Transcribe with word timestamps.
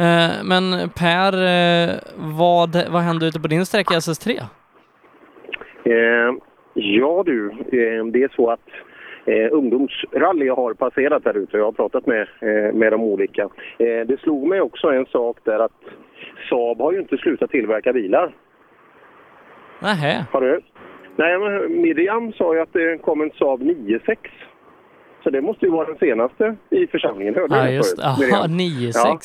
Eh, 0.00 0.30
men 0.44 0.90
Per, 0.90 1.32
eh, 1.32 1.94
vad, 2.16 2.70
vad 2.90 3.02
hände 3.02 3.26
ute 3.26 3.40
på 3.40 3.48
din 3.48 3.66
sträcka 3.66 3.94
i 3.94 3.96
SS3? 3.96 4.40
Eh, 5.84 6.34
ja 6.74 7.22
du, 7.26 7.50
det 8.12 8.22
är 8.22 8.34
så 8.36 8.50
att 8.50 8.60
eh, 9.24 9.48
ungdomsrally 9.52 10.48
har 10.48 10.74
passerat 10.74 11.24
här 11.24 11.36
ute. 11.36 11.56
Jag 11.56 11.64
har 11.64 11.72
pratat 11.72 12.06
med, 12.06 12.20
eh, 12.20 12.74
med 12.74 12.92
de 12.92 13.02
olika. 13.02 13.42
Eh, 13.78 14.06
det 14.06 14.20
slog 14.20 14.46
mig 14.48 14.60
också 14.60 14.86
en 14.88 15.06
sak 15.06 15.38
där 15.44 15.58
att 15.58 15.72
Saab 16.48 16.78
har 16.78 16.92
ju 16.92 17.00
inte 17.00 17.16
slutat 17.16 17.50
tillverka 17.50 17.92
bilar. 17.92 18.34
Nähä. 19.82 20.24
Har 20.32 20.40
du? 20.40 20.60
Nej, 21.16 21.38
men 21.38 21.82
Miriam 21.82 22.32
sa 22.32 22.54
ju 22.54 22.60
att 22.60 22.72
det 22.72 22.98
kom 23.02 23.20
en 23.20 23.30
Saab 23.30 23.62
9-6. 23.62 24.16
Så 25.22 25.30
det 25.30 25.40
måste 25.40 25.64
ju 25.66 25.72
vara 25.72 25.86
den 25.86 25.98
senaste 25.98 26.56
i 26.70 26.86
församlingen. 26.86 27.34
Hörde 27.34 27.56
Ja, 27.56 27.62
du 27.62 27.68
det 27.68 27.74
just 27.74 27.98
Jaha, 27.98 28.16
Miriam? 28.20 28.58
9-6. 28.90 28.92
Ja, 28.94 29.18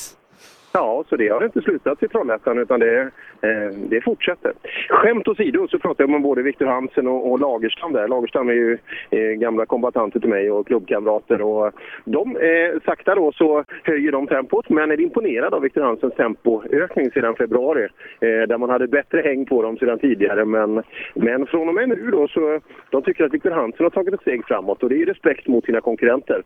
Ja, 0.77 1.03
så 1.09 1.15
det 1.15 1.27
har 1.27 1.45
inte 1.45 1.61
slutat 1.61 2.03
i 2.03 2.07
Trollhättan 2.07 2.57
utan 2.57 2.79
det, 2.79 3.01
eh, 3.41 3.69
det 3.89 4.01
fortsätter. 4.01 4.53
Skämt 4.89 5.27
åsido 5.27 5.67
så 5.67 5.79
pratar 5.79 6.03
jag 6.03 6.15
om 6.15 6.21
både 6.21 6.41
Viktor 6.41 6.65
Hansen 6.65 7.07
och, 7.07 7.31
och 7.31 7.39
Lagerstam 7.39 7.93
där. 7.93 8.07
Lagerstam 8.07 8.49
är 8.49 8.53
ju 8.53 8.77
eh, 9.09 9.19
gamla 9.19 9.65
kombatanter 9.65 10.19
till 10.19 10.29
mig 10.29 10.51
och 10.51 10.67
klubbkamrater 10.67 11.41
och 11.41 11.71
de, 12.05 12.35
eh, 12.35 12.81
sakta 12.85 13.15
då 13.15 13.31
så 13.31 13.63
höjer 13.83 14.11
de 14.11 14.27
tempot 14.27 14.69
men 14.69 14.91
är 14.91 14.99
imponerad 14.99 15.53
av 15.53 15.61
Viktor 15.61 15.81
Hansens 15.81 16.13
tempoökning 16.13 17.11
sedan 17.11 17.35
februari. 17.35 17.83
Eh, 18.19 18.47
där 18.47 18.57
man 18.57 18.69
hade 18.69 18.87
bättre 18.87 19.21
häng 19.21 19.45
på 19.45 19.61
dem 19.61 19.77
sedan 19.77 19.99
tidigare 19.99 20.45
men, 20.45 20.83
men 21.13 21.45
från 21.45 21.69
och 21.69 21.75
med 21.75 21.89
nu 21.89 22.09
då 22.11 22.27
så 22.27 22.59
de 22.89 23.01
tycker 23.01 23.23
att 23.23 23.33
Viktor 23.33 23.51
Hansen 23.51 23.83
har 23.83 23.89
tagit 23.89 24.13
ett 24.13 24.21
steg 24.21 24.45
framåt 24.45 24.83
och 24.83 24.89
det 24.89 24.95
är 24.95 24.99
ju 24.99 25.05
respekt 25.05 25.47
mot 25.47 25.65
sina 25.65 25.81
konkurrenter. 25.81 26.41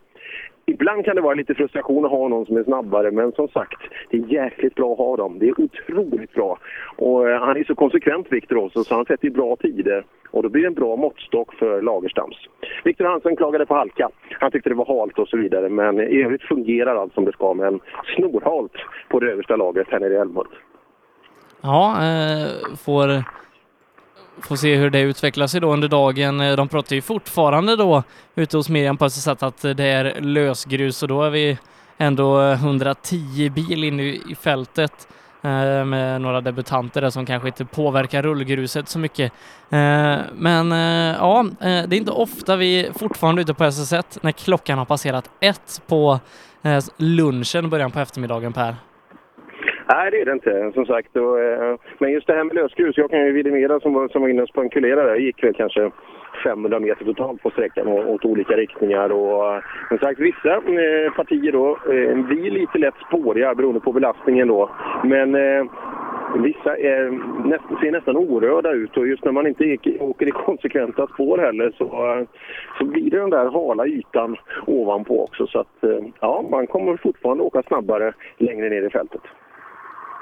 Ibland 0.66 1.04
kan 1.04 1.16
det 1.16 1.22
vara 1.22 1.34
lite 1.34 1.54
frustration 1.54 2.04
att 2.04 2.10
ha 2.10 2.28
någon 2.28 2.46
som 2.46 2.56
är 2.56 2.64
snabbare, 2.64 3.10
men 3.10 3.32
som 3.32 3.48
sagt, 3.48 3.80
det 4.10 4.16
är 4.16 4.32
jäkligt 4.32 4.74
bra 4.74 4.92
att 4.92 4.98
ha 4.98 5.16
dem. 5.16 5.38
Det 5.38 5.48
är 5.48 5.60
otroligt 5.60 6.34
bra. 6.34 6.58
Och 6.96 7.28
eh, 7.30 7.40
han 7.40 7.56
är 7.56 7.64
så 7.64 7.74
konsekvent, 7.74 8.26
Viktor 8.30 8.56
också, 8.56 8.84
så 8.84 8.94
han 8.94 9.04
sätter 9.04 9.30
bra 9.30 9.56
tider. 9.56 9.98
Eh, 9.98 10.04
och 10.30 10.42
då 10.42 10.48
blir 10.48 10.62
det 10.62 10.68
en 10.68 10.74
bra 10.74 10.96
måttstock 10.96 11.54
för 11.54 11.82
Lagerstams. 11.82 12.36
Viktor 12.84 13.04
Hansen 13.04 13.36
klagade 13.36 13.66
på 13.66 13.74
halka. 13.74 14.10
Han 14.40 14.50
tyckte 14.50 14.68
det 14.68 14.74
var 14.74 15.00
halt 15.00 15.18
och 15.18 15.28
så 15.28 15.36
vidare, 15.36 15.68
men 15.68 16.00
i 16.00 16.22
övrigt 16.22 16.42
fungerar 16.42 16.96
allt 16.96 17.14
som 17.14 17.24
det 17.24 17.32
ska 17.32 17.54
Men 17.54 17.80
snorhalt 18.16 18.72
på 19.08 19.20
det 19.20 19.32
översta 19.32 19.56
lagret 19.56 19.86
här 19.90 20.00
nere 20.00 20.14
i 20.14 20.16
Älmhult. 20.16 20.50
Ja, 21.62 21.90
eh, 21.90 22.76
får, 22.84 23.08
får 24.46 24.56
se 24.56 24.76
hur 24.76 24.90
det 24.90 25.00
utvecklar 25.00 25.46
sig 25.46 25.60
då 25.60 25.72
under 25.72 25.88
dagen. 25.88 26.40
Eh, 26.40 26.56
de 26.56 26.68
pratar 26.68 26.96
ju 26.96 27.02
fortfarande 27.02 27.76
då 27.76 28.02
ute 28.34 28.56
hos 28.56 28.68
Miriam 28.68 28.96
på 28.96 29.10
så 29.10 29.20
sätt 29.20 29.42
att 29.42 29.64
eh, 29.64 29.70
det 29.70 29.84
är 29.84 30.20
lösgrus 30.20 31.02
och 31.02 31.08
då 31.08 31.22
är 31.22 31.30
vi 31.30 31.58
ändå 31.98 32.40
eh, 32.40 32.52
110 32.52 33.50
bil 33.50 33.84
inne 33.84 34.02
i 34.02 34.36
fältet 34.40 35.08
med 35.42 36.20
några 36.20 36.40
debutanter 36.40 37.00
där 37.00 37.10
som 37.10 37.26
kanske 37.26 37.48
inte 37.48 37.64
påverkar 37.64 38.22
rullgruset 38.22 38.88
så 38.88 38.98
mycket. 38.98 39.32
Men 40.32 40.70
ja, 41.20 41.46
det 41.60 41.66
är 41.66 41.94
inte 41.94 42.10
ofta 42.10 42.56
vi 42.56 42.86
är 42.86 42.92
fortfarande 42.92 43.42
ute 43.42 43.54
på 43.54 43.64
SS1 43.64 44.18
när 44.20 44.32
klockan 44.32 44.78
har 44.78 44.84
passerat 44.84 45.30
ett 45.40 45.82
på 45.86 46.20
lunchen 46.62 46.90
lunchen 46.96 47.70
början 47.70 47.90
på 47.90 48.00
eftermiddagen 48.00 48.52
Per. 48.52 48.76
Nej, 49.92 50.10
det 50.10 50.20
är 50.20 50.24
det 50.24 50.32
inte, 50.32 50.72
som 50.74 50.86
sagt. 50.86 51.16
Och, 51.16 51.40
eh, 51.40 51.76
men 51.98 52.12
just 52.12 52.26
det 52.26 52.32
här 52.32 52.44
med 52.44 52.54
lösgrus, 52.54 52.98
jag 52.98 53.10
kan 53.10 53.26
ju 53.26 53.32
vidimera 53.32 53.80
som 53.80 53.92
var, 53.92 54.08
som 54.08 54.22
var 54.22 54.28
inne 54.28 54.42
och 54.42 54.48
spankulerade 54.48 55.10
där, 55.10 55.16
gick 55.16 55.44
väl 55.44 55.54
kanske 55.54 55.90
500 56.44 56.80
meter 56.80 57.04
totalt 57.04 57.42
på 57.42 57.50
sträckan 57.50 57.86
och 57.86 58.10
åt 58.10 58.24
olika 58.24 58.56
riktningar. 58.56 59.12
Och, 59.12 59.54
eh, 59.54 59.62
som 59.88 59.98
sagt, 59.98 60.20
vissa 60.20 60.54
eh, 60.54 61.12
partier 61.16 61.52
då 61.52 61.78
eh, 61.92 62.16
blir 62.16 62.50
lite 62.50 62.78
lätt 62.78 62.94
spåriga 63.08 63.54
beroende 63.54 63.80
på 63.80 63.92
belastningen 63.92 64.48
då. 64.48 64.70
Men 65.04 65.34
eh, 65.34 65.64
vissa 66.36 66.76
är, 66.76 67.10
näst, 67.48 67.64
ser 67.80 67.92
nästan 67.92 68.16
orörda 68.16 68.72
ut 68.72 68.96
och 68.96 69.06
just 69.06 69.24
när 69.24 69.32
man 69.32 69.46
inte 69.46 69.64
gick, 69.64 69.88
åker 70.00 70.28
i 70.28 70.30
konsekventa 70.30 71.06
spår 71.06 71.38
heller 71.38 71.72
så, 71.78 71.84
eh, 71.84 72.26
så 72.78 72.84
blir 72.84 73.10
det 73.10 73.18
den 73.18 73.30
där 73.30 73.48
hala 73.48 73.86
ytan 73.86 74.36
ovanpå 74.66 75.24
också. 75.24 75.46
Så 75.46 75.58
att 75.60 75.84
eh, 75.84 76.04
ja, 76.20 76.44
man 76.50 76.66
kommer 76.66 76.96
fortfarande 76.96 77.42
åka 77.42 77.62
snabbare 77.62 78.12
längre 78.38 78.68
ner 78.68 78.82
i 78.82 78.90
fältet. 78.90 79.22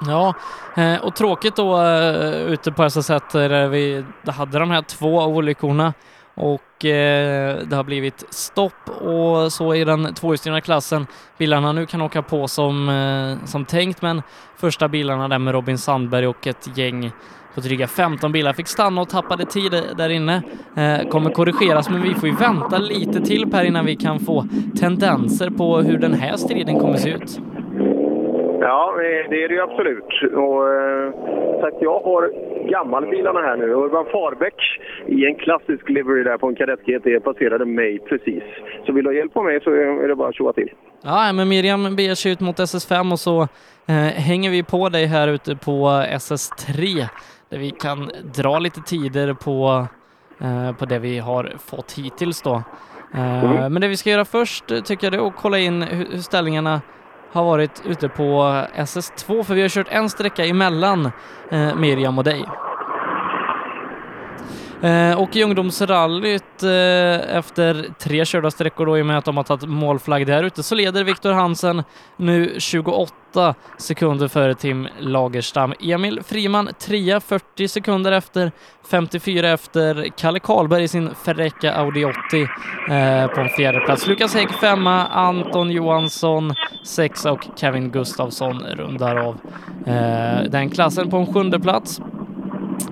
Ja, 0.07 0.35
eh, 0.77 0.97
och 0.97 1.15
tråkigt 1.15 1.57
då 1.57 1.83
eh, 1.83 2.53
ute 2.53 2.73
på 2.73 2.83
SS1 2.83 3.49
där 3.49 3.69
vi 3.69 4.05
hade 4.27 4.59
de 4.59 4.71
här 4.71 4.83
två 4.83 5.17
olyckorna 5.19 5.93
och 6.35 6.85
eh, 6.85 7.59
det 7.67 7.77
har 7.77 7.85
blivit 7.85 8.25
stopp 8.31 8.89
och 8.89 9.53
så 9.53 9.75
i 9.75 9.85
den 9.85 10.15
tvåhjulsdrivna 10.15 10.61
klassen. 10.61 11.07
Bilarna 11.39 11.73
nu 11.73 11.87
kan 11.87 12.03
åka 12.03 12.23
på 12.23 12.49
som, 12.49 12.89
eh, 12.89 13.47
som 13.47 13.65
tänkt 13.65 14.03
men 14.03 14.23
första 14.57 14.89
bilarna 14.89 15.29
där 15.29 15.39
med 15.39 15.53
Robin 15.53 15.79
Sandberg 15.79 16.27
och 16.27 16.47
ett 16.47 16.79
gäng 16.79 17.13
på 17.55 17.61
dryga 17.61 17.87
15 17.87 18.33
bilar 18.33 18.53
fick 18.53 18.69
stanna 18.69 19.01
och 19.01 19.09
tappade 19.09 19.45
tid 19.45 19.83
där 19.97 20.09
inne. 20.09 20.43
Eh, 20.77 21.09
kommer 21.09 21.31
korrigeras 21.31 21.89
men 21.91 22.03
vi 22.03 22.15
får 22.15 22.29
ju 22.29 22.35
vänta 22.35 22.79
lite 22.79 23.21
till 23.21 23.51
Per 23.51 23.65
innan 23.65 23.85
vi 23.87 23.97
kan 23.97 24.21
få 24.21 24.47
tendenser 24.81 25.51
på 25.51 25.79
hur 25.79 25.99
den 25.99 26.15
här 26.15 26.37
striden 26.37 26.81
kommer 26.81 26.97
se 26.97 27.11
ut. 27.11 27.41
Ja, 28.61 28.95
det 29.31 29.45
är 29.45 29.49
det 29.49 29.55
ju 29.55 29.61
absolut. 29.61 30.13
Och, 30.35 30.69
eh, 30.75 31.13
sagt, 31.61 31.77
jag 31.81 32.01
har 32.01 32.31
gammalbilarna 32.71 33.41
här 33.41 33.57
nu. 33.57 33.73
Urban 33.73 34.07
Farbäck 34.13 34.55
i 35.07 35.27
en 35.27 35.35
klassisk 35.35 35.89
livery 35.89 36.23
där 36.23 36.39
på 36.39 36.47
en 36.47 36.55
Kadett 36.55 36.81
GT 36.87 37.21
passerade 37.25 37.65
mig 37.65 37.99
precis. 37.99 38.43
Så 38.87 38.93
vill 38.93 39.05
du 39.05 39.11
ha 39.11 39.15
hjälp 39.15 39.37
av 39.37 39.45
mig 39.45 39.61
så 39.65 39.71
är 39.71 40.09
det 40.09 40.17
bara 40.17 40.29
att 40.29 40.35
tjoa 40.35 40.53
till. 40.53 40.71
Ja, 41.03 41.33
men 41.33 41.49
Miriam 41.49 41.97
beger 41.97 42.15
sig 42.15 42.33
ut 42.33 42.41
mot 42.41 42.57
SS5 42.59 43.13
och 43.13 43.19
så 43.19 43.43
eh, 43.89 43.95
hänger 44.29 44.51
vi 44.51 44.63
på 44.63 44.89
dig 44.89 45.07
här 45.07 45.29
ute 45.29 45.57
på 45.57 45.73
SS3 46.19 47.05
där 47.51 47.59
vi 47.59 47.71
kan 47.71 48.11
dra 48.37 48.59
lite 48.59 48.81
tider 48.81 49.35
på, 49.35 49.87
eh, 50.41 50.77
på 50.79 50.85
det 50.85 50.99
vi 50.99 51.19
har 51.19 51.53
fått 51.71 51.93
hittills 51.99 52.43
då. 52.43 52.63
Eh, 53.15 53.45
Mm. 53.45 53.73
Men 53.73 53.81
det 53.83 53.89
vi 53.89 53.97
ska 53.97 54.11
göra 54.11 54.25
först 54.25 54.71
eh, 54.71 54.81
tycker 54.81 55.07
jag 55.07 55.15
är 55.23 55.27
att 55.27 55.37
kolla 55.37 55.59
in 55.59 55.83
hur 55.83 56.05
ställningarna 56.19 56.81
har 57.33 57.45
varit 57.45 57.83
ute 57.87 58.09
på 58.09 58.43
SS2 58.75 59.43
för 59.43 59.55
vi 59.55 59.63
har 59.63 59.69
kört 59.69 59.89
en 59.91 60.11
sträcka 60.11 60.47
emellan 60.47 61.11
eh, 61.51 61.75
Miriam 61.75 62.19
och 62.19 62.25
dig. 62.25 62.45
Eh, 64.83 65.19
och 65.21 65.37
i 65.37 65.43
ungdomsrallyt 65.43 66.63
eh, 66.63 67.37
efter 67.37 67.87
tre 67.99 68.25
körda 68.25 68.51
sträckor 68.51 68.87
då 68.87 68.99
i 68.99 69.03
och 69.03 69.07
med 69.07 69.19
att 69.19 69.25
de 69.25 69.37
har 69.37 69.45
tagit 69.45 69.69
målflagg 69.69 70.27
där 70.27 70.43
ute 70.43 70.63
så 70.63 70.75
leder 70.75 71.05
Viktor 71.05 71.33
Hansen 71.33 71.83
nu 72.17 72.55
28 72.59 73.55
sekunder 73.79 74.29
före 74.29 74.55
Tim 74.55 74.89
Lagerstam. 74.99 75.75
Emil 75.81 76.21
Friman 76.27 76.69
3 76.79 77.21
40 77.21 77.69
sekunder 77.69 78.13
efter, 78.13 78.53
54 78.91 79.51
efter 79.51 80.09
Kalle 80.17 80.41
Karlberg 80.41 80.83
i 80.83 80.89
sin 80.89 81.11
fräcka 81.25 81.75
Audi 81.75 82.05
80 82.05 82.43
eh, 82.43 83.27
på 83.27 83.41
en 83.41 83.49
fjärde 83.49 83.81
plats. 83.81 84.07
Lukas 84.07 84.35
Hägg 84.35 84.51
femma, 84.51 85.07
Anton 85.07 85.71
Johansson 85.71 86.55
sexa 86.85 87.33
och 87.33 87.47
Kevin 87.57 87.91
Gustafsson 87.91 88.61
rundar 88.61 89.17
av 89.17 89.37
den 90.49 90.71
klassen 90.71 91.11
på 91.11 91.17
en 91.17 91.35
sjunde 91.35 91.61
plats. 91.61 92.01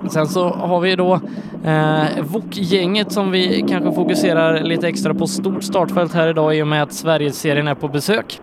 Sen 0.09 0.27
så 0.27 0.49
har 0.49 0.79
vi 0.79 0.95
då 0.95 1.13
eh, 1.63 2.23
VOK-gänget 2.23 3.11
som 3.11 3.31
vi 3.31 3.65
kanske 3.69 3.91
fokuserar 3.91 4.63
lite 4.63 4.87
extra 4.87 5.13
på 5.13 5.27
stort 5.27 5.63
startfält 5.63 6.13
här 6.13 6.27
idag 6.27 6.57
i 6.57 6.61
och 6.61 6.67
med 6.67 6.83
att 6.83 6.93
Sverigeserien 6.93 7.67
är 7.67 7.75
på 7.75 7.87
besök. 7.87 8.41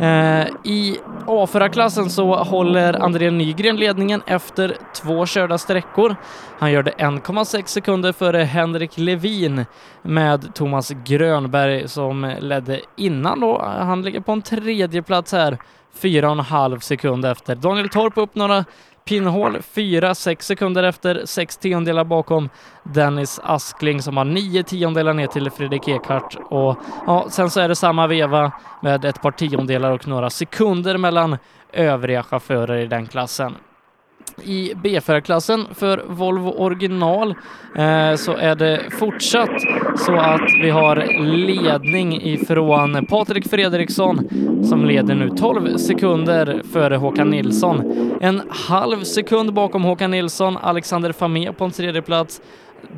Eh, 0.00 0.46
I 0.64 0.96
A4-klassen 1.26 2.10
så 2.10 2.34
håller 2.34 3.02
André 3.02 3.30
Nygren 3.30 3.76
ledningen 3.76 4.22
efter 4.26 4.76
två 5.02 5.26
körda 5.26 5.58
sträckor. 5.58 6.16
Han 6.58 6.72
gör 6.72 6.82
det 6.82 6.90
1,6 6.90 7.66
sekunder 7.66 8.12
före 8.12 8.38
Henrik 8.38 8.98
Levin 8.98 9.66
med 10.02 10.54
Thomas 10.54 10.92
Grönberg 11.04 11.88
som 11.88 12.34
ledde 12.40 12.80
innan 12.96 13.40
då. 13.40 13.62
Han 13.62 14.02
ligger 14.02 14.20
på 14.20 14.32
en 14.32 14.42
tredje 14.42 15.02
plats 15.02 15.32
här, 15.32 15.58
4,5 16.00 16.78
sekunder 16.78 17.32
efter. 17.32 17.54
Daniel 17.54 17.88
Torp 17.88 18.18
upp 18.18 18.34
några 18.34 18.64
pinnhål 19.04 19.56
4-6 19.56 20.40
sekunder 20.40 20.82
efter, 20.82 21.22
6 21.24 21.56
tiondelar 21.56 22.04
bakom 22.04 22.48
Dennis 22.82 23.40
Askling 23.42 24.02
som 24.02 24.16
har 24.16 24.24
9 24.24 24.62
tiondelar 24.62 25.14
ner 25.14 25.26
till 25.26 25.50
Fredrik 25.50 25.88
Ekhart 25.88 26.36
och 26.50 26.76
ja, 27.06 27.26
sen 27.30 27.50
så 27.50 27.60
är 27.60 27.68
det 27.68 27.76
samma 27.76 28.06
veva 28.06 28.52
med 28.82 29.04
ett 29.04 29.22
par 29.22 29.30
tiondelar 29.30 29.90
och 29.90 30.08
några 30.08 30.30
sekunder 30.30 30.98
mellan 30.98 31.38
övriga 31.72 32.22
chaufförer 32.22 32.76
i 32.78 32.86
den 32.86 33.06
klassen. 33.06 33.54
I 34.42 34.74
B4-klassen 34.74 35.66
för 35.74 36.04
Volvo 36.08 36.48
original 36.50 37.34
eh, 37.76 38.14
så 38.16 38.36
är 38.36 38.54
det 38.54 38.82
fortsatt 38.90 39.60
så 39.96 40.16
att 40.16 40.40
vi 40.62 40.70
har 40.70 40.96
ledning 41.46 42.22
ifrån 42.22 43.06
Patrik 43.06 43.50
Fredriksson 43.50 44.28
som 44.68 44.84
leder 44.84 45.14
nu 45.14 45.30
12 45.30 45.76
sekunder 45.76 46.62
före 46.72 46.96
Håkan 46.96 47.30
Nilsson. 47.30 47.82
En 48.20 48.42
halv 48.50 49.02
sekund 49.04 49.52
bakom 49.52 49.84
Håkan 49.84 50.10
Nilsson, 50.10 50.56
Alexander 50.56 51.12
Famé 51.12 51.52
på 51.52 51.64
en 51.64 51.70
tredje 51.70 52.02
plats. 52.02 52.40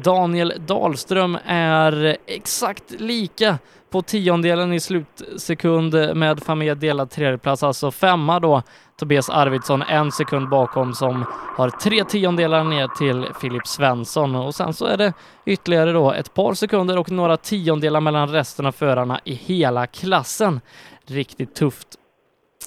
Daniel 0.02 0.52
Dahlström 0.66 1.38
är 1.46 2.16
exakt 2.26 3.00
lika 3.00 3.58
på 3.90 4.02
tiondelen 4.02 4.72
i 4.72 4.80
slutsekund 4.80 5.94
med 6.14 6.42
Famed 6.42 6.78
delad 6.78 7.10
tredjeplats, 7.10 7.62
alltså 7.62 7.90
femma 7.90 8.40
då 8.40 8.62
Tobias 8.98 9.30
Arvidsson 9.30 9.82
en 9.82 10.12
sekund 10.12 10.48
bakom 10.48 10.94
som 10.94 11.24
har 11.56 11.70
tre 11.70 12.04
tiondelar 12.04 12.64
ner 12.64 12.88
till 12.88 13.26
Filip 13.40 13.66
Svensson 13.66 14.34
och 14.34 14.54
sen 14.54 14.72
så 14.72 14.86
är 14.86 14.96
det 14.96 15.12
ytterligare 15.46 15.92
då 15.92 16.12
ett 16.12 16.34
par 16.34 16.54
sekunder 16.54 16.98
och 16.98 17.10
några 17.10 17.36
tiondelar 17.36 18.00
mellan 18.00 18.28
resten 18.28 18.66
av 18.66 18.72
förarna 18.72 19.20
i 19.24 19.34
hela 19.34 19.86
klassen. 19.86 20.60
Riktigt 21.06 21.54
tufft. 21.54 21.88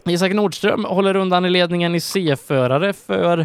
Isak 0.06 0.34
Nordström 0.34 0.86
håller 0.86 1.16
undan 1.16 1.46
i 1.46 1.50
ledningen 1.50 1.96
i 1.96 2.00
C-förare 2.00 2.94
för 2.94 3.40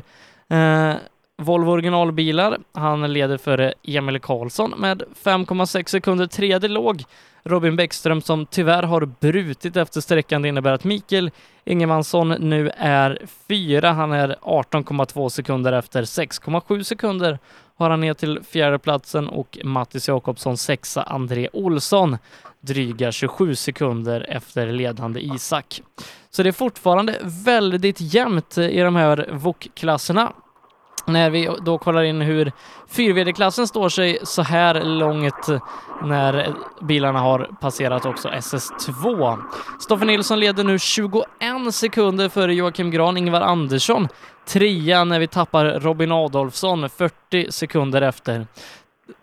eh, 0.49 0.95
Volvo 1.43 1.73
originalbilar. 1.73 2.59
Han 2.73 3.13
leder 3.13 3.39
före 3.39 3.75
Emil 3.83 4.21
Karlsson 4.21 4.75
med 4.77 5.03
5,6 5.25 5.87
sekunder. 5.87 6.27
Tredje 6.27 6.69
låg 6.69 7.05
Robin 7.45 7.77
Bäckström 7.77 8.23
som 8.23 8.47
tyvärr 8.47 8.83
har 8.83 9.05
brutit 9.05 9.77
efter 9.77 10.01
sträckan. 10.01 10.43
Det 10.43 10.49
innebär 10.49 10.73
att 10.73 10.85
Mikael 10.85 11.31
Ingemansson 11.65 12.29
nu 12.29 12.71
är 12.77 13.27
fyra. 13.49 13.93
Han 13.93 14.13
är 14.13 14.37
18,2 14.43 15.29
sekunder 15.29 15.73
efter 15.73 16.03
6,7 16.03 16.83
sekunder 16.83 17.39
har 17.77 17.91
han 17.91 18.01
ner 18.01 18.15
till 18.15 18.41
fjärdeplatsen 18.51 19.29
och 19.29 19.59
Mattis 19.65 20.09
Jakobsson 20.09 20.57
sexa, 20.57 21.03
André 21.03 21.49
Olsson 21.53 22.19
dryga 22.61 23.13
27 23.13 23.55
sekunder 23.55 24.27
efter 24.29 24.67
ledande 24.67 25.21
Isak. 25.21 25.83
Så 26.31 26.43
det 26.43 26.49
är 26.49 26.53
fortfarande 26.53 27.19
väldigt 27.23 28.01
jämnt 28.01 28.59
i 28.59 28.81
de 28.81 28.97
här 28.97 29.29
VOK-klasserna 29.33 30.33
när 31.07 31.31
vi 31.31 31.51
då 31.63 31.79
kollar 31.79 32.03
in 32.03 32.21
hur 32.21 32.53
4VD-klassen 32.91 33.67
står 33.67 33.89
sig 33.89 34.19
så 34.23 34.43
här 34.43 34.85
långt 34.85 35.49
när 36.03 36.55
bilarna 36.81 37.19
har 37.19 37.51
passerat 37.61 38.07
också 38.07 38.29
SS2. 38.29 39.39
Stoffe 39.81 40.05
Nilsson 40.05 40.41
leder 40.41 40.65
nu 40.65 40.79
21 40.79 41.25
sekunder 41.71 42.29
före 42.29 42.55
Joakim 42.55 42.91
Gran, 42.91 43.17
Ingvar 43.17 43.41
Andersson 43.41 44.09
trea 44.47 45.05
när 45.05 45.21
vi 45.21 45.27
tappar 45.27 45.81
Robin 45.81 46.13
Adolfsson 46.13 46.91
40 46.91 47.53
sekunder 47.53 48.03
efter. 48.03 48.47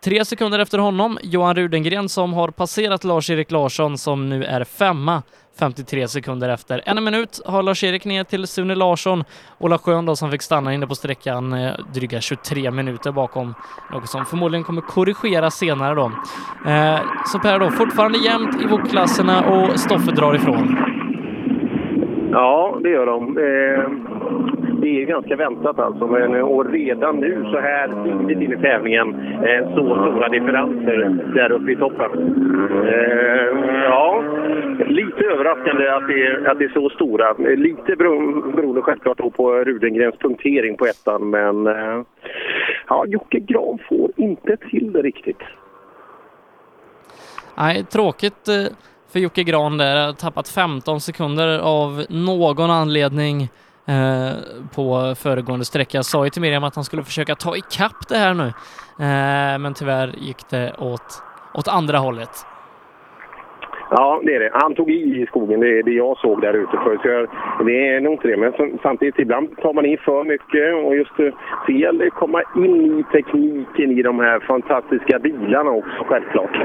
Tre 0.03 0.25
sekunder 0.25 0.59
efter 0.59 0.77
honom, 0.77 1.19
Johan 1.23 1.55
Rudengren 1.55 2.09
som 2.09 2.33
har 2.33 2.49
passerat 2.49 3.03
Lars-Erik 3.03 3.51
Larsson 3.51 3.97
som 3.97 4.29
nu 4.29 4.43
är 4.43 4.63
femma 4.63 5.23
53 5.59 6.07
sekunder 6.07 6.49
efter. 6.49 6.81
En 6.85 7.03
minut 7.03 7.41
har 7.45 7.63
Lars-Erik 7.63 8.05
ner 8.05 8.23
till 8.23 8.47
Sune 8.47 8.75
Larsson. 8.75 9.23
Ola 9.57 9.77
Schön 9.77 10.05
då 10.05 10.15
som 10.15 10.31
fick 10.31 10.41
stanna 10.41 10.73
inne 10.73 10.87
på 10.87 10.95
sträckan 10.95 11.53
eh, 11.53 11.73
dryga 11.93 12.21
23 12.21 12.71
minuter 12.71 13.11
bakom, 13.11 13.53
något 13.91 14.09
som 14.09 14.25
förmodligen 14.25 14.63
kommer 14.63 14.81
korrigeras 14.81 15.55
senare 15.55 15.95
då. 15.95 16.11
Eh, 16.71 16.99
så 17.25 17.39
Per 17.39 17.59
då, 17.59 17.71
fortfarande 17.71 18.17
jämnt 18.17 18.61
i 18.61 18.67
vokklasserna 18.67 19.45
och 19.45 19.79
Stoffe 19.79 20.11
drar 20.11 20.35
ifrån. 20.35 20.77
Ja, 22.31 22.79
det 22.83 22.89
gör 22.89 23.05
de. 23.05 23.37
Eh, 23.37 24.11
det 24.81 25.01
är 25.01 25.05
ganska 25.05 25.35
väntat 25.35 25.79
alltså. 25.79 26.07
Men, 26.07 26.41
och 26.41 26.71
redan 26.71 27.15
nu 27.19 27.43
så 27.51 27.59
här 27.59 27.87
tidigt 28.03 28.41
in 28.41 28.53
i 28.53 28.61
tävlingen 28.61 29.15
eh, 29.43 29.75
så 29.75 29.83
stora 29.95 30.29
differenser 30.29 30.97
där 31.35 31.51
uppe 31.51 31.71
i 31.71 31.75
toppen. 31.75 32.11
Eh, 32.87 33.83
ja, 33.83 34.23
lite 34.87 35.25
överraskande 35.25 35.89
att 35.89 36.07
det, 36.07 36.25
är, 36.25 36.49
att 36.51 36.59
det 36.59 36.65
är 36.65 36.73
så 36.73 36.89
stora. 36.89 37.33
Lite 37.55 37.95
beroende 37.95 38.81
självklart 38.81 39.17
då 39.17 39.29
på 39.29 39.51
Rudengrens 39.51 40.15
punktering 40.15 40.77
på 40.77 40.85
ettan 40.85 41.29
men 41.29 41.67
eh, 41.67 42.01
ja, 42.87 43.05
Jocke 43.07 43.39
Gran 43.39 43.79
får 43.89 44.11
inte 44.15 44.57
till 44.57 44.91
det 44.91 45.01
riktigt. 45.01 45.41
Nej, 47.57 47.83
tråkigt 47.83 48.49
för 49.11 49.19
Jocke 49.19 49.43
Gran 49.43 49.77
där. 49.77 50.05
Har 50.05 50.13
tappat 50.13 50.49
15 50.49 51.01
sekunder 51.01 51.59
av 51.59 52.05
någon 52.09 52.71
anledning 52.71 53.49
eh, 53.87 54.31
på 54.75 55.15
föregående 55.15 55.65
sträcka. 55.65 55.97
Jag 55.97 56.05
sa 56.05 56.23
ju 56.23 56.29
till 56.29 56.41
Miriam 56.41 56.63
att 56.63 56.75
han 56.75 56.83
skulle 56.83 57.03
försöka 57.03 57.35
ta 57.35 57.55
ikapp 57.55 58.07
det 58.09 58.17
här 58.17 58.33
nu, 58.33 58.47
eh, 59.05 59.59
men 59.59 59.73
tyvärr 59.73 60.15
gick 60.17 60.49
det 60.49 60.73
åt, 60.77 61.23
åt 61.53 61.67
andra 61.67 61.97
hållet. 61.97 62.45
Ja, 63.93 64.21
det 64.23 64.35
är 64.35 64.39
det. 64.39 64.49
Han 64.53 64.75
tog 64.75 64.91
i 64.91 65.21
i 65.21 65.25
skogen, 65.25 65.59
det 65.59 65.79
är 65.79 65.83
det 65.83 65.91
jag 65.91 66.17
såg 66.17 66.41
där 66.41 66.53
ute 66.53 66.77
förut. 66.83 67.29
Det 67.65 67.87
är 67.87 68.01
nog 68.01 68.13
inte 68.13 68.27
det, 68.27 68.37
men 68.37 68.79
samtidigt 68.81 69.19
ibland 69.19 69.57
tar 69.57 69.73
man 69.73 69.85
i 69.85 69.97
för 69.97 70.23
mycket 70.23 70.85
och 70.85 70.95
just 70.95 71.19
eh, 71.19 71.33
fel 71.67 72.09
komma 72.11 72.43
in 72.55 72.99
i 72.99 73.03
tekniken 73.11 73.91
i 73.91 74.01
de 74.01 74.19
här 74.19 74.39
fantastiska 74.39 75.19
bilarna 75.19 75.71
också 75.71 76.03
självklart. 76.07 76.55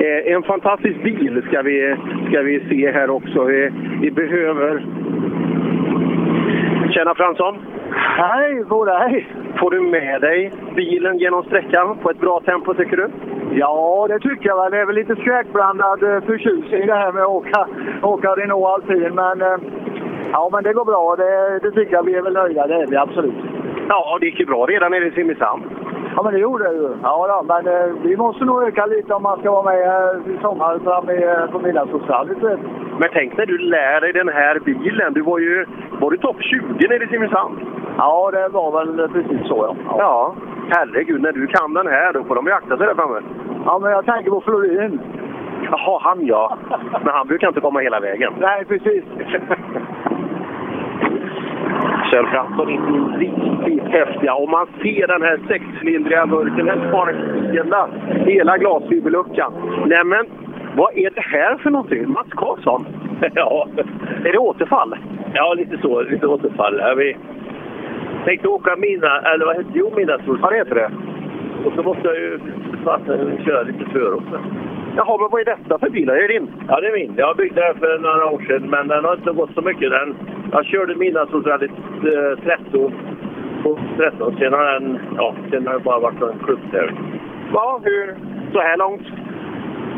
Eh, 0.00 0.32
en 0.34 0.42
fantastisk 0.42 1.02
bil 1.02 1.42
ska 1.48 1.62
vi, 1.62 1.96
ska 2.28 2.40
vi 2.40 2.66
se 2.68 2.92
här 2.92 3.10
också. 3.10 3.44
Vi, 3.44 3.70
vi 4.00 4.10
behöver 4.10 4.86
Tjena 6.92 7.14
Fransson! 7.14 7.58
Hej 7.92 8.64
på 8.64 8.84
dig! 8.84 9.28
Får 9.60 9.70
du 9.70 9.80
med 9.80 10.20
dig 10.20 10.52
bilen 10.76 11.18
genom 11.18 11.42
sträckan 11.42 11.98
på 12.02 12.10
ett 12.10 12.20
bra 12.20 12.40
tempo 12.40 12.74
tycker 12.74 12.96
du? 12.96 13.10
Ja, 13.52 14.06
det 14.08 14.18
tycker 14.18 14.48
jag. 14.48 14.72
Det 14.72 14.78
är 14.80 14.86
väl 14.86 14.94
lite 14.94 15.16
skräckblandad 15.16 16.02
eh, 16.02 16.20
förtjusning 16.20 16.86
det 16.86 16.94
här 16.94 17.12
med 17.12 17.22
att 17.22 17.28
åka, 17.28 17.66
åka 18.02 18.28
Renault 18.28 18.66
Alpin. 18.66 19.14
Men, 19.14 19.42
eh, 19.42 19.58
ja, 20.32 20.48
men 20.52 20.62
det 20.64 20.72
går 20.72 20.84
bra. 20.84 21.16
Det, 21.16 21.58
det 21.62 21.70
tycker 21.70 21.92
jag. 21.92 22.02
Vi 22.02 22.14
är 22.14 22.22
väl 22.22 22.32
nöjda, 22.32 22.66
det 22.66 22.74
är 22.74 22.86
vi 22.86 22.96
absolut. 22.96 23.34
Ja, 23.88 24.18
det 24.20 24.26
gick 24.26 24.40
ju 24.40 24.46
bra 24.46 24.66
redan 24.66 24.90
nere 24.90 25.06
i 25.06 25.10
Simrishamn. 25.10 25.62
Ja, 26.16 26.22
men 26.22 26.32
det 26.32 26.40
gjorde 26.40 26.64
det 26.64 26.74
ju. 26.74 26.88
Ja, 27.02 27.26
då, 27.28 27.54
men 27.54 27.66
eh, 27.74 27.88
vi 28.02 28.16
måste 28.16 28.44
nog 28.44 28.62
öka 28.62 28.86
lite 28.86 29.14
om 29.14 29.22
man 29.22 29.38
ska 29.38 29.50
vara 29.50 29.62
med 29.62 29.80
eh, 29.80 30.34
i 30.34 30.38
sommar 30.42 30.78
fram 30.78 31.10
i, 31.10 31.22
eh, 31.22 31.50
på 31.52 31.58
Midnattssolsrallyt. 31.58 32.42
Men 33.00 33.08
tänk 33.12 33.36
när 33.36 33.46
du 33.46 33.58
lär 33.58 34.00
dig 34.00 34.12
den 34.12 34.28
här 34.28 34.58
bilen. 34.58 35.12
Du 35.12 35.22
var 35.22 35.38
ju 35.38 35.66
var 36.00 36.10
du 36.10 36.16
topp 36.16 36.36
20 36.40 36.88
nere 36.88 37.04
i 37.04 37.08
Simrishamn. 37.08 37.60
Ja, 37.98 38.30
det 38.32 38.48
var 38.48 38.70
väl 38.72 39.08
precis 39.08 39.48
så, 39.48 39.56
ja. 39.56 39.76
ja. 39.88 39.96
Ja, 39.98 40.34
herregud. 40.76 41.22
När 41.22 41.32
du 41.32 41.46
kan 41.46 41.74
den 41.74 41.86
här, 41.86 42.12
då 42.12 42.24
får 42.24 42.34
de 42.34 42.46
ju 42.46 42.52
akta 42.52 42.76
sig 42.76 42.86
där 42.86 42.94
framme. 42.94 43.20
Ja, 43.64 43.78
men 43.78 43.90
jag 43.90 44.06
tänker 44.06 44.30
på 44.30 44.40
Florin. 44.40 45.00
Jaha, 45.70 45.98
han 46.02 46.26
ja. 46.26 46.58
Men 47.04 47.14
han 47.14 47.26
brukar 47.26 47.48
inte 47.48 47.60
komma 47.60 47.80
hela 47.80 48.00
vägen. 48.00 48.32
Nej, 48.40 48.64
precis. 48.64 49.04
Kjell 52.10 52.26
Fransson 52.26 52.68
är 52.68 53.18
riktigt 53.18 53.88
häftiga. 53.92 54.34
Och 54.34 54.48
man 54.48 54.66
ser 54.82 55.06
den 55.06 55.22
här 55.22 55.38
sexcylindriga 55.48 56.26
burken, 56.26 56.66
den 56.66 56.88
sparar 56.88 57.14
hela, 57.52 57.88
hela 58.26 58.58
glasfiberluckan. 58.58 59.52
Nämen, 59.86 60.26
vad 60.76 60.98
är 60.98 61.10
det 61.10 61.20
här 61.20 61.56
för 61.56 61.70
någonting? 61.70 62.08
Mats 62.10 62.30
Karlsson? 62.30 62.86
Ja. 63.34 63.68
Är 64.24 64.32
det 64.32 64.38
återfall? 64.38 64.96
Ja, 65.34 65.54
lite 65.54 65.78
så. 65.82 66.02
Lite 66.02 66.26
återfall. 66.26 66.78
Ja, 66.80 66.94
vi 66.94 67.16
tänkte 68.24 68.48
åka 68.48 68.76
mina, 68.76 69.20
eller 69.20 69.46
vad 69.46 69.56
heter 69.56 69.72
det? 69.72 69.78
Jo, 69.78 69.92
midnattssolsken. 69.96 70.48
Det 70.50 70.56
heter 70.58 70.74
det. 70.74 70.90
Och 71.64 71.72
så 71.72 71.82
måste 71.82 72.08
jag 72.08 72.16
ju 72.16 72.38
fasen 72.84 73.38
köra 73.44 73.62
lite 73.62 73.84
för 73.92 74.14
också. 74.14 74.40
Jaha, 74.96 75.18
men 75.20 75.28
vad 75.30 75.40
är 75.40 75.44
detta 75.44 75.78
för 75.78 75.90
bil? 75.90 76.08
Är 76.08 76.14
det 76.14 76.26
din? 76.26 76.48
Ja, 76.68 76.80
det 76.80 76.86
är 76.86 76.92
min. 76.92 77.14
Jag 77.16 77.36
byggde 77.36 77.60
den 77.60 77.78
för 77.78 77.98
några 77.98 78.26
år 78.26 78.40
sedan, 78.48 78.70
men 78.70 78.88
den 78.88 79.04
har 79.04 79.14
inte 79.14 79.32
gått 79.32 79.54
så 79.54 79.62
mycket. 79.62 79.90
Den, 79.90 80.16
jag 80.52 80.64
körde 80.64 80.94
midnattssolsrallyt 80.94 81.70
eh, 81.70 82.44
13. 82.44 82.92
13. 83.96 84.36
Sen 84.38 84.52
har 84.52 84.64
den, 84.64 84.98
ja, 85.16 85.34
sen 85.50 85.66
har 85.66 85.74
det 85.74 85.80
bara 85.80 85.98
varit 85.98 86.22
en 86.22 86.38
klubbtävling. 86.44 87.20
Ja, 87.52 87.80
hur? 87.84 88.14
Så 88.52 88.60
här 88.60 88.76
långt? 88.76 89.06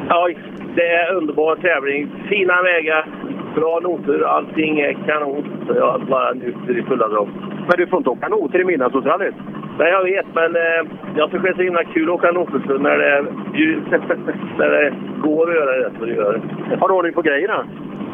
Ja, 0.08 0.28
det 0.74 0.88
är 0.88 1.14
underbar 1.14 1.56
tävling. 1.56 2.10
Fina 2.28 2.62
vägar, 2.62 3.06
bra 3.54 3.80
noter, 3.82 4.22
allting 4.22 4.80
är 4.80 4.92
kanon. 5.06 5.64
Så 5.66 5.74
jag 5.74 6.00
bara 6.00 6.32
njuter 6.32 6.78
i 6.78 6.82
fulla 6.82 7.08
drag. 7.08 7.28
Men 7.68 7.76
du 7.76 7.86
får 7.86 7.98
inte 7.98 8.10
åka 8.10 8.28
noter 8.28 8.60
i 8.60 8.64
midnattssolsrallyt? 8.64 9.34
Nej, 9.78 9.90
jag 9.90 10.04
vet, 10.04 10.26
men 10.34 10.56
eh, 10.56 10.82
jag 11.16 11.30
tycker 11.30 11.42
det 11.42 11.48
är 11.48 11.54
så 11.54 11.62
himla 11.62 11.84
kul 11.84 12.08
att 12.08 12.14
åka 12.14 12.32
noter 12.32 12.78
när 12.78 12.98
det, 12.98 13.22
när 14.58 14.70
det 14.70 14.92
går 15.22 15.50
att 15.50 15.56
göra 15.56 15.76
det 15.76 15.90
så 15.98 16.04
det 16.04 16.14
gör. 16.14 16.40
Har 16.80 16.88
du 16.88 16.94
ordning 16.94 17.12
på 17.12 17.22
grejerna? 17.22 17.66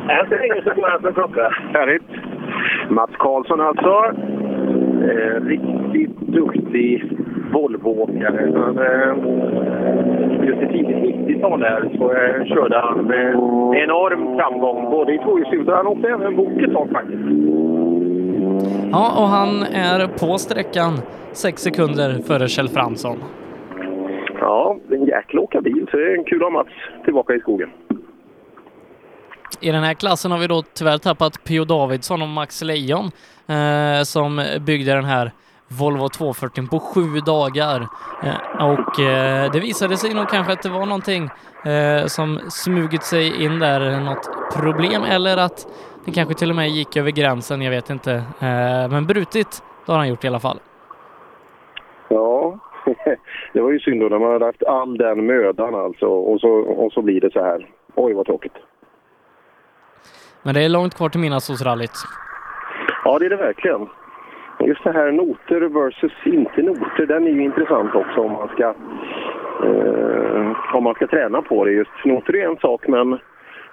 Än 0.09 0.29
så 0.29 0.35
länge 0.35 0.63
så 0.65 0.71
går 0.75 0.89
jag 0.91 1.01
som 1.01 1.15
klocka. 1.15 1.49
Härligt. 1.73 2.03
Mats 2.89 3.11
Karlsson 3.19 3.61
alltså. 3.61 4.13
Eh, 5.11 5.45
riktigt 5.45 6.19
duktig 6.21 7.05
Volvoåkare. 7.53 8.43
Eh, 8.87 9.15
just 10.47 10.63
i 10.63 10.67
tidigt 10.67 10.97
90-tal 10.97 11.61
där 11.61 11.91
så 11.99 12.13
eh, 12.13 12.45
körde 12.45 12.79
han 12.79 13.05
med 13.05 13.35
enorm 13.83 14.39
framgång. 14.39 14.91
Både 14.91 15.15
i 15.15 15.19
tvåhjulsdrivet 15.19 15.69
och 15.69 15.77
han 15.77 15.87
åkte 15.87 16.09
även 16.09 16.37
bok 16.37 16.63
ett 16.63 16.73
tag 16.73 16.89
faktiskt. 16.93 17.23
Ja, 18.93 19.23
och 19.23 19.29
han 19.29 19.63
är 19.63 20.07
på 20.07 20.39
sträckan 20.39 21.01
sex 21.33 21.63
sekunder 21.63 22.19
före 22.27 22.49
Kjell 22.49 22.69
Fransson. 22.69 23.19
Ja, 24.41 24.79
det 24.89 24.95
är 24.95 24.99
en 24.99 25.07
jäkla 25.07 25.41
åka 25.41 25.61
bil, 25.61 25.87
så 25.91 25.97
det 25.97 26.03
är 26.03 26.25
kul 26.27 26.39
att 26.39 26.43
ha 26.43 26.51
Mats 26.51 26.69
tillbaka 27.05 27.35
i 27.35 27.41
skogen. 27.41 27.71
I 29.61 29.71
den 29.71 29.83
här 29.83 29.95
klassen 29.95 30.31
har 30.31 30.39
vi 30.39 30.47
då 30.47 30.63
tyvärr 30.75 30.99
tappat 30.99 31.45
Pio 31.45 31.65
Davidsson 31.65 32.23
och 32.23 32.29
Max 32.29 32.63
Lejon 32.63 33.11
eh, 33.47 34.03
som 34.03 34.45
byggde 34.61 34.95
den 34.95 35.05
här 35.05 35.33
Volvo 35.69 36.09
240 36.09 36.67
på 36.67 36.81
sju 36.81 37.21
dagar. 37.27 37.89
Eh, 38.23 38.67
och 38.67 39.01
eh, 39.01 39.53
det 39.53 39.61
visade 39.61 39.97
sig 39.97 40.15
nog 40.15 40.29
kanske 40.29 40.53
att 40.53 40.63
det 40.63 40.69
var 40.69 40.87
någonting 40.87 41.31
eh, 41.65 42.07
som 42.07 42.41
smugit 42.51 43.03
sig 43.03 43.45
in 43.45 43.59
där 43.59 44.01
något 44.01 44.29
problem 44.55 45.03
eller 45.03 45.37
att 45.37 45.67
det 46.05 46.13
kanske 46.13 46.35
till 46.35 46.51
och 46.51 46.57
med 46.57 46.69
gick 46.69 46.97
över 46.97 47.11
gränsen, 47.11 47.63
jag 47.63 47.71
vet 47.71 47.91
inte. 47.91 48.13
Eh, 48.41 48.91
men 48.91 49.07
brutit, 49.07 49.63
det 49.87 49.93
har 49.93 49.99
han 49.99 50.09
gjort 50.09 50.25
i 50.25 50.29
alla 50.29 50.41
fall. 50.41 50.59
Ja, 52.09 52.59
det 53.53 53.61
var 53.61 53.71
ju 53.71 53.81
synd 53.81 54.01
då 54.01 54.09
när 54.09 54.19
man 54.19 54.33
hade 54.33 54.45
haft 54.45 54.63
all 54.63 54.97
den 54.99 55.27
mödan 55.27 55.75
alltså 55.75 56.07
och 56.07 56.41
så, 56.41 56.51
och 56.51 56.93
så 56.93 57.03
blir 57.03 57.21
det 57.21 57.33
så 57.33 57.41
här. 57.41 57.67
Oj, 57.95 58.13
vad 58.13 58.27
tråkigt. 58.27 58.57
Men 60.43 60.55
det 60.55 60.61
är 60.65 60.69
långt 60.69 60.95
kvar 60.95 61.09
till 61.09 61.21
Midnattssolsrallyt. 61.21 61.91
Ja, 63.05 63.19
det 63.19 63.27
är 63.27 63.31
det 63.31 63.37
verkligen. 63.37 63.89
Just 64.61 64.85
det 64.85 64.93
här 64.93 65.13
noter 65.13 65.61
versus 65.61 66.13
inte 66.25 66.63
noter, 66.63 67.07
den 67.07 67.27
är 67.27 67.31
ju 67.31 67.45
intressant 67.45 67.95
också 67.95 68.21
om 68.21 68.33
man 68.33 68.49
ska, 68.49 68.75
eh, 69.65 70.75
om 70.75 70.85
man 70.85 70.95
ska 70.95 71.07
träna 71.07 71.43
på 71.43 71.65
det. 71.65 71.73
Just 71.73 72.05
noter 72.05 72.37
är 72.37 72.49
en 72.49 72.57
sak, 72.57 72.89
men 72.89 73.19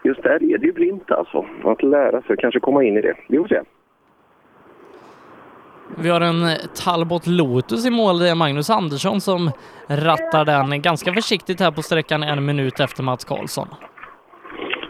just 0.03 0.23
där 0.23 0.53
är 0.53 0.57
det 0.57 0.65
ju 0.65 0.71
blint 0.71 1.11
alltså. 1.11 1.45
Att 1.63 1.83
lära 1.83 2.21
sig, 2.21 2.37
kanske 2.37 2.59
komma 2.59 2.83
in 2.83 2.97
i 2.97 3.01
det. 3.01 3.15
Vi 3.27 3.37
får 3.37 3.47
se. 3.47 3.61
Vi 5.97 6.09
har 6.09 6.21
en 6.21 6.57
Talbot 6.85 7.27
Lotus 7.27 7.87
i 7.87 7.91
mål. 7.91 8.19
Det 8.19 8.29
är 8.29 8.35
Magnus 8.35 8.69
Andersson 8.69 9.21
som 9.21 9.51
rattar 9.87 10.45
den 10.45 10.81
ganska 10.81 11.13
försiktigt 11.13 11.59
här 11.59 11.71
på 11.71 11.81
sträckan 11.81 12.23
en 12.23 12.45
minut 12.45 12.79
efter 12.79 13.03
Mats 13.03 13.25
Karlsson. 13.25 13.67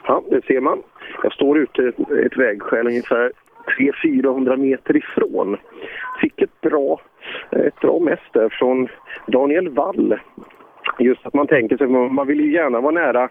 Ja, 0.08 0.24
det 0.30 0.46
ser 0.46 0.62
man. 0.62 0.82
Jag 1.24 1.34
står 1.34 1.58
ute 1.58 1.94
ett 2.26 2.38
vägskäl 2.38 2.88
ungefär 2.88 3.32
300-400 4.04 4.58
meter 4.58 4.98
ifrån. 4.98 5.58
Fick 6.22 6.42
ett 6.42 6.62
bra, 6.62 7.02
ett 7.52 7.80
bra 7.80 8.00
mäss 8.00 8.20
där 8.34 8.50
från 8.50 8.88
Daniel 9.28 9.70
Wall. 9.70 10.20
Just 11.00 11.26
att 11.26 11.34
man 11.34 11.48
tänker 11.48 11.78
sig, 11.78 11.88
man 11.88 12.28
vill 12.28 12.40
ju 12.40 12.54
gärna 12.54 12.82
vara 12.82 12.92
nära 12.92 13.30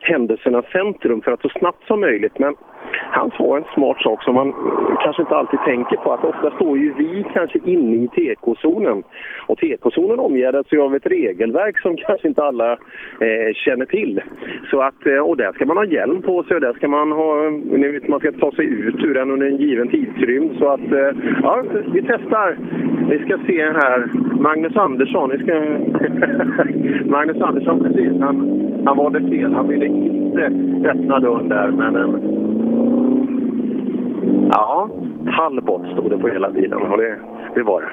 händelsernas 0.00 0.64
centrum 0.72 1.20
för 1.20 1.32
att 1.32 1.42
så 1.42 1.48
snabbt 1.48 1.86
som 1.86 2.00
möjligt. 2.00 2.38
Men 2.38 2.54
han 2.92 3.30
sa 3.30 3.56
en 3.56 3.64
smart 3.74 4.02
sak 4.02 4.22
som 4.22 4.34
man 4.34 4.54
kanske 5.00 5.22
inte 5.22 5.36
alltid 5.36 5.60
tänker 5.64 5.96
på. 5.96 6.12
Att 6.12 6.24
ofta 6.24 6.50
står 6.50 6.78
ju 6.78 6.94
vi 6.94 7.24
kanske 7.34 7.58
inne 7.64 7.96
i 8.04 8.08
TK-zonen. 8.08 9.02
Och 9.46 9.58
TK-zonen 9.58 10.18
omgärdas 10.18 10.66
ju 10.70 10.80
av 10.82 10.94
ett 10.94 11.06
regelverk 11.06 11.80
som 11.80 11.96
kanske 12.06 12.28
inte 12.28 12.42
alla 12.42 12.72
eh, 12.72 13.54
känner 13.54 13.86
till. 13.86 14.20
Så 14.70 14.80
att, 14.80 15.06
eh, 15.06 15.18
och 15.18 15.36
där 15.36 15.52
ska 15.52 15.66
man 15.66 15.76
ha 15.76 15.84
hjälm 15.84 16.22
på 16.22 16.42
sig 16.42 16.54
och 16.54 16.60
där 16.60 16.72
ska 16.72 16.88
man 16.88 17.12
ha, 17.12 17.50
ni 17.50 17.88
vet, 17.88 18.08
man 18.08 18.20
ska 18.20 18.32
ta 18.32 18.52
sig 18.52 18.64
ut 18.64 19.04
ur 19.04 19.14
den 19.14 19.30
under 19.30 19.46
en 19.46 19.56
given 19.56 19.88
tidsrymd. 19.88 20.58
Så 20.58 20.68
att, 20.68 20.92
eh, 20.92 21.10
ja, 21.42 21.62
vi 21.92 22.02
testar. 22.02 22.58
Vi 23.08 23.18
ska 23.18 23.38
se 23.46 23.62
här. 23.62 24.08
Magnus 24.40 24.76
Andersson, 24.76 25.30
vi 25.30 25.38
ska... 25.38 25.54
Magnus 27.10 27.42
Andersson, 27.42 27.82
precis. 27.82 28.12
Han, 28.20 28.36
han 28.86 28.96
valde 28.96 29.20
fel. 29.20 29.52
Han 29.52 29.68
ville 29.68 29.87
inte 29.88 30.42
öppna 30.88 31.20
dörren 31.20 31.48
där, 31.48 31.70
men... 31.70 31.96
Eh, 31.96 32.02
ja, 34.50 34.90
Talbot 35.36 35.92
stod 35.92 36.10
det 36.10 36.18
på 36.18 36.28
hela 36.28 36.50
bilen 36.50 36.82
och 36.82 36.98
det, 36.98 37.18
det 37.54 37.62
var 37.62 37.80
det. 37.80 37.90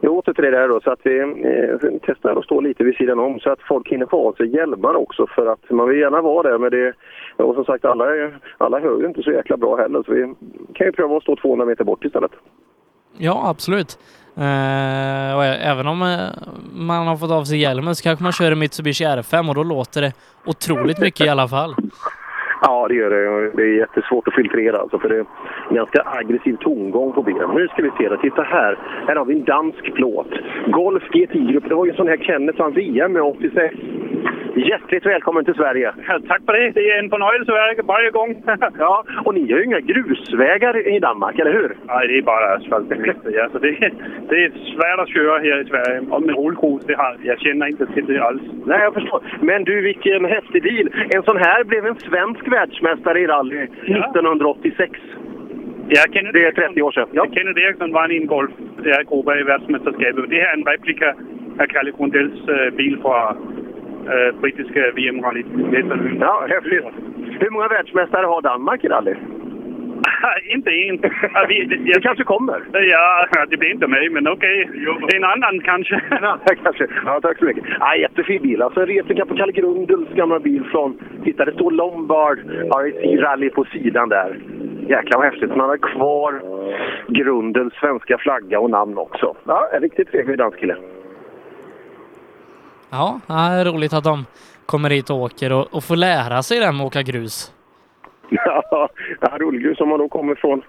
Jag 0.00 0.12
åter 0.12 0.32
till 0.32 0.44
det 0.44 0.50
där 0.50 0.68
då, 0.68 0.80
så 0.80 0.90
att 0.90 1.00
vi 1.02 1.20
eh, 1.20 1.98
testar 2.06 2.36
att 2.36 2.44
stå 2.44 2.60
lite 2.60 2.84
vid 2.84 2.96
sidan 2.96 3.18
om 3.18 3.40
så 3.40 3.50
att 3.50 3.62
folk 3.68 3.88
hinner 3.88 4.06
få 4.06 4.28
av 4.28 4.32
sig 4.32 4.54
hjälmar 4.54 4.94
också 4.94 5.26
för 5.26 5.46
att 5.46 5.70
man 5.70 5.88
vill 5.88 5.98
gärna 5.98 6.20
vara 6.20 6.50
där 6.50 6.58
med 6.58 6.72
det. 6.72 6.92
Och 7.36 7.54
som 7.54 7.64
sagt, 7.64 7.84
alla, 7.84 8.04
alla 8.58 8.80
hör 8.80 9.00
ju 9.00 9.06
inte 9.06 9.22
så 9.22 9.30
jäkla 9.30 9.56
bra 9.56 9.76
heller 9.76 10.02
så 10.02 10.12
vi 10.12 10.34
kan 10.74 10.86
ju 10.86 10.92
pröva 10.92 11.16
att 11.16 11.22
stå 11.22 11.36
200 11.36 11.66
meter 11.66 11.84
bort 11.84 12.04
istället. 12.04 12.32
Ja, 13.18 13.50
absolut. 13.50 13.98
Eh, 14.38 15.34
och 15.34 15.44
även 15.44 15.86
om 15.86 16.02
eh, 16.02 16.28
man 16.72 17.06
har 17.06 17.16
fått 17.16 17.30
av 17.30 17.44
sig 17.44 17.58
hjälmen 17.58 17.96
så 17.96 18.02
kanske 18.02 18.22
man 18.22 18.32
kör 18.32 18.52
en 18.52 18.58
Mitsubishi 18.58 19.04
R5 19.04 19.48
och 19.48 19.54
då 19.54 19.62
låter 19.62 20.02
det 20.02 20.12
otroligt 20.46 20.98
mycket 20.98 21.26
i 21.26 21.28
alla 21.28 21.48
fall. 21.48 21.74
Ja, 22.60 22.86
det 22.88 22.94
gör 22.94 23.10
det. 23.10 23.50
Det 23.56 23.62
är 23.62 23.78
jättesvårt 23.78 24.28
att 24.28 24.34
filtrera 24.34 24.78
alltså, 24.78 24.98
för 24.98 25.08
det 25.08 25.14
är 25.14 25.26
en 25.68 25.76
ganska 25.76 26.02
aggressiv 26.06 26.56
tongång 26.60 27.12
på 27.12 27.22
bilen. 27.22 27.50
Nu 27.54 27.68
ska 27.68 27.82
vi 27.82 27.90
se 27.98 28.08
det. 28.08 28.18
Titta 28.18 28.42
här. 28.42 28.78
Här 29.06 29.16
har 29.16 29.24
vi 29.24 29.34
en 29.34 29.44
dansk 29.44 29.94
plåt. 29.94 30.30
Golf 30.66 31.02
GTI-grupp. 31.12 31.68
Det 31.68 31.74
var 31.74 31.84
ju 31.84 31.90
en 31.90 31.96
sån 31.96 32.08
här 32.08 32.16
Kenneth 32.16 32.58
vann 32.58 32.72
VM 32.72 33.12
med 33.12 33.22
86. 33.22 33.74
Hjärtligt 34.54 35.06
välkommen 35.06 35.44
till 35.44 35.54
Sverige! 35.54 35.92
Ja, 36.08 36.18
tack 36.28 36.42
för 36.46 36.52
det! 36.52 36.70
Det 36.70 36.90
är 36.90 36.98
en 36.98 37.10
förnöjelse 37.10 37.82
varje 37.82 38.10
gång. 38.10 38.42
ja, 38.78 39.04
och 39.24 39.34
ni 39.34 39.52
har 39.52 39.58
ju 39.58 39.64
inga 39.64 39.80
grusvägar 39.80 40.96
i 40.96 40.98
Danmark, 40.98 41.38
eller 41.38 41.52
hur? 41.52 41.76
Nej, 41.86 42.08
det 42.08 42.18
är 42.18 42.22
bara 42.22 42.54
asfalt. 42.54 42.86
Ja, 43.24 43.48
så 43.52 43.58
det, 43.58 43.70
det 44.28 44.44
är 44.44 44.50
svårt 44.50 45.00
att 45.00 45.08
köra 45.08 45.38
här 45.38 45.60
i 45.60 45.64
Sverige. 45.64 46.00
Och 46.10 46.22
med 46.22 46.36
rullgrus, 46.36 46.84
det 46.86 46.94
har, 46.94 47.16
jag 47.22 47.40
känner 47.40 47.66
inte 47.66 47.86
till 47.86 48.06
det 48.06 48.18
alls. 48.24 48.42
Nej, 48.64 48.80
jag 48.80 48.94
förstår. 48.94 49.20
Men 49.40 49.64
du, 49.64 49.80
vilken 49.80 50.24
häftig 50.24 50.62
bil! 50.62 50.88
En 51.14 51.22
sån 51.22 51.36
här 51.36 51.64
blev 51.64 51.86
en 51.86 51.96
svensk 51.96 52.47
världsmästare 52.48 53.20
i 53.20 53.26
rally 53.26 53.66
ja. 53.84 53.98
1986. 53.98 55.00
Ja, 55.88 56.02
Kenneth 56.12 56.32
det 56.32 56.44
är 56.44 56.52
30 56.52 56.82
år 56.82 56.92
sedan. 56.92 57.08
Ja. 57.12 57.26
Kenneth 57.32 57.60
Eriksson 57.60 57.92
vann 57.92 58.10
i 58.10 58.16
en 58.16 58.26
Golf 58.26 58.50
det 58.82 58.92
här 58.92 59.40
i 59.40 59.42
världsmästerskapet. 59.42 60.30
Det 60.30 60.36
här 60.36 60.52
är 60.52 60.56
en 60.56 60.64
replika 60.64 61.14
av 61.60 61.66
Kalle 61.66 61.92
Grundells 61.98 62.48
uh, 62.48 62.76
bil 62.76 62.98
från 63.02 63.36
uh, 64.12 64.40
brittiska 64.40 64.80
VM-rallyt. 64.96 65.46
Ja, 66.20 66.46
häftigt. 66.48 66.84
Hur 67.40 67.50
många 67.50 67.68
världsmästare 67.68 68.26
har 68.26 68.42
Danmark 68.42 68.84
i 68.84 68.88
rally? 68.88 69.14
inte 70.54 70.70
en. 70.70 70.98
Ja, 71.34 71.46
vi, 71.48 71.64
det, 71.64 71.76
det 71.76 72.00
kanske 72.00 72.24
kommer? 72.24 72.62
Ja, 72.72 73.26
det 73.50 73.56
blir 73.56 73.70
inte 73.70 73.86
mig, 73.86 74.08
men 74.10 74.28
okej. 74.28 74.64
Okay. 74.64 75.16
En 75.16 75.24
annan 75.24 75.60
kanske. 75.60 76.00
kanske. 76.62 76.86
Ja, 77.04 77.20
tack 77.20 77.38
så 77.38 77.44
mycket. 77.44 77.64
Ja, 77.80 77.96
jättefin 77.96 78.42
bil. 78.42 78.62
Alltså 78.62 78.80
en 78.80 78.86
replika 78.86 79.26
på 79.26 79.36
Kalle 79.36 79.52
Grundels 79.52 80.08
gamla 80.14 80.40
bil 80.40 80.64
från... 80.70 80.98
Titta, 81.24 81.44
det 81.44 81.52
står 81.52 81.70
Lombard 81.70 82.38
RC 82.38 83.22
Rally 83.22 83.50
på 83.50 83.64
sidan 83.64 84.08
där. 84.08 84.38
Jäklar 84.88 85.18
vad 85.18 85.26
häftigt. 85.26 85.50
Han 85.50 85.60
har 85.60 85.76
kvar 85.76 86.42
Grundels 87.08 87.74
svenska 87.74 88.18
flagga 88.18 88.60
och 88.60 88.70
namn 88.70 88.98
också. 88.98 89.36
Ja, 89.46 89.68
en 89.72 89.80
riktigt 89.80 90.10
trevlig 90.10 90.38
dansk 90.38 90.58
kille. 90.58 90.76
Ja, 92.90 93.20
det 93.26 93.32
är 93.34 93.64
roligt 93.64 93.92
att 93.92 94.04
de 94.04 94.24
kommer 94.66 94.90
hit 94.90 95.10
och 95.10 95.16
åker 95.16 95.52
och, 95.52 95.74
och 95.74 95.84
får 95.84 95.96
lära 95.96 96.42
sig 96.42 96.60
det 96.60 96.72
med 96.72 96.80
att 96.80 96.86
åka 96.86 97.02
grus. 97.02 97.52
Ja, 99.20 99.36
rullgrus 99.38 99.80
om 99.80 99.88
man 99.88 99.98
då 99.98 100.08
kommer 100.08 100.34
från, 100.34 100.62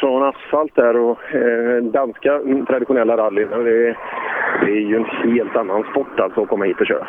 från 0.00 0.22
asfalt 0.22 0.74
där 0.74 0.96
och 0.96 1.34
eh, 1.34 1.82
danska 1.82 2.40
traditionella 2.68 3.16
rallyn. 3.16 3.48
Det, 3.50 3.96
det 4.60 4.70
är 4.70 4.80
ju 4.80 4.96
en 4.96 5.32
helt 5.34 5.56
annan 5.56 5.84
sport 5.90 6.20
alltså 6.20 6.42
att 6.42 6.48
komma 6.48 6.64
hit 6.64 6.80
och 6.80 6.86
köra. 6.86 7.08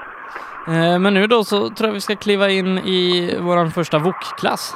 Eh, 0.67 0.99
men 0.99 1.13
nu 1.13 1.27
då 1.27 1.43
så 1.43 1.69
tror 1.69 1.87
jag 1.87 1.93
vi 1.93 2.01
ska 2.01 2.15
kliva 2.15 2.49
in 2.49 2.77
i 2.77 3.29
vår 3.41 3.69
första 3.69 3.99
VOK-klass. 3.99 4.75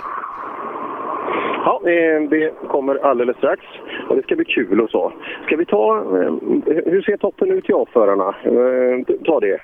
Ja, 1.65 1.81
det 2.29 2.53
kommer 2.67 2.95
alldeles 2.95 3.37
strax 3.37 3.61
och 4.09 4.15
det 4.15 4.23
ska 4.23 4.35
bli 4.35 4.45
kul 4.45 4.81
och 4.81 4.89
så. 4.89 5.13
Ska 5.45 5.55
vi 5.55 5.65
ta, 5.65 5.97
eh, 5.97 6.33
hur 6.65 7.01
ser 7.01 7.17
toppen 7.17 7.51
ut 7.51 7.69
i 7.69 7.73
avförarna? 7.73 8.27
Eh, 8.43 9.17
ta 9.25 9.39
det. 9.39 9.61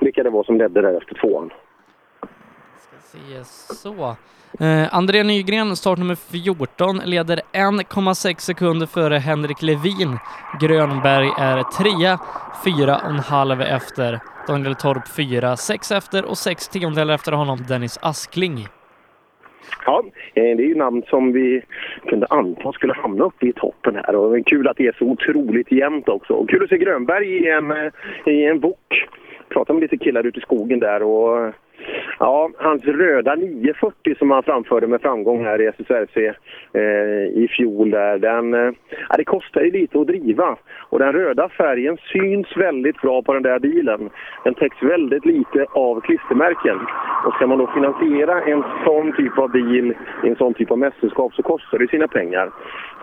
Vilka 0.00 0.22
det 0.22 0.30
var 0.30 0.44
som 0.44 0.58
ledde 0.58 0.80
där 0.80 0.96
efter 0.96 1.14
tvåan. 1.14 1.50
Ska 2.76 2.96
se 3.00 3.44
så. 3.74 4.16
Eh, 4.60 4.94
André 4.94 5.22
Nygren, 5.22 5.76
startnummer 5.76 6.14
14, 6.14 7.00
leder 7.04 7.40
1,6 7.52 8.38
sekunder 8.38 8.86
före 8.86 9.14
Henrik 9.14 9.62
Levin. 9.62 10.18
Grönberg 10.60 11.28
är 11.38 11.62
trea, 11.62 12.18
fyra 12.64 12.96
och 12.96 13.10
en 13.10 13.18
halv 13.18 13.60
efter. 13.60 14.18
Daniel 14.48 14.74
Torp 14.74 15.08
fyra, 15.16 15.56
sex 15.56 15.92
efter 15.92 16.24
och 16.24 16.38
sex 16.38 16.68
tiondelar 16.68 17.14
efter 17.14 17.32
honom 17.32 17.58
Dennis 17.68 17.98
Askling. 18.02 18.66
Ja, 19.86 20.04
eh, 20.34 20.56
det 20.56 20.62
är 20.62 20.68
ju 20.68 20.74
namn 20.74 21.02
som 21.06 21.32
vi 21.32 21.62
kunde 22.06 22.26
anta 22.30 22.72
skulle 22.72 22.94
hamna 22.94 23.24
uppe 23.24 23.46
i 23.46 23.52
toppen 23.52 23.94
här 23.96 24.16
och 24.16 24.46
kul 24.46 24.68
att 24.68 24.76
det 24.76 24.86
är 24.86 24.96
så 24.98 25.04
otroligt 25.04 25.72
jämnt 25.72 26.08
också. 26.08 26.32
Och 26.32 26.50
kul 26.50 26.62
att 26.62 26.68
se 26.68 26.78
Grönberg 26.78 27.28
i 27.28 27.48
en, 27.50 27.70
eh, 27.70 27.92
i 28.26 28.44
en 28.44 28.60
bok. 28.60 29.06
Pratade 29.48 29.80
med 29.80 29.82
lite 29.82 30.04
killar 30.04 30.26
ute 30.26 30.38
i 30.38 30.42
skogen 30.42 30.80
där 30.80 31.02
och 31.02 31.54
Ja, 32.18 32.50
hans 32.56 32.84
röda 32.84 33.34
940 33.34 34.14
som 34.18 34.30
han 34.30 34.42
framförde 34.42 34.86
med 34.86 35.00
framgång 35.00 35.44
här 35.44 35.60
i 35.60 35.66
SSRC 35.66 36.16
eh, 36.72 37.42
i 37.42 37.48
fjol 37.56 37.90
där, 37.90 38.18
den, 38.18 38.54
eh, 38.54 38.72
det 39.16 39.24
kostar 39.24 39.60
ju 39.60 39.70
lite 39.70 40.00
att 40.00 40.06
driva. 40.06 40.56
Och 40.88 40.98
den 40.98 41.12
röda 41.12 41.48
färgen 41.48 41.96
syns 42.12 42.56
väldigt 42.56 43.00
bra 43.00 43.22
på 43.22 43.32
den 43.32 43.42
där 43.42 43.58
bilen. 43.58 44.10
Den 44.44 44.54
täcks 44.54 44.82
väldigt 44.82 45.26
lite 45.26 45.66
av 45.72 46.00
klistermärken. 46.00 46.78
Och 47.26 47.34
ska 47.34 47.46
man 47.46 47.58
då 47.58 47.66
finansiera 47.66 48.42
en 48.42 48.64
sån 48.84 49.12
typ 49.12 49.38
av 49.38 49.50
bil 49.50 49.94
i 50.24 50.28
en 50.28 50.36
sån 50.36 50.54
typ 50.54 50.70
av 50.70 50.78
mästerskap 50.78 51.34
så 51.34 51.42
kostar 51.42 51.78
det 51.78 51.90
sina 51.90 52.08
pengar. 52.08 52.50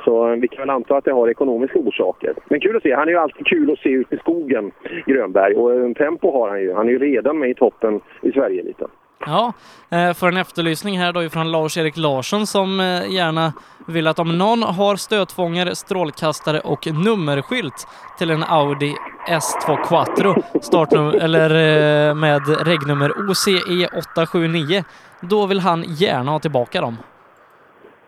Så 0.03 0.31
eh, 0.31 0.35
vi 0.35 0.47
kan 0.47 0.61
väl 0.61 0.69
anta 0.69 0.97
att 0.97 1.05
det 1.05 1.11
har 1.11 1.29
ekonomiska 1.29 1.79
orsaker. 1.79 2.33
Men 2.49 2.59
kul 2.59 2.75
att 2.75 2.83
se. 2.83 2.93
Han 2.93 3.07
är 3.07 3.11
ju 3.11 3.17
alltid 3.17 3.45
kul 3.45 3.71
att 3.71 3.79
se 3.79 3.89
ut 3.89 4.13
i 4.13 4.17
skogen, 4.17 4.71
Grönberg. 5.05 5.55
Och 5.55 5.73
en 5.73 5.95
tempo 5.95 6.31
har 6.31 6.49
han 6.49 6.61
ju. 6.61 6.73
Han 6.73 6.87
är 6.87 6.91
ju 6.91 6.99
redan 6.99 7.39
med 7.39 7.49
i 7.49 7.53
toppen 7.53 7.99
i 8.21 8.31
Sverige 8.31 8.60
lite. 8.63 8.87
Ja, 9.25 9.53
eh, 9.91 10.13
för 10.13 10.27
en 10.27 10.37
efterlysning 10.37 10.99
här 10.99 11.13
då 11.13 11.29
från 11.29 11.51
Lars-Erik 11.51 11.97
Larsson 11.97 12.47
som 12.47 12.79
eh, 12.79 13.15
gärna 13.15 13.53
vill 13.87 14.07
att 14.07 14.19
om 14.19 14.37
någon 14.37 14.63
har 14.63 14.95
stötfångare, 14.95 15.75
strålkastare 15.75 16.59
och 16.59 16.87
nummerskylt 17.05 17.87
till 18.17 18.31
en 18.31 18.43
Audi 18.43 18.95
S2 19.27 19.87
Quattro 19.87 20.35
startnum 20.61 21.07
eller 21.07 21.49
eh, 21.49 22.15
med 22.15 22.41
regnummer 22.67 23.11
OCE 23.29 23.87
879, 23.97 24.83
då 25.21 25.45
vill 25.45 25.59
han 25.59 25.83
gärna 25.87 26.31
ha 26.31 26.39
tillbaka 26.39 26.81
dem. 26.81 26.97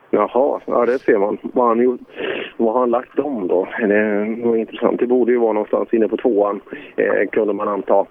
Jaha, 0.09 0.59
ja 0.65 0.85
det 0.85 0.99
ser 0.99 1.17
man. 1.17 1.37
Vad 1.41 1.65
har 1.65 1.75
han, 1.75 1.83
gjort, 1.83 2.01
vad 2.57 2.79
han 2.79 2.89
lagt 2.89 3.15
dem 3.17 3.47
då? 3.47 3.67
Det 3.79 4.45
var 4.45 4.55
intressant. 4.55 4.99
Det 4.99 5.07
borde 5.07 5.31
ju 5.31 5.37
vara 5.37 5.53
någonstans 5.53 5.93
inne 5.93 6.07
på 6.07 6.17
tvåan, 6.17 6.61
eh, 6.95 7.29
kunde 7.31 7.53
man 7.53 7.67
anta. 7.67 8.05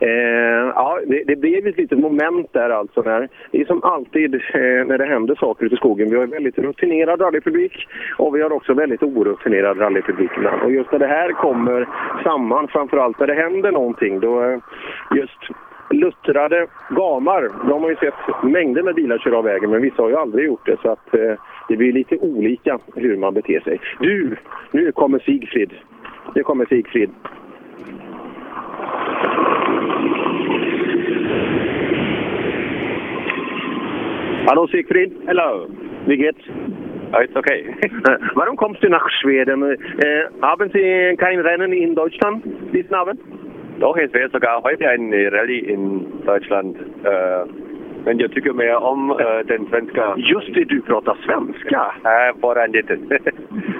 Eh, 0.00 0.72
ja, 0.74 0.98
det, 1.06 1.24
det 1.26 1.36
blev 1.36 1.66
ett 1.66 1.76
litet 1.76 1.98
moment 1.98 2.52
där 2.52 2.70
alltså. 2.70 3.02
När, 3.02 3.28
det 3.50 3.60
är 3.60 3.64
som 3.64 3.82
alltid 3.82 4.34
eh, 4.34 4.86
när 4.86 4.98
det 4.98 5.06
händer 5.06 5.34
saker 5.34 5.66
ute 5.66 5.74
i 5.74 5.78
skogen. 5.78 6.10
Vi 6.10 6.16
har 6.16 6.24
en 6.24 6.30
väldigt 6.30 6.58
rutinerad 6.58 7.20
rallypublik 7.20 7.88
och 8.18 8.36
vi 8.36 8.42
har 8.42 8.52
också 8.52 8.74
väldigt 8.74 9.02
orutinerad 9.02 9.80
rallypublik 9.80 10.30
ibland. 10.36 10.62
Och 10.62 10.72
just 10.72 10.92
när 10.92 10.98
det 10.98 11.06
här 11.06 11.32
kommer 11.32 11.88
samman, 12.22 12.68
framförallt 12.68 13.18
när 13.18 13.26
det 13.26 13.34
händer 13.34 13.72
någonting, 13.72 14.20
då 14.20 14.42
eh, 14.42 14.58
just 15.16 15.40
luttrade 15.92 16.66
gamar, 16.90 17.68
de 17.68 17.82
har 17.82 17.90
ju 17.90 17.96
sett 17.96 18.42
mängder 18.42 18.82
med 18.82 18.94
bilar 18.94 19.18
köra 19.18 19.38
av 19.38 19.44
vägen 19.44 19.70
men 19.70 19.82
vissa 19.82 20.02
har 20.02 20.08
ju 20.08 20.16
aldrig 20.16 20.46
gjort 20.46 20.66
det 20.66 20.76
så 20.82 20.90
att 20.90 21.14
eh, 21.14 21.34
det 21.68 21.76
blir 21.76 21.92
lite 21.92 22.16
olika 22.16 22.78
hur 22.94 23.16
man 23.16 23.34
beter 23.34 23.60
sig. 23.60 23.80
Du, 23.98 24.36
nu 24.70 24.92
kommer 24.92 25.18
Sigfrid. 25.18 25.72
Nu 26.34 26.42
kommer 26.42 26.66
Sigfrid. 26.66 27.10
Hallo 34.48 34.66
Siegfried. 34.66 35.12
Hello. 35.26 35.66
Wie 36.06 36.16
geht's? 36.16 36.40
It's 37.20 37.36
okay. 37.36 37.74
Warum 38.34 38.56
kommst 38.56 38.82
du 38.82 38.88
nach 38.88 39.08
Schweden? 39.20 39.62
Äh, 39.62 39.76
haben 40.42 40.70
Sie 40.72 41.16
kein 41.16 41.40
Rennen 41.40 41.72
in 41.72 41.94
Deutschland 41.94 42.44
diesen 42.72 42.94
Abend? 42.94 43.20
Doch, 43.80 43.96
es 43.96 44.12
wäre 44.12 44.30
sogar 44.30 44.62
heute 44.62 44.88
ein 44.88 45.12
Rallye 45.12 45.58
in 45.58 46.06
Deutschland. 46.24 46.76
Äh, 47.04 47.44
men 48.04 48.18
jag 48.18 48.32
tycker 48.32 48.52
mer 48.52 48.82
om 48.82 49.10
äh, 49.10 49.44
den 49.44 49.66
svenska. 49.68 50.14
Just 50.16 50.54
det, 50.54 50.64
du 50.64 50.82
pratar 50.82 51.16
svenska. 51.24 51.92
Äh, 52.04 52.34
bara 52.40 52.64
en 52.64 52.72
liten. 52.72 53.08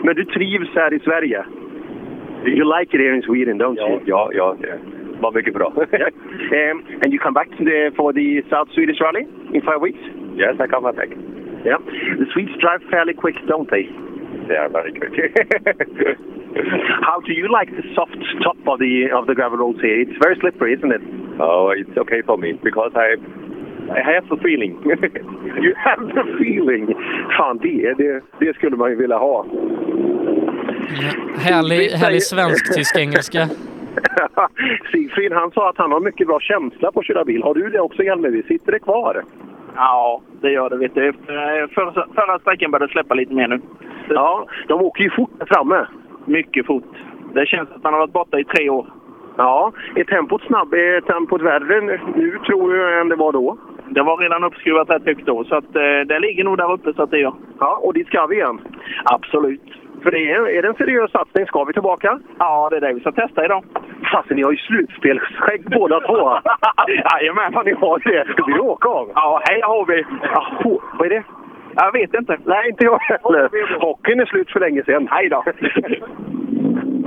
Men 0.02 0.16
du 0.16 0.24
trivs 0.24 0.68
här 0.74 0.92
i 0.92 1.00
Sverige? 1.00 1.44
You 2.44 2.64
like 2.64 2.94
it 2.94 3.00
here 3.00 3.14
in 3.14 3.22
Sweden, 3.22 3.58
don't 3.58 3.76
ja, 3.76 3.88
you? 3.88 4.00
ja, 4.04 4.30
ja. 4.32 4.54
Det 4.60 4.78
var 5.22 5.32
mycket 5.32 5.54
bra. 5.54 5.68
um, 5.68 6.76
and 7.02 7.12
you 7.12 7.18
come 7.18 7.34
back 7.34 7.50
to 7.58 7.64
the, 7.64 7.90
for 7.96 8.12
the 8.12 8.42
South 8.50 8.68
Swedish 8.74 9.00
Rally 9.00 9.24
in 9.54 9.60
five 9.62 9.80
weeks? 9.80 10.02
yes, 10.36 10.54
I 10.60 10.66
come 10.66 10.84
back. 10.84 11.10
Yeah. 11.64 11.78
The 12.20 12.26
Swedes 12.32 12.56
drive 12.60 12.82
fairly 12.90 13.14
quick, 13.14 13.36
don't 13.46 13.70
they? 13.70 13.84
They 14.48 14.56
are 14.56 14.68
very 14.68 14.92
quick. 14.92 15.14
How 17.08 17.20
do 17.20 17.32
you 17.32 17.46
like 17.52 17.70
the 17.70 17.84
soft 17.94 18.18
top 18.42 18.58
of 18.66 18.78
the 18.78 19.08
of 19.14 19.26
the 19.26 19.34
gravel 19.34 19.58
roads 19.58 19.80
here? 19.80 20.00
It's 20.02 20.18
very 20.20 20.36
slippery, 20.40 20.74
isn't 20.74 20.92
it? 20.92 21.02
oh, 21.40 21.72
it's 21.76 21.96
okay 21.96 22.22
for 22.26 22.36
me 22.36 22.52
because 22.62 22.92
I 22.94 23.14
I 23.90 24.00
have 24.00 24.28
the 24.28 24.36
feeling. 24.42 24.74
You 25.62 25.74
have 25.76 26.00
the 26.00 26.24
feeling. 26.38 26.86
Fan, 27.36 27.58
det, 27.58 27.94
det, 27.98 28.22
det 28.40 28.54
skulle 28.54 28.76
man 28.76 28.90
ju 28.90 28.96
vilja 28.96 29.18
ha. 29.18 29.46
Härlig, 31.36 31.90
härlig 31.90 32.22
svensk-tysk-engelska. 32.22 33.48
Sigfrid 34.92 35.32
han 35.32 35.50
sa 35.50 35.68
att 35.68 35.78
han 35.78 35.92
har 35.92 36.00
mycket 36.00 36.26
bra 36.26 36.40
känsla 36.40 36.92
på 36.92 37.00
att 37.00 37.06
köra 37.06 37.24
bil. 37.24 37.42
Har 37.42 37.54
du 37.54 37.70
det 37.70 37.80
också 37.80 38.02
Hjelmevi? 38.02 38.42
Sitter 38.42 38.72
det 38.72 38.78
kvar? 38.78 39.22
Ja, 39.74 40.20
det 40.40 40.50
gör 40.50 40.70
det. 40.70 40.76
Vet 40.76 40.94
du. 40.94 41.08
Efter, 41.08 41.66
förra, 41.74 42.06
förra 42.14 42.38
sträckan 42.38 42.70
började 42.70 42.92
släppa 42.92 43.14
lite 43.14 43.34
mer 43.34 43.48
nu. 43.48 43.60
Ja, 44.08 44.46
de 44.68 44.82
åker 44.82 45.04
ju 45.04 45.10
fort 45.10 45.30
där 45.38 45.46
framme. 45.46 45.86
Mycket 46.24 46.66
fort. 46.66 46.94
Det 47.34 47.46
känns 47.46 47.70
att 47.70 47.82
man 47.82 47.92
har 47.92 48.00
varit 48.00 48.12
borta 48.12 48.40
i 48.40 48.44
tre 48.44 48.70
år. 48.70 48.86
Ja, 49.36 49.72
är 49.94 50.04
tempot 50.04 50.42
snabb? 50.42 50.74
Är 50.74 51.00
tempot 51.00 51.42
värre 51.42 51.80
nu 51.80 52.38
tror 52.46 52.76
jag 52.76 53.00
än 53.00 53.08
det 53.08 53.16
var 53.16 53.32
då? 53.32 53.58
Det 53.88 54.02
var 54.02 54.16
redan 54.16 54.44
uppskruvat 54.44 54.90
rätt 54.90 55.04
högt 55.04 55.26
då, 55.26 55.44
så 55.44 55.54
att, 55.54 55.76
eh, 55.76 56.00
det 56.06 56.18
ligger 56.18 56.44
nog 56.44 56.58
där 56.58 56.72
uppe 56.72 56.92
så 56.92 57.02
att 57.02 57.10
det 57.10 57.18
gör. 57.18 57.34
Ja, 57.58 57.80
och 57.82 57.94
dit 57.94 58.06
ska 58.06 58.26
vi 58.26 58.36
igen? 58.36 58.60
Absolut. 59.04 59.81
För 60.02 60.10
det 60.10 60.30
är, 60.30 60.48
är 60.48 60.62
det 60.62 60.68
en 60.68 60.74
seriös 60.74 61.10
satsning? 61.10 61.46
Ska 61.46 61.64
vi 61.64 61.72
tillbaka? 61.72 62.18
Ja, 62.38 62.68
det 62.70 62.76
är 62.76 62.80
det 62.80 62.92
vi 62.92 63.00
ska 63.00 63.12
testa 63.12 63.44
idag. 63.44 63.64
Fasen, 64.12 64.36
ni 64.36 64.42
har 64.42 64.52
ju 64.52 64.56
slutspelsskägg 64.56 65.70
båda 65.70 66.00
två. 66.00 66.16
Jajamän. 66.88 67.52
Ja, 67.54 67.62
ni 67.62 67.72
har 67.72 67.98
det. 67.98 68.32
Ska 68.32 68.44
vi 68.44 68.58
åka 68.58 68.88
av? 68.88 69.10
Ja, 69.14 69.42
hej 69.48 69.60
har 69.62 69.86
vi. 69.86 70.04
Ja, 70.22 70.46
vad 70.98 71.06
är 71.06 71.10
det? 71.10 71.22
Jag 71.74 71.92
vet 71.92 72.14
inte. 72.14 72.38
Nej, 72.44 72.68
inte 72.68 72.84
jag 72.84 72.98
heller. 72.98 73.78
Hockeyn 73.80 74.20
är 74.20 74.26
slut 74.26 74.50
för 74.50 74.60
länge 74.60 74.84
sedan. 74.84 75.08
Hej 75.10 75.28
då. 75.28 75.44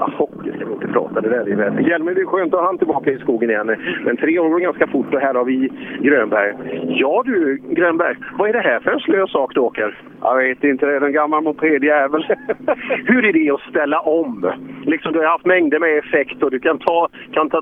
jävla 0.06 0.18
hockey 0.18 0.52
ska 0.56 0.66
vi 0.66 0.74
inte 0.74 0.88
prata, 0.88 1.22
det 1.22 1.30
där 1.30 1.40
är 1.40 1.80
ju. 1.80 1.90
Hjelmer, 1.90 2.16
det 2.16 2.22
är 2.22 2.26
skönt 2.26 2.54
att 2.54 2.60
ha 2.60 2.68
han 2.68 2.78
tillbaka 2.78 3.12
i 3.12 3.18
skogen 3.18 3.50
igen. 3.50 3.76
Men 4.06 4.18
tre 4.18 4.40
år 4.40 4.50
går 4.50 4.60
ganska 4.60 4.88
fort 4.88 5.14
och 5.14 5.20
här 5.20 5.34
har 5.34 5.46
vi 5.46 5.70
Grönberg. 6.00 6.54
Ja 6.88 7.24
du, 7.26 7.62
Grönberg, 7.70 8.16
vad 8.38 8.50
är 8.50 8.54
det 8.54 8.60
här 8.60 8.80
för 8.80 8.92
en 8.92 9.00
slö 9.00 9.28
sak 9.28 9.54
du 9.54 9.60
åker? 9.60 9.98
Jag 10.22 10.38
vet 10.38 10.64
inte, 10.64 10.86
det 10.86 10.96
är 10.96 11.02
en 11.02 11.14
gammal 11.14 11.44
mopedjävel. 11.44 12.26
Hur 13.06 13.26
är 13.26 13.34
det 13.34 13.52
att 13.52 13.70
ställa 13.70 14.00
om? 14.00 14.52
Liksom, 14.86 15.14
du 15.14 15.20
har 15.20 15.26
haft 15.26 15.46
mängder 15.46 15.80
med 15.80 15.98
effekt 15.98 16.44
och 16.44 16.52
du 16.52 16.60
kan 16.60 16.80
ta, 16.80 17.08
kan 17.32 17.50
ta, 17.50 17.62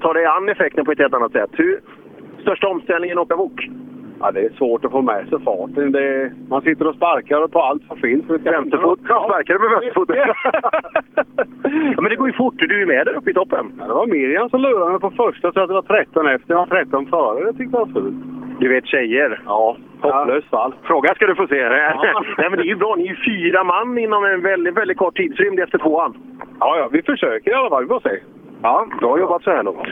ta 0.00 0.12
dig 0.12 0.24
an 0.24 0.48
effekten 0.48 0.84
på 0.84 0.92
ett 0.92 0.98
helt 0.98 1.14
annat 1.14 1.32
sätt. 1.32 1.50
Hur, 1.52 1.80
största 2.42 2.68
omställningen 2.68 3.18
att 3.18 3.32
åka? 3.32 3.62
Ja, 4.24 4.30
det 4.32 4.40
är 4.40 4.50
svårt 4.50 4.84
att 4.84 4.90
få 4.90 5.02
med 5.02 5.28
sig 5.28 5.40
farten. 5.44 5.92
Det, 5.92 6.32
man 6.48 6.62
sitter 6.62 6.86
och 6.86 6.94
sparkar 6.94 7.46
på 7.46 7.60
allt 7.60 7.82
som 7.88 7.96
finns. 7.96 8.24
Vänsterfot? 8.30 8.98
Ja. 9.08 9.24
Sparkar 9.28 9.58
med 9.58 9.70
vänsterfoten? 9.70 10.16
ja, 11.94 12.00
men 12.00 12.10
det 12.10 12.16
går 12.16 12.26
ju 12.26 12.32
fort. 12.32 12.54
Du 12.58 12.82
är 12.82 12.86
med 12.86 13.06
där 13.06 13.14
uppe 13.14 13.30
i 13.30 13.34
toppen. 13.34 13.72
Ja, 13.78 13.86
det 13.86 13.94
var 13.94 14.06
Miriam 14.06 14.50
som 14.50 14.60
lurade 14.60 14.90
mig 14.90 15.00
på 15.00 15.10
första 15.10 15.52
så 15.52 15.60
att 15.60 15.68
det 15.68 15.74
var 15.74 15.82
13 15.82 16.28
efter. 16.28 16.54
Jag 16.54 16.58
var 16.58 16.66
13 16.66 17.06
före. 17.06 17.44
Det 17.44 17.52
tyckte 17.52 17.76
jag 17.78 17.86
var 17.86 17.92
fult. 18.00 18.14
Du 18.60 18.68
vet 18.68 18.86
tjejer. 18.86 19.40
Ja, 19.46 19.76
hopplöst 20.00 20.50
fall. 20.50 20.74
Fråga 20.82 21.14
ska 21.14 21.26
du 21.26 21.34
få 21.34 21.46
se. 21.46 21.56
Ja. 21.56 22.22
Nej, 22.38 22.50
men 22.50 22.58
det 22.58 22.64
är 22.64 22.72
ju 22.74 22.76
bra. 22.76 22.94
Ni 22.94 23.04
är 23.04 23.08
ju 23.08 23.16
fyra 23.16 23.64
man 23.64 23.98
inom 23.98 24.24
en 24.24 24.42
väldigt, 24.42 24.76
väldigt 24.76 24.98
kort 24.98 25.16
tidsrymd 25.16 25.60
efter 25.60 25.78
tvåan. 25.78 26.16
Ja, 26.60 26.78
ja, 26.78 26.88
vi 26.92 27.02
försöker 27.02 27.50
i 27.50 27.54
alla 27.54 27.68
fall. 27.68 27.82
Vi 27.82 27.88
får 27.88 28.00
se. 28.00 28.18
Ja, 28.62 28.86
bra 29.00 29.18
jobbat 29.18 29.42
så 29.42 29.50
här 29.50 29.62
långt. 29.62 29.88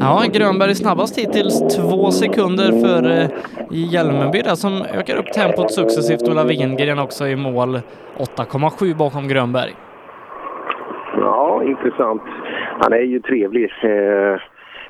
Ja, 0.00 0.24
Grönberg 0.32 0.74
snabbast 0.74 1.18
hittills, 1.18 1.76
två 1.76 2.10
sekunder 2.10 2.70
för 2.84 3.02
eh, 3.10 3.28
Hjälmeby 3.70 4.42
där 4.42 4.54
som 4.54 4.72
ökar 4.98 5.16
upp 5.16 5.32
tempot 5.32 5.72
successivt. 5.72 6.28
Ola 6.28 6.44
Wingren 6.44 6.98
också 6.98 7.26
i 7.26 7.36
mål 7.36 7.80
8,7 8.18 8.96
bakom 8.96 9.28
Grönberg. 9.28 9.72
Ja, 11.16 11.62
intressant. 11.64 12.22
Han 12.80 12.92
är 12.92 13.00
ju 13.00 13.20
trevlig, 13.20 13.64
eh, 13.64 14.40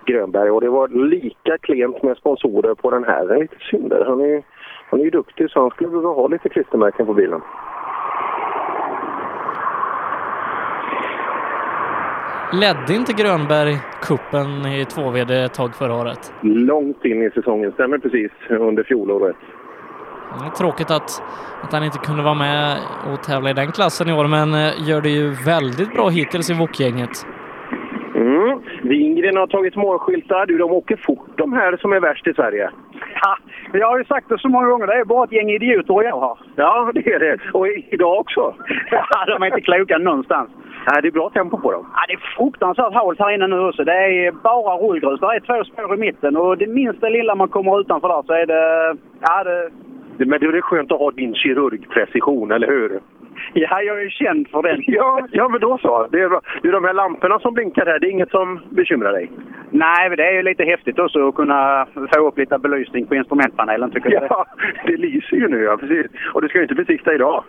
Grönberg. 0.07 0.51
Och 0.51 0.61
det 0.61 0.71
var 0.71 0.89
lika 0.89 1.59
klent 1.59 2.03
med 2.03 2.17
sponsorer 2.17 2.75
på 2.75 2.91
den 2.91 3.05
här. 3.05 3.27
Det 3.27 3.35
är 3.35 3.41
lite 3.41 3.57
synd. 3.71 3.93
Han 4.07 4.21
är, 4.21 4.43
han 4.91 5.01
är 5.01 5.05
ju 5.05 5.11
duktig 5.11 5.51
så 5.51 5.61
han 5.61 5.71
skulle 5.71 5.91
behöva 5.91 6.09
ha 6.09 6.29
lite 6.29 6.49
klistermärken 6.49 7.07
på 7.07 7.15
bilen. 7.15 7.41
Ledde 12.53 12.95
inte 12.95 13.13
Grönberg 13.13 13.75
kuppen 14.03 14.67
i 14.67 14.85
2VD 14.85 15.45
ett 15.45 15.55
tag 15.55 15.75
förra 15.75 15.95
året? 15.95 16.33
Långt 16.43 17.05
in 17.05 17.23
i 17.23 17.31
säsongen, 17.31 17.73
stämmer 17.73 17.99
precis, 17.99 18.31
under 18.51 18.83
fjolåret. 18.83 19.37
Ja, 20.31 20.53
tråkigt 20.59 20.91
att, 20.91 21.23
att 21.63 21.73
han 21.73 21.85
inte 21.85 21.99
kunde 21.99 22.23
vara 22.23 22.35
med 22.35 22.79
och 23.13 23.23
tävla 23.23 23.51
i 23.51 23.53
den 23.53 23.73
klassen 23.73 24.09
i 24.09 24.13
år, 24.13 24.27
men 24.27 24.55
eh, 24.55 24.89
gör 24.89 25.01
det 25.01 25.09
ju 25.09 25.31
väldigt 25.47 25.95
bra 25.95 26.09
hittills 26.09 26.51
i 26.51 26.55
Wok-gänget. 26.55 27.27
Mm. 28.15 28.61
Wingren 28.83 29.37
har 29.37 29.47
tagit 29.47 29.77
målskyltar. 29.77 30.47
Du, 30.47 30.59
de 30.59 30.71
åker 30.71 30.97
fort 30.97 31.31
de 31.37 31.53
här 31.53 31.77
som 31.77 31.93
är 31.93 32.01
värst 32.01 32.27
i 32.27 32.35
Sverige. 32.35 32.71
Ja, 33.23 33.39
jag 33.73 33.87
har 33.87 33.99
ju 33.99 34.05
sagt 34.05 34.29
det 34.29 34.39
så 34.39 34.49
många 34.49 34.69
gånger. 34.69 34.87
Det 34.87 34.93
är 34.95 35.05
bara 35.05 35.25
ett 35.25 35.33
gäng 35.33 35.51
idioter 35.51 36.03
jag 36.03 36.21
har. 36.21 36.39
Ja, 36.57 36.91
det 36.95 37.07
är 37.15 37.19
det. 37.19 37.39
Och 37.53 37.67
idag 37.69 38.21
också. 38.21 38.55
Ja, 38.91 39.25
de 39.27 39.43
är 39.43 39.47
inte 39.47 39.61
kloka 39.61 39.99
någonstans. 39.99 40.51
Nej, 40.91 41.03
det 41.03 41.09
är 41.09 41.13
bra 41.13 41.31
tempo 41.31 41.59
på 41.59 41.73
dem. 41.73 41.87
Ja, 41.95 42.01
det 42.09 42.15
är 42.15 42.37
fruktansvärt 42.37 42.95
halt 42.95 43.19
här 43.19 43.35
inne 43.35 43.47
nu 43.47 43.61
också. 43.61 43.85
Det 43.85 43.93
är 43.93 44.33
bara 44.33 44.77
rullgrus. 44.77 45.21
Det 45.21 45.27
är 45.27 45.41
två 45.41 45.65
spår 45.65 45.95
i 45.95 45.97
mitten 45.97 46.37
och 46.37 46.59
det 46.59 46.67
minsta 46.67 47.09
lilla 47.09 47.35
man 47.35 47.49
kommer 47.49 47.81
utanför 47.81 48.09
där 48.09 48.23
så 48.27 48.33
är 48.33 48.47
det... 48.47 48.97
Ja, 49.21 49.45
det... 49.45 49.71
Men 50.27 50.41
det 50.41 50.47
är 50.47 50.61
skönt 50.61 50.93
att 50.93 50.99
ha 50.99 51.11
din 51.11 51.35
kirurgprecision, 51.35 52.53
eller 52.53 52.67
hur? 52.67 53.01
Ja, 53.53 53.83
jag 53.83 53.99
är 53.99 54.03
ju 54.03 54.11
känd 54.11 54.49
för 54.49 54.63
den. 54.63 54.83
Ja, 54.87 55.27
ja 55.33 55.49
men 55.49 55.61
då 55.61 55.79
så. 55.79 56.07
Det 56.13 56.21
är, 56.21 56.29
bra. 56.29 56.41
är 56.63 56.73
de 56.73 56.85
här 56.85 56.93
lamporna 56.93 57.39
som 57.39 57.55
blinkar 57.55 57.87
här, 57.87 57.99
det 57.99 58.07
är 58.07 58.11
inget 58.11 58.31
som 58.31 58.61
bekymrar 58.71 59.13
dig? 59.13 59.31
Nej, 59.71 60.09
men 60.09 60.17
det 60.17 60.25
är 60.25 60.33
ju 60.33 60.43
lite 60.43 60.65
häftigt 60.65 60.99
också 60.99 61.29
att 61.29 61.35
kunna 61.35 61.87
få 62.15 62.27
upp 62.29 62.39
lite 62.39 62.59
belysning 62.59 63.07
på 63.07 63.15
instrumentpanelen 63.15 63.91
tycker 63.91 64.13
jag. 64.13 64.27
Ja, 64.31 64.47
det 64.87 64.97
lyser 64.97 65.37
ju 65.37 65.49
nu 65.49 65.63
ja, 65.63 65.77
precis. 65.77 66.07
Och 66.35 66.43
du 66.43 66.49
ska 66.49 66.59
ju 66.59 66.65
inte 66.65 66.75
besikta 66.75 67.15
idag. 67.15 67.45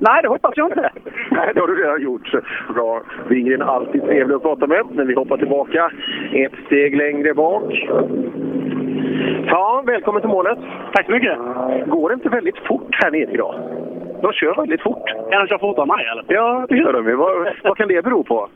Nej, 0.00 0.22
det 0.22 0.28
hoppas 0.28 0.52
jag 0.56 0.68
inte. 0.68 0.90
Nej, 1.30 1.50
det 1.54 1.60
har 1.60 1.68
du 1.68 1.82
redan 1.82 2.02
gjort. 2.02 2.32
Bra. 2.74 3.02
Wingren 3.28 3.62
är 3.62 3.66
alltid 3.66 4.02
trevlig 4.02 4.34
att 4.34 4.42
prata 4.42 4.66
med, 4.66 4.82
men 4.92 5.06
vi 5.06 5.14
hoppar 5.14 5.36
tillbaka 5.36 5.90
ett 6.32 6.52
steg 6.66 6.96
längre 6.96 7.34
bak. 7.34 7.88
Ja, 9.46 9.82
välkommen 9.86 10.20
till 10.20 10.30
målet. 10.30 10.58
Tack 10.92 11.06
så 11.06 11.12
mycket. 11.12 11.38
Går 11.86 12.08
det 12.08 12.14
inte 12.14 12.28
väldigt 12.28 12.58
fort 12.58 12.94
här 13.02 13.10
nere 13.10 13.30
idag? 13.32 13.54
De 14.22 14.32
kör 14.32 14.54
väldigt 14.54 14.82
fort. 14.82 15.08
Kan 15.30 15.40
de 15.40 15.46
köra 15.48 15.58
fortare 15.58 15.82
än 15.82 15.88
mig 15.88 16.06
eller? 16.12 16.24
Ja, 16.28 16.66
det 16.68 16.76
gör 16.76 16.92
de 16.92 17.08
ju. 17.08 17.14
Vad, 17.14 17.48
vad 17.62 17.76
kan 17.76 17.88
det 17.88 18.04
bero 18.04 18.24
på? 18.24 18.48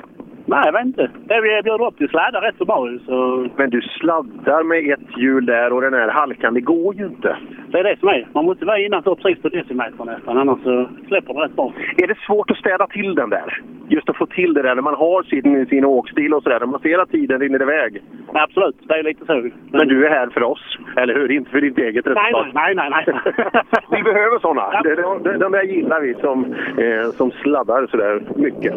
Nej, 0.48 0.62
jag 0.64 0.72
vet 0.72 0.86
inte. 0.86 1.10
Det 1.28 1.40
vi 1.40 1.62
bjöd 1.62 1.80
upp 1.80 1.98
till 1.98 2.08
sladdar 2.08 2.40
rätt 2.40 2.58
så 2.58 2.64
bra 2.64 2.88
så... 3.06 3.46
Men 3.56 3.70
du 3.70 3.80
sladdar 3.80 4.62
med 4.62 4.92
ett 4.92 5.18
hjul 5.18 5.46
där 5.46 5.72
och 5.72 5.80
den 5.80 5.94
här 5.94 6.08
halkan, 6.08 6.54
det 6.54 6.60
går 6.60 6.94
ju 6.94 7.06
inte. 7.06 7.36
Det 7.70 7.78
är 7.78 7.84
det 7.84 7.96
som 8.00 8.08
är. 8.08 8.28
Man 8.32 8.44
måste 8.44 8.64
vara 8.64 8.78
innanför 8.78 9.14
precis 9.14 9.42
på 9.42 9.48
decimetern 9.48 10.06
nästan, 10.06 10.38
annars 10.38 10.58
så 10.62 10.88
släpper 11.08 11.34
det 11.34 11.40
rätt 11.40 11.56
bra. 11.56 11.72
Är 11.96 12.06
det 12.06 12.18
svårt 12.26 12.50
att 12.50 12.56
städa 12.56 12.86
till 12.86 13.14
den 13.14 13.30
där? 13.30 13.62
Just 13.88 14.08
att 14.08 14.16
få 14.16 14.26
till 14.26 14.54
det 14.54 14.62
där 14.62 14.74
när 14.74 14.82
man 14.82 14.94
har 14.94 15.22
sin, 15.22 15.66
sin 15.66 15.84
åkstil 15.84 16.34
och 16.34 16.42
sådär, 16.42 16.60
när 16.60 16.66
man 16.66 16.80
ser 16.80 16.98
att 16.98 17.10
tiden 17.10 17.40
rinner 17.40 17.62
iväg. 17.62 18.02
Nej, 18.32 18.42
absolut, 18.42 18.76
det 18.88 18.94
är 18.94 19.02
lite 19.02 19.26
så. 19.26 19.32
Men, 19.32 19.52
Men 19.70 19.88
du 19.88 20.06
är 20.06 20.10
här 20.10 20.26
för 20.26 20.42
oss, 20.42 20.78
eller 20.96 21.14
hur? 21.14 21.32
Inte 21.32 21.50
för 21.50 21.60
ditt 21.60 21.78
eget 21.78 22.06
resultat. 22.06 22.46
nej, 22.54 22.74
nej, 22.74 22.90
nej. 22.90 23.04
nej. 23.06 23.62
vi 23.90 24.02
behöver 24.02 24.38
sådana. 24.38 24.82
De, 24.82 25.38
de 25.38 25.52
där 25.52 25.62
gillar 25.62 26.00
vi 26.00 26.14
som, 26.14 26.44
eh, 26.78 27.10
som 27.10 27.30
sladdar 27.30 27.86
sådär 27.86 28.22
mycket. 28.36 28.74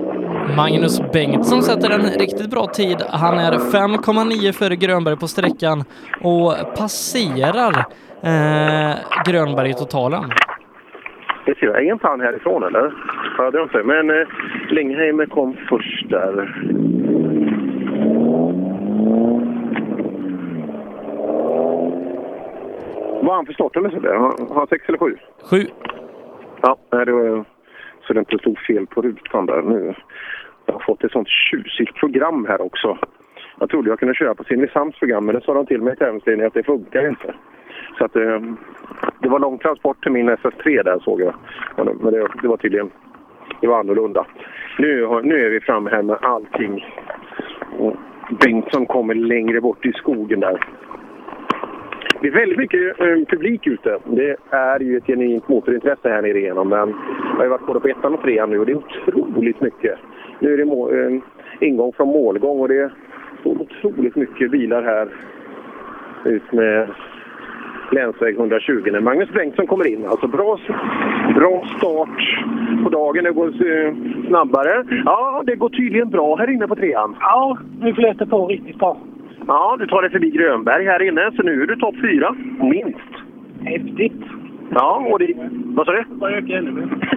Magnus 0.57 1.11
Bengtsson 1.13 1.60
sätter 1.63 1.89
en 1.89 2.19
riktigt 2.19 2.49
bra 2.49 2.67
tid. 2.67 2.97
Han 3.09 3.39
är 3.39 3.51
5,9 3.51 4.51
före 4.51 4.75
Grönberg 4.75 5.17
på 5.17 5.27
sträckan 5.27 5.83
och 6.21 6.53
passerar 6.77 7.73
eh, 8.23 8.95
Grönberg 9.25 9.69
i 9.69 9.73
totalen. 9.73 10.23
Det 11.45 11.55
ser 11.59 11.65
jag. 11.65 11.85
Inte 11.85 12.07
han 12.07 12.21
härifrån 12.21 12.63
eller? 12.63 12.93
Ja, 13.37 13.51
det 13.51 13.57
är 13.57 13.63
inte. 13.63 13.83
Men 13.83 14.09
eh, 14.09 14.27
Lingheimer 14.69 15.25
kom 15.25 15.57
först 15.69 16.09
där. 16.09 16.35
Vad 23.21 23.35
han 23.35 23.45
för 23.45 23.53
startnummer? 23.53 23.89
Har 24.49 24.55
han 24.55 24.67
sex 24.67 24.85
eller 24.87 24.97
sju? 24.97 25.17
Sju. 25.49 25.67
Ja, 26.61 26.77
det 26.89 27.11
var, 27.11 27.45
så 28.07 28.13
det 28.13 28.19
inte 28.19 28.37
stod 28.37 28.59
fel 28.59 28.87
på 28.87 29.01
rutan 29.01 29.45
där 29.45 29.61
nu. 29.61 29.93
Jag 30.71 30.79
har 30.79 30.85
fått 30.85 31.03
ett 31.03 31.11
sånt 31.11 31.27
tjusigt 31.27 31.95
program 31.95 32.45
här 32.45 32.61
också. 32.61 32.97
Jag 33.59 33.69
trodde 33.69 33.89
jag 33.89 33.99
kunde 33.99 34.15
köra 34.15 34.35
på 34.35 34.43
Simrishamns 34.43 34.99
program, 34.99 35.25
men 35.25 35.35
det 35.35 35.41
sa 35.41 35.53
de 35.53 35.65
till 35.65 35.81
mig 35.81 35.93
i 35.93 35.95
tävlingsledningen 35.95 36.47
att 36.47 36.53
det 36.53 36.63
funkar 36.63 37.07
inte. 37.07 37.33
Så 37.97 38.05
att, 38.05 38.15
eh, 38.15 38.39
det 39.19 39.29
var 39.29 39.39
lång 39.39 39.57
transport 39.57 40.03
till 40.03 40.11
min 40.11 40.29
SS3 40.29 40.83
där 40.83 40.99
såg 40.99 41.21
jag. 41.21 41.33
Men 41.75 42.11
det, 42.13 42.27
det 42.41 42.47
var 42.47 42.57
tydligen 42.57 42.91
det 43.61 43.67
var 43.67 43.79
annorlunda. 43.79 44.25
Nu, 44.79 45.05
har, 45.05 45.21
nu 45.21 45.45
är 45.45 45.49
vi 45.49 45.59
framme 45.59 45.89
här 45.89 46.01
med 46.01 46.17
allting. 46.21 46.85
Och 47.79 47.95
Bengtsson 48.43 48.85
kommer 48.85 49.15
längre 49.15 49.61
bort 49.61 49.85
i 49.85 49.91
skogen 49.93 50.39
där. 50.39 50.59
Det 52.21 52.27
är 52.27 52.31
väldigt 52.31 52.57
mycket 52.57 52.99
eh, 52.99 53.05
publik 53.29 53.67
ute. 53.67 53.99
Det 54.05 54.37
är 54.49 54.79
ju 54.79 54.97
ett 54.97 55.07
genuint 55.07 55.47
motorintresse 55.47 56.09
här 56.09 56.21
nere 56.21 56.39
igenom. 56.39 56.69
Men 56.69 56.89
jag 56.89 57.37
har 57.37 57.43
ju 57.43 57.49
varit 57.49 57.65
både 57.65 57.79
på 57.79 57.87
ettan 57.87 58.13
och 58.13 58.21
trean 58.21 58.49
nu 58.49 58.59
och 58.59 58.65
det 58.65 58.71
är 58.71 58.77
otroligt 59.07 59.61
mycket. 59.61 59.99
Nu 60.41 60.53
är 60.53 60.57
det 60.57 60.65
må- 60.65 60.89
eh, 60.91 61.19
ingång 61.59 61.91
från 61.93 62.07
målgång 62.07 62.59
och 62.59 62.67
det 62.67 62.91
står 63.39 63.61
otroligt 63.61 64.15
mycket 64.15 64.51
bilar 64.51 64.83
här 64.83 65.07
ut 66.25 66.51
med 66.53 66.87
länsväg 67.91 68.35
120 68.35 68.89
när 68.91 68.99
Magnus 68.99 69.29
Bengtsson 69.29 69.67
kommer 69.67 69.87
in. 69.87 70.05
Alltså 70.05 70.27
bra, 70.27 70.59
bra 71.35 71.63
start 71.77 72.39
på 72.83 72.89
dagen. 72.89 73.23
Det 73.23 73.31
går 73.31 73.47
eh, 73.47 73.93
snabbare. 74.27 74.85
Ja, 75.05 75.43
det 75.45 75.55
går 75.55 75.69
tydligen 75.69 76.09
bra 76.09 76.35
här 76.35 76.49
inne 76.49 76.67
på 76.67 76.75
trean. 76.75 77.15
Ja, 77.19 77.57
nu 77.81 77.93
flöt 77.93 78.19
det 78.19 78.25
på 78.25 78.47
riktigt 78.47 78.79
bra. 78.79 78.97
Ja, 79.47 79.75
du 79.79 79.87
tar 79.87 80.01
dig 80.01 80.11
förbi 80.11 80.29
Grönberg 80.31 80.85
här 80.85 81.01
inne, 81.01 81.31
så 81.35 81.43
nu 81.43 81.61
är 81.63 81.67
du 81.67 81.75
topp 81.75 81.95
fyra. 82.01 82.35
Minst. 82.59 83.11
Häftigt. 83.63 84.21
Ja, 84.75 85.05
och 85.11 85.19
det... 85.19 85.33
Vad 85.75 85.85
sa 85.85 85.91
du? 85.91 86.03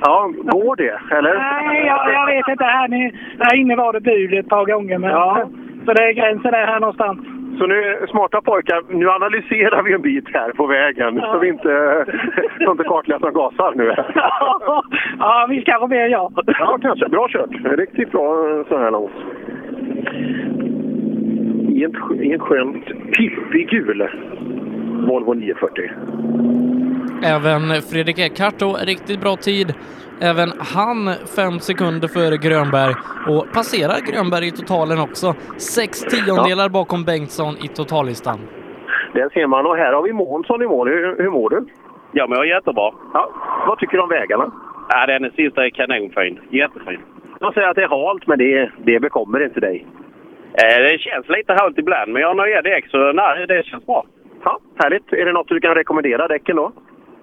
Ja, 0.01 0.31
går 0.37 0.77
det? 0.77 1.17
Eller? 1.17 1.35
Nej, 1.35 1.87
jag, 1.87 2.13
jag 2.13 2.27
vet 2.27 2.49
inte. 2.49 2.65
Här, 2.65 2.89
ni, 2.89 3.13
här 3.39 3.57
inne 3.57 3.77
var 3.77 3.93
det 3.93 4.01
bud 4.01 4.35
ett 4.35 4.49
par 4.49 4.65
gånger. 4.65 4.99
Men, 4.99 5.11
Ja. 5.11 5.49
Så 5.87 5.93
det 5.93 6.03
är 6.03 6.13
gränsen 6.13 6.53
där 6.53 6.67
här 6.67 6.81
någonstans. 6.81 7.19
Så 7.59 7.67
nu, 7.67 8.07
smarta 8.11 8.41
pojkar, 8.41 8.83
nu 8.89 9.11
analyserar 9.11 9.83
vi 9.83 9.93
en 9.93 10.03
bit 10.03 10.25
här 10.33 10.53
på 10.53 10.67
vägen 10.67 11.21
så 11.21 11.39
vi 11.39 11.49
inte, 11.49 12.05
så 12.65 12.71
inte 12.71 12.85
kartläsaren 12.85 13.35
gasar 13.35 13.73
nu. 13.75 13.95
ja, 15.19 15.47
vi 15.51 15.63
kanske 15.63 15.89
mer 15.89 16.07
ja. 16.07 16.31
Ja, 16.47 16.79
kanske. 16.83 17.09
Bra 17.09 17.29
kört. 17.29 17.51
Riktigt 17.79 18.11
bra 18.13 18.65
så 18.69 18.79
här 18.79 18.91
långt. 18.91 19.13
I 21.69 21.85
en, 21.85 22.23
i 22.23 22.33
en 22.33 22.41
skönt 22.41 22.87
pippig 23.17 23.69
gul 23.71 24.09
Volvo 25.09 25.35
940. 25.35 25.91
Även 27.25 27.63
Fredrik 27.91 28.19
Eckhardt 28.19 28.59
då, 28.59 28.77
riktigt 28.87 29.21
bra 29.21 29.37
tid. 29.37 29.75
Även 30.21 30.49
han 30.75 30.99
fem 31.37 31.59
sekunder 31.69 32.09
före 32.09 32.37
Grönberg 32.37 32.95
och 33.33 33.45
passerar 33.57 33.99
Grönberg 34.09 34.47
i 34.47 34.51
totalen 34.51 34.99
också. 35.01 35.35
Sex 35.77 35.91
tiondelar 36.01 36.69
bakom 36.69 37.05
Bengtsson 37.05 37.55
i 37.65 37.69
totallistan. 37.69 38.39
Där 39.15 39.29
ser 39.35 39.47
man 39.47 39.67
och 39.67 39.77
här 39.77 39.93
har 39.93 40.03
vi 40.03 40.13
Månsson 40.13 40.63
i 40.63 40.67
mål. 40.67 40.89
Hur, 40.89 41.23
hur 41.23 41.31
mår 41.31 41.51
du? 41.51 41.67
Ja, 42.13 42.27
men 42.27 42.37
jag 42.39 42.47
är 42.47 42.55
jättebra. 42.55 42.91
Ja. 43.13 43.31
Vad 43.67 43.79
tycker 43.79 43.97
du 43.97 44.03
om 44.03 44.09
vägarna? 44.09 44.53
Ja, 44.89 45.07
den 45.07 45.31
sista 45.31 45.65
är 45.67 45.71
kanonfin. 45.71 46.41
Jättefin. 46.51 47.01
De 47.41 47.53
säger 47.53 47.69
att 47.69 47.77
det 47.77 47.83
är 47.83 47.89
halt, 47.89 48.27
men 48.27 48.39
det, 48.39 48.71
det 48.79 49.01
bekommer 49.01 49.45
inte 49.45 49.61
dig. 49.61 49.87
Eh, 50.63 50.79
det 50.83 50.99
känns 50.99 51.29
lite 51.29 51.53
halt 51.53 51.79
ibland, 51.79 52.13
men 52.13 52.23
jag 52.23 52.29
har 52.35 52.47
nya 52.47 52.63
däck 52.63 52.91
så 52.91 53.13
nej, 53.13 53.47
det 53.47 53.67
känns 53.67 53.87
bra. 53.87 54.05
Ja, 54.45 54.59
härligt. 54.83 55.13
Är 55.13 55.25
det 55.25 55.33
något 55.33 55.49
du 55.49 55.61
kan 55.61 55.75
rekommendera 55.75 56.29
däcken 56.29 56.57
då? 56.57 56.73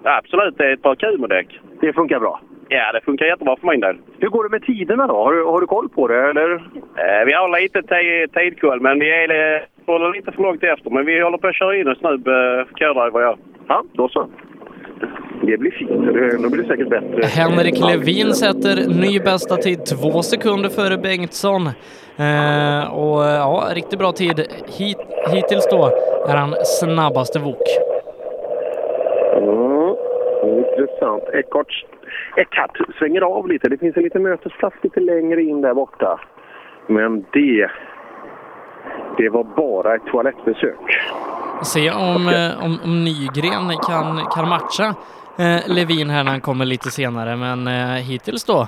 Ja, 0.03 0.17
absolut, 0.17 0.57
det 0.57 0.65
är 0.65 0.73
ett 0.73 0.81
par 0.81 0.95
Kumo-däck. 0.95 1.59
Det 1.81 1.93
funkar 1.93 2.19
bra. 2.19 2.39
Ja, 2.69 2.91
det 2.93 3.01
funkar 3.01 3.25
jättebra 3.25 3.55
för 3.61 3.67
min 3.67 3.79
del. 3.79 3.95
Hur 4.19 4.27
går 4.29 4.43
det 4.43 4.49
med 4.49 4.63
tiderna 4.65 5.07
då? 5.07 5.13
Har 5.15 5.33
du, 5.33 5.43
har 5.45 5.61
du 5.61 5.67
koll 5.67 5.89
på 5.89 6.07
det 6.07 6.29
eller? 6.29 6.51
Eh, 6.53 7.25
vi 7.25 7.33
har 7.33 7.61
lite 7.61 7.79
ti- 7.81 8.27
tidkoll, 8.33 8.79
men 8.81 8.99
vi 8.99 9.09
är, 9.23 9.55
eh, 9.55 9.61
håller 9.85 10.13
lite 10.13 10.31
för 10.31 10.41
långt 10.43 10.63
efter. 10.63 10.89
Men 10.89 11.05
vi 11.05 11.21
håller 11.21 11.37
på 11.37 11.47
att 11.47 11.55
köra 11.55 11.77
in 11.77 11.87
oss 11.87 11.97
nu, 12.01 12.09
eh, 12.09 12.65
co-driver 12.77 13.15
och 13.15 13.21
jag. 13.21 13.37
Ja, 13.67 13.83
då 13.93 14.09
så. 14.09 14.27
Det 15.43 15.57
blir 15.57 15.71
fint. 15.71 15.89
Det- 16.13 16.43
Då 16.43 16.49
blir 16.49 16.61
det 16.63 16.67
säkert 16.67 16.89
bättre. 16.89 17.23
Henrik 17.41 17.79
Levin 17.89 18.33
sätter 18.33 18.75
ny 19.01 19.19
bästa 19.19 19.55
tid, 19.55 19.79
två 19.85 20.21
sekunder 20.21 20.69
före 20.69 20.97
Bengtsson. 20.97 21.61
Eh, 22.17 22.93
och 22.99 23.21
ja, 23.23 23.63
riktigt 23.75 23.99
bra 23.99 24.11
tid. 24.11 24.39
Hit, 24.77 24.97
hittills 25.33 25.67
då 25.71 25.85
är 26.29 26.35
han 26.37 26.53
snabbaste 26.65 27.39
vok. 27.39 27.67
Mm, 29.37 29.70
intressant. 31.01 31.23
Eckart, 31.33 31.85
Eckart 32.37 32.77
svänger 32.99 33.21
av 33.21 33.47
lite. 33.47 33.69
Det 33.69 33.77
finns 33.77 33.97
en 33.97 34.03
liten 34.03 34.23
mötesplats 34.23 34.75
lite 34.81 34.99
längre 34.99 35.43
in 35.43 35.61
där 35.61 35.73
borta. 35.73 36.19
Men 36.87 37.25
det, 37.33 37.69
det 39.17 39.29
var 39.29 39.43
bara 39.43 39.95
ett 39.95 40.05
toalettbesök. 40.11 40.79
Se 41.63 41.91
om, 41.91 42.27
eh, 42.27 42.65
om, 42.65 42.77
om 42.83 43.03
Nygren 43.03 43.77
kan, 43.87 44.21
kan 44.35 44.49
matcha 44.49 44.95
eh, 45.39 45.61
Levin 45.75 46.09
här 46.09 46.23
när 46.23 46.31
han 46.31 46.41
kommer 46.41 46.65
lite 46.65 46.91
senare, 46.91 47.35
men 47.35 47.67
eh, 47.67 47.95
hittills 48.03 48.43
då 48.45 48.67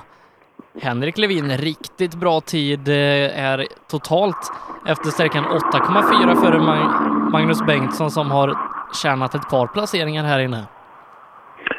Henrik 0.82 1.18
Levin, 1.18 1.50
riktigt 1.58 2.14
bra 2.14 2.40
tid, 2.40 2.88
eh, 2.88 3.44
är 3.44 3.66
totalt 3.90 4.52
efter 4.86 5.10
sträckan 5.10 5.44
8,4 5.44 6.34
före 6.34 6.58
Mag- 6.58 7.30
Magnus 7.32 7.62
Bengtsson 7.66 8.10
som 8.10 8.30
har 8.30 8.54
tjänat 9.02 9.34
ett 9.34 9.50
par 9.50 9.66
placeringar 9.66 10.24
här 10.24 10.38
inne. 10.38 10.64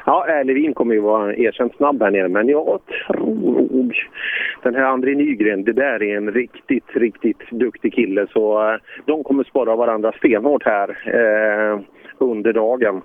Ja, 0.05 0.27
eh, 0.29 0.45
Levin 0.45 0.73
kommer 0.73 0.93
ju 0.93 1.01
vara 1.01 1.35
erkänt 1.35 1.75
snabb 1.75 2.01
här 2.01 2.11
nere, 2.11 2.27
men 2.27 2.49
jag 2.49 2.79
tror 3.07 3.35
nog 3.51 3.93
den 4.63 4.75
här 4.75 4.83
André 4.83 5.15
Nygren, 5.15 5.63
det 5.63 5.73
där 5.73 6.03
är 6.03 6.17
en 6.17 6.31
riktigt, 6.31 6.95
riktigt 6.95 7.49
duktig 7.51 7.93
kille. 7.93 8.27
Så 8.33 8.69
eh, 8.69 8.79
de 9.05 9.23
kommer 9.23 9.43
spara 9.43 9.75
varandra 9.75 10.11
stenhårt 10.11 10.65
här 10.65 10.89
eh, 11.05 11.79
under 12.17 12.53
dagen. 12.53 13.01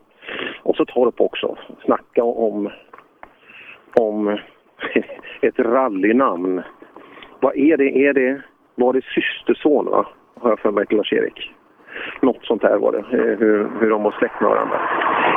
Och 0.62 0.76
så 0.76 0.84
Torp 0.84 1.20
också. 1.20 1.58
Snacka 1.84 2.24
om, 2.24 2.70
om 4.00 4.28
ett 5.40 5.58
rallynamn. 5.58 6.62
Vad 7.40 7.56
är 7.56 7.76
det? 7.76 8.06
Är 8.06 8.12
det 8.12 8.42
var 8.74 8.92
det 8.92 9.04
systerson, 9.04 9.86
va? 9.86 10.06
Har 10.34 10.50
jag 10.50 10.58
för 10.58 10.70
mig 10.70 10.86
till 10.86 10.96
Lars-Erik. 10.96 11.52
Något 12.20 12.44
sånt 12.44 12.62
här 12.62 12.78
var 12.78 12.92
det, 12.92 12.98
eh, 12.98 13.38
hur, 13.38 13.68
hur 13.80 13.90
de 13.90 14.02
var 14.02 14.10
släkt 14.18 14.40
med 14.40 14.50
varandra. 14.50 14.76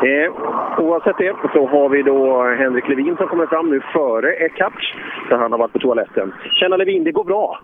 Eh, 0.04 0.32
oavsett 0.80 1.18
det 1.18 1.36
så 1.54 1.68
har 1.68 1.90
vi 1.90 2.02
då 2.02 2.44
Henrik 2.44 2.88
Levin 2.90 3.18
som 3.18 3.28
kommer 3.28 3.46
fram 3.46 3.70
nu 3.70 3.80
före 3.94 4.34
Eckart, 4.34 4.96
där 5.30 5.38
han 5.38 5.52
har 5.52 5.60
varit 5.60 5.74
på 5.74 5.80
toaletten. 5.80 6.34
Tjena 6.60 6.78
Levin, 6.78 7.04
det 7.04 7.12
går 7.12 7.24
bra? 7.24 7.60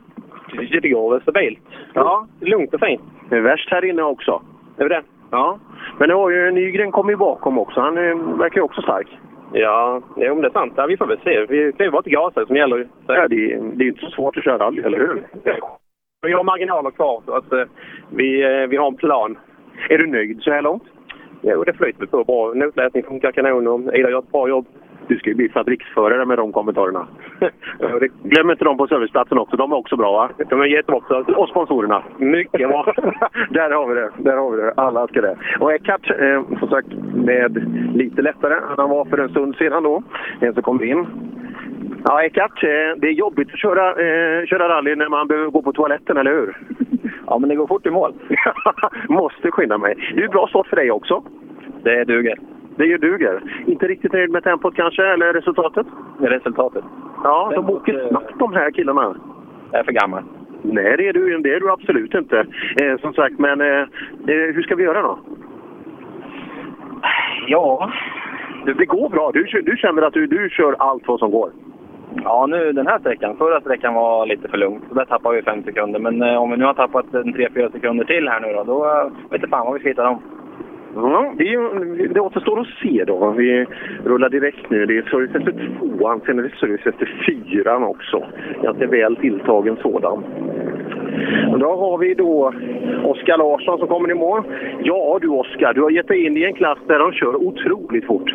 Det 0.81 0.89
går 0.89 1.19
stabilt. 1.19 1.59
Ja, 1.93 2.27
Lugnt 2.41 2.73
och 2.73 2.79
fint. 2.79 3.01
det 3.29 3.35
är 3.35 3.41
värst 3.41 3.71
här 3.71 3.85
inne 3.85 4.03
också. 4.03 4.41
Är 4.77 4.89
det? 4.89 5.01
Ja, 5.31 5.59
men 5.97 6.09
nu 6.09 6.15
har 6.15 6.29
ju 6.29 6.51
Nygren 6.51 6.91
kommit 6.91 7.17
bakom 7.17 7.57
också. 7.59 7.79
Han 7.81 7.97
eh, 7.97 8.15
verkar 8.37 8.55
ju 8.55 8.61
också 8.61 8.81
stark. 8.81 9.07
Ja, 9.53 10.01
jo, 10.17 10.33
men 10.33 10.41
det 10.41 10.47
är 10.47 10.51
sant. 10.51 10.73
Ja, 10.75 10.85
vi 10.85 10.97
får 10.97 11.05
väl 11.05 11.19
se. 11.23 11.45
Vi, 11.49 11.71
det 11.77 11.85
är 11.85 11.91
bara 11.91 12.01
till 12.01 12.13
gasa 12.13 12.45
som 12.45 12.55
gäller. 12.55 12.87
Så. 13.05 13.13
Ja, 13.13 13.27
det, 13.27 13.35
det 13.73 13.83
är 13.83 13.87
inte 13.87 14.05
så 14.05 14.11
svårt 14.11 14.37
att 14.37 14.43
köra 14.43 14.57
rally, 14.57 14.81
eller 14.81 14.97
hur? 14.97 15.23
Vi 16.21 16.33
har 16.33 16.43
marginaler 16.43 16.91
kvar, 16.91 17.21
så 17.25 17.33
att, 17.33 17.53
eh, 17.53 17.63
vi, 18.09 18.43
eh, 18.43 18.67
vi 18.69 18.77
har 18.77 18.87
en 18.87 18.95
plan. 18.95 19.37
Är 19.89 19.97
du 19.97 20.07
nöjd 20.07 20.41
så 20.41 20.51
här 20.51 20.61
långt? 20.61 20.83
Jo, 21.41 21.63
det 21.63 21.73
flyter 21.73 22.05
på 22.05 22.23
bra. 22.23 22.53
Notläsning 22.53 23.03
funkar 23.03 23.31
kanon 23.31 23.67
och 23.67 23.95
Ida 23.95 24.09
gör 24.09 24.19
ett 24.19 24.31
bra 24.31 24.49
jobb. 24.49 24.65
Du 25.07 25.17
ska 25.17 25.29
ju 25.29 25.35
bli 25.35 25.49
fabriksförare 25.49 26.25
med 26.25 26.37
de 26.37 26.51
kommentarerna. 26.51 27.07
Glöm 28.23 28.51
inte 28.51 28.63
dem 28.63 28.77
på 28.77 28.87
serviceplatsen 28.87 29.37
också. 29.37 29.57
De 29.57 29.71
är 29.71 29.75
också 29.75 29.95
bra, 29.95 30.11
va? 30.11 30.45
De 30.49 30.61
är 30.61 30.65
jättebra. 30.65 31.35
Och 31.35 31.49
sponsorerna. 31.49 32.03
Mycket 32.17 32.69
bra. 32.69 32.83
Där 33.49 33.71
har 33.71 33.87
vi 33.87 33.95
det. 33.95 34.11
Där 34.17 34.37
har 34.37 34.51
vi 34.51 34.61
det. 34.61 34.73
Alla 34.77 35.07
ska 35.07 35.21
det. 35.21 35.37
Och 35.59 35.73
Eckart, 35.73 36.09
eh, 36.09 36.59
som 36.59 36.69
sagt, 36.69 36.87
med 37.13 37.57
lite 37.95 38.21
lättare 38.21 38.53
än 38.53 38.77
han 38.77 38.89
var 38.89 39.05
för 39.05 39.17
en 39.17 39.29
stund 39.29 39.55
sedan 39.55 39.83
då. 39.83 40.03
En 40.39 40.53
som 40.53 40.63
kommer 40.63 40.83
in. 40.83 41.05
Ja, 42.03 42.23
Eckart, 42.23 42.63
eh, 42.63 42.69
det 42.97 43.07
är 43.07 43.11
jobbigt 43.11 43.53
att 43.53 43.59
köra, 43.59 43.89
eh, 43.89 44.45
köra 44.45 44.69
rally 44.69 44.95
när 44.95 45.09
man 45.09 45.27
behöver 45.27 45.49
gå 45.49 45.61
på 45.61 45.73
toaletten, 45.73 46.17
eller 46.17 46.31
hur? 46.31 46.57
Ja, 47.27 47.39
men 47.39 47.49
det 47.49 47.55
går 47.55 47.67
fort 47.67 47.85
i 47.85 47.89
mål. 47.89 48.13
Måste 49.09 49.51
skynda 49.51 49.77
mig. 49.77 50.13
Det 50.15 50.23
är 50.23 50.27
bra 50.27 50.47
start 50.47 50.67
för 50.67 50.75
dig 50.75 50.91
också. 50.91 51.23
Det 51.83 52.03
duger. 52.03 52.39
Det 52.75 52.97
duger. 52.97 53.63
Inte 53.65 53.87
riktigt 53.87 54.13
nöjd 54.13 54.29
med 54.29 54.43
tempot 54.43 54.75
kanske, 54.75 55.05
eller 55.05 55.33
resultatet? 55.33 55.87
Resultatet. 56.19 56.83
Ja, 57.23 57.51
de 57.55 57.69
åker 57.69 58.07
snabbt 58.09 58.39
de 58.39 58.53
här 58.53 58.71
killarna. 58.71 59.15
Jag 59.71 59.79
är 59.79 59.83
för 59.83 59.91
gammal. 59.91 60.23
Nej, 60.61 60.97
det 60.97 61.07
är 61.07 61.13
du, 61.13 61.37
det 61.37 61.53
är 61.53 61.59
du 61.59 61.71
absolut 61.71 62.13
inte. 62.13 62.45
Eh, 62.81 62.97
som 63.01 63.13
sagt, 63.13 63.39
men 63.39 63.61
eh, 63.61 63.81
eh, 64.27 64.53
hur 64.53 64.61
ska 64.61 64.75
vi 64.75 64.83
göra 64.83 65.01
då? 65.01 65.19
Ja. 67.47 67.91
Det, 68.65 68.85
går 68.85 69.09
bra. 69.09 69.31
Du, 69.33 69.43
du 69.61 69.77
känner 69.77 70.01
att 70.01 70.13
du, 70.13 70.27
du 70.27 70.49
kör 70.49 70.75
allt 70.79 71.07
vad 71.07 71.19
som 71.19 71.31
går. 71.31 71.51
Ja, 72.15 72.45
nu 72.45 72.71
den 72.71 72.87
här 72.87 72.99
sträckan. 72.99 73.37
Förra 73.37 73.61
sträckan 73.61 73.93
var 73.93 74.25
lite 74.25 74.47
för 74.47 74.57
lugn. 74.57 74.81
Så 74.89 74.95
där 74.95 75.05
tappade 75.05 75.35
vi 75.35 75.41
fem 75.41 75.63
sekunder. 75.63 75.99
Men 75.99 76.21
eh, 76.21 76.41
om 76.41 76.51
vi 76.51 76.57
nu 76.57 76.65
har 76.65 76.73
tappat 76.73 77.13
en 77.13 77.33
tre, 77.33 77.49
fyra 77.53 77.69
sekunder 77.69 78.05
till 78.05 78.27
här 78.27 78.39
nu 78.39 78.53
då, 78.53 78.63
då 78.63 78.85
eh, 78.85 79.31
vet 79.31 79.41
jag 79.41 79.49
fan 79.49 79.65
vad 79.65 79.73
vi 79.73 79.79
ska 79.79 79.89
hitta 79.89 80.03
dem. 80.03 80.21
Ja, 80.95 81.33
det, 81.37 81.53
är 81.53 82.13
det 82.13 82.19
återstår 82.19 82.59
att 82.59 82.67
se 82.67 83.03
då. 83.07 83.31
Vi 83.31 83.65
rullar 84.05 84.29
direkt 84.29 84.69
nu. 84.69 84.85
Det 84.85 84.97
är 84.97 85.01
service 85.01 85.35
efter 85.35 85.69
tvåan, 85.79 86.21
sen 86.25 86.39
är 86.39 86.43
det 86.43 86.49
service 86.49 86.87
efter 86.87 87.23
fyran 87.25 87.83
också. 87.83 88.23
Ganska 88.63 88.87
väl 88.87 89.15
tilltagen 89.15 89.77
sådan. 89.81 90.23
Och 91.51 91.59
Då 91.59 91.75
har 91.75 91.97
vi 91.97 92.13
då 92.13 92.53
Oskar 93.03 93.37
Larsson 93.37 93.79
som 93.79 93.87
kommer 93.87 94.11
i 94.11 94.13
mål. 94.13 94.43
Ja 94.83 95.19
du 95.21 95.27
Oskar, 95.27 95.73
du 95.73 95.81
har 95.81 95.89
gett 95.89 96.07
dig 96.07 96.25
in 96.25 96.37
i 96.37 96.43
en 96.43 96.53
klass 96.53 96.77
där 96.87 96.99
de 96.99 97.11
kör 97.11 97.35
otroligt 97.35 98.05
fort. 98.05 98.33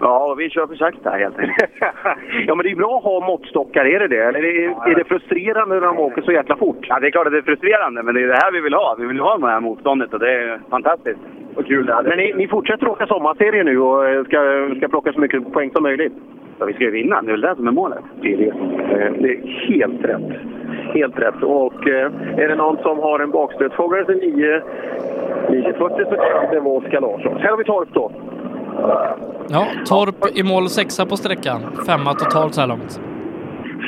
Ja, 0.00 0.34
vi 0.38 0.50
kör 0.50 0.66
för 0.66 0.74
sakta 0.74 1.10
helt 1.10 1.38
enkelt. 1.38 1.70
ja, 2.46 2.54
men 2.54 2.64
det 2.66 2.70
är 2.70 2.76
bra 2.76 2.96
att 2.98 3.04
ha 3.04 3.26
måttstockar, 3.26 3.84
är 3.84 3.98
det 4.00 4.08
det? 4.08 4.22
Eller 4.24 4.44
är, 4.44 4.90
är 4.90 4.94
det 4.94 5.04
frustrerande 5.04 5.74
när 5.74 5.86
de 5.86 5.98
åker 5.98 6.22
så 6.22 6.32
jäkla 6.32 6.56
fort? 6.56 6.86
Ja, 6.88 6.98
det 7.00 7.06
är 7.06 7.10
klart 7.10 7.26
att 7.26 7.32
det 7.32 7.38
är 7.38 7.42
frustrerande, 7.42 8.02
men 8.02 8.14
det 8.14 8.22
är 8.22 8.26
det 8.26 8.34
här 8.42 8.52
vi 8.52 8.60
vill 8.60 8.74
ha. 8.74 8.96
Vi 8.98 9.06
vill 9.06 9.20
ha 9.20 9.38
det 9.38 9.46
här 9.46 9.60
motståndet 9.60 10.14
och 10.14 10.20
det 10.20 10.32
är 10.32 10.58
fantastiskt. 10.70 11.20
Och 11.56 11.66
kul. 11.66 11.90
Men 12.04 12.18
ni, 12.18 12.32
ni 12.36 12.48
fortsätter 12.48 12.88
åka 12.88 13.06
sommarserie 13.06 13.64
nu 13.64 13.78
och 13.80 14.08
eh, 14.08 14.24
ska, 14.24 14.68
ska 14.76 14.88
plocka 14.88 15.12
så 15.12 15.20
mycket 15.20 15.52
poäng 15.52 15.70
som 15.70 15.82
möjligt? 15.82 16.12
Ja, 16.58 16.66
vi 16.66 16.72
ska 16.72 16.84
ju 16.84 16.90
vinna. 16.90 17.22
Det 17.22 17.28
är 17.28 17.32
väl 17.32 17.40
det 17.40 17.56
som 17.56 17.66
är 17.68 17.72
målet. 17.72 17.98
Det 18.22 18.32
är 18.32 18.36
det. 18.36 18.48
Eh, 18.48 19.12
Det 19.18 19.28
är 19.28 19.68
helt 19.68 20.04
rätt. 20.04 20.40
Helt 20.94 21.18
rätt. 21.18 21.42
Och 21.42 21.88
eh, 21.88 22.10
är 22.36 22.48
det 22.48 22.54
någon 22.54 22.76
som 22.76 22.98
har 22.98 23.18
en 23.20 23.30
bakstötfågare 23.30 24.04
till 24.04 24.16
9 24.16 24.62
940 25.50 26.04
så 26.10 26.16
kan 26.16 26.54
det 26.54 26.60
vara 26.60 26.74
Oskar 26.74 27.00
Larsson. 27.00 27.36
Här 27.40 27.50
har 27.50 27.56
vi 27.56 27.64
Torp 27.64 27.88
då. 27.92 28.12
Ja, 29.48 29.66
Torp 29.86 30.36
i 30.36 30.42
mål 30.42 30.68
sexa 30.68 31.06
på 31.06 31.16
sträckan. 31.16 31.60
Femma 31.86 32.14
totalt 32.14 32.54
så 32.54 32.60
här 32.60 32.68
långt. 32.68 33.00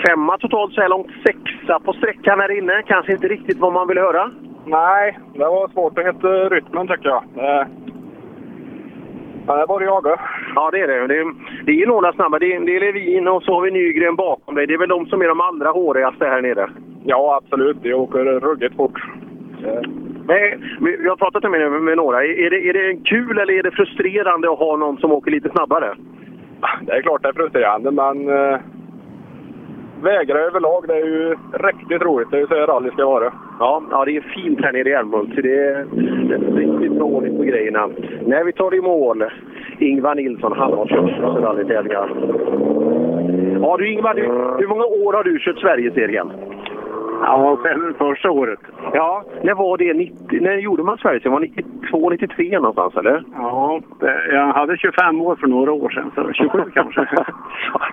Femma 0.06 0.38
totalt 0.38 0.74
så 0.74 0.80
här 0.80 0.88
långt, 0.88 1.10
sexa 1.26 1.80
på 1.80 1.92
sträckan 1.92 2.40
här 2.40 2.58
inne. 2.58 2.82
Kanske 2.86 3.12
inte 3.12 3.28
riktigt 3.28 3.58
vad 3.58 3.72
man 3.72 3.88
vill 3.88 3.98
höra. 3.98 4.30
Nej, 4.66 5.18
det 5.34 5.38
var 5.38 5.68
svårt 5.68 5.98
att 5.98 6.06
hitta 6.06 6.28
rytmen 6.28 6.88
tycker 6.88 7.08
jag. 7.08 7.22
Det, 7.34 7.66
ja, 9.46 9.56
det 9.56 9.62
är 9.62 9.66
bara 9.66 9.84
jaga. 9.84 10.20
Ja, 10.54 10.70
det 10.70 10.80
är 10.80 10.88
det. 10.88 11.06
Det 11.06 11.18
är, 11.18 11.26
det 11.64 11.72
är 11.72 11.76
ju 11.76 11.86
några 11.86 12.12
snabba. 12.12 12.38
Det 12.38 12.54
är, 12.54 12.60
det 12.60 12.76
är 12.76 12.80
Levin 12.80 13.28
och 13.28 13.42
så 13.42 13.54
har 13.54 13.60
vi 13.62 13.70
Nygren 13.70 14.16
bakom 14.16 14.54
dig. 14.54 14.66
Det 14.66 14.74
är 14.74 14.78
väl 14.78 14.88
de 14.88 15.06
som 15.06 15.22
är 15.22 15.28
de 15.28 15.40
allra 15.40 15.70
hårigaste 15.70 16.24
här 16.24 16.42
nere. 16.42 16.70
Ja, 17.04 17.40
absolut. 17.42 17.76
Det 17.82 17.94
åker 17.94 18.18
ruggigt 18.24 18.76
fort. 18.76 18.98
Men, 20.26 20.40
vi 20.80 21.08
har 21.08 21.16
pratat 21.16 21.50
med, 21.50 21.72
med 21.82 21.96
några. 21.96 22.24
Är 22.24 22.50
det, 22.50 22.68
är 22.68 22.72
det 22.72 23.04
kul 23.04 23.38
eller 23.38 23.52
är 23.52 23.62
det 23.62 23.70
frustrerande 23.70 24.52
att 24.52 24.58
ha 24.58 24.76
någon 24.76 24.98
som 24.98 25.12
åker 25.12 25.30
lite 25.30 25.50
snabbare? 25.50 25.94
Det 26.82 26.92
är 26.92 27.02
klart 27.02 27.22
det 27.22 27.28
är 27.28 27.32
frustrerande, 27.32 27.90
men 27.90 28.28
eh, 28.28 28.58
vägar 30.02 30.36
överlag, 30.36 30.84
det 30.88 30.94
är 30.94 31.06
ju 31.06 31.36
riktigt 31.52 32.02
roligt. 32.02 32.30
Det 32.30 32.36
är 32.36 32.40
ju 32.40 32.46
så 32.46 32.54
här 32.54 32.66
rally 32.66 32.90
ska 32.90 33.06
vara. 33.06 33.32
Ja, 33.58 33.82
ja, 33.90 34.04
det 34.04 34.16
är 34.16 34.20
fint 34.20 34.60
här 34.62 34.72
nere 34.72 34.88
i 34.88 34.92
Älmhult. 34.92 35.36
Det 35.36 35.58
är, 35.58 35.86
det 36.28 36.34
är 36.34 36.38
riktigt 36.38 36.92
bra 36.92 37.04
ordning 37.04 37.36
på 37.36 37.42
grejerna. 37.42 37.88
När 38.26 38.44
vi 38.44 38.52
tar 38.52 38.74
i 38.74 38.80
mål, 38.80 39.24
Ingvar 39.78 40.14
Nilsson, 40.14 40.52
han 40.52 40.72
har 40.72 40.86
kört 40.86 41.42
rallytävlingar. 41.42 42.10
Ja 43.62 43.76
du 43.78 43.92
Ingvar, 43.92 44.14
du, 44.14 44.22
hur 44.58 44.68
många 44.68 44.84
år 44.84 45.12
har 45.12 45.24
du 45.24 45.38
kört 45.38 45.58
Sverigeserien? 45.58 46.32
Ja, 47.22 47.56
själv 47.56 47.94
första 47.98 48.30
året. 48.30 48.60
Ja, 48.92 49.24
när 49.42 49.54
var 49.54 49.76
det? 49.78 49.94
90, 49.94 50.40
när 50.40 50.52
gjorde 50.56 50.82
man? 50.82 50.98
Var 51.04 51.40
det 51.40 51.46
92, 51.46 52.10
93 52.10 52.58
någonstans 52.58 52.96
eller? 52.96 53.24
Ja, 53.34 53.80
jag 54.32 54.52
hade 54.52 54.76
25 54.76 55.20
år 55.20 55.36
för 55.36 55.46
några 55.46 55.72
år 55.72 55.88
sedan, 55.90 56.10
så 56.14 56.32
27 56.32 56.64
kanske. 56.74 57.00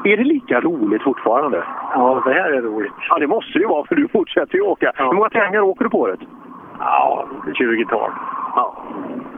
är 0.03 0.17
det 0.17 0.23
lika 0.23 0.59
roligt 0.61 1.03
fortfarande? 1.03 1.63
Ja, 1.93 2.21
det 2.25 2.33
här 2.33 2.51
är 2.51 2.61
roligt. 2.61 2.91
Ja, 3.09 3.17
det 3.19 3.27
måste 3.27 3.53
det 3.53 3.59
ju 3.61 3.67
vara 3.67 3.85
för 3.85 3.95
du 3.95 4.07
fortsätter 4.07 4.55
ju 4.55 4.61
åka. 4.61 4.91
Hur 4.95 5.13
många 5.13 5.29
tävlingar 5.29 5.61
åker 5.61 5.83
du 5.83 5.89
på 5.89 5.99
året? 5.99 6.19
Ja, 6.79 7.27
20-tal. 7.45 8.11
Ja. 8.55 8.83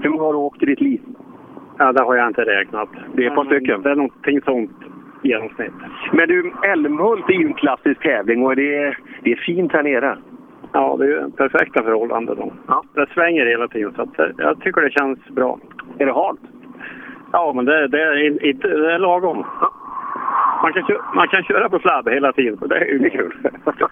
Hur 0.02 0.10
många 0.10 0.24
har 0.24 0.34
du 0.34 0.40
åkt 0.40 0.64
i 0.64 0.66
ditt 0.66 0.82
liv? 0.82 1.02
Ja, 1.78 1.92
det 1.92 2.04
har 2.04 2.16
jag 2.16 2.28
inte 2.28 2.42
räknat. 2.42 2.90
Det 3.14 3.24
är 3.26 3.30
ett 3.30 3.36
par 3.36 3.46
stycken. 3.46 3.82
Det 3.82 3.92
är 3.92 3.96
någonting 3.96 4.42
sånt 4.42 4.72
genomsnitt. 5.22 5.74
Men 6.14 6.28
du, 6.28 6.52
Älmhult 6.64 7.30
är 7.30 7.34
ju 7.34 7.46
en 7.48 7.54
klassisk 7.54 8.02
tävling 8.02 8.46
och 8.46 8.56
det 8.56 8.76
är, 8.76 8.98
det 9.24 9.32
är 9.32 9.36
fint 9.36 9.74
här 9.74 9.84
nere. 9.84 10.18
Ja, 10.74 10.96
det 11.00 11.06
är 11.06 11.30
perfekta 11.30 11.84
förhållanden 11.84 12.36
då. 12.36 12.52
Ja. 12.68 12.84
Det 12.96 13.08
svänger 13.14 13.46
hela 13.46 13.68
tiden, 13.68 13.94
så 13.96 14.06
det- 14.06 14.34
jag 14.38 14.62
tycker 14.62 14.82
det 14.82 14.92
känns 14.92 15.20
bra. 15.30 15.60
Är 15.98 16.06
det 16.06 16.14
halt? 16.14 16.40
Ja, 17.32 17.54
men 17.56 17.66
det, 17.66 17.88
det, 17.88 18.02
är, 18.04 18.26
in- 18.28 18.40
inte, 18.42 18.68
det 18.68 18.94
är 18.94 19.00
lagom. 19.00 19.46
Man 20.64 20.74
kan, 20.74 20.84
köra, 20.86 21.02
man 21.16 21.28
kan 21.28 21.44
köra 21.44 21.70
på 21.70 21.80
sladd 21.80 22.10
hela 22.10 22.32
tiden, 22.34 22.58
det 22.70 22.76
är 22.78 22.86
ju 22.86 23.10
kul. 23.10 23.34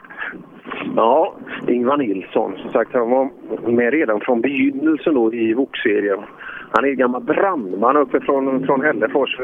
Ja, 0.96 1.34
Ingvar 1.68 1.98
Nilsson, 1.98 2.58
som 2.58 2.72
sagt, 2.72 2.94
han 2.94 3.10
var 3.10 3.30
med 3.72 3.94
redan 3.94 4.20
från 4.20 4.42
begynnelsen 4.42 5.14
då 5.14 5.34
i 5.34 5.54
VOK-serien. 5.54 6.20
Han 6.72 6.86
är 6.86 6.90
gammal 6.92 7.24
brandman 7.24 7.98
uppe 7.98 8.20
från, 8.20 8.66
från 8.66 8.82
Hällefors. 8.82 9.40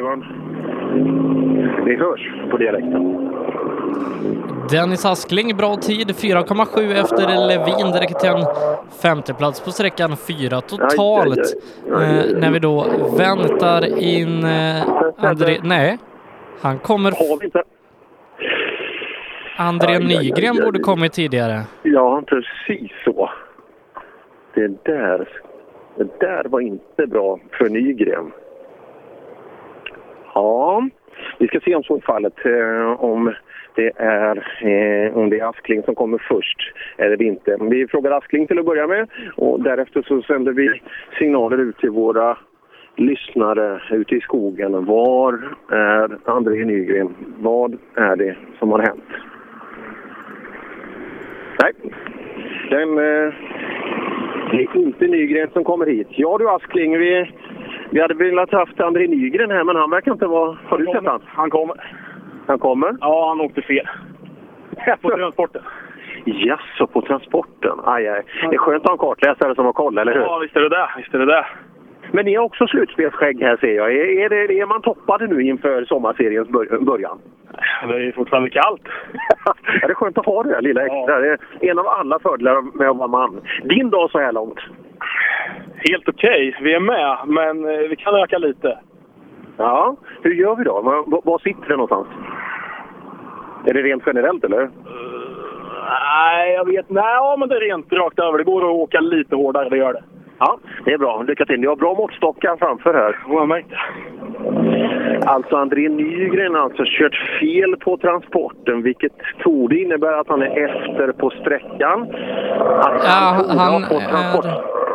Det 1.86 1.96
hörs 1.96 2.50
på 2.52 2.58
dialekten. 2.58 3.30
Dennis 4.72 5.06
Askling, 5.06 5.58
bra 5.58 5.76
tid. 5.76 6.12
4,7 6.12 7.02
efter 7.02 7.48
Levin. 7.48 7.92
Det 7.92 8.00
räcker 8.00 8.16
till 8.16 8.30
en 8.30 8.46
femteplats 9.02 9.66
på 9.66 9.72
sträckan. 9.72 10.18
Fyra 10.18 10.62
totalt. 10.62 11.38
Aj, 11.40 11.54
aj, 11.92 12.06
aj. 12.06 12.18
Eh, 12.18 12.38
när 12.40 12.52
vi 12.52 12.60
då 12.60 12.86
väntar 13.18 14.00
in 14.00 14.44
eh, 14.44 14.82
André... 15.18 15.58
Nej, 15.64 15.98
han 16.62 16.80
kommer... 16.80 17.14
André 19.58 20.00
Nygren 20.00 20.56
borde 20.56 20.80
kommit 20.80 21.14
tidigare. 21.14 21.62
Ja, 21.84 22.24
precis 22.28 22.92
så. 23.06 23.30
Det 24.54 24.84
där, 24.84 25.30
det 25.98 26.20
där 26.20 26.44
var 26.50 26.60
inte 26.60 27.08
bra 27.08 27.40
för 27.52 27.70
Nygren. 27.70 28.32
Ja, 30.34 30.90
vi 31.40 31.48
ska 31.48 31.60
se 31.60 31.76
om 31.76 31.84
så 31.84 31.96
är 31.96 32.00
fallet. 32.00 32.46
Eh, 32.46 33.04
om, 33.04 33.34
det 33.76 33.92
är, 33.96 34.38
eh, 34.38 35.18
om 35.18 35.30
det 35.30 35.40
är 35.40 35.50
Askling 35.50 35.84
som 35.84 35.96
kommer 35.96 36.18
först 36.18 36.74
eller 36.98 37.22
inte. 37.22 37.58
Vi 37.62 37.88
frågar 37.88 38.12
Askling 38.12 38.48
till 38.48 38.60
att 38.60 38.66
börja 38.66 38.88
med 38.88 39.10
och 39.36 39.64
därefter 39.64 40.02
så 40.02 40.22
sänder 40.22 40.52
vi 40.52 40.82
signaler 41.20 41.58
ut 41.58 41.78
till 41.78 41.90
våra 41.90 42.38
lyssnare 42.96 43.82
ute 43.92 44.16
i 44.16 44.22
skogen. 44.22 44.86
Var 44.86 45.56
är 45.72 46.18
André 46.26 46.66
Nygren? 46.66 47.16
Vad 47.40 47.78
är 47.96 48.16
det 48.16 48.36
som 48.60 48.72
har 48.72 48.80
hänt? 48.80 49.10
Nej, 51.62 51.74
den, 52.70 52.90
eh, 52.90 53.34
det 54.52 54.64
är 54.64 54.78
inte 54.78 55.08
Nygren 55.08 55.50
som 55.54 55.64
kommer 55.64 55.86
hit. 55.86 56.08
Ja 56.10 56.38
du 56.38 56.50
Askling, 56.50 56.98
vi, 56.98 57.32
vi 57.94 58.02
hade 58.02 58.14
velat 58.14 58.52
haft 58.52 58.80
André 58.82 59.08
Nygren 59.08 59.52
här 59.52 59.64
men 59.64 59.76
han 59.76 59.90
verkar 59.90 60.12
inte 60.12 60.26
vara... 60.26 60.58
Har 60.66 60.78
du 60.78 60.86
sett 60.86 61.06
han? 61.06 61.22
Han 61.26 61.50
kommer. 61.50 61.76
Han 62.48 62.60
kommer? 62.60 62.98
Ja, 63.02 63.30
han 63.30 63.42
åkte 63.42 63.62
fel. 63.62 63.88
På 65.02 65.10
transporten. 65.10 65.62
Jaså, 66.26 66.88
på 66.88 67.02
transporten? 67.02 67.80
Aj, 67.86 68.08
aj. 68.08 68.24
Det 68.50 68.56
är 68.56 68.58
skönt 68.58 68.84
att 68.84 68.88
ha 68.88 68.94
en 68.94 68.98
kartläsare 68.98 69.56
som 69.56 69.66
har 69.66 69.74
koll, 69.74 69.98
eller 69.98 70.14
hur? 70.14 70.22
Ja, 70.22 70.38
visst 70.38 70.56
är 70.56 70.62
det 70.62 70.70
det. 70.70 70.90
Visst 70.98 71.14
är 71.14 71.20
det 71.20 71.26
det. 71.26 71.46
Men 72.12 72.26
ni 72.26 72.36
har 72.36 72.44
också 72.44 72.68
slutspelsskägg 72.68 73.42
här 73.42 73.58
ser 73.58 73.76
jag. 73.76 73.96
Är, 73.96 74.30
det, 74.30 74.60
är 74.60 74.66
man 74.66 74.82
toppade 74.82 75.28
nu 75.28 75.42
inför 75.42 75.86
sommarseriens 75.86 76.50
bör, 76.50 76.80
början? 76.80 77.20
Det 77.88 78.08
är 78.08 78.12
fortfarande 78.12 78.50
kallt. 78.50 78.82
ja, 79.46 79.54
det 79.82 79.92
är 79.92 79.94
skönt 79.94 80.18
att 80.18 80.26
ha 80.26 80.44
det 80.44 80.50
där 80.50 80.62
lilla 80.62 80.86
extra. 80.86 81.20
Det 81.20 81.28
är 81.28 81.40
en 81.60 81.80
av 81.80 81.88
alla 81.88 82.20
fördelar 82.20 82.78
med 82.78 82.90
att 82.90 82.98
vara 82.98 83.08
man. 83.08 83.42
Din 83.64 83.90
dag 83.90 84.12
så 84.12 84.20
här 84.20 84.32
långt? 84.32 84.60
Helt 85.90 86.10
okej. 86.10 86.50
Okay. 86.50 86.64
Vi 86.64 86.74
är 86.74 86.80
med, 86.80 87.18
men 87.26 87.66
eh, 87.70 87.90
vi 87.90 87.96
kan 87.96 88.16
öka 88.16 88.38
lite. 88.38 88.80
Ja, 89.58 89.96
hur 90.22 90.34
gör 90.34 90.56
vi 90.56 90.64
då? 90.64 90.82
Var, 90.82 91.22
var 91.24 91.40
sitter 91.40 91.68
det 91.68 91.78
någonstans? 91.78 92.08
Är 93.66 93.74
det 93.74 93.82
rent 93.82 94.04
generellt 94.06 94.44
eller? 94.44 94.62
Uh, 94.62 94.70
nej, 95.90 96.54
jag 96.54 96.66
vet 96.66 96.90
Nej, 96.90 97.04
ja, 97.04 97.36
men 97.40 97.50
det 97.50 97.56
är 97.56 97.60
rent 97.60 97.94
rakt 97.94 98.20
över. 98.20 98.38
Det 98.38 98.44
går 98.44 98.62
att 98.62 98.76
åka 98.76 99.00
lite 99.00 99.36
hårdare, 99.36 99.70
det 99.70 99.78
gör 99.78 99.94
det. 99.94 100.04
Ja, 100.40 100.58
det 100.86 100.94
är 100.94 100.98
bra. 100.98 101.24
Lycka 101.28 101.46
till. 101.46 101.60
Ni 101.60 101.68
har 101.68 101.76
bra 101.76 101.94
måttstockar 101.94 102.58
framför 102.58 102.94
här. 102.94 103.20
Ja, 103.30 103.46
märkt 103.46 103.70
Alltså 105.26 105.56
André 105.56 105.90
Nygren 105.90 106.56
har 106.56 106.62
alltså 106.62 106.84
kört 106.86 107.16
fel 107.40 107.76
på 107.76 107.98
transporten 107.98 108.82
vilket 108.84 109.12
torde 109.44 109.80
innebära 109.80 110.20
att 110.20 110.28
han 110.28 110.42
är 110.42 110.66
efter 110.66 111.12
på 111.12 111.30
sträckan. 111.30 112.02
Att 112.02 113.04
ja, 113.04 113.44
han, 113.48 113.82
transport... 113.82 114.46
är, 114.46 114.50
uh, 114.50 114.93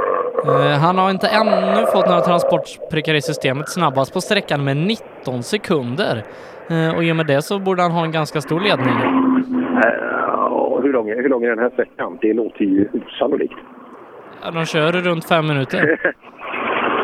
han 0.81 0.99
har 0.99 1.11
inte 1.11 1.29
ännu 1.29 1.87
fått 1.93 2.09
några 2.09 2.21
transportprickar 2.21 3.15
i 3.15 3.23
systemet 3.23 3.69
snabbast 3.69 4.13
på 4.15 4.21
sträckan 4.21 4.65
med 4.65 4.77
19 4.77 5.43
sekunder. 5.43 6.23
Uh, 6.71 6.97
och 6.97 7.05
i 7.05 7.13
och 7.13 7.17
med 7.17 7.27
det 7.27 7.43
så 7.43 7.59
borde 7.59 7.83
han 7.83 7.91
ha 7.91 8.05
en 8.05 8.13
ganska 8.13 8.41
stor 8.41 8.61
ledning. 8.61 8.95
Uh, 9.85 10.83
hur, 10.83 10.93
lång 10.93 11.11
är, 11.11 11.17
hur 11.17 11.29
lång 11.29 11.45
är 11.45 11.49
den 11.49 11.59
här 11.59 11.71
sträckan? 11.71 12.19
Det 12.21 12.33
låter 12.33 12.65
ju 12.65 12.89
osannolikt. 12.93 13.59
Ja, 14.45 14.51
de 14.51 14.67
kör 14.67 14.93
runt 14.93 15.29
fem 15.29 15.47
minuter. 15.47 15.99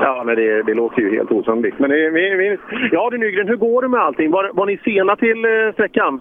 ja, 0.03 0.23
men 0.27 0.37
det, 0.37 0.62
det, 0.62 0.75
låter 0.75 1.03
ju 1.03 1.16
helt 1.16 1.31
osannolikt. 1.31 1.79
Men 1.79 1.90
det, 1.90 2.11
vi, 2.11 2.35
vi, 2.35 2.59
ja 2.92 3.11
du 3.11 3.18
Nygren, 3.18 3.49
hur 3.49 3.57
går 3.57 3.83
det 3.83 3.88
med 3.88 4.01
allting? 4.01 4.31
Var, 4.31 4.51
var 4.55 4.66
ni 4.66 4.77
sena 4.77 5.16
till 5.16 5.44
eh, 5.44 5.73
sträckan? 5.73 6.20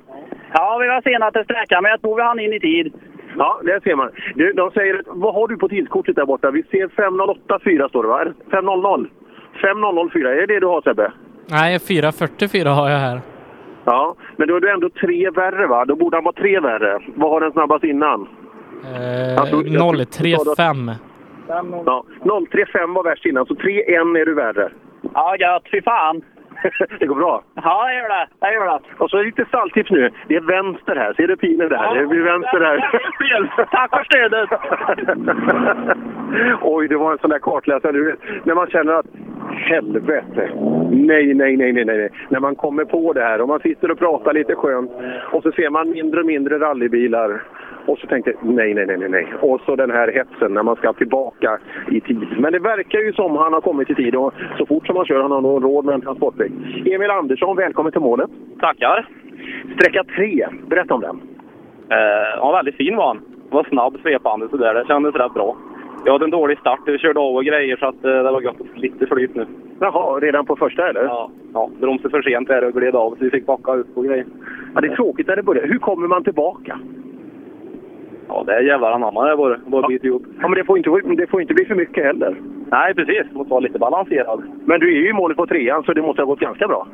Ja, 0.53 0.77
vi 0.81 0.87
var 0.87 1.01
sena 1.01 1.31
till 1.31 1.43
sträckan, 1.43 1.83
men 1.83 1.89
jag 1.89 2.01
tror 2.01 2.15
vi 2.15 2.21
hann 2.21 2.39
in 2.39 2.53
i 2.53 2.59
tid. 2.59 2.93
Ja, 3.37 3.59
det 3.63 3.83
ser 3.83 3.95
man. 3.95 4.09
Du, 4.35 4.53
de 4.53 4.71
säger, 4.71 5.01
vad 5.05 5.33
har 5.33 5.47
du 5.47 5.57
på 5.57 5.69
tidskortet 5.69 6.15
där 6.15 6.25
borta? 6.25 6.51
Vi 6.51 6.63
ser 6.63 6.87
5.08,4 6.87 7.89
står 7.89 8.03
det 8.03 8.09
va? 8.09 8.25
5.00? 8.51 9.07
5.004, 9.61 10.27
är 10.27 10.35
det 10.35 10.53
det 10.53 10.59
du 10.59 10.67
har 10.67 10.81
Sebbe? 10.81 11.11
Nej, 11.49 11.77
4.44 11.77 12.67
har 12.67 12.89
jag 12.89 12.97
här. 12.97 13.21
Ja, 13.85 14.15
men 14.37 14.47
då 14.47 14.55
är 14.55 14.59
du 14.59 14.71
ändå 14.71 14.89
tre 14.89 15.29
värre 15.29 15.67
va? 15.67 15.85
Då 15.85 15.95
borde 15.95 16.17
han 16.17 16.23
vara 16.23 16.35
tre 16.35 16.59
värre. 16.59 16.99
Vad 17.15 17.29
har 17.29 17.41
den 17.41 17.51
snabbast 17.51 17.83
innan? 17.83 18.27
Eh, 18.83 19.41
alltså, 19.41 19.61
035. 19.61 20.91
Ja, 21.85 22.03
035 22.51 22.93
var 22.93 23.03
värst 23.03 23.25
innan, 23.25 23.45
så 23.45 23.53
3-1 23.53 24.17
är 24.21 24.25
du 24.25 24.33
värre. 24.33 24.69
Ja, 25.13 25.35
gött. 25.39 25.63
Fy 25.71 25.81
fan. 25.81 26.21
det 26.99 27.05
går 27.05 27.15
bra? 27.15 27.43
Ja, 27.55 27.87
det 27.87 27.95
gör 27.95 28.09
det. 28.09 28.27
det, 28.39 28.53
gör 28.53 28.65
det. 28.65 28.79
Och 28.97 29.09
så 29.09 29.21
lite 29.21 29.45
stalltips 29.45 29.91
nu. 29.91 30.11
Det 30.27 30.35
är 30.35 30.41
vänster 30.41 30.95
här. 30.95 31.13
Ser 31.13 31.27
du 31.27 31.37
pilen 31.37 31.69
där? 31.69 31.83
Ja, 31.83 31.93
det 31.93 32.07
blir 32.07 32.23
vänster 32.23 32.59
här. 32.59 32.77
Tack 33.71 33.89
för 33.89 34.03
stödet! 34.03 34.49
Oj, 36.61 36.87
det 36.87 36.97
var 36.97 37.11
en 37.11 37.17
sån 37.17 37.29
där 37.29 37.39
kartläsare. 37.39 37.91
Du 37.91 38.05
vet, 38.05 38.45
när 38.45 38.55
man 38.55 38.67
känner 38.67 38.93
att 38.93 39.05
helvete. 39.53 40.49
Nej, 40.91 41.33
nej, 41.33 41.57
nej, 41.57 41.73
nej, 41.73 41.85
nej. 41.85 42.09
När 42.29 42.39
man 42.39 42.55
kommer 42.55 42.85
på 42.85 43.13
det 43.13 43.21
här 43.21 43.41
och 43.41 43.47
man 43.47 43.59
sitter 43.59 43.91
och 43.91 43.99
pratar 43.99 44.33
lite 44.33 44.55
skönt 44.55 44.91
och 45.31 45.43
så 45.43 45.51
ser 45.51 45.69
man 45.69 45.89
mindre 45.89 46.19
och 46.19 46.25
mindre 46.25 46.59
rallybilar 46.59 47.43
och 47.85 47.97
så 47.99 48.07
tänkte 48.07 48.31
jag 48.31 48.55
nej, 48.55 48.73
nej, 48.73 48.85
nej, 48.85 49.09
nej. 49.09 49.33
Och 49.41 49.61
så 49.65 49.75
den 49.75 49.91
här 49.91 50.11
hetsen 50.11 50.53
när 50.53 50.63
man 50.63 50.75
ska 50.75 50.93
tillbaka 50.93 51.59
i 51.91 52.01
tid. 52.01 52.27
Men 52.37 52.51
det 52.51 52.59
verkar 52.59 52.99
ju 52.99 53.13
som 53.13 53.35
han 53.35 53.53
har 53.53 53.61
kommit 53.61 53.89
i 53.89 53.95
tid 53.95 54.15
och 54.15 54.33
så 54.57 54.65
fort 54.65 54.87
som 54.87 54.95
han 54.95 55.05
kör 55.05 55.21
han 55.21 55.31
har 55.31 55.41
nog 55.41 55.63
råd 55.63 55.85
med 55.85 55.95
en 55.95 56.01
transportväg. 56.01 56.51
Emil 56.85 57.11
Andersson, 57.11 57.55
välkommen 57.55 57.91
till 57.91 58.01
målet. 58.01 58.29
Tackar. 58.59 59.07
Sträcka 59.75 60.03
tre, 60.03 60.47
berätta 60.67 60.93
om 60.93 61.01
den. 61.01 61.21
Eh, 61.89 62.37
ja, 62.37 62.51
väldigt 62.51 62.75
fin 62.75 62.95
var 62.95 63.07
han. 63.07 63.21
Var 63.49 63.63
snabb, 63.63 63.97
svepande 64.01 64.49
sådär. 64.49 64.73
Det 64.73 64.85
kändes 64.87 65.15
rätt 65.15 65.33
bra. 65.33 65.55
Jag 66.05 66.13
hade 66.13 66.25
en 66.25 66.31
dålig 66.31 66.59
start. 66.59 66.79
Jag 66.85 66.99
körde 66.99 67.19
av 67.19 67.35
och 67.35 67.45
grejer 67.45 67.77
så 67.77 67.85
att, 67.85 68.05
eh, 68.05 68.11
det 68.11 68.31
var 68.31 68.41
gott 68.41 68.57
lite 68.75 69.07
flyt 69.07 69.35
nu. 69.35 69.45
Jaha, 69.79 70.19
redan 70.19 70.45
på 70.45 70.55
första 70.55 70.89
eller? 70.89 71.03
Ja, 71.03 71.29
ja 71.53 71.69
bromsade 71.79 72.09
för 72.09 72.21
sent 72.21 72.47
där 72.47 72.63
och 72.63 72.73
gled 72.73 72.95
av 72.95 73.09
så 73.09 73.17
vi 73.19 73.29
fick 73.29 73.45
backa 73.45 73.75
upp 73.75 73.97
och 73.97 74.05
grejer. 74.05 74.25
Ja, 74.75 74.81
det 74.81 74.87
är 74.87 74.95
tråkigt 74.95 75.27
när 75.27 75.35
det 75.35 75.43
börjar. 75.43 75.67
Hur 75.67 75.79
kommer 75.79 76.07
man 76.07 76.23
tillbaka? 76.23 76.79
Ja, 78.33 78.43
det 78.47 78.53
är 78.53 78.61
jävlar 78.61 78.91
anamma 78.91 79.29
det 79.29 79.37
bara, 79.37 79.57
bara 79.65 79.87
bit 79.87 80.03
ihop. 80.03 80.23
Ja, 80.41 80.47
men 80.47 80.57
det 80.57 80.65
får, 80.65 80.77
inte, 80.77 80.89
det 81.17 81.27
får 81.27 81.41
inte 81.41 81.53
bli 81.53 81.65
för 81.65 81.75
mycket 81.75 82.05
heller. 82.05 82.35
Nej, 82.71 82.93
precis. 82.93 83.23
Det 83.29 83.35
måste 83.35 83.51
vara 83.51 83.59
lite 83.59 83.79
balanserad. 83.79 84.43
Men 84.65 84.79
du 84.79 84.87
är 84.95 85.01
ju 85.01 85.09
i 85.09 85.13
målet 85.13 85.37
på 85.37 85.47
trean, 85.47 85.83
så 85.83 85.93
det 85.93 86.01
måste 86.01 86.21
ha 86.21 86.25
gått 86.25 86.39
ganska 86.39 86.67
bra. 86.67 86.87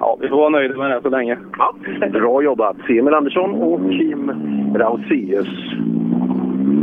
Ja, 0.00 0.18
vi 0.20 0.28
får 0.28 0.36
vara 0.36 0.48
nöjda 0.48 0.76
med 0.76 0.90
det 0.90 1.02
så 1.02 1.08
länge. 1.08 1.38
Ja, 1.58 1.74
bra 2.12 2.42
jobbat! 2.42 2.76
Emil 2.88 3.14
Andersson 3.14 3.50
och 3.54 3.80
Kim 3.90 4.30
Rauseus. 4.76 5.48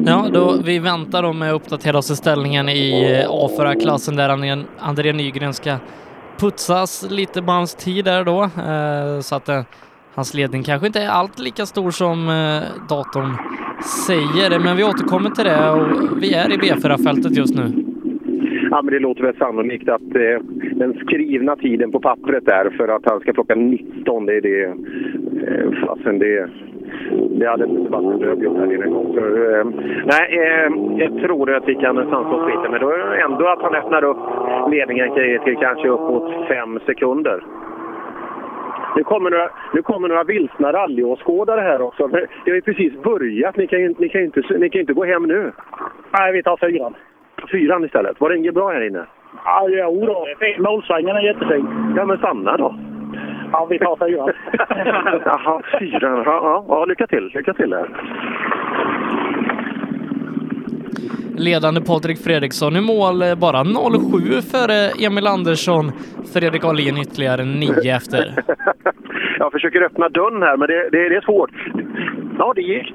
Ja, 0.06 0.26
då, 0.34 0.54
vi 0.66 0.80
väntar 0.80 1.24
då 1.24 1.34
med 1.34 1.50
att 1.50 1.56
uppdatera 1.56 1.98
oss 1.98 2.12
i 2.12 2.16
ställningen 2.16 2.70
i 2.70 2.92
eh, 3.26 3.32
A4-klassen 3.32 4.16
där 4.16 4.30
André 4.80 5.14
Nygren 5.14 5.54
ska 5.54 5.72
putsas 6.40 7.12
lite 7.12 7.42
på 7.42 7.52
hans 7.52 7.76
tid 7.76 8.06
där 8.06 8.24
då. 8.24 8.44
Eh, 8.44 9.20
så 9.22 9.36
att 9.36 9.50
eh, 9.50 9.62
Hans 10.22 10.34
ledning 10.34 10.64
kanske 10.64 10.88
inte 10.88 11.00
är 11.00 11.10
allt 11.10 11.40
lika 11.40 11.66
stor 11.66 11.92
som 11.92 12.18
eh, 12.30 12.62
datorn 12.90 13.32
säger, 14.08 14.60
men 14.66 14.78
vi 14.78 14.84
återkommer 14.84 15.30
till 15.30 15.46
det 15.52 15.70
och 15.70 15.88
vi 16.24 16.34
är 16.34 16.48
i 16.56 16.58
B4-fältet 16.58 17.38
just 17.38 17.56
nu. 17.56 17.66
Ja, 18.72 18.82
men 18.82 18.94
det 18.94 19.00
låter 19.00 19.24
väl 19.24 19.36
sannolikt 19.38 19.90
att 19.90 20.16
eh, 20.16 20.38
den 20.82 20.94
skrivna 20.94 21.56
tiden 21.56 21.92
på 21.92 22.00
pappret 22.00 22.48
är 22.48 22.70
för 22.78 22.88
att 22.88 23.06
han 23.06 23.20
ska 23.20 23.34
plocka 23.34 23.56
19, 23.56 24.26
det 24.26 24.36
är 24.36 24.42
det. 24.42 24.64
Eh, 25.48 25.86
fasen, 25.86 26.20
det, 26.20 26.50
det 27.40 27.48
hade 27.48 27.66
inte 27.66 27.92
varit 27.92 28.22
en 28.22 28.44
gjort 28.44 28.58
här 28.58 28.74
inne 28.74 28.86
en 28.86 28.94
gång. 28.94 29.18
Eh, 29.18 29.66
nej, 30.14 30.26
eh, 30.42 30.68
jag 31.04 31.12
tror 31.24 31.56
att 31.56 31.68
vi 31.68 31.76
kan 31.76 31.96
sansa 31.96 32.36
oss 32.38 32.48
lite, 32.52 32.70
men 32.72 32.82
då 32.82 32.90
är 32.90 32.98
det 32.98 33.22
ändå 33.22 33.46
att 33.48 33.62
han 33.62 33.76
öppnar 33.76 34.04
upp 34.04 34.24
ledningen 34.72 35.14
till, 35.14 35.40
till 35.46 35.58
kanske 35.58 35.88
uppåt 35.88 36.48
fem 36.48 36.80
sekunder. 36.86 37.44
Nu 38.96 39.04
kommer 39.04 39.30
några, 39.30 39.50
nu 39.74 39.82
kommer 39.82 40.08
några 40.08 40.24
vilsna 40.24 40.74
rallyåskådare 40.74 41.62
här 41.62 41.82
också. 41.82 42.08
Det 42.08 42.28
har 42.46 42.56
ju 42.56 42.62
precis 42.62 42.94
börjat. 43.04 43.58
Ni 43.58 43.68
kan 43.68 43.80
ju, 43.80 43.94
ni 43.98 44.10
kan 44.10 44.22
inte, 44.22 44.42
ni 44.60 44.70
kan 44.70 44.82
inte 44.82 44.94
gå 44.94 45.06
hem 45.06 45.24
nu. 45.24 45.52
Nej, 46.12 46.32
vi 46.32 46.44
tar 46.44 46.58
fyran. 46.58 46.96
Fyran 47.52 47.86
istället. 47.86 48.20
Var 48.20 48.30
det 48.30 48.38
inget 48.38 48.54
bra 48.54 48.72
här 48.72 48.88
inne? 48.88 49.06
Ja, 49.46 49.68
jo 49.70 50.06
då. 50.06 50.28
Målsvängen 50.60 51.16
är 51.16 51.22
jättefin. 51.22 51.94
Ja, 51.98 52.06
men 52.06 52.18
stanna 52.18 52.58
då. 52.58 52.76
Ja, 53.52 53.68
vi 53.70 53.80
tar 53.80 53.96
fyran. 53.96 54.32
Jaha, 55.26 55.62
fyran. 55.80 56.24
Ja, 56.26 56.26
ja, 56.26 56.66
ja, 56.68 56.86
lycka 56.86 57.08
till. 57.08 57.32
Lycka 57.34 57.54
till 57.54 57.74
här. 57.74 57.88
Ledande 61.38 61.82
Patrik 61.82 62.18
Fredriksson 62.18 62.76
i 62.76 62.82
mål, 62.82 63.22
eh, 63.22 63.36
bara 63.36 63.64
07 63.64 64.42
före 64.54 65.06
Emil 65.06 65.28
Andersson. 65.28 65.92
Fredrik 66.34 66.66
Ahlin 66.66 66.98
ytterligare 66.98 67.46
9 67.46 67.96
efter. 67.96 68.24
Jag 69.40 69.52
försöker 69.52 69.82
öppna 69.82 70.10
dörren 70.10 70.42
här, 70.42 70.58
men 70.58 70.68
det, 70.68 70.90
det, 70.92 71.10
det 71.10 71.16
är 71.16 71.22
svårt. 71.22 71.52
Ja, 72.38 72.54
det 72.56 72.62
gick. 72.62 72.94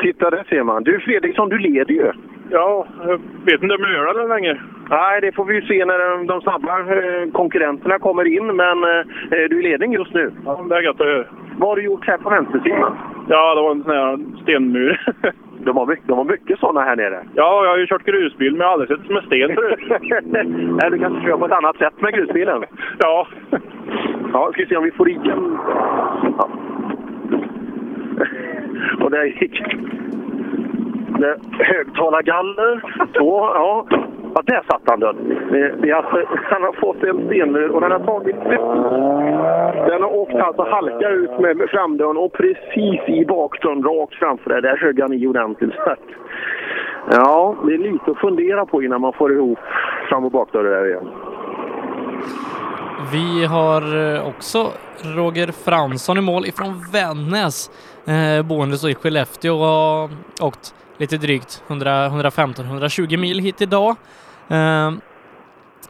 Titta, 0.00 0.30
där 0.30 0.44
ser 0.48 0.62
man. 0.62 0.82
Du 0.84 1.00
Fredriksson, 1.00 1.48
du 1.48 1.58
leder 1.58 1.94
ju. 1.94 2.12
Ja, 2.50 2.86
jag 3.06 3.20
vet 3.44 3.62
inte 3.62 3.74
om 3.74 3.82
jag 3.82 3.92
gör 3.92 4.22
det 4.22 4.34
längre. 4.34 4.60
Nej, 4.90 5.20
det 5.20 5.32
får 5.32 5.44
vi 5.44 5.54
ju 5.54 5.62
se 5.62 5.84
när 5.84 6.26
de 6.26 6.40
snabba 6.40 6.78
eh, 6.78 7.30
konkurrenterna 7.32 7.98
kommer 7.98 8.24
in, 8.36 8.46
men 8.56 8.84
eh, 8.84 9.04
du 9.30 9.58
är 9.58 9.60
i 9.60 9.62
ledning 9.62 9.92
just 9.92 10.14
nu. 10.14 10.32
Ja, 10.44 10.66
det 10.68 10.76
är 10.76 10.80
gött 10.80 11.00
att 11.00 11.06
höra. 11.06 11.24
Vad 11.58 11.68
har 11.68 11.76
du 11.76 11.82
gjort 11.82 12.06
här 12.06 12.18
på 12.18 12.30
vänstersidan? 12.30 12.96
Ja, 13.28 13.54
det 13.54 13.62
var 13.62 13.70
en 13.70 13.82
sån 13.82 13.90
här 13.90 14.18
stenmur. 14.42 15.00
De 15.64 15.76
har, 15.76 15.86
mycket, 15.86 16.08
de 16.08 16.18
har 16.18 16.24
mycket 16.24 16.58
sådana 16.58 16.80
här 16.80 16.96
nere. 16.96 17.24
Ja, 17.34 17.64
jag 17.64 17.70
har 17.70 17.78
ju 17.78 17.86
kört 17.86 18.04
grusbil, 18.04 18.52
men 18.52 18.60
jag 18.60 18.66
har 18.66 18.72
aldrig 18.72 18.88
sett 18.98 19.06
som 19.06 19.16
en 19.16 19.22
sten 19.22 19.54
förut. 19.54 19.80
Nej, 20.80 20.90
du 20.90 20.98
kanske 20.98 21.26
kör 21.26 21.36
på 21.36 21.46
ett 21.46 21.52
annat 21.52 21.76
sätt 21.76 22.00
med 22.00 22.14
grusbilen? 22.14 22.64
Ja. 22.98 23.26
Ja, 24.32 24.50
ska 24.52 24.62
vi 24.62 24.68
se 24.68 24.76
om 24.76 24.84
vi 24.84 24.90
får 24.90 25.10
i 25.10 25.14
den. 25.14 25.58
Ja. 26.38 26.48
Och 29.00 29.10
där 29.10 29.24
gick 29.24 29.62
högtalargaller. 31.58 32.80
Så, 33.14 33.50
ja. 33.54 33.86
Ja, 34.34 34.42
där 34.46 34.62
satt 34.70 34.82
han 34.84 35.00
död. 35.00 35.16
Alltså, 35.94 36.22
han 36.50 36.62
har 36.62 36.72
fått 36.72 37.02
en 37.02 37.26
stenmur 37.26 37.70
och 37.70 37.80
den 37.80 37.92
har 37.92 37.98
tagit 37.98 38.36
Den 39.88 40.02
har 40.02 40.14
åkt 40.14 40.34
alltså 40.34 40.62
halka 40.62 41.08
ut 41.08 41.38
med 41.40 41.68
framdörren 41.70 42.16
och 42.16 42.32
precis 42.32 43.00
i 43.08 43.24
bakdörren 43.28 43.82
rakt 43.82 44.14
framför 44.14 44.50
det. 44.50 44.60
Där 44.60 44.76
högg 44.76 45.00
han 45.00 45.12
i 45.12 45.26
ordentligt. 45.26 45.74
Ja, 47.10 47.56
det 47.66 47.74
är 47.74 47.78
lite 47.78 48.10
att 48.10 48.18
fundera 48.18 48.66
på 48.66 48.82
innan 48.82 49.00
man 49.00 49.12
får 49.12 49.32
ihop 49.32 49.58
fram 50.08 50.24
och 50.24 50.30
bakdörren 50.30 50.72
där 50.72 50.86
igen. 50.86 51.08
Vi 53.12 53.44
har 53.44 53.82
eh, 54.14 54.28
också 54.28 54.66
Roger 55.16 55.52
Fransson 55.64 56.18
i 56.18 56.20
mål 56.20 56.46
ifrån 56.46 56.84
Vännäs, 56.92 57.70
eh, 58.06 58.46
boende 58.46 58.90
i 58.90 58.94
Skellefteå 58.94 59.54
och 59.54 59.66
har 59.66 60.10
åkt 60.42 60.74
lite 61.00 61.16
drygt 61.16 61.64
115-120 61.68 63.16
mil 63.16 63.38
hit 63.38 63.62
idag. 63.62 63.96
Eh, 64.50 64.90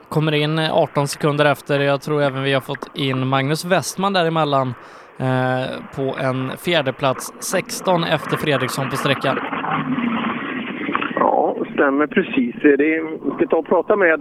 kommer 0.08 0.34
in 0.34 0.58
18 0.58 1.06
sekunder 1.06 1.44
efter. 1.44 1.80
Jag 1.80 2.00
tror 2.00 2.22
även 2.22 2.42
vi 2.42 2.52
har 2.52 2.60
fått 2.60 2.90
in 2.94 3.26
Magnus 3.26 3.64
Westman 3.64 4.12
däremellan 4.12 4.74
eh, 5.18 5.66
på 5.96 6.14
en 6.26 6.50
fjärdeplats 6.64 7.32
16 7.40 8.04
efter 8.04 8.36
Fredriksson 8.36 8.90
på 8.90 8.96
sträckan. 8.96 9.38
Ja, 11.14 11.56
stämmer 11.74 12.06
precis. 12.06 12.54
Det, 12.62 12.76
vi 12.76 13.30
ska 13.36 13.46
ta 13.46 13.56
och 13.56 13.66
prata 13.66 13.96
med, 13.96 14.18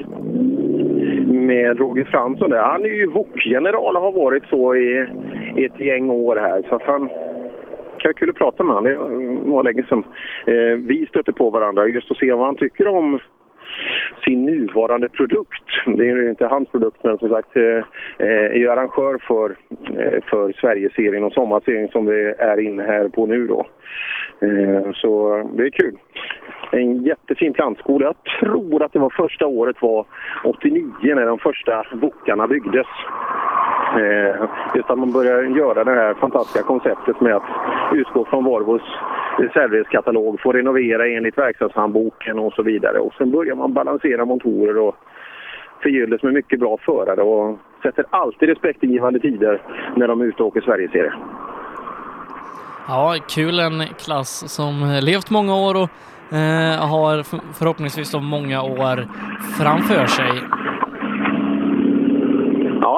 med 1.27 1.77
Roger 1.79 2.03
Fransson 2.03 2.49
där. 2.49 2.63
Han 2.63 2.81
är 2.81 2.95
ju 2.95 3.07
VOK-general 3.07 3.95
och 3.95 4.01
har 4.01 4.11
varit 4.11 4.45
så 4.45 4.75
i, 4.75 5.07
i 5.55 5.65
ett 5.65 5.79
gäng 5.79 6.09
år 6.09 6.35
här. 6.35 6.63
Så 6.69 6.75
att 6.75 6.83
han 6.83 7.09
kan 7.99 8.09
vara 8.09 8.19
kul 8.19 8.29
att 8.29 8.35
prata 8.35 8.63
med 8.63 8.75
honom. 8.75 8.91
Det 9.43 9.51
var 9.51 9.63
länge 9.63 9.83
sedan 9.83 10.03
eh, 10.45 10.77
vi 10.77 11.05
stötte 11.09 11.33
på 11.33 11.49
varandra 11.49 11.87
just 11.87 12.11
att 12.11 12.17
se 12.17 12.33
vad 12.33 12.45
han 12.45 12.55
tycker 12.55 12.87
om 12.87 13.19
sin 14.23 14.45
nuvarande 14.45 15.09
produkt. 15.09 15.63
Det 15.85 16.09
är 16.09 16.15
ju 16.15 16.29
inte 16.29 16.45
hans 16.45 16.69
produkt, 16.69 17.03
men 17.03 17.17
som 17.17 17.29
sagt 17.29 17.55
eh, 17.55 17.83
eh, 18.17 18.45
är 18.45 18.57
ju 18.57 18.69
arrangör 18.69 19.17
för, 19.27 19.55
eh, 19.99 20.23
för 20.29 20.53
Sverigeserien 20.61 21.23
och 21.23 21.33
sommarserien 21.33 21.87
som 21.87 22.05
vi 22.05 22.33
är 22.37 22.59
inne 22.59 22.83
här 22.83 23.07
på 23.07 23.25
nu 23.25 23.47
då. 23.47 23.65
Eh, 24.41 24.91
så 24.93 25.43
det 25.53 25.63
är 25.63 25.69
kul. 25.69 25.97
En 26.71 27.03
jättefin 27.03 27.53
plantskola. 27.53 28.05
Jag 28.05 28.15
tror 28.39 28.83
att 28.83 28.93
det 28.93 28.99
var 28.99 29.09
första 29.09 29.47
året 29.47 29.81
var 29.81 30.05
89 30.43 30.91
när 31.01 31.25
de 31.25 31.39
första 31.39 31.85
bokarna 31.93 32.47
byggdes. 32.47 32.87
Eh, 33.97 34.49
just 34.75 34.89
att 34.89 34.97
man 34.97 35.11
börjar 35.11 35.43
göra 35.43 35.83
det 35.83 35.91
här 35.91 36.13
fantastiska 36.13 36.63
konceptet 36.63 37.21
med 37.21 37.35
att 37.35 37.49
utgå 37.93 38.25
från 38.25 38.43
Volvos 38.43 38.81
reservdelskatalog, 39.37 40.41
få 40.41 40.51
renovera 40.51 41.07
enligt 41.07 41.37
verkstadshandboken 41.37 42.39
och 42.39 42.53
så 42.53 42.63
vidare. 42.63 42.99
Och 42.99 43.13
sen 43.17 43.31
börjar 43.31 43.55
man 43.55 43.73
balansera 43.73 44.25
motorer 44.25 44.77
och 44.77 44.95
förgylles 45.83 46.23
med 46.23 46.33
mycket 46.33 46.59
bra 46.59 46.77
förare 46.85 47.21
och 47.21 47.59
sätter 47.83 48.05
alltid 48.09 48.49
respektingivande 48.49 49.19
tider 49.19 49.61
när 49.95 50.07
de 50.07 50.21
är 50.21 50.25
ute 50.25 50.43
och 50.43 50.47
åker 50.47 50.61
Sverigeserie. 50.61 51.13
Ja, 52.87 53.15
kul 53.29 53.59
en 53.59 53.83
klass 54.05 54.53
som 54.55 54.99
levt 55.01 55.29
många 55.29 55.55
år 55.55 55.75
och 55.75 55.89
eh, 56.37 56.89
har 56.89 57.23
förhoppningsvis 57.59 58.11
då 58.11 58.19
många 58.19 58.63
år 58.63 59.07
framför 59.57 60.05
sig. 60.05 60.31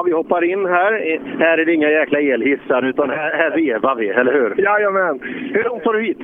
Ja, 0.02 0.06
vi 0.06 0.12
hoppar 0.12 0.44
in 0.44 0.66
här. 0.66 0.92
Här 1.38 1.58
är 1.58 1.64
det 1.64 1.74
inga 1.74 1.90
jäkla 1.90 2.20
elhissar, 2.20 2.82
utan 2.82 3.10
här, 3.10 3.30
här 3.34 3.50
vevar 3.50 3.94
vi, 3.94 4.08
eller 4.08 4.32
hur? 4.32 4.54
Jajamän. 4.64 5.20
Hur 5.54 5.64
långt 5.64 5.82
tar 5.84 5.92
du 5.92 6.02
hit? 6.02 6.18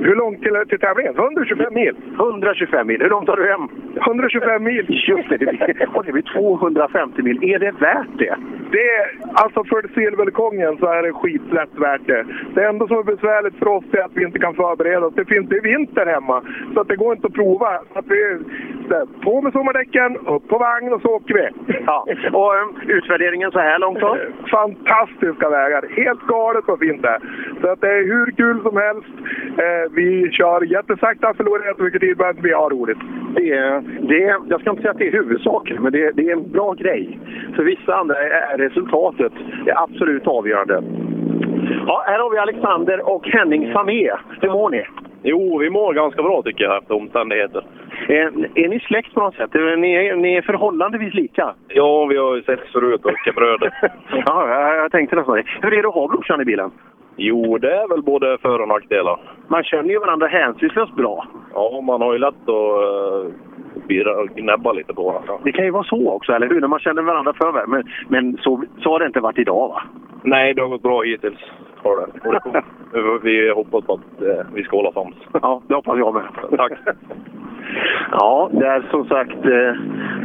Hur 0.00 0.14
långt 0.14 0.42
till, 0.42 0.56
till 0.68 0.78
tävlingen? 0.78 1.14
125 1.16 1.74
mil. 1.74 1.96
125 2.18 2.86
mil. 2.86 3.00
Hur 3.02 3.10
långt 3.10 3.26
tar 3.26 3.36
du 3.36 3.46
hem? 3.50 3.68
125 3.96 4.64
mil. 4.64 4.86
Just 5.08 5.28
det, 5.28 5.36
det 5.36 5.46
blir, 5.46 5.88
och 5.94 6.04
det 6.04 6.12
blir 6.12 6.22
250 6.22 7.22
mil. 7.22 7.44
Är 7.44 7.58
det 7.58 7.70
värt 7.70 8.18
det? 8.18 8.36
Det 8.70 8.84
är, 9.00 9.06
alltså 9.32 9.64
för 9.64 9.88
silverkongen 9.94 10.76
så 10.78 10.86
är 10.86 11.02
det 11.02 11.12
skitlätt 11.12 11.74
värt 11.74 12.06
det. 12.06 12.24
Det 12.54 12.64
enda 12.64 12.86
som 12.86 12.98
är 12.98 13.02
besvärligt 13.02 13.58
för 13.58 13.68
oss 13.68 13.84
är 13.92 14.02
att 14.04 14.14
vi 14.14 14.24
inte 14.24 14.38
kan 14.38 14.54
förbereda 14.54 15.06
oss. 15.06 15.14
Det 15.14 15.24
finns 15.24 15.48
det 15.48 15.60
vinter 15.60 16.06
hemma, 16.06 16.42
så 16.74 16.80
att 16.80 16.88
det 16.88 16.96
går 16.96 17.14
inte 17.14 17.26
att 17.26 17.32
prova. 17.32 17.80
Så 17.92 17.98
att 17.98 18.06
vi, 18.08 18.38
så, 18.88 19.06
på 19.24 19.42
med 19.42 19.52
sommardäcken, 19.52 20.16
upp 20.16 20.48
på 20.48 20.58
vagn 20.58 20.92
och 20.92 21.02
så 21.02 21.08
åker 21.08 21.34
vi. 21.34 21.74
Ja. 21.86 22.06
Och 22.32 22.54
um, 22.54 22.76
utvärderingen 22.86 23.50
så 23.50 23.58
här 23.58 23.78
långt 23.78 24.00
då? 24.00 24.16
Fantastiska 24.50 25.50
vägar. 25.50 25.84
Helt 25.96 26.20
galet 26.20 26.64
vad 26.66 26.78
fint 26.78 27.02
det 27.02 27.08
är. 27.08 27.20
Så 27.60 27.68
att 27.68 27.80
det 27.80 27.88
är 27.88 28.04
hur 28.04 28.30
kul 28.30 28.62
som 28.62 28.76
helst. 28.76 29.14
Eh, 29.64 29.89
vi 29.94 30.30
kör 30.32 30.64
jättesakta, 30.64 31.34
förlorar 31.34 31.66
jättemycket 31.66 32.00
tid, 32.00 32.18
men 32.18 32.42
vi 32.42 32.52
har 32.52 32.70
roligt. 32.70 32.98
Det 33.34 33.50
är, 33.50 33.82
det 34.08 34.24
är, 34.24 34.36
jag 34.48 34.60
ska 34.60 34.70
inte 34.70 34.82
säga 34.82 34.92
att 34.92 34.98
det 34.98 35.08
är 35.08 35.12
huvudsaken, 35.12 35.82
men 35.82 35.92
det, 35.92 36.12
det 36.12 36.28
är 36.28 36.32
en 36.32 36.52
bra 36.52 36.72
grej. 36.72 37.18
För 37.56 37.62
vissa 37.62 37.94
andra 37.94 38.16
är 38.18 38.58
resultatet 38.58 39.32
det 39.64 39.76
absolut 39.76 40.26
avgörande. 40.26 40.82
Ja, 41.86 42.04
här 42.06 42.18
har 42.18 42.30
vi 42.30 42.38
Alexander 42.38 43.08
och 43.08 43.26
Henning 43.26 43.72
Samé. 43.72 44.10
Hur 44.40 44.50
mår 44.50 44.70
ni? 44.70 44.84
Jo, 45.22 45.58
vi 45.58 45.70
mår 45.70 45.94
ganska 45.94 46.22
bra 46.22 46.42
tycker 46.42 46.64
jag 46.64 46.78
efter 46.78 46.94
omständigheter. 46.94 47.64
Är, 48.08 48.48
är 48.54 48.68
ni 48.68 48.80
släkt 48.80 49.14
på 49.14 49.20
något 49.20 49.34
sätt? 49.34 49.54
Är 49.54 49.76
ni, 49.76 49.92
är, 49.92 50.16
ni 50.16 50.34
är 50.34 50.42
förhållandevis 50.42 51.14
lika? 51.14 51.54
Ja, 51.68 52.06
vi 52.06 52.16
har 52.16 52.36
ju 52.36 52.42
sett 52.42 52.60
förut 52.72 53.04
och 53.04 53.34
bröder. 53.34 53.72
ja, 54.26 54.48
jag, 54.48 54.76
jag 54.76 54.92
tänkte 54.92 55.16
nästan 55.16 55.36
det. 55.36 55.44
Hur 55.62 55.74
är 55.74 55.82
det 55.82 55.88
att 55.88 55.94
ha 55.94 56.08
brorsan 56.08 56.40
i 56.40 56.44
bilen? 56.44 56.70
Jo, 57.22 57.58
det 57.58 57.72
är 57.72 57.88
väl 57.88 58.02
både 58.02 58.38
för 58.38 58.60
och 58.60 58.68
nackdelar. 58.68 59.20
Man 59.48 59.64
känner 59.64 59.90
ju 59.90 59.98
varandra 59.98 60.26
hänsynslöst 60.26 60.94
bra. 60.94 61.26
Ja, 61.54 61.80
man 61.80 62.00
har 62.00 62.12
ju 62.12 62.18
lätt 62.18 62.48
att 62.48 63.30
uh, 63.88 64.34
gnäbba 64.36 64.72
lite 64.72 64.94
på 64.94 65.02
varandra. 65.02 65.38
Det 65.44 65.52
kan 65.52 65.64
ju 65.64 65.70
vara 65.70 65.84
så 65.84 66.10
också, 66.10 66.32
eller 66.32 66.48
hur? 66.48 66.60
När 66.60 66.68
man 66.68 66.80
känner 66.80 67.02
varandra 67.02 67.32
för 67.32 67.52
väl. 67.52 67.68
Men, 67.68 67.84
men 68.08 68.36
så, 68.36 68.64
så 68.82 68.90
har 68.90 68.98
det 68.98 69.06
inte 69.06 69.20
varit 69.20 69.38
idag, 69.38 69.68
va? 69.68 69.82
Nej, 70.22 70.54
det 70.54 70.62
har 70.62 70.68
gått 70.68 70.82
bra 70.82 71.02
hittills. 71.02 71.38
Har 71.76 71.96
det. 71.96 73.20
vi 73.22 73.50
hoppas 73.50 73.84
på 73.84 73.92
att 73.92 74.22
eh, 74.22 74.46
vi 74.54 74.62
ska 74.62 74.76
hålla 74.76 74.92
sams. 74.92 75.16
Ja, 75.32 75.62
det 75.66 75.74
hoppas 75.74 75.98
jag 75.98 76.14
med. 76.14 76.24
Tack. 76.56 76.72
Ja, 78.10 78.50
det 78.52 78.66
är 78.66 78.82
som 78.90 79.04
sagt 79.04 79.44
eh, 79.44 79.74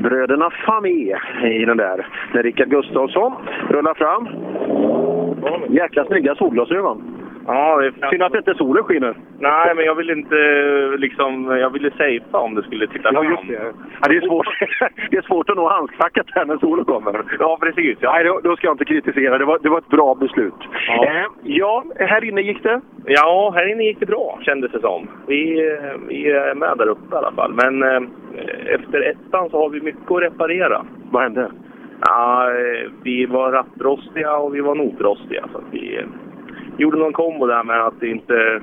bröderna 0.01 0.49
Famé 0.65 1.17
i 1.43 1.65
den 1.65 1.77
där. 1.77 2.07
När 2.33 2.43
Rickard 2.43 2.69
Gustafsson 2.69 3.33
rullar 3.69 3.93
fram. 3.93 4.27
Jäkla 5.69 6.05
snygga 6.05 6.35
solglasögon. 6.35 7.14
Ja, 7.47 7.81
det 7.81 8.09
Synd 8.09 8.23
att 8.23 8.35
inte 8.35 8.53
solen 8.53 8.83
skiner. 8.83 9.15
Nej, 9.39 9.75
men 9.75 9.85
jag 9.85 9.95
vill 9.95 10.09
inte 10.09 10.35
liksom... 10.97 11.57
Jag 11.57 11.69
ville 11.69 11.91
safea 11.91 12.19
om 12.39 12.55
det 12.55 12.63
skulle 12.63 12.87
titta 12.87 13.09
Ja, 13.13 13.21
fram. 13.21 13.31
just 13.31 13.47
det. 13.47 13.73
Ja, 14.01 14.07
det, 14.09 14.17
är 14.17 14.21
svårt, 14.21 14.47
det 15.11 15.17
är 15.17 15.21
svårt 15.21 15.49
att 15.49 15.55
nå 15.57 15.69
handskfacket 15.69 16.25
här 16.29 16.45
när 16.45 16.57
solen 16.57 16.85
kommer. 16.85 17.23
Ja, 17.39 17.57
precis. 17.61 17.97
Ja. 18.01 18.11
Nej, 18.13 18.23
då, 18.23 18.39
då 18.43 18.55
ska 18.55 18.67
jag 18.67 18.73
inte 18.73 18.85
kritisera. 18.85 19.37
Det 19.37 19.45
var, 19.45 19.59
det 19.61 19.69
var 19.69 19.77
ett 19.77 19.87
bra 19.87 20.15
beslut. 20.15 20.53
Ja. 20.87 21.05
Eh, 21.05 21.25
ja, 21.43 21.83
här 21.99 22.23
inne 22.23 22.41
gick 22.41 22.63
det. 22.63 22.81
Ja, 23.05 23.51
här 23.55 23.71
inne 23.71 23.83
gick 23.83 23.99
det 23.99 24.05
bra 24.05 24.39
kändes 24.41 24.71
det 24.71 24.79
som. 24.81 25.07
Vi, 25.27 25.67
eh, 25.67 25.99
vi 26.07 26.31
är 26.31 26.55
med 26.55 26.77
där 26.77 26.87
uppe 26.87 27.15
i 27.15 27.17
alla 27.17 27.31
fall. 27.31 27.53
Men 27.53 27.83
eh, 27.83 28.01
efter 28.67 29.01
ettan 29.01 29.49
så 29.49 29.61
har 29.61 29.69
vi 29.69 29.81
mycket 29.81 30.11
att 30.11 30.21
reparera. 30.21 30.85
Vad 31.11 31.23
hände? 31.23 31.51
Ja, 32.01 32.49
eh, 32.49 32.91
vi 33.03 33.25
var 33.25 33.51
rattrostiga 33.51 34.35
och 34.37 34.55
vi 34.55 34.61
var 34.61 34.75
notrostiga. 34.75 35.45
Så 35.53 35.61
vi 35.71 35.97
eh, 35.97 36.05
gjorde 36.77 36.97
någon 36.97 37.13
kombo 37.13 37.45
där 37.47 37.63
med 37.63 37.81
att 37.85 38.03
inte 38.03 38.61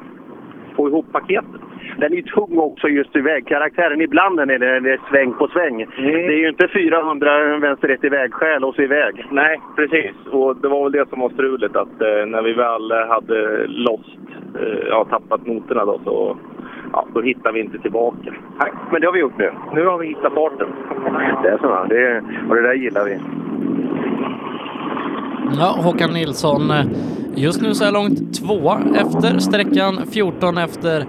få 0.76 0.88
ihop 0.88 1.12
paketet. 1.12 1.60
Den 1.98 2.12
är 2.12 2.16
ju 2.16 2.22
tung 2.22 2.58
också 2.58 2.88
just 2.88 3.16
i 3.16 3.20
vägkaraktären. 3.20 4.00
Ibland 4.00 4.40
är 4.40 4.46
det, 4.46 4.80
det 4.80 4.92
är 4.92 5.00
sväng 5.10 5.32
på 5.32 5.48
sväng. 5.48 5.82
Mm. 5.82 6.26
Det 6.26 6.34
är 6.34 6.38
ju 6.38 6.48
inte 6.48 6.68
400 6.68 7.58
vänster 7.58 7.88
rätt 7.88 8.04
i 8.04 8.08
vägskäl 8.08 8.64
och 8.64 8.74
så 8.74 8.82
iväg. 8.82 9.26
Nej, 9.30 9.60
precis. 9.76 10.12
Och 10.30 10.56
det 10.56 10.68
var 10.68 10.82
väl 10.82 10.92
det 10.92 11.08
som 11.08 11.20
var 11.20 11.30
struligt 11.30 11.76
att 11.76 12.00
eh, 12.02 12.26
när 12.26 12.42
vi 12.42 12.52
väl 12.52 12.92
hade 13.08 13.66
lost, 13.66 14.18
eh, 14.60 14.86
ja, 14.88 15.04
tappat 15.04 15.46
noterna 15.46 15.84
då 15.84 16.00
så 16.04 16.36
ja, 16.92 17.06
då 17.14 17.20
hittade 17.20 17.54
vi 17.54 17.60
inte 17.60 17.78
tillbaka. 17.78 18.32
Nej, 18.60 18.72
men 18.90 19.00
det 19.00 19.06
har 19.06 19.12
vi 19.12 19.20
gjort 19.20 19.38
nu. 19.38 19.50
Nu 19.74 19.86
har 19.86 19.98
vi 19.98 20.06
hittat 20.06 20.34
farten. 20.34 20.68
Det 21.42 21.48
är 21.48 21.58
så. 21.58 21.86
Det, 21.88 22.22
och 22.48 22.54
det 22.56 22.62
där 22.62 22.74
gillar 22.74 23.04
vi. 23.04 23.18
Ja, 25.58 25.76
Håkan 25.82 26.10
Nilsson 26.10 26.70
eh, 26.70 26.84
just 27.34 27.62
nu 27.62 27.74
så 27.74 27.84
här 27.84 27.92
långt 27.92 28.34
tvåa 28.34 28.80
efter 28.94 29.38
sträckan, 29.38 30.06
14 30.12 30.58
efter 30.58 31.04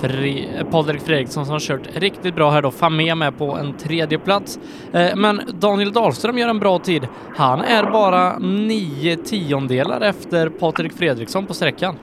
Fri 0.00 0.48
Patrik 0.70 1.00
Fredriksson 1.00 1.44
som 1.44 1.52
har 1.52 1.60
kört 1.60 1.96
riktigt 1.96 2.34
bra 2.34 2.50
här 2.50 2.62
då. 2.62 2.70
Famé 2.70 3.14
med 3.14 3.38
på 3.38 3.44
en 3.44 3.72
tredje 3.72 4.18
plats. 4.18 4.58
Eh, 4.92 5.16
men 5.16 5.40
Daniel 5.60 5.92
Dahlström 5.92 6.38
gör 6.38 6.48
en 6.48 6.58
bra 6.58 6.78
tid. 6.78 7.08
Han 7.36 7.60
är 7.60 7.90
bara 7.90 8.38
nio 8.38 9.16
tiondelar 9.16 10.00
efter 10.00 10.48
Patrik 10.48 10.92
Fredriksson 10.92 11.46
på 11.46 11.54
sträckan. 11.54 11.94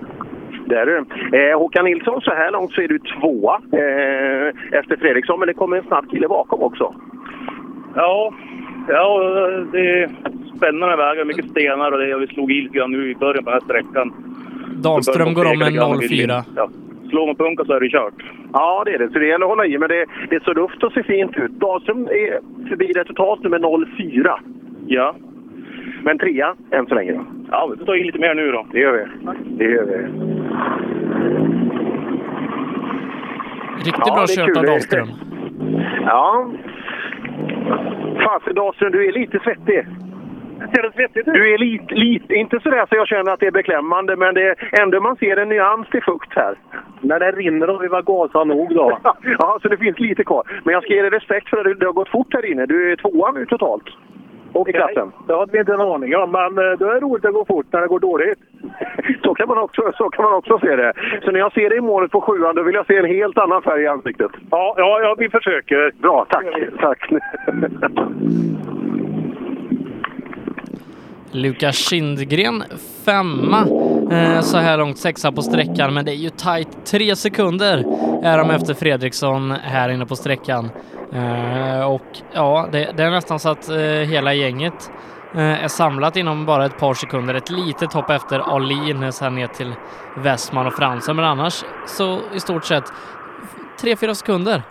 Det 0.66 0.76
är 0.76 0.86
du. 0.86 0.98
Eh, 1.38 1.60
Håkan 1.60 1.86
Nilsson, 1.86 2.22
så 2.22 2.32
här 2.32 2.52
långt 2.52 2.72
så 2.72 2.82
är 2.82 2.88
du 2.88 3.00
tvåa 3.00 3.56
eh, 3.56 4.80
efter 4.80 4.98
Fredriksson, 4.98 5.40
men 5.40 5.48
det 5.48 5.54
kommer 5.54 5.78
en 5.78 5.84
snabb 5.84 6.12
kille 6.12 6.28
bakom 6.28 6.62
också. 6.62 6.94
Ja, 7.96 8.34
ja 8.88 9.20
det 9.72 10.02
är 10.02 10.10
spännande 10.58 10.96
vägar, 10.96 11.26
mycket 11.26 11.50
stenar 11.50 11.92
och 11.92 11.98
det. 12.00 12.16
Och 12.16 12.22
vi 12.22 12.28
slog 12.28 12.52
i 12.52 12.62
lite 12.62 12.78
grann 12.78 12.92
nu 12.92 13.12
i 13.12 13.16
början 13.16 13.44
på 13.44 13.50
den 13.50 13.60
här 13.60 13.66
sträckan. 13.66 14.14
Dahlström 14.84 15.34
går 15.34 15.46
om 15.46 15.62
en 15.62 16.00
04. 16.10 16.44
Ja, 16.56 16.70
slår 17.10 17.26
man 17.26 17.36
punka 17.36 17.64
så 17.66 17.74
är 17.74 17.80
det 17.80 17.90
kört. 17.90 18.24
Ja, 18.54 18.84
det 18.86 18.92
är 18.94 19.00
det. 19.00 19.12
Så 19.12 19.20
det 19.20 19.28
gäller 19.28 19.46
att 19.46 19.50
hålla 19.50 19.66
i, 19.66 19.78
men 19.78 19.90
det, 19.90 20.06
det 20.30 20.36
är 20.36 20.40
så 20.40 20.54
luft 20.54 20.84
och 20.84 20.94
ser 20.94 21.04
fint 21.04 21.38
ut. 21.38 21.52
Dahlström 21.52 22.06
är 22.06 22.40
förbi 22.70 22.86
resultat 22.86 23.44
nummer 23.44 23.96
04. 23.98 24.40
Ja. 24.88 25.16
Men 26.04 26.18
trea 26.18 26.56
än 26.72 26.86
så 26.88 26.96
länge. 26.96 27.12
Då. 27.12 27.26
Ja, 27.52 27.68
vi 27.72 27.78
får 27.78 27.86
ta 27.86 27.96
i 27.96 28.04
lite 28.04 28.20
mer 28.20 28.36
nu 28.36 28.52
då. 28.52 28.66
Det 28.72 28.80
gör 28.80 28.94
vi. 28.94 29.06
Det 29.58 29.64
gör 29.64 29.86
vi. 29.86 29.98
Riktigt 33.78 34.04
Ja, 34.06 34.14
bra 34.14 34.26
det 34.26 34.36
kört 34.36 34.58
av. 34.58 34.64
Dahlström. 34.64 35.08
Ja. 36.06 36.52
Fasen 38.32 38.56
Dahlström, 38.56 38.92
du 38.92 39.08
är 39.08 39.12
lite 39.12 39.40
svettig. 39.40 39.88
Ser 40.60 40.82
det 40.82 40.92
svettigt 40.94 41.28
ut? 41.28 41.34
Du 41.34 41.54
är 41.54 41.58
lite, 41.58 41.96
lite, 41.96 42.34
inte 42.34 42.60
sådär 42.60 42.86
så 42.90 42.96
jag 42.96 43.08
känner 43.08 43.32
att 43.32 43.40
det 43.40 43.48
är 43.48 43.52
beklämmande, 43.52 44.16
men 44.16 44.34
det 44.34 44.44
är 44.48 44.82
ändå 44.82 45.02
man 45.02 45.16
ser 45.16 45.38
en 45.38 45.50
nyans 45.50 45.90
till 45.90 46.04
fukt 46.04 46.34
här. 46.36 46.56
När 47.02 47.20
det 47.20 47.32
rinner 47.32 47.70
och 47.70 47.84
vi 47.84 47.88
var 47.88 48.02
gasar 48.02 48.46
nog 48.46 48.76
då. 48.76 49.00
ja, 49.40 49.60
så 49.62 49.68
det 49.68 49.78
finns 49.78 50.00
lite 50.00 50.24
kvar. 50.24 50.44
Men 50.64 50.74
jag 50.74 50.84
ska 50.84 50.94
ge 50.94 51.02
dig 51.02 51.12
respekt 51.12 51.50
för 51.50 51.58
att 51.58 51.80
det 51.80 51.86
har 51.86 51.94
gått 51.94 52.10
fort 52.10 52.34
här 52.34 52.52
inne. 52.52 52.66
Du 52.66 52.92
är 52.92 52.96
tvåa 52.96 53.32
nu 53.32 53.46
totalt. 53.46 53.88
Okej, 54.54 54.74
klassen. 54.74 55.12
det 55.28 55.34
hade 55.34 55.52
vi 55.52 55.60
inte 55.60 55.74
en 55.74 55.82
aning 55.82 56.16
om, 56.16 56.32
men 56.32 56.58
eh, 56.58 56.78
det 56.80 56.86
är 56.86 57.00
roligt 57.00 57.26
att 57.26 57.34
gå 57.34 57.46
fort 57.46 57.66
när 57.72 57.82
det 57.82 57.88
går 57.88 58.00
dåligt. 58.00 58.40
Så 59.24 59.34
kan 59.34 59.48
man 59.48 59.58
också, 59.58 59.92
så 59.98 60.10
kan 60.10 60.26
man 60.26 60.34
också 60.34 60.60
se 60.60 60.76
det. 60.76 60.94
Så 61.24 61.32
när 61.32 61.40
jag 61.40 61.54
ser 61.54 61.70
dig 61.70 61.78
i 61.78 61.82
målet 61.82 62.12
på 62.12 62.22
sjuan, 62.22 62.56
då 62.56 62.64
vill 62.64 62.76
jag 62.76 62.86
se 62.86 62.98
en 62.98 63.06
helt 63.06 63.38
annan 63.38 63.62
färg 63.62 63.84
i 63.84 63.88
ansiktet. 63.88 64.32
Ja, 64.52 64.76
ja, 64.78 65.00
ja 65.02 65.16
vi 65.18 65.30
försöker. 65.30 65.92
Bra, 66.02 66.26
tack. 66.30 66.46
tack. 66.80 67.10
Lukas 71.32 71.90
Kindgren 71.90 72.64
femma 73.06 73.60
eh, 74.12 74.42
så 74.42 74.58
här 74.58 74.78
långt, 74.78 74.98
sexa 74.98 75.32
på 75.32 75.42
sträckan, 75.42 75.94
men 75.94 76.06
det 76.06 76.12
är 76.12 76.16
ju 76.16 76.30
tight. 76.30 76.86
Tre 76.86 77.16
sekunder 77.16 77.78
är 78.24 78.38
de 78.38 78.50
efter 78.50 78.74
Fredriksson 78.74 79.52
här 79.52 79.90
inne 79.90 80.06
på 80.06 80.16
sträckan. 80.16 80.70
Eh, 81.14 81.92
och 81.92 82.06
ja, 82.34 82.68
det, 82.72 82.92
det 82.98 83.04
är 83.04 83.12
nästan 83.12 83.40
så 83.40 83.50
att 83.50 83.70
eh, 83.70 83.78
hela 84.10 84.34
gänget 84.34 84.92
eh, 85.34 85.64
är 85.64 85.68
samlat 85.68 86.16
inom 86.16 86.46
bara 86.46 86.66
ett 86.66 86.80
par 86.80 86.94
sekunder. 86.94 87.34
Ett 87.34 87.50
litet 87.50 87.94
hopp 87.94 88.10
efter 88.10 88.40
Alin 88.56 88.98
här 88.98 89.30
ner 89.30 89.48
till 89.48 89.74
Westman 90.18 90.68
och 90.68 90.74
Fransson, 90.74 91.16
men 91.16 91.26
annars 91.26 91.64
så 91.86 92.20
i 92.34 92.40
stort 92.40 92.66
sett 92.66 92.94
tre, 93.82 93.96
fyra 93.96 94.16
sekunder 94.16 94.62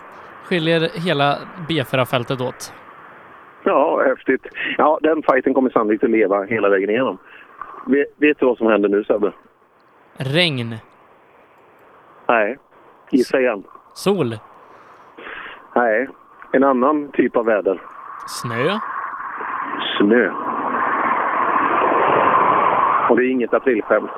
skiljer 0.43 0.89
hela 1.05 1.37
B4-fältet 1.69 2.41
åt. 2.41 2.73
Ja, 3.63 4.03
häftigt. 4.07 4.47
Ja, 4.77 4.99
den 5.01 5.23
fighten 5.23 5.53
kommer 5.53 5.69
sannolikt 5.69 6.03
att 6.03 6.09
leva 6.09 6.43
hela 6.43 6.69
vägen 6.69 6.89
igenom. 6.89 7.17
Vet, 7.85 8.07
vet 8.17 8.39
du 8.39 8.45
vad 8.45 8.57
som 8.57 8.67
händer 8.67 8.89
nu, 8.89 9.03
Sebbe? 9.03 9.31
Regn. 10.17 10.75
Nej. 12.27 12.57
Gissa 13.11 13.39
igen. 13.39 13.63
Sol. 13.93 14.35
Nej. 15.75 16.07
En 16.53 16.63
annan 16.63 17.11
typ 17.11 17.35
av 17.37 17.45
väder. 17.45 17.81
Snö. 18.27 18.77
Snö. 19.97 20.31
Och 23.09 23.17
det 23.17 23.25
är 23.25 23.31
inget 23.31 23.53
aprilskämt. 23.53 24.11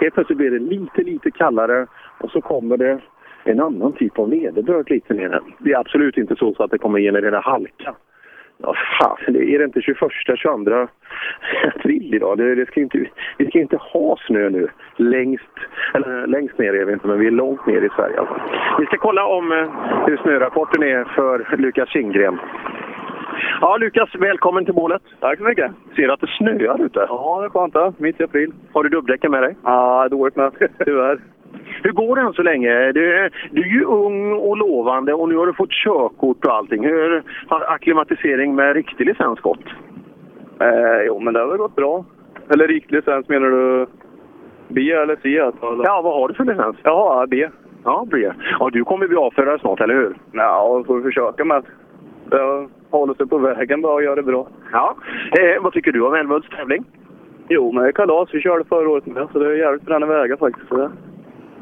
Helt 0.00 0.14
plötsligt 0.14 0.38
blir 0.38 0.50
det 0.50 0.58
lite, 0.58 1.02
lite 1.02 1.30
kallare 1.30 1.86
och 2.20 2.30
så 2.30 2.40
kommer 2.40 2.76
det 2.76 3.00
en 3.44 3.60
annan 3.60 3.92
typ 3.92 4.18
av 4.18 4.28
nederbörd 4.28 4.90
lite 4.90 5.14
ner. 5.14 5.40
Det 5.58 5.72
är 5.72 5.78
absolut 5.78 6.16
inte 6.16 6.36
så, 6.36 6.54
så 6.54 6.62
att 6.62 6.70
det 6.70 6.78
kommer 6.78 7.00
generera 7.00 7.40
halka. 7.40 7.94
Ja, 8.62 8.74
fan, 8.98 9.36
är 9.36 9.58
det 9.58 9.64
inte 9.64 9.80
21, 9.80 9.98
22 10.24 10.88
april 11.76 12.14
idag? 12.14 12.38
Det, 12.38 12.54
det 12.54 12.66
ska 12.66 12.80
inte, 12.80 13.06
vi 13.38 13.46
ska 13.46 13.58
inte 13.58 13.76
ha 13.76 14.16
snö 14.26 14.50
nu. 14.50 14.68
Längst, 14.96 15.52
eller 15.94 16.26
längst 16.26 16.58
ner 16.58 16.74
är 16.74 16.84
vi 16.84 16.92
inte, 16.92 17.06
men 17.06 17.18
vi 17.18 17.26
är 17.26 17.30
långt 17.30 17.66
ner 17.66 17.82
i 17.82 17.88
Sverige. 17.96 18.20
Alltså. 18.20 18.40
Vi 18.78 18.86
ska 18.86 18.96
kolla 18.96 19.26
om 19.26 19.52
eh, 19.52 20.06
hur 20.06 20.16
snörapporten 20.16 20.82
är 20.82 21.04
för 21.04 21.56
Lukas 21.56 21.88
Kindgren. 21.88 22.38
Ja, 23.60 23.76
Lukas, 23.76 24.14
välkommen 24.14 24.64
till 24.64 24.74
målet. 24.74 25.02
Tack 25.20 25.38
så 25.38 25.44
mycket. 25.44 25.70
Ser 25.96 26.02
du 26.02 26.12
att 26.12 26.20
det 26.20 26.30
snöar 26.38 26.84
ute? 26.84 27.06
Ja, 27.08 27.40
det 27.40 27.46
är 27.46 27.70
skönt. 27.70 27.98
Mitt 27.98 28.20
i 28.20 28.24
april. 28.24 28.52
Har 28.72 28.82
du 28.84 28.88
dubbdäcken 28.88 29.30
med 29.30 29.42
dig? 29.42 29.56
Ja, 29.64 30.08
dåligt 30.08 30.36
med. 30.36 30.52
Tyvärr. 30.84 31.18
Hur 31.82 31.92
går 31.92 32.16
det 32.16 32.22
än 32.22 32.32
så 32.32 32.42
länge? 32.42 32.92
Du, 32.92 33.30
du 33.50 33.62
är 33.62 33.72
ju 33.72 33.84
ung 33.84 34.32
och 34.32 34.56
lovande 34.56 35.14
och 35.14 35.28
nu 35.28 35.36
har 35.36 35.46
du 35.46 35.52
fått 35.52 35.70
körkort 35.70 36.44
och 36.44 36.54
allting. 36.54 36.84
Hur 36.84 37.22
har 37.46 37.60
akklimatisering 37.60 38.54
med 38.54 38.74
riktig 38.74 39.06
licens 39.06 39.40
gått? 39.40 39.64
Eh, 40.60 41.02
jo, 41.06 41.18
men 41.18 41.34
det 41.34 41.40
har 41.40 41.46
väl 41.46 41.56
gått 41.56 41.76
bra. 41.76 42.04
Eller 42.48 42.68
riktig 42.68 42.96
licens 42.96 43.28
menar 43.28 43.48
du? 43.50 43.86
B 44.68 44.90
eller 44.90 45.16
C? 45.22 45.40
Alltså. 45.40 45.82
Ja, 45.84 46.02
vad 46.02 46.14
har 46.14 46.28
du 46.28 46.34
för 46.34 46.44
licens? 46.44 46.76
Jaha, 46.82 47.26
B. 47.26 47.48
Ja, 47.84 48.06
B. 48.10 48.30
Ja, 48.60 48.70
du 48.72 48.84
kommer 48.84 49.08
bli 49.08 49.16
avförare 49.16 49.58
snart, 49.58 49.80
eller 49.80 49.94
hur? 49.94 50.16
Ja, 50.32 50.84
får 50.86 50.96
vi 50.96 51.02
försöka 51.02 51.44
med. 51.44 51.62
Jag 52.30 52.68
håller 52.90 53.14
sig 53.14 53.26
på 53.26 53.38
vägen 53.38 53.82
bara 53.82 53.94
och 53.94 54.02
gör 54.02 54.16
det 54.16 54.22
bra. 54.22 54.46
Ja. 54.72 54.96
Eh, 55.38 55.62
vad 55.62 55.72
tycker 55.72 55.92
du 55.92 56.00
om 56.00 56.14
Älmhults 56.14 56.48
tävling? 56.48 56.84
Jo, 57.48 57.72
men 57.72 57.82
det 57.82 57.88
är 57.88 57.92
kalas. 57.92 58.28
Vi 58.32 58.40
körde 58.40 58.64
förra 58.64 58.88
året 58.88 59.06
med, 59.06 59.28
så 59.32 59.38
det 59.38 59.46
är 59.46 59.54
jävligt 59.54 59.84
fräna 59.84 60.06
vägar 60.06 60.36
faktiskt. 60.36 60.68
Så 60.68 60.76
det 60.76 60.90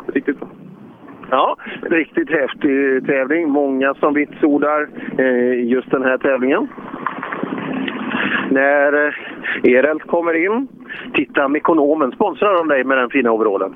riktigt 0.06 0.40
bra. 0.40 0.48
Ja, 1.30 1.56
riktigt 1.82 2.30
häftig 2.30 3.06
tävling. 3.06 3.50
Många 3.50 3.94
som 3.94 4.14
vitsordar 4.14 4.88
eh, 5.18 5.64
just 5.64 5.90
den 5.90 6.02
här 6.02 6.18
tävlingen. 6.18 6.68
När 8.50 9.06
eh, 9.06 9.14
Erelt 9.62 10.02
kommer 10.06 10.44
in, 10.44 10.68
titta 11.14 11.48
Mekonomen, 11.48 12.12
sponsrar 12.12 12.54
de 12.54 12.68
dig 12.68 12.84
med 12.84 12.98
den 12.98 13.10
fina 13.10 13.32
overallen? 13.32 13.74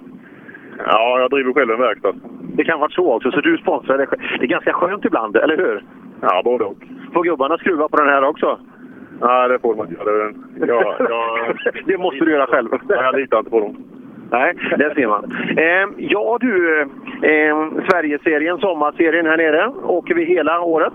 Ja, 0.87 1.21
jag 1.21 1.31
driver 1.31 1.53
själv 1.53 1.71
en 1.71 1.81
verkstad. 1.81 2.15
Det 2.57 2.65
kan 2.65 2.81
vara 2.81 2.91
så 2.91 3.13
också, 3.13 3.31
så 3.31 3.41
du 3.41 3.57
sponsrar 3.57 3.99
dig 3.99 4.07
själv. 4.07 4.23
Det 4.39 4.45
är 4.45 4.49
ganska 4.49 4.73
skönt 4.73 5.05
ibland, 5.05 5.37
eller 5.37 5.57
hur? 5.57 5.85
Ja, 6.21 6.43
både 6.45 6.65
och. 6.65 6.77
Får 7.15 7.25
gubbarna 7.25 7.59
skruva 7.59 7.89
på 7.89 7.97
den 7.97 8.09
här 8.09 8.25
också? 8.25 8.59
Nej, 9.21 9.49
det 9.49 9.59
får 9.59 9.75
man 9.75 9.89
inte 9.89 10.05
göra. 10.05 10.33
Ja, 10.67 10.97
jag... 10.99 11.57
det 11.87 11.99
måste 11.99 12.25
du 12.25 12.31
göra 12.31 12.47
själv. 12.47 12.69
Ja, 12.89 13.03
jag 13.03 13.17
litar 13.17 13.39
inte 13.39 13.51
på 13.51 13.61
dem. 13.61 13.77
Nej, 14.31 14.55
det 14.79 14.95
ser 14.95 15.07
man. 15.07 15.25
Eh, 15.57 15.89
ja 16.11 16.39
du, 16.41 16.81
eh, 17.23 17.57
Sverigeserien, 17.91 18.59
sommarserien 18.59 19.27
här 19.27 19.37
nere, 19.37 19.69
åker 19.83 20.15
vi 20.15 20.25
hela 20.25 20.61
året? 20.61 20.93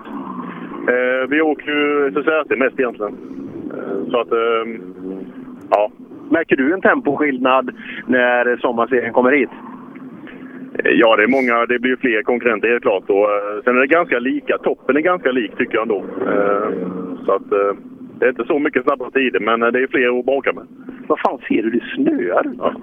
Eh, 0.88 1.30
vi 1.30 1.42
åker 1.42 1.72
ju 1.72 2.08
SSRT 2.12 2.56
mest 2.58 2.80
egentligen. 2.80 3.14
Eh, 3.74 4.12
så 4.12 4.20
att, 4.20 4.32
eh, 4.32 4.82
ja. 5.70 5.92
Märker 6.32 6.56
du 6.56 6.74
en 6.74 6.82
temposkillnad 6.82 7.72
när 8.08 8.58
sommarserien 8.58 9.14
kommer 9.14 9.32
hit? 9.32 9.50
Eh, 10.84 10.92
Ja, 10.92 11.16
det 11.16 11.24
är 11.24 11.28
många. 11.28 11.66
Det 11.66 11.80
blir 11.80 11.96
fler 11.96 12.22
konkurrenter 12.24 12.68
helt 12.70 12.82
klart. 12.84 13.10
Och, 13.10 13.32
eh, 13.32 13.64
sen 13.64 13.76
är 13.76 13.80
det 13.80 13.88
ganska 13.88 14.20
lika. 14.20 14.58
Toppen 14.58 14.98
är 14.98 15.02
ganska 15.02 15.32
lik 15.32 15.52
tycker 15.58 15.74
jag 15.76 15.82
ändå. 15.82 16.04
Eh, 16.28 16.70
så 17.26 17.32
att 17.32 17.50
det 18.20 18.26
är 18.26 18.30
inte 18.30 18.46
så 18.46 18.60
mycket 18.60 18.84
snabbare 18.84 19.12
tider, 19.12 19.40
men 19.40 19.60
det 19.60 19.80
är 19.80 19.88
fler 19.88 20.20
att 20.20 20.26
baka 20.26 20.54
med. 20.54 20.64
Vad 21.08 21.20
fan 21.20 21.40
ser 21.48 21.64
du? 21.64 21.70
Det 21.70 21.84
snöar 21.96 22.44
Ja, 22.58 22.74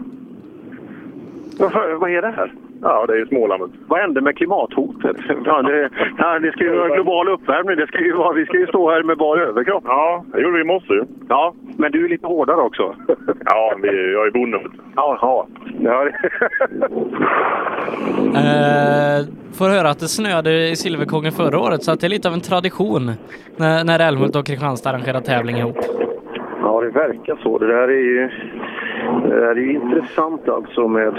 vad, 1.58 2.00
vad 2.00 2.10
är 2.10 2.22
det 2.22 2.30
här? 2.30 2.52
ja 2.82 3.04
det 3.06 3.12
är 3.12 3.16
ju 3.18 3.26
Småland. 3.26 3.72
Vad 3.88 4.00
hände 4.00 4.20
med 4.20 4.36
klimathotet? 4.36 5.16
Ja, 5.44 5.62
det, 5.62 5.90
ja, 6.18 6.38
det 6.38 6.52
ska 6.52 6.64
ju 6.64 6.76
vara 6.76 6.94
global 6.94 7.28
uppvärmning. 7.28 7.76
Det 7.76 7.86
ska 7.86 7.98
ju 8.00 8.12
vara, 8.12 8.32
vi 8.32 8.46
ska 8.46 8.58
ju 8.58 8.66
stå 8.66 8.90
här 8.90 9.02
med 9.02 9.18
bar 9.18 9.38
överkropp. 9.38 9.84
Ja, 9.86 10.24
det 10.32 10.40
gjorde 10.40 10.54
vi 10.56 10.60
i 10.60 10.64
morse 10.64 10.94
ju. 10.94 11.04
Ja, 11.28 11.54
men 11.78 11.92
du 11.92 12.04
är 12.04 12.08
lite 12.08 12.26
hårdare 12.26 12.60
också. 12.60 12.94
Ja, 13.44 13.74
vi, 13.82 14.12
jag 14.12 14.26
är 14.26 14.30
bonde. 14.30 14.60
Jaha. 14.96 15.46
Ja. 15.80 16.08
Eh, 18.26 19.24
får 19.58 19.68
höra 19.68 19.90
att 19.90 19.98
det 20.00 20.08
snöade 20.08 20.68
i 20.68 20.76
Silverkongen 20.76 21.32
förra 21.32 21.58
året, 21.58 21.82
så 21.82 21.92
att 21.92 22.00
det 22.00 22.06
är 22.06 22.08
lite 22.08 22.28
av 22.28 22.34
en 22.34 22.40
tradition 22.40 23.10
när, 23.56 23.84
när 23.84 23.98
Älmhult 24.00 24.36
och 24.36 24.46
Kristianstad 24.46 24.90
arrangerar 24.90 25.20
tävling 25.20 25.56
ihop. 25.56 25.76
ja, 26.62 26.80
det 26.80 26.90
verkar 26.90 27.36
så. 27.42 27.58
Det 27.58 27.66
där 27.66 27.88
är 27.88 28.02
ju, 28.02 28.30
det 29.28 29.40
där 29.40 29.58
är 29.58 29.70
intressant 29.70 30.48
alltså 30.48 30.88
med, 30.88 31.14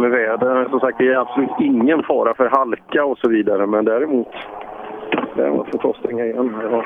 med 0.00 0.10
väder. 0.10 0.68
Som 0.70 0.80
sagt, 0.80 0.98
det 0.98 1.08
är 1.08 1.18
absolut 1.18 1.60
ingen 1.60 2.02
fara 2.02 2.34
för 2.34 2.48
halka 2.48 3.04
och 3.04 3.18
så 3.18 3.28
vidare, 3.28 3.66
men 3.66 3.84
däremot... 3.84 4.28
Däremot 5.36 5.70
får 5.70 5.80
jag 5.82 5.96
stänga 5.96 6.24
igen 6.24 6.54
här. 6.60 6.68
Ja. 6.70 6.84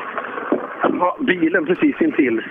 Ja, 1.01 1.16
bilen 1.20 1.66
precis 1.66 2.01
intill. 2.01 2.42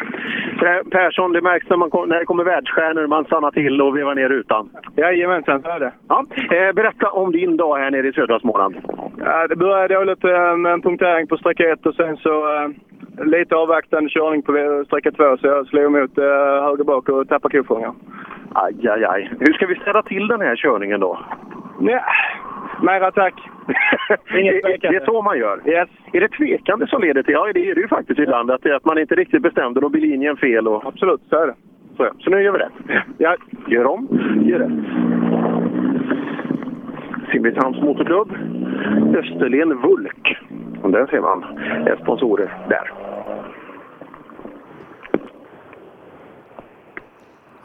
Per- 0.59 0.83
Persson, 0.83 1.31
det 1.33 1.41
märks 1.41 1.69
när, 1.69 1.77
man, 1.77 1.89
kom- 1.89 2.09
när 2.09 2.19
det 2.19 2.25
kommer 2.25 2.43
världsstjärnor, 2.43 3.07
man 3.07 3.25
stannar 3.25 3.51
till 3.51 3.81
och 3.81 3.97
vevar 3.97 4.15
ner 4.15 4.29
rutan. 4.29 4.69
Jajamensan, 4.95 5.61
så 5.61 5.69
är 5.69 5.79
det. 5.79 5.91
Ja, 6.07 6.25
eh, 6.51 6.73
berätta 6.75 7.09
om 7.11 7.31
din 7.31 7.57
dag 7.57 7.77
här 7.77 7.91
nere 7.91 8.07
i 8.07 8.13
södra 8.13 8.39
Småland. 8.39 8.75
Ja, 9.17 9.47
det 9.47 9.55
började 9.55 10.11
eh, 10.33 10.57
med 10.57 10.73
en 10.73 10.81
punktering 10.81 11.27
på 11.27 11.37
sträcka 11.37 11.71
1 11.71 11.85
och 11.85 11.95
sen 11.95 12.17
så 12.17 12.55
eh, 12.55 12.69
lite 13.25 13.55
avvaktande 13.55 14.09
körning 14.09 14.41
på 14.41 14.83
sträcka 14.87 15.11
2 15.11 15.37
så 15.37 15.47
jag 15.47 15.67
slog 15.67 15.83
emot 15.83 16.17
eh, 16.17 16.23
höger 16.63 16.83
bak 16.83 17.09
och 17.09 17.27
tappade 17.27 17.57
kofångaren. 17.57 17.95
Aj, 18.53 18.87
aj, 18.87 19.05
aj. 19.05 19.31
Hur 19.39 19.53
ska 19.53 19.65
vi 19.65 19.75
ställa 19.75 20.01
till 20.03 20.27
den 20.27 20.41
här 20.41 20.55
körningen 20.55 20.99
då? 20.99 21.19
Nej, 21.79 22.01
mer 22.81 23.01
attack. 23.01 23.33
Inget 24.39 24.63
det, 24.63 24.77
det 24.89 24.95
är 24.95 25.05
så 25.05 25.21
man 25.21 25.37
gör? 25.37 25.61
Yes. 25.65 25.89
Är 26.13 26.21
det 26.21 26.29
tvekande 26.29 26.87
som 26.87 27.01
leder 27.01 27.23
till... 27.23 27.33
Ja, 27.33 27.51
det 27.53 27.69
är 27.69 27.75
det 27.75 27.81
ju 27.81 27.87
faktiskt 27.87 28.19
ibland. 28.19 28.51
Att, 28.51 28.63
det, 28.63 28.75
att 28.75 28.85
man 28.85 28.97
inte 28.97 29.15
riktigt 29.15 29.41
bestämde, 29.41 29.79
då 29.79 29.89
blir 29.89 30.01
linjen 30.01 30.37
fel. 30.37 30.67
Och... 30.67 30.85
Absolut, 30.85 31.21
så 31.29 31.35
är 31.35 31.47
det. 31.47 31.55
Så, 31.97 32.09
så 32.19 32.29
nu 32.29 32.41
gör 32.41 32.51
vi 32.51 32.59
rätt. 32.59 33.03
Ja, 33.17 33.35
gör 33.67 33.85
om, 33.85 34.07
gör 34.45 34.59
rätt. 34.59 34.71
Simrishamns 37.31 37.81
Motorklubb, 37.81 38.31
Österlen 39.15 39.81
Vulk. 39.81 40.37
Och 40.81 40.91
där 40.91 41.05
ser 41.05 41.21
man 41.21 41.43
är 41.87 41.95
sponsorer 41.95 42.53
där. 42.69 43.06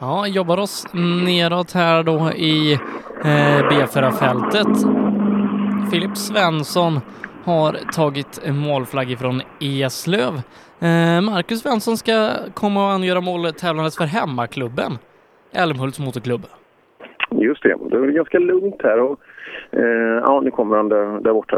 Ja, 0.05 0.26
jobbar 0.26 0.59
oss 0.59 0.86
neråt 1.26 1.72
här 1.72 2.03
då 2.03 2.30
i 2.36 2.72
eh, 3.24 3.61
B4-fältet. 3.70 4.68
Filip 5.90 6.16
Svensson 6.16 7.00
har 7.44 7.72
tagit 7.92 8.40
målflagg 8.48 9.11
ifrån 9.11 9.42
Eslöv. 9.61 10.34
Eh, 10.80 11.20
Marcus 11.30 11.61
Svensson 11.61 11.96
ska 11.96 12.30
komma 12.55 12.84
och 12.86 12.92
angöra 12.92 13.20
mål 13.20 13.53
tävlandes 13.53 13.96
för 13.96 14.05
hemmaklubben, 14.05 14.92
Älmhults 15.53 15.98
motorklubb. 15.98 16.42
Just 17.30 17.62
det, 17.62 17.76
det 17.90 17.96
är 17.96 18.00
väl 18.00 18.11
ganska 18.11 18.38
lugnt 18.38 18.80
här. 18.82 19.00
Och, 19.00 19.20
eh, 19.70 20.22
ja, 20.24 20.40
nu 20.40 20.50
kommer 20.50 20.76
han 20.76 20.88
där, 20.88 21.20
där 21.20 21.32
borta, 21.32 21.57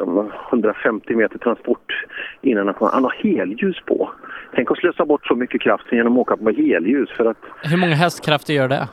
150 0.51 1.15
meter 1.15 1.39
transport 1.39 2.07
innan 2.43 2.67
han 2.67 2.75
kommer. 2.75 2.93
Han 2.93 3.05
har 3.05 3.15
helljus 3.23 3.77
på. 3.87 4.11
Tänk 4.55 4.71
att 4.71 4.79
slösa 4.79 5.05
bort 5.05 5.27
så 5.27 5.35
mycket 5.35 5.61
kraft 5.61 5.93
genom 5.93 6.13
att 6.13 6.19
åka 6.19 6.37
på 6.37 6.51
helljus 6.51 7.11
för 7.17 7.25
att 7.25 7.37
Hur 7.63 7.77
många 7.77 7.95
hästkrafter 7.95 8.55
gör 8.55 8.69
det? 8.69 8.89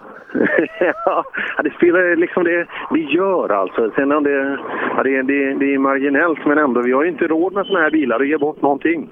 ja, 1.05 1.23
det 1.63 1.73
spelar 1.73 2.15
liksom 2.15 2.43
det, 2.43 2.67
det 2.91 2.99
gör 2.99 3.49
alltså. 3.49 3.91
Sen 3.95 4.11
om 4.11 4.23
det, 4.23 4.57
ja, 4.97 5.03
det, 5.03 5.21
det, 5.21 5.53
det 5.53 5.73
är 5.73 5.77
marginellt 5.77 6.45
men 6.45 6.57
ändå, 6.57 6.81
vi 6.81 6.91
har 6.91 7.03
ju 7.03 7.09
inte 7.09 7.27
råd 7.27 7.53
med 7.53 7.65
såna 7.65 7.79
här 7.79 7.91
bilar 7.91 8.19
och 8.19 8.25
ge 8.25 8.37
bort 8.37 8.61
någonting. 8.61 9.09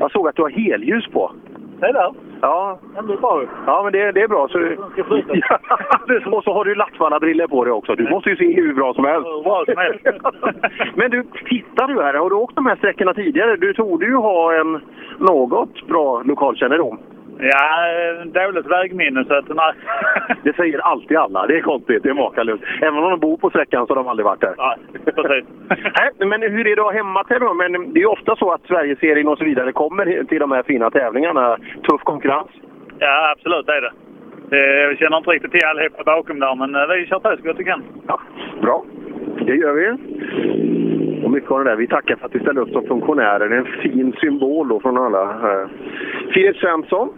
Jag 0.00 0.10
såg 0.10 0.28
att 0.28 0.36
du 0.36 0.42
har 0.42 0.50
helljus 0.50 1.06
på. 1.06 1.32
Där. 1.80 2.12
Ja. 2.40 2.78
Det 2.96 3.02
blir 3.02 3.16
bra. 3.16 3.44
Ja, 3.66 3.82
men 3.82 3.92
det, 3.92 4.12
det 4.12 4.22
är 4.22 4.28
bra. 4.28 4.48
Så, 4.48 4.58
och 6.36 6.44
så 6.44 6.52
har 6.52 6.64
du 6.64 6.74
Lattmannabriller 6.74 7.46
på 7.46 7.64
dig 7.64 7.72
också. 7.72 7.94
Du 7.94 8.10
måste 8.10 8.30
ju 8.30 8.36
se 8.36 8.54
hur 8.54 8.74
bra 8.74 8.94
som 8.94 9.04
helst. 9.04 9.44
Bra 9.44 9.64
som 9.64 9.76
helst. 9.76 10.04
men 10.94 11.10
du, 11.10 11.24
tittar 11.48 11.88
du 11.88 12.02
här? 12.02 12.14
Har 12.14 12.30
du 12.30 12.36
åkt 12.36 12.54
de 12.54 12.66
här 12.66 12.76
sträckorna 12.76 13.14
tidigare? 13.14 13.56
Du 13.56 13.74
torde 13.74 14.06
ju 14.06 14.14
ha 14.14 14.54
en 14.60 14.80
något 15.18 15.86
bra 15.86 16.22
lokalkännedom. 16.22 16.98
Ja, 17.38 17.86
dåligt 18.24 18.66
vägminne 18.66 19.24
så 19.24 19.34
att 19.34 19.48
nej. 19.48 19.72
Det 20.42 20.56
säger 20.56 20.78
alltid 20.78 21.16
alla. 21.16 21.46
Det 21.46 21.56
är 21.56 21.60
konstigt. 21.60 22.02
Det 22.02 22.08
är 22.08 22.14
makalöst. 22.14 22.62
Även 22.82 22.98
om 22.98 23.10
de 23.10 23.20
bor 23.20 23.36
på 23.36 23.50
sträckan 23.50 23.86
så 23.86 23.94
har 23.94 23.96
de 23.96 24.08
aldrig 24.08 24.24
varit 24.24 24.40
där. 24.40 24.54
Ja, 24.56 24.76
precis. 25.04 25.44
Nej, 26.18 26.28
men 26.28 26.42
hur 26.42 26.66
är 26.66 26.76
det 26.76 26.82
att 26.82 26.86
ha 26.86 26.92
hemmatävling 26.92 27.48
då? 27.48 27.54
Men 27.54 27.92
det 27.92 27.98
är 27.98 28.02
ju 28.02 28.06
ofta 28.06 28.36
så 28.36 28.50
att 28.52 28.66
Sverigeserien 28.66 29.28
och 29.28 29.38
så 29.38 29.44
vidare 29.44 29.72
kommer 29.72 30.24
till 30.24 30.38
de 30.38 30.52
här 30.52 30.62
fina 30.62 30.90
tävlingarna. 30.90 31.56
Tuff 31.88 32.00
konkurrens. 32.00 32.48
Ja, 32.98 33.30
absolut 33.36 33.66
det 33.66 33.72
är 33.72 33.80
det. 33.80 33.92
Jag 34.50 34.98
känner 34.98 35.16
inte 35.16 35.30
riktigt 35.30 35.52
till 35.52 35.64
allihopa 35.64 36.04
bakom 36.04 36.40
där, 36.40 36.54
men 36.54 36.74
eh, 36.74 36.86
vi 36.86 37.06
kör 37.06 37.18
på 37.18 37.36
så 37.36 37.42
gott 37.42 37.58
vi 37.58 37.64
kan. 37.64 37.82
Bra. 38.62 38.84
Det 39.46 39.54
gör 39.54 39.72
vi. 39.72 40.75
Och 41.26 41.32
mycket 41.32 41.50
av 41.50 41.64
det 41.64 41.70
där. 41.70 41.76
Vi 41.76 41.86
tackar 41.86 42.16
för 42.16 42.26
att 42.26 42.34
vi 42.34 42.40
ställer 42.40 42.60
upp 42.60 42.70
som 42.72 42.86
funktionärer. 42.86 43.48
Det 43.48 43.54
är 43.56 43.58
en 43.58 43.82
fin 43.82 44.12
symbol 44.20 44.68
då 44.68 44.80
från 44.80 44.98
alla. 44.98 45.34
Filip 46.34 46.56
Svensson 46.56 47.08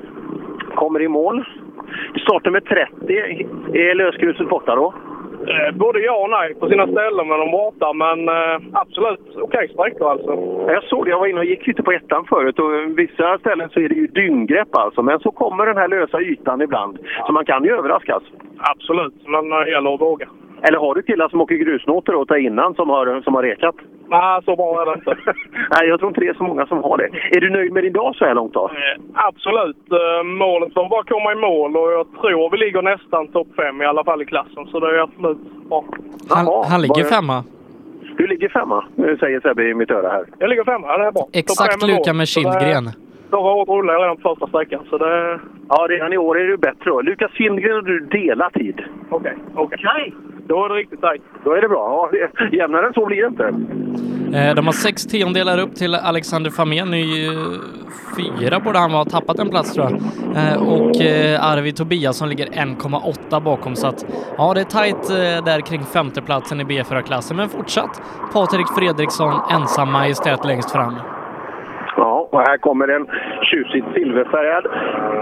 kommer 0.75 1.03
i 1.03 1.09
mål. 1.09 1.45
Startar 2.23 2.51
med 2.51 2.65
30. 2.65 3.47
Är 3.73 3.95
lösgruset 3.95 4.49
borta 4.49 4.75
då? 4.77 4.95
Eh, 5.49 5.75
Både 5.77 6.01
ja 6.01 6.17
och 6.25 6.31
nej 6.31 6.55
på 6.55 6.69
sina 6.69 6.87
ställen 6.87 7.29
med 7.29 7.39
de 7.39 7.51
borta, 7.51 7.93
men 7.93 8.29
eh, 8.29 8.61
absolut 8.73 9.37
okej 9.37 9.69
sträckor 9.69 10.11
alltså. 10.11 10.31
Jag 10.73 10.85
såg 10.85 11.05
det. 11.05 11.11
Jag 11.11 11.19
var 11.19 11.27
inne 11.27 11.39
och 11.41 11.45
gick 11.45 11.67
lite 11.67 11.83
på 11.83 11.93
ettan 11.93 12.25
förut 12.25 12.59
och 12.59 12.99
vissa 12.99 13.39
ställen 13.39 13.69
så 13.69 13.81
är 13.81 13.89
det 13.89 13.95
ju 13.95 14.07
dynggrepp 14.07 14.77
alltså. 14.77 15.03
Men 15.03 15.21
så 15.21 15.31
kommer 15.31 15.67
den 15.67 15.77
här 15.77 15.89
lösa 15.89 16.21
ytan 16.21 16.63
ibland. 16.63 16.99
Så 17.27 17.33
man 17.33 17.45
kan 17.45 17.65
ju 17.65 17.71
överraskas. 17.79 18.23
Absolut, 18.59 19.15
men 19.27 19.49
det 19.49 19.71
gäller 19.71 19.95
att 19.95 20.01
våga. 20.01 20.29
Eller 20.63 20.79
har 20.79 20.95
du 20.95 21.03
killar 21.03 21.29
som 21.29 21.41
åker 21.41 21.55
grusnåtor 21.55 22.15
åt 22.15 22.29
dig 22.29 22.45
innan 22.45 22.75
som 22.75 22.89
har, 22.91 23.21
som 23.23 23.35
har 23.35 23.43
rekat? 23.43 23.75
Nej, 24.11 24.41
så 24.45 24.57
bra 24.57 24.83
är 24.83 24.87
det 24.87 24.95
inte. 24.99 25.17
Nej, 25.71 25.89
jag 25.89 25.99
tror 25.99 26.09
inte 26.11 26.21
det 26.21 26.29
är 26.29 26.35
så 26.35 26.43
många 26.45 26.67
som 26.67 26.83
har 26.83 26.97
det. 26.99 27.09
Är 27.37 27.41
du 27.41 27.51
nöjd 27.51 27.73
med 27.73 27.85
din 27.85 27.93
dag 27.93 28.15
så 28.17 28.25
här 28.25 28.35
långt 28.35 28.55
då? 28.55 28.65
Eh, 28.69 29.03
Absolut. 29.15 29.77
Eh, 29.93 30.25
Målet 30.25 30.75
var 30.77 30.89
bara 30.89 31.03
komma 31.05 31.33
i 31.33 31.35
mål 31.35 31.77
och 31.77 31.93
jag 31.93 32.07
tror 32.21 32.51
vi 32.51 32.57
ligger 32.57 32.83
nästan 32.83 33.29
topp 33.29 33.49
fem 33.57 33.83
i 33.83 33.85
alla 33.85 34.05
fall 34.05 34.23
i 34.23 34.25
klassen. 34.25 34.67
Så 34.67 34.81
det 34.81 34.87
är 34.87 34.99
absolut 34.99 35.39
bra. 35.69 35.85
Han, 36.31 36.47
Jaha, 36.47 36.65
han 36.71 36.83
ligger 36.83 37.03
bara- 37.03 37.15
femma. 37.17 37.45
Du 38.17 38.27
ligger 38.27 38.49
femma, 38.49 38.85
nu 38.95 39.17
säger 39.17 39.41
Sebbe 39.41 39.63
i 39.69 39.75
mitt 39.75 39.91
öra 39.91 40.09
här. 40.09 40.25
Jag 40.39 40.51
ligger 40.51 40.65
femma, 40.65 40.99
det 40.99 41.07
är 41.07 41.13
bra. 41.13 41.27
Exakt 41.33 41.83
lika 41.83 42.13
med 42.13 42.29
Kindgren. 42.29 42.85
Förra 43.31 43.41
året 43.53 43.69
rullade 43.69 43.99
jag 43.99 44.03
redan 44.03 44.17
på 44.17 44.29
första 44.35 44.47
sträckan, 44.47 44.81
så 44.91 44.99
det... 44.99 45.41
Ja, 45.69 45.87
redan 45.91 46.13
i 46.13 46.17
år 46.19 46.41
är 46.41 46.45
du 46.45 46.57
bättre 46.57 46.91
då. 46.91 47.01
Lukas 47.01 47.33
Kindgren 47.33 47.77
och 47.77 47.85
du 47.85 48.01
delar 48.01 48.51
tid. 48.51 48.81
Okej, 49.11 49.35
okej. 49.55 50.15
Då 50.49 50.65
är 50.65 50.69
det 50.69 50.75
riktigt 50.75 51.01
tajt. 51.01 51.23
Då 51.45 51.53
är 51.53 51.61
det 51.61 51.69
bra. 51.69 52.11
Ja, 52.13 52.49
jämnare 52.53 52.87
än 52.87 52.93
så 52.93 53.07
blir 53.07 53.23
det 53.23 53.29
inte. 53.29 53.45
Eh, 54.39 54.55
de 54.55 54.67
har 54.67 54.73
sex 54.73 55.07
tiondelar 55.07 55.59
upp 55.59 55.75
till 55.75 55.95
Alexander 55.95 56.51
Famén. 56.51 56.91
Ny 56.91 57.05
fyra 58.17 58.61
borde 58.61 58.79
han 58.79 58.91
ha 58.91 59.05
tappat 59.05 59.39
en 59.39 59.51
plats 59.51 59.75
tror 59.75 59.87
jag. 59.87 60.01
Eh, 60.37 60.63
och 60.63 61.01
eh, 61.01 61.45
Arvid 61.45 61.77
Tobiasson 61.77 62.29
ligger 62.29 62.47
1,8 62.47 63.41
bakom 63.41 63.77
så 63.77 63.87
att 63.87 64.07
ja, 64.39 64.55
det 64.55 64.61
är 64.61 64.65
tajt 64.65 65.09
där 65.45 65.61
kring 65.61 65.85
femteplatsen 65.85 66.61
i 66.61 66.65
B4-klassen. 66.65 67.37
Men 67.37 67.49
fortsatt 67.49 68.03
Patrik 68.33 68.67
Fredriksson 68.69 69.35
ensam 69.51 69.93
majestät 69.93 70.45
längst 70.45 70.71
fram. 70.71 70.95
Ja, 72.39 72.43
och 72.43 72.49
här 72.49 72.57
kommer 72.59 72.89
en 72.89 73.07
tjusigt 73.43 73.87
silverfärgad 73.95 74.67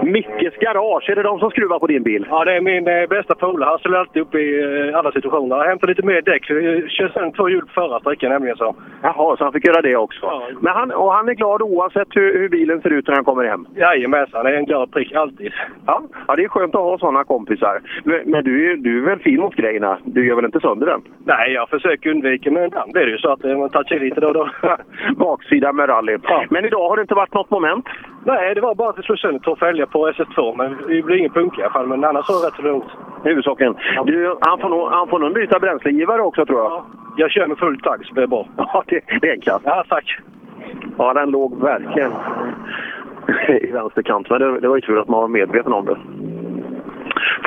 Mickes 0.03 0.55
Garage. 0.61 1.11
Är 1.11 1.17
det 1.17 1.23
de 1.23 1.39
som 1.39 1.51
skruvar 1.51 1.79
på 1.79 1.87
din 1.87 2.03
bil? 2.03 2.27
Ja, 2.31 2.45
det 2.45 2.53
är 2.57 2.61
min 2.61 2.89
eh, 2.89 3.07
bästa 3.09 3.35
polare. 3.35 3.69
Han 3.71 3.79
ställer 3.79 3.99
alltid 3.99 4.23
upp 4.23 4.35
i 4.35 4.47
eh, 4.91 4.99
alla 4.99 5.12
situationer. 5.12 5.57
Jag 5.57 5.64
hämtar 5.64 5.89
lite 5.89 6.03
mer 6.03 6.23
däck. 6.23 6.51
Jag 6.51 6.91
kör 6.91 7.09
sen 7.09 7.33
två 7.33 7.49
hjul 7.49 7.61
på 7.61 7.67
förra 7.81 8.01
sträckan 8.01 8.31
nämligen 8.31 8.57
så. 8.57 8.77
Jaha, 9.03 9.37
så 9.37 9.45
han 9.45 9.53
fick 9.53 9.67
göra 9.67 9.83
det 9.83 9.97
också. 9.97 10.43
Men 10.61 10.73
han, 10.73 10.91
och 10.93 11.12
han 11.12 11.29
är 11.29 11.35
glad 11.35 11.62
oavsett 11.62 12.09
hur, 12.11 12.39
hur 12.39 12.49
bilen 12.49 12.81
ser 12.81 12.91
ut 12.91 13.09
när 13.09 13.14
han 13.14 13.25
kommer 13.25 13.45
hem? 13.45 13.67
Jajamensan, 13.77 14.45
det 14.45 14.51
är 14.51 14.57
en 14.59 14.64
glad 14.64 14.93
prick 14.93 15.12
alltid. 15.14 15.53
Ja, 15.87 16.03
ja 16.29 16.37
det 16.37 16.45
är 16.45 16.49
skönt 16.49 16.75
att 16.75 16.81
ha 16.81 16.99
sådana 16.99 17.25
kompisar. 17.25 17.81
Men, 18.05 18.21
men 18.27 18.45
du, 18.45 18.73
är- 18.73 18.77
du 18.77 18.99
är 19.03 19.05
väl 19.11 19.19
fin 19.19 19.41
mot 19.41 19.55
grejerna? 19.55 19.99
Du 20.05 20.27
gör 20.27 20.37
väl 20.37 20.45
inte 20.45 20.61
sönder 20.61 20.87
den? 20.87 21.01
Nej, 21.25 21.53
jag 21.53 21.69
försöker 21.69 22.11
undvika, 22.11 22.51
men 22.51 22.64
ibland 22.64 22.93
blir 22.93 23.05
det 23.05 23.11
ju 23.11 23.19
så 23.19 23.33
att 23.33 23.45
eh, 23.45 23.59
man 23.59 23.69
touchar 23.71 23.99
lite 23.99 24.21
då 24.21 24.27
och 24.29 24.35
då. 24.35 24.49
Baksida 25.17 25.73
med 25.73 25.89
rally. 25.89 26.19
Men 26.51 26.64
idag 26.64 26.89
har 26.89 26.97
det 26.97 27.06
inte 27.07 27.15
varit 27.15 27.35
något 27.35 27.51
moment? 27.51 27.87
Nej, 28.25 28.55
det 28.55 28.61
var 28.61 28.75
bara 28.75 28.91
att 28.91 28.99
vi 28.99 29.03
slog 29.03 29.19
sönder 29.19 29.41
två 29.41 29.57
fälgar 29.57 29.87
på 29.87 30.09
SS2, 30.11 30.57
men 30.57 30.77
det 30.89 31.03
blir 31.03 31.17
ingen 31.17 31.31
punka 31.31 31.61
i 31.61 31.65
alla 31.65 31.73
fall. 31.73 31.87
Men 31.87 32.05
annars 32.05 32.29
var 32.29 32.41
det 32.41 32.47
rätt 32.47 32.57
så 32.57 32.63
lugnt. 32.63 32.85
Huvudsaken. 33.25 33.77
Du, 34.07 34.37
han, 34.41 34.59
får 34.59 34.69
nog, 34.69 34.89
han 34.89 35.09
får 35.09 35.19
nog 35.19 35.35
byta 35.35 35.59
bränslegivare 35.59 36.23
också 36.23 36.47
tror 36.47 36.59
jag. 36.59 36.85
Jag 37.17 37.31
kör 37.31 37.47
med 37.47 37.59
full 37.59 37.81
tagg 37.81 38.07
så 38.07 38.15
det 38.15 38.23
är 38.23 38.27
bra. 38.27 38.49
Ja, 38.57 38.83
det, 38.87 39.01
det 39.21 39.29
är 39.29 39.33
enkelt. 39.33 39.63
Ja, 39.65 39.85
tack. 39.89 40.19
Ja, 40.99 41.15
den 41.15 41.31
låg 41.31 41.61
verkligen 41.61 42.13
i 43.49 43.73
vänsterkant. 43.73 44.31
Men 44.31 44.41
det, 44.41 44.61
det 44.61 44.69
var 44.69 44.77
ju 44.77 44.83
tur 44.83 45.01
att 45.01 45.09
man 45.09 45.21
var 45.21 45.29
medveten 45.29 45.73
om 45.73 45.85
det. 45.85 45.97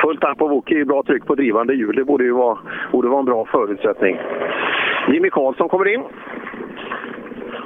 Fullt 0.02 0.20
tank 0.20 0.38
på 0.38 0.48
Wookie 0.48 0.80
är 0.80 0.84
bra 0.84 1.02
tryck 1.02 1.26
på 1.26 1.34
drivande 1.34 1.74
hjul. 1.74 1.96
Det 1.96 2.04
borde 2.04 2.24
ju 2.24 2.32
vara, 2.32 2.58
borde 2.92 3.08
vara 3.08 3.20
en 3.20 3.26
bra 3.26 3.44
förutsättning. 3.44 4.16
Jimmy 5.08 5.30
Karlsson 5.30 5.68
kommer 5.68 5.88
in. 5.88 6.02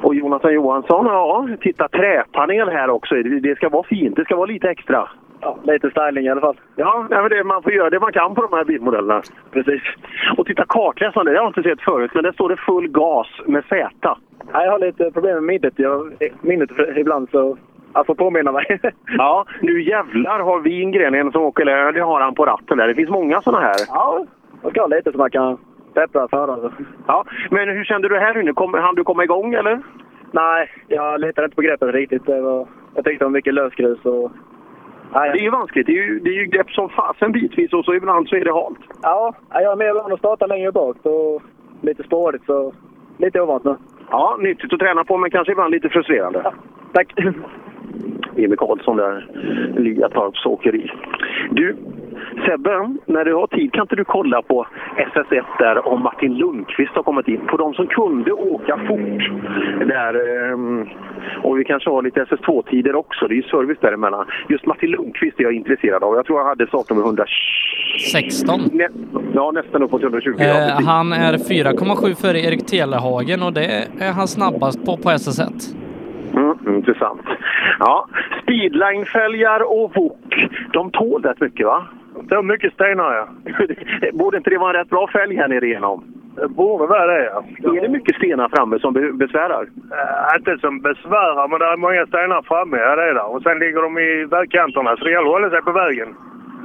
Och 0.04 0.14
Jonathan 0.14 0.54
Johansson, 0.54 1.06
ja, 1.06 1.48
titta 1.60 1.88
träpanel 1.88 2.68
här 2.68 2.90
också. 2.90 3.14
Det, 3.14 3.56
ska 3.56 3.68
vara 3.68 3.82
fint, 3.82 4.16
det 4.16 4.24
ska 4.24 4.36
vara 4.36 4.46
lite 4.46 4.70
extra. 4.70 5.08
Ja, 5.40 5.58
lite 5.62 5.90
styling 5.90 6.24
i 6.24 6.28
alla 6.28 6.40
fall. 6.40 6.60
Ja, 6.76 7.06
nej, 7.10 7.28
det, 7.28 7.44
man 7.44 7.62
får 7.62 7.72
göra 7.72 7.90
det 7.90 8.00
man 8.00 8.12
kan 8.12 8.34
på 8.34 8.42
de 8.42 8.56
här 8.56 8.64
bilmodellerna. 8.64 9.22
Precis. 9.52 9.82
Och 10.36 10.46
titta 10.46 10.64
kartläsaren, 10.68 11.26
det 11.26 11.30
har 11.30 11.36
jag 11.36 11.48
inte 11.48 11.62
sett 11.62 11.80
förut, 11.80 12.10
men 12.14 12.22
där 12.24 12.32
står 12.32 12.48
det 12.48 12.56
full 12.56 12.88
gas 12.88 13.26
med 13.46 13.64
Z. 13.64 14.16
Nej, 14.52 14.64
jag 14.64 14.72
har 14.72 14.78
lite 14.78 15.10
problem 15.10 15.34
med 15.34 15.42
minnet. 15.42 15.74
Jag, 15.76 16.12
minnet 16.40 16.70
ibland 16.96 17.28
så... 17.30 17.56
Får 18.06 18.14
påminna 18.14 18.52
mig. 18.52 18.80
Ja, 19.18 19.44
nu 19.60 19.82
jävlar 19.82 20.40
har 20.40 20.60
Wingren 20.60 21.14
en 21.14 21.32
som 21.32 21.42
åker, 21.42 21.62
eller 21.62 21.92
det 21.92 22.00
har 22.00 22.20
han 22.20 22.34
på 22.34 22.46
ratten 22.46 22.78
där. 22.78 22.88
Det 22.88 22.94
finns 22.94 23.10
många 23.10 23.40
sådana 23.40 23.64
här. 23.66 23.74
Ja, 23.88 24.26
man 24.62 24.70
ska 24.70 24.80
ha 24.80 24.86
lite 24.86 25.12
så 25.12 25.18
man 25.18 25.30
kan 25.30 25.58
peppra 25.94 26.28
föraren. 26.28 26.72
Ja, 27.06 27.24
men 27.50 27.68
hur 27.68 27.84
kände 27.84 28.08
du 28.08 28.18
här 28.18 28.40
inne? 28.40 28.52
Kom, 28.52 28.74
hann 28.74 28.94
du 28.94 29.04
komma 29.04 29.24
igång 29.24 29.54
eller? 29.54 29.82
Nej, 30.30 30.70
jag 30.88 31.20
litade 31.20 31.44
inte 31.44 31.56
på 31.56 31.62
greppet 31.62 31.94
riktigt. 31.94 32.26
Det 32.26 32.40
var, 32.40 32.66
jag 32.94 33.04
tyckte 33.04 33.24
var 33.24 33.30
mycket 33.30 33.54
lösgrus 33.54 34.04
och... 34.04 34.32
Nej, 35.12 35.30
Det 35.32 35.38
är 35.38 35.42
ju 35.42 35.50
vanskligt. 35.50 35.86
Det 35.86 35.92
är 35.92 36.02
ju, 36.06 36.20
det 36.20 36.30
är 36.30 36.34
ju 36.34 36.44
grepp 36.44 36.70
som 36.70 36.88
fasen 36.88 37.32
bitvis 37.32 37.72
och 37.72 37.84
så 37.84 37.94
ibland 37.94 38.28
så 38.28 38.36
är 38.36 38.44
det 38.44 38.52
halt. 38.52 38.78
Ja, 39.02 39.34
jag 39.50 39.72
är 39.72 39.76
mer 39.76 39.94
van 39.94 40.12
att 40.12 40.18
starta 40.18 40.46
längre 40.46 40.72
bak. 40.72 40.96
Då 41.02 41.40
lite 41.80 42.02
spårigt 42.02 42.46
så... 42.46 42.72
Lite 43.18 43.40
ovant 43.40 43.64
nu. 43.64 43.76
Ja, 44.10 44.36
nyttigt 44.40 44.72
att 44.72 44.78
träna 44.78 45.04
på 45.04 45.18
men 45.18 45.30
kanske 45.30 45.52
ibland 45.52 45.70
lite 45.70 45.88
frustrerande. 45.88 46.52
Tack. 46.92 47.12
Emil 48.36 48.56
Karlsson 48.56 48.96
där, 48.96 49.26
Liatorps 49.76 50.46
åkeri. 50.46 50.90
Du, 51.50 51.76
Sebbe, 52.46 52.96
när 53.06 53.24
du 53.24 53.34
har 53.34 53.46
tid 53.46 53.72
kan 53.72 53.82
inte 53.82 53.96
du 53.96 54.04
kolla 54.04 54.42
på 54.42 54.66
SS1 55.14 55.42
där 55.58 55.88
om 55.88 56.02
Martin 56.02 56.34
Lundqvist 56.34 56.92
har 56.94 57.02
kommit 57.02 57.28
in? 57.28 57.40
På 57.46 57.56
de 57.56 57.74
som 57.74 57.86
kunde 57.86 58.32
åka 58.32 58.76
fort. 58.88 59.22
Där, 59.88 60.14
ehm, 60.52 60.86
och 61.42 61.58
vi 61.58 61.64
kanske 61.64 61.90
har 61.90 62.02
lite 62.02 62.20
SS2-tider 62.24 62.94
också. 62.94 63.26
Det 63.28 63.34
är 63.34 63.36
ju 63.36 63.42
service 63.42 63.78
däremellan. 63.80 64.26
Just 64.48 64.66
Martin 64.66 64.90
Lundqvist 64.90 65.40
är 65.40 65.44
jag 65.44 65.52
intresserad 65.52 66.04
av. 66.04 66.14
Jag 66.14 66.26
tror 66.26 66.38
jag 66.38 66.46
hade 66.46 66.66
startnummer 66.66 67.02
116. 67.02 67.34
16. 68.12 68.60
Nä, 68.72 68.88
ja, 69.34 69.50
nästan 69.50 69.82
uppåt 69.82 70.02
120. 70.02 70.34
ja, 70.38 70.44
Eh, 70.44 70.68
precis. 70.68 70.86
han 70.86 71.12
är 71.12 71.32
4,7 71.38 72.14
före 72.14 72.38
Erik 72.40 72.66
Telehagen 72.66 73.42
och 73.42 73.52
det 73.52 73.66
är 74.00 74.12
han 74.12 74.28
snabbast 74.28 74.86
på 74.86 74.96
på 74.96 75.08
SS1. 75.10 75.74
Mm, 76.36 76.76
intressant. 76.76 77.20
Ja, 77.78 78.06
speedline-fälgar 78.42 79.60
och 79.72 79.92
wok, 79.96 80.48
de 80.72 80.90
tål 80.90 81.22
rätt 81.22 81.40
mycket 81.40 81.66
va? 81.66 81.84
Det 82.22 82.34
var 82.34 82.42
mycket 82.42 82.72
stenar 82.72 83.14
ja. 83.14 83.28
Borde 84.12 84.36
inte 84.36 84.50
det 84.50 84.58
vara 84.58 84.70
en 84.70 84.76
rätt 84.76 84.90
bra 84.90 85.08
fälg 85.08 85.36
här 85.36 85.48
nere 85.48 85.66
igenom? 85.66 86.04
Det 86.36 86.48
borde 86.48 86.86
vara 86.86 87.06
det, 87.06 87.24
ja. 87.24 87.44
Är 87.76 87.80
det 87.80 87.88
mycket 87.88 88.16
stenar 88.16 88.48
framme 88.48 88.78
som 88.78 88.92
be- 88.94 89.12
besvärar? 89.12 89.62
Äh, 89.62 90.36
inte 90.38 90.58
som 90.58 90.80
besvärar, 90.80 91.48
men 91.48 91.58
det 91.58 91.64
är 91.66 91.76
många 91.76 92.06
stenar 92.06 92.42
framme. 92.42 92.76
Ja, 92.76 92.96
det 92.96 93.02
är 93.02 93.14
där. 93.14 93.34
Och 93.34 93.42
sen 93.42 93.58
ligger 93.58 93.82
de 93.82 93.98
i 93.98 94.24
vägkanterna, 94.24 94.96
så 94.96 95.04
det 95.04 95.10
gäller 95.10 95.26
att 95.26 95.32
hålla 95.32 95.50
sig 95.50 95.62
på 95.62 95.72
vägen. 95.72 96.14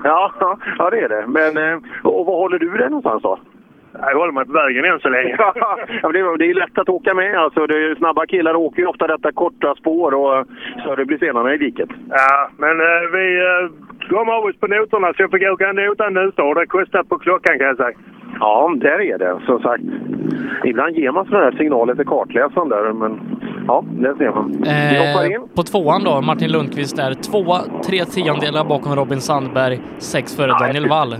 Ja, 0.03 0.31
ja 0.77 0.89
det 0.89 0.99
är 0.99 1.09
det. 1.09 1.23
Men, 1.27 1.57
eh, 1.57 1.79
och 2.03 2.25
var 2.25 2.35
håller 2.37 2.59
du 2.59 2.69
dig 2.77 2.89
någonstans 2.89 3.23
då? 3.23 3.39
Jag 3.93 4.15
håller 4.19 4.31
mig 4.31 4.45
på 4.45 4.53
vägen 4.53 4.85
än 4.85 4.99
så 4.99 5.09
länge. 5.09 5.35
ja, 6.01 6.11
det, 6.13 6.19
är, 6.19 6.37
det 6.37 6.45
är 6.45 6.53
lätt 6.53 6.77
att 6.77 6.89
åka 6.89 7.13
med. 7.13 7.35
Alltså, 7.37 7.67
det 7.67 7.75
är, 7.75 7.95
snabba 7.95 8.25
killar 8.25 8.55
åker 8.55 8.81
ju 8.81 8.87
ofta 8.87 9.07
detta 9.07 9.31
korta 9.31 9.75
spår 9.75 10.13
och 10.13 10.47
större 10.81 11.05
blir 11.05 11.17
stenarna 11.17 11.53
i 11.53 11.57
diket. 11.57 11.89
Ja, 12.09 12.49
men 12.57 12.79
eh, 12.79 13.03
vi 13.13 13.25
eh, 13.47 14.09
kom 14.09 14.29
av 14.29 14.45
oss 14.45 14.59
på 14.59 14.67
noterna 14.67 15.13
så 15.13 15.21
jag 15.21 15.31
fick 15.31 15.43
åka 15.43 15.69
en 15.69 15.75
nota 15.75 16.09
nu 16.09 16.31
och 16.37 16.55
det 16.55 16.65
kostar 16.65 17.03
på 17.03 17.17
klockan 17.17 17.57
kan 17.57 17.67
jag 17.67 17.77
säga. 17.77 17.97
Ja, 18.39 18.73
där 18.77 19.01
är 19.01 19.17
det. 19.17 19.39
Som 19.45 19.59
sagt, 19.59 19.83
ibland 20.65 20.95
ger 20.95 21.11
man 21.11 21.25
sådana 21.25 21.43
här 21.43 21.51
signaler 21.51 21.95
till 21.95 22.05
kartläsaren 22.05 22.69
där, 22.69 22.93
men 22.93 23.19
ja, 23.67 23.83
där 23.87 24.15
ser 24.15 24.31
man. 24.31 24.51
Vi 24.91 24.97
hoppar 24.97 25.25
in. 25.25 25.35
Eh, 25.35 25.41
på 25.55 25.63
tvåan 25.63 26.03
då, 26.03 26.21
Martin 26.21 26.51
Lundqvist 26.51 26.99
är 26.99 27.13
tvåa, 27.13 27.59
tre 27.87 28.05
tiondelar 28.05 28.65
bakom 28.65 28.95
Robin 28.95 29.21
Sandberg, 29.21 29.79
sex 29.97 30.35
före 30.35 30.51
Daniel 30.59 30.89
Wall. 30.89 31.15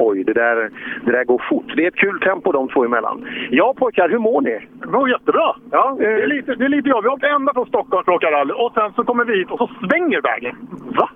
Oj, 0.00 0.24
det 0.24 0.32
där, 0.32 0.70
det 1.04 1.12
där 1.12 1.24
går 1.24 1.42
fort. 1.50 1.72
Det 1.76 1.84
är 1.84 1.88
ett 1.88 1.96
kul 2.04 2.20
tempo 2.20 2.52
de 2.52 2.68
två 2.68 2.84
emellan. 2.84 3.26
Ja 3.50 3.74
pojkar, 3.76 4.08
hur 4.08 4.18
mår 4.18 4.40
ni? 4.40 4.58
Det 4.80 4.86
går 4.86 5.10
jättebra. 5.10 5.56
Ja, 5.70 5.96
det, 5.98 6.22
är 6.22 6.26
lite, 6.26 6.54
det 6.54 6.64
är 6.64 6.68
lite 6.68 6.88
jobbigt. 6.88 7.04
Vi 7.04 7.14
åkte 7.14 7.28
ända 7.28 7.52
från 7.52 7.66
Stockholm 7.66 8.04
för 8.04 8.12
att 8.12 8.16
åka 8.16 8.30
rally 8.30 8.52
och 8.52 8.72
sen 8.74 8.92
så 8.96 9.04
kommer 9.04 9.24
vi 9.24 9.38
hit 9.38 9.50
och 9.50 9.58
så 9.58 9.70
svänger 9.88 10.20
vägen. 10.22 10.56
Va? 10.98 11.10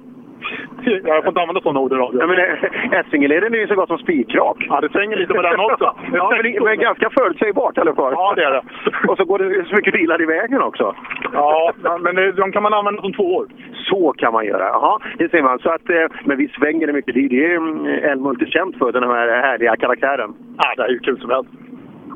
Jag 1.04 1.22
får 1.22 1.28
inte 1.28 1.40
använda 1.40 1.60
sådana 1.60 1.80
ord 1.80 1.92
i 1.92 1.94
radio. 1.94 2.20
Ja, 2.20 2.26
men 2.26 2.38
eh, 2.38 2.98
Essingeleden 2.98 3.54
är 3.54 3.58
ju 3.58 3.66
så 3.66 3.74
gott 3.74 3.88
som 3.88 3.98
spikrak. 3.98 4.56
Ja, 4.68 4.80
det 4.80 4.88
svänger 4.88 5.16
lite 5.16 5.34
på 5.34 5.42
den 5.42 5.60
också. 5.60 5.84
ja, 6.12 6.32
men, 6.42 6.64
men 6.64 6.78
ganska 6.78 7.10
förutsägbart 7.10 7.78
i 7.78 7.80
alla 7.80 7.94
fall. 7.94 8.12
Ja, 8.12 8.34
det 8.36 8.44
är 8.44 8.50
det. 8.50 8.62
Och 9.08 9.16
så 9.16 9.24
går 9.24 9.38
det 9.38 9.64
så 9.64 9.74
mycket 9.74 9.94
bilar 9.94 10.22
i 10.22 10.26
vägen 10.26 10.62
också. 10.62 10.94
Ja, 11.32 11.72
men 12.00 12.14
det, 12.14 12.32
de 12.32 12.52
kan 12.52 12.62
man 12.62 12.74
använda 12.74 13.02
som 13.02 13.12
två 13.12 13.36
år. 13.36 13.46
Så 13.90 14.12
kan 14.12 14.32
man 14.32 14.46
göra. 14.46 14.64
Jaha, 14.64 14.98
det 15.18 15.30
ser 15.30 15.42
man. 15.42 15.58
Så 15.58 15.70
att, 15.70 15.90
eh, 15.90 16.06
men 16.24 16.38
vi 16.38 16.48
svänger 16.48 16.86
det 16.86 16.92
mycket. 16.92 17.14
Det, 17.14 17.44
är 17.44 17.56
mm, 17.56 17.86
Älmhult 17.86 18.42
är 18.42 18.46
känt 18.46 18.78
för, 18.78 18.92
den 18.92 19.02
här 19.02 19.28
härliga 19.28 19.76
karaktären. 19.76 20.34
Ja, 20.58 20.74
det 20.76 20.82
är 20.82 20.88
ju 20.88 20.98
kul 20.98 21.20
som 21.20 21.30
helst. 21.30 21.50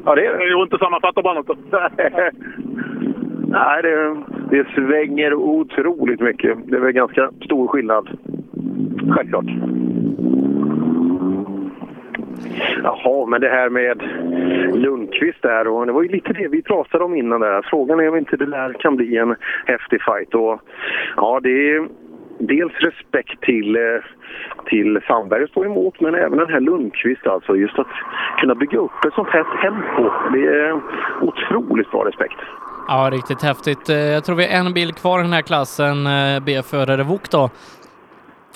Ja, 0.05 0.14
det 0.14 0.26
är 0.26 0.39
det. 0.39 0.53
Går 0.53 0.62
inte 0.62 0.79
sammanfatta 0.79 1.22
bara 1.22 1.35
något. 1.35 1.59
Nej, 3.51 3.82
det, 3.82 4.16
det 4.51 4.66
svänger 4.74 5.34
otroligt 5.34 6.20
mycket. 6.20 6.59
Det 6.64 6.76
är 6.76 6.80
väl 6.80 6.92
ganska 6.92 7.30
stor 7.44 7.68
skillnad. 7.68 8.09
Självklart. 9.11 9.44
Jaha, 12.82 13.26
men 13.26 13.40
det 13.40 13.49
här 13.49 13.70
med 13.70 14.03
Lundqvist 14.74 15.42
där 15.42 15.68
och 15.68 15.86
det 15.86 15.92
var 15.92 16.03
ju 16.03 16.09
lite 16.09 16.32
det 16.32 16.49
vi 16.49 16.62
pratade 16.62 17.05
om 17.05 17.16
innan 17.16 17.40
där. 17.40 17.62
Frågan 17.70 18.01
är 18.01 18.09
om 18.09 18.16
inte 18.16 18.36
det 18.36 18.46
där 18.46 18.72
kan 18.72 18.96
bli 18.96 19.16
en 19.16 19.34
häftig 19.66 20.03
fight 20.03 20.34
och 20.34 20.61
ja, 21.16 21.40
det 21.42 21.70
är 21.70 21.88
dels 22.38 22.72
respekt 22.72 23.40
till, 23.40 23.76
eh, 23.76 24.03
till 24.64 25.01
Sandberg 25.07 25.44
att 25.44 25.51
stå 25.51 25.64
emot 25.64 26.01
men 26.01 26.14
även 26.14 26.38
den 26.38 26.53
här 26.53 26.61
Lundqvist 26.61 27.26
alltså. 27.26 27.57
Just 27.57 27.78
att 27.78 27.92
kunna 28.40 28.55
bygga 28.55 28.78
upp 28.78 29.05
ett 29.07 29.14
sånt 29.14 29.28
här 29.28 29.44
tempo. 29.62 30.11
Det 30.32 30.46
är 30.46 30.80
otroligt 31.20 31.90
bra 31.90 32.05
respekt. 32.05 32.38
Ja, 32.91 33.11
riktigt 33.12 33.43
häftigt. 33.43 33.89
Eh, 33.89 33.97
jag 33.97 34.24
tror 34.24 34.36
vi 34.36 34.45
har 34.45 34.53
en 34.53 34.72
bil 34.72 34.93
kvar 34.93 35.20
i 35.20 35.22
den 35.22 35.32
här 35.32 35.43
klassen, 35.43 36.07
eh, 36.07 36.41
B-förare 36.41 37.03
Wok 37.03 37.30
då. 37.30 37.51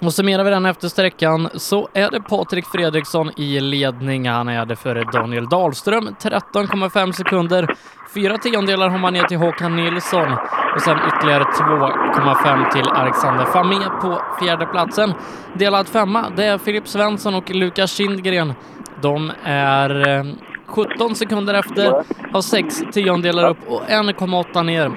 Och 0.03 0.15
summerar 0.15 0.45
vi 0.45 0.51
den 0.51 0.67
efter 0.67 0.89
sträckan 0.89 1.49
så 1.55 1.89
är 1.95 2.11
det 2.11 2.21
Patrik 2.21 2.67
Fredriksson 2.67 3.31
i 3.37 3.61
ledning. 3.61 4.29
Han 4.29 4.49
är 4.49 4.67
det 4.67 4.77
före 4.77 5.05
Daniel 5.05 5.49
Dahlström, 5.49 6.15
13,5 6.21 7.13
sekunder. 7.13 7.67
Fyra 8.15 8.39
tiondelar 8.39 8.89
har 8.89 8.99
man 8.99 9.13
ner 9.13 9.25
till 9.25 9.39
Håkan 9.39 9.77
Nilsson 9.77 10.33
och 10.75 10.81
sen 10.81 10.99
ytterligare 11.09 11.45
2,5 11.45 12.73
till 12.73 12.89
Alexander 12.89 13.45
Famé 13.45 13.89
på 14.01 14.23
fjärde 14.41 14.67
platsen. 14.67 15.15
Delad 15.55 15.89
femma, 15.89 16.31
det 16.37 16.45
är 16.45 16.59
Filip 16.59 16.89
Svensson 16.89 17.35
och 17.35 17.51
Lukas 17.51 17.93
Kindgren. 17.93 18.55
De 19.03 19.33
är 19.45 20.09
eh, 20.09 20.25
17 20.67 21.15
sekunder 21.15 21.55
efter, 21.55 21.85
har 22.33 22.41
6 22.41 22.75
tiondelar 22.93 23.51
upp 23.51 23.59
och 23.69 23.81
1,8 23.83 24.63
ner 24.65 24.91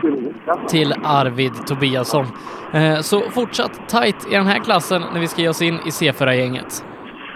till 0.67 0.93
Arvid 1.03 1.53
Tobiasson. 1.67 2.25
Eh, 2.73 2.95
Så 2.99 3.19
fortsatt 3.19 3.89
tight 3.89 4.27
i 4.31 4.35
den 4.35 4.45
här 4.45 4.59
klassen 4.59 5.01
när 5.13 5.19
vi 5.19 5.27
ska 5.27 5.41
ge 5.41 5.49
oss 5.49 5.61
in 5.61 5.73
i 5.75 5.89
C4-gänget. 5.89 6.85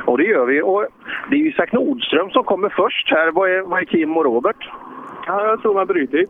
Och 0.06 0.18
det 0.18 0.24
gör 0.24 0.46
vi. 0.46 0.62
Och 0.62 0.86
det 1.30 1.36
är 1.36 1.48
Isak 1.48 1.72
Nordström 1.72 2.30
som 2.30 2.44
kommer 2.44 2.70
först 2.70 3.12
här. 3.12 3.32
Vad 3.32 3.50
är, 3.50 3.62
vad 3.62 3.80
är 3.82 3.86
Kim 3.86 4.18
och 4.18 4.26
Robert? 4.26 4.70
Ja, 5.28 5.46
jag 5.48 5.62
tror 5.62 5.74
man 5.74 5.88
brutit. 5.88 6.30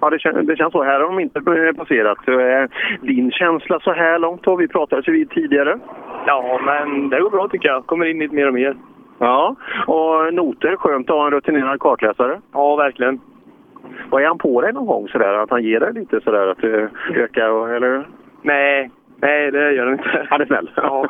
Ja, 0.00 0.10
det, 0.10 0.18
kän, 0.18 0.46
det 0.46 0.56
känns 0.56 0.72
så. 0.72 0.82
Här 0.84 1.00
har 1.00 1.06
de 1.06 1.20
inte 1.20 1.40
passerat. 1.76 2.28
Eh, 2.28 2.70
Din 3.06 3.30
känsla 3.30 3.80
så 3.80 3.92
här 3.92 4.18
långt 4.18 4.46
har 4.46 4.56
vi 4.56 4.68
pratat 4.68 5.08
vid 5.08 5.30
tidigare. 5.30 5.78
Ja, 6.26 6.60
men 6.64 7.08
det 7.10 7.20
går 7.20 7.30
bra 7.30 7.48
tycker 7.48 7.68
jag. 7.68 7.86
Kommer 7.86 8.06
in 8.06 8.18
lite 8.18 8.34
mer 8.34 8.48
och 8.48 8.54
mer. 8.54 8.76
Ja, 9.22 9.56
och 9.86 10.34
noter. 10.34 10.76
Skönt 10.76 11.10
att 11.10 11.16
ha 11.16 11.26
en 11.26 11.32
rutinerad 11.32 11.80
kartläsare. 11.80 12.40
Ja, 12.52 12.76
verkligen. 12.76 13.20
Vad 14.10 14.22
är 14.22 14.26
han 14.26 14.38
på 14.38 14.60
dig 14.60 14.72
någon 14.72 14.86
gång 14.86 15.08
sådär? 15.08 15.34
Att 15.34 15.50
han 15.50 15.62
ger 15.62 15.80
dig 15.80 15.92
lite 15.92 16.20
sådär 16.20 16.46
att 16.46 16.64
uh, 16.64 16.88
öka 17.14 17.52
och, 17.52 17.70
eller? 17.70 18.06
Nej, 18.42 18.90
nej 19.22 19.50
det 19.50 19.72
gör 19.72 19.84
han 19.84 19.92
inte. 19.92 20.26
Han 20.30 20.40
är 20.40 20.46
snäll. 20.46 20.70
Ja. 20.76 21.06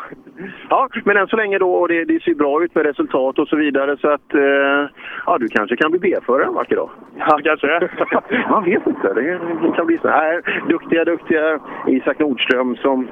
ja, 0.70 0.88
men 1.04 1.16
än 1.16 1.26
så 1.26 1.36
länge 1.36 1.58
då 1.58 1.74
och 1.74 1.88
det, 1.88 2.04
det 2.04 2.22
ser 2.22 2.34
bra 2.34 2.64
ut 2.64 2.74
med 2.74 2.86
resultat 2.86 3.38
och 3.38 3.48
så 3.48 3.56
vidare 3.56 3.96
så 3.96 4.08
att 4.08 4.34
eh, 4.34 4.90
ja, 5.26 5.38
du 5.38 5.48
kanske 5.48 5.76
kan 5.76 5.90
bli 5.90 6.00
B-förare 6.00 6.46
en 6.46 6.54
vacker 6.54 6.76
dag. 6.76 6.90
Ja, 7.18 7.38
kanske. 7.44 7.88
Man 8.50 8.64
vet 8.64 8.86
inte. 8.86 9.12
Det, 9.14 9.40
det 9.62 9.72
kan 9.76 9.86
bli 9.86 9.98
så 9.98 10.08
här. 10.08 10.42
Duktiga, 10.68 11.04
duktiga 11.04 11.58
Isak 11.86 12.18
Nordström 12.18 12.76
som 12.76 13.08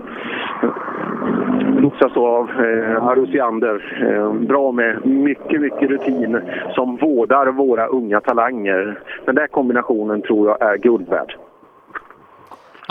lotsas 1.80 2.16
av 2.16 2.50
eh, 2.50 3.06
Arusiander. 3.06 4.06
Eh, 4.06 4.32
bra 4.32 4.72
med 4.72 5.06
mycket, 5.06 5.60
mycket 5.60 5.90
rutin 5.90 6.40
som 6.74 6.96
vårdar 6.96 7.46
våra 7.46 7.86
unga 7.86 8.20
talanger. 8.20 8.98
Den 9.24 9.34
där 9.34 9.46
kombinationen 9.46 10.22
tror 10.22 10.48
jag 10.48 10.72
är 10.72 10.76
guld 10.76 11.08
värd. 11.08 11.36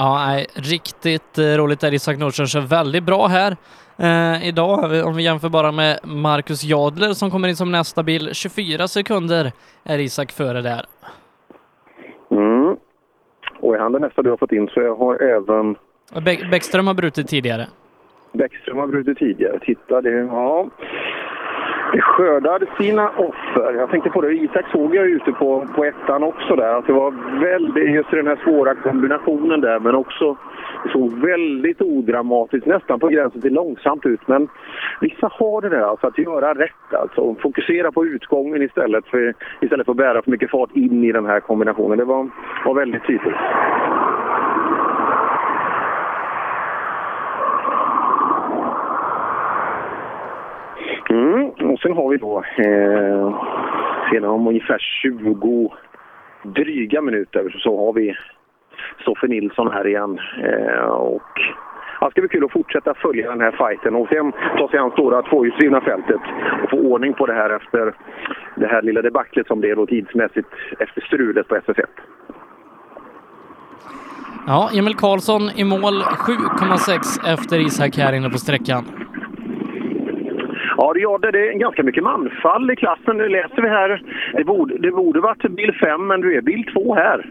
Ja, 0.02 0.26
nej, 0.28 0.46
riktigt 0.54 1.38
eh, 1.38 1.44
roligt 1.44 1.80
där. 1.80 1.94
Isak 1.94 2.18
Nordström 2.18 2.48
kör 2.48 2.62
väldigt 2.62 3.04
bra 3.04 3.28
här 3.28 3.56
eh, 3.98 4.48
idag. 4.48 5.06
Om 5.06 5.16
vi 5.16 5.24
jämför 5.24 5.50
bara 5.50 5.72
med 5.72 6.00
Marcus 6.04 6.64
Jadler 6.64 7.14
som 7.14 7.32
kommer 7.32 7.48
in 7.48 7.56
som 7.56 7.72
nästa 7.72 8.04
bil. 8.04 8.30
24 8.34 8.88
sekunder 8.88 9.52
är 9.84 9.98
Isak 10.00 10.32
före 10.32 10.62
där. 10.62 10.86
Mm. 12.32 12.76
Och 13.60 13.76
är 13.76 13.80
han 13.80 13.92
den 13.92 14.02
nästa 14.02 14.22
du 14.22 14.30
har 14.30 14.38
fått 14.38 14.52
in 14.52 14.68
så 14.68 14.82
jag 14.82 14.96
har 14.96 15.16
även 15.24 15.76
Bäckström 16.52 16.88
har 16.88 16.94
brutit 16.94 17.28
tidigare. 17.28 17.68
Bäckström 18.32 18.78
har 18.78 18.88
brutit 18.88 19.18
tidigare. 19.18 19.60
Titta, 19.60 20.02
det, 20.02 20.10
ja 20.10 20.70
det 21.92 22.02
skördar 22.02 22.64
sina 22.78 23.10
offer. 23.10 23.74
Jag 23.74 23.90
tänkte 23.90 24.10
på 24.10 24.22
det, 24.22 24.34
Isak 24.34 24.66
såg 24.72 24.96
jag 24.96 25.08
ute 25.08 25.32
på, 25.32 25.68
på 25.76 25.86
ettan 25.86 26.24
också 26.24 26.56
där. 26.56 26.78
Att 26.78 26.88
det 26.88 26.94
var 26.94 27.40
väldigt, 27.40 27.94
just 27.94 28.12
den 28.12 28.28
här 28.28 28.40
svåra 28.44 28.76
kombinationen 28.76 29.62
där, 29.62 29.80
men 29.80 29.96
också 29.96 30.38
det 30.84 30.90
såg 30.90 31.14
väldigt 31.14 31.82
odramatiskt, 31.82 32.68
nästan 32.68 33.00
på 33.00 33.08
gränsen 33.08 33.42
till 33.42 33.54
långsamt 33.54 34.06
ut. 34.06 34.28
Men 34.28 34.48
vissa 35.02 35.30
har 35.32 35.62
det 35.62 35.70
där, 35.70 35.82
alltså 35.82 36.08
att 36.08 36.18
göra 36.18 36.54
rätt 36.54 36.94
alltså. 36.94 37.36
Fokusera 37.42 37.92
på 37.92 38.06
utgången 38.06 38.62
istället 38.62 39.06
för, 39.06 39.34
istället 39.62 39.86
för 39.86 39.92
att 39.92 39.98
bära 39.98 40.22
för 40.22 40.32
mycket 40.32 40.52
fart 40.52 40.76
in 40.76 41.04
i 41.04 41.12
den 41.12 41.26
här 41.26 41.40
kombinationen. 41.40 41.98
Det 41.98 42.06
var, 42.06 42.30
var 42.66 42.74
väldigt 42.74 43.04
tydligt. 43.08 43.36
Mm. 51.10 51.72
Och 51.72 51.80
sen 51.80 51.94
har 51.94 52.10
vi 52.10 52.18
då, 52.18 52.44
eh, 52.58 53.46
sedan 54.12 54.30
om 54.30 54.48
ungefär 54.48 54.78
20 55.02 55.72
dryga 56.44 57.02
minuter 57.02 57.60
så 57.64 57.86
har 57.86 57.94
vi 57.94 58.16
Stoffe 59.02 59.28
Nilsson 59.28 59.72
här 59.72 59.88
igen. 59.88 60.20
Eh, 60.44 60.90
och 60.90 61.32
ja, 62.02 62.08
det 62.08 62.12
ska 62.12 62.22
bli 62.22 62.30
kul 62.30 62.46
att 62.46 62.52
fortsätta 62.52 62.94
följa 62.94 63.30
den 63.30 63.42
här 63.42 63.52
fighten 63.52 63.96
och 63.96 64.08
sen 64.08 64.32
ta 64.58 64.68
sig 64.70 64.80
an 64.80 64.92
stora 64.92 65.22
tvåhjulsdrivna 65.22 65.82
fältet 65.82 66.22
och 66.64 66.70
få 66.70 66.78
ordning 66.78 67.14
på 67.14 67.26
det 67.26 67.34
här 67.34 67.50
efter 67.50 67.94
det 68.56 68.68
här 68.68 68.82
lilla 68.82 69.02
debaclet 69.02 69.48
som 69.48 69.60
blev 69.60 69.76
då 69.76 69.86
tidsmässigt 69.86 70.50
efter 70.80 71.02
strulet 71.02 71.48
på 71.48 71.56
SS1. 71.56 71.86
Ja, 74.48 74.70
Emil 74.74 74.96
Karlsson 74.96 75.42
i 75.56 75.64
mål 75.64 76.02
7,6 76.02 77.34
efter 77.34 77.60
Isak 77.60 77.98
här 77.98 78.14
inne 78.14 78.30
på 78.30 78.38
sträckan. 78.38 78.86
Ja, 80.82 80.94
det 80.94 81.00
gör 81.00 81.20
det. 81.20 81.32
Det 81.32 81.48
är 81.48 81.54
ganska 81.54 81.84
mycket 81.84 82.04
manfall 82.04 82.72
i 82.72 82.76
klassen. 82.76 83.18
Nu 83.18 83.30
läser 83.30 83.62
vi 83.62 83.70
här. 83.70 84.04
Det 84.34 84.44
borde, 84.44 84.78
det 84.78 84.92
borde 84.92 85.20
varit 85.20 85.52
bil 85.52 85.74
5, 85.74 86.08
men 86.08 86.22
du 86.22 86.38
är 86.38 86.42
bil 86.42 86.66
2 86.74 86.96
här. 86.96 87.26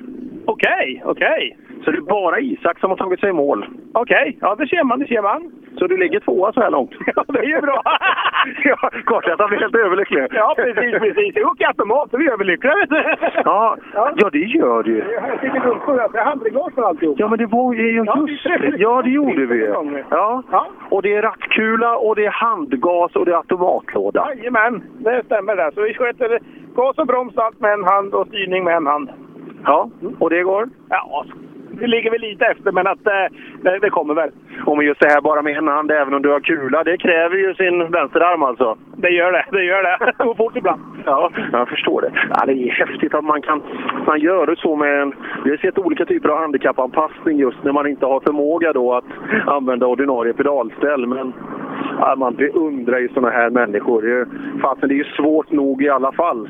Okej, 0.44 1.02
okej. 1.04 1.56
Så 1.88 1.92
det 1.92 1.98
är 1.98 2.02
bara 2.02 2.40
Isak 2.40 2.78
som 2.78 2.90
har 2.90 2.96
tagit 2.96 3.20
sig 3.20 3.30
i 3.30 3.32
mål. 3.32 3.66
Okej, 3.94 4.38
ja 4.40 4.54
det 4.54 4.66
ser 4.68 4.84
man, 4.84 4.98
det 4.98 5.06
ser 5.06 5.22
man. 5.22 5.52
Så 5.78 5.86
du 5.86 5.96
ligger 5.96 6.20
tvåa 6.20 6.52
så 6.52 6.60
här 6.60 6.70
långt? 6.70 6.92
Ja, 7.16 7.24
det 7.28 7.38
är 7.38 7.44
ju 7.44 7.60
bra. 7.60 7.82
ja, 8.64 8.90
kartläsaren 9.06 9.48
blir 9.48 9.58
helt 9.58 9.74
överlycklig. 9.74 10.26
Ja, 10.30 10.54
precis, 10.56 10.92
precis. 10.98 11.34
Det 11.34 11.44
åker 11.44 11.66
automat 11.66 12.14
och 12.14 12.20
vi 12.20 12.26
är 12.26 12.32
överlyckliga, 12.32 12.74
vet 12.74 12.90
du. 12.90 13.02
Ja, 13.44 13.76
ja 13.94 14.30
det 14.32 14.38
gör 14.38 14.82
det 14.82 14.90
ju. 14.90 15.04
Jag 15.12 15.40
sitter 15.40 15.60
dumt 15.60 15.80
på 15.84 15.92
det. 15.92 16.08
Jag 16.14 16.24
handglas 16.24 16.74
för 16.74 16.82
alltihop. 16.82 17.16
Ja, 17.18 17.28
men 17.28 17.38
det 17.38 17.46
var 17.46 17.74
ju 17.74 17.90
just 17.90 18.12
det. 18.44 18.74
Ja, 18.78 19.02
det 19.02 19.10
gjorde 19.10 19.46
vi. 19.46 19.66
Ja. 20.10 20.42
Och 20.90 21.02
det 21.02 21.14
är 21.14 21.22
rattkula 21.22 21.96
och 21.96 22.16
det 22.16 22.26
är 22.26 22.30
handgas 22.30 23.16
och 23.16 23.24
det 23.24 23.32
är 23.32 23.36
automatlåda. 23.36 24.28
Jajamän, 24.34 24.82
det 24.98 25.22
stämmer 25.24 25.56
det. 25.56 25.70
Så 25.74 25.82
vi 25.82 25.94
sköter 25.94 26.38
gas 26.74 26.98
och 26.98 27.06
broms 27.06 27.38
allt 27.38 27.60
med 27.60 27.72
en 27.72 27.84
hand 27.84 28.14
och 28.14 28.26
styrning 28.26 28.64
med 28.64 28.76
en 28.76 28.86
hand. 28.86 29.10
Ja, 29.64 29.90
och 30.18 30.30
det 30.30 30.42
går? 30.42 30.68
Ja, 30.88 31.24
det 31.80 31.86
ligger 31.86 32.10
väl 32.10 32.20
lite 32.20 32.44
efter, 32.44 32.72
men 32.72 32.86
att 32.86 33.06
eh, 33.06 33.26
det, 33.62 33.78
det 33.78 33.90
kommer 33.90 34.14
väl. 34.14 34.30
Och 34.66 34.76
med 34.76 34.86
just 34.86 35.00
det 35.00 35.08
här 35.08 35.20
bara 35.20 35.42
med 35.42 35.56
en 35.56 35.68
hand, 35.68 35.90
även 35.90 36.14
om 36.14 36.22
du 36.22 36.28
har 36.30 36.40
kula, 36.40 36.84
det 36.84 36.96
kräver 36.98 37.36
ju 37.36 37.54
sin 37.54 37.90
vänsterarm 37.90 38.42
alltså. 38.42 38.78
Det 38.96 39.08
gör 39.10 39.32
det, 39.32 39.44
det 39.52 39.64
gör 39.64 39.82
det. 39.82 39.98
Det 40.18 40.24
går 40.24 40.34
fort 40.34 40.56
ibland. 40.56 40.80
Ja, 41.04 41.30
jag 41.52 41.68
förstår 41.68 42.00
det. 42.00 42.10
Ja, 42.30 42.46
det 42.46 42.52
är 42.52 42.70
häftigt 42.70 43.14
att 43.14 43.24
man 43.24 43.42
kan 43.42 43.62
man 44.06 44.20
gör 44.20 44.46
det 44.46 44.56
så 44.56 44.76
med 44.76 45.02
en... 45.02 45.12
Vi 45.44 45.50
har 45.50 45.56
sett 45.56 45.78
olika 45.78 46.04
typer 46.04 46.28
av 46.28 46.38
handikappanpassning 46.38 47.38
just 47.38 47.64
när 47.64 47.72
man 47.72 47.86
inte 47.86 48.06
har 48.06 48.20
förmåga 48.20 48.72
då 48.72 48.94
att 48.94 49.04
använda 49.46 49.86
ordinarie 49.86 50.32
pedalställ. 50.32 51.06
Men 51.06 51.32
ja, 52.00 52.14
man 52.18 52.34
beundrar 52.34 52.98
ju 52.98 53.08
sådana 53.08 53.30
här 53.30 53.50
människor. 53.50 54.02
Det 54.02 54.12
är- 54.12 54.26
Fasen, 54.62 54.88
det 54.88 54.94
är 54.94 54.96
ju 54.96 55.04
svårt 55.04 55.50
nog 55.50 55.82
i 55.82 55.88
alla 55.88 56.12
fall. 56.12 56.48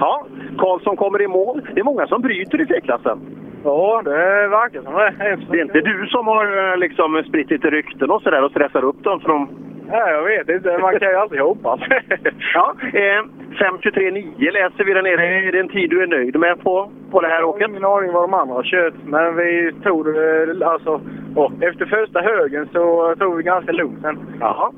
Ja, 0.00 0.26
Karlsson 0.58 0.96
kommer 0.96 1.22
i 1.22 1.28
mål. 1.28 1.66
Det 1.74 1.80
är 1.80 1.84
många 1.84 2.06
som 2.06 2.22
bryter 2.22 2.60
i 2.60 2.66
C-klassen. 2.66 3.18
Ja, 3.64 4.02
det 4.04 4.48
verkar 4.48 4.82
som 4.82 4.94
det. 4.94 5.14
Det 5.50 5.58
är 5.58 5.62
inte 5.62 5.80
du 5.80 6.06
som 6.06 6.26
har 6.26 6.72
eh, 6.72 6.76
liksom 6.76 7.22
spritt 7.28 7.50
lite 7.50 7.70
rykten 7.70 8.10
och 8.10 8.22
sådär 8.22 8.44
och 8.44 8.50
stressar 8.50 8.84
upp 8.84 9.04
dem 9.04 9.20
från... 9.20 9.48
Ja, 9.90 10.10
jag 10.10 10.22
vet 10.22 10.48
inte. 10.48 10.78
Man 10.78 10.98
kan 10.98 11.08
ju 11.08 11.16
alltid 11.16 11.40
hoppas. 11.40 11.80
ja, 12.54 12.74
eh, 12.80 13.22
5.23,9 13.54 14.50
läser 14.50 14.84
vi 14.84 14.92
där 14.92 15.02
nere. 15.02 15.48
Är 15.48 15.52
det 15.52 15.60
en 15.60 15.68
tid 15.68 15.90
du 15.90 16.02
är 16.02 16.06
nöjd 16.06 16.36
med 16.36 16.62
på, 16.62 16.90
på 17.10 17.20
det 17.20 17.28
här 17.28 17.44
åket? 17.44 17.60
Jag 17.60 17.68
har 17.68 17.72
ingen 17.72 17.84
aning 17.84 18.12
vad 18.12 18.22
de 18.22 18.34
andra 18.34 18.54
har 18.54 18.62
kört, 18.62 18.94
men 19.04 19.36
vi 19.36 19.72
tog 19.82 20.04
det 20.04 20.66
alltså... 20.66 21.00
åh, 21.36 21.52
efter 21.60 21.86
första 21.86 22.20
högen 22.20 22.68
så 22.72 23.14
tog 23.18 23.36
vi 23.36 23.42
ganska 23.42 23.72
lugnt 23.72 23.98
sen. 24.02 24.18
Jaha. 24.40 24.72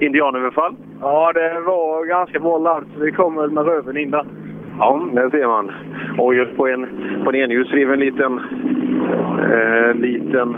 Indianöverfall? 0.00 0.76
Ja, 1.00 1.32
det 1.32 1.60
var 1.60 2.04
ganska 2.04 2.38
bra 2.38 2.58
ladd, 2.58 2.84
så 2.94 3.00
vi 3.04 3.12
kom 3.12 3.36
väl 3.36 3.50
med 3.50 3.66
röven 3.66 3.96
in 3.96 4.10
där. 4.10 4.26
Ja, 4.78 5.00
det 5.12 5.30
ser 5.30 5.46
man. 5.46 5.72
Och 6.18 6.34
just 6.34 6.56
på 6.56 6.68
en, 6.68 6.86
på 7.24 7.30
en 7.30 7.36
enhjulsdriven 7.36 8.00
liten, 8.00 8.40
eh, 9.52 9.94
liten 9.94 10.56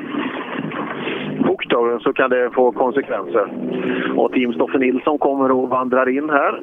bokstav 1.47 1.99
så 1.99 2.13
kan 2.13 2.31
det 2.31 2.51
få 2.55 2.73
konsekvenser. 2.73 3.47
Och 4.17 4.33
Team 4.33 4.53
Stoffe 4.53 4.79
Nilsson 4.79 5.19
kommer 5.19 5.51
och 5.51 5.69
vandrar 5.69 6.09
in 6.09 6.31
här. 6.31 6.61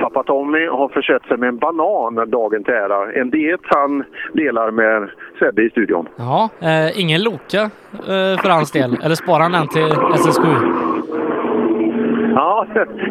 Pappa 0.00 0.22
Tommy 0.22 0.66
har 0.66 0.88
försett 0.88 1.22
sig 1.28 1.36
med 1.36 1.48
en 1.48 1.58
banan 1.58 2.30
dagen 2.30 2.64
till 2.64 2.74
ära. 2.74 3.12
En 3.12 3.30
diet 3.30 3.60
han 3.64 4.04
delar 4.32 4.70
med 4.70 5.10
Sebbe 5.38 5.62
i 5.62 5.70
studion. 5.70 6.08
Ja, 6.16 6.48
eh, 6.60 7.00
ingen 7.00 7.22
Loka 7.22 7.62
eh, 7.92 8.42
för 8.42 8.50
hans 8.50 8.72
del. 8.72 8.96
Eller 9.04 9.14
sparar 9.14 9.40
han 9.40 9.52
den 9.52 9.68
till 9.68 9.92
SS7? 9.92 10.83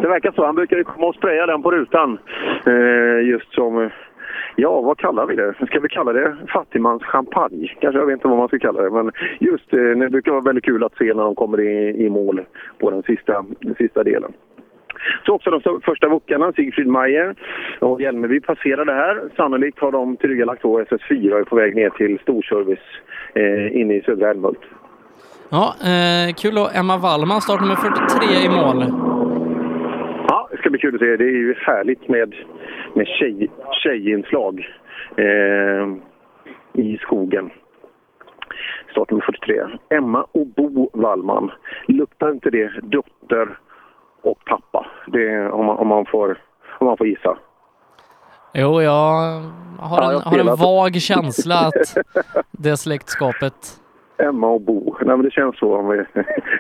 Det 0.02 0.08
verkar 0.08 0.32
så. 0.32 0.46
Han 0.46 0.56
brukar 0.56 0.78
ju 0.78 0.84
komma 0.84 1.08
och 1.08 1.16
spraya 1.16 1.46
den 1.46 1.64
på 1.64 1.72
rutan. 1.72 2.20
Eh, 2.66 3.28
just 3.30 3.54
som, 3.54 3.82
eh, 3.82 3.92
ja 4.56 4.82
vad 4.82 4.98
kallar 4.98 5.26
vi 5.26 5.36
det? 5.36 5.54
Ska 5.68 5.80
vi 5.80 5.90
kalla 5.90 6.14
det 6.14 6.36
fattigmans 6.54 7.04
champagne? 7.04 7.68
Kanske, 7.80 8.00
jag 8.00 8.06
vet 8.06 8.14
inte 8.14 8.28
vad 8.28 8.38
man 8.38 8.48
ska 8.48 8.60
kalla 8.60 8.82
det. 8.82 8.90
Men 8.90 9.12
just 9.40 9.74
eh, 9.74 9.80
det 9.80 10.10
brukar 10.10 10.32
vara 10.32 10.42
väldigt 10.42 10.66
kul 10.66 10.84
att 10.84 10.98
se 10.98 11.14
när 11.14 11.24
de 11.24 11.36
kommer 11.36 11.62
i, 11.62 12.06
i 12.06 12.10
mål 12.10 12.42
på 12.80 12.90
den 12.90 13.04
sista, 13.04 13.46
den 13.60 13.76
sista 13.76 14.04
delen. 14.04 14.34
Så 15.26 15.34
också 15.34 15.50
de 15.50 15.82
första 15.82 16.08
wokarna, 16.08 16.54
Sigfrid 16.54 16.88
Mayer 16.88 17.36
och 17.80 18.02
Hjälmeby 18.02 18.40
passerade 18.40 18.94
här. 18.94 19.22
Sannolikt 19.36 19.80
har 19.80 19.92
de 19.92 20.18
tillryggalagt 20.18 20.64
SS4 20.64 21.32
och 21.32 21.40
är 21.40 21.44
på 21.44 21.56
väg 21.56 21.76
ner 21.76 21.90
till 21.90 22.20
storservice 22.20 22.80
eh, 23.34 23.82
inne 23.82 23.94
i 23.94 24.02
södra 24.02 24.30
Älmhult. 24.30 24.62
Ja, 25.50 25.76
eh, 25.82 26.34
kul 26.34 26.58
och 26.58 26.76
Emma 26.76 26.98
Wallman 26.98 27.42
startnummer 27.42 27.76
43 27.76 28.46
i 28.46 28.50
mål. 28.50 29.13
Ja, 30.74 30.78
bli 30.78 30.80
kul 30.80 30.96
att 30.96 31.02
se. 31.02 31.18
Det 31.18 31.24
är 31.24 31.38
ju 31.38 31.56
härligt 31.58 32.08
med, 32.08 32.36
med 32.94 33.08
tjej, 33.08 33.50
tjejinslag 33.84 34.68
eh, 35.18 35.88
i 36.74 36.98
skogen. 36.98 37.50
Startnummer 38.92 39.24
43. 39.26 39.62
Emma 39.90 40.26
och 40.32 40.48
Bo 40.48 40.90
Wallman. 40.94 41.52
Luktar 41.88 42.32
inte 42.32 42.50
det 42.50 42.72
dotter 42.82 43.60
och 44.22 44.46
pappa? 44.46 44.86
Det, 45.08 45.50
om, 45.50 45.66
man, 45.66 45.78
om, 45.78 45.88
man 45.88 46.06
får, 46.06 46.38
om 46.80 46.88
man 46.88 46.98
får 46.98 47.08
gissa. 47.08 47.38
Jo, 48.54 48.82
jag 48.82 49.42
har 49.80 50.02
Ja, 50.02 50.12
en, 50.12 50.14
jag 50.14 50.20
har 50.20 50.40
en 50.40 50.56
vag 50.56 51.02
känsla 51.02 51.56
att 51.56 51.98
det 52.52 52.78
släktskapet... 52.78 53.80
Emma 54.24 54.48
och 54.48 54.62
Bo. 54.62 54.96
Nej, 55.00 55.18
men 55.18 55.22
det 55.22 55.32
känns 55.32 55.58
så 55.58 55.76
om 55.76 55.90
vi, 55.90 56.04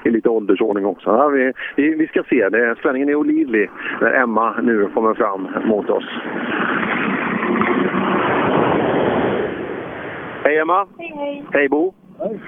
i 0.09 0.11
lite 0.11 0.29
åldersordning 0.29 0.85
också. 0.85 1.09
Ja, 1.09 1.27
vi, 1.27 1.53
vi, 1.75 1.95
vi 1.95 2.07
ska 2.07 2.23
se. 2.23 2.49
Det, 2.49 2.75
spänningen 2.79 3.09
är 3.09 3.15
olidlig 3.15 3.69
när 4.01 4.13
Emma 4.13 4.55
nu 4.61 4.89
kommer 4.93 5.13
fram 5.13 5.47
mot 5.65 5.89
oss. 5.89 6.09
Hej 10.43 10.57
Emma! 10.57 10.87
Hej, 10.97 11.13
hej. 11.15 11.43
Hej 11.51 11.69
Bo! 11.69 11.93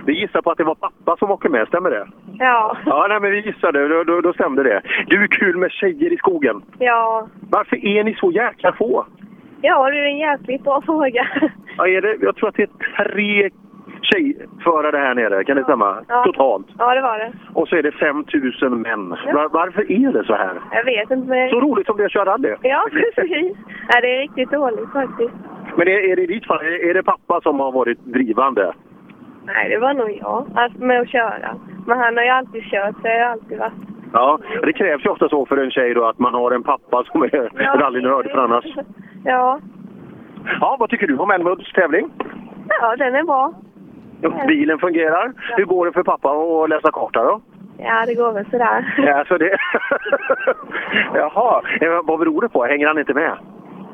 Vi 0.06 0.14
gissar 0.14 0.42
på 0.42 0.52
att 0.52 0.58
det 0.58 0.64
var 0.64 0.76
pappa 0.76 1.16
som 1.20 1.32
åker 1.32 1.50
med, 1.50 1.68
stämmer 1.68 1.90
det? 1.90 2.08
Ja. 2.40 2.78
Ja, 2.86 3.06
nej, 3.10 3.20
men 3.20 3.32
vi 3.32 3.40
gissade. 3.42 3.88
Då, 3.88 4.04
då, 4.04 4.22
då 4.22 4.34
stämde 4.34 4.64
det. 4.64 4.82
Du 5.08 5.24
är 5.24 5.28
kul 5.28 5.58
med 5.58 5.72
tjejer 5.72 6.14
i 6.14 6.18
skogen. 6.18 6.62
Ja. 6.80 7.28
Varför 7.50 7.86
är 7.86 8.04
ni 8.04 8.14
så 8.14 8.32
jäkla 8.32 8.74
få? 8.74 9.06
Ja, 9.62 9.90
det 9.90 9.98
är 9.98 10.06
en 10.06 10.18
jäkligt 10.18 10.64
bra 10.64 10.82
fråga. 10.82 11.28
Ja, 11.78 11.88
är 11.88 12.02
det, 12.02 12.18
jag 12.22 12.36
tror 12.36 12.50
att 12.50 12.56
det 12.56 12.64
är 12.64 13.04
tre 13.04 13.50
tjejförare 14.06 14.98
här 14.98 15.16
nere, 15.16 15.44
kan 15.44 15.58
det 15.58 15.64
stämma? 15.64 15.98
Ja. 16.08 16.24
Totalt. 16.24 16.68
Ja, 16.78 16.96
det 16.96 17.02
var 17.02 17.18
det. 17.20 17.32
Och 17.54 17.68
så 17.68 17.76
är 17.76 17.84
det 17.84 17.92
5000 17.92 18.82
män. 18.82 19.10
Var, 19.10 19.50
varför 19.50 19.92
är 19.92 20.12
det 20.12 20.24
så 20.24 20.36
här? 20.36 20.54
Jag 20.72 20.84
vet 20.86 21.12
inte. 21.12 21.30
Men... 21.30 21.50
Så 21.50 21.60
roligt 21.60 21.86
som 21.88 21.98
det 21.98 22.04
är 22.04 22.06
att 22.06 22.12
köra 22.12 22.26
rally. 22.34 22.56
Ja, 22.62 22.88
precis. 22.92 23.58
Ja, 23.90 24.02
det 24.02 24.16
är 24.18 24.22
riktigt 24.22 24.52
dåligt 24.52 24.92
faktiskt. 24.94 25.34
Men 25.78 25.88
är, 25.88 26.12
är 26.12 26.16
det 26.16 26.22
i 26.22 26.26
ditt 26.26 26.46
fall, 26.48 26.60
är, 26.66 26.94
det 26.94 27.04
pappa 27.04 27.42
som 27.42 27.60
har 27.60 27.72
varit 27.72 28.00
drivande? 28.06 28.74
Nej, 29.46 29.70
det 29.70 29.78
var 29.78 29.94
nog 29.94 30.18
jag. 30.22 30.48
Alltså 30.56 30.80
med 30.84 31.02
att 31.02 31.10
köra. 31.10 31.56
Men 31.88 31.98
han 32.00 32.18
har 32.18 32.24
ju 32.24 32.30
alltid 32.30 32.64
kört, 32.64 32.96
så 32.96 33.02
det 33.02 33.10
har 33.10 33.32
alltid 33.32 33.58
varit. 33.58 33.74
Ja, 34.14 34.40
det 34.62 34.74
krävs 34.74 35.06
ju 35.06 35.10
ofta 35.10 35.30
så 35.30 35.46
för 35.46 35.58
en 35.58 35.72
tjej 35.72 35.94
då 35.94 36.06
att 36.06 36.20
man 36.20 36.34
har 36.34 36.52
en 36.52 36.64
pappa 36.64 37.04
som 37.04 37.24
är 37.24 37.50
Ja. 37.54 37.76
rallynörd 37.80 38.32
för 38.32 38.38
annars. 38.38 38.66
Ja. 39.26 39.60
Ja, 40.62 40.76
vad 40.80 40.90
tycker 40.90 41.08
du 41.08 41.18
om 41.18 41.32
Älmhults 41.32 41.74
tävling? 41.74 42.10
Ja, 42.82 42.96
den 42.96 43.16
är 43.16 43.24
bra. 43.24 43.54
Bilen 44.48 44.80
fungerar. 44.80 45.34
Hur 45.58 45.66
går 45.66 45.86
det 45.86 45.92
för 45.92 46.04
pappa 46.04 46.30
att 46.30 46.70
läsa 46.70 46.92
karta 46.92 47.24
då? 47.24 47.42
Ja, 47.78 48.06
det 48.08 48.16
går 48.16 48.32
väl 48.32 48.46
sådär. 48.52 48.96
Ja, 48.98 49.14
alltså 49.14 49.38
det... 49.38 49.58
Jaha, 51.14 51.62
Eh, 51.82 52.02
vad 52.04 52.20
beror 52.20 52.42
det 52.42 52.50
på? 52.50 52.66
Hänger 52.66 52.88
han 52.88 53.00
inte 53.00 53.14
med? 53.14 53.38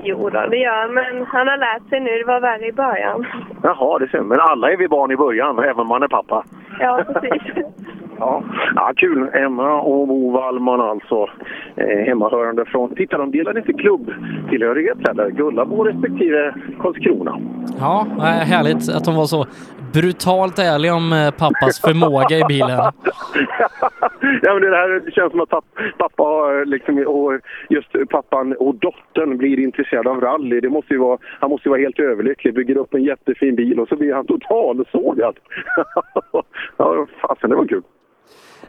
Jo 0.03 0.29
då, 0.29 0.45
det 0.49 0.57
gör 0.57 0.87
men 0.87 1.25
han 1.25 1.47
har 1.47 1.57
lärt 1.57 1.89
sig 1.89 1.99
nu. 1.99 2.17
Det 2.17 2.23
var 2.23 2.39
värre 2.41 2.67
i 2.67 2.71
början. 2.71 3.25
Jaha, 3.63 3.99
det 3.99 4.07
ser 4.07 4.21
Men 4.21 4.39
alla 4.39 4.71
är 4.71 4.77
vi 4.77 4.87
barn 4.87 5.11
i 5.11 5.17
början, 5.17 5.59
även 5.59 5.79
om 5.79 5.87
man 5.87 6.03
är 6.03 6.07
pappa. 6.07 6.43
Ja, 6.79 7.03
precis. 7.13 7.65
Ja, 8.21 8.43
ja 8.75 8.93
kul. 8.95 9.29
Emma 9.33 9.81
och 9.81 10.07
Bo 10.07 10.31
Wallman 10.31 10.81
alltså. 10.81 11.27
Eh, 11.75 12.05
hemmahörande 12.05 12.65
från... 12.65 12.95
Titta, 12.95 13.17
de 13.17 13.31
delade 13.31 13.59
inte 13.59 13.73
klubbtillhörighet 13.73 14.97
heller. 15.07 15.29
Gullabo 15.29 15.83
respektive 15.83 16.53
Karlskrona. 16.81 17.39
Ja, 17.79 18.07
eh, 18.17 18.23
härligt 18.23 18.95
att 18.95 19.05
de 19.05 19.15
var 19.15 19.25
så 19.25 19.45
brutalt 19.93 20.59
ärliga 20.59 20.93
om 20.95 21.13
eh, 21.13 21.31
pappas 21.31 21.81
förmåga 21.81 22.37
i 22.37 22.43
bilen. 22.47 22.69
ja, 24.41 24.53
men 24.53 24.61
det, 24.61 24.77
här, 24.77 25.01
det 25.05 25.11
känns 25.11 25.31
som 25.31 25.41
att 25.41 25.49
papp, 25.49 25.65
pappa 25.97 26.23
har 26.23 26.65
liksom, 26.65 26.97
och 27.07 27.39
just 27.69 28.09
pappan 28.09 28.53
och 28.53 28.75
dottern 28.75 29.37
blir 29.37 29.59
intresserade 29.59 30.09
av 30.09 30.21
rally. 30.21 30.59
Det 30.59 30.69
måste 30.69 30.93
ju 30.93 30.99
vara, 30.99 31.17
han 31.39 31.49
måste 31.49 31.67
ju 31.67 31.69
vara 31.69 31.81
helt 31.81 31.99
överlycklig. 31.99 32.53
Bygger 32.53 32.77
upp 32.77 32.93
en 32.93 33.03
jättefin 33.03 33.55
bil 33.55 33.79
och 33.79 33.87
så 33.87 33.95
blir 33.95 34.13
han 34.13 34.25
totalsågad. 34.25 35.35
ja, 36.77 37.07
fasen, 37.21 37.49
det 37.49 37.55
var 37.55 37.67
kul. 37.67 37.83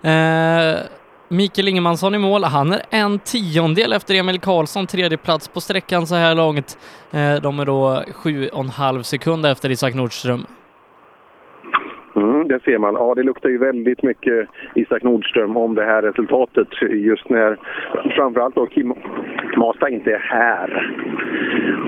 Eh, 0.02 0.80
Mikael 1.28 1.68
Ingemansson 1.68 2.14
i 2.14 2.18
mål. 2.18 2.44
Han 2.44 2.72
är 2.72 2.82
en 2.90 3.18
tiondel 3.18 3.92
efter 3.92 4.14
Emil 4.14 4.40
Karlsson, 4.40 4.86
tredje 4.86 5.18
plats 5.18 5.48
på 5.48 5.60
sträckan 5.60 6.06
så 6.06 6.14
här 6.14 6.34
långt. 6.34 6.78
Eh, 7.10 7.34
de 7.34 7.60
är 7.60 7.64
då 7.64 8.04
sju 8.12 8.48
och 8.48 8.64
en 8.64 8.70
halv 8.70 9.02
sekund 9.02 9.46
efter 9.46 9.70
Isak 9.70 9.94
Nordström. 9.94 10.46
Mm, 12.16 12.48
det 12.48 12.62
ser 12.62 12.78
man. 12.78 12.94
Ja, 12.94 13.14
det 13.14 13.22
luktar 13.22 13.48
ju 13.48 13.58
väldigt 13.58 14.02
mycket 14.02 14.48
Isak 14.74 15.02
Nordström 15.02 15.56
om 15.56 15.74
det 15.74 15.84
här 15.84 16.02
resultatet 16.02 16.68
just 16.90 17.28
när 17.28 17.56
framförallt 18.16 18.54
då 18.54 18.66
Kim 18.66 18.94
Masta 19.56 19.88
inte 19.88 20.12
är 20.12 20.18
här. 20.18 20.92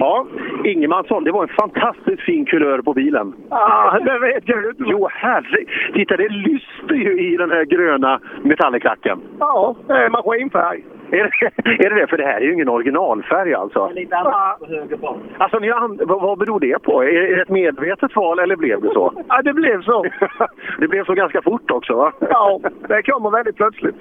Ja, 0.01 0.27
Ingemansson, 0.65 1.25
det 1.25 1.33
var 1.33 1.43
en 1.43 1.49
fantastiskt 1.49 2.23
fin 2.23 2.45
kulör 2.45 2.83
på 2.83 2.93
bilen. 2.93 3.33
Ah, 3.49 3.99
det 3.99 4.19
vet 4.19 4.49
jag 4.49 4.65
inte. 4.65 4.85
Jo, 4.87 5.09
herre. 5.11 5.65
Titta, 5.95 6.17
det 6.17 6.29
lyster 6.29 6.95
ju 6.95 7.33
i 7.33 7.37
den 7.37 7.51
här 7.51 7.65
gröna 7.65 8.21
metallklacken. 8.43 9.21
Ja, 9.39 9.77
det 9.87 9.93
är 9.93 10.11
maskinfärg. 10.11 10.85
Är 11.11 11.17
det, 11.17 11.85
är 11.87 11.91
det 11.91 12.01
det? 12.01 12.07
För 12.07 12.17
det 12.17 12.25
här 12.25 12.37
är 12.37 12.41
ju 12.41 12.53
ingen 12.53 12.69
originalfärg 12.69 13.55
alltså. 13.55 13.91
Lite 13.95 14.17
annat 14.17 14.59
på 14.59 14.67
höger 14.67 14.97
bak. 14.97 15.17
Alltså, 15.39 15.59
ni 15.59 15.71
vad, 15.99 16.23
vad 16.23 16.39
beror 16.39 16.61
det 16.61 16.83
på? 16.83 17.03
Är, 17.03 17.09
är 17.09 17.37
det 17.37 17.43
ett 17.43 17.49
medvetet 17.49 18.17
val 18.17 18.39
eller 18.39 18.57
blev 18.57 18.81
det 18.81 18.89
så? 18.89 19.13
Ja, 19.29 19.43
det 19.43 19.53
blev 19.53 19.83
så. 19.83 20.05
det 20.79 20.89
blev 20.89 21.05
så 21.05 21.15
ganska 21.15 21.43
fort 21.43 21.71
också 21.71 21.95
va? 21.95 22.13
Ja, 22.21 22.61
det 22.89 23.03
kommer 23.03 23.31
väldigt 23.31 23.57
plötsligt. 23.57 23.97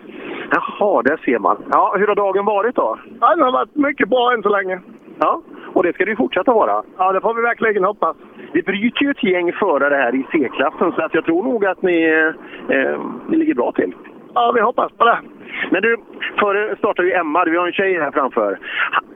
Jaha, 0.51 1.01
där 1.01 1.17
ser 1.17 1.39
man. 1.39 1.57
Ja, 1.71 1.95
hur 1.97 2.07
har 2.07 2.15
dagen 2.15 2.45
varit 2.45 2.75
då? 2.75 2.99
Ja, 3.21 3.35
det 3.35 3.43
har 3.43 3.51
varit 3.51 3.75
mycket 3.75 4.09
bra 4.09 4.33
än 4.33 4.43
så 4.43 4.49
länge. 4.49 4.79
Ja, 5.19 5.41
och 5.73 5.83
det 5.83 5.93
ska 5.93 6.05
det 6.05 6.11
ju 6.11 6.17
fortsätta 6.17 6.53
vara. 6.53 6.83
Ja, 6.97 7.11
det 7.11 7.21
får 7.21 7.33
vi 7.33 7.41
verkligen 7.41 7.83
hoppas. 7.83 8.17
Det 8.53 8.65
bryter 8.65 9.03
ju 9.03 9.11
ett 9.11 9.23
gäng 9.23 9.51
förare 9.53 9.95
här 9.95 10.15
i 10.15 10.25
C-klassen 10.31 10.91
så 10.91 11.01
att 11.01 11.13
jag 11.13 11.25
tror 11.25 11.43
nog 11.43 11.65
att 11.65 11.81
ni, 11.81 12.03
eh, 12.69 13.01
ni 13.27 13.37
ligger 13.37 13.55
bra 13.55 13.71
till. 13.71 13.93
Ja, 14.33 14.51
vi 14.55 14.61
hoppas 14.61 14.91
på 14.91 15.05
det. 15.05 15.19
Men 15.71 15.81
du, 15.81 15.97
före 16.39 16.75
startar 16.75 17.03
ju 17.03 17.11
Emma, 17.11 17.45
vi 17.45 17.57
har 17.57 17.67
en 17.67 17.73
tjej 17.73 17.99
här 17.99 18.11
framför. 18.11 18.59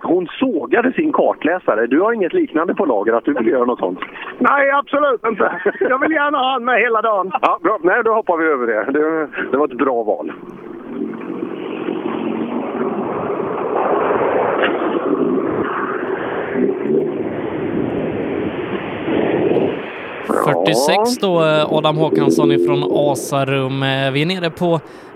Hon 0.02 0.28
sågade 0.28 0.94
sin 0.94 1.12
kartläsare. 1.12 1.88
Du 1.88 2.02
har 2.02 2.14
inget 2.14 2.34
liknande 2.34 2.76
på 2.76 2.86
lager, 2.86 3.14
att 3.14 3.26
du 3.26 3.34
vill 3.34 3.48
göra 3.48 3.66
något 3.66 3.80
sånt? 3.80 4.00
Nej, 4.38 4.72
absolut 4.72 5.26
inte. 5.26 5.62
Jag 5.80 6.00
vill 6.00 6.12
gärna 6.12 6.38
ha 6.38 6.52
han 6.52 6.66
med 6.66 6.80
hela 6.80 7.02
dagen. 7.02 7.32
Ja, 7.42 7.60
bra. 7.64 7.78
Nej, 7.82 8.04
då 8.04 8.14
hoppar 8.14 8.38
vi 8.38 8.46
över 8.46 8.68
det. 8.68 8.92
Det, 8.92 9.28
det 9.52 9.58
var 9.58 9.66
ett 9.66 9.78
bra 9.78 10.04
val. 10.04 10.32
Ja. 13.74 14.18
46 20.28 21.18
då, 21.22 21.44
eh, 21.44 21.74
Adam 21.74 21.98
Håkansson 21.98 22.52
ifrån 22.52 22.84
Asarum. 22.92 23.84
Eh, 23.84 24.12
vi 24.14 24.22
är 24.22 24.26
nere 24.26 24.50
på 24.50 24.72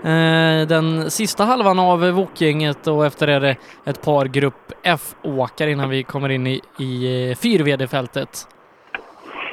eh, 0.08 0.68
den 0.68 1.10
sista 1.10 1.44
halvan 1.44 1.78
av 1.78 2.10
Wok-gänget 2.10 2.86
och 2.86 3.06
efter 3.06 3.28
är 3.28 3.40
det 3.40 3.56
ett 3.84 4.04
par 4.04 4.24
Grupp 4.24 4.72
F-åkare 4.82 5.70
innan 5.70 5.90
vi 5.90 6.02
kommer 6.02 6.28
in 6.28 6.46
i, 6.46 6.60
i 6.78 7.30
eh, 7.30 7.36
fyrvd-fältet. 7.36 8.28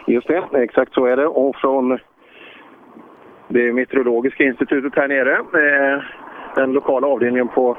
Just 0.08 0.28
det, 0.28 0.44
exakt 0.54 0.94
så 0.94 1.06
är 1.06 1.18
det. 1.18 1.28
Och 1.28 1.56
från 1.56 2.00
det 3.48 3.74
meteorologiska 3.74 4.44
institutet 4.44 4.96
här 4.96 5.08
nere, 5.08 5.42
den 6.56 6.72
lokala 6.72 7.08
avdelningen 7.08 7.48
på, 7.48 7.78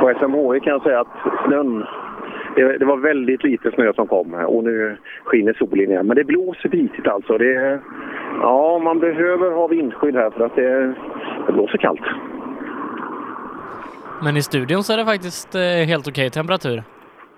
på 0.00 0.12
SMHI 0.18 0.60
kan 0.60 0.72
jag 0.72 0.82
säga 0.82 1.00
att 1.00 1.46
snön 1.46 1.84
det, 2.56 2.78
det 2.78 2.84
var 2.84 2.96
väldigt 2.96 3.44
lite 3.44 3.70
snö 3.70 3.92
som 3.92 4.06
kom 4.06 4.34
och 4.34 4.64
nu 4.64 4.96
skiner 5.24 5.52
solen 5.52 5.90
igen. 5.90 6.06
Men 6.06 6.16
det 6.16 6.24
blåser 6.24 6.68
bitigt 6.68 7.06
alltså. 7.06 7.38
Det, 7.38 7.80
ja, 8.40 8.80
man 8.84 8.98
behöver 8.98 9.50
ha 9.50 9.66
vindskydd 9.66 10.14
här 10.14 10.30
för 10.30 10.46
att 10.46 10.56
det, 10.56 10.94
det 11.46 11.52
blåser 11.52 11.78
kallt. 11.78 12.02
Men 14.22 14.36
i 14.36 14.42
studion 14.42 14.82
så 14.82 14.92
är 14.92 14.96
det 14.96 15.04
faktiskt 15.04 15.54
eh, 15.54 15.60
helt 15.62 16.08
okej 16.08 16.30
temperatur. 16.30 16.82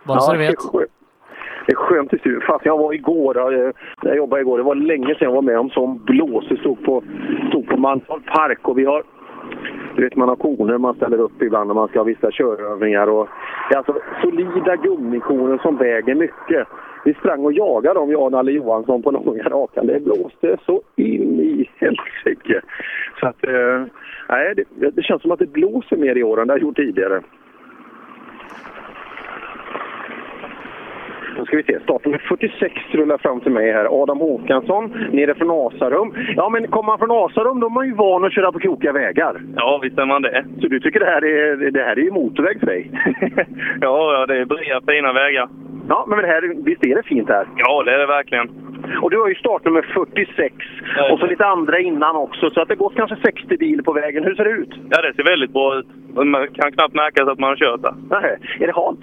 Bara 0.05 0.21
så 0.21 0.33
du 0.33 0.39
vet. 0.39 0.55
Det 1.67 1.73
är 1.73 1.77
skönt 1.77 2.13
i 2.13 2.19
studion. 2.19 2.43
Fast 2.47 2.65
jag 2.65 2.79
var 2.79 2.93
igår, 2.93 3.53
eh, 3.53 3.73
jag 4.03 4.17
jobbade 4.17 4.43
igår, 4.43 4.59
det 4.59 4.65
var 4.65 4.75
länge 4.75 5.07
sedan 5.07 5.17
jag 5.21 5.33
var 5.33 5.43
med 5.43 5.59
om 5.59 5.71
sån 5.71 6.05
blås. 6.05 6.49
Det 6.49 6.57
stod 6.57 6.85
på, 6.85 7.03
stod 7.49 7.69
på 7.69 7.77
Mantorp 7.77 8.27
Park 8.27 8.69
och 8.69 8.79
vi 8.79 8.85
har 8.85 9.03
du 9.97 10.03
vet, 10.03 10.17
man 10.17 10.29
har 10.29 10.37
koner 10.37 10.79
man 10.79 10.95
ställer 10.95 11.19
upp 11.19 11.43
ibland 11.43 11.67
när 11.67 11.75
man 11.75 11.89
ska 11.89 11.99
ha 11.99 12.05
vissa 12.05 12.31
körövningar. 12.31 13.07
Och, 13.07 13.29
det 13.69 13.75
är 13.75 13.79
alltså 13.79 13.97
solida 14.23 14.77
gummikoner 14.77 15.59
som 15.59 15.77
väger 15.77 16.15
mycket. 16.15 16.69
Vi 17.05 17.15
sprang 17.15 17.45
och 17.45 17.53
jagade 17.53 18.01
dem, 18.01 18.11
jag 18.11 18.23
och 18.23 18.33
Nalle 18.33 18.53
Johansson, 18.53 19.03
på 19.03 19.11
långa 19.11 19.43
rakan. 19.43 19.87
Det 19.87 20.05
blåste 20.05 20.57
så 20.67 20.83
in 20.97 21.41
i 21.41 21.71
helsike. 21.77 22.61
Så 23.21 23.27
att, 23.27 23.45
eh, 23.45 23.85
nej, 24.29 24.55
det, 24.57 24.91
det 24.91 25.03
känns 25.03 25.23
som 25.23 25.31
att 25.31 25.39
det 25.39 25.53
blåser 25.53 25.97
mer 25.97 26.17
i 26.17 26.23
år 26.23 26.41
än 26.41 26.47
det 26.47 26.55
har 26.55 26.59
gjort 26.59 26.77
tidigare. 26.77 27.23
Ska 31.47 31.57
vi 31.57 31.63
se, 31.63 31.81
startnummer 31.81 32.19
46 32.19 32.75
rullar 32.93 33.19
fram 33.19 33.41
till 33.41 33.53
mig 33.53 33.73
här. 33.73 34.03
Adam 34.03 34.19
Håkansson, 34.19 35.09
nere 35.13 35.35
från 35.35 35.51
Asarum. 35.51 36.15
Ja, 36.37 36.49
men 36.49 36.67
kommer 36.67 36.87
man 36.87 36.99
från 36.99 37.11
Asarum 37.11 37.61
då 37.61 37.67
är 37.67 37.71
man 37.71 37.87
ju 37.87 37.95
van 37.95 38.25
att 38.25 38.33
köra 38.33 38.53
på 38.53 38.59
krokiga 38.59 38.93
vägar. 38.93 39.41
Ja, 39.57 39.81
visst 39.83 39.99
är 39.99 40.07
man 40.07 40.23
det. 40.23 40.45
Så 40.61 40.69
du 40.69 40.81
tycker 40.81 41.01
det 41.01 41.07
här 41.07 41.25
är, 41.25 41.71
det 41.71 41.83
här 41.83 41.99
är 41.99 42.03
ju 42.03 42.11
motorväg 42.11 42.61
för 42.61 42.67
dig? 42.67 42.91
Ja, 43.81 44.13
ja, 44.15 44.27
det 44.27 44.37
är 44.41 44.45
breda, 44.45 44.81
fina 44.87 45.13
vägar. 45.13 45.49
Ja, 45.89 46.05
men 46.09 46.19
det 46.19 46.27
här, 46.27 46.65
visst 46.65 46.85
är 46.85 46.95
det 46.95 47.03
fint 47.03 47.29
här? 47.29 47.47
Ja, 47.57 47.83
det 47.83 47.95
är 47.95 47.99
det 47.99 48.07
verkligen. 48.07 48.49
Och 49.03 49.11
du 49.11 49.21
har 49.21 49.29
ju 49.29 49.35
startnummer 49.35 49.83
46 49.83 50.55
och 51.11 51.19
så 51.19 51.27
lite 51.27 51.47
andra 51.47 51.79
innan 51.79 52.17
också, 52.17 52.51
så 52.51 52.61
att 52.61 52.69
det 52.69 52.75
går 52.75 52.93
kanske 52.97 53.17
60 53.17 53.57
bil 53.57 53.83
på 53.85 53.93
vägen. 53.93 54.25
Hur 54.25 54.35
ser 54.35 54.45
det 54.45 54.51
ut? 54.51 54.75
Ja, 54.91 55.03
det 55.03 55.15
ser 55.15 55.25
väldigt 55.25 55.53
bra 55.53 55.79
ut. 55.79 55.87
Man 56.15 56.49
kan 56.49 56.73
knappt 56.73 56.95
märka 56.95 57.23
att 57.23 57.39
man 57.39 57.49
har 57.49 57.57
kört 57.57 57.83
där. 57.83 57.95
Nej, 58.11 58.39
är 58.61 58.67
det 58.67 58.73
halt? 58.73 59.01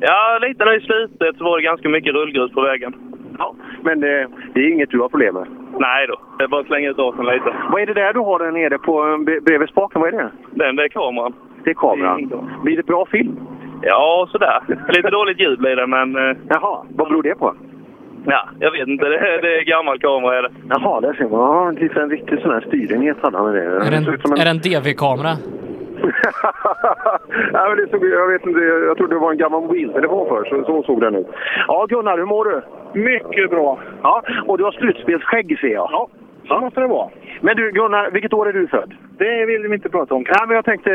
Ja, 0.00 0.38
lite 0.42 0.64
nu 0.64 0.74
i 0.76 0.80
slutet 0.80 1.36
så 1.38 1.44
var 1.44 1.56
det 1.56 1.62
ganska 1.62 1.88
mycket 1.88 2.14
rullgrus 2.14 2.52
på 2.52 2.60
vägen. 2.60 2.94
Ja, 3.38 3.54
men 3.82 4.02
eh, 4.04 4.28
det 4.54 4.60
är 4.60 4.72
inget 4.72 4.90
du 4.90 5.00
har 5.00 5.08
problem 5.08 5.34
med? 5.34 5.46
Nej 5.78 6.06
då, 6.06 6.20
det 6.38 6.44
är 6.44 6.48
bara 6.48 6.60
att 6.60 6.66
slänga 6.66 6.90
ut 6.90 6.96
gasen 6.96 7.24
lite. 7.26 7.54
Vad 7.72 7.82
är 7.82 7.86
det 7.86 7.94
där 7.94 8.12
du 8.12 8.20
har 8.20 8.38
där 8.38 8.50
nere 8.50 8.78
på 8.78 9.00
eh, 9.08 9.16
bre- 9.16 9.40
bredvid 9.44 9.68
spaken? 9.68 10.00
Vad 10.00 10.14
är 10.14 10.18
det? 10.18 10.30
Den, 10.50 10.76
det 10.76 10.84
är 10.84 10.88
kameran. 10.88 11.32
Det 11.64 11.70
är 11.70 11.74
kameran. 11.74 12.48
Blir 12.64 12.76
det 12.76 12.86
bra 12.86 13.06
film? 13.06 13.36
Ja, 13.82 14.28
sådär. 14.32 14.60
Lite 14.88 15.10
dåligt 15.10 15.40
ljud 15.40 15.58
blir 15.58 15.76
det, 15.76 15.86
men... 15.86 16.16
eh, 16.16 16.36
Jaha, 16.48 16.84
vad 16.96 17.08
beror 17.08 17.22
det 17.22 17.34
på? 17.34 17.54
Ja, 18.26 18.48
jag 18.60 18.70
vet 18.70 18.88
inte. 18.88 19.04
Det 19.08 19.18
är, 19.18 19.42
det 19.42 19.58
är 19.58 19.64
gammal 19.64 19.98
kamera 19.98 20.38
är 20.38 20.42
det. 20.42 20.50
Jaha, 20.68 21.00
där 21.00 21.12
ser 21.12 21.24
man. 21.28 21.40
Ja, 21.40 21.72
det 21.78 21.84
är 21.96 22.02
en 22.02 22.10
riktig 22.10 22.38
sån 22.40 22.50
här 22.50 22.60
styrenhet 22.60 23.16
hade 23.22 23.36
han 23.36 23.46
med 23.46 23.54
det. 23.54 23.62
Är 23.86 23.90
det 23.90 23.96
en, 23.96 24.04
en- 24.04 24.40
är 24.40 24.44
det 24.44 24.50
en 24.50 24.58
DV-kamera? 24.82 25.32
ja, 27.52 27.68
men 27.68 27.76
det 27.76 27.90
såg, 27.90 28.06
jag 28.06 28.28
vet 28.28 28.46
inte, 28.46 28.60
jag 28.60 28.96
trodde 28.96 29.14
det 29.14 29.20
var 29.20 29.30
en 29.30 29.38
gammal 29.38 29.60
mobiltelefon 29.60 30.28
för 30.28 30.44
så, 30.44 30.64
så 30.64 30.82
såg 30.82 31.00
den 31.00 31.14
ut. 31.14 31.26
Ja, 31.66 31.86
Gunnar, 31.88 32.18
hur 32.18 32.24
mår 32.24 32.44
du? 32.44 32.62
Mycket 33.00 33.50
bra. 33.50 33.78
Ja, 34.02 34.22
och 34.46 34.58
du 34.58 34.64
har 34.64 34.72
slutspelsskägg 34.72 35.58
ser 35.60 35.68
jag. 35.68 35.88
Ja, 35.92 36.08
så 36.50 36.60
måste 36.60 36.80
det 36.80 36.86
vara. 36.86 37.10
Men 37.40 37.56
du 37.56 37.70
Gunnar, 37.70 38.10
vilket 38.10 38.32
år 38.32 38.48
är 38.48 38.52
du 38.52 38.66
född? 38.66 38.94
Det 39.18 39.46
vill 39.46 39.62
vi 39.68 39.74
inte 39.74 39.88
prata 39.88 40.14
om. 40.14 40.22
Nej, 40.22 40.46
men 40.46 40.56
jag 40.56 40.64
tänkte, 40.64 40.90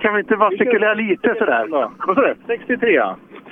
kan 0.00 0.14
vi 0.14 0.20
inte 0.20 0.36
bara 0.36 0.50
spekulera 0.50 0.94
lite 0.94 1.34
sådär? 1.38 1.66
Vad 2.06 2.16
sa 2.16 2.22
du? 2.22 2.34
63. 2.46 3.02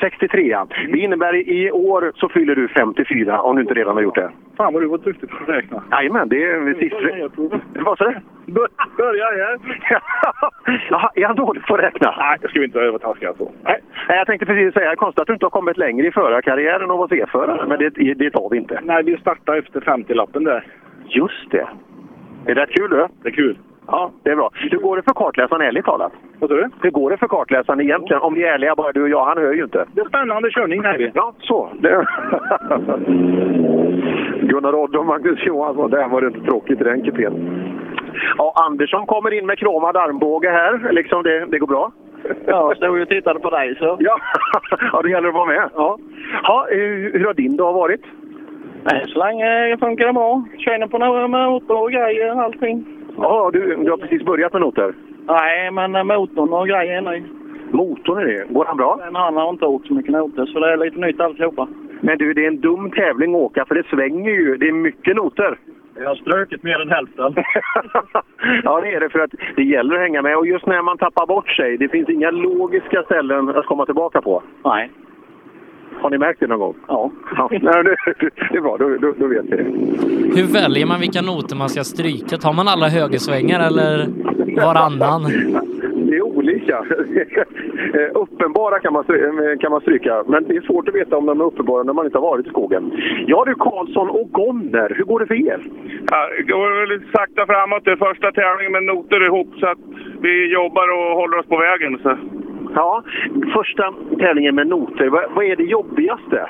63 0.00 0.48
ja. 0.48 0.66
Det 0.92 0.98
innebär 0.98 1.34
i 1.34 1.56
i 1.66 1.70
år 1.70 2.12
så 2.14 2.28
fyller 2.28 2.54
du 2.54 2.68
54 2.68 3.40
om 3.42 3.56
du 3.56 3.62
inte 3.62 3.74
redan 3.74 3.94
har 3.94 4.02
gjort 4.02 4.14
det. 4.14 4.30
Fan 4.56 4.72
vad 4.72 4.82
du 4.82 4.86
var 4.86 4.98
duktig 4.98 5.30
på 5.30 5.36
att 5.42 5.48
räkna. 5.48 5.82
Jajamän, 5.90 6.28
det 6.28 6.44
är 6.44 6.74
siffror. 6.74 7.84
Vad 7.84 7.98
sa 7.98 8.04
du? 8.04 8.16
Börja 8.96 9.34
igen. 9.34 9.58
Jaha, 10.90 11.10
är 11.14 11.26
han 11.26 11.36
dålig 11.36 11.66
på 11.66 11.74
att 11.74 11.80
räkna? 11.80 12.14
Nej, 12.18 12.38
det 12.40 12.48
ska 12.48 12.58
vi 12.58 12.64
inte 12.64 12.80
övertaska 12.80 13.34
så. 13.38 13.52
Nej, 13.64 13.80
Nej, 14.08 14.18
jag 14.18 14.26
tänkte 14.26 14.46
precis 14.46 14.74
säga, 14.74 14.96
konstigt 14.96 15.20
att 15.20 15.26
du 15.26 15.32
inte 15.32 15.46
har 15.46 15.50
kommit 15.50 15.76
längre 15.76 16.06
i 16.06 16.12
förarkarriären 16.12 16.90
och 16.90 16.98
var 16.98 17.08
C-förare, 17.08 17.66
men 17.66 17.78
det, 17.78 18.14
det 18.14 18.30
tar 18.30 18.50
vi 18.50 18.56
inte. 18.56 18.80
Nej, 18.82 19.02
vi 19.02 19.16
startar 19.16 19.56
efter 19.56 19.80
50-lappen 19.80 20.44
där. 20.44 20.64
Just 21.08 21.50
det. 21.50 21.68
Är 22.46 22.54
det 22.54 22.66
kul 22.66 22.90
du? 22.90 23.06
Det 23.22 23.28
är 23.28 23.32
kul. 23.32 23.58
Ja, 23.86 24.10
det 24.22 24.30
är 24.30 24.36
bra. 24.36 24.50
Hur 24.52 24.78
går 24.78 24.96
det 24.96 25.02
för 25.02 25.12
kartläsaren 25.14 25.62
ärligt 25.62 25.84
talat? 25.84 26.12
Vad 26.38 26.50
sa 26.50 26.56
du? 26.56 26.70
Hur 26.82 26.90
går 26.90 27.10
det 27.10 27.16
för 27.16 27.28
kartläsaren 27.28 27.80
egentligen? 27.80 28.22
Om 28.22 28.34
vi 28.34 28.42
är 28.42 28.52
ärliga 28.52 28.74
bara 28.74 28.92
du 28.92 29.02
och 29.02 29.08
jag, 29.08 29.24
han 29.24 29.38
hör 29.38 29.52
ju 29.52 29.62
inte. 29.62 29.84
Det 29.92 30.00
är 30.00 30.08
spännande 30.08 30.50
körning 30.50 30.82
här 30.82 30.98
vi. 30.98 31.10
Ja, 31.14 31.32
så. 31.40 31.68
Det... 31.80 32.06
Gunnar 34.46 34.74
Odd 34.74 34.96
och 34.96 35.06
Magnus 35.06 35.46
Johansson, 35.46 35.90
där 35.90 36.08
var 36.08 36.20
det 36.20 36.26
inte 36.26 36.40
tråkigt 36.40 36.80
i 36.80 36.84
den 36.84 37.02
kupén. 37.02 37.62
Ja, 38.38 38.52
Andersson 38.66 39.06
kommer 39.06 39.32
in 39.32 39.46
med 39.46 39.58
kromad 39.58 39.96
armbåge 39.96 40.50
här. 40.50 40.92
Liksom 40.92 41.22
det, 41.22 41.46
det 41.46 41.58
går 41.58 41.66
bra? 41.66 41.92
Ja, 42.28 42.68
jag 42.68 42.76
stod 42.76 42.96
ju 42.96 43.02
och 43.02 43.08
tittade 43.08 43.40
på 43.40 43.50
dig 43.50 43.76
så. 43.78 43.96
Ja, 44.00 44.18
ja 44.92 45.02
det 45.02 45.10
gäller 45.10 45.28
att 45.28 45.34
vara 45.34 45.46
med. 45.46 45.70
Ja. 45.74 45.98
Ja, 46.42 46.66
hur, 46.70 47.12
hur 47.12 47.24
har 47.24 47.34
din 47.34 47.56
dag 47.56 47.72
varit? 47.72 48.02
Nej, 48.90 49.04
så 49.06 49.18
länge 49.18 49.76
funkar 49.80 50.06
det 50.06 50.12
bra. 50.12 50.44
Känner 50.58 50.86
på 50.86 50.98
några 50.98 51.28
motor 51.28 51.82
och 51.82 51.90
grejer 51.90 52.34
och 52.34 52.42
allting. 52.42 52.86
Ja, 53.16 53.50
du, 53.52 53.76
du 53.76 53.90
har 53.90 53.96
precis 53.96 54.22
börjat 54.22 54.52
med 54.52 54.62
noter. 54.62 54.94
Nej, 55.28 55.70
men 55.70 55.94
eh, 55.94 56.04
motorn 56.04 56.52
och 56.52 56.68
grejer 56.68 56.96
är 56.96 57.00
ny. 57.00 57.24
Motorn 57.70 58.18
är 58.18 58.24
det. 58.24 58.44
Går 58.48 58.64
han 58.64 58.76
bra? 58.76 58.98
Men 59.04 59.14
han 59.14 59.36
har 59.36 59.50
inte 59.50 59.64
åkt 59.66 59.86
så 59.86 59.94
mycket 59.94 60.12
noter, 60.12 60.46
så 60.46 60.60
det 60.60 60.72
är 60.72 60.76
lite 60.76 60.98
nytt 60.98 61.20
alltihopa. 61.20 61.68
Men 62.00 62.18
du, 62.18 62.34
det 62.34 62.44
är 62.44 62.48
en 62.48 62.60
dum 62.60 62.90
tävling 62.90 63.34
att 63.34 63.40
åka 63.40 63.64
för 63.64 63.74
det 63.74 63.86
svänger 63.90 64.30
ju. 64.30 64.56
Det 64.56 64.68
är 64.68 64.72
mycket 64.72 65.16
noter. 65.16 65.58
Jag 65.98 66.08
har 66.08 66.14
strökit 66.14 66.62
mer 66.62 66.80
än 66.80 66.90
hälften. 66.90 67.34
ja, 68.64 68.80
det 68.80 68.94
är 68.94 69.00
det 69.00 69.08
för 69.08 69.18
att 69.18 69.30
det 69.56 69.62
gäller 69.62 69.94
att 69.94 70.00
hänga 70.00 70.22
med. 70.22 70.36
Och 70.36 70.46
just 70.46 70.66
när 70.66 70.82
man 70.82 70.98
tappar 70.98 71.26
bort 71.26 71.48
sig, 71.48 71.76
det 71.76 71.88
finns 71.88 72.08
inga 72.08 72.30
logiska 72.30 73.02
ställen 73.02 73.48
att 73.48 73.66
komma 73.66 73.86
tillbaka 73.86 74.22
på. 74.22 74.42
Nej. 74.64 74.90
Har 76.02 76.10
ni 76.10 76.18
märkt 76.18 76.40
det 76.40 76.46
någon 76.46 76.58
gång? 76.58 76.74
Ja. 76.88 77.10
ja 77.36 77.48
nej, 77.50 77.60
det, 77.84 77.96
det 78.50 78.56
är 78.56 78.60
bra, 78.60 78.76
då, 78.76 78.88
då, 78.88 79.14
då 79.18 79.26
vet 79.26 79.44
vi 79.44 79.56
det. 79.56 79.62
Hur 80.40 80.52
väljer 80.52 80.86
man 80.86 81.00
vilka 81.00 81.22
noter 81.22 81.56
man 81.56 81.68
ska 81.68 81.84
stryka? 81.84 82.36
Tar 82.36 82.52
man 82.52 82.68
alla 82.68 82.88
högersvängar 82.88 83.66
eller 83.66 84.06
varannan? 84.64 85.22
Det 86.08 86.16
är 86.16 86.22
olika. 86.22 86.76
Eh, 87.94 88.10
uppenbara 88.22 88.78
kan 88.80 88.92
man, 88.92 89.04
stry- 89.04 89.58
kan 89.60 89.70
man 89.72 89.80
stryka, 89.80 90.24
men 90.26 90.44
det 90.48 90.56
är 90.56 90.60
svårt 90.60 90.88
att 90.88 90.94
veta 90.94 91.16
om 91.16 91.26
de 91.26 91.40
är 91.40 91.44
uppenbara 91.44 91.82
när 91.82 91.92
man 91.92 92.04
inte 92.06 92.18
har 92.18 92.22
varit 92.30 92.46
i 92.46 92.48
skogen. 92.48 92.92
Ja 93.26 93.44
du 93.46 93.54
Karlsson 93.54 94.10
och 94.10 94.28
Gonner, 94.32 94.92
hur 94.96 95.04
går 95.04 95.20
det 95.20 95.26
för 95.26 95.34
er? 95.34 95.60
Ja, 96.10 96.20
det 96.36 96.42
går 96.52 96.80
väl 96.80 96.98
lite 96.98 97.12
sakta 97.12 97.46
framåt. 97.46 97.84
Det 97.84 97.90
är 97.90 97.96
första 97.96 98.32
tävlingen 98.32 98.72
med 98.72 98.84
noter 98.84 99.26
ihop 99.26 99.50
så 99.60 99.66
att 99.66 99.78
vi 100.20 100.52
jobbar 100.52 100.86
och 100.96 101.16
håller 101.20 101.38
oss 101.38 101.46
på 101.46 101.56
vägen. 101.56 101.98
Så. 102.02 102.16
Ja, 102.76 103.02
första 103.54 103.94
tävlingen 104.18 104.54
med 104.54 104.66
noter, 104.66 105.08
vad, 105.08 105.24
vad 105.34 105.44
är 105.44 105.56
det 105.56 105.62
jobbigaste? 105.62 106.48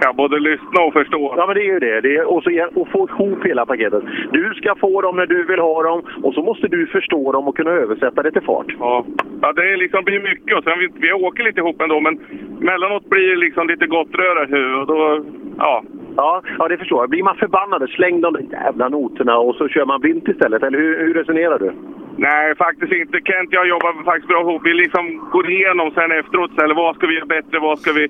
Ja, 0.00 0.12
både 0.12 0.38
lyssna 0.38 0.80
och 0.86 0.92
förstå. 0.92 1.34
Ja, 1.36 1.46
men 1.46 1.54
det 1.54 1.62
är 1.62 1.72
ju 1.72 1.78
det. 1.78 2.00
det 2.00 2.16
är, 2.16 2.24
och, 2.24 2.42
så, 2.42 2.50
och 2.74 2.88
få 2.88 3.08
ihop 3.08 3.44
hela 3.44 3.66
paketet. 3.66 4.02
Du 4.32 4.54
ska 4.54 4.74
få 4.74 5.02
dem 5.02 5.16
när 5.16 5.26
du 5.26 5.44
vill 5.44 5.58
ha 5.58 5.82
dem 5.82 6.02
och 6.22 6.34
så 6.34 6.42
måste 6.42 6.68
du 6.68 6.86
förstå 6.86 7.32
dem 7.32 7.48
och 7.48 7.56
kunna 7.56 7.70
översätta 7.70 8.22
det 8.22 8.30
till 8.30 8.42
fart. 8.42 8.66
Ja, 8.78 9.04
ja 9.42 9.52
det 9.52 9.72
är 9.72 9.76
liksom 9.76 10.04
blir 10.04 10.20
mycket 10.20 10.58
och 10.58 10.64
sen 10.64 10.78
vi, 10.78 10.88
vi 10.94 11.12
åker 11.12 11.44
lite 11.44 11.60
ihop 11.60 11.80
ändå 11.80 12.00
men 12.00 12.20
mellanåt 12.58 13.10
blir 13.10 13.28
det 13.28 13.36
liksom 13.36 13.68
lite 13.68 13.86
gott 13.86 14.14
röra 14.14 14.80
och 14.80 14.86
då, 14.86 15.24
ja. 15.58 15.82
Ja, 16.16 16.42
ja, 16.58 16.68
det 16.68 16.76
förstår 16.76 17.02
jag. 17.02 17.10
Blir 17.10 17.22
man 17.22 17.36
förbannad, 17.36 17.90
släng 17.90 18.20
de 18.20 18.32
där 18.32 18.46
jävla 18.52 18.88
noterna 18.88 19.38
och 19.38 19.54
så 19.54 19.68
kör 19.68 19.84
man 19.84 20.00
blint 20.00 20.28
istället. 20.28 20.62
Eller 20.62 20.78
hur, 20.78 20.98
hur 20.98 21.14
resonerar 21.14 21.58
du? 21.58 21.72
Nej, 22.20 22.54
faktiskt 22.56 22.92
inte. 22.92 23.20
Kent 23.24 23.48
och 23.48 23.54
jag 23.54 23.68
jobbar 23.68 24.04
faktiskt 24.04 24.28
bra 24.28 24.40
ihop. 24.40 24.62
Vi 24.64 24.74
liksom 24.74 25.04
går 25.32 25.50
igenom 25.50 25.90
sen 25.90 26.12
efteråt, 26.12 26.62
eller 26.62 26.74
vad 26.74 26.94
ska 26.96 27.06
vi 27.06 27.14
göra 27.14 27.26
bättre, 27.26 27.58
vad 27.58 27.78
ska 27.78 27.92
vi... 27.92 28.08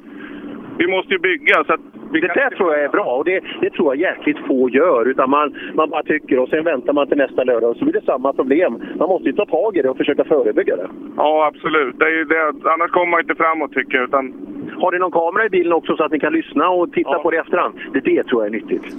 Vi 0.78 0.86
måste 0.86 1.12
ju 1.12 1.18
bygga 1.18 1.64
så 1.64 1.72
att... 1.72 1.80
Det 2.12 2.20
där 2.20 2.50
tror 2.50 2.74
jag 2.74 2.84
är 2.84 2.88
bra 2.88 3.04
och 3.18 3.24
det, 3.24 3.40
det 3.60 3.70
tror 3.70 3.96
jag 3.96 4.10
jäkligt 4.10 4.38
få 4.46 4.70
gör. 4.70 5.08
Utan 5.08 5.30
man, 5.30 5.56
man 5.74 5.90
bara 5.90 6.02
tycker 6.02 6.38
och 6.38 6.48
sen 6.48 6.64
väntar 6.64 6.92
man 6.92 7.06
till 7.08 7.16
nästa 7.16 7.44
lördag 7.44 7.70
och 7.70 7.76
så 7.76 7.84
blir 7.84 7.94
det 7.94 8.06
samma 8.06 8.32
problem. 8.32 8.82
Man 8.98 9.08
måste 9.08 9.28
ju 9.28 9.32
ta 9.32 9.46
tag 9.46 9.76
i 9.76 9.82
det 9.82 9.90
och 9.90 9.96
försöka 9.96 10.24
förebygga 10.24 10.76
det. 10.76 10.88
Ja, 11.16 11.46
absolut. 11.46 11.98
Det 11.98 12.04
är 12.04 12.24
det. 12.24 12.70
Annars 12.70 12.90
kommer 12.90 13.10
man 13.10 13.20
inte 13.20 13.34
framåt 13.34 13.72
tycker 13.72 13.98
jag. 13.98 14.04
Utan... 14.04 14.32
Har 14.80 14.92
ni 14.92 14.98
någon 14.98 15.10
kamera 15.10 15.46
i 15.46 15.48
bilen 15.48 15.72
också 15.72 15.96
så 15.96 16.04
att 16.04 16.12
ni 16.12 16.20
kan 16.20 16.32
lyssna 16.32 16.68
och 16.68 16.92
titta 16.92 17.10
Ja. 17.12 17.18
på 17.22 17.30
det 17.30 17.36
i 17.36 17.40
efterhand? 17.40 17.74
Det, 17.92 18.00
det 18.00 18.24
tror 18.24 18.42
jag 18.42 18.46
är 18.46 18.58
nyttigt. 18.60 18.94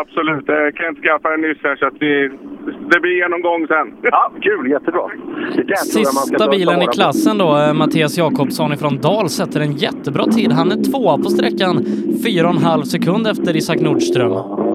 Absolut. 0.00 0.48
Eh, 0.48 0.54
Kent 0.74 0.98
skaffade 1.02 1.36
nyss 1.36 1.58
här 1.62 1.76
så 1.76 1.86
att 1.86 1.94
vi... 2.00 2.30
Det 2.90 3.00
blir 3.00 3.16
genomgång 3.22 3.66
sen. 3.66 3.94
Ja, 4.02 4.32
kul. 4.40 4.70
Jättebra. 4.70 5.02
Jag 5.66 5.78
Sista 5.78 6.38
ta 6.38 6.50
bilen 6.50 6.82
i 6.82 6.86
klassen 6.86 7.38
då, 7.38 7.58
eh, 7.58 7.74
Mattias 7.74 8.18
Jakobsson 8.18 8.72
ifrån 8.72 9.00
Dal, 9.00 9.28
sätter 9.28 9.60
en 9.60 9.72
jättebra 9.72 10.24
tid. 10.24 10.52
Han 10.52 10.72
är 10.72 10.90
tvåa 10.90 11.16
på 11.16 11.24
sträckan, 11.24 11.84
fyra 12.24 12.48
och 12.48 12.54
en 12.54 12.62
halv 12.62 12.82
sekund 12.82 13.26
efter 13.26 13.56
Isak 13.56 13.80
Nordström. 13.80 14.71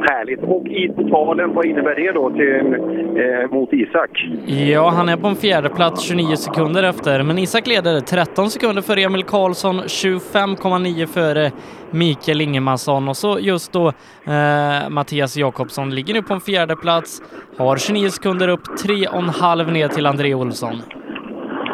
Härligt. 0.00 0.42
Och 0.42 0.66
i 0.66 0.88
totalen, 0.96 1.54
vad 1.54 1.64
innebär 1.64 1.94
det 1.94 2.12
då 2.12 2.30
till, 2.30 2.74
eh, 3.22 3.50
mot 3.50 3.72
Isak? 3.72 4.28
Ja, 4.46 4.88
han 4.88 5.08
är 5.08 5.16
på 5.16 5.26
en 5.26 5.36
fjärde 5.36 5.68
plats 5.68 6.02
29 6.02 6.36
sekunder 6.36 6.82
efter, 6.82 7.22
men 7.22 7.38
Isak 7.38 7.66
leder 7.66 8.00
13 8.00 8.50
sekunder 8.50 8.82
före 8.82 9.00
Emil 9.00 9.24
Karlsson, 9.24 9.76
25,9 9.76 11.06
före 11.06 11.50
Mikael 11.90 12.40
Ingemansson 12.40 13.08
och 13.08 13.16
så 13.16 13.38
just 13.40 13.72
då 13.72 13.86
eh, 13.86 14.90
Mattias 14.90 15.36
Jakobsson 15.36 15.94
ligger 15.94 16.14
nu 16.14 16.22
på 16.22 16.34
en 16.34 16.40
fjärde 16.40 16.76
plats, 16.76 17.22
har 17.58 17.76
29 17.76 18.08
sekunder 18.08 18.48
upp, 18.48 18.66
3,5 18.86 19.72
ner 19.72 19.88
till 19.88 20.06
André 20.06 20.34
Olsson. 20.34 20.74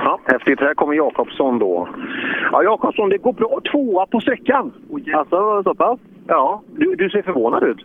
Ja, 0.04 0.20
häftigt. 0.24 0.60
Här 0.60 0.74
kommer 0.74 0.94
Jakobsson 0.94 1.58
då. 1.58 1.88
Ja, 2.52 2.62
Jakobsson, 2.62 3.08
det 3.08 3.18
går 3.18 3.32
bra. 3.32 3.60
Tvåa 3.72 4.06
på 4.06 4.20
sträckan. 4.20 4.72
Alltså, 5.14 5.62
så 5.62 5.74
pass? 5.74 6.00
Ja, 6.26 6.62
du, 6.76 6.94
du 6.94 7.10
ser 7.10 7.22
förvånad 7.22 7.62
ut. 7.62 7.78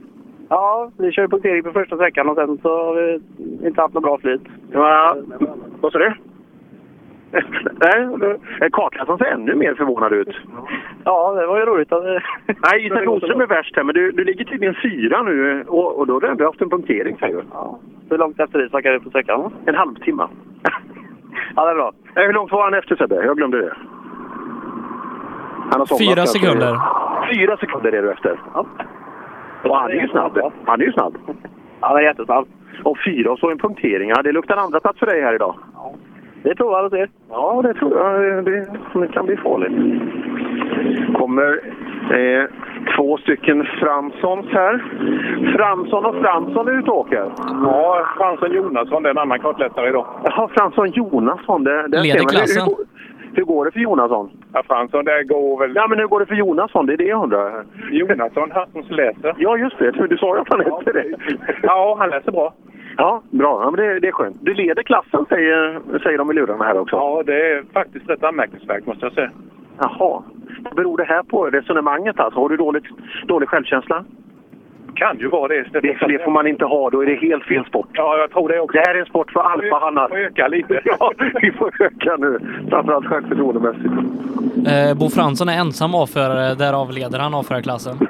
Ja, 0.49 0.91
vi 0.97 1.11
kör 1.11 1.27
punktering 1.27 1.63
på 1.63 1.71
första 1.71 1.95
sträckan 1.95 2.29
och 2.29 2.35
sen 2.35 2.57
så 2.61 2.85
har 2.85 2.95
vi 2.95 3.19
inte 3.67 3.81
haft 3.81 3.93
något 3.93 4.03
bra 4.03 4.17
flyt. 4.17 4.41
Ja, 4.71 5.17
vad 5.81 5.91
sa 5.91 5.99
du? 5.99 6.13
Nej, 8.59 8.71
kartläsaren 8.71 9.17
ser 9.17 9.25
ännu 9.25 9.55
mer 9.55 9.73
förvånad 9.73 10.13
ut. 10.13 10.35
Ja, 11.03 11.33
det 11.33 11.47
var 11.47 11.59
ju 11.59 11.65
roligt. 11.65 11.91
Att... 11.91 12.03
Nej, 12.47 12.85
Isak 12.85 13.05
Nordström 13.05 13.41
är 13.41 13.47
värst 13.47 13.75
här, 13.75 13.83
men 13.83 13.95
du, 13.95 14.11
du 14.11 14.23
ligger 14.23 14.45
tydligen 14.45 14.75
fyra 14.83 15.23
nu 15.23 15.63
och, 15.67 15.99
och 15.99 16.07
då 16.07 16.13
har 16.13 16.21
du 16.21 16.27
ändå 16.27 16.45
haft 16.45 16.61
en 16.61 16.69
punktering, 16.69 17.17
säger 17.19 17.35
du. 17.35 17.43
Ja. 17.53 17.79
Hur 18.09 18.17
långt 18.17 18.39
efter 18.39 18.65
Isak 18.65 18.85
är 18.85 18.91
du 18.91 18.99
på 18.99 19.09
sträckan? 19.09 19.53
En 19.65 19.75
halvtimme. 19.75 20.27
Ja, 21.55 21.65
det 21.65 21.71
är 21.71 21.75
bra. 21.75 21.91
Hur 22.15 22.33
långt 22.33 22.51
var 22.51 22.63
han 22.63 22.73
efter 22.73 22.95
Sebbe? 22.95 23.15
Jag 23.15 23.37
glömde 23.37 23.57
det. 23.57 23.73
Han 25.71 25.79
har 25.79 25.85
somnat, 25.85 26.09
Fyra 26.09 26.25
sekunder. 26.25 26.79
Fyra 27.33 27.57
sekunder 27.57 27.91
är 27.91 28.01
du 28.01 28.11
efter. 28.11 28.39
Ja. 28.53 28.65
Och 29.63 29.77
han 29.77 29.91
är 29.91 30.01
ju 30.01 30.07
snabb. 30.07 30.39
Han 30.65 30.81
är 30.81 30.85
ju 30.85 30.91
snabb. 30.91 31.17
Han 31.79 31.97
är 31.97 32.01
jättesnabb. 32.01 32.47
Och 32.83 32.97
fyra 33.05 33.31
och 33.31 33.39
så 33.39 33.51
en 33.51 33.57
punktering. 33.57 34.09
Ja, 34.09 34.21
det 34.21 34.31
luktar 34.31 34.57
andra 34.57 34.79
plats 34.79 34.99
för 34.99 35.05
dig 35.05 35.21
här 35.21 35.35
idag. 35.35 35.55
Det 36.43 36.55
provar 36.55 36.83
och 36.83 36.91
ser. 36.91 37.09
Ja, 37.29 37.61
det 37.61 37.73
tror 37.73 37.97
jag. 37.97 38.45
Det, 38.45 38.67
det 38.93 39.07
kan 39.07 39.25
bli 39.25 39.37
farligt. 39.37 39.73
kommer 41.13 41.59
eh, 42.17 42.45
två 42.95 43.17
stycken 43.17 43.65
Franssons 43.79 44.45
här. 44.51 44.83
Fransson 45.55 46.05
och 46.05 46.15
Fransson 46.15 46.67
är 46.67 46.79
ute 46.79 46.91
och 46.91 46.97
åker. 46.97 47.31
Ja, 47.63 48.07
Fransson 48.17 48.51
Jonasson, 48.51 49.03
det 49.03 49.09
är 49.09 49.11
en 49.11 49.17
annan 49.17 49.39
kartläsare 49.39 49.89
idag. 49.89 50.05
Jaha, 50.23 50.47
Fransson 50.47 50.91
Jonasson. 50.91 51.63
Det, 51.63 51.87
det 51.87 52.01
Leder 52.01 52.19
klassen. 52.19 52.63
Hur, 52.63 52.75
hur, 52.77 52.85
hur 53.38 53.45
går 53.45 53.65
det 53.65 53.71
för 53.71 53.79
Jonasson? 53.79 54.29
Ja, 54.53 54.63
Fransson, 54.67 55.05
det 55.05 55.23
går 55.23 55.59
väl... 55.59 55.75
Ja, 55.75 55.88
men 55.88 55.99
hur 55.99 56.07
går 56.07 56.19
det 56.19 56.25
för 56.25 56.35
Jonasson? 56.35 56.85
Det 56.85 56.93
är 56.93 56.97
det 56.97 57.03
jag 57.03 57.23
undrar. 57.23 57.65
Jonasson, 57.91 58.51
han 58.51 58.67
som 58.71 58.95
läser. 58.95 59.35
Ja, 59.38 59.57
just 59.57 59.79
det. 59.79 59.91
Du 59.91 60.17
sa 60.17 60.35
ju 60.35 60.41
att 60.41 60.49
han 60.49 60.59
hette 60.59 60.91
det. 60.91 61.05
Ja, 61.63 61.95
han 61.99 62.09
läser 62.09 62.31
bra. 62.31 62.53
Ja, 62.97 63.21
bra. 63.29 63.61
Ja, 63.63 63.71
men 63.71 63.85
det, 63.85 63.99
det 63.99 64.07
är 64.07 64.11
skönt. 64.11 64.38
Du 64.41 64.53
leder 64.53 64.83
klassen, 64.83 65.25
säger, 65.29 65.81
säger 66.03 66.17
de 66.17 66.31
i 66.31 66.33
lurarna 66.33 66.65
här 66.65 66.79
också. 66.79 66.95
Ja, 66.95 67.23
det 67.25 67.51
är 67.51 67.63
faktiskt 67.73 68.09
rätt 68.09 68.23
anmärkningsvärt 68.23 68.85
måste 68.85 69.05
jag 69.05 69.13
säga. 69.13 69.31
Jaha. 69.79 70.23
Vad 70.63 70.75
beror 70.75 70.97
det 70.97 71.03
här 71.03 71.23
på? 71.23 71.45
Resonemanget 71.45 72.19
alltså? 72.19 72.39
Har 72.39 72.49
du 72.49 72.57
dåligt, 72.57 72.85
dålig 73.27 73.49
självkänsla? 73.49 74.05
Kan 74.97 75.17
ju 75.19 75.27
vara 75.27 75.47
det. 75.47 75.63
Det, 75.73 75.79
det 76.07 76.23
får 76.23 76.31
man 76.31 76.47
inte 76.47 76.65
ha. 76.65 76.89
Då 76.89 77.01
är 77.01 77.05
det 77.05 77.15
helt 77.15 77.43
fel 77.43 77.65
sport. 77.65 77.87
Ja, 77.93 78.17
jag 78.17 78.31
tror 78.31 78.49
det 78.49 78.59
också. 78.59 78.77
Det 78.77 78.83
här 78.87 78.95
är 78.95 78.99
en 78.99 79.05
sport 79.05 79.31
för 79.31 79.39
alfahannar. 79.39 80.07
Vi 80.09 80.15
får 80.15 80.17
öka 80.17 80.47
lite. 80.47 80.81
Ja, 80.99 81.11
vi 81.41 81.51
får 81.51 81.71
öka 81.81 82.15
nu. 82.17 82.39
Framförallt 82.69 83.05
självförtroendemässigt. 83.05 83.93
Eh, 84.67 84.97
Bo 84.99 85.09
Fransson 85.09 85.49
är 85.49 85.59
ensam 85.59 85.95
avförare, 85.95 86.55
därav 86.55 86.91
leder 86.91 87.19
han 87.19 87.33
avförarklassen. 87.33 87.95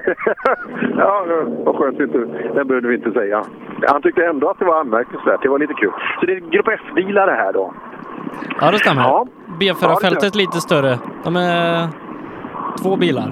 Ja, 0.97 1.25
vad 1.65 1.75
skönt. 1.75 1.99
Inte. 1.99 2.17
Det 2.55 2.65
behövde 2.65 2.88
vi 2.88 2.95
inte 2.95 3.11
säga. 3.11 3.43
Han 3.88 4.01
tyckte 4.01 4.25
ändå 4.25 4.49
att 4.49 4.59
det 4.59 4.65
var 4.65 4.79
anmärkningsvärt. 4.79 5.41
Det 5.41 5.49
var 5.49 5.59
lite 5.59 5.73
kul. 5.73 5.91
Så 6.19 6.25
det 6.25 6.33
är 6.33 6.39
grupp 6.39 6.67
F-bilar 6.67 7.27
det 7.27 7.33
här 7.33 7.53
då? 7.53 7.73
Ja, 8.61 8.71
det 8.71 8.77
stämmer. 8.77 9.01
Ja. 9.01 9.27
B-förarfältet 9.59 10.35
Ja, 10.35 10.39
lite 10.39 10.57
större. 10.57 10.97
De 11.23 11.35
är 11.35 11.88
två 12.83 12.95
bilar. 12.95 13.31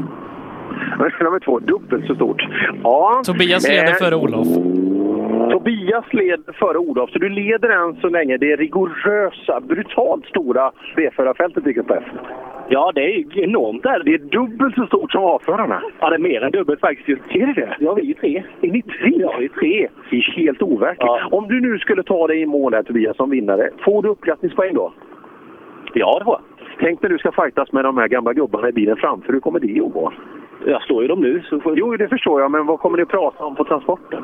Är 1.00 1.40
två, 1.40 1.60
dubbelt 1.60 2.08
så 2.08 2.16
stort. 2.16 2.48
Ja. 2.84 3.22
Tobias 3.26 3.70
leder 3.70 3.88
Eh, 3.88 3.94
före 3.94 4.16
Olof. 4.16 4.48
Tobias 5.52 6.14
leder 6.14 6.54
före 6.54 6.78
Olof, 6.78 7.10
så 7.10 7.20
du 7.20 7.30
leder 7.30 7.70
än 7.70 7.96
så 7.96 8.10
länge 8.10 8.38
det 8.38 8.56
rigorösa, 8.56 9.62
brutalt 9.62 10.26
stora 10.26 10.72
B-förarfältet 10.96 11.68
i 11.68 11.74
Grupp 11.74 11.92
F. 11.92 12.04
Ja, 12.70 12.92
det 12.96 13.02
är 13.02 13.40
enormt 13.40 13.84
där. 13.84 14.02
Det 14.06 14.14
är 14.14 14.18
dubbelt 14.18 14.76
så 14.76 14.86
stort 14.86 15.12
som 15.12 15.24
A-förarna. 15.26 15.82
Ja, 16.00 16.10
det 16.10 16.16
är 16.16 16.20
mer 16.20 16.42
än 16.44 16.52
dubbelt 16.52 16.80
faktiskt. 16.80 17.22
Är 17.30 17.48
det 17.48 17.54
det? 17.54 17.76
Ja, 17.80 17.94
vi 17.94 18.10
är 18.10 18.14
tre. 18.14 18.44
Är 18.62 18.72
ni 18.72 18.82
tre? 18.82 19.14
Ja, 19.16 19.36
vi 19.40 19.46
är 19.46 19.50
tre. 19.50 19.88
Det 20.10 20.16
är 20.18 20.22
helt 20.22 20.62
overkligt. 20.62 21.10
Om 21.32 21.48
du 21.48 21.62
nu 21.62 21.80
skulle 21.80 22.04
ta 22.04 22.28
dig 22.28 22.42
i 22.42 22.46
mål 22.46 22.74
här 22.74 22.84
Tobias 22.84 23.18
som 23.18 23.30
vinnare, 23.30 23.70
får 23.86 24.04
du 24.04 24.10
uppskattningspoäng 24.10 24.74
då? 24.74 24.94
Ja, 25.94 26.16
det 26.20 26.26
får 26.26 26.34
jag. 26.34 26.42
Tänk 26.80 27.02
när 27.02 27.10
du 27.10 27.18
ska 27.18 27.32
fightas 27.32 27.72
med 27.72 27.84
de 27.86 27.98
här 27.98 28.08
gamla 28.08 28.34
gubbarna 28.34 28.70
i 28.70 28.72
bilen 28.72 28.96
framför. 28.98 29.34
Hur 29.34 29.40
kommer 29.40 29.60
det 29.60 29.82
att 29.82 29.94
gå? 29.94 30.14
Jag 30.66 30.82
slår 30.82 31.02
ju 31.02 31.08
dem 31.08 31.22
nu. 31.22 31.44
Så. 31.50 31.62
Jo, 31.76 31.98
det 31.98 32.08
förstår 32.08 32.42
jag, 32.42 32.52
men 32.52 32.66
vad 32.66 32.80
kommer 32.80 32.98
ni 32.98 33.04
att 33.04 33.10
prata 33.10 33.44
om 33.44 33.56
på 33.56 33.64
transporten? 33.64 34.24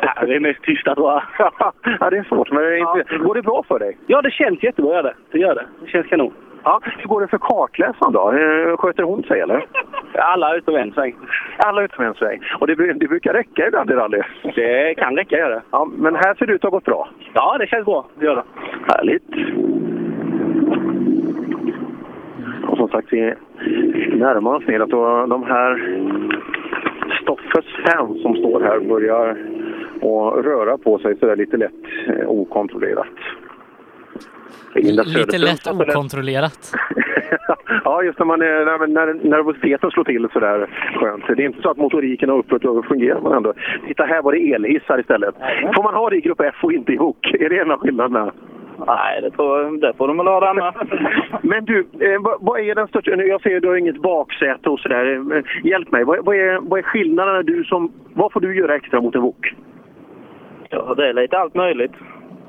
Ja, 0.00 0.26
det 0.26 0.34
är 0.34 0.40
mest 0.40 0.62
tysta 0.62 0.94
tror 0.94 1.10
jag. 1.10 1.22
ja, 2.00 2.10
det 2.10 2.16
är 2.18 2.24
svårt, 2.24 2.50
men 2.50 2.62
det 2.62 2.78
är 2.78 2.98
inte... 2.98 3.16
går 3.16 3.34
det 3.34 3.42
bra 3.42 3.62
för 3.68 3.78
dig? 3.78 3.98
Ja, 4.06 4.22
det 4.22 4.30
känns 4.30 4.62
jättebra. 4.62 4.94
Gör 4.94 5.02
det. 5.02 5.14
det 5.30 5.38
gör 5.38 5.54
det. 5.54 5.66
Det 5.80 5.90
känns 5.90 6.06
kanon. 6.06 6.32
Ja, 6.64 6.80
hur 6.82 7.08
går 7.08 7.20
det 7.20 7.28
för 7.28 7.38
kartläsaren 7.38 8.12
då? 8.12 8.32
Eh, 8.32 8.76
Sköter 8.76 9.02
hon 9.02 9.22
sig 9.22 9.40
eller? 9.40 9.66
Alla 10.14 10.56
utom 10.56 10.76
en 10.76 10.92
sväng. 10.92 11.14
Alla 11.56 11.82
utom 11.82 12.04
en 12.04 12.14
sväng. 12.14 12.40
Och 12.60 12.66
det, 12.66 12.74
det 12.74 13.08
brukar 13.08 13.32
räcka 13.32 13.66
ibland 13.66 13.90
i 13.90 13.94
rally? 13.94 14.22
Det 14.54 14.94
kan 14.94 15.16
räcka, 15.16 15.38
gör 15.38 15.50
det. 15.50 15.62
Ja, 15.70 15.88
men 15.96 16.14
här 16.14 16.34
ser 16.34 16.46
det 16.46 16.52
ut 16.52 16.64
att 16.64 16.70
ha 16.70 16.78
gått 16.78 16.84
bra. 16.84 17.08
Ja, 17.32 17.56
det 17.58 17.66
känns 17.66 17.84
bra. 17.84 18.06
Det 18.18 18.24
gör 18.24 18.36
det. 18.36 18.44
Härligt. 18.88 19.28
Och 22.68 22.76
som 22.76 22.88
sagt, 22.88 23.12
vi 23.12 23.34
närmar 24.16 24.54
oss 24.54 24.66
neråt 24.66 24.92
och 24.92 25.28
de 25.28 25.42
här 25.44 25.98
Stoffes 27.22 27.64
fans 27.86 28.22
som 28.22 28.36
står 28.36 28.60
här 28.60 28.80
börjar 28.80 29.30
att 29.96 30.44
röra 30.44 30.78
på 30.78 30.98
sig 30.98 31.16
sådär 31.18 31.36
lite 31.36 31.56
lätt 31.56 31.72
eh, 32.06 32.28
okontrollerat. 32.28 33.06
Lite 34.74 35.38
lätt 35.38 35.66
okontrollerat. 35.66 36.72
Ja, 37.84 38.02
just 38.02 38.18
när, 38.18 38.26
man 38.26 38.42
är, 38.42 38.64
när, 38.64 38.86
när 38.86 39.14
nervositeten 39.30 39.90
slår 39.90 40.04
till 40.04 40.28
sådär 40.32 40.66
skönt. 40.94 41.24
Det 41.26 41.42
är 41.42 41.46
inte 41.46 41.62
så 41.62 41.70
att 41.70 41.76
motoriken 41.76 42.28
har 42.28 42.38
upphört 42.38 42.64
att 42.64 42.86
fungera, 42.86 43.20
men 43.20 43.32
ändå. 43.32 43.54
Titta, 43.86 44.04
här 44.04 44.22
var 44.22 44.32
det 44.32 44.52
elhissar 44.52 45.00
istället. 45.00 45.34
Får 45.74 45.82
man 45.82 45.94
ha 45.94 46.10
det 46.10 46.16
i 46.16 46.20
grupp 46.20 46.40
F 46.40 46.54
och 46.62 46.72
inte 46.72 46.92
i 46.92 46.96
HOK? 46.96 47.34
Är 47.34 47.48
det 47.48 47.58
en 47.58 47.70
av 47.70 47.78
skillnaderna? 47.78 48.32
Nej, 48.86 49.20
det, 49.22 49.30
tror, 49.30 49.80
det 49.80 49.92
får 49.96 50.08
de 50.08 50.16
väl 50.16 50.26
ha 50.26 50.40
där 50.40 50.54
med. 50.54 50.74
Men 51.42 51.64
du, 51.64 51.78
eh, 51.80 52.20
vad, 52.40 52.60
är 52.60 52.74
den 52.74 52.88
största... 52.88 53.10
Jag 53.10 53.42
ser 53.42 53.56
att 53.56 53.62
du 53.62 53.68
har 53.68 53.76
inget 53.76 54.02
baksäte 54.02 54.68
och 54.70 54.80
sådär. 54.80 55.36
Eh, 55.36 55.42
Hjälp 55.64 55.92
mig. 55.92 56.04
Vad, 56.04 56.24
vad, 56.24 56.36
är, 56.36 56.58
vad 56.60 56.78
är 56.78 56.82
skillnaden? 56.82 57.46
Du 57.46 57.64
som, 57.64 57.92
vad 58.14 58.32
får 58.32 58.40
du 58.40 58.56
göra 58.56 58.74
extra 58.74 59.00
mot 59.00 59.14
en 59.14 59.22
VOK? 59.22 59.54
Ja, 60.68 60.94
det 60.96 61.08
är 61.08 61.12
lite 61.12 61.38
allt 61.38 61.54
möjligt. 61.54 61.92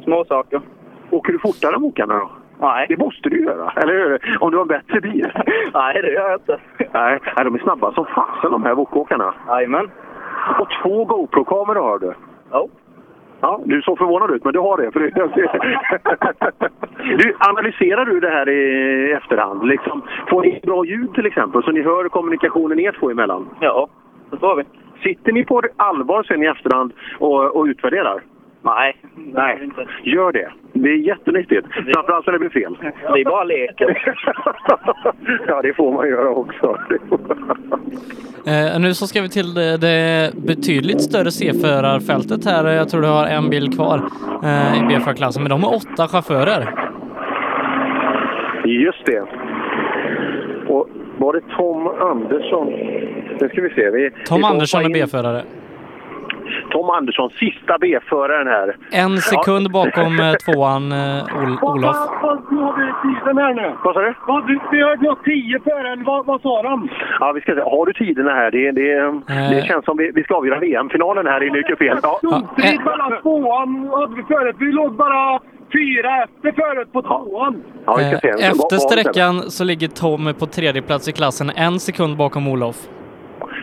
Små 0.03 0.25
saker. 0.25 0.61
Åker 1.09 1.33
du 1.33 1.39
fortare 1.39 1.75
än 1.75 1.81
VOKarna 1.81 2.13
då? 2.13 2.29
Nej. 2.59 2.85
Det 2.89 2.97
måste 2.97 3.29
du 3.29 3.43
göra, 3.43 3.71
eller 3.75 3.93
hur? 3.93 4.37
Om 4.39 4.51
du 4.51 4.57
har 4.57 4.61
en 4.61 4.67
bättre 4.67 5.01
bil. 5.01 5.31
Nej, 5.73 6.01
det 6.01 6.11
gör 6.11 6.29
jag 6.29 6.39
inte. 6.39 6.59
Nej, 6.93 7.19
de 7.35 7.55
är 7.55 7.59
snabba 7.59 7.93
som 7.93 8.05
fasen 8.05 8.51
de 8.51 8.63
här 8.63 8.73
VOK-åkarna. 8.73 9.33
Jajamän. 9.47 9.91
Och 10.59 10.67
två 10.83 11.05
GoPro-kameror 11.05 11.81
har 11.81 11.99
du. 11.99 12.13
Ja. 12.51 12.67
Ja, 13.43 13.59
du 13.65 13.81
såg 13.81 13.97
förvånad 13.97 14.31
ut, 14.31 14.43
men 14.43 14.53
du 14.53 14.59
har 14.59 14.77
det. 14.77 14.91
För 14.91 14.99
du, 17.17 17.35
analyserar 17.39 18.05
du 18.05 18.19
det 18.19 18.29
här 18.29 18.49
i 18.49 19.11
efterhand? 19.11 19.67
Liksom, 19.67 20.01
får 20.29 20.41
ni 20.41 20.59
bra 20.63 20.85
ljud 20.85 21.13
till 21.13 21.25
exempel, 21.25 21.63
så 21.63 21.71
ni 21.71 21.81
hör 21.81 22.09
kommunikationen 22.09 22.79
er 22.79 22.95
två 22.99 23.11
emellan? 23.11 23.49
Ja, 23.59 23.87
det 24.31 24.37
får 24.37 24.55
vi. 24.55 24.63
Sitter 25.03 25.31
ni 25.31 25.45
på 25.45 25.61
allvar 25.77 26.23
sen 26.23 26.43
i 26.43 26.45
efterhand 26.45 26.93
och, 27.19 27.55
och 27.55 27.65
utvärderar? 27.65 28.21
Nej. 28.63 28.95
Nej, 29.15 29.69
gör 30.03 30.31
det. 30.31 30.51
Det 30.73 30.89
är 30.89 30.97
jättenyttigt. 30.97 31.67
Framförallt 31.93 32.25
när 32.25 32.33
det 32.33 32.39
blir 32.39 32.49
fel. 32.49 32.77
Det 33.13 33.21
är 33.21 33.25
bara 33.25 33.43
leker. 33.43 34.15
ja, 35.47 35.61
det 35.61 35.73
får 35.73 35.93
man 35.93 36.09
göra 36.09 36.29
också. 36.29 36.77
Eh, 38.47 38.79
nu 38.79 38.93
så 38.93 39.07
ska 39.07 39.21
vi 39.21 39.29
till 39.29 39.53
det, 39.53 39.77
det 39.77 40.31
betydligt 40.47 41.01
större 41.01 41.31
C-förarfältet 41.31 42.45
här. 42.45 42.71
Jag 42.71 42.89
tror 42.89 43.01
du 43.01 43.07
har 43.07 43.27
en 43.27 43.49
bil 43.49 43.75
kvar 43.75 43.97
eh, 44.43 44.83
i 44.83 44.87
B-förarklassen, 44.87 45.43
men 45.43 45.49
de 45.49 45.63
är 45.63 45.75
åtta 45.75 46.07
chaufförer. 46.07 46.73
Just 48.65 49.05
det. 49.05 49.21
Och 50.67 50.89
var 51.17 51.33
det 51.33 51.41
Tom 51.57 51.87
Andersson? 51.87 52.67
Nu 53.41 53.49
ska 53.49 53.61
vi 53.61 53.69
se. 53.69 53.89
Vi, 53.89 54.11
Tom 54.25 54.39
vi 54.41 54.45
Andersson 54.45 54.81
är 54.81 54.85
in. 54.85 54.93
B-förare. 54.93 55.43
Tom 56.71 56.89
Andersson, 56.89 57.29
sista 57.29 57.77
B-föraren 57.81 58.47
här. 58.47 58.75
En 58.91 59.17
sekund 59.17 59.71
bakom 59.71 60.19
eh, 60.19 60.33
tvåan 60.33 60.91
eh, 60.91 60.97
Ol- 61.41 61.59
Olof. 61.61 61.95
Vad 62.21 62.37
har 62.63 62.73
vi 62.79 62.87
tiden 63.03 63.37
här 63.37 63.53
nu? 63.53 63.75
Vad 63.83 63.93
sa 63.95 64.01
du? 64.01 64.13
Vad, 64.27 64.45
vi, 64.47 64.59
vi 64.71 64.81
har 64.81 64.97
nått 64.97 65.23
tio 65.23 65.59
före, 65.59 66.03
vad, 66.05 66.25
vad 66.25 66.41
sa 66.41 66.61
de? 66.61 66.89
Ja, 67.19 67.31
vi 67.31 67.41
ska 67.41 67.55
se. 67.55 67.61
Har 67.61 67.85
du 67.85 67.93
tiderna 67.93 68.31
här? 68.31 68.51
Det, 68.51 68.71
det, 68.71 68.95
det 69.55 69.65
känns 69.67 69.85
som 69.85 69.97
vi, 69.97 70.11
vi 70.15 70.23
ska 70.23 70.35
avgöra 70.35 70.59
VM-finalen 70.59 71.25
här 71.27 71.43
i 71.43 71.49
Nykupén. 71.49 71.97
Ja. 72.03 72.19
Domstrid 72.21 72.79
mellan 72.85 73.21
tvåan 73.21 73.89
hade 73.93 74.15
vi 74.15 74.23
förut. 74.23 74.55
Vi 74.59 74.71
låg 74.71 74.95
bara 74.95 75.39
fyra 75.73 76.23
efter 76.23 76.51
förut 76.51 76.93
på 76.93 77.01
tvåan. 77.01 77.63
Ja, 77.85 77.95
vi 77.97 78.03
ska 78.03 78.17
se. 78.19 78.27
Eh, 78.29 78.35
Vad- 78.35 78.45
Efter 78.49 78.77
sträckan 78.77 79.41
så 79.41 79.63
ligger 79.63 79.87
Tom 79.87 80.33
på 80.39 80.45
tredje 80.45 80.81
plats 80.81 81.07
i 81.07 81.11
klassen, 81.11 81.51
en 81.55 81.79
sekund 81.79 82.17
bakom 82.17 82.47
Olof. 82.47 82.75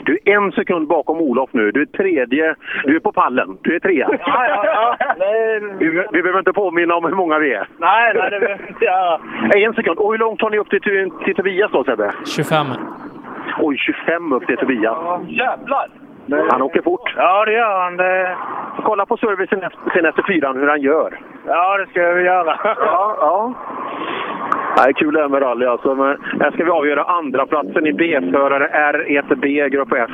Du 0.05 0.19
är 0.25 0.37
en 0.37 0.53
sekund 0.53 0.89
bakom 0.89 1.17
Olof 1.21 1.51
nu. 1.53 1.71
Du 1.71 1.83
är 1.83 1.87
tredje. 1.87 2.55
Du 2.85 2.97
är 2.97 3.01
på 3.01 3.13
pallen. 3.13 3.59
Du 3.63 3.75
är 3.75 3.81
trea. 3.81 4.09
Ja, 4.27 4.47
ja, 4.49 4.65
ja. 4.65 4.97
Nej, 5.19 5.61
Vi, 5.79 5.87
vi 6.13 6.23
behöver 6.23 6.39
inte 6.39 6.53
påminna 6.53 6.95
om 6.95 7.05
hur 7.05 7.15
många 7.15 7.39
vi 7.39 7.53
är. 7.53 7.67
nej, 7.79 8.13
nej, 8.15 8.31
det 8.31 8.41
behöver 8.41 8.63
vi 8.63 8.69
inte 8.69 8.85
göra. 8.85 9.21
En 9.67 9.75
sekund. 9.75 9.99
Och 9.99 10.13
hur 10.13 10.19
långt 10.19 10.41
tar 10.41 10.51
ni 10.51 10.59
upp 10.59 10.71
till, 10.71 10.81
till, 10.81 11.11
till 11.25 11.35
Tobias 11.35 11.71
då, 11.73 11.85
Sebbe? 11.85 12.13
25. 12.37 12.67
Oj, 13.59 13.77
25 13.79 14.33
upp 14.33 14.47
till 14.47 14.57
Tobias. 14.57 14.99
Jävlar! 15.29 15.87
Han 16.51 16.63
åker 16.63 16.83
fort. 16.83 17.15
Ja, 17.17 17.45
det 17.45 17.53
gör 17.53 17.81
han. 17.83 17.97
Det... 17.97 18.37
Kolla 18.83 19.07
på 19.07 19.17
servicen 19.17 19.63
efter, 19.63 19.91
sen 19.95 20.05
efter 20.05 20.23
fyran 20.23 20.57
hur 20.57 20.69
han 20.69 20.81
gör. 20.81 21.21
Ja, 21.47 21.77
det 21.79 21.87
ska 21.87 22.13
vi 22.13 22.23
göra. 22.23 22.59
Ja, 22.65 23.17
ja. 23.21 23.55
Det 24.77 24.89
är 24.89 24.93
kul 24.93 25.15
det 25.15 25.21
här 25.21 25.29
med 25.29 25.43
rally 25.43 25.67
alltså. 25.67 25.95
Men 25.95 26.17
här 26.41 26.51
ska 26.51 26.65
vi 26.65 26.71
avgöra 26.71 27.03
andra 27.03 27.47
platsen 27.47 27.87
i 27.87 27.93
B-förare 27.93 28.93
R1B 28.93 29.69
Grupp 29.69 29.93
F. 29.93 30.11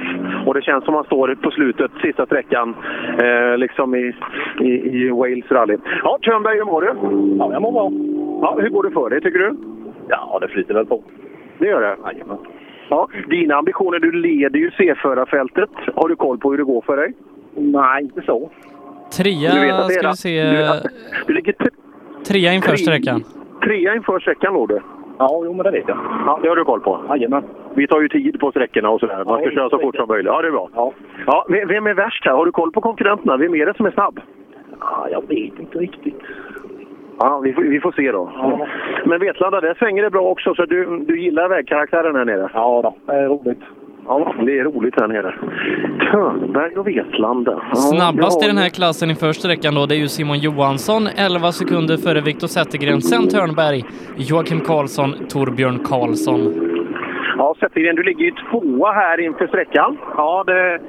Och 0.46 0.54
det 0.54 0.62
känns 0.62 0.84
som 0.84 0.94
man 0.94 1.04
står 1.04 1.34
på 1.34 1.50
slutet, 1.50 1.90
sista 2.02 2.26
sträckan, 2.26 2.74
eh, 3.18 3.58
liksom 3.58 3.94
i, 3.94 4.14
i, 4.60 4.68
i 4.68 5.10
Wales 5.10 5.50
rally. 5.50 5.76
Ja, 6.02 6.18
Törnberg, 6.22 6.56
hur 6.56 6.64
mår 6.64 6.80
du? 6.80 6.94
Ja, 7.38 7.52
jag 7.52 7.62
mår 7.62 7.72
bra. 7.72 7.90
Ja, 8.42 8.60
hur 8.62 8.68
går 8.68 8.82
det 8.82 8.90
för 8.90 9.10
dig, 9.10 9.20
tycker 9.20 9.38
du? 9.38 9.56
Ja, 10.08 10.38
det 10.40 10.48
flyter 10.48 10.74
väl 10.74 10.86
på. 10.86 11.02
Det 11.58 11.66
gör 11.66 11.80
det? 11.80 11.96
Jajamän. 12.04 12.38
Ja, 12.88 13.08
dina 13.28 13.54
ambitioner, 13.54 13.98
du 13.98 14.12
leder 14.12 14.58
ju 14.58 14.70
C-förarfältet. 14.70 15.70
Har 15.94 16.08
du 16.08 16.16
koll 16.16 16.38
på 16.38 16.50
hur 16.50 16.58
det 16.58 16.64
går 16.64 16.80
för 16.82 16.96
dig? 16.96 17.12
Nej, 17.54 18.02
inte 18.02 18.22
så. 18.22 18.50
Trea 19.16 19.54
Du 19.54 19.60
vet 19.60 19.74
att 19.74 19.88
det 19.88 19.94
är 19.94 19.98
ska 19.98 20.10
vi 20.10 20.16
se. 20.16 20.44
Du, 20.44 20.88
du 21.26 21.34
ligger 21.34 21.52
tre, 21.52 21.68
Trea 22.28 22.52
inför 22.52 22.68
tre- 22.68 22.76
sträckan. 22.78 23.24
trea 23.64 23.94
inför 23.94 24.18
sträckan 24.20 24.54
låg 24.54 24.68
du. 24.68 24.80
Ja, 25.18 25.42
jo, 25.44 25.52
men 25.52 25.64
det 25.64 25.70
vet 25.70 25.84
jag. 25.88 25.98
Ja, 26.26 26.38
det 26.42 26.48
har 26.48 26.56
du 26.56 26.64
koll 26.64 26.80
på? 26.80 27.00
Jajamän. 27.08 27.42
Vi 27.74 27.86
tar 27.86 28.00
ju 28.00 28.08
tid 28.08 28.40
på 28.40 28.50
sträckorna 28.50 28.90
och 28.90 29.00
sådär. 29.00 29.16
Man 29.24 29.38
ska 29.38 29.44
Ja, 29.48 29.50
köra 29.54 29.70
så 29.70 29.78
fort 29.78 29.96
som 29.96 30.08
möjligt. 30.08 30.26
Ja, 30.32 30.42
det 30.42 30.48
är 30.48 30.52
bra. 30.52 30.68
Ja. 30.74 30.92
Ja, 31.26 31.46
vem 31.48 31.68
vem 31.68 31.86
är 31.86 31.94
värst 31.94 32.24
här? 32.26 32.32
Har 32.32 32.44
du 32.46 32.52
koll 32.52 32.72
på 32.72 32.80
konkurrenterna? 32.80 33.36
Vem 33.36 33.54
är 33.54 33.66
det 33.66 33.76
som 33.76 33.86
är 33.86 33.90
snabb? 33.90 34.20
Ja, 34.80 35.08
jag 35.10 35.28
vet 35.28 35.58
inte 35.60 35.78
riktigt. 35.78 36.18
Ja, 37.18 37.40
vi 37.44 37.52
får, 37.52 37.62
vi 37.62 37.80
får 37.80 37.92
se 37.92 38.12
då. 38.12 38.30
Men 39.04 39.20
Vetlanda, 39.20 39.60
där 39.60 39.74
svänger 39.74 40.02
det 40.02 40.10
bra 40.10 40.22
också, 40.22 40.54
så 40.54 40.64
du, 40.64 41.04
du 41.06 41.20
gillar 41.20 41.48
vägkaraktären 41.48 42.16
här 42.16 42.24
nere? 42.24 42.50
Ja, 42.54 42.80
då. 42.82 43.12
det 43.12 43.18
är 43.18 43.28
roligt. 43.28 43.60
Ja, 44.08 44.34
det 44.46 44.58
är 44.58 44.64
roligt 44.64 45.00
här 45.00 45.08
nere. 45.08 45.34
Törnberg 46.10 46.76
och 46.76 46.88
Vetlanda. 46.88 47.62
Ja, 47.70 47.74
Snabbast 47.76 48.42
i 48.42 48.44
ja. 48.44 48.48
den 48.48 48.58
här 48.58 48.68
klassen 48.68 49.10
inför 49.10 49.32
sträckan 49.32 49.74
då, 49.74 49.86
det 49.86 49.94
är 49.94 49.98
ju 49.98 50.08
Simon 50.08 50.38
Johansson, 50.38 51.08
11 51.16 51.52
sekunder 51.52 51.96
före 51.96 52.20
Viktor 52.20 52.46
Zettergren, 52.46 53.00
sen 53.00 53.28
Törnberg, 53.28 53.84
Joakim 54.16 54.60
Karlsson, 54.60 55.14
Torbjörn 55.28 55.78
Karlsson. 55.78 56.40
Ja, 57.38 57.54
Zettergren, 57.60 57.96
du 57.96 58.02
ligger 58.02 58.24
ju 58.24 58.32
tvåa 58.50 58.92
här 58.92 59.20
inför 59.20 59.46
sträckan. 59.46 59.98
Ja, 60.16 60.44
det, 60.46 60.80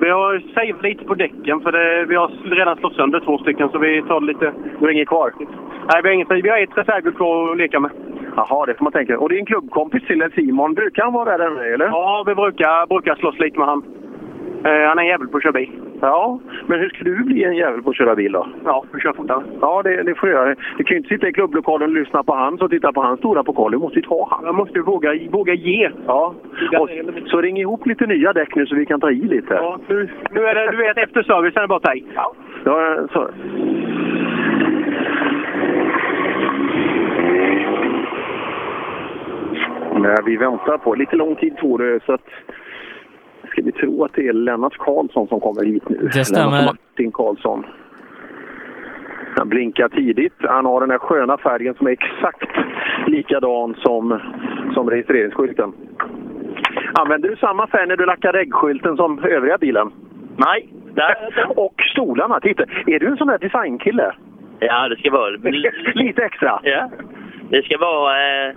vi 0.00 0.10
har 0.10 0.42
saveat 0.54 0.82
lite 0.82 1.04
på 1.04 1.14
däcken 1.14 1.60
för 1.60 1.72
det, 1.72 2.04
vi 2.04 2.14
har 2.14 2.28
redan 2.44 2.76
slått 2.76 2.94
sönder 2.94 3.20
två 3.20 3.38
stycken 3.38 3.68
så 3.68 3.78
vi 3.78 4.02
tar 4.02 4.20
lite... 4.20 4.52
Du 4.78 4.84
har 4.84 4.90
inget 4.90 5.08
kvar? 5.08 5.32
Nej, 5.38 6.02
vi 6.02 6.08
har, 6.08 6.14
inget, 6.14 6.30
vi 6.30 6.48
har 6.48 6.58
ett 6.58 6.78
reservhjul 6.78 7.14
kvar 7.14 7.50
att 7.50 7.56
leka 7.56 7.80
med. 7.80 7.90
Jaha, 8.36 8.66
det 8.66 8.74
får 8.74 8.84
man 8.84 8.92
tänka. 8.92 9.18
Och 9.18 9.28
det 9.28 9.34
är 9.34 9.38
en 9.38 9.46
klubbkompis 9.46 10.06
till 10.06 10.30
Simon. 10.34 10.74
Brukar 10.74 11.02
han 11.02 11.12
vara 11.12 11.38
där 11.38 11.72
eller? 11.74 11.86
Ja, 11.86 12.24
vi 12.26 12.34
brukar, 12.34 12.86
brukar 12.86 13.14
slåss 13.14 13.38
lite 13.38 13.58
med 13.58 13.68
han. 13.68 13.82
Eh, 14.64 14.88
han 14.88 14.98
är 14.98 15.02
en 15.02 15.08
jävel 15.08 15.28
på 15.28 15.36
att 15.36 15.42
köra 15.42 15.52
bil. 15.52 15.70
Ja, 16.00 16.38
men 16.66 16.80
hur 16.80 16.88
ska 16.88 17.04
du 17.04 17.24
bli 17.24 17.44
en 17.44 17.56
jävel 17.56 17.82
på 17.82 17.90
att 17.90 17.96
köra 17.96 18.14
bil 18.14 18.32
då? 18.32 18.46
Ja, 18.64 18.84
vi 18.92 19.00
kör 19.00 19.12
fortare. 19.12 19.42
Ja, 19.60 19.82
det, 19.82 20.02
det 20.02 20.14
får 20.14 20.26
du 20.26 20.32
göra. 20.32 20.54
Du 20.78 20.84
kan 20.84 20.94
ju 20.94 20.96
inte 20.96 21.08
sitta 21.08 21.28
i 21.28 21.32
klubblokalen 21.32 21.88
och 21.88 21.94
lyssna 21.94 22.22
på 22.22 22.34
hans 22.34 22.60
och 22.60 22.70
titta 22.70 22.92
på 22.92 23.02
hans 23.02 23.18
stora 23.18 23.44
pokal. 23.44 23.70
Du 23.70 23.78
måste 23.78 23.98
ju 23.98 24.02
ta 24.02 24.28
han. 24.30 24.44
Jag 24.44 24.54
måste 24.54 24.78
ju 24.78 24.82
våga, 24.82 25.10
våga 25.30 25.54
ge. 25.54 25.90
Ja. 26.06 26.34
Och, 26.78 26.90
så 27.26 27.40
ring 27.40 27.58
ihop 27.58 27.86
lite 27.86 28.06
nya 28.06 28.32
däck 28.32 28.54
nu 28.54 28.66
så 28.66 28.74
vi 28.74 28.86
kan 28.86 29.00
ta 29.00 29.10
i 29.10 29.22
lite. 29.22 29.54
Ja, 29.54 29.78
nu, 29.88 30.08
nu 30.30 30.46
är 30.46 30.54
det, 30.54 30.70
du 30.70 30.76
vet, 30.76 30.98
efter 30.98 31.22
servicen 31.22 31.58
är 31.58 31.62
det 31.62 31.68
bara 31.68 31.76
att 31.76 31.82
ta 31.82 31.94
i. 31.94 32.04
Ja. 32.14 32.32
Ja, 32.64 33.06
så. 33.12 33.28
Nej, 40.00 40.16
vi 40.26 40.36
väntar 40.36 40.78
på. 40.78 40.94
Lite 40.94 41.16
lång 41.16 41.36
tid 41.36 41.56
tog 41.56 41.78
det, 41.78 42.00
så 42.06 42.12
att... 42.12 42.26
Ska 43.50 43.62
vi 43.62 43.72
tro 43.72 44.04
att 44.04 44.12
det 44.14 44.28
är 44.28 44.32
Lennart 44.32 44.76
Karlsson 44.78 45.28
som 45.28 45.40
kommer 45.40 45.64
hit 45.64 45.88
nu? 45.88 46.08
Det 46.12 46.24
stämmer. 46.24 46.50
Lennart 46.50 46.76
Martin 46.90 47.12
Karlsson. 47.12 47.66
Han 49.36 49.48
blinkar 49.48 49.88
tidigt. 49.88 50.34
Han 50.38 50.66
har 50.66 50.80
den 50.80 50.90
här 50.90 50.98
sköna 50.98 51.38
färgen 51.38 51.74
som 51.74 51.86
är 51.86 51.90
exakt 51.90 52.50
likadan 53.06 53.74
som, 53.78 54.20
som 54.74 54.90
registreringsskylten. 54.90 55.72
Använder 56.94 57.28
du 57.28 57.36
samma 57.36 57.66
färg 57.66 57.86
när 57.86 57.96
du 57.96 58.06
lackar 58.06 58.32
reggskylten 58.32 58.96
som 58.96 59.24
övriga 59.24 59.58
bilen? 59.58 59.90
Nej. 60.36 60.68
Och 61.48 61.74
stolarna, 61.92 62.40
titta. 62.40 62.62
Är 62.86 62.98
du 62.98 63.06
en 63.06 63.16
sån 63.16 63.28
där 63.28 63.38
designkille? 63.38 64.12
Ja, 64.58 64.88
det 64.88 64.96
ska 64.96 65.10
vara... 65.10 65.30
Lite 65.94 66.22
extra? 66.24 66.60
Ja. 66.62 66.90
Det 67.50 67.62
ska 67.62 67.78
vara... 67.78 68.48
Eh, 68.48 68.54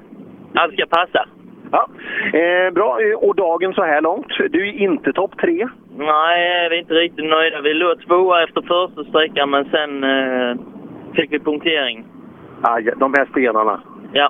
allt 0.54 0.74
ska 0.74 0.86
passa. 0.86 1.26
Ja. 1.76 1.88
Eh, 2.40 2.74
bra, 2.74 3.00
Eh, 3.02 3.28
och 3.28 3.36
dagen 3.36 3.74
så 3.74 3.84
här 3.84 4.02
långt. 4.02 4.28
Du 4.50 4.68
är 4.68 4.74
inte 4.74 5.14
topp 5.14 5.32
tre. 5.42 5.68
Nej, 5.98 6.70
vi 6.70 6.76
är 6.76 6.80
inte 6.80 6.94
riktigt 6.94 7.26
nöjda. 7.30 7.62
Vi 7.62 7.74
låg 7.74 8.02
tvåa 8.08 8.44
efter 8.44 8.62
första 8.62 9.04
sträckan, 9.10 9.50
men 9.50 9.66
sen 9.66 10.04
eh, 10.04 10.56
fick 11.16 11.32
vi 11.32 11.40
punktering. 11.40 12.06
Aj, 12.62 12.90
de 12.98 13.14
här 13.14 13.26
stenarna. 13.32 13.82
Ja, 14.14 14.30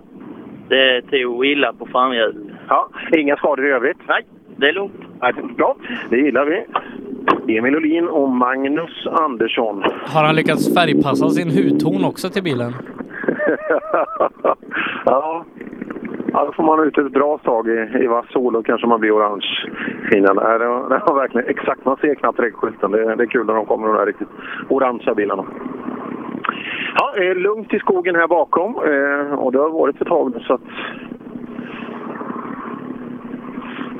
det 0.70 1.02
tog 1.02 1.46
illa 1.46 1.74
på 1.74 1.86
framhjulet. 1.86 2.36
Ja, 2.70 2.90
inga 3.18 3.36
skador 3.36 3.66
i 3.68 3.72
övrigt? 3.72 3.98
Nej, 4.08 4.26
det 4.58 4.70
är 4.70 4.74
lugnt. 4.74 5.02
Nej, 5.22 5.34
bra, 5.58 5.76
det 6.10 6.18
gillar 6.18 6.46
vi. 6.46 6.66
Emil 7.58 7.76
Olin 7.76 8.08
och 8.08 8.30
Magnus 8.30 9.08
Andersson. 9.08 9.84
Har 10.06 10.24
han 10.24 10.36
lyckats 10.36 10.74
färgpassa 10.74 11.30
sin 11.30 11.50
hudton 11.52 12.06
också 12.06 12.30
till 12.30 12.44
bilen? 12.44 12.74
ja 15.06 15.46
ja, 16.34 16.46
då 16.46 16.52
får 16.52 16.64
man 16.64 16.88
ut 16.88 16.98
ett 16.98 17.12
bra 17.12 17.38
tag 17.38 17.68
i, 17.68 18.04
i 18.04 18.08
vass 18.08 18.26
sol 18.32 18.56
och 18.56 18.66
kanske 18.66 18.88
man 18.88 19.00
blir 19.00 19.18
orange 19.18 19.70
fina. 20.12 20.34
Nej, 20.34 20.60
det, 20.60 20.68
var, 20.68 20.90
det 20.90 21.02
var 21.08 21.16
verkligen 21.16 21.48
exakt. 21.48 21.86
Man 21.86 21.98
ser 21.98 22.16
knappt 22.16 22.40
regskylten. 22.40 22.92
Det, 22.92 23.16
det 23.16 23.24
är 23.24 23.28
kul 23.28 23.46
när 23.46 23.54
de 23.54 23.66
kommer 23.66 23.88
de 23.88 23.96
där 23.98 24.06
riktigt 24.06 24.28
orangea 24.70 25.16
bilarna. 25.16 25.46
Ja, 26.96 27.24
eh, 27.24 27.36
lugnt 27.36 27.74
i 27.74 27.80
skogen 27.80 28.16
här 28.16 28.28
bakom 28.28 28.76
eh, 28.76 29.40
och 29.40 29.52
det 29.52 29.60
har 29.60 29.70
varit 29.70 30.02
ett 30.02 30.08
tag 30.08 30.32
nu 30.36 30.44
så 30.44 30.54
att... 30.54 30.62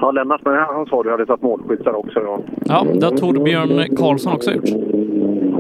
Ja, 0.02 0.12
Lennart, 0.12 0.42
men 0.46 0.56
han 0.56 0.86
sa 0.86 1.04
du 1.04 1.12
hade 1.12 1.26
satt 1.26 1.42
målskytt 1.42 1.84
där 1.84 1.96
också. 1.96 2.20
Ja. 2.20 2.40
Ja, 2.66 2.86
det 2.94 3.06
har 3.06 3.12
Torbjörn 3.12 3.96
Karlsson 3.98 4.34
också 4.34 4.52
gjort. 4.52 4.70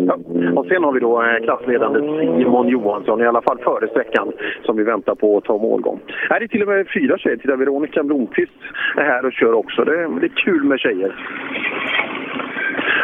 Ja. 0.08 0.16
Och 0.56 0.66
sen 0.66 0.84
har 0.84 0.92
vi 0.92 1.00
då 1.00 1.22
eh, 1.24 1.44
klassledande 1.44 2.00
Simon 2.00 2.68
Johansson, 2.68 3.22
i 3.22 3.26
alla 3.28 3.42
fall 3.42 3.58
före 3.58 3.88
sträckan, 3.88 4.32
som 4.66 4.78
vi 4.78 4.84
väntar 4.84 5.16
på 5.16 5.38
att 5.38 5.44
ta 5.44 5.58
målgång. 5.58 6.00
Här 6.30 6.42
är 6.42 6.48
till 6.48 6.62
och 6.62 6.68
med 6.68 6.88
fyra 6.94 7.18
tjejer. 7.18 7.38
Titta, 7.38 7.56
Veronica 7.56 8.04
Blomqvist 8.04 8.52
är 8.98 9.04
här 9.04 9.26
och 9.26 9.34
kör 9.34 9.54
också. 9.54 9.84
Det 9.84 9.92
är, 9.92 10.20
det 10.20 10.26
är 10.26 10.36
kul 10.46 10.64
med 10.64 10.80
tjejer. 10.80 11.16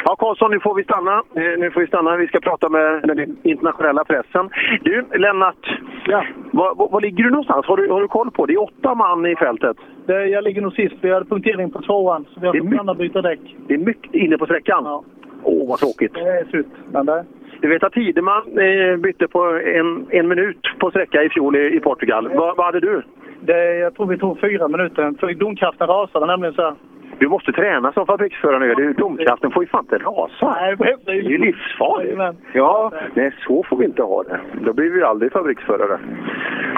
Ja, 0.06 0.16
Karlsson, 0.16 0.52
nu 0.52 0.60
får 0.60 0.76
vi 0.76 0.84
stanna. 0.84 1.14
Eh, 1.36 1.60
Nu 1.60 1.72
får 1.72 1.82
vi 1.82 1.88
stanna. 1.88 2.16
Vi 2.16 2.28
ska 2.28 2.40
prata 2.40 2.70
med 2.70 3.02
den 3.04 3.38
internationella 3.44 4.04
pressen. 4.04 4.50
Du, 4.82 5.06
Lennart. 5.16 5.80
Ja. 6.08 6.24
Var, 6.52 6.76
var, 6.76 6.90
var 6.90 7.02
ligger 7.02 7.24
du 7.24 7.30
någonstans? 7.30 7.66
Har 7.66 7.78
du, 7.78 7.90
har 7.90 8.02
du 8.02 8.08
koll 8.08 8.32
på? 8.32 8.46
Det 8.46 8.54
är 8.54 8.62
åtta 8.64 8.96
man 8.96 9.26
i 9.26 9.36
fältet. 9.36 9.78
Det, 10.06 10.26
jag 10.26 10.44
ligger 10.44 10.62
nog 10.62 10.74
sist. 10.74 10.96
Vi 11.02 11.12
hade 11.14 11.26
punktering 11.26 11.72
på 11.72 11.82
tvåan, 11.82 12.26
så 12.34 12.40
vi 12.40 12.48
har 12.48 12.86
fått 12.88 12.98
byta 12.98 13.22
däck. 13.22 13.40
Det 13.68 13.74
är 13.74 13.78
mycket 13.78 14.16
inne 14.16 14.38
på 14.38 14.46
sträckan. 14.46 15.04
Åh, 15.44 15.64
oh, 15.64 15.70
vad 15.70 15.80
tråkigt. 15.80 16.14
Det 16.14 16.20
är 16.20 16.46
slut. 16.46 16.68
Men 16.92 17.06
det, 17.06 17.26
Du 17.62 17.68
vet 17.68 17.84
att 17.84 17.94
Tideman 17.94 18.44
eh, 18.58 18.98
bytte 18.98 19.28
på 19.28 19.44
en, 19.76 20.06
en 20.10 20.28
minut 20.28 20.62
på 20.80 20.90
sträcka 20.90 21.24
i 21.24 21.30
fjol 21.30 21.56
i, 21.56 21.76
i 21.76 21.80
Portugal. 21.80 22.30
Vad, 22.36 22.58
vad 22.58 22.66
hade 22.66 22.80
du? 22.80 23.02
det, 23.42 23.76
jag 23.76 23.96
tror 23.96 24.06
vi 24.06 24.18
tog 24.18 24.40
fyra 24.40 24.68
minuter, 24.68 25.14
för 25.20 25.34
domkraften 25.34 25.88
rasade 25.88 26.26
nämligen 26.26 26.54
så 26.54 26.62
här. 26.62 26.74
Du 27.20 27.28
måste 27.28 27.52
träna 27.52 27.92
som 27.92 28.06
fabriksförare 28.06 28.76
nu. 28.76 28.94
Domkraften 28.94 29.52
får 29.52 29.64
ju 29.64 29.70
fan 29.70 29.84
inte 29.84 29.98
rasa. 29.98 30.58
Nej, 30.62 30.76
Det 31.06 31.12
är 31.12 31.16
ju 31.16 31.38
livsfarligt. 31.38 32.40
Ja, 32.54 32.92
nej, 33.14 33.32
så 33.48 33.64
får 33.64 33.78
vi 33.78 33.86
inte 33.86 34.04
ha 34.04 34.24
det. 34.24 34.40
Då 34.66 34.74
blir 34.74 34.90
vi 34.90 35.04
aldrig 35.04 35.32
fabriksförare. 35.32 36.00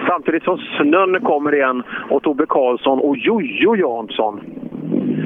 Samtidigt 0.08 0.44
som 0.44 0.58
snön 0.58 1.22
kommer 1.22 1.56
igen 1.56 1.84
och 2.10 2.24
Tobbe 2.24 2.46
Karlsson 2.46 3.00
och 3.00 3.18
Jojo 3.18 3.76
Jansson. 3.76 4.42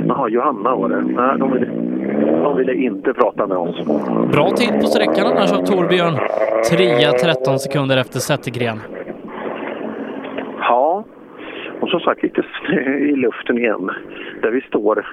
Jaha, 0.07 0.29
Johanna 0.29 0.75
var 0.75 0.89
det. 0.89 1.01
Nej, 1.01 1.39
de 1.39 1.51
ville, 1.53 1.67
de 2.45 2.57
ville 2.57 2.73
inte 2.73 3.13
prata 3.13 3.47
med 3.47 3.57
oss. 3.57 3.85
Bra 4.31 4.49
tid 4.49 4.73
på 4.81 4.87
sträckan 4.87 5.27
annars 5.27 5.51
av 5.53 5.65
Torbjörn. 5.65 6.13
Trea 6.71 7.11
13 7.11 7.59
sekunder 7.59 7.97
efter 7.97 8.19
Zettergren. 8.19 8.79
Ja, 10.59 11.03
och 11.81 11.89
som 11.89 11.99
sagt 11.99 12.23
lite 12.23 12.43
snö 12.65 12.97
i 12.97 13.15
luften 13.15 13.57
igen. 13.57 13.89
Där 14.41 14.51
vi 14.51 14.61
står. 14.61 15.05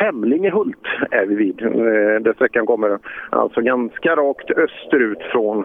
Femlingehult 0.00 0.86
är 1.10 1.26
vi 1.26 1.34
vid. 1.34 1.62
eh, 1.62 1.70
Där 2.22 2.32
sträckan 2.34 2.66
kommer 2.66 2.98
alltså 3.30 3.60
ganska 3.60 4.16
rakt 4.16 4.50
österut 4.50 5.22
från 5.32 5.64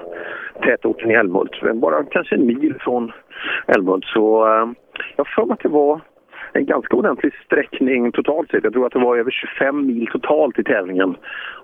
tätorten 0.61 1.11
i 1.11 1.13
Älmhult. 1.13 1.51
Bara 1.73 2.03
kanske 2.03 2.35
en 2.35 2.45
mil 2.47 2.75
från 2.79 3.11
Älmhult. 3.67 4.05
Så 4.05 4.45
eh, 4.47 4.67
jag 5.15 5.25
har 5.25 5.35
för 5.35 5.45
mig 5.45 5.53
att 5.53 5.59
det 5.63 5.69
var 5.69 6.01
en 6.55 6.65
ganska 6.65 6.95
ordentlig 6.95 7.33
sträckning 7.45 8.11
totalt 8.11 8.51
sett. 8.51 8.63
Jag 8.63 8.73
tror 8.73 8.85
att 8.85 8.93
det 8.93 8.99
var 8.99 9.17
över 9.17 9.31
25 9.31 9.85
mil 9.85 10.07
totalt 10.11 10.59
i 10.59 10.63
tävlingen. 10.63 11.15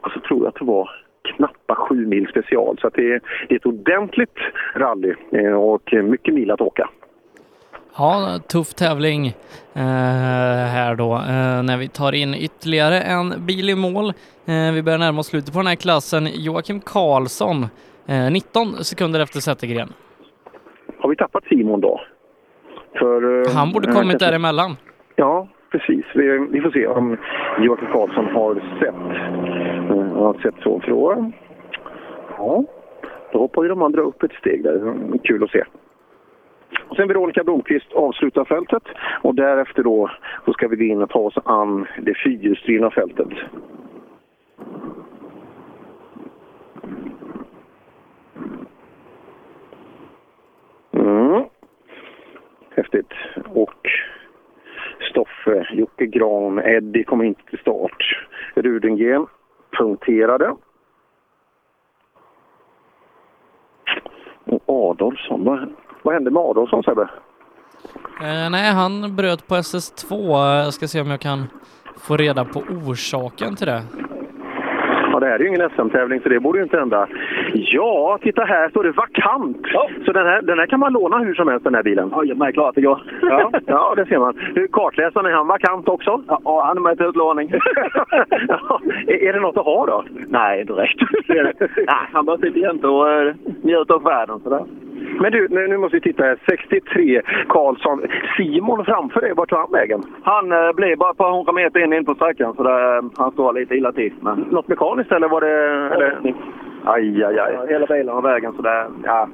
Och 0.02 0.12
så 0.12 0.20
tror 0.20 0.40
jag 0.40 0.48
att 0.48 0.56
det 0.56 0.66
var 0.66 0.90
knappa 1.24 1.76
7 1.76 2.06
mil 2.06 2.28
special. 2.28 2.78
Så 2.82 2.90
det, 2.90 3.14
är, 3.14 3.22
det 3.48 3.56
är 3.56 3.60
ett 3.60 3.66
ordentligt 3.66 4.38
rally 4.76 5.14
eh, 5.32 5.54
och 5.54 5.94
mycket 6.04 6.34
mil 6.34 6.52
att 6.52 6.62
åka. 6.62 6.90
Ja, 7.98 8.40
tuff 8.48 8.74
tävling 8.74 9.28
eh, 9.74 9.84
här 10.76 10.96
då 10.96 11.14
eh, 11.14 11.64
när 11.64 11.78
vi 11.78 11.88
tar 11.88 12.12
in 12.12 12.34
ytterligare 12.34 13.02
en 13.02 13.46
bil 13.46 13.70
i 13.70 13.76
mål. 13.76 14.14
Eh, 14.46 14.74
vi 14.74 14.84
börjar 14.84 15.00
närma 15.00 15.20
oss 15.20 15.28
slutet 15.28 15.54
på 15.54 15.60
den 15.60 15.68
här 15.68 15.76
klassen. 15.76 16.28
Joakim 16.34 16.80
Karlsson, 16.80 17.66
eh, 18.08 18.32
19 18.32 18.84
sekunder 18.84 19.20
efter 19.20 19.40
Zettergren. 19.40 19.94
Har 20.98 21.10
vi 21.10 21.16
tappat 21.16 21.44
Simon 21.44 21.82
då? 21.82 22.02
För, 23.00 23.40
eh, 23.48 23.56
Han 23.56 23.72
borde 23.72 23.88
kommit 23.88 24.10
kanske- 24.10 24.26
däremellan. 24.26 24.78
Ja, 25.16 25.48
precis. 25.72 26.06
Vi, 26.16 26.48
vi 26.52 26.62
får 26.62 26.72
se 26.72 26.88
om 26.88 27.18
Joakim 27.60 27.88
Karlsson 27.88 28.26
har 28.26 28.56
sett, 28.80 28.96
eh, 29.92 30.14
har 30.24 30.34
sett 30.34 30.56
så. 30.64 30.82
Då, 30.88 31.32
ja, 32.38 32.64
då 33.32 33.40
hoppar 33.40 33.64
ju 33.64 33.70
de 33.70 33.82
andra 33.82 34.02
upp 34.02 34.24
ett 34.24 34.34
steg 34.34 34.64
där. 34.64 34.94
Kul 35.24 35.44
att 35.44 35.52
se. 35.52 35.64
Och 36.88 36.96
sen 36.96 37.08
Veronica 37.08 37.44
Blomqvist 37.44 37.94
avslutar 37.94 38.46
fältet 38.46 38.84
och 39.22 39.36
därefter 39.36 39.84
då 39.84 40.10
så 40.46 40.54
ska 40.54 40.68
vi 40.68 40.76
gå 40.76 40.84
in 40.84 41.02
och 41.02 41.10
ta 41.10 41.20
oss 41.20 41.38
an 41.46 41.88
det 42.02 42.14
fyrhjulsdrivna 42.18 42.92
fältet. 42.92 43.28
Mm. 50.94 51.44
Häftigt. 52.82 53.14
Och 53.54 53.90
Stoffe, 55.10 55.68
Jocke 55.74 56.06
Gran, 56.06 56.60
Eddie 56.60 57.04
kom 57.04 57.22
inte 57.24 57.42
till 57.50 57.60
start. 57.60 58.28
Rudengren 58.56 59.26
punkterade. 59.78 60.56
Och 64.46 64.92
Adolfsson, 64.92 65.46
vad, 65.46 65.70
vad 66.04 66.14
hände 66.14 66.32
med 66.32 66.42
Adolfsson 66.42 66.84
Sebbe? 66.84 67.10
Eh, 68.22 68.50
nej, 68.52 68.72
han 68.72 69.16
bröt 69.16 69.48
på 69.48 69.56
SS2. 69.56 70.14
Jag 70.64 70.74
ska 70.74 70.88
se 70.88 71.02
om 71.02 71.10
jag 71.10 71.20
kan 71.20 71.48
få 71.98 72.18
reda 72.18 72.46
på 72.46 72.60
orsaken 72.60 73.56
till 73.56 73.68
det. 73.68 73.84
Ja, 75.22 75.26
det 75.26 75.32
här 75.32 75.40
är 75.40 75.44
ju 75.44 75.48
ingen 75.48 75.70
SM-tävling 75.70 76.22
så 76.22 76.30
det 76.30 76.40
borde 76.40 76.60
ju 76.60 76.64
inte 76.64 76.78
hända. 76.78 77.08
Ja, 77.54 78.20
titta 78.22 78.44
här 78.46 78.70
står 78.70 78.84
det 78.84 78.92
vakant. 78.92 79.68
Så 80.06 80.12
den 80.12 80.26
här, 80.26 80.42
den 80.42 80.60
här 80.60 80.66
kan 80.66 80.80
man 80.80 80.94
låna 80.94 81.18
hur 81.18 81.34
som 81.34 81.48
helst 81.48 81.64
den 81.64 81.76
här 81.76 81.84
bilen. 81.84 82.10
Ja, 82.12 82.24
jag 82.24 82.48
är 82.48 82.52
klar 82.52 82.70
att 82.70 82.76
det 82.76 82.82
går. 82.82 83.02
Ja, 83.22 83.52
ja, 83.66 83.94
det 83.96 84.06
ser 84.06 84.20
man. 84.20 84.34
Kartläsaren, 84.72 85.26
är 85.26 85.32
han 85.32 85.48
vakant 85.48 85.88
också? 85.88 86.24
Ja, 86.28 86.64
han 86.66 86.78
är 86.78 86.82
med 86.82 86.98
till 86.98 87.06
utlåning. 87.06 87.52
ja, 88.48 88.82
är, 89.08 89.34
det 89.34 89.40
något 89.40 89.58
att 89.58 89.66
ha 89.66 89.86
då? 89.86 90.04
Nej, 90.28 90.66
direkt. 90.66 91.02
Nej, 91.78 92.08
han 92.14 92.26
bara 92.26 92.38
sitter 92.38 92.60
jämte 92.60 92.88
och 92.88 93.08
uh, 93.08 93.34
njuter 93.62 93.94
av 93.94 94.04
världen 94.04 94.40
sådär. 94.40 94.64
Men 95.20 95.32
du, 95.32 95.48
nu, 95.50 95.78
måste 95.78 95.98
vi 95.98 96.02
titta 96.02 96.24
här. 96.24 96.38
63, 96.50 97.22
Karlsson. 97.48 98.02
Simon 98.38 98.86
framför 98.86 99.22
dig, 99.22 99.34
vart 99.34 99.50
tar 99.50 99.58
han 99.58 99.72
vägen? 99.72 100.04
Han 100.24 100.52
eh, 100.52 100.72
blev 100.76 100.98
bara 100.98 101.12
ett 101.12 101.18
par 101.18 101.32
hundra 101.32 101.54
meter 101.54 101.80
in, 101.80 101.94
in 101.94 102.06
på 102.06 102.16
sträckan 102.16 102.54
så 102.56 102.64
där, 102.64 102.98
eh, 102.98 103.04
han 103.18 103.32
står 103.32 103.54
lite 103.54 103.76
illa 103.76 103.92
till. 103.92 104.14
Men... 104.20 104.40
Något 104.40 104.68
mekaniskt 104.68 105.12
eller 105.12 105.28
var 105.28 105.42
det... 105.42 105.56
Eller? 105.96 106.34
Aj, 106.86 107.24
aj, 107.24 107.40
aj. 107.40 107.68
Hela 107.70 107.86
bilen 107.86 108.16
har 108.16 108.22
vägen 108.22 108.54
så 108.54 108.62
där, 108.62 108.88
ja, 109.04 109.30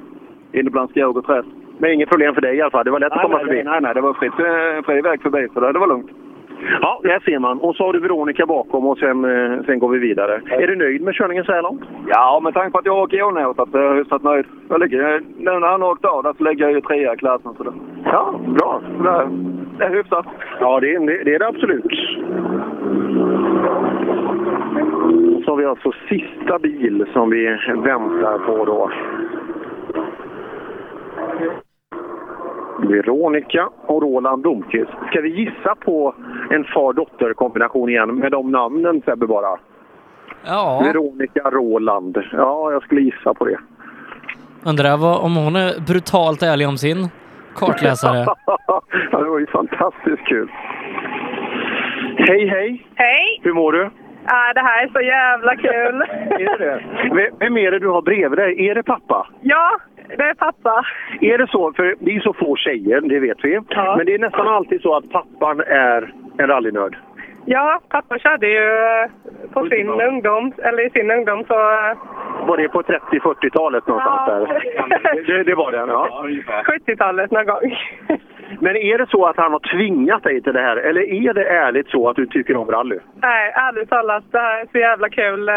inne 0.52 0.70
bland 0.70 0.90
skog 0.90 1.18
och 1.18 1.26
träd. 1.26 1.46
Men 1.78 1.92
inget 1.92 2.10
problem 2.10 2.34
för 2.34 2.42
dig 2.42 2.56
i 2.56 2.62
alla 2.62 2.72
fall? 2.72 2.86
Det 2.86 2.92
var 2.92 3.00
lätt 3.00 3.12
att 3.12 3.18
nej, 3.18 3.26
komma 3.26 3.38
nej, 3.38 3.46
förbi? 3.46 3.64
Nej, 3.64 3.82
nej, 3.82 3.94
det 3.94 4.02
var 4.02 4.14
fritt, 4.14 4.40
eh, 4.40 4.86
fri 4.86 5.02
väg 5.02 5.22
förbi 5.22 5.48
så 5.54 5.60
det, 5.60 5.72
det 5.72 5.80
var 5.80 5.88
lugnt. 5.88 6.12
Ja, 6.82 7.00
där 7.04 7.20
ser 7.20 7.40
man. 7.40 7.60
Och 7.60 7.76
så 7.76 7.86
har 7.86 7.94
du 7.94 8.00
Veronica 8.00 8.46
bakom 8.46 8.86
och 8.86 8.98
sen, 8.98 9.26
eh, 9.26 9.64
sen 9.66 9.80
går 9.80 9.90
vi 9.90 10.00
vidare. 10.00 10.42
Är 10.50 10.68
du 10.68 10.76
nöjd 10.76 11.02
med 11.02 11.14
körningen 11.14 11.44
så 11.44 11.52
här 11.52 11.62
långt? 11.62 11.82
Ja, 12.08 12.40
med 12.44 12.54
tanke 12.54 12.72
på 12.72 12.78
att 12.78 12.86
jag 12.86 12.98
åker 12.98 13.24
onotat 13.24 13.70
så 13.72 13.78
är 13.78 13.84
jag 13.84 13.96
hyfsat 13.96 14.24
nöjd. 14.24 14.46
Jag 14.70 14.80
ligger, 14.80 15.22
nu 15.38 15.52
när 15.60 15.68
han 15.68 15.82
har 15.82 15.92
åkt 15.92 16.06
av 16.06 16.24
där 16.24 16.34
så 16.38 16.44
ligger 16.44 16.66
jag 16.66 16.74
ju 16.74 16.82
trea 16.82 17.14
i 17.14 17.18
klassen. 17.18 17.54
Så 17.58 17.64
det, 17.64 17.72
ja, 18.04 18.40
bra. 18.48 18.82
Det 19.04 19.10
är, 19.10 19.28
det 19.78 19.86
är 19.86 19.90
hyfsat. 19.90 20.26
Ja, 20.60 20.80
det 20.80 20.96
är 20.96 21.00
det, 21.00 21.24
det, 21.24 21.36
är 21.36 21.40
det 21.40 21.48
absolut. 21.48 21.92
Så 25.46 25.52
har 25.52 25.58
vi 25.58 25.66
alltså 25.66 25.92
sista 26.10 26.60
bil 26.60 27.06
som 27.14 27.30
vi 27.30 27.46
väntar 27.84 28.38
på 28.38 28.66
då. 28.66 28.92
Veronica 32.88 33.70
och 33.86 34.02
Roland 34.02 34.42
Blomqvist. 34.42 34.92
Ska 35.10 35.22
vi 35.22 35.30
gissa 35.30 35.76
på 35.76 36.16
en 36.52 36.64
far-dotter-kombination 36.64 37.90
igen 37.90 38.16
med 38.16 38.32
de 38.32 38.52
namnen 38.52 39.02
Sebbe 39.06 39.28
bara? 39.28 39.58
Ja. 40.46 40.82
Veronica 40.84 41.50
Roland. 41.50 42.18
Ja, 42.32 42.72
jag 42.72 42.84
skulle 42.84 43.02
gissa 43.02 43.34
på 43.34 43.46
det. 43.46 43.58
Undrar 44.66 44.98
vad, 44.98 45.22
om 45.24 45.36
hon 45.36 45.56
är 45.56 45.80
brutalt 45.88 46.44
ärlig 46.44 46.68
om 46.68 46.78
sin 46.78 47.10
kartläsare. 47.56 48.26
ja, 48.68 48.82
det 49.12 49.30
var 49.30 49.40
ju 49.40 49.48
fantastiskt 49.48 50.26
kul. 50.26 50.52
Hej, 52.18 52.48
hej! 52.48 52.88
Hej! 52.96 53.40
Hur 53.44 53.54
mår 53.54 53.72
du? 53.72 53.90
Ja, 54.28 54.54
det 54.56 54.62
här 54.62 54.84
är 54.84 54.90
så 54.94 55.02
jävla 55.02 55.56
kul. 55.56 56.02
Är 56.48 56.58
det 56.58 56.84
Vem- 57.16 57.36
Vem 57.40 57.58
är 57.58 57.72
det 57.72 57.80
du 57.80 57.88
har 57.88 58.02
bredvid 58.02 58.40
dig? 58.40 58.68
Är 58.68 58.76
det 58.76 58.84
pappa? 58.84 59.28
Ja, 59.42 59.78
det 60.18 60.24
är 60.24 60.34
pappa. 60.34 60.86
Är 61.22 61.38
det 61.38 61.48
så? 61.48 61.74
För 61.74 61.96
det 62.00 62.16
är 62.16 62.20
så 62.20 62.34
få 62.34 62.56
tjejer, 62.56 63.02
det 63.02 63.20
vet 63.20 63.38
vi. 63.44 63.60
Men 63.98 64.06
det 64.06 64.14
är 64.14 64.20
nästan 64.20 64.48
alltid 64.48 64.82
så 64.82 64.96
att 64.96 65.10
pappan 65.12 65.60
är 65.68 66.14
en 66.38 66.48
rallynörd. 66.48 66.98
Ja, 67.50 67.80
pappa 67.90 68.20
körde 68.20 68.48
ju 68.48 68.68
eh, 69.04 69.10
på 69.54 69.66
sin 69.70 69.90
ungdom, 69.90 70.52
eller 70.58 70.86
i 70.86 70.90
sin 70.90 71.12
ungdom 71.12 71.44
så... 71.48 71.54
eh, 71.54 71.98
Var 72.48 72.58
det 72.58 72.70
på 72.70 72.82
30-40-talet 72.82 73.88
någonstans 73.88 74.22
Ja. 74.28 74.34
där? 74.34 75.24
Det, 75.28 75.44
det 75.44 75.56
var 75.56 75.72
det, 75.72 75.78
ja. 75.78 76.26
70-talet 76.66 77.32
någon 77.32 77.46
gång. 77.46 77.78
Men 78.60 78.76
är 78.76 78.98
det 78.98 79.10
så 79.10 79.26
att 79.26 79.38
han 79.38 79.52
har 79.52 79.60
tvingat 79.60 80.24
dig 80.24 80.42
till 80.42 80.54
det 80.54 80.62
här? 80.62 80.78
Eller 80.78 81.02
är 81.02 81.34
det 81.34 81.44
ärligt 81.50 81.88
så 81.90 82.10
att 82.10 82.16
du 82.16 82.26
tycker 82.26 82.58
om 82.58 82.72
rally? 82.72 83.00
Nej, 83.22 83.52
ärligt 83.56 83.90
talat, 83.90 84.24
det 84.32 84.38
här 84.40 84.62
är 84.62 84.66
så 84.72 84.78
jävla 84.78 85.10
kul. 85.10 85.50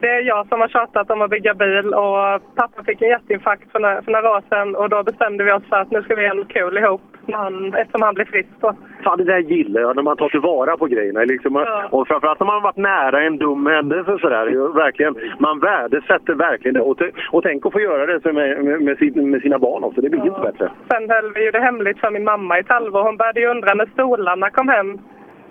Det 0.00 0.08
är 0.08 0.20
jag 0.20 0.48
som 0.48 0.60
har 0.60 0.68
tjatat 0.68 1.10
om 1.10 1.22
att 1.22 1.30
bygga 1.30 1.54
bil 1.54 1.94
och 1.94 2.54
pappa 2.54 2.82
fick 2.86 3.02
en 3.02 3.08
hjärtinfarkt 3.08 3.72
för 3.72 3.80
några, 3.80 4.02
för 4.02 4.12
några 4.12 4.30
år 4.30 4.42
sedan 4.48 4.76
och 4.76 4.88
då 4.88 5.02
bestämde 5.02 5.44
vi 5.44 5.52
oss 5.52 5.68
för 5.68 5.76
att 5.76 5.90
nu 5.90 6.02
ska 6.02 6.14
vi 6.14 6.22
göra 6.22 6.34
något 6.34 6.48
kul 6.48 6.78
ihop 6.78 7.00
han, 7.32 7.74
eftersom 7.74 8.02
han 8.02 8.14
blev 8.14 8.24
frisk 8.24 8.48
då. 8.60 8.74
Fan, 9.04 9.18
det 9.18 9.24
där 9.24 9.38
gillar 9.38 9.80
jag, 9.80 9.96
när 9.96 10.02
man 10.02 10.16
tar 10.16 10.28
tillvara 10.28 10.76
på 10.76 10.86
grejerna. 10.86 11.20
Liksom. 11.20 11.66
Och 11.90 12.08
framförallt 12.08 12.40
när 12.40 12.46
man 12.46 12.54
har 12.54 12.62
varit 12.62 12.76
nära 12.76 13.22
en 13.22 13.38
dum 13.38 13.66
händelse 13.66 14.18
sådär. 14.20 14.74
Verkligen, 14.74 15.14
man 15.38 15.58
värdesätter 15.58 16.34
verkligen 16.34 16.74
det. 16.74 16.80
Och, 16.80 17.02
och 17.32 17.42
tänk 17.42 17.66
att 17.66 17.72
få 17.72 17.80
göra 17.80 18.06
det 18.06 18.32
med, 18.32 18.64
med, 18.64 18.82
med, 18.82 18.98
sin, 18.98 19.30
med 19.30 19.42
sina 19.42 19.58
barn 19.58 19.84
också. 19.84 20.00
Det 20.00 20.10
blir 20.10 20.26
inte 20.26 20.40
bättre. 20.40 20.70
Sen 20.90 21.10
höll 21.10 21.32
vi 21.34 21.44
ju 21.44 21.50
det 21.50 21.60
hemligt 21.60 22.00
för 22.00 22.10
min 22.10 22.24
mamma 22.24 22.56
i 22.56 22.60
ett 22.60 22.68
halvår. 22.68 23.02
Hon 23.02 23.16
började 23.16 23.40
ju 23.40 23.46
undra 23.46 23.74
när 23.74 23.86
stolarna 23.86 24.50
kom 24.50 24.68
hem. 24.68 24.98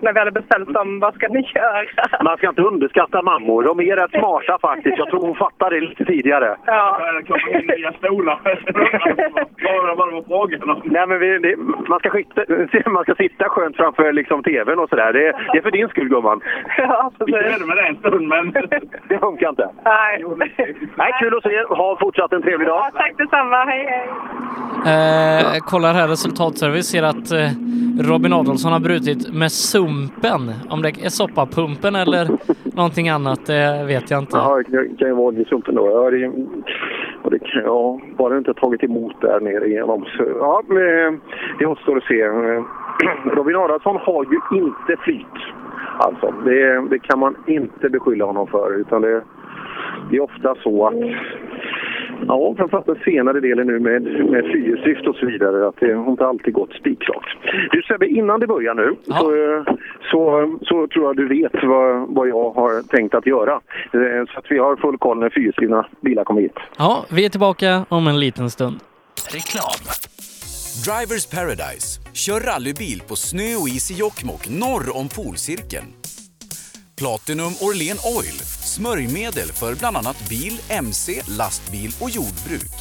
När 0.06 0.14
vi 0.14 0.19
hade 0.19 0.32
beställt 0.32 0.73
dem, 0.73 0.99
vad 0.99 1.14
ska 1.15 1.27
ni 1.27 1.41
göra? 1.56 2.23
Man 2.23 2.38
ska 2.38 2.49
inte 2.49 2.61
underskatta 2.61 3.22
mammor. 3.22 3.64
De 3.64 3.80
är 3.80 3.95
rätt 3.95 4.11
smarta 4.11 4.57
faktiskt. 4.61 4.98
Jag 4.98 5.10
tror 5.10 5.22
hon 5.22 5.36
fattar 5.36 5.69
det 5.69 5.80
lite 5.82 6.06
tidigare. 6.06 6.57
Ja. 6.65 6.99
Det 7.18 7.23
kommer 7.27 7.49
in 7.57 7.68
nya 7.68 7.94
stolar. 7.94 8.40
Vad 9.98 9.98
var 9.98 10.23
frågan 10.27 10.69
om. 10.69 10.82
Nej, 10.86 11.07
men 11.07 11.19
vi, 11.19 11.40
det, 11.40 11.56
man, 11.90 11.99
ska 11.99 12.10
skita, 12.10 12.41
man 12.90 13.03
ska 13.03 13.15
sitta 13.15 13.49
skönt 13.49 13.76
framför 13.76 14.14
liksom, 14.14 14.44
tvn 14.44 14.80
och 14.80 14.90
sådär. 14.90 15.14
Det, 15.14 15.32
det 15.52 15.57
är 15.57 15.61
för 15.61 15.72
din 15.72 15.90
skull 15.90 16.10
gumman. 16.10 16.41
Ja, 16.77 17.11
Vi 17.26 17.32
körde 17.32 17.65
med 17.65 17.77
det 17.77 17.88
en 17.88 17.95
stund 17.95 18.27
men... 18.27 18.52
Det 19.10 19.19
funkar 19.19 19.49
inte. 19.49 19.69
Nej. 19.86 20.23
Nej, 20.95 21.11
kul 21.19 21.38
att 21.38 21.44
se 21.44 21.49
er. 21.49 21.76
Ha 21.76 21.98
fortsatt 21.99 22.34
en 22.34 22.41
trevlig 22.41 22.68
dag. 22.68 22.77
Ja, 22.77 22.91
tack 22.94 23.14
detsamma. 23.18 23.56
Hej, 23.56 23.86
hej. 23.90 24.07
Eh, 24.86 25.60
kollar 25.60 25.94
här 25.94 26.07
resultatservice, 26.07 26.86
ser 26.86 27.03
att 27.03 27.32
eh, 27.32 27.49
Robin 27.99 28.34
Adolfsson 28.34 28.73
har 28.73 28.80
brutit 28.80 29.34
med 29.34 29.52
pumpen. 29.95 30.53
Om 30.69 30.81
det 30.81 30.89
är 30.89 31.09
soppapumpen 31.09 31.95
eller 31.95 32.27
någonting 32.76 33.09
annat, 33.09 33.45
det 33.45 33.84
vet 33.88 34.11
jag 34.11 34.19
inte. 34.22 34.38
Ja, 34.38 34.61
det 34.67 34.97
kan- 34.97 35.07
ju 35.07 35.13
vara 35.13 35.27
oljesumpen 35.27 35.76
då. 35.76 35.89
Ja, 35.89 36.09
det, 36.11 36.27
och 37.23 37.31
det 37.31 37.39
kan, 37.39 37.61
ja, 37.65 37.99
bara 38.17 38.38
inte 38.38 38.53
tagit 38.53 38.84
emot 38.84 39.22
där 39.22 39.39
nere 39.39 39.67
igenom. 39.67 40.05
Så, 40.17 40.23
ja, 40.39 40.61
det 41.59 41.65
återstår 41.65 41.97
att 41.97 42.03
se. 42.03 42.22
Eh, 42.22 42.63
Robin 43.35 43.55
Adolfsson 43.55 43.97
har 43.97 44.26
ju 44.26 44.57
inte 44.59 45.03
flyt. 45.03 45.35
Alltså, 45.99 46.34
det, 46.45 46.89
det 46.89 46.99
kan 46.99 47.19
man 47.19 47.35
inte 47.47 47.89
beskylla 47.89 48.26
honom 48.26 48.47
för. 48.47 48.80
Utan 48.80 49.01
det, 49.01 49.22
det 50.09 50.15
är 50.17 50.22
ofta 50.22 50.55
så 50.63 50.88
att 50.88 50.93
Ja, 52.27 52.53
framförallt 52.57 52.86
den 52.86 52.99
senare 53.06 53.40
delen 53.40 53.68
nu 53.68 53.80
med, 53.80 54.02
med 54.03 54.44
fyrhjulsdrift 54.44 55.07
och 55.07 55.15
så 55.15 55.26
vidare, 55.26 55.68
att 55.68 55.76
det 55.80 55.94
har 55.94 56.11
inte 56.11 56.26
alltid 56.26 56.53
gått 56.53 56.73
spikklart. 56.73 57.38
Du 57.72 57.82
Sebbe, 57.82 58.07
innan 58.07 58.40
det 58.40 58.48
börjar 58.48 58.73
nu 58.73 58.95
så, 59.06 59.30
så, 60.11 60.57
så 60.61 60.88
tror 60.88 61.06
jag 61.06 61.15
du 61.15 61.27
vet 61.27 61.53
vad, 61.64 62.15
vad 62.15 62.27
jag 62.27 62.52
har 62.52 62.88
tänkt 62.88 63.15
att 63.15 63.26
göra. 63.26 63.53
Eh, 63.94 64.26
Så 64.34 64.40
att 64.40 64.45
vi 64.49 64.57
har 64.57 64.76
full 64.76 64.98
koll 64.98 65.19
när 65.19 65.30
fyrhjulsdrivna 65.30 65.88
bilar 66.02 66.23
kommer 66.23 66.41
hit. 66.41 66.56
Ja, 66.77 67.06
vi 67.11 67.26
är 67.26 67.30
tillbaka 67.30 67.86
om 67.90 68.07
en 68.07 68.19
liten 68.19 68.49
stund. 68.49 68.76
Reklam. 69.34 69.82
Drivers 70.88 71.26
Paradise. 71.36 72.02
Kör 72.14 72.40
rallybil 72.40 72.99
på 73.10 73.15
snö 73.15 73.56
och 73.61 73.68
is 73.68 73.91
i 73.91 73.94
Jokkmokk 73.99 74.49
norr 74.49 74.98
om 74.99 75.07
polcirkeln. 75.18 75.86
Platinum 76.95 77.53
Orlen 77.59 77.97
Oil. 78.03 78.41
Smörjmedel 78.63 79.51
för 79.51 79.76
bland 79.76 79.97
annat 79.97 80.30
bil, 80.30 80.61
mc, 80.69 81.22
lastbil 81.27 81.95
och 81.99 82.09
jordbruk. 82.09 82.72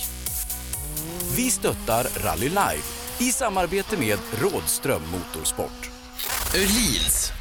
Vi 1.36 1.50
stöttar 1.50 2.06
Rally 2.16 2.48
Live 2.48 2.82
i 3.18 3.32
samarbete 3.32 3.96
med 3.96 4.18
Rådström 4.40 5.02
Motorsport. 5.10 5.90
Öhlins. 6.54 7.32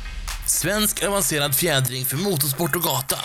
Svensk 0.48 1.04
avancerad 1.04 1.56
fjädring 1.56 2.06
för 2.06 2.18
motorsport 2.18 2.76
och 2.76 2.84
gata. 2.84 3.18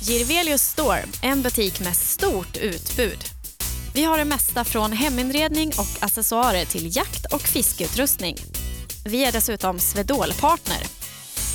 Girvelius 0.00 0.62
Store, 0.62 1.04
en 1.22 1.42
butik 1.42 1.80
med 1.80 1.96
stort 1.96 2.56
utbud. 2.56 3.24
Vi 3.94 4.04
har 4.04 4.18
det 4.18 4.24
mesta 4.24 4.64
från 4.64 4.92
heminredning 4.92 5.68
och 5.68 6.04
accessoarer 6.04 6.64
till 6.64 6.96
jakt 6.96 7.32
och 7.32 7.42
fiskeutrustning. 7.42 8.36
Vi 9.04 9.24
är 9.24 9.32
dessutom 9.32 9.78
Swedol-partner. 9.78 10.97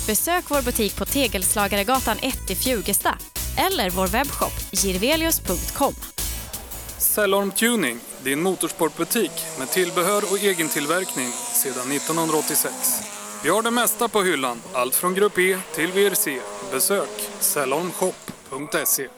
Besök 0.06 0.50
vår 0.50 0.62
butik 0.62 0.96
på 0.96 1.04
Tegelslagaregatan 1.04 2.16
1 2.22 2.50
i 2.50 2.54
Fjugesta 2.54 3.18
eller 3.56 3.90
vår 3.90 4.06
webbshop 4.06 4.52
girvelius.com. 4.72 5.94
Cellorm 6.98 7.50
Tuning, 7.50 7.98
din 8.22 8.42
motorsportbutik 8.42 9.30
med 9.58 9.70
tillbehör 9.70 10.22
och 10.30 10.38
egen 10.38 10.68
tillverkning 10.68 11.28
sedan 11.52 11.92
1986. 11.92 12.74
Vi 13.44 13.50
har 13.50 13.62
det 13.62 13.70
mesta 13.70 14.08
på 14.08 14.22
hyllan, 14.22 14.60
allt 14.72 14.94
från 14.94 15.14
Grupp 15.14 15.38
E 15.38 15.58
till 15.74 15.92
VRC. 15.92 16.40
Besök 16.72 17.30
cellormshop.se. 17.40 19.08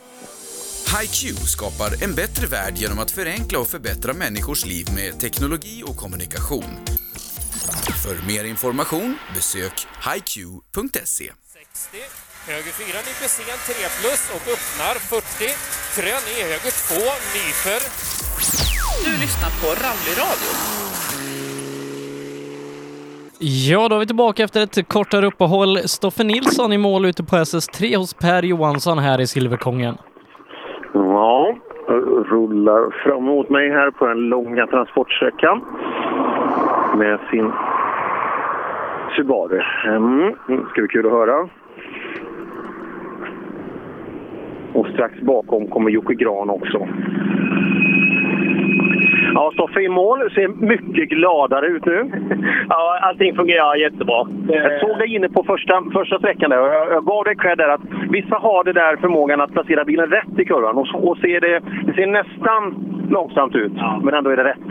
HiQ 1.00 1.38
skapar 1.38 2.04
en 2.04 2.14
bättre 2.14 2.46
värld 2.46 2.76
genom 2.76 2.98
att 2.98 3.10
förenkla 3.10 3.58
och 3.58 3.66
förbättra 3.66 4.12
människors 4.12 4.66
liv 4.66 4.86
med 4.94 5.20
teknologi 5.20 5.82
och 5.86 5.96
kommunikation. 5.96 6.78
För 8.04 8.16
mer 8.30 8.44
information 8.52 9.08
besök 9.34 9.76
hiq.se. 10.08 11.28
Höger 12.52 12.74
4 12.80 12.86
nyper 13.08 13.28
sen 13.36 13.58
3 13.68 13.74
plus 13.98 14.22
och 14.34 14.44
öppnar 14.54 14.94
40. 15.10 15.48
Krön 15.96 16.24
i 16.32 16.36
höger 16.50 16.74
2 16.90 16.94
nyper. 17.36 17.80
Du 19.06 19.12
lyssnar 19.24 19.50
på 19.60 19.68
Rallyradio. 19.84 20.52
Ja, 23.38 23.88
då 23.88 23.94
är 23.96 24.00
vi 24.00 24.06
tillbaka 24.06 24.44
efter 24.44 24.62
ett 24.62 24.88
kortare 24.88 25.26
uppehåll. 25.26 25.76
Stoffe 25.76 26.24
Nilsson 26.24 26.72
i 26.72 26.78
mål 26.78 27.04
ute 27.04 27.24
på 27.24 27.36
SS3 27.36 27.96
hos 27.96 28.14
Per 28.14 28.42
Johansson 28.42 28.98
här 28.98 29.20
i 29.20 29.26
Silverkongen. 29.26 29.96
Ja, 30.94 31.56
rullar 32.30 33.04
fram 33.04 33.18
emot 33.18 33.50
mig 33.50 33.70
här 33.70 33.90
på 33.90 34.06
den 34.06 34.18
långa 34.18 34.66
transportsträckan 34.66 35.60
med 36.96 37.18
sin 37.30 37.52
Subaru. 39.16 39.60
Mm, 39.86 40.34
det 40.46 40.66
ska 40.70 40.80
bli 40.80 40.88
kul 40.88 41.06
att 41.06 41.12
höra. 41.12 41.48
Och 44.72 44.86
strax 44.86 45.20
bakom 45.20 45.66
kommer 45.66 45.90
Jocke 45.90 46.14
Gran 46.14 46.50
också. 46.50 46.88
Ja, 49.36 49.50
Stoffe 49.54 49.80
i 49.80 49.88
mål 49.88 50.30
ser 50.34 50.48
mycket 50.48 51.08
gladare 51.08 51.66
ut 51.66 51.86
nu. 51.86 52.10
Ja, 52.68 52.98
allting 53.02 53.36
fungerar 53.36 53.74
jättebra. 53.76 54.26
Jag 54.48 54.80
såg 54.80 54.98
dig 54.98 55.14
inne 55.14 55.28
på 55.28 55.44
första, 55.44 55.82
första 55.92 56.18
sträckan 56.18 56.50
där 56.50 56.56
jag, 56.56 56.92
jag 56.92 57.04
gav 57.04 57.24
dig 57.24 57.36
cred 57.36 57.58
där 57.58 57.68
att 57.68 57.80
vissa 58.10 58.36
har 58.36 58.64
det 58.64 58.72
där 58.72 58.96
förmågan 58.96 59.40
att 59.40 59.52
placera 59.52 59.84
bilen 59.84 60.10
rätt 60.10 60.38
i 60.38 60.44
kurvan 60.44 60.76
och, 60.78 60.86
så- 60.88 60.98
och 60.98 61.18
ser 61.18 61.40
det, 61.40 61.60
det 61.86 61.92
ser 61.92 62.06
nästan 62.06 62.62
långsamt 63.10 63.54
ut, 63.54 63.72
men 64.02 64.14
ändå 64.14 64.30
är 64.30 64.36
det 64.36 64.44
rätt. 64.44 64.66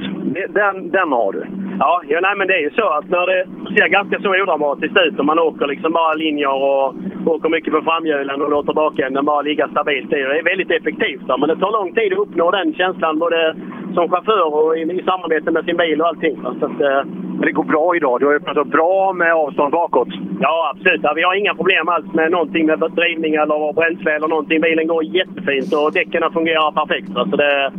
Den, 0.54 0.92
den 0.92 1.12
har 1.12 1.32
du. 1.32 1.46
Ja, 1.80 2.02
ja 2.08 2.20
nej, 2.22 2.36
men 2.38 2.48
det 2.48 2.54
är 2.54 2.62
ju 2.62 2.70
så 2.70 2.90
att 2.90 3.10
när 3.10 3.26
det 3.28 3.46
ser 3.78 3.88
ganska 3.88 4.20
så 4.20 4.30
odramatiskt 4.44 4.98
ut 5.08 5.20
och 5.20 5.26
man 5.26 5.40
åker 5.40 5.68
liksom 5.68 5.92
bara 5.94 6.14
linjer 6.14 6.54
och 6.54 6.96
åker 7.26 7.50
mycket 7.50 7.74
på 7.74 7.82
framhjulen 7.82 8.42
och 8.42 8.50
låter 8.50 8.74
bakänden 8.74 9.26
bara 9.26 9.42
ligga 9.42 9.68
stabilt 9.68 10.14
i. 10.14 10.16
Det 10.16 10.40
är 10.40 10.44
väldigt 10.44 10.72
effektivt. 10.72 11.22
Men 11.40 11.50
det 11.50 11.56
tar 11.56 11.72
lång 11.72 11.94
tid 11.94 12.14
att 12.14 12.20
uppnå 12.20 12.52
den 12.52 12.74
känslan 12.74 13.20
både 13.20 13.56
som 13.96 14.10
chaufför 14.10 14.56
och 14.56 14.78
i, 14.78 14.82
i 14.82 15.04
samarbete 15.10 15.52
med 15.52 15.66
sin 15.66 15.78
bil 15.78 16.02
och 16.02 16.08
allting. 16.08 16.36
Så 16.42 16.66
att, 16.66 16.82
eh, 16.82 17.02
Men 17.38 17.46
det 17.48 17.52
går 17.52 17.64
bra 17.64 17.96
idag. 17.96 18.20
Du 18.20 18.26
har 18.26 18.34
öppnat 18.34 18.58
upp 18.58 18.72
bra 18.78 19.14
med 19.14 19.34
avstånd 19.34 19.72
bakåt. 19.72 20.08
Ja, 20.40 20.72
absolut. 20.72 21.02
Ja, 21.04 21.14
vi 21.16 21.24
har 21.24 21.36
inga 21.36 21.54
problem 21.56 21.90
alls 21.90 22.14
med 22.14 22.32
någonting 22.32 22.66
med 22.66 22.80
drivning 22.80 23.34
eller 23.36 23.74
bränsle 23.74 24.16
eller 24.16 24.28
någonting. 24.28 24.62
Bilen 24.62 24.88
går 24.88 25.04
jättefint 25.04 25.74
och 25.74 25.92
däcken 25.94 26.32
fungerar 26.34 26.72
perfekt. 26.72 27.10
Så 27.14 27.36
det, 27.36 27.72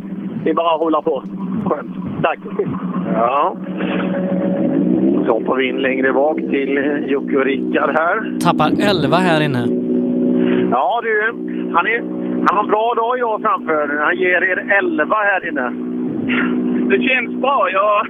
vi 0.43 0.53
bara 0.53 0.77
rullar 0.77 1.01
på. 1.01 1.23
Skönt. 1.65 2.23
Tack. 2.23 2.39
Ja. 3.13 3.55
Så 5.25 5.31
hoppar 5.33 5.55
vi 5.55 5.69
in 5.69 5.77
längre 5.77 6.13
bak 6.13 6.37
till 6.37 7.03
Jocke 7.07 7.37
och 7.37 7.45
Rickard 7.45 7.89
här. 7.89 8.39
Tappar 8.39 8.69
11 9.05 9.17
här 9.17 9.41
inne. 9.45 9.63
Ja 10.71 11.01
du, 11.03 11.33
han, 11.73 11.87
är, 11.87 11.99
han 12.47 12.57
har 12.57 12.63
en 12.63 12.69
bra 12.69 12.93
dag 12.95 13.17
idag 13.17 13.41
framför. 13.41 13.99
Han 14.05 14.15
ger 14.15 14.41
er 14.43 14.77
11 14.79 15.15
här 15.15 15.47
inne. 15.49 15.96
Det 16.89 17.01
känns 17.01 17.41
bra. 17.41 17.69
Jag, 17.71 18.07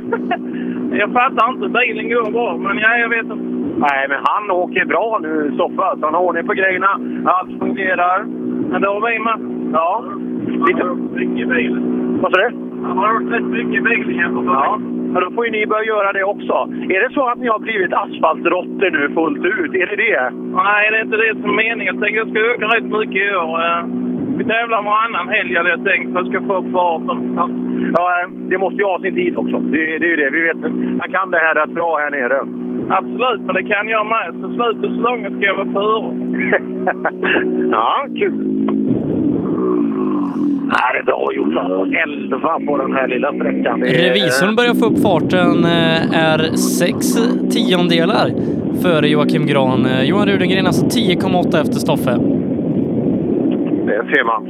jag 1.00 1.14
fattar 1.14 1.50
inte. 1.50 1.68
Bilen 1.70 2.10
går 2.10 2.32
bra, 2.32 2.58
men 2.58 2.78
ja, 2.78 2.98
jag 2.98 3.10
vet 3.10 3.24
inte. 3.24 3.36
Nej, 3.78 4.06
men 4.10 4.20
han 4.24 4.52
åker 4.52 4.86
bra 4.86 5.20
nu, 5.22 5.52
alltså. 5.60 6.06
Han 6.06 6.14
har 6.14 6.22
ordning 6.22 6.48
på 6.48 6.54
grejerna. 6.54 7.00
Allt 7.26 7.60
fungerar. 7.60 8.24
Men 8.72 8.82
det 8.82 8.88
har 8.88 9.02
vi 9.12 9.20
med. 9.20 9.40
Ja. 9.74 10.04
Lite... 10.68 10.84
Mycket 11.14 11.50
bil. 11.50 11.80
Vad 12.22 12.32
sa 12.32 12.38
du? 12.42 12.50
Han 12.84 12.98
har 12.98 13.16
åkt 13.16 13.34
rätt 13.34 13.44
mycket 13.44 13.84
bil 13.84 14.16
jämfört 14.16 14.44
med 14.44 14.54
Ja. 14.54 14.80
Då 15.22 15.32
får 15.32 15.46
ju 15.46 15.52
ni 15.52 15.68
börja 15.68 15.84
göra 15.84 16.14
det 16.14 16.24
också. 16.24 16.54
Är 16.90 17.10
det 17.10 17.14
så 17.14 17.28
att 17.28 17.40
ni 17.40 17.48
har 17.48 17.60
blivit 17.60 17.94
asfaltråttor 17.94 18.92
nu 18.92 19.14
fullt 19.14 19.46
ut? 19.46 19.74
Är 19.74 19.88
det 19.88 19.96
det? 19.96 20.32
Nej, 20.64 20.92
det 20.92 20.98
är 20.98 21.04
inte 21.04 21.18
det 21.18 21.42
som 21.42 21.50
är 21.50 21.56
meningen. 21.56 21.96
Jag 21.96 22.04
tänker 22.04 22.18
jag 22.18 22.30
ska 22.30 22.40
öka 22.40 22.66
rätt 22.66 22.84
mycket 23.00 23.32
i 23.32 23.36
år. 23.36 24.07
Eh, 24.38 24.40
Vi 24.40 24.44
tävlar 24.54 24.82
varannan 24.84 25.28
helg 25.36 25.56
hade 25.58 25.70
jag 25.70 25.84
tänkt 25.86 26.12
för 26.14 26.20
att 26.20 26.26
jag 26.28 26.34
ska 26.36 26.48
få 26.48 26.58
upp 26.58 26.72
farten. 26.72 27.18
Ja, 27.36 27.50
ja, 27.96 28.28
det 28.50 28.58
måste 28.58 28.78
ju 28.82 28.86
ha 28.86 29.00
sin 29.02 29.16
tid 29.16 29.38
också. 29.38 29.58
Det, 29.60 29.78
det 30.00 30.06
är 30.06 30.14
ju 30.16 30.16
det. 30.24 30.30
Vi 30.38 30.42
vet, 30.48 30.62
jag 31.02 31.10
kan 31.16 31.32
det 31.32 31.38
här 31.38 31.56
rätt 31.56 31.74
bra 31.80 31.98
här 32.04 32.12
nere. 32.12 32.40
Absolut, 32.90 33.42
men 33.46 33.56
det 33.56 33.64
kan 33.64 33.88
jag 33.96 34.06
med. 34.16 34.28
Så 34.42 34.48
slutet 34.56 34.92
så 34.96 35.02
långt 35.08 35.26
ska 35.38 35.46
jag 35.52 35.56
vara 35.62 35.72
före. 35.78 36.14
ja, 37.72 38.06
kul. 38.20 38.34
Ja, 40.72 40.94
det 40.94 41.00
är 41.00 41.04
bra 41.04 41.28
gjort. 41.34 41.54
11 42.08 42.60
på 42.68 42.78
den 42.78 42.94
här 42.94 43.08
lilla 43.08 43.34
sträckan. 43.34 43.84
Är- 43.84 43.88
Revisorn 43.88 44.56
börjar 44.56 44.74
få 44.74 44.86
upp 44.86 45.00
farten, 45.02 45.66
eh, 45.66 46.20
är 46.30 46.40
sex 46.56 46.98
tiondelar 47.52 48.28
före 48.84 49.08
Joakim 49.08 49.46
Gran. 49.48 49.86
Eh, 49.86 50.04
Johan 50.04 50.28
Rudengren 50.28 50.66
alltså 50.68 50.86
10,8 50.86 51.62
efter 51.62 51.74
Stoffe. 51.74 52.18
Det 53.88 54.06
ser 54.14 54.24
man. 54.24 54.44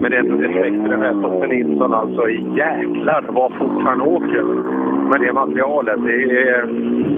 Men 0.00 0.10
det 0.10 0.16
är 0.16 0.24
inte 0.24 0.44
respekt 0.44 0.82
för 0.82 0.88
den 0.88 1.02
här 1.02 1.14
Stoffe 1.18 1.46
Nilsson 1.46 1.94
alltså. 1.94 2.30
Jäklar 2.30 3.24
vad 3.28 3.52
fort 3.52 3.82
han 3.84 4.00
åker 4.00 4.42
med 5.10 5.20
det 5.20 5.32
materialet. 5.32 5.98
Det 6.04 6.40
är... 6.48 6.64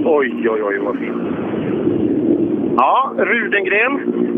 Oj, 0.04 0.48
oj, 0.48 0.62
oj 0.62 0.78
vad 0.78 0.98
fint. 0.98 1.22
Ja, 2.76 3.12
Rudengren. 3.18 3.94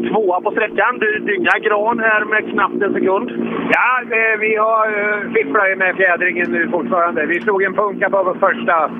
Tvåa 0.08 0.40
på 0.40 0.50
sträckan. 0.50 0.98
Du 0.98 1.18
dyngar 1.18 1.58
Gran 1.58 1.98
här 1.98 2.24
med 2.24 2.50
knappt 2.50 2.82
en 2.82 2.92
sekund. 2.92 3.30
Ja, 3.70 4.02
vi 4.40 4.56
har 4.56 4.86
eh, 4.86 5.32
fifflat 5.34 5.70
ju 5.70 5.76
med 5.76 5.96
fjädringen 5.96 6.50
nu 6.50 6.68
fortfarande. 6.68 7.26
Vi 7.26 7.40
slog 7.40 7.62
en 7.62 7.74
punka 7.74 8.10
på 8.10 8.22
vår 8.22 8.34
första 8.34 8.90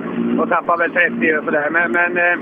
och 0.41 0.49
tappade 0.49 0.83
väl 0.83 0.93
30 0.93 1.37
och 1.39 1.45
sådär. 1.45 1.69
Men, 1.71 1.93
men 1.93 2.17
eh, 2.17 2.39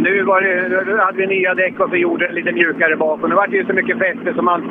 nu, 0.00 0.22
var 0.22 0.40
det, 0.40 1.02
hade 1.02 1.18
vi 1.18 1.26
nya 1.26 1.54
däck 1.54 1.80
och 1.80 1.90
så 1.90 1.96
gjorde 1.96 2.26
det 2.26 2.32
lite 2.32 2.52
mjukare 2.52 2.96
bak. 2.96 3.22
Och 3.22 3.28
nu 3.28 3.34
var 3.34 3.46
det 3.46 3.56
ju 3.56 3.66
så 3.66 3.72
mycket 3.72 3.98
fäste 3.98 4.34
så 4.36 4.42
man... 4.42 4.62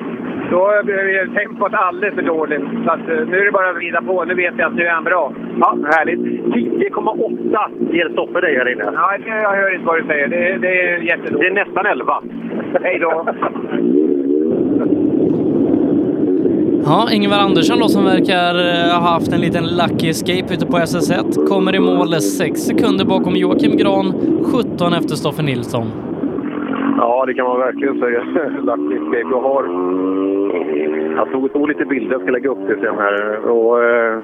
Då 0.52 0.82
blev 0.84 1.36
tempot 1.36 1.74
alldeles 1.74 2.16
för 2.16 2.22
dåligt. 2.22 2.62
Så 2.86 2.92
att, 2.92 3.10
eh, 3.10 3.28
nu 3.28 3.40
är 3.40 3.46
det 3.46 3.52
bara 3.52 3.70
att 3.70 3.76
vrida 3.76 4.02
på. 4.02 4.24
Nu 4.24 4.34
vet 4.34 4.54
jag 4.58 4.68
att 4.68 4.76
nu 4.76 4.86
är 4.86 4.92
han 4.92 5.04
bra. 5.04 5.34
Ja, 5.60 5.78
härligt. 5.86 6.20
10,8 6.20 7.94
ger 7.94 8.10
Stoffe 8.10 8.42
dig 8.42 8.58
här 8.58 8.72
inne. 8.72 8.84
Ja, 8.94 9.18
det, 9.18 9.30
jag 9.30 9.52
hör 9.52 9.74
inte 9.74 9.86
vad 9.86 9.98
du 9.98 10.08
säger. 10.08 10.28
Det, 10.28 10.58
det 10.58 10.82
är 10.82 10.98
jättedåligt. 10.98 11.56
Det 11.56 11.62
är 11.62 11.66
nästan 11.66 11.86
11. 11.86 12.24
Hej 12.84 13.00
då! 13.00 13.26
Ja, 16.86 17.08
Ingvar 17.12 17.38
Andersson 17.38 17.80
då 17.80 17.88
som 17.88 18.04
verkar 18.04 18.54
eh, 18.68 19.02
ha 19.02 19.10
haft 19.16 19.34
en 19.34 19.42
liten 19.42 19.66
lucky 19.80 20.08
escape 20.10 20.54
ute 20.54 20.66
på 20.66 20.78
SS1 20.78 21.48
kommer 21.48 21.76
i 21.76 21.80
mål 21.80 22.08
6 22.08 22.60
sekunder 22.60 23.06
bakom 23.06 23.34
Joakim 23.36 23.78
Gran, 23.78 24.08
17 24.54 24.94
efter 24.94 25.16
Stoffe 25.22 25.44
Nilsson. 25.44 25.88
Ja, 26.98 27.26
det 27.26 27.34
kan 27.34 27.46
man 27.46 27.60
verkligen 27.60 28.00
säga. 28.00 28.22
Lucky 28.70 28.96
escape. 28.96 29.30
Jag 29.36 29.42
har... 29.50 29.64
Jag 31.16 31.32
tog, 31.32 31.54
tog 31.54 31.68
lite 31.68 31.86
bilder, 31.86 32.12
jag 32.12 32.22
ska 32.22 32.32
lägga 32.32 32.50
upp 32.50 32.68
det 32.68 32.76
sen 32.76 32.98
här. 32.98 33.46
Och, 33.50 33.84
eh, 33.84 34.20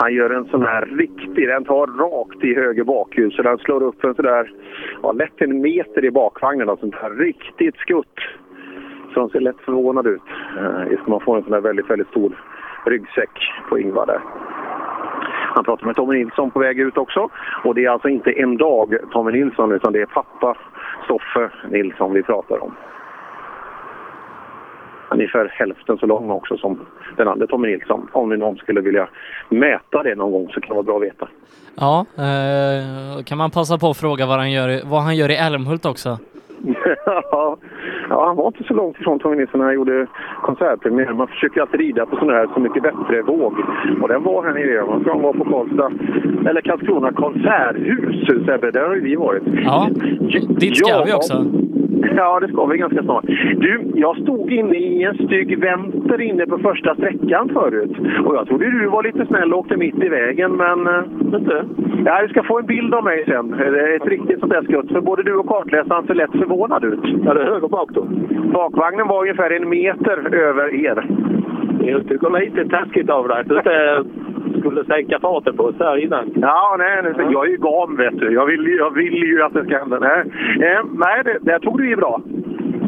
han 0.00 0.14
gör 0.14 0.30
en 0.30 0.44
sån 0.44 0.62
här 0.62 0.86
riktig, 0.86 1.48
den 1.48 1.64
tar 1.64 1.86
rakt 1.86 2.44
i 2.44 2.54
höger 2.54 2.84
bakhjul 2.84 3.32
så 3.32 3.42
den 3.42 3.58
slår 3.58 3.82
upp 3.82 4.04
en 4.04 4.14
sådär, 4.14 4.50
ja, 5.02 5.12
lätt 5.12 5.40
en 5.40 5.60
meter 5.60 6.04
i 6.04 6.10
bakvagnen. 6.10 6.68
Alltså, 6.68 6.86
sånt 6.86 7.02
här 7.02 7.10
riktigt 7.10 7.76
skutt. 7.76 8.18
Så 9.14 9.20
de 9.20 9.30
ser 9.30 9.40
lätt 9.40 9.60
förvånad 9.64 10.06
ut. 10.06 10.22
Eh, 10.58 10.92
just 10.92 11.06
man 11.06 11.20
får 11.20 11.36
en 11.36 11.42
sån 11.42 11.52
där 11.52 11.60
väldigt, 11.60 11.90
väldigt 11.90 12.08
stor 12.08 12.32
ryggsäck 12.86 13.52
på 13.68 13.78
Ingvar 13.78 14.06
där. 14.06 14.20
Han 15.54 15.64
pratar 15.64 15.86
med 15.86 15.96
Tommy 15.96 16.18
Nilsson 16.18 16.50
på 16.50 16.58
väg 16.58 16.78
ut 16.78 16.96
också. 16.96 17.28
Och 17.64 17.74
det 17.74 17.84
är 17.84 17.90
alltså 17.90 18.08
inte 18.08 18.30
en 18.30 18.56
dag 18.56 18.96
Tommy 19.12 19.32
Nilsson 19.32 19.72
utan 19.72 19.92
det 19.92 20.00
är 20.00 20.06
pappa 20.06 20.56
Stoffe 21.04 21.50
Nilsson 21.70 22.12
vi 22.12 22.22
pratar 22.22 22.62
om. 22.62 22.74
Ungefär 25.10 25.48
hälften 25.48 25.98
så 25.98 26.06
lång 26.06 26.30
också 26.30 26.56
som 26.56 26.80
den 27.16 27.28
andra 27.28 27.46
Tommy 27.46 27.68
Nilsson. 27.68 28.08
Om 28.12 28.28
ni 28.28 28.36
någon 28.36 28.56
skulle 28.56 28.80
vilja 28.80 29.08
mäta 29.48 30.02
det 30.02 30.14
någon 30.14 30.32
gång 30.32 30.48
så 30.48 30.60
kan 30.60 30.68
det 30.68 30.74
vara 30.74 30.82
bra 30.82 30.96
att 30.96 31.02
veta. 31.02 31.28
Ja, 31.74 32.06
eh, 32.18 33.24
kan 33.24 33.38
man 33.38 33.50
passa 33.50 33.78
på 33.78 33.90
att 33.90 33.96
fråga 33.96 34.26
vad 34.26 34.38
han 34.38 34.52
gör, 34.52 34.80
vad 34.84 35.02
han 35.02 35.16
gör 35.16 35.30
i 35.30 35.36
Älmhult 35.36 35.86
också? 35.86 36.18
Ja, 37.06 37.56
ja, 38.10 38.26
han 38.26 38.36
var 38.36 38.46
inte 38.46 38.64
så 38.64 38.74
långt 38.74 39.00
ifrån 39.00 39.18
Tommy 39.18 39.36
Nilsson 39.36 39.58
när 39.60 39.66
han 39.66 39.74
gjorde 39.74 40.06
konsertpremiär. 40.42 41.12
Man 41.12 41.26
försöker 41.28 41.60
alltid 41.60 41.80
rida 41.80 42.06
på 42.06 42.16
sån 42.16 42.28
här 42.30 42.48
Så 42.54 42.60
mycket 42.60 42.82
bättre 42.82 43.22
våg. 43.22 43.54
Och 44.02 44.08
den 44.08 44.22
var 44.22 44.42
här 44.44 44.52
nere. 44.54 44.86
Man 44.86 45.00
ska 45.00 45.18
vara 45.18 45.32
på 45.32 45.44
Karlstad, 45.44 45.92
eller 46.50 46.60
Karlskrona 46.60 47.12
konserthus, 47.12 48.26
Sebbe. 48.46 48.70
Där 48.70 48.88
har 48.88 48.94
ju 48.94 49.00
vi 49.00 49.16
varit. 49.16 49.42
Ja, 49.64 49.88
dit 50.58 50.76
ska 50.76 50.88
Ja. 50.90 51.02
vi 51.06 51.12
också. 51.12 51.44
Ja, 52.16 52.40
det 52.40 52.48
ska 52.48 52.66
vi 52.66 52.78
ganska 52.78 53.02
snart. 53.02 53.24
Du, 53.56 53.80
jag 53.94 54.16
stod 54.16 54.52
inne 54.52 54.76
i 54.76 55.02
en 55.02 55.14
stygg 55.14 55.58
vänster 55.58 56.20
inne 56.20 56.46
på 56.46 56.58
första 56.58 56.94
sträckan 56.94 57.48
förut. 57.48 57.96
Och 58.24 58.34
jag 58.34 58.46
trodde 58.46 58.70
du 58.70 58.86
var 58.86 59.02
lite 59.02 59.26
snäll 59.26 59.52
och 59.52 59.58
åkte 59.58 59.76
mitt 59.76 60.04
i 60.04 60.08
vägen, 60.08 60.52
men... 60.56 60.86
eh, 60.86 61.02
du? 61.40 61.64
Ja, 62.04 62.22
du 62.22 62.28
ska 62.28 62.42
få 62.42 62.58
en 62.58 62.66
bild 62.66 62.94
av 62.94 63.04
mig 63.04 63.24
sen. 63.26 63.50
Det 63.50 63.80
är 63.80 63.96
ett 63.96 64.06
riktigt 64.06 64.40
sånt 64.40 64.52
där 64.52 64.62
skutt. 64.62 64.92
För 64.92 65.00
både 65.00 65.22
du 65.22 65.34
och 65.34 65.48
kartläsaren 65.48 66.06
ser 66.06 66.14
lätt 66.14 66.30
förvånad 66.30 66.84
ut. 66.84 67.00
Ja, 67.24 67.34
det 67.34 67.42
är 67.42 67.46
höger 67.46 67.68
bak 67.68 67.90
då. 67.92 68.06
Bakvagnen 68.52 69.08
var 69.08 69.20
ungefär 69.20 69.50
en 69.50 69.68
meter 69.68 70.34
över 70.34 70.74
er. 70.74 71.06
Jag 71.86 72.08
tycker 72.08 72.40
lite 72.40 72.68
taskigt 72.68 73.10
av 73.10 73.28
dig 73.28 73.44
du 73.46 73.56
inte 73.56 74.04
skulle 74.60 74.84
sänka 74.84 75.18
farten 75.20 75.56
på 75.56 75.62
oss 75.64 75.74
här 75.78 75.96
innan. 75.96 76.30
Ja, 76.34 76.76
nej, 76.78 77.02
nej, 77.02 77.26
jag 77.30 77.46
är 77.46 77.50
ju 77.50 77.56
gam 77.56 77.96
vet 77.96 78.18
du. 78.18 78.32
Jag 78.32 78.46
vill, 78.46 78.66
ju- 78.66 78.76
jag 78.76 78.90
vill 78.94 79.14
ju 79.14 79.42
att 79.42 79.54
det 79.54 79.64
ska 79.64 79.78
hända. 79.78 79.98
Nej, 79.98 80.20
eh, 80.70 80.80
nej 80.92 81.22
det, 81.24 81.38
det 81.40 81.58
tog 81.60 81.78
du 81.78 81.88
ju 81.88 81.96
bra. 81.96 82.20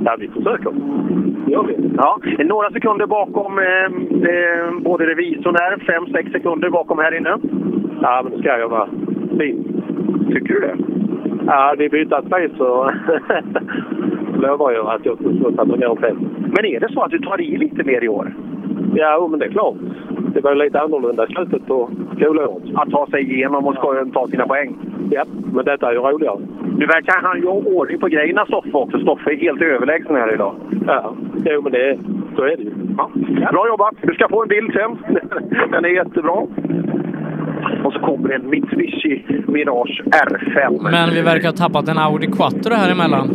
Ja, 0.04 0.16
vi 0.18 0.28
försöker. 0.28 0.70
vi. 1.66 1.90
Ja, 1.96 2.18
några 2.44 2.70
sekunder 2.70 3.06
bakom 3.06 3.58
eh, 3.58 3.84
eh, 4.30 4.70
både 4.80 5.06
revisorn 5.06 5.56
här, 5.60 5.76
fem 5.86 6.06
sex 6.06 6.32
sekunder 6.32 6.70
bakom 6.70 6.98
här 6.98 7.14
inne. 7.16 7.36
Ja, 8.02 8.20
men 8.24 8.32
det 8.32 8.38
ska 8.38 8.58
jag 8.58 8.68
vara. 8.68 8.88
Fint. 9.38 9.66
Tycker 10.32 10.54
du 10.54 10.60
det? 10.60 10.76
Ja, 11.46 11.74
vi 11.78 11.88
bytte 11.88 12.16
adress 12.16 12.52
så 12.56 12.90
lovar 14.36 14.72
jag 14.72 14.86
att 14.86 15.06
jag 15.06 15.16
ska 15.18 15.50
ta 15.56 15.64
mig 15.64 15.78
ner 15.78 15.96
själv. 15.96 16.18
Men 16.56 16.64
är 16.64 16.80
det 16.80 16.92
så 16.92 17.00
att 17.02 17.10
du 17.10 17.18
tar 17.18 17.40
i 17.40 17.56
lite 17.56 17.84
mer 17.84 18.04
i 18.04 18.08
år? 18.08 18.32
Ja, 18.94 19.28
men 19.30 19.38
det 19.40 19.46
är 19.46 19.50
klart. 19.50 19.74
Det 20.34 20.40
var 20.40 20.54
lite 20.54 20.80
annorlunda 20.80 21.26
i 21.26 21.32
slutet 21.32 21.66
på 21.66 21.90
skolåret. 22.16 22.62
Att 22.74 22.90
ta 22.90 23.06
sig 23.06 23.32
igenom 23.32 23.66
och 23.66 23.74
ska 23.74 24.04
ta 24.12 24.28
sina 24.28 24.46
poäng? 24.46 24.76
Ja, 25.10 25.24
men 25.54 25.64
detta 25.64 25.88
är 25.88 25.92
ju 25.92 25.98
roligare. 25.98 26.38
Nu 26.78 26.86
verkar 26.86 27.22
han 27.22 27.40
ju 27.40 27.46
ha 27.46 27.54
ordning 27.54 27.98
på 28.00 28.08
grejerna, 28.08 28.46
Stoffe 28.46 28.72
också. 28.72 28.98
Stoffe 28.98 29.32
är 29.32 29.36
helt 29.36 29.62
överlägsen 29.62 30.16
här 30.16 30.34
idag. 30.34 30.54
Ja, 30.86 31.14
jo, 31.44 31.62
men 31.62 31.72
det, 31.72 31.98
så 32.36 32.42
är 32.42 32.56
det 32.56 32.62
ju. 32.62 32.72
Ja. 32.98 33.10
Bra 33.52 33.68
jobbat! 33.68 33.94
Du 34.02 34.14
ska 34.14 34.28
få 34.28 34.42
en 34.42 34.48
bild 34.48 34.72
sen. 34.72 34.98
Den 35.72 35.84
är 35.84 35.88
jättebra. 35.88 36.46
Och 37.84 37.92
så 37.92 37.98
kommer 37.98 38.30
en 38.30 38.50
Mitsubishi 38.50 39.24
Mirage 39.46 40.02
R5. 40.06 40.82
Men 40.90 41.10
vi 41.14 41.22
verkar 41.22 41.48
ha 41.48 41.56
tappat 41.56 41.88
en 41.88 41.98
Audi 41.98 42.26
Quattro 42.26 42.74
här 42.74 42.92
emellan. 42.92 43.28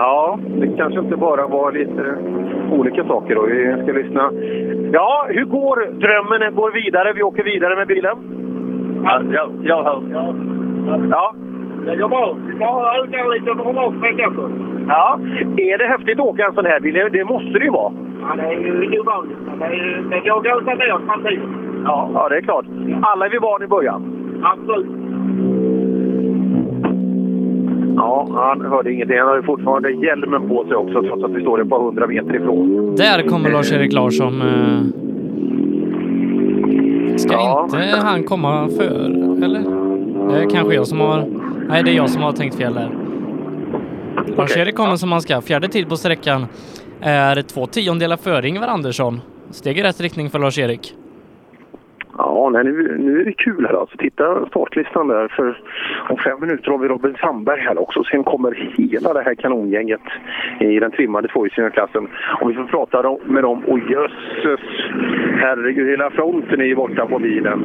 Ja, 0.00 0.38
det 0.60 0.76
kanske 0.76 1.00
inte 1.00 1.16
bara 1.16 1.46
var 1.46 1.72
lite 1.72 2.16
olika 2.72 3.04
saker 3.04 3.34
då. 3.34 3.42
Vi 3.42 3.82
ska 3.82 3.92
lyssna. 3.92 4.30
Ja, 4.92 5.26
hur 5.28 5.44
går 5.44 5.76
drömmen? 5.76 6.54
Går 6.54 6.70
vidare? 6.70 7.12
Vi 7.12 7.22
åker 7.22 7.44
vidare 7.44 7.76
med 7.76 7.86
bilen? 7.88 8.16
Ja, 9.04 9.22
jag, 9.32 9.50
jag 9.62 9.84
hör. 9.84 10.02
Ja. 11.10 11.34
Det 11.86 11.96
går 11.96 12.08
bra. 12.08 12.36
Vi 12.46 12.54
bara 12.54 12.94
ökar 12.94 13.34
lite 13.34 13.54
på. 13.54 14.50
Ja. 14.88 15.18
Är 15.56 15.78
det 15.78 15.86
häftigt 15.86 16.20
att 16.20 16.26
åka 16.26 16.46
en 16.46 16.54
sån 16.54 16.66
här 16.66 16.80
bil? 16.80 17.08
Det 17.12 17.24
måste 17.24 17.58
det 17.58 17.64
ju 17.64 17.70
vara. 17.70 17.92
Ja, 18.20 18.34
det 18.36 18.42
är 18.42 18.92
ju 18.92 19.00
ovanligt. 19.00 19.38
Det, 20.10 20.20
går 20.20 20.36
att 20.36 20.44
gasa 20.44 20.74
ner 20.74 21.06
framtiden. 21.06 21.82
Ja. 21.84 22.10
ja, 22.14 22.28
det 22.28 22.36
är 22.36 22.40
klart. 22.40 22.66
Alla 23.02 23.26
är 23.26 23.30
vi 23.30 23.38
van 23.38 23.62
i 23.62 23.66
början. 23.66 24.02
Absolut. 24.42 25.09
Ja, 27.96 28.28
han 28.34 28.60
hörde 28.60 28.92
ingenting. 28.92 29.18
Han 29.18 29.28
har 29.28 29.36
ju 29.36 29.42
fortfarande 29.42 29.90
hjälmen 29.90 30.48
på 30.48 30.64
sig 30.64 30.74
också 30.76 31.02
trots 31.02 31.24
att 31.24 31.30
vi 31.30 31.40
står 31.42 31.62
ett 31.62 31.68
par 31.70 31.82
hundra 31.84 32.06
meter 32.06 32.36
ifrån. 32.36 32.94
Där 32.96 33.22
kommer 33.28 33.50
Lars-Erik 33.50 33.92
Larsson. 33.92 34.42
eh. 34.42 34.80
Ska 37.16 37.32
Ja. 37.34 37.64
inte 37.72 37.96
han 38.06 38.24
komma 38.24 38.68
för, 38.68 38.84
eller? 39.44 39.60
Det 40.32 40.42
är 40.42 40.50
kanske 40.50 40.74
jag 40.74 40.86
som 40.86 41.00
har... 41.00 41.24
Nej, 41.68 41.82
det 41.84 41.90
är 41.90 41.94
jag 41.96 42.10
som 42.10 42.22
har 42.22 42.32
tänkt 42.32 42.56
fel 42.56 42.74
där. 42.74 42.90
Lars-Erik 44.36 44.74
kommer 44.74 44.96
som 44.96 45.12
han 45.12 45.20
ska. 45.20 45.40
Fjärde 45.40 45.68
tid 45.68 45.88
på 45.88 45.96
sträckan 45.96 46.46
är 47.00 47.42
två 47.42 47.66
tiondelar 47.66 48.16
före 48.16 48.48
Ingvar 48.48 48.66
Andersson. 48.68 49.20
Steg 49.50 49.78
i 49.78 49.82
rätt 49.82 50.00
riktning 50.00 50.30
för 50.30 50.38
Lars-Erik. 50.38 50.94
Ja, 52.22 52.50
nej, 52.52 52.64
nu, 52.64 52.98
nu 52.98 53.20
är 53.20 53.24
det 53.24 53.32
kul 53.32 53.66
här 53.66 53.80
alltså. 53.80 53.96
Titta 53.96 54.46
startlistan 54.46 55.08
där. 55.08 55.28
För 55.28 55.62
om 56.08 56.16
fem 56.16 56.40
minuter 56.40 56.70
har 56.70 56.78
vi 56.78 56.88
Robin 56.88 57.16
Sandberg 57.20 57.60
här 57.60 57.78
också. 57.82 58.04
Sen 58.04 58.24
kommer 58.24 58.72
hela 58.76 59.12
det 59.12 59.22
här 59.22 59.34
kanongänget 59.34 60.00
i 60.60 60.78
den 60.78 60.90
trimmade 60.90 61.28
tvåhjulsklassen. 61.28 62.08
Och 62.40 62.50
vi 62.50 62.54
får 62.54 62.64
prata 62.64 63.16
med 63.24 63.42
dem. 63.42 63.64
Och 63.64 63.78
jösses! 63.78 64.60
Herregud, 65.36 65.88
hela 65.88 66.10
fronten 66.10 66.60
är 66.60 66.64
ju 66.64 66.74
borta 66.74 67.06
på 67.06 67.18
bilen. 67.18 67.60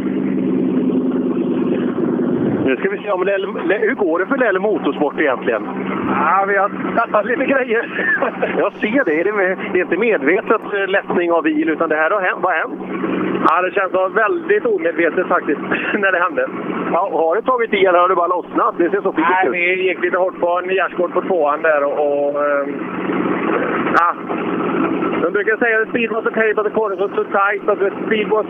Nu 2.66 2.76
ska 2.78 2.90
vi 2.90 2.98
se 2.98 3.12
om 3.12 3.24
Lell, 3.24 3.48
Le- 3.66 3.78
hur 3.88 3.94
går 3.96 4.20
det 4.20 4.26
för 4.26 4.38
Lell 4.38 4.60
Motorsport 4.60 5.20
egentligen? 5.20 5.64
Ja, 6.10 6.46
vi 6.48 6.56
har 6.58 6.70
tappat 6.96 7.26
lite 7.26 7.46
grejer. 7.46 7.84
Jag 8.58 8.74
ser 8.74 9.04
det. 9.06 9.24
Det 9.24 9.30
är, 9.30 9.34
med, 9.34 9.58
det 9.74 9.80
är 9.80 9.84
inte 9.84 9.98
medvetet 9.98 10.62
eh, 10.74 10.88
lättning 10.88 11.32
av 11.32 11.44
bil, 11.44 11.70
utan 11.70 11.90
det 11.90 11.96
här 11.96 12.10
har 12.12 12.22
hänt. 12.22 12.40
Vad 12.42 12.52
har 12.54 12.60
hänt? 12.60 12.80
Ja, 13.50 13.62
det 13.62 13.72
känns 13.72 14.16
väldigt 14.16 14.66
omedvetet 14.66 15.28
faktiskt, 15.28 15.62
när 15.94 16.12
det 16.12 16.20
hände. 16.20 16.48
Ja, 16.94 17.10
har 17.14 17.36
det 17.36 17.42
tagit 17.42 17.74
i 17.74 17.86
eller 17.86 18.00
har 18.00 18.10
det 18.10 18.16
bara 18.16 18.28
lossnat? 18.38 18.76
Det 18.78 18.90
ser 18.90 19.02
så 19.02 19.14
fint 19.14 19.28
Nej, 19.30 19.48
ut. 19.48 19.54
vi 19.54 19.88
gick 19.88 20.02
lite 20.04 20.18
hårt 20.18 20.40
på 20.40 20.60
en 20.64 20.70
gärdsgård 20.76 21.14
på 21.14 21.22
tvåan 21.22 21.62
där 21.62 21.84
och... 21.84 21.96
och 22.08 22.46
ehm, 22.46 22.76
ja. 24.00 24.14
De 25.22 25.32
brukar 25.32 25.58
säga 25.58 25.82
att 25.82 25.90
speed 25.90 26.12
was 26.12 26.26
okay 26.26 26.54
but 26.54 26.64
the 26.66 26.72
corners 26.72 27.00
was 27.00 27.12
too 27.12 27.24
tight. 27.24 27.62
But 27.66 27.80
the 27.80 27.92
speed 28.06 28.28
was 28.30 28.46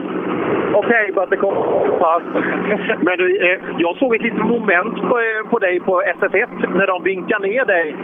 okay 0.79 1.05
the 1.29 1.37
corners 1.37 1.65
was 1.71 1.83
too 1.87 1.97
fast. 1.99 2.25
Men 3.05 3.17
du, 3.17 3.25
eh, 3.51 3.59
jag 3.77 3.97
såg 3.97 4.15
ett 4.15 4.21
litet 4.21 4.45
moment 4.45 4.95
på, 5.09 5.19
eh, 5.19 5.49
på 5.49 5.59
dig 5.59 5.79
på 5.79 6.01
SF1 6.01 6.49
när 6.75 6.87
de 6.87 7.03
vinkade 7.03 7.47
ner 7.47 7.65
dig 7.65 7.95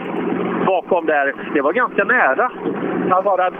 bakom 0.66 1.06
där. 1.06 1.34
Det 1.54 1.60
var 1.60 1.72
ganska 1.72 2.04
nära. 2.04 2.50
Han 3.10 3.24
var 3.24 3.36
där 3.36 3.52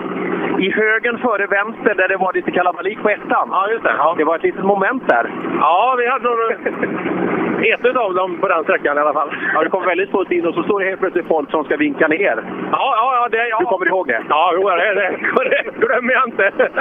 i 0.59 0.70
högen 0.70 1.18
före 1.18 1.47
vänster 1.47 1.94
där 1.94 2.09
det 2.09 2.16
var 2.16 2.32
lite 2.32 2.51
kalabalik 2.51 3.02
på 3.02 3.09
ettan. 3.09 3.48
Ja, 3.51 3.70
just 3.70 3.84
det. 3.84 3.94
Ja. 3.98 4.14
Det 4.18 4.24
var 4.24 4.36
ett 4.36 4.43
litet 4.43 4.64
moment 4.64 5.09
där. 5.09 5.30
Ja, 5.60 5.94
vi 5.98 6.06
hade 6.06 6.24
nog 6.24 6.39
ett 7.70 7.97
av 7.97 8.14
dem 8.14 8.39
på 8.40 8.48
den 8.48 8.64
sträckan 8.64 8.97
i 8.97 9.01
alla 9.01 9.12
fall. 9.12 9.30
Ja, 9.55 9.62
det 9.62 9.70
kom 9.70 9.84
väldigt 9.84 10.10
fullt 10.10 10.32
in 10.32 10.47
och 10.47 10.55
så 10.55 10.62
står 10.62 10.80
det 10.80 10.86
helt 10.86 11.01
plötsligt 11.01 11.26
folk 11.26 11.51
som 11.51 11.64
ska 11.64 11.76
vinka 11.76 12.09
ner. 12.09 12.36
Ja, 12.72 12.94
ja, 12.97 13.14
ja. 13.16 13.28
Det, 13.30 13.48
ja. 13.48 13.59
Du 13.60 13.66
kommer 13.66 13.86
ihåg 13.86 14.06
det? 14.06 14.22
Ja, 14.28 14.52
jo, 14.55 14.68
det, 14.68 14.94
det, 14.94 15.18
det 15.51 15.86
glömmer 15.86 16.12
jag 16.12 16.28
inte. 16.28 16.52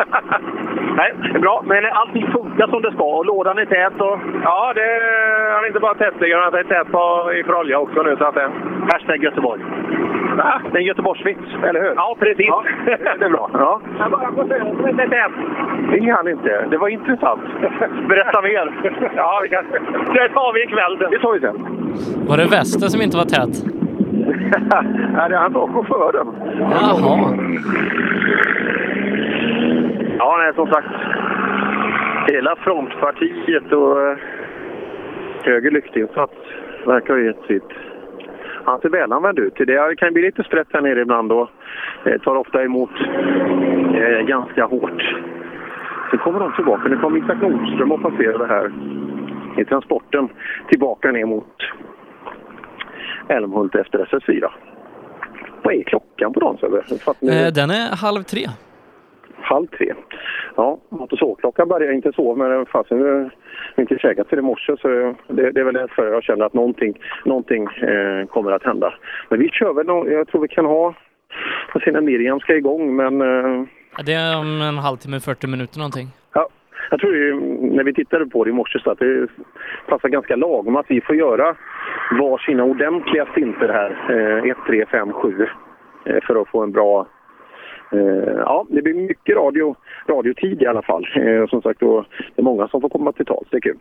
Nej, 0.95 1.13
det 1.21 1.37
är 1.37 1.39
bra. 1.39 1.63
Men 1.65 1.85
allting 1.85 2.27
funkar 2.31 2.67
som 2.67 2.81
det 2.81 2.91
ska 2.91 3.03
och 3.03 3.25
lådan 3.25 3.57
är 3.57 3.65
tät. 3.65 4.01
Och... 4.01 4.19
Ja, 4.43 4.73
det, 4.75 4.81
är 4.81 5.67
inte 5.67 5.79
bara 5.79 5.93
tätliggare, 5.93 6.41
han 6.43 6.53
är 6.53 6.63
tät 6.63 6.91
på, 6.91 7.33
i 7.33 7.43
för 7.43 7.55
olja 7.55 7.79
också 7.79 8.01
nu. 8.01 8.15
Så 8.17 8.25
att 8.25 8.35
det... 8.35 8.51
Hashtag 8.91 9.23
Göteborg. 9.23 9.61
Va? 10.37 10.61
Det 10.71 10.77
är 10.77 10.81
en 10.81 10.85
Göteborgsvits, 10.85 11.49
eller 11.63 11.81
hur? 11.81 11.93
Ja, 11.95 12.15
precis. 12.19 12.45
Ja, 12.47 12.63
det 13.19 13.25
är 13.25 13.29
bra. 13.29 13.49
Ja. 13.53 13.81
Jag 13.99 14.11
bara 14.11 14.31
får 14.31 14.47
säga 14.47 14.65
som 14.65 14.87
inte 14.87 15.03
är 15.03 15.07
tät. 15.07 15.31
Det 15.91 15.97
är 15.97 16.13
han 16.13 16.27
inte. 16.27 16.65
Det 16.69 16.77
var 16.77 16.87
intressant. 16.87 17.41
Berätta 18.09 18.41
mer. 18.41 18.73
Ja, 19.15 19.39
vi 19.43 19.49
kan... 19.49 19.65
det 20.13 20.29
tar 20.29 20.53
vi 20.53 20.61
ikväll. 20.71 21.11
Det 21.11 21.19
tar 21.19 21.33
vi 21.33 21.39
sen. 21.39 22.27
Var 22.27 22.37
det 22.37 22.47
västen 22.47 22.89
som 22.89 23.01
inte 23.01 23.17
var 23.17 23.25
tät? 23.25 23.65
Nej, 25.15 25.29
det 25.29 25.35
är 25.35 25.39
han 25.39 25.53
var 25.53 25.67
chauffören. 25.67 26.27
Jaha. 26.59 27.37
Ja, 30.17 30.37
nej, 30.37 30.53
som 30.55 30.67
sagt. 30.67 30.87
Hela 32.27 32.55
frontpartiet 32.55 33.71
och 33.71 34.01
eh, 34.01 34.17
höger 35.43 35.71
lyktinsats 35.71 36.33
verkar 36.85 37.13
ha 37.13 37.21
gett 37.21 37.45
sitt. 37.47 37.69
Han 38.65 38.79
ser 38.79 38.89
välanvänd 38.89 39.39
ut. 39.39 39.53
Det 39.57 39.97
kan 39.97 40.13
bli 40.13 40.21
lite 40.21 40.43
sprätt 40.43 40.67
här 40.73 40.81
nere 40.81 41.01
ibland 41.01 41.31
och 41.31 41.49
eh, 42.05 42.21
tar 42.21 42.35
ofta 42.35 42.63
emot 42.63 42.91
eh, 43.95 44.25
ganska 44.25 44.65
hårt. 44.65 45.15
Sen 46.09 46.19
kommer 46.19 46.39
de 46.39 46.53
tillbaka. 46.53 46.89
Nu 46.89 46.97
kommer 46.97 47.17
Isak 47.17 47.41
Nordström 47.41 47.91
och 47.91 48.01
passerar 48.01 48.47
här 48.47 48.71
i 49.57 49.65
transporten 49.65 50.29
tillbaka 50.69 51.11
ner 51.11 51.25
mot 51.25 51.55
Älmhult 53.27 53.75
efter 53.75 54.05
SS4. 54.05 54.51
Vad 55.63 55.73
är 55.73 55.83
klockan 55.83 56.33
på 56.33 56.39
dagen 56.39 56.57
Sebbe? 56.57 56.83
Jag. 57.19 57.45
Eh, 57.45 57.53
den 57.53 57.69
är 57.69 57.95
halv 57.95 58.23
tre. 58.23 58.47
Halv 59.41 59.67
tre. 59.67 59.93
Ja, 60.55 60.79
mat 60.89 61.13
och 61.13 61.19
sovklockan 61.19 61.67
börjar 61.67 61.91
inte 61.91 62.13
sova 62.13 62.47
men 62.47 62.65
fasen 62.65 63.03
vi 63.03 63.09
har 63.09 63.31
inte 63.77 63.97
käkat 63.97 64.29
till 64.29 64.39
i 64.39 64.41
morse 64.41 64.75
så 64.81 64.87
det, 65.27 65.51
det 65.51 65.59
är 65.59 65.63
väl 65.63 65.73
därför 65.73 66.11
jag 66.11 66.23
känner 66.23 66.45
att 66.45 66.53
någonting, 66.53 66.97
någonting 67.25 67.63
eh, 67.63 68.27
kommer 68.27 68.51
att 68.51 68.63
hända. 68.63 68.93
Men 69.29 69.39
vi 69.39 69.49
kör 69.49 69.73
väl, 69.73 70.11
jag 70.13 70.27
tror 70.27 70.41
vi 70.41 70.47
kan 70.47 70.65
ha, 70.65 70.93
jag 71.73 71.83
ser 71.83 71.91
när 71.91 72.01
Miriam 72.01 72.39
ska 72.39 72.55
igång 72.55 72.95
men 72.95 73.21
eh, 73.21 73.67
Det 74.05 74.13
är 74.13 74.39
om 74.39 74.61
en 74.61 74.77
halvtimme, 74.77 75.19
40 75.19 75.47
minuter 75.47 75.77
någonting 75.77 76.07
jag 76.89 76.99
tror 76.99 77.15
ju, 77.15 77.39
när 77.59 77.83
vi 77.83 77.93
tittade 77.93 78.25
på 78.25 78.43
det 78.43 78.49
i 78.49 78.53
morse 78.53 78.79
så 78.79 78.91
att 78.91 78.99
det 78.99 79.27
passar 79.87 80.09
ganska 80.09 80.35
lagom 80.35 80.75
att 80.75 80.85
vi 80.89 81.01
får 81.01 81.15
göra 81.15 81.55
var 82.19 82.37
sina 82.37 82.63
ordentliga 82.63 83.25
stinter 83.25 83.69
här, 83.69 83.91
eh, 84.09 84.51
1, 84.51 84.57
3, 84.67 84.85
5, 84.85 85.13
7 85.13 85.47
eh, 86.05 86.17
för 86.23 86.41
att 86.41 86.49
få 86.49 86.63
en 86.63 86.71
bra 86.71 87.07
Eh, 87.91 88.33
ja, 88.37 88.65
det 88.69 88.81
blir 88.81 88.93
mycket 88.93 89.35
radio, 89.35 89.75
radiotid 90.07 90.61
i 90.61 90.65
alla 90.65 90.81
fall. 90.81 91.07
Eh, 91.15 91.47
som 91.47 91.61
sagt, 91.61 91.79
då, 91.79 92.05
det 92.35 92.41
är 92.41 92.43
många 92.43 92.67
som 92.67 92.81
får 92.81 92.89
komma 92.89 93.11
till 93.11 93.25
tals. 93.25 93.47
Det 93.49 93.57
är 93.57 93.61
kul. 93.61 93.77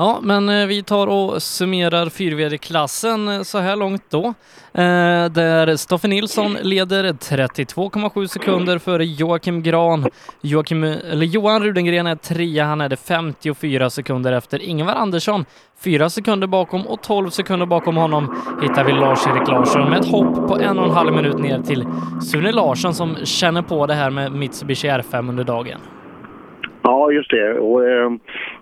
Ja, 0.00 0.18
men 0.22 0.48
eh, 0.48 0.66
vi 0.66 0.82
tar 0.82 1.06
och 1.06 1.42
summerar 1.42 2.08
4 2.08 2.58
klassen 2.58 3.28
eh, 3.28 3.42
så 3.42 3.58
här 3.58 3.76
långt 3.76 4.02
då. 4.10 4.24
Eh, 4.72 5.24
där 5.30 5.76
Stoffe 5.76 6.08
Nilsson 6.08 6.56
leder 6.62 7.04
32,7 7.04 8.26
sekunder 8.26 8.78
före 8.78 9.04
Joakim 9.04 9.62
Gran. 9.62 10.10
Joakim, 10.40 10.84
eller 10.84 11.26
Johan 11.26 11.62
Rudengren 11.62 12.06
är 12.06 12.16
trea, 12.16 12.64
han 12.64 12.80
är 12.80 12.88
det 12.88 12.96
54 12.96 13.90
sekunder 13.90 14.32
efter 14.32 14.62
Ingvar 14.62 14.94
Andersson. 14.94 15.44
Fyra 15.80 16.10
sekunder 16.10 16.46
bakom 16.46 16.86
och 16.86 17.02
12 17.02 17.30
sekunder 17.30 17.66
bakom 17.66 17.96
honom 17.96 18.42
hittar 18.62 18.84
vi 18.84 18.92
Lars-Erik 18.92 19.48
Larsson 19.48 19.90
med 19.90 20.00
ett 20.00 20.08
hopp 20.08 20.48
på 20.48 20.58
en 20.58 20.78
och 20.78 20.84
en 20.84 20.90
halv 20.90 21.12
minut 21.12 21.38
ner 21.38 21.62
till 21.62 21.86
Sune 22.22 22.52
Larsson 22.52 22.94
som 22.94 23.16
känner 23.24 23.62
på 23.62 23.86
det 23.86 23.94
här 23.94 24.10
med 24.10 24.32
Mitsubishi 24.32 24.88
R5 24.88 25.28
under 25.28 25.44
dagen. 25.44 25.80
Ja, 26.88 27.12
just 27.12 27.30
det. 27.30 27.58
Och, 27.58 27.88
eh, 27.88 28.12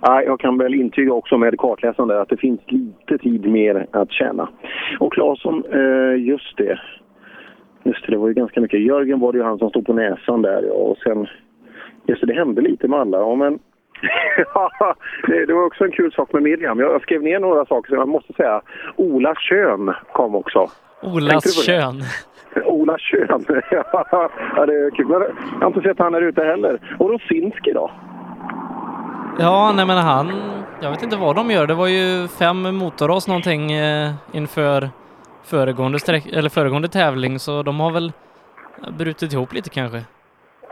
ja, 0.01 0.23
jag 0.23 0.40
kan 0.40 0.59
väl 0.59 0.74
intyga 0.74 1.12
också 1.12 1.39
med 1.39 1.59
kartläsaren 1.59 2.09
där 2.09 2.20
att 2.20 2.28
det 2.28 2.36
finns 2.36 2.61
lite 2.66 3.19
tid 3.19 3.51
mer 3.51 3.86
att 3.90 4.12
tjäna. 4.12 4.48
Och 5.01 5.12
Claesson, 5.12 5.65
eh, 5.73 6.24
just 6.24 6.57
det. 6.57 6.81
Just 7.82 8.07
det, 8.07 8.12
det 8.12 8.19
var 8.19 8.28
ju 8.28 8.35
ganska 8.35 8.61
mycket. 8.61 8.81
Jörgen 8.81 9.20
var 9.20 9.32
det 9.32 9.39
ju 9.39 9.44
han 9.44 9.59
som 9.59 9.70
stod 9.70 9.86
på 9.86 9.93
näsan 9.93 10.43
där. 10.43 10.62
ja, 10.62 10.73
Och 10.73 10.98
sen, 10.98 11.27
just 12.07 12.20
det, 12.20 12.27
det 12.27 12.35
hände 12.35 12.61
lite 12.61 12.89
med 12.89 13.01
alla. 13.01 13.19
Ja, 13.19 13.35
men 13.35 13.53
det, 15.27 15.47
det 15.47 15.55
var 15.55 15.66
också 15.66 15.85
en 15.85 15.93
kul 15.93 16.12
sak 16.12 16.32
med 16.32 16.43
Miriam. 16.43 16.81
Jag, 16.81 16.93
jag 16.93 17.03
skrev 17.03 17.23
ner 17.23 17.40
några 17.40 17.66
saker 17.66 17.89
som 17.89 17.98
jag 17.98 18.09
måste 18.09 18.32
säga. 18.32 18.61
Ola 18.97 19.35
Kön 19.35 19.93
kom 20.12 20.35
också. 20.35 20.66
Olas 21.03 21.66
kön. 21.66 22.03
Ola 22.65 22.98
Kön. 22.98 23.44
ja, 24.57 24.66
det 24.66 24.74
är 24.74 24.90
kul. 24.90 25.07
Men 25.07 25.20
jag 25.20 25.61
har 25.61 25.66
inte 25.66 25.81
sett 25.81 25.98
han 25.98 26.15
här 26.15 26.23
ute 26.23 26.44
heller. 26.44 26.78
Och 26.98 27.11
Rosinski 27.11 27.73
då? 27.73 27.90
Ja, 29.38 29.72
nej 29.76 29.86
men 29.86 29.96
han, 29.96 30.32
jag 30.80 30.90
vet 30.90 31.02
inte 31.02 31.16
vad 31.16 31.36
de 31.36 31.50
gör. 31.50 31.66
Det 31.66 31.74
var 31.74 31.86
ju 31.86 32.28
fem 32.28 32.76
motorras 32.76 33.28
någonting 33.28 33.72
eh, 33.72 34.10
inför 34.32 34.90
föregående, 35.44 35.98
sträck, 35.98 36.26
eller 36.32 36.48
föregående 36.48 36.88
tävling, 36.88 37.38
så 37.38 37.62
de 37.62 37.80
har 37.80 37.90
väl 37.90 38.12
brutit 38.98 39.32
ihop 39.32 39.52
lite 39.52 39.70
kanske. 39.70 40.02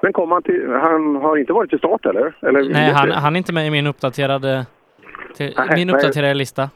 Men 0.03 0.13
kom 0.13 0.31
han 0.33 0.43
till... 0.43 0.69
Han 0.71 1.17
har 1.17 1.37
inte 1.37 1.53
varit 1.53 1.71
till 1.71 1.79
start 1.79 2.07
eller? 2.07 2.37
eller 2.43 2.73
Nej, 2.73 2.93
han, 2.93 3.11
han 3.11 3.37
är 3.37 3.39
inte 3.39 3.53
med 3.53 3.67
i 3.67 3.71
min 3.71 3.87
uppdaterade, 3.87 4.67
till, 5.37 5.55
Nej, 5.57 5.69
min 5.77 5.87
nej. 5.87 5.97
uppdaterade 5.97 6.35
lista. 6.35 6.71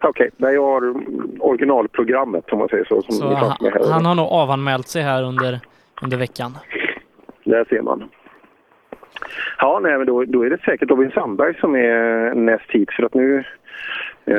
Okej, 0.00 0.30
nej, 0.36 0.54
jag 0.54 0.62
har 0.62 0.94
originalprogrammet 1.40 2.52
om 2.52 2.58
man 2.58 2.68
säger 2.68 2.84
så. 2.84 3.02
Så 3.02 3.34
han, 3.34 3.56
han 3.90 4.04
har 4.06 4.14
nog 4.14 4.26
avanmält 4.26 4.88
sig 4.88 5.02
här 5.02 5.22
under, 5.22 5.60
under 6.02 6.16
veckan. 6.16 6.58
Där 7.44 7.64
ser 7.64 7.82
man. 7.82 8.08
Ja, 9.58 9.80
nej, 9.82 9.98
men 9.98 10.06
då, 10.06 10.24
då 10.24 10.42
är 10.42 10.50
det 10.50 10.58
säkert 10.64 10.90
Robin 10.90 11.10
Sandberg 11.10 11.54
som 11.60 11.74
är 11.74 12.34
näst 12.34 12.70
hit. 12.70 12.90
För 12.92 13.02
att 13.02 13.14
nu, 13.14 13.38
eh, 14.24 14.36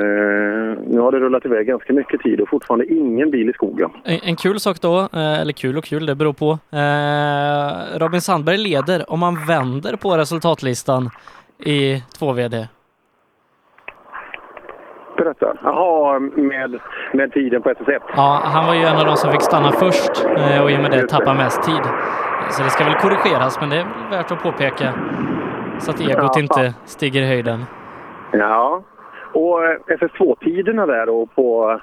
nu 0.87 0.99
har 0.99 1.11
det 1.11 1.19
rullat 1.19 1.45
iväg 1.45 1.67
ganska 1.67 1.93
mycket 1.93 2.21
tid 2.21 2.41
och 2.41 2.49
fortfarande 2.49 2.93
ingen 2.93 3.31
bil 3.31 3.49
i 3.49 3.53
skogen. 3.53 3.89
En, 4.03 4.19
en 4.23 4.35
kul 4.35 4.59
sak 4.59 4.81
då, 4.81 4.99
eh, 4.99 5.41
eller 5.41 5.53
kul 5.53 5.77
och 5.77 5.83
kul, 5.83 6.05
det 6.05 6.15
beror 6.15 6.33
på. 6.33 6.51
Eh, 6.77 7.99
Robin 7.99 8.21
Sandberg 8.21 8.57
leder 8.57 9.11
om 9.11 9.19
man 9.19 9.45
vänder 9.47 9.95
på 9.95 10.17
resultatlistan 10.17 11.09
i 11.65 12.03
2VD. 12.19 12.67
Berätta. 15.17 15.57
Jaha, 15.63 16.19
med, 16.19 16.79
med 17.13 17.33
tiden 17.33 17.61
på 17.61 17.69
SS1. 17.69 17.99
Ja, 18.15 18.41
han 18.43 18.67
var 18.67 18.73
ju 18.73 18.81
en 18.81 18.97
av 18.97 19.05
de 19.05 19.17
som 19.17 19.31
fick 19.31 19.41
stanna 19.41 19.71
först 19.71 20.25
eh, 20.37 20.63
och 20.63 20.71
i 20.71 20.77
och 20.77 20.81
med 20.81 20.91
det 20.91 21.07
tappa 21.07 21.33
mest 21.33 21.63
tid. 21.63 21.81
Så 22.49 22.63
det 22.63 22.69
ska 22.69 22.83
väl 22.83 22.93
korrigeras, 22.95 23.59
men 23.59 23.69
det 23.69 23.75
är 23.77 23.83
väl 23.83 24.09
värt 24.09 24.31
att 24.31 24.43
påpeka 24.43 24.93
så 25.79 25.91
att 25.91 25.99
egot 25.99 26.31
Ja. 26.35 26.39
inte 26.39 26.73
stiger 26.85 27.21
i 27.21 27.27
höjden. 27.27 27.65
Ja, 28.31 28.81
och 29.33 29.63
eh, 29.65 29.77
SS2-tiderna 29.87 30.85
där 30.85 31.09
och 31.09 31.35
på, 31.35 31.79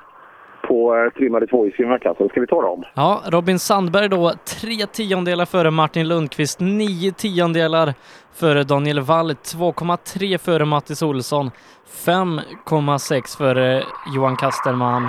på 0.69 0.97
eh, 0.97 1.11
trimmade 1.19 1.47
tvåhjulsdrivna 1.47 1.99
så 2.19 2.29
ska 2.29 2.41
vi 2.41 2.47
ta 2.47 2.63
dem? 2.63 2.83
Ja, 2.95 3.21
Robin 3.27 3.59
Sandberg 3.59 4.09
då 4.09 4.33
tre 4.61 4.87
tiondelar 4.93 5.45
före 5.45 5.71
Martin 5.71 6.09
Lundqvist, 6.09 6.61
nio 6.61 7.13
tiondelar 7.13 7.95
före 8.35 8.63
Daniel 8.65 9.01
Wall, 9.01 9.31
2,3 9.33 10.39
före 10.39 10.65
Mattis 10.65 11.03
Olsson, 11.03 11.51
5,6 12.07 13.39
före 13.39 13.83
Johan 14.15 14.37
Kasterman, 14.37 15.09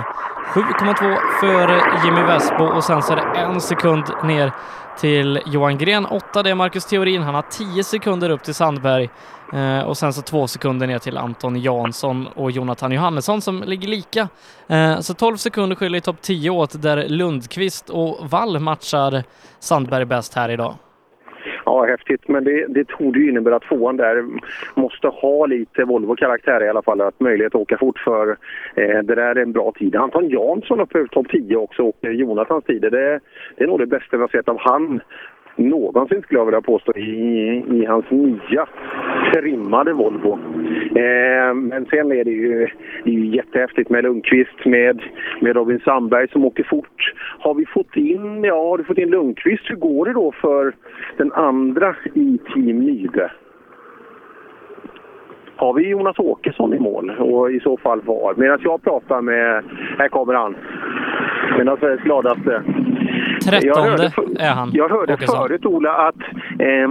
7,2 0.54 1.16
före 1.40 1.80
Jimmy 2.04 2.22
Vesbo 2.22 2.64
och 2.64 2.84
sen 2.84 3.02
så 3.02 3.12
är 3.12 3.16
det 3.16 3.40
en 3.40 3.60
sekund 3.60 4.04
ner 4.24 4.52
till 5.00 5.40
Johan 5.46 5.78
Gren. 5.78 6.06
8 6.06 6.42
det 6.42 6.50
är 6.50 6.54
Marcus 6.54 6.84
Theorin, 6.84 7.22
han 7.22 7.34
har 7.34 7.42
10 7.42 7.84
sekunder 7.84 8.30
upp 8.30 8.42
till 8.42 8.54
Sandberg 8.54 9.08
eh, 9.52 9.80
och 9.80 9.96
sen 9.96 10.12
så 10.12 10.22
två 10.22 10.46
sekunder 10.48 10.86
ner 10.86 10.98
till 10.98 11.16
Anton 11.16 11.56
Jansson 11.56 12.26
och 12.26 12.50
Jonathan 12.50 12.92
Johannesson 12.92 13.40
som 13.40 13.62
ligger 13.62 13.88
lika. 13.88 14.28
Eh, 14.66 15.00
så 15.00 15.14
12 15.14 15.36
sekunder 15.36 15.76
skiljer 15.76 15.98
i 15.98 16.00
topp 16.00 16.22
10 16.22 16.50
åt 16.50 16.82
där 16.82 17.08
Lundqvist 17.08 17.90
och 17.90 18.30
Wall 18.30 18.58
matchar 18.58 19.24
Sandberg 19.58 20.04
bäst 20.04 20.34
här 20.34 20.48
idag. 20.48 20.74
Ja, 21.66 21.84
häftigt. 21.84 22.28
Men 22.28 22.44
det, 22.44 22.66
det 22.68 22.88
tog 22.88 23.16
ju 23.16 23.28
innebära 23.28 23.56
att 23.56 23.62
tvåan 23.62 23.96
där 23.96 24.24
måste 24.74 25.08
ha 25.08 25.46
lite 25.46 25.84
Volvo-karaktär 25.84 26.64
i 26.64 26.68
alla 26.68 26.82
fall. 26.82 27.00
Att 27.00 27.20
möjlighet 27.20 27.54
att 27.54 27.60
åka 27.60 27.78
fort 27.78 27.98
för 27.98 28.30
eh, 28.74 28.98
det 29.02 29.14
där 29.14 29.36
är 29.36 29.36
en 29.36 29.52
bra 29.52 29.72
tid. 29.72 29.96
Anton 29.96 30.28
Jansson 30.28 30.80
uppe 30.80 30.98
över 30.98 31.08
topp 31.08 31.26
10 31.30 31.56
också 31.56 31.82
och 31.82 31.98
Jonathans 32.02 32.64
tider. 32.64 32.90
Det, 32.90 33.20
det 33.56 33.64
är 33.64 33.68
nog 33.68 33.78
det 33.78 33.86
bästa 33.86 34.16
vi 34.16 34.20
har 34.20 34.28
sett 34.28 34.48
av 34.48 34.58
han 34.58 35.00
någonsin 35.56 36.22
skulle 36.22 36.40
jag 36.40 36.44
vilja 36.44 36.60
påstå 36.60 36.92
i, 36.92 37.64
i 37.70 37.84
hans 37.84 38.10
nya 38.10 38.66
trimmade 39.34 39.92
Volvo. 39.92 40.38
Eh, 40.96 41.54
men 41.54 41.86
sen 41.90 42.12
är 42.12 42.24
det 42.24 42.30
ju, 42.30 42.68
det 43.04 43.10
är 43.10 43.14
ju 43.14 43.26
jättehäftigt 43.26 43.90
med 43.90 44.04
Lundqvist, 44.04 44.64
med, 44.64 45.02
med 45.40 45.56
Robin 45.56 45.80
Sandberg 45.84 46.28
som 46.28 46.44
åker 46.44 46.64
fort. 46.64 47.14
Har 47.38 47.54
vi 47.54 47.66
fått 47.66 47.96
in, 47.96 48.44
ja 48.44 48.54
har 48.54 48.78
du 48.78 48.84
fått 48.84 48.98
in 48.98 49.10
Lundqvist, 49.10 49.70
hur 49.70 49.76
går 49.76 50.06
det 50.06 50.12
då 50.12 50.32
för 50.32 50.74
den 51.16 51.32
andra 51.32 51.96
i 52.14 52.38
Team 52.54 52.78
Nybe? 52.78 53.30
Har 55.56 55.74
vi 55.74 55.88
Jonas 55.88 56.18
Åkesson 56.18 56.74
i 56.74 56.78
mål 56.78 57.10
och 57.10 57.52
i 57.52 57.60
så 57.60 57.76
fall 57.76 58.00
var? 58.00 58.34
Medan 58.36 58.58
jag 58.62 58.82
pratar 58.82 59.20
med, 59.20 59.64
här 59.98 60.08
kommer 60.08 60.34
han, 60.34 60.56
medan 61.58 61.76
Sveriges 61.76 62.02
gladaste 62.02 62.62
Trettonde 63.46 64.12
är 64.38 64.50
han. 64.50 64.70
Jag 64.74 64.88
hörde 64.88 65.14
Åkesson. 65.14 65.38
förut 65.38 65.66
Ola 65.66 65.92
att 65.92 66.20
eh, 66.60 66.88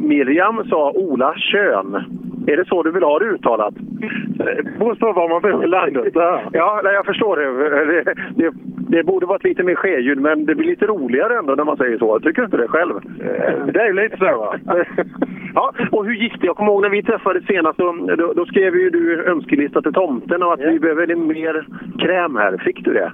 Miriam 0.00 0.64
sa 0.68 0.90
Ola 0.90 1.34
Kön. 1.36 2.04
Är 2.46 2.56
det 2.56 2.64
så 2.64 2.82
du 2.82 2.90
vill 2.90 3.02
ha 3.02 3.18
det 3.18 3.24
uttalat? 3.24 3.74
Det 3.74 4.78
beror 4.78 4.94
på 4.94 5.12
var 5.12 5.28
man 5.28 5.64
i 5.64 5.66
landet. 5.66 6.12
Ja, 6.52 6.80
nej, 6.84 6.94
jag 6.94 7.06
förstår 7.06 7.36
det. 7.36 7.44
Det, 7.84 8.14
det. 8.36 8.52
det 8.88 9.04
borde 9.04 9.26
vara 9.26 9.36
ett 9.36 9.44
lite 9.44 9.62
mer 9.62 9.74
skeljud, 9.74 10.20
men 10.20 10.46
det 10.46 10.54
blir 10.54 10.66
lite 10.66 10.86
roligare 10.86 11.38
ändå 11.38 11.54
när 11.54 11.64
man 11.64 11.76
säger 11.76 11.98
så. 11.98 12.20
Tycker 12.20 12.42
du 12.42 12.44
inte 12.44 12.56
det 12.56 12.68
själv? 12.68 12.94
Det 13.72 13.80
är 13.80 13.86
ju 13.86 13.92
lite 13.92 14.16
så. 14.16 14.24
Va? 14.24 14.56
ja, 15.54 15.72
och 15.90 16.04
hur 16.06 16.14
gick 16.14 16.40
det? 16.40 16.46
Jag 16.46 16.56
kommer 16.56 16.72
ihåg 16.72 16.82
när 16.82 16.90
vi 16.90 17.02
träffades 17.02 17.46
senast. 17.46 17.78
Då, 17.78 17.92
då, 18.18 18.32
då 18.32 18.46
skrev 18.46 18.76
ju 18.76 18.90
du 18.90 19.24
önskelista 19.24 19.82
till 19.82 19.92
tomten 19.92 20.42
och 20.42 20.52
att 20.52 20.60
vi 20.60 20.78
behöver 20.78 21.06
lite 21.06 21.20
mer 21.20 21.66
kräm 21.98 22.36
här. 22.36 22.56
Fick 22.56 22.84
du 22.84 22.92
det? 22.92 23.12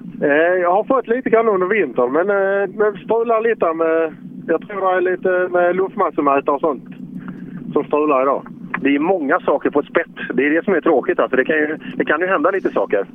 Jag 0.60 0.72
har 0.72 0.84
fått 0.84 1.08
lite 1.08 1.30
grann 1.30 1.48
under 1.48 1.66
vintern, 1.66 2.12
men, 2.12 2.30
eh, 2.30 2.68
men 2.74 2.92
strular 3.04 3.40
lite 3.40 3.72
med... 3.72 4.12
Jag 4.46 4.68
tror 4.68 4.80
det 4.80 4.96
är 4.96 5.00
lite 5.00 5.48
med 5.52 5.76
luftmassemätare 5.76 6.54
och 6.54 6.60
sånt 6.60 6.84
som 7.72 7.84
strular 7.84 8.22
idag. 8.22 8.42
Det 8.80 8.94
är 8.94 8.98
många 8.98 9.40
saker 9.40 9.70
på 9.70 9.80
ett 9.80 9.86
spett. 9.86 10.16
Det 10.34 10.46
är 10.46 10.50
det 10.50 10.64
som 10.64 10.74
är 10.74 10.80
tråkigt. 10.80 11.18
Alltså. 11.18 11.36
Det, 11.36 11.44
kan 11.44 11.56
ju, 11.56 11.78
det 11.96 12.04
kan 12.04 12.20
ju 12.20 12.26
hända 12.26 12.50
lite 12.50 12.70
saker. 12.70 13.06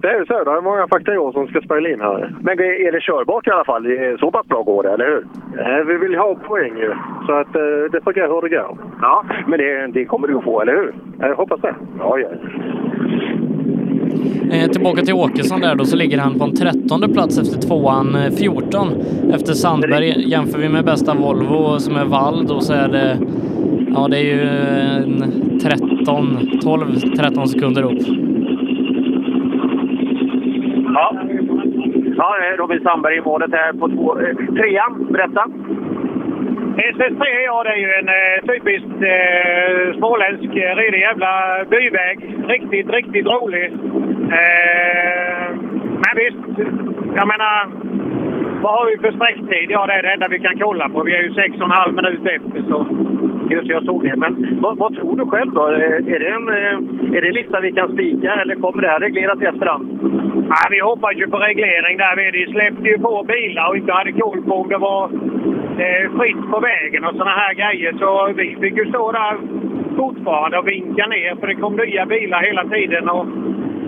Det 0.00 0.08
är 0.08 0.18
ju 0.18 0.26
så. 0.26 0.44
Det 0.44 0.50
är 0.50 0.60
många 0.60 0.86
faktorer 0.88 1.32
som 1.32 1.46
ska 1.46 1.60
spela 1.60 1.88
in 1.88 2.00
här. 2.00 2.34
Men 2.40 2.60
är 2.60 2.92
det 2.92 3.00
körbart 3.00 3.46
i 3.46 3.50
alla 3.50 3.64
fall? 3.64 3.82
Det 3.82 3.96
är 3.98 4.16
Så 4.16 4.30
pass 4.30 4.46
bra 4.46 4.62
går 4.62 4.82
det, 4.82 4.90
eller 4.90 5.06
hur? 5.06 5.26
Eh, 5.60 5.84
Vi 5.86 5.96
vill 5.96 6.14
ha 6.14 6.34
poäng 6.34 6.76
ju. 6.78 6.94
Så 7.26 7.32
att 7.32 7.56
eh, 7.56 7.62
det 7.92 8.00
får 8.04 8.12
gå 8.12 8.34
hur 8.34 8.48
det 8.48 8.56
går. 8.56 8.78
Ja, 9.00 9.24
men 9.46 9.58
det, 9.58 9.86
det 9.86 10.04
kommer 10.04 10.28
du 10.28 10.36
att 10.36 10.44
få, 10.44 10.60
eller 10.60 10.72
hur? 10.72 10.94
Jag 11.18 11.34
hoppas 11.34 11.60
det. 11.60 11.74
Ja, 11.98 12.18
ja. 12.18 12.28
Eh, 14.52 14.70
tillbaka 14.70 15.02
till 15.02 15.14
Åkesson 15.14 15.60
där 15.60 15.74
då 15.74 15.84
så 15.84 15.96
ligger 15.96 16.18
han 16.18 16.38
på 16.38 16.44
en 16.44 16.56
trettonde 16.56 17.08
plats 17.08 17.38
efter 17.38 17.68
tvåan 17.68 18.14
eh, 18.14 18.30
14 18.30 18.88
efter 19.34 19.52
Sandberg. 19.52 20.30
Jämför 20.30 20.58
vi 20.58 20.68
med 20.68 20.84
bästa 20.84 21.14
Volvo 21.14 21.78
som 21.78 21.96
är 21.96 22.04
Wald 22.04 22.50
och 22.50 22.62
så 22.62 22.72
är 22.72 22.88
det 22.88 23.18
Ja, 23.94 24.08
det 24.10 24.18
är 24.18 24.24
ju 24.34 24.40
en 25.02 25.58
13, 25.58 26.38
12-13 26.62 27.46
sekunder 27.46 27.82
upp. 27.82 28.02
Ja. 30.94 31.16
Ja, 32.16 32.36
det 32.40 32.46
är 32.46 32.56
Robin 32.56 32.80
Sandberg 32.82 33.16
i 33.16 33.20
målet 33.20 33.50
här 33.52 33.72
på 33.72 33.88
två, 33.88 34.20
eh, 34.20 34.36
trean. 34.36 35.06
Berätta. 35.12 35.44
SS3, 36.76 37.24
ja 37.44 37.62
det 37.62 37.70
är 37.70 37.76
ju 37.76 37.90
en 38.00 38.08
eh, 38.08 38.54
typiskt 38.54 39.02
eh, 39.14 39.98
småländsk 39.98 40.56
eh, 40.56 40.76
redig 40.76 41.00
jävla 41.00 41.64
byväg. 41.70 42.18
Riktigt, 42.48 42.90
riktigt 42.90 43.26
rolig. 43.26 43.64
Eh, 44.40 45.48
men 46.04 46.14
visst, 46.16 46.58
jag 47.14 47.28
menar, 47.28 47.68
vad 48.62 48.72
har 48.72 48.86
vi 48.90 48.98
för 48.98 49.12
sträcktid? 49.12 49.70
Ja, 49.70 49.86
det 49.86 49.92
är 49.92 50.02
det 50.02 50.12
enda 50.12 50.28
vi 50.28 50.38
kan 50.38 50.58
kolla 50.58 50.88
på. 50.88 51.02
Vi 51.02 51.14
är 51.14 51.22
ju 51.22 51.34
sex 51.34 51.56
och 51.56 51.64
en 51.64 51.70
halv 51.70 51.94
minut 51.94 52.26
efter. 52.26 52.62
Så. 52.68 52.86
Just 53.52 53.68
jag 53.68 53.84
såg 53.84 54.02
det. 54.04 54.16
Men 54.16 54.58
vad, 54.60 54.76
vad 54.78 54.94
tror 54.94 55.16
du 55.16 55.26
själv 55.26 55.52
då? 55.52 55.64
Är 56.14 56.18
det, 56.22 56.28
en, 56.36 56.48
eh, 56.48 57.16
är 57.16 57.20
det 57.20 57.28
en 57.28 57.34
lista 57.34 57.60
vi 57.60 57.72
kan 57.72 57.92
spika 57.92 58.32
eller 58.34 58.54
kommer 58.54 58.82
det 58.82 58.88
här 58.88 59.00
regleras 59.00 59.42
i 59.42 59.44
efterhand? 59.44 59.84
Nej, 60.52 60.66
vi 60.70 60.80
hoppas 60.80 61.14
ju 61.16 61.26
på 61.30 61.38
reglering 61.38 61.96
där. 61.98 62.32
Vi 62.32 62.52
släppte 62.52 62.88
ju 62.88 62.98
på 62.98 63.24
bilar 63.28 63.68
och 63.68 63.76
inte 63.76 63.92
hade 63.92 64.12
koll 64.12 64.42
på 64.42 64.54
om 64.54 64.68
det 64.68 64.78
var 64.78 65.04
eh, 65.84 66.04
fritt 66.18 66.42
på 66.52 66.60
vägen 66.60 67.04
och 67.04 67.14
sådana 67.14 67.36
här 67.42 67.54
grejer. 67.54 67.92
Så 67.98 68.32
vi 68.36 68.56
fick 68.60 68.76
ju 68.76 68.86
stå 68.88 69.12
där 69.12 69.36
fortfarande 69.96 70.58
och 70.58 70.68
vinka 70.68 71.06
ner 71.06 71.36
för 71.40 71.46
det 71.46 71.54
kom 71.54 71.76
nya 71.76 72.06
bilar 72.06 72.42
hela 72.42 72.64
tiden. 72.64 73.08
Och, 73.08 73.26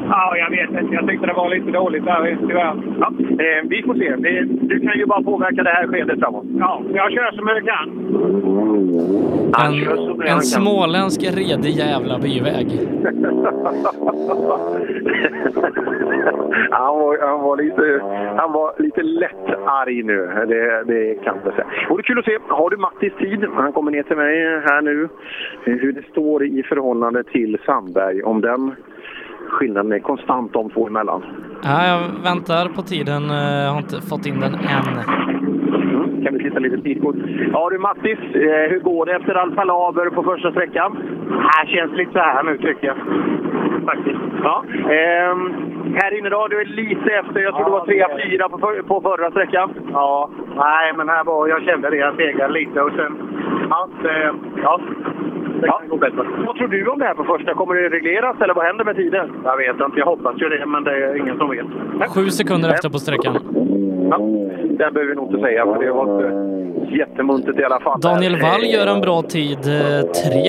ja, 0.08 0.36
jag 0.36 0.50
vet 0.50 0.70
inte. 0.82 0.94
Jag 0.94 1.06
tyckte 1.08 1.26
det 1.26 1.32
var 1.32 1.48
lite 1.48 1.70
dåligt 1.70 2.04
där 2.04 2.38
tyvärr. 2.40 2.74
Ja, 3.00 3.12
eh, 3.18 3.62
vi 3.64 3.82
får 3.82 3.94
se. 3.94 4.16
Det, 4.16 4.44
du 4.44 4.80
kan 4.80 4.98
ju 4.98 5.06
bara 5.06 5.22
påverka 5.22 5.62
det 5.62 5.70
här 5.70 5.86
skedet 5.86 6.18
framåt. 6.18 6.44
Ja, 6.58 6.82
jag 6.94 7.12
kör 7.12 7.32
som 7.32 7.48
jag 7.48 7.64
kan. 7.64 7.88
En, 9.64 9.74
en 10.22 10.40
småländsk 10.40 11.22
redig 11.22 11.70
jävla 11.70 12.18
byväg. 12.18 12.66
han, 16.70 16.98
var, 16.98 17.26
han, 17.28 17.40
var 17.40 17.56
lite, 17.56 18.00
han 18.36 18.52
var 18.52 18.82
lite 18.82 19.02
lätt 19.02 19.48
arg 19.66 20.02
nu, 20.02 20.30
det, 20.48 20.84
det 20.84 21.14
kan 21.24 21.36
jag 21.44 21.54
säga. 21.54 21.66
Och 21.90 21.96
det 21.96 22.00
är 22.00 22.02
kul 22.02 22.18
att 22.18 22.24
se. 22.24 22.38
Har 22.48 22.70
du 22.70 22.76
Mattis 22.76 23.12
tid? 23.18 23.46
Han 23.54 23.72
kommer 23.72 23.90
ner 23.90 24.02
till 24.02 24.16
mig 24.16 24.60
här 24.60 24.82
nu. 24.82 25.08
Hur 25.64 25.92
det 25.92 26.02
står 26.10 26.44
i 26.44 26.62
förhållande 26.62 27.24
till 27.24 27.58
Sandberg. 27.66 28.22
Om 28.22 28.40
den 28.40 28.74
skillnaden 29.48 29.92
är 29.92 29.98
konstant 29.98 30.52
de 30.52 30.70
två 30.70 30.86
emellan. 30.86 31.22
Ja, 31.62 31.86
jag 31.86 32.00
väntar 32.30 32.68
på 32.68 32.82
tiden. 32.82 33.22
Jag 33.64 33.70
har 33.70 33.78
inte 33.78 34.00
fått 34.10 34.26
in 34.26 34.40
den 34.40 34.54
än. 34.54 34.86
Mm, 35.94 36.24
kan 36.24 36.34
vi 36.34 36.42
titta 36.42 36.58
lite 36.58 36.78
tidkort. 36.82 37.16
Ja 37.52 37.68
du 37.70 37.78
Mattis, 37.78 38.18
eh, 38.34 38.70
hur 38.70 38.80
går 38.80 39.06
det 39.06 39.12
efter 39.12 39.34
all 39.34 39.54
palaver 39.54 40.10
på 40.10 40.22
första 40.22 40.50
sträckan? 40.50 40.98
Det 41.64 41.70
känns 41.72 41.92
lite 41.92 42.12
så 42.12 42.18
här 42.18 42.42
nu 42.42 42.58
tycker 42.58 42.86
jag. 42.86 42.96
Faktiskt. 43.86 44.20
Ja. 44.42 44.64
Ehm, 44.90 45.54
här 45.94 46.18
inne 46.18 46.28
då, 46.28 46.46
du 46.48 46.60
är 46.60 46.64
lite 46.64 47.10
efter. 47.14 47.40
Jag 47.40 47.54
tror 47.54 47.70
Ja, 47.70 47.84
du 47.88 47.98
var 47.98 48.08
3-4 48.46 48.48
på, 48.48 48.58
för, 48.58 48.82
på 48.82 49.00
förra 49.00 49.30
sträckan. 49.30 49.70
Ja, 49.92 50.30
nej 50.56 50.92
men 50.96 51.08
här 51.08 51.24
var, 51.24 51.48
jag 51.48 51.62
kände 51.62 51.90
det. 51.90 51.96
Jag 51.96 52.16
segade 52.16 52.52
lite 52.52 52.80
och 52.80 52.92
sen... 52.96 53.16
Ja, 53.70 53.88
det, 54.02 54.34
ja. 54.62 54.80
Det 55.64 55.70
kan 55.70 55.88
gå 55.88 55.96
bättre. 55.96 56.22
Vad 56.46 56.56
tror 56.56 56.68
du 56.68 56.88
om 56.88 56.98
det 56.98 57.04
här 57.04 57.14
på 57.14 57.24
första? 57.24 57.54
Kommer 57.54 57.74
det 57.74 57.88
regleras 57.88 58.36
eller 58.42 58.54
vad 58.54 58.64
händer 58.64 58.84
med 58.84 58.96
tiden? 58.96 59.26
Jag 59.44 59.56
vet 59.56 59.76
inte. 59.86 59.98
Jag 60.02 60.06
hoppas 60.06 60.34
ju 60.42 60.48
det, 60.48 60.66
men 60.66 60.84
det 60.84 60.90
är 61.04 61.16
ingen 61.22 61.36
som 61.38 61.50
vet. 61.50 61.66
Sju 62.14 62.24
sekunder 62.40 62.68
efter 62.74 62.88
på 62.90 62.98
sträckan. 62.98 63.34
Ja, 64.10 64.16
den 64.80 64.92
behöver 64.94 65.04
vi 65.10 65.14
nog 65.14 65.26
inte 65.30 65.40
säga, 65.46 65.64
för 65.66 65.78
det 65.84 65.92
var 65.92 66.04
inte 66.14 66.28
jättemuntet 66.96 67.58
i 67.58 67.64
alla 67.64 67.80
fall. 67.80 68.00
Daniel 68.00 68.36
Wall 68.42 68.64
gör 68.74 68.86
en 68.86 69.00
bra 69.00 69.22
tid. 69.22 69.58
eh, 69.58 70.00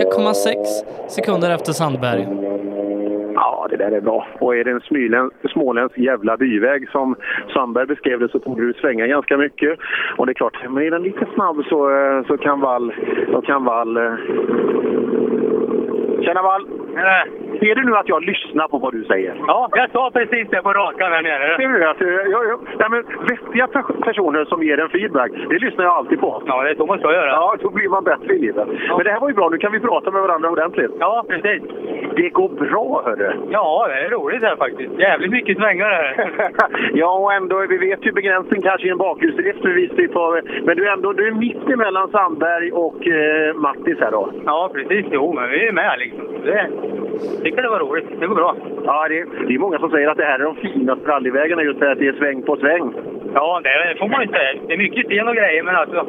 3,6 0.04 1.10
sekunder 1.10 1.50
efter 1.56 1.72
Sandberg. 1.74 2.28
Ja, 3.66 3.70
det 3.78 3.84
där 3.84 3.92
är 3.92 4.02
bra. 4.02 4.28
Och 4.40 4.56
är 4.56 4.64
det 4.64 4.72
en 4.72 5.32
småländsk 5.50 5.98
jävla 5.98 6.38
byväg 6.38 6.90
som 6.90 7.16
Sandberg 7.54 7.86
beskrev 7.86 8.20
det 8.20 8.30
så 8.30 8.40
tog 8.40 8.58
du 8.58 8.74
svänga 8.74 9.08
ganska 9.08 9.38
mycket. 9.38 9.80
Och 10.18 10.26
det 10.26 10.32
är 10.32 10.34
klart, 10.34 10.58
men 10.70 10.84
är 10.84 10.92
den 10.92 11.04
lite 11.04 11.26
snabb 11.34 11.66
så, 11.70 11.90
eh, 11.90 12.26
så 12.28 12.38
kan 12.38 12.60
Wall... 12.60 12.94
Så 13.32 13.42
kan 13.42 13.64
Wall. 13.64 13.98
Eh, 13.98 14.14
Tjena 16.22 16.42
Wall! 16.42 16.68
Ser 17.60 17.76
du 17.76 17.84
nu 17.84 17.96
att 17.96 18.10
jag 18.10 18.24
lyssnar 18.24 18.68
på 18.68 18.78
vad 18.78 18.94
du 18.94 19.04
säger? 19.04 19.36
Ja, 19.48 19.70
jag 19.72 19.92
sa 19.92 20.12
precis 20.14 20.48
det 20.50 20.62
på 20.62 20.74
rakan 20.74 21.12
här 21.12 21.22
nere. 21.22 21.58
Ser 21.58 21.68
du 21.68 21.80
det? 21.80 21.90
Att, 21.90 22.02
eh, 22.02 22.08
jag, 22.08 22.46
jag, 22.50 22.60
nej, 22.80 22.88
men 22.90 23.04
vettiga 23.30 23.68
pers- 23.68 24.04
personer 24.04 24.46
som 24.46 24.64
ger 24.64 24.80
en 24.80 24.90
feedback, 24.90 25.32
det 25.50 25.60
lyssnar 25.60 25.86
jag 25.86 25.94
alltid 25.94 26.20
på. 26.20 26.44
Ja, 26.46 26.64
det 26.64 26.70
är 26.70 26.76
så 26.76 26.86
man 26.86 27.00
ska 27.00 27.14
göra. 27.14 27.30
Ja, 27.30 27.56
då 27.62 27.70
blir 27.70 27.90
man 27.90 28.04
bättre 28.04 28.34
i 28.34 28.40
livet. 28.40 28.68
Men 28.90 29.04
det 29.04 29.12
här 29.12 29.20
var 29.20 29.30
ju 29.30 29.36
bra. 29.36 29.50
Nu 29.50 29.58
kan 29.58 29.72
vi 29.72 29.80
prata 29.80 30.12
med 30.12 30.22
varandra 30.22 30.50
ordentligt. 30.50 30.92
Ja, 31.00 31.26
precis. 31.30 31.62
Det 32.16 32.30
går 32.30 32.50
bra, 32.50 33.02
hörru. 33.06 33.32
Ja, 33.50 33.88
det 33.88 34.06
är 34.06 34.10
roligt 34.10 34.42
här 34.44 34.56
faktiskt. 34.56 35.00
Jävligt 35.00 35.32
mycket 35.32 35.58
svängar 35.58 35.90
här. 35.90 36.30
ja, 36.94 37.20
och 37.20 37.34
ändå, 37.34 37.66
vi 37.70 37.78
vet 37.78 38.06
ju 38.06 38.12
begränsningen 38.12 38.64
kanske 38.64 38.88
i 38.88 38.92
en 38.92 38.98
bakhjulsdrift. 38.98 39.64
Men 40.64 40.78
du 40.78 40.88
är 40.88 40.94
ändå 40.94 41.14
du 41.14 41.28
är 41.28 41.32
mitt 41.32 41.70
emellan 41.70 42.10
Sandberg 42.10 42.72
och 42.72 43.08
eh, 43.08 43.56
Mattis 43.56 44.00
här 44.00 44.12
då. 44.12 44.32
Ja, 44.46 44.70
precis. 44.74 45.06
Jo, 45.12 45.34
men 45.34 45.50
vi 45.50 45.68
är 45.68 45.72
med 45.72 45.96
liksom. 46.00 46.26
Det 46.46 46.70
tycker 47.44 47.62
det 47.62 47.70
var 47.70 47.80
roligt. 47.80 48.06
Det 48.20 48.28
går 48.28 48.36
bra. 48.36 48.56
Ja, 48.86 49.08
det, 49.10 49.26
det 49.48 49.54
är 49.54 49.60
många 49.60 49.80
som 49.80 49.90
säger 49.90 50.08
att 50.08 50.18
det 50.18 50.26
här 50.26 50.40
är 50.40 50.44
de 50.44 50.56
finaste 50.56 51.08
rallyvägarna 51.08 51.64
just 51.64 51.80
för 51.80 51.92
att 51.92 52.00
det 52.00 52.08
är 52.08 52.14
sväng 52.14 52.42
på 52.42 52.56
sväng. 52.56 52.94
Ja, 53.34 53.62
det 53.64 54.00
får 54.00 54.08
man 54.08 54.22
inte 54.22 54.38
säga. 54.38 54.62
Det 54.68 54.74
är 54.74 54.78
mycket 54.78 55.06
sten 55.06 55.28
och 55.28 55.36
grejer, 55.36 55.64
men 55.64 55.76
alltså... 55.76 56.06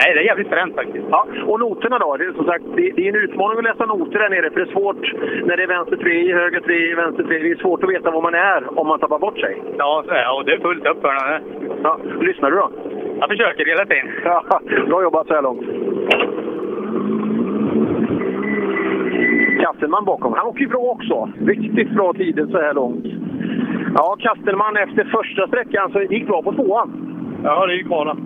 Nej, 0.00 0.14
det 0.14 0.20
är 0.20 0.24
jävligt 0.24 0.48
fränt 0.48 0.74
faktiskt. 0.74 1.06
Ja, 1.10 1.26
och 1.46 1.60
noterna 1.60 1.98
då? 1.98 2.16
Det, 2.16 2.24
är 2.24 2.32
som 2.32 2.44
sagt, 2.44 2.64
det, 2.76 2.90
det 2.96 3.02
är 3.04 3.08
en 3.08 3.22
utmaning 3.24 3.58
att 3.58 3.64
läsa 3.64 3.86
noter 3.86 4.18
där 4.18 4.28
nere 4.30 4.50
för 4.50 4.60
det 4.60 4.70
är 4.70 4.72
svårt 4.72 5.12
när 5.46 5.56
det 5.56 5.62
är 5.62 5.66
vänster 5.66 5.96
3, 5.96 6.34
höger 6.34 6.60
3, 6.60 6.94
vänster 6.94 7.24
3. 7.24 7.38
Det 7.38 7.50
är 7.50 7.56
svårt 7.56 7.84
att 7.84 7.90
veta 7.90 8.10
var 8.10 8.22
man 8.22 8.34
är 8.34 8.78
om 8.80 8.86
man 8.86 8.98
tappar 8.98 9.18
bort 9.18 9.38
sig. 9.38 9.62
Ja, 9.78 10.02
så 10.06 10.12
är. 10.12 10.36
Och 10.36 10.44
det 10.44 10.52
är 10.52 10.58
fullt 10.58 10.86
upp 10.86 11.00
för 11.00 11.12
den. 11.14 11.42
Ja, 11.82 11.98
lyssnar 12.20 12.50
du 12.50 12.56
då? 12.56 12.70
Jag 13.20 13.28
försöker 13.28 13.64
hela 13.66 13.86
tiden. 13.86 14.10
Ja, 14.24 14.60
bra 14.86 15.02
jobbat 15.02 15.26
så 15.26 15.34
här 15.34 15.42
långt. 15.42 15.66
Kastelman 19.60 20.04
bakom. 20.04 20.32
Han 20.32 20.46
åker 20.46 20.60
ju 20.60 20.68
bra 20.68 20.80
också. 20.80 21.28
Riktigt 21.40 21.90
bra 21.90 22.12
tider 22.12 22.46
så 22.46 22.58
här 22.58 22.74
långt. 22.74 23.06
Ja, 23.94 24.16
Kastelman 24.18 24.76
efter 24.76 25.04
första 25.04 25.46
sträckan 25.46 25.92
så 25.92 26.02
gick 26.02 26.26
bra 26.26 26.42
på 26.42 26.52
tvåan. 26.52 26.90
Ja, 27.44 27.66
det 27.66 27.74
gick 27.74 27.88
bra 27.88 28.04
då. 28.04 28.16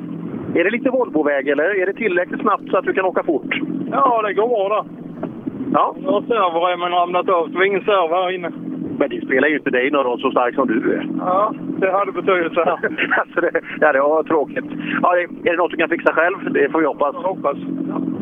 Är 0.61 0.65
det 0.65 0.71
lite 0.71 0.91
Volvoväg 0.91 1.49
eller 1.49 1.81
är 1.83 1.87
det 1.87 1.93
tillräckligt 1.93 2.41
snabbt 2.41 2.71
så 2.71 2.77
att 2.77 2.85
du 2.85 2.93
kan 2.93 3.05
åka 3.05 3.23
fort? 3.23 3.55
Ja, 3.91 4.23
det 4.23 4.35
går 4.35 4.49
bra 4.49 4.69
då. 4.69 4.85
Ja. 5.73 5.95
Och 6.07 6.25
servoremmen 6.25 6.91
ramlat 6.91 7.29
av, 7.29 7.43
så 7.45 7.49
det 7.49 7.59
var 7.59 7.65
ingen 7.65 7.85
servo 7.85 8.15
här 8.15 8.31
inne. 8.35 8.53
Men 9.01 9.09
det 9.11 9.27
spelar 9.27 9.49
ju 9.49 9.57
inte 9.57 9.71
dig 9.71 9.91
någon 9.91 10.05
roll 10.05 10.21
så 10.21 10.31
stark 10.31 10.55
som 10.55 10.67
du 10.69 10.95
är. 10.95 11.09
Ja, 11.19 11.55
det 11.81 11.91
hade 11.91 12.13
betydelse. 12.13 12.61
alltså 13.21 13.41
det, 13.41 13.61
ja, 13.81 13.93
det 13.93 14.01
var 14.01 14.23
tråkigt. 14.23 14.65
Ja, 15.03 15.15
det, 15.15 15.49
är 15.49 15.53
det 15.53 15.57
något 15.57 15.71
du 15.71 15.77
kan 15.77 15.89
fixa 15.89 16.13
själv? 16.13 16.53
Det 16.53 16.73
får 16.73 16.81
vi 16.81 16.87
hoppas. 16.87 17.15
Jag 17.15 17.29
hoppas. 17.29 17.57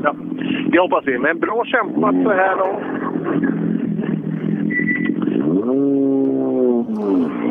Ja, 0.03 0.15
det 0.73 0.79
hoppas 0.81 1.05
vi. 1.07 1.19
Men 1.19 1.39
bra 1.39 1.65
kämpat 1.65 2.15
så 2.25 2.33
här 2.33 2.57
långt. 2.57 2.83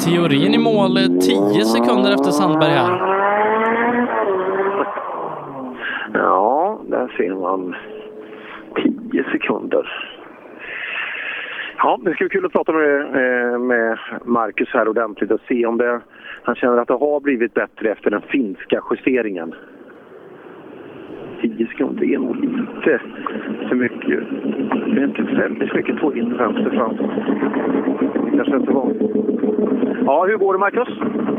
Teorin 0.04 0.54
i 0.54 0.58
mål 0.58 0.96
10 1.22 1.66
sekunder 1.66 2.12
efter 2.12 2.32
Sandberg 2.32 2.72
här. 2.72 2.92
Ja, 6.14 6.80
där 6.88 7.14
ser 7.18 7.36
man 7.36 7.76
10 9.12 9.24
sekunder. 9.32 10.17
Ja, 11.78 12.00
det 12.02 12.14
ska 12.14 12.24
bli 12.24 12.30
kul 12.30 12.46
att 12.46 12.52
prata 12.52 12.72
med, 12.72 13.02
eh, 13.02 13.60
med 13.60 13.98
Marcus 14.26 14.70
här 14.74 14.88
ordentligt 14.88 15.32
och 15.32 15.42
se 15.48 15.66
om 15.66 15.78
det, 15.78 16.02
han 16.44 16.56
känner 16.56 16.78
att 16.78 16.88
det 16.88 16.94
har 16.94 17.20
blivit 17.20 17.54
bättre 17.54 17.92
efter 17.92 18.10
den 18.12 18.22
finska 18.22 18.82
justeringen. 18.92 19.56
10 21.42 21.68
sekunder 21.68 22.04
är 22.14 22.18
nog 22.18 22.36
lite 22.36 23.00
för 23.70 23.76
mycket. 23.76 24.20
Det 24.86 25.02
är 25.02 25.04
inte 25.06 25.22
väldigt 25.22 25.74
mycket 25.74 26.00
två 26.00 26.14
in 26.14 26.38
vänster 26.38 26.70
fram. 26.70 26.98
Kanske 28.36 28.56
inte 28.56 28.72
var. 28.72 28.92
Ja, 30.06 30.26
hur 30.26 30.38
går 30.38 30.54
det 30.54 30.60
Marcus? 30.60 30.88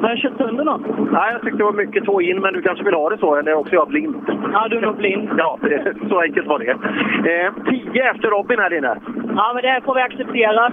Har 0.03 0.09
jag 0.09 0.19
kört 0.19 0.37
sönder 0.39 0.65
något? 0.65 0.83
Nej, 1.13 1.33
jag 1.33 1.43
tyckte 1.43 1.59
det 1.59 1.65
var 1.65 1.73
mycket 1.73 2.05
två 2.05 2.21
in, 2.21 2.41
men 2.41 2.55
du 2.55 2.63
kanske 2.63 2.85
vill 2.85 2.95
ha 2.95 3.11
det 3.11 3.19
så, 3.19 3.35
eller 3.37 3.51
är 3.51 3.55
också 3.55 3.75
jag 3.75 3.89
blind? 3.89 4.15
Ja, 4.53 4.69
du 4.71 4.77
är 4.77 4.81
nog 4.83 4.97
blind. 4.97 5.29
Ja, 5.39 5.59
det- 5.63 5.95
så 6.09 6.21
enkelt 6.21 6.47
var 6.47 6.59
det. 6.59 6.71
Eh, 6.71 7.53
tio 7.71 8.11
efter 8.11 8.29
Robin 8.29 8.59
här 8.59 8.75
inne. 8.79 8.97
Ja, 9.37 9.51
men 9.55 9.63
det 9.63 9.69
här 9.69 9.81
får 9.81 9.95
vi 9.95 10.01
acceptera. 10.01 10.67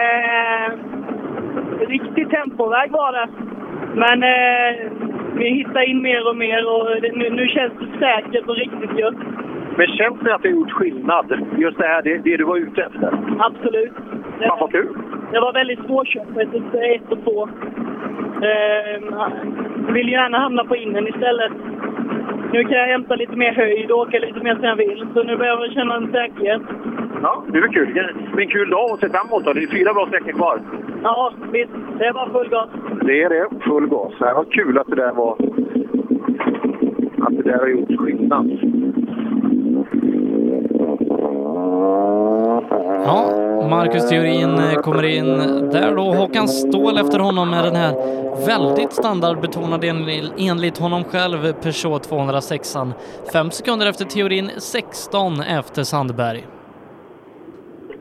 Eh, 0.00 0.72
riktig 1.88 2.30
tempoväg 2.30 2.90
var 2.90 3.12
det. 3.12 3.28
Men 3.94 4.22
eh, 4.22 4.90
vi 5.34 5.48
hittar 5.48 5.88
in 5.88 6.02
mer 6.02 6.28
och 6.28 6.36
mer 6.36 6.66
och 6.66 6.86
nu, 7.16 7.30
nu 7.30 7.46
känns 7.48 7.72
det 7.80 7.98
säkert 7.98 8.48
och 8.48 8.56
riktigt 8.56 8.98
gött. 8.98 9.14
Men 9.76 9.86
känns 9.86 10.20
det 10.20 10.34
att 10.34 10.42
det 10.42 10.48
har 10.48 10.56
gjort 10.56 10.72
skillnad? 10.72 11.26
Just 11.58 11.78
det 11.78 11.86
här, 11.86 12.02
det, 12.02 12.18
det 12.18 12.36
du 12.36 12.44
var 12.44 12.56
ute 12.56 12.82
efter? 12.82 13.10
Absolut. 13.38 13.92
Det, 14.38 14.46
Fan, 14.48 14.58
vad 14.60 14.70
kul! 14.70 14.88
det 15.32 15.40
var 15.40 15.52
väldigt 15.52 15.86
svårkört 15.86 16.34
på 16.34 16.40
ett, 16.40 17.12
och 17.12 17.24
två. 17.24 17.48
Eh, 18.48 19.92
vill 19.92 20.08
gärna 20.08 20.38
hamna 20.38 20.64
på 20.64 20.76
innen 20.76 21.08
istället. 21.08 21.52
Nu 22.52 22.64
kan 22.64 22.78
jag 22.78 22.86
hämta 22.86 23.14
lite 23.14 23.36
mer 23.36 23.52
höjd 23.52 23.90
och 23.90 23.98
åka 23.98 24.18
lite 24.18 24.40
mer 24.40 24.54
som 24.54 24.64
jag 24.64 24.76
vill. 24.76 25.06
Så 25.14 25.22
nu 25.22 25.36
börjar 25.36 25.60
jag 25.60 25.72
känna 25.72 25.96
en 25.96 26.12
säkerhet. 26.12 26.62
Ja, 27.22 27.44
det 27.48 27.58
är 27.58 27.62
väl 27.62 27.72
kul. 27.72 27.94
Det 27.94 28.34
blir 28.34 28.44
en 28.44 28.50
kul 28.50 28.70
dag 28.70 28.90
att 28.90 29.00
se 29.00 29.08
fram 29.08 29.26
emot. 29.26 29.44
Det 29.44 29.62
är 29.62 29.78
fyra 29.78 29.94
bra 29.94 30.06
sträckor 30.06 30.32
kvar. 30.32 30.60
Ja, 31.02 31.32
visst. 31.52 31.72
Det 31.98 32.04
är 32.04 32.12
bara 32.12 32.32
full 32.32 32.48
gas. 32.48 32.68
Det 33.06 33.22
är 33.22 33.28
det. 33.28 33.48
Full 33.64 33.86
gas. 33.88 34.12
Det 34.18 34.34
var 34.34 34.44
kul 34.44 34.78
att 34.78 34.86
det 34.86 34.96
där 34.96 35.12
var... 35.12 35.32
Att 37.26 37.36
det 37.36 37.42
där 37.42 37.58
har 37.58 37.68
gjort 37.68 37.98
skillnad. 38.00 38.46
Ja, 43.06 43.26
Marcus 43.70 44.08
Theorin 44.08 44.54
eh, 44.54 44.74
kommer 44.74 45.02
in 45.02 45.26
där 45.72 45.96
då. 45.96 46.02
Håkan 46.02 46.48
Ståhl 46.48 46.98
efter 46.98 47.18
honom 47.18 47.50
med 47.50 47.64
den 47.64 47.76
här 47.76 47.92
väldigt 48.46 48.92
standardbetonade 48.92 49.86
enli- 49.86 50.32
enligt 50.38 50.78
honom 50.78 51.04
själv 51.04 51.52
Peugeot 51.52 52.02
206. 52.02 52.76
Fem 53.32 53.50
sekunder 53.50 53.86
efter 53.86 54.04
Theorin, 54.04 54.50
16 54.58 55.40
efter 55.40 55.82
Sandberg. 55.82 56.46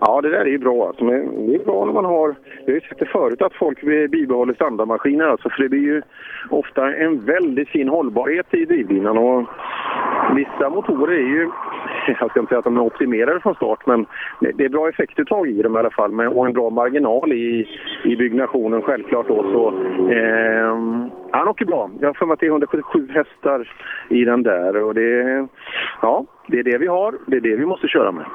Ja, 0.03 0.22
det 0.22 0.30
där 0.30 0.40
är 0.40 0.45
ju 0.45 0.57
bra. 0.57 0.88
Alltså, 0.88 1.03
men 1.03 1.48
det 1.48 1.56
är 1.56 1.65
bra 1.65 1.86
när 1.86 1.94
man 1.94 2.06
har... 2.06 2.36
Vi 2.65 2.72
har 2.72 2.80
ju 2.80 2.82
sett 2.82 2.99
det 2.99 3.06
förut 3.06 3.41
att 3.41 3.53
folk 3.53 3.82
bibehåller 4.11 4.53
standardmaskiner. 4.53 5.26
Alltså, 5.26 5.49
för 5.49 5.64
det 5.64 5.69
blir 5.69 5.80
ju 5.80 6.02
ofta 6.49 6.95
en 6.95 7.26
väldigt 7.26 7.69
fin 7.69 7.90
hållbarhet 7.90 8.53
i 8.53 8.65
drivlinan. 8.65 9.18
Och 9.18 9.45
vissa 10.36 10.69
motorer 10.69 11.14
är 11.14 11.28
ju... 11.28 11.49
Jag 12.19 12.32
ska 12.32 12.40
inte 12.40 12.49
säga 12.49 12.60
att 12.60 12.65
de 12.65 12.78
är 12.78 12.82
optimerade 12.82 13.40
från 13.40 13.56
start, 13.56 13.86
men 13.86 14.06
det 14.40 14.65
är 14.65 14.69
bra 14.69 14.90
effektuttag 14.90 15.48
i 15.48 15.61
dem 15.61 15.76
i 15.76 15.80
alla 15.80 15.90
fall. 15.90 16.11
Men, 16.11 16.28
och 16.28 16.45
en 16.45 16.53
bra 16.53 16.69
marginal 16.69 17.34
i, 17.34 17.68
i 18.03 18.15
byggnationen 18.15 18.82
självklart. 18.82 19.28
Då, 19.28 19.44
så, 19.44 19.68
eh, 20.11 20.78
han 21.32 21.48
åker 21.48 21.65
bra. 21.65 21.90
Jag 21.99 22.10
har 22.10 22.14
för 22.14 22.26
mig 22.26 22.34
att 22.34 22.40
det 22.40 22.45
är 22.45 22.52
177 22.52 23.07
hästar 23.14 23.73
i 24.10 24.26
den 24.26 24.44
där. 24.44 24.84
Och 24.84 24.94
det, 24.94 25.48
ja, 26.02 26.26
det 26.52 26.60
är 26.60 26.64
det 26.64 26.78
vi 26.78 26.88
har. 26.88 27.15
Det 27.26 27.36
är 27.36 27.41
det 27.41 27.56
vi 27.56 27.65
måste 27.65 27.88
köra 27.88 28.11
med. 28.11 28.26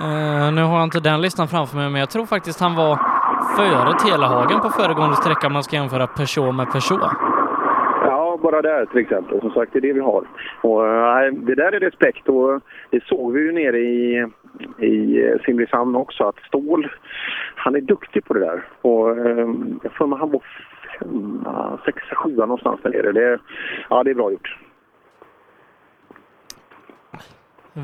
Eh, 0.00 0.52
nu 0.52 0.62
har 0.62 0.76
jag 0.78 0.84
inte 0.84 1.00
den 1.00 1.20
listan 1.20 1.48
framför 1.48 1.76
mig, 1.76 1.90
men 1.90 2.00
jag 2.00 2.10
tror 2.10 2.26
faktiskt 2.26 2.60
han 2.60 2.74
var 2.74 2.96
före 3.56 3.92
Telehagen 4.04 4.60
på 4.60 4.68
föregående 4.68 5.16
sträcka 5.16 5.46
om 5.46 5.52
man 5.52 5.62
ska 5.62 5.76
jämföra 5.76 6.06
Peugeot 6.06 6.54
med 6.54 6.66
Peugeot. 6.72 7.12
Ja, 8.04 8.38
bara 8.42 8.62
där 8.62 8.86
till 8.86 8.98
exempel. 8.98 9.40
Som 9.40 9.50
sagt, 9.50 9.72
det 9.72 9.78
är 9.78 9.88
det 9.88 9.92
vi 9.92 10.00
har. 10.00 10.24
Och, 10.60 10.86
eh, 10.86 11.32
det 11.32 11.54
där 11.54 11.72
är 11.72 11.80
respekt 11.80 12.28
och 12.28 12.60
det 12.90 13.04
såg 13.04 13.32
vi 13.32 13.40
ju 13.40 13.52
nere 13.52 13.78
i, 13.78 14.26
i 14.78 15.22
eh, 15.26 15.36
Simrishamn 15.44 15.96
också 15.96 16.24
att 16.24 16.38
Ståhl, 16.46 16.88
han 17.54 17.74
är 17.74 17.80
duktig 17.80 18.24
på 18.24 18.34
det 18.34 18.40
där. 18.40 18.64
Och, 18.82 19.10
eh, 19.10 19.48
jag 19.82 19.92
får 19.92 20.06
mig 20.06 20.18
han 20.18 20.30
var 20.30 20.42
femma, 20.98 21.78
sexa, 21.84 22.14
sjua 22.14 22.46
någonstans 22.46 22.80
där 22.82 22.90
nere. 22.90 23.12
Det, 23.12 23.38
ja, 23.90 24.02
det 24.02 24.10
är 24.10 24.14
bra 24.14 24.32
gjort. 24.32 24.56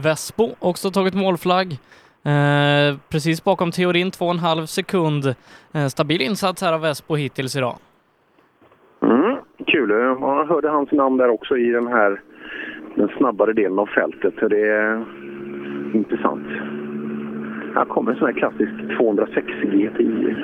Vespo 0.02 0.54
också 0.58 0.90
tagit 0.90 1.14
målflagg. 1.14 1.72
Eh, 2.24 2.96
precis 3.08 3.44
bakom 3.44 3.70
Theorin, 3.70 4.10
två 4.10 4.24
och 4.24 4.30
en 4.30 4.38
halv 4.38 4.66
sekund. 4.66 5.24
Eh, 5.74 5.86
stabil 5.86 6.22
insats 6.22 6.62
här 6.62 6.72
av 6.72 6.80
Vespo 6.80 7.14
hittills 7.14 7.56
idag. 7.56 7.76
Mm, 9.02 9.36
kul. 9.66 9.90
Jag 9.90 10.46
hörde 10.46 10.68
hans 10.68 10.92
namn 10.92 11.16
där 11.16 11.28
också 11.28 11.56
i 11.56 11.70
den 11.70 11.86
här 11.86 12.20
den 12.94 13.08
snabbare 13.16 13.52
delen 13.52 13.78
av 13.78 13.86
fältet. 13.86 14.34
Så 14.40 14.48
det 14.48 14.68
är 14.68 15.04
intressant. 15.94 16.46
Här 17.74 17.84
kommer 17.84 18.12
en 18.12 18.18
sån 18.18 18.26
här 18.26 18.34
klassisk 18.34 18.98
206 18.98 19.46
GTI. 19.62 20.36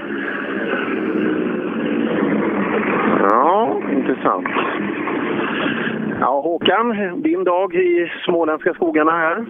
Ja, 3.20 3.80
intressant. 3.92 4.46
Ja, 6.20 6.40
Håkan, 6.40 7.22
din 7.22 7.44
dag 7.44 7.74
i 7.74 8.12
småländska 8.24 8.74
skogarna 8.74 9.10
här. 9.10 9.44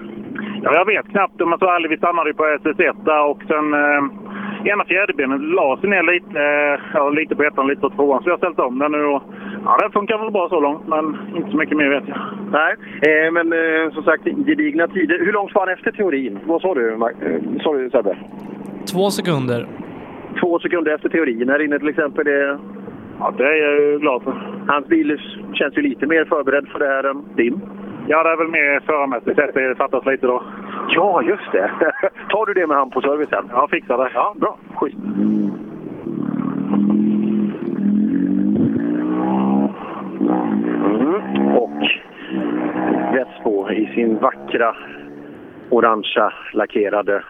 Ja, 0.62 0.74
jag 0.74 0.86
vet 0.86 1.08
knappt. 1.08 1.38
Men 1.38 1.58
så 1.58 1.66
aldrig, 1.66 1.90
vi 1.90 1.96
stannade 1.96 2.34
på 2.34 2.44
SS1 2.44 3.30
och 3.30 3.42
sen 3.48 3.74
eh, 3.74 4.02
ena 4.72 4.84
fjäderbenet 4.84 5.40
la 5.40 5.78
sig 5.80 5.90
ner 5.90 6.02
lite, 6.02 6.40
eh, 6.40 6.80
ja, 6.94 7.10
lite 7.10 7.36
på 7.36 7.42
ettan 7.42 7.66
lite 7.66 7.80
på 7.80 7.90
tvåan. 7.90 8.22
Så 8.22 8.28
jag 8.28 8.32
har 8.32 8.38
ställt 8.38 8.58
om 8.58 8.78
den 8.78 8.92
nu 8.92 9.04
och 9.04 9.22
ja, 9.64 9.78
det 9.82 9.92
funkar 9.92 10.18
väl 10.18 10.30
bra 10.30 10.48
så 10.48 10.60
långt, 10.60 10.88
men 10.88 11.04
inte 11.36 11.50
så 11.50 11.56
mycket 11.56 11.76
mer 11.76 11.88
vet 11.88 12.08
jag. 12.08 12.18
Nej, 12.52 12.72
eh, 13.08 13.32
men 13.32 13.52
eh, 13.52 13.92
som 13.94 14.02
sagt 14.02 14.24
gedigna 14.24 14.88
tider. 14.88 15.18
Hur 15.18 15.32
långt 15.32 15.54
var 15.54 15.66
han 15.66 15.74
efter 15.74 15.90
teorin? 15.92 16.38
Vad 16.44 16.60
sa 16.60 16.74
du, 16.74 16.92
eh, 16.92 17.62
sa 17.62 17.74
du 17.74 17.90
Sebbe? 17.90 18.16
Två 18.92 19.10
sekunder. 19.10 19.66
Två 20.40 20.58
sekunder 20.58 20.94
efter 20.94 21.08
teorin 21.08 21.48
här 21.48 21.64
inne 21.64 21.78
till 21.78 21.88
exempel. 21.88 22.24
Det... 22.24 22.58
Ja, 23.20 23.34
det 23.36 23.44
är 23.44 23.56
jag 23.56 23.80
ju 23.80 23.98
glad 23.98 24.22
för. 24.22 24.32
Hans 24.68 24.86
bil 24.86 25.20
känns 25.52 25.76
ju 25.76 25.82
lite 25.82 26.06
mer 26.06 26.24
förberedd 26.24 26.68
för 26.68 26.78
det 26.78 26.86
här 26.86 27.04
än 27.04 27.24
din. 27.36 27.60
Ja, 28.06 28.22
det 28.22 28.30
är 28.30 28.36
väl 28.36 28.48
mer 28.48 28.80
förarmässigt 28.80 29.36
sett 29.36 29.54
det 29.54 29.74
fattas 29.76 30.06
lite 30.06 30.26
då. 30.26 30.42
Ja, 30.88 31.22
just 31.22 31.52
det. 31.52 31.70
Tar 32.28 32.46
du 32.46 32.54
det 32.54 32.66
med 32.66 32.76
han 32.76 32.90
på 32.90 33.00
servicen? 33.00 33.50
Ja, 33.52 33.68
fixar 33.70 33.98
det. 33.98 34.10
Ja, 34.14 34.34
bra. 34.40 34.58
Skit. 34.74 34.94
Mm. 34.94 35.50
Och 41.56 41.82
Vespo 43.14 43.70
i 43.70 43.86
sin 43.94 44.18
vackra 44.18 44.76
orangea 45.70 46.32
lackerade 46.52 47.22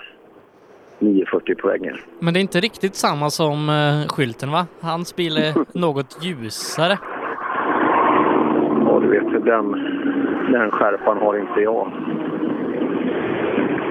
940 1.00 1.54
på. 1.54 1.76
Men 2.18 2.34
det 2.34 2.40
är 2.40 2.42
inte 2.42 2.60
riktigt 2.60 2.94
samma 2.94 3.30
som 3.30 3.68
eh, 3.68 4.08
skylten 4.08 4.50
va? 4.50 4.66
Hans 4.80 5.16
bil 5.16 5.36
är 5.36 5.54
något 5.78 6.24
ljusare. 6.24 6.98
Ja, 8.86 9.00
du 9.00 9.08
vet, 9.08 9.44
den, 9.44 9.72
den 10.52 10.70
skärpan 10.70 11.18
har 11.18 11.38
inte 11.38 11.60
jag. 11.60 11.92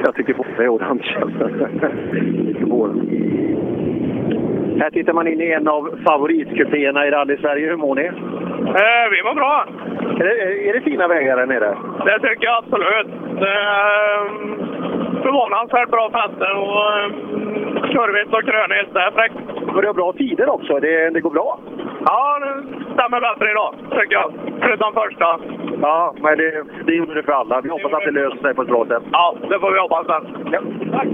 Jag 0.04 0.16
tycker 0.16 0.34
båda 0.34 0.64
är 0.64 0.74
orange. 0.76 1.18
Här 4.80 4.90
tittar 4.90 5.14
man 5.14 5.28
in 5.28 5.42
i 5.42 5.52
en 5.52 5.68
av 5.68 6.00
favoritkupéerna 6.06 7.08
i 7.08 7.12
Rally 7.12 7.38
Sverige. 7.38 7.70
Hur 7.70 7.78
mår 7.78 7.96
ni? 7.96 8.06
Eh, 8.06 9.06
vi 9.12 9.24
mår 9.24 9.36
bra. 9.36 9.66
Är 10.20 10.24
det, 10.24 10.70
är 10.70 10.74
det 10.74 10.82
fina 10.82 11.08
vägar 11.08 11.38
där 11.38 11.46
nere? 11.46 11.78
Det 12.06 12.20
tycker 12.20 12.46
jag 12.46 12.58
absolut. 12.64 13.08
Det 13.40 13.50
är 13.50 14.20
um, 14.20 14.58
förvånansvärt 15.24 15.90
bra 15.90 16.10
fästen 16.10 16.56
och 16.58 16.82
um, 17.00 17.14
kurvigt 17.94 18.34
och 18.34 18.44
krönigt. 18.44 18.94
Det 18.94 19.00
är 19.00 19.12
fräckt. 19.12 19.36
Och 19.76 19.82
det 19.82 19.88
har 19.88 19.94
bra 19.94 20.14
tider 20.14 20.50
också. 20.50 20.80
Det, 20.80 21.10
det 21.10 21.22
går 21.22 21.32
bra. 21.32 21.60
Ja, 22.06 22.40
det 22.40 22.54
stämmer 22.94 23.20
bättre 23.22 23.52
idag, 23.52 23.74
tycker 23.92 24.14
jag. 24.14 24.34
Förutom 24.62 24.94
första. 24.94 25.40
Ja, 25.82 26.14
men 26.22 26.38
det, 26.38 26.64
det 26.86 26.94
gjorde 26.94 27.14
det 27.14 27.24
för 27.24 27.32
alla. 27.32 27.62
Vi 27.62 27.70
hoppas 27.70 27.94
att 27.94 28.06
det 28.06 28.12
löser 28.12 28.38
sig 28.38 28.56
på 28.56 28.62
ett 28.62 28.68
bra 28.68 28.86
sätt. 28.86 29.04
Ja, 29.12 29.36
det 29.50 29.60
får 29.60 29.72
vi 29.72 29.80
hoppas. 29.80 30.06
Ja. 30.52 30.62
Tack. 30.92 31.08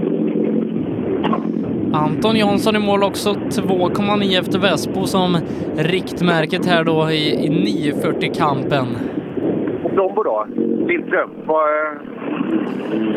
Anton 1.96 2.36
Jansson 2.36 2.76
i 2.76 2.78
mål 2.78 3.02
också 3.02 3.30
2,9 3.32 4.40
efter 4.40 4.58
Vespo 4.58 5.06
som 5.06 5.36
riktmärket 5.76 6.66
här 6.66 6.84
då 6.84 7.10
i, 7.10 7.46
i 7.46 7.48
940-kampen. 7.92 8.86
Och 9.84 9.90
Plombo 9.92 10.22
då? 10.22 10.46
Lindström? 10.86 11.30
Vad, 11.46 11.68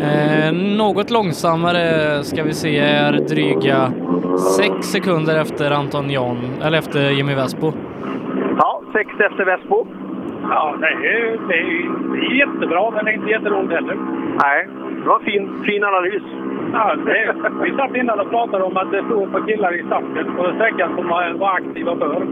Eh, 0.02 0.54
något 0.78 1.10
långsammare 1.12 2.24
ska 2.24 2.44
vi 2.44 2.54
se 2.54 2.78
är 2.78 3.12
dryga 3.14 3.92
6 4.58 4.88
sekunder 4.88 5.40
efter 5.40 5.72
Anton 5.72 6.10
Jan, 6.10 6.38
eller 6.64 6.78
efter 6.78 7.10
Jimmy 7.10 7.36
Vespo. 7.36 7.74
Ja, 8.58 8.82
sex 8.94 9.10
efter 9.32 9.46
Vespo. 9.46 9.88
Ja, 10.44 10.76
det 10.80 10.88
är, 10.88 11.38
det 11.48 11.58
är, 11.60 11.90
det 12.14 12.20
är 12.26 12.32
jättebra, 12.34 12.92
men 12.92 13.06
det 13.06 13.12
är 13.12 13.16
inte 13.16 13.30
jätteroligt 13.30 13.74
heller. 13.74 13.98
Nej, 14.44 14.68
det 15.04 15.10
var 15.10 15.20
fin, 15.20 15.64
fin 15.66 15.84
analys. 15.84 16.24
Ja, 16.74 16.96
det, 17.06 17.36
vi 17.64 17.72
satt 17.76 17.96
innan 17.96 18.20
och 18.20 18.30
pratade 18.30 18.64
om 18.64 18.78
att 18.78 18.92
det 18.92 18.98
ett 18.98 19.32
par 19.32 19.48
killar 19.48 19.74
i 19.80 19.84
starten 19.84 20.36
på 20.38 20.52
sträckan 20.56 20.96
som 20.96 21.08
var, 21.08 21.34
var 21.34 21.54
aktiva 21.54 21.96
förr. 21.96 22.26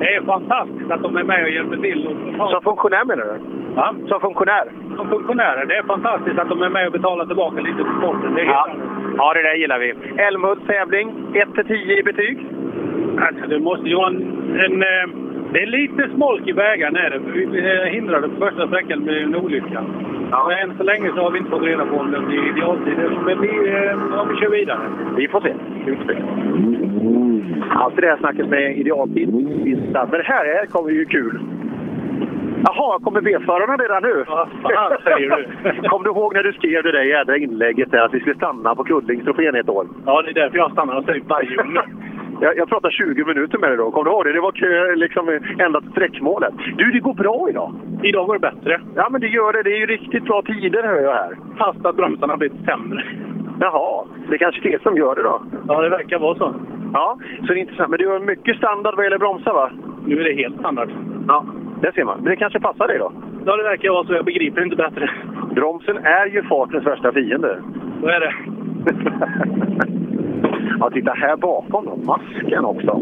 Det 0.00 0.14
är 0.14 0.22
fantastiskt 0.22 0.90
att 0.90 1.02
de 1.02 1.16
är 1.16 1.24
med 1.24 1.42
och 1.44 1.50
hjälper 1.50 1.76
till. 1.76 2.06
Och, 2.38 2.50
Som 2.50 2.62
funktionär 2.62 3.04
menar 3.04 3.24
du? 3.24 3.40
Ja. 3.76 3.94
Som 4.08 4.20
funktionär? 4.20 4.64
Som 4.96 5.08
funktionärer. 5.08 5.66
Det 5.66 5.76
är 5.76 5.82
fantastiskt 5.82 6.38
att 6.38 6.48
de 6.48 6.62
är 6.62 6.68
med 6.68 6.86
och 6.86 6.92
betalar 6.92 7.26
tillbaka 7.26 7.60
lite 7.60 7.76
till 7.76 7.98
sporten. 7.98 8.34
Det 8.34 8.42
Ja. 8.42 8.68
ja, 9.16 9.34
det 9.34 9.42
där 9.42 9.54
gillar 9.54 9.78
vi. 9.78 9.94
Älmhults 10.16 10.66
tävling, 10.66 11.12
1-10 11.32 11.72
i 11.72 12.02
betyg? 12.02 12.46
Alltså, 13.26 13.46
det 13.48 13.58
måste 13.58 13.88
ju 13.88 13.94
vara 13.96 14.08
en... 14.08 14.20
en 14.64 14.82
eh, 14.82 15.33
det 15.54 15.62
är 15.62 15.66
lite 15.66 16.08
smolk 16.14 16.46
i 16.46 16.52
vägarna. 16.52 16.98
Är 17.00 17.10
det. 17.10 17.18
Vi 17.18 17.90
hindrade 17.90 18.28
på 18.28 18.36
första 18.36 18.66
sträckan 18.66 18.98
med 19.00 19.22
en 19.22 19.36
olycka. 19.36 19.84
Ja. 20.30 20.46
Men 20.48 20.58
än 20.58 20.76
så 20.76 20.82
länge 20.82 21.08
så 21.14 21.20
har 21.22 21.30
vi 21.30 21.38
inte 21.38 21.50
fått 21.50 21.62
reda 21.62 21.86
på 21.86 21.96
om 21.96 22.10
det 22.10 22.20
blir 22.20 22.48
idealtid. 22.48 22.94
Men 23.26 23.40
vi, 23.40 23.48
eh, 23.48 24.20
om 24.20 24.28
vi 24.28 24.36
kör 24.36 24.50
vidare. 24.50 24.80
Vi 25.16 25.28
får 25.28 25.40
se. 25.40 25.54
Vi 25.86 25.96
får 25.96 26.04
se. 26.04 26.16
Allt 27.70 27.96
det 27.96 28.02
där 28.02 28.16
snacket 28.16 28.48
med 28.48 28.78
idealtid. 28.78 29.28
Men 29.92 30.20
här 30.24 30.44
är, 30.44 30.66
kommer 30.66 30.90
ju 30.90 31.04
kul. 31.04 31.40
Jaha, 32.66 32.98
kommer 32.98 33.20
B-förarna 33.20 33.76
redan 33.76 34.02
nu? 34.02 34.24
Vad 34.28 34.48
fan 34.62 34.96
säger 35.04 35.30
du? 35.36 35.88
Kom 35.88 36.02
du 36.02 36.10
ihåg 36.10 36.34
när 36.34 36.42
du 36.42 36.52
skrev 36.52 36.82
det 36.82 36.92
där 36.92 37.02
jädra 37.02 37.36
inlägget 37.36 37.90
där 37.90 37.98
att 37.98 38.14
vi 38.14 38.20
skulle 38.20 38.34
stanna 38.34 38.74
på 38.74 38.84
Kullingstrofén 38.84 39.54
ett 39.54 39.68
år? 39.68 39.86
Ja, 40.06 40.22
det 40.22 40.30
är 40.30 40.34
därför 40.34 40.58
jag 40.58 40.72
stannar 40.72 40.96
och 40.96 41.04
säger 41.04 41.20
gång. 41.20 41.78
Jag, 42.40 42.56
jag 42.56 42.68
pratade 42.68 42.94
20 42.94 43.24
minuter 43.24 43.58
med 43.58 43.70
dig 43.70 43.76
då. 43.76 43.90
Kommer 43.90 44.04
du 44.04 44.10
ihåg 44.10 44.24
det? 44.24 44.32
Det 44.32 44.40
var 44.40 44.52
kö, 44.52 44.94
liksom 44.94 45.40
ända 45.58 45.80
till 45.80 45.90
sträckmålet. 45.90 46.54
Du, 46.76 46.90
det 46.90 47.00
går 47.00 47.14
bra 47.14 47.46
idag. 47.50 47.74
Idag 48.02 48.26
går 48.26 48.34
det 48.34 48.50
bättre. 48.50 48.80
Ja, 48.94 49.08
men 49.10 49.20
det 49.20 49.28
gör 49.28 49.52
det. 49.52 49.62
Det 49.62 49.72
är 49.76 49.78
ju 49.78 49.86
riktigt 49.86 50.24
bra 50.24 50.42
tider 50.42 50.82
hör 50.82 51.00
jag 51.00 51.14
här. 51.14 51.36
Fast 51.58 51.86
att 51.86 51.96
bromsarna 51.96 52.32
har 52.32 52.38
blivit 52.38 52.64
sämre. 52.64 53.04
Jaha, 53.60 54.04
det 54.28 54.34
är 54.34 54.38
kanske 54.38 54.70
det 54.70 54.82
som 54.82 54.96
gör 54.96 55.14
det 55.14 55.22
då? 55.22 55.42
Ja, 55.68 55.82
det 55.82 55.88
verkar 55.88 56.18
vara 56.18 56.38
så. 56.38 56.54
Ja, 56.92 57.18
så 57.40 57.46
det 57.46 57.58
är 57.58 57.60
intressant. 57.60 57.90
Men 57.90 57.98
du 57.98 58.08
har 58.08 58.20
mycket 58.20 58.56
standard 58.56 58.94
vad 58.96 59.04
gäller 59.04 59.18
bromsar 59.18 59.52
va? 59.52 59.70
Nu 60.06 60.20
är 60.20 60.24
det 60.24 60.34
helt 60.34 60.58
standard. 60.58 60.90
Ja, 61.28 61.44
det 61.80 61.92
ser 61.92 62.04
man. 62.04 62.18
Men 62.20 62.30
det 62.30 62.36
kanske 62.36 62.60
passar 62.60 62.88
dig 62.88 62.98
då? 62.98 63.12
Ja, 63.46 63.56
det 63.56 63.62
verkar 63.62 63.90
vara 63.90 64.04
så. 64.04 64.12
Jag 64.12 64.24
begriper 64.24 64.62
inte 64.64 64.76
bättre. 64.76 65.10
Bromsen 65.54 65.96
är 65.96 66.26
ju 66.26 66.42
fartens 66.42 66.86
värsta 66.86 67.12
fiende. 67.12 67.62
Så 68.00 68.06
är 68.06 68.20
det. 68.20 68.34
ja, 70.80 70.90
titta 70.90 71.12
här 71.12 71.36
bakom 71.36 71.84
då. 71.84 71.96
Masken 71.96 72.64
också. 72.64 73.00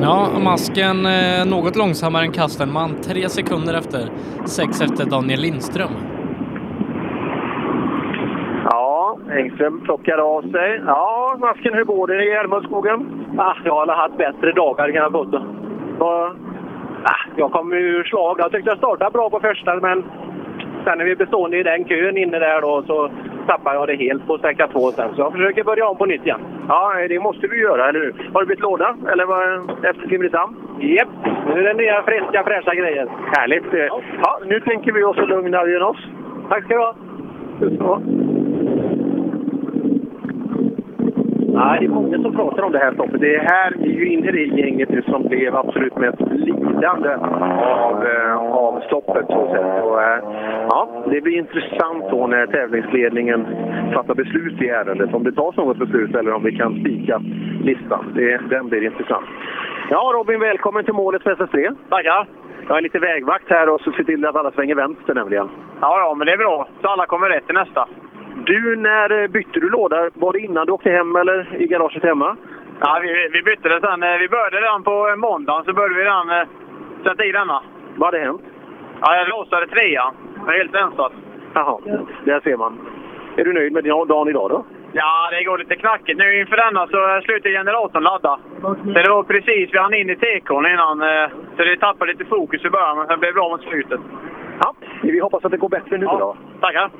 Ja, 0.00 0.28
masken 0.44 1.06
eh, 1.06 1.46
något 1.50 1.76
långsammare 1.76 2.24
än 2.24 2.32
Kastenman. 2.32 2.90
Tre 2.94 3.28
sekunder 3.28 3.74
efter. 3.74 4.00
Sex 4.46 4.80
efter 4.80 5.10
Daniel 5.10 5.40
Lindström. 5.40 5.94
Ja, 8.64 9.18
Engström 9.30 9.80
plockar 9.80 10.18
av 10.18 10.42
sig. 10.42 10.82
Ja, 10.86 11.36
masken, 11.40 11.74
hur 11.74 11.84
går 11.84 12.06
det 12.06 12.24
i 12.24 12.30
Älmhultsskogen? 12.30 13.26
Ah, 13.38 13.54
jag 13.64 13.86
har 13.86 13.94
haft 13.94 14.16
bättre 14.16 14.52
dagar 14.52 14.92
kan 14.92 15.02
jag 15.02 15.12
påstå. 15.12 15.42
Ah, 17.04 17.24
jag 17.36 17.52
kom 17.52 17.72
ur 17.72 18.04
slag. 18.04 18.36
Jag 18.38 18.52
tyckte 18.52 18.70
jag 18.70 18.78
startade 18.78 19.10
bra 19.10 19.30
på 19.30 19.40
första, 19.40 19.74
men 19.74 20.04
sen 20.84 20.98
när 20.98 21.04
vi 21.04 21.16
bestående 21.16 21.58
i 21.58 21.62
den 21.62 21.84
kön 21.84 22.16
inne 22.16 22.38
där 22.38 22.60
då 22.60 22.82
så 22.86 23.10
tappade 23.46 23.76
jag 23.76 23.88
det 23.88 23.96
helt 23.96 24.26
på 24.26 24.38
sträcka 24.38 24.68
två 24.68 24.90
sen. 24.92 25.14
Så 25.14 25.20
jag 25.20 25.32
försöker 25.32 25.64
börja 25.64 25.88
om 25.88 25.96
på 25.96 26.06
nytt 26.06 26.26
igen. 26.26 26.40
Ja, 26.68 26.92
det 27.08 27.20
måste 27.20 27.46
du 27.46 27.62
göra, 27.62 27.88
eller 27.88 28.00
hur? 28.00 28.30
Har 28.32 28.40
du 28.40 28.46
bytt 28.46 28.60
låda? 28.60 28.96
Eller 29.12 29.24
vad, 29.24 29.70
efter 29.84 30.08
Simrishamn? 30.08 30.56
Japp, 30.80 31.08
nu 31.46 31.60
är 31.60 31.64
det 31.64 31.74
nya 31.74 32.02
friska 32.02 32.44
fräscha 32.44 32.74
grejer. 32.74 33.06
Härligt! 33.36 33.64
Ja, 34.22 34.40
nu 34.46 34.60
tänker 34.60 34.92
vi 34.92 35.04
oss 35.04 35.18
att 35.18 35.28
lugna 35.28 35.62
oss. 35.62 36.06
Tack 36.48 36.64
ska 36.64 36.74
du 36.74 36.80
ha! 36.80 36.94
Så. 37.78 38.02
Nej, 41.54 41.80
det 41.80 41.86
är 41.86 41.88
många 41.88 42.22
som 42.22 42.36
pratar 42.36 42.62
om 42.62 42.72
det 42.72 42.78
här 42.78 42.92
stoppet. 42.92 43.20
Det 43.20 43.34
är 43.34 43.40
här 43.40 43.72
är 43.72 43.86
ju 43.86 44.08
inne 44.08 44.28
i 44.28 44.32
det 44.32 44.60
gänget 44.60 44.88
nu 44.88 45.02
som 45.02 45.22
blev 45.22 45.56
absolut 45.56 45.96
mest 45.96 46.20
lidande 46.20 47.14
av, 47.88 48.06
eh, 48.06 48.36
av 48.36 48.80
stoppet. 48.80 49.26
Så 49.26 49.46
säga. 49.52 49.82
Och, 49.84 50.02
eh, 50.02 50.18
ja, 50.68 51.04
det 51.10 51.20
blir 51.20 51.38
intressant 51.38 52.04
då 52.10 52.26
när 52.26 52.46
tävlingsledningen 52.46 53.46
fattar 53.94 54.14
beslut 54.14 54.62
i 54.62 54.68
ärendet. 54.68 55.14
Om 55.14 55.24
det 55.24 55.32
tas 55.32 55.56
något 55.56 55.78
beslut 55.78 56.14
eller 56.14 56.32
om 56.32 56.42
vi 56.44 56.56
kan 56.56 56.80
spika 56.80 57.22
listan. 57.62 58.12
Det, 58.14 58.40
den 58.50 58.68
blir 58.68 58.84
intressant. 58.84 59.26
Ja, 59.90 60.12
Robin, 60.14 60.40
välkommen 60.40 60.84
till 60.84 60.94
målet 60.94 61.22
för 61.22 61.34
SS3. 61.34 61.74
Tackar! 61.88 62.26
Jag 62.68 62.76
är 62.78 62.82
lite 62.82 62.98
vägvakt 62.98 63.50
här 63.50 63.68
och 63.68 63.80
så 63.80 63.92
ser 63.92 64.04
till 64.04 64.26
att 64.26 64.36
alla 64.36 64.50
svänger 64.50 64.74
vänster 64.74 65.14
nämligen. 65.14 65.48
Ja, 65.80 65.98
ja, 66.00 66.14
men 66.14 66.26
det 66.26 66.32
är 66.32 66.38
bra. 66.38 66.68
Så 66.82 66.88
alla 66.88 67.06
kommer 67.06 67.28
rätt 67.28 67.46
till 67.46 67.54
nästa. 67.54 67.88
Du, 68.36 68.76
när 68.76 69.22
eh, 69.22 69.28
bytte 69.28 69.60
du 69.60 69.70
låda? 69.70 70.10
Var 70.14 70.32
det 70.32 70.38
innan 70.40 70.66
du 70.66 70.72
åkte 70.72 70.90
hem 70.90 71.16
eller 71.16 71.56
i 71.62 71.66
garaget 71.66 72.02
hemma? 72.02 72.36
Ja, 72.80 72.98
vi, 73.02 73.28
vi 73.32 73.42
bytte 73.42 73.68
det 73.68 73.80
sen. 73.80 74.02
Eh, 74.02 74.18
Vi 74.18 74.28
började 74.28 74.56
redan 74.60 74.82
på 74.82 75.14
måndagen, 75.16 75.64
så 75.64 75.72
började 75.72 75.94
vi 75.94 76.00
redan 76.04 76.30
eh, 76.30 76.46
sätta 77.04 77.24
i 77.24 77.32
denna. 77.32 77.62
Vad 77.96 78.06
hade 78.06 78.24
hänt? 78.24 78.42
Ja, 79.00 79.16
jag 79.16 79.28
låsade 79.28 79.66
trean. 79.66 80.14
Jag 80.46 80.54
är 80.54 80.58
helt 80.58 80.74
ensad. 80.74 81.12
Jaha, 81.54 81.78
där 82.24 82.40
ser 82.40 82.56
man. 82.56 82.78
Är 83.36 83.44
du 83.44 83.52
nöjd 83.52 83.72
med 83.72 83.84
din 83.84 84.06
dagen 84.08 84.28
idag 84.28 84.50
då? 84.50 84.64
Ja, 84.92 85.28
det 85.30 85.44
går 85.44 85.58
lite 85.58 85.76
knackigt. 85.76 86.18
Nu 86.18 86.40
inför 86.40 86.56
denna 86.56 86.86
så 86.86 87.20
slutade 87.24 87.54
generatorn 87.54 88.02
ladda. 88.02 88.38
Så 88.62 88.74
det 89.02 89.08
var 89.10 89.22
precis, 89.22 89.68
vi 89.74 89.78
hann 89.78 89.94
in 89.94 90.10
i 90.10 90.16
tekon 90.16 90.66
innan. 90.66 91.02
eh, 91.02 91.28
Så 91.56 91.64
det 91.64 91.76
tappade 91.76 92.12
lite 92.12 92.24
fokus 92.24 92.64
i 92.64 92.70
början, 92.70 92.96
men 92.98 93.06
sen 93.06 93.20
blev 93.20 93.30
det 93.30 93.34
bra 93.34 93.48
mot 93.48 93.62
slutet. 93.62 94.00
Ja, 94.60 94.74
vi 95.02 95.20
hoppas 95.20 95.44
att 95.44 95.50
det 95.50 95.56
går 95.56 95.68
bättre 95.68 95.98
nu 95.98 96.06
då. 96.06 96.36
Tackar! 96.60 96.90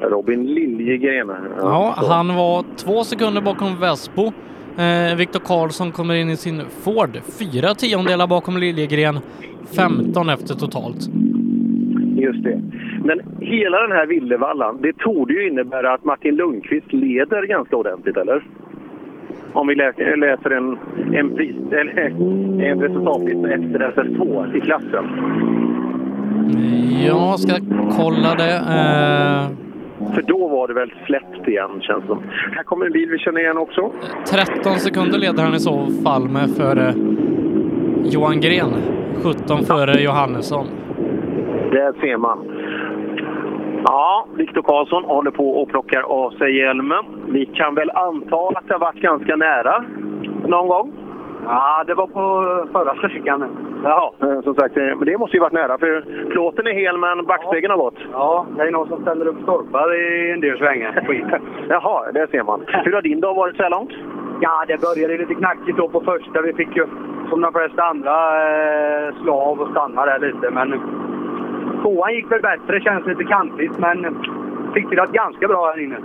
Robin 0.00 0.46
Liljegren. 0.46 1.30
Ja, 1.60 1.94
han 1.96 2.28
var 2.36 2.64
två 2.76 3.04
sekunder 3.04 3.40
bakom 3.40 3.80
Vespo. 3.80 4.32
Eh, 4.78 5.16
Viktor 5.16 5.40
Karlsson 5.40 5.92
kommer 5.92 6.14
in 6.14 6.30
i 6.30 6.36
sin 6.36 6.62
Ford. 6.84 7.18
Fyra 7.38 7.74
tiondelar 7.74 8.26
bakom 8.26 8.56
Liljegren. 8.56 9.18
15 9.76 10.28
efter 10.28 10.54
totalt. 10.54 10.96
Just 12.16 12.44
det. 12.44 12.60
Men 13.04 13.20
hela 13.40 13.80
den 13.82 13.92
här 13.92 14.06
Villevallan, 14.06 14.78
det 14.82 14.92
torde 14.98 15.32
ju 15.32 15.48
innebära 15.48 15.94
att 15.94 16.04
Martin 16.04 16.34
Lundqvist 16.34 16.92
leder 16.92 17.46
ganska 17.46 17.76
ordentligt, 17.76 18.16
eller? 18.16 18.42
om 19.52 19.66
vi 19.66 19.74
lä- 19.74 20.16
läser 20.16 20.50
en, 20.50 20.76
en, 21.14 21.34
pris, 21.36 21.54
eller, 21.72 21.98
en 22.70 22.80
resultatlista 22.80 23.48
efter 23.50 23.92
SS2 23.96 24.56
i 24.56 24.60
klassen. 24.60 25.04
Jag 27.06 27.40
ska 27.40 27.52
kolla 27.96 28.34
det. 28.34 28.54
Eh, 28.56 29.69
För 30.14 30.22
då 30.22 30.48
var 30.48 30.68
det 30.68 30.74
väl 30.74 30.92
släppt 31.06 31.48
igen 31.48 31.80
känns 31.80 32.02
det 32.02 32.06
som. 32.06 32.22
Här 32.52 32.62
kommer 32.62 32.86
en 32.86 32.92
bil 32.92 33.08
vi 33.10 33.18
känner 33.18 33.40
igen 33.40 33.58
också. 33.58 33.90
13 34.30 34.72
sekunder 34.72 35.18
leder 35.18 35.42
han 35.42 35.54
i 35.54 35.58
så 35.58 35.86
fall 36.04 36.28
med 36.28 36.50
före 36.56 36.94
Johan 38.04 38.40
Gren. 38.40 38.72
17 39.22 39.64
före 39.64 40.02
Johannesson. 40.02 40.66
Där 41.70 42.00
ser 42.00 42.16
man. 42.16 42.38
Ja, 43.84 44.26
Viktor 44.34 44.62
Karlsson 44.62 45.04
håller 45.04 45.30
på 45.30 45.50
och 45.50 45.68
plockar 45.68 46.00
av 46.00 46.30
sig 46.30 46.56
hjälmen. 46.58 47.04
Vi 47.26 47.46
kan 47.46 47.74
väl 47.74 47.90
anta 47.90 48.36
att 48.36 48.68
det 48.68 48.74
har 48.74 48.80
varit 48.80 49.02
ganska 49.02 49.36
nära 49.36 49.84
någon 50.46 50.68
gång? 50.68 50.92
Ja, 51.50 51.84
det 51.86 51.94
var 51.94 52.06
på 52.06 52.24
förra 52.72 52.94
sträckan. 52.94 53.44
Jaha, 53.84 54.10
eh, 54.22 54.40
som 54.40 54.54
sagt, 54.54 54.76
eh, 54.76 54.84
men 54.84 55.04
det 55.04 55.18
måste 55.18 55.36
ju 55.36 55.40
varit 55.40 55.52
nära 55.52 55.78
för 55.78 56.04
plåten 56.30 56.66
är 56.66 56.72
hel 56.72 56.98
men 56.98 57.26
backspegeln 57.26 57.70
har 57.70 57.78
gått. 57.78 57.98
Ja, 58.12 58.46
det 58.56 58.62
är 58.62 58.70
någon 58.70 58.88
som 58.88 59.02
ställer 59.02 59.26
upp 59.26 59.42
stolpar 59.42 59.94
i 59.94 60.30
en 60.30 60.40
del 60.40 60.58
svängar. 60.58 60.92
Jaha, 61.68 62.12
det 62.12 62.30
ser 62.30 62.42
man. 62.42 62.64
Hur 62.84 62.92
har 62.92 63.02
din 63.02 63.20
dag 63.20 63.34
varit 63.34 63.56
så 63.56 63.62
här 63.62 63.70
långt? 63.70 63.92
Ja, 64.40 64.64
det 64.68 64.80
började 64.80 65.18
lite 65.18 65.34
knackigt 65.34 65.78
då 65.78 65.88
på 65.88 66.00
första. 66.00 66.42
Vi 66.42 66.52
fick 66.52 66.76
ju 66.76 66.86
som 67.28 67.40
de 67.40 67.52
flesta 67.52 67.82
andra 67.82 68.16
eh, 68.48 69.14
slav 69.22 69.60
och 69.60 69.70
stanna 69.70 70.06
där 70.06 70.18
lite. 70.18 70.50
Men 70.50 70.80
tvåan 71.82 72.14
gick 72.14 72.32
väl 72.32 72.42
bättre, 72.42 72.80
känns 72.80 73.06
lite 73.06 73.24
kantigt. 73.24 73.78
Men 73.78 74.16
fick 74.74 74.88
till 74.88 75.00
att 75.00 75.12
ganska 75.12 75.48
bra 75.48 75.66
här 75.66 75.80
inne. 75.84 75.98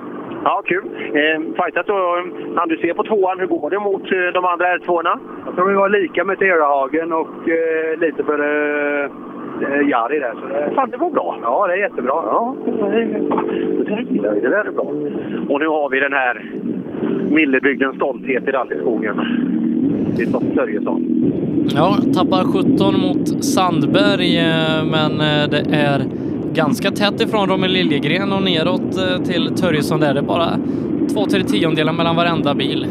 Ja, 0.48 0.62
kul. 0.66 0.84
Eh, 1.14 1.40
fightat 1.60 1.88
då. 1.88 2.24
Han 2.56 2.70
du 2.70 2.78
ser 2.78 2.94
på 2.94 3.04
tvåan, 3.04 3.40
hur 3.40 3.48
går 3.48 3.70
det 3.70 3.80
mot 3.80 4.02
eh, 4.12 4.34
de 4.34 4.46
andra 4.46 4.66
R2-orna? 4.78 5.20
Jag 5.46 5.56
tror 5.56 5.70
vi 5.70 5.76
var 5.76 5.90
lika 5.90 6.24
med 6.24 6.40
Terahagen 6.40 7.14
och 7.14 7.50
eh, 7.50 8.00
lite 8.00 8.24
för 8.24 8.40
eh, 8.40 9.06
eh, 9.68 9.90
Jari 9.90 10.20
där. 10.20 10.34
Så 10.42 10.48
det... 10.48 10.72
Fan, 10.76 10.90
det 10.90 10.98
var 10.98 11.10
bra. 11.10 11.40
Ja, 11.42 11.68
det 11.68 11.74
är 11.74 11.78
jättebra. 11.78 12.14
Ja, 12.26 12.56
det 14.42 14.50
där 14.50 14.66
är 14.66 14.72
bra. 14.72 14.84
Och 15.50 15.60
nu 15.60 15.68
har 15.68 15.90
vi 15.90 16.00
den 16.00 16.14
här 16.14 16.52
Millebygdens 17.30 17.96
stolthet 17.96 18.48
i 18.48 18.52
rallyskogen. 18.52 19.16
Det 20.18 20.22
är 20.24 20.32
Totte 20.32 20.56
Börjesson. 20.56 21.02
Ja, 21.76 21.98
tappar 22.14 22.44
17 22.44 23.00
mot 23.02 23.44
Sandberg, 23.44 24.38
eh, 24.38 24.86
men 24.92 25.12
eh, 25.12 25.50
det 25.50 25.64
är 25.76 26.00
ganska 26.56 26.92
tätt 26.92 27.22
ifrån 27.22 27.50
Rommel 27.50 27.72
Liljegren 27.72 28.34
och 28.34 28.44
neråt 28.44 28.90
eh, 29.04 29.24
till 29.30 29.56
Törjesson 29.56 30.00
där. 30.00 30.14
Det 30.14 30.20
är 30.20 30.30
bara 30.36 30.50
två, 31.14 31.22
tre 31.32 31.44
tiondelar 31.44 31.94
mellan 31.94 32.16
varenda 32.16 32.54
bil. 32.56 32.88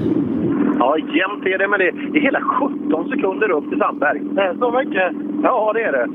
Ja, 0.78 0.98
jämnt 0.98 1.46
är 1.46 1.58
det, 1.58 1.68
men 1.68 1.78
det 1.78 1.88
är 1.88 2.20
hela 2.20 2.40
17 2.40 3.08
sekunder 3.08 3.50
upp 3.50 3.68
till 3.68 3.78
Sandberg. 3.78 4.20
Det 4.20 4.42
är 4.42 4.54
så 4.54 4.70
mycket? 4.70 5.12
Ja, 5.42 5.72
det 5.74 5.82
är 5.82 5.92
det. 5.92 6.06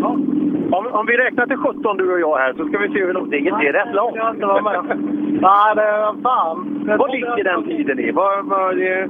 Om, 0.77 0.83
om 0.91 1.05
vi 1.05 1.17
räknar 1.17 1.45
till 1.47 1.57
17 1.57 1.97
du 1.97 2.13
och 2.13 2.19
jag 2.19 2.37
här 2.37 2.53
så 2.57 2.65
ska 2.67 2.77
vi 2.77 2.87
se 2.87 2.99
hur 3.05 3.13
långt 3.13 3.31
det 3.31 3.37
är. 3.37 3.59
Det 3.61 3.67
är 3.67 3.73
rätt 3.73 3.95
långt. 3.95 4.15
Jag 4.15 4.35
inte 4.35 4.45
vara 4.45 4.61
med. 4.61 4.97
Nej, 5.47 5.69
det 5.75 5.81
är 5.81 6.21
fan. 6.23 6.83
Det 6.85 6.97
Vad 6.97 7.11
ligger 7.11 7.43
den 7.43 7.63
tiden 7.63 7.99
i? 7.99 8.11
Vad, 8.11 8.45
vad, 8.45 8.77
det... 8.77 9.09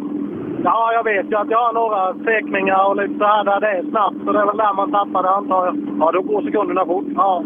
Ja, 0.63 0.93
jag 0.93 1.03
vet 1.03 1.31
ju 1.31 1.35
att 1.35 1.49
jag 1.49 1.63
har 1.65 1.73
några 1.73 2.13
sekningar 2.13 2.89
och 2.89 2.95
lite 2.95 3.17
så 3.19 3.25
här 3.25 3.43
där 3.43 3.59
det 3.59 3.67
är 3.67 3.83
snabbt. 3.89 4.17
Så 4.25 4.31
det 4.31 4.39
är 4.39 4.45
väl 4.45 4.57
där 4.57 4.73
man 4.73 4.91
tappar 4.91 5.23
det 5.23 5.29
antar 5.29 5.65
jag. 5.65 5.75
Ja, 5.99 6.11
då 6.11 6.21
går 6.21 6.41
sekunderna 6.41 6.85
fort. 6.85 7.05
Ja. 7.15 7.43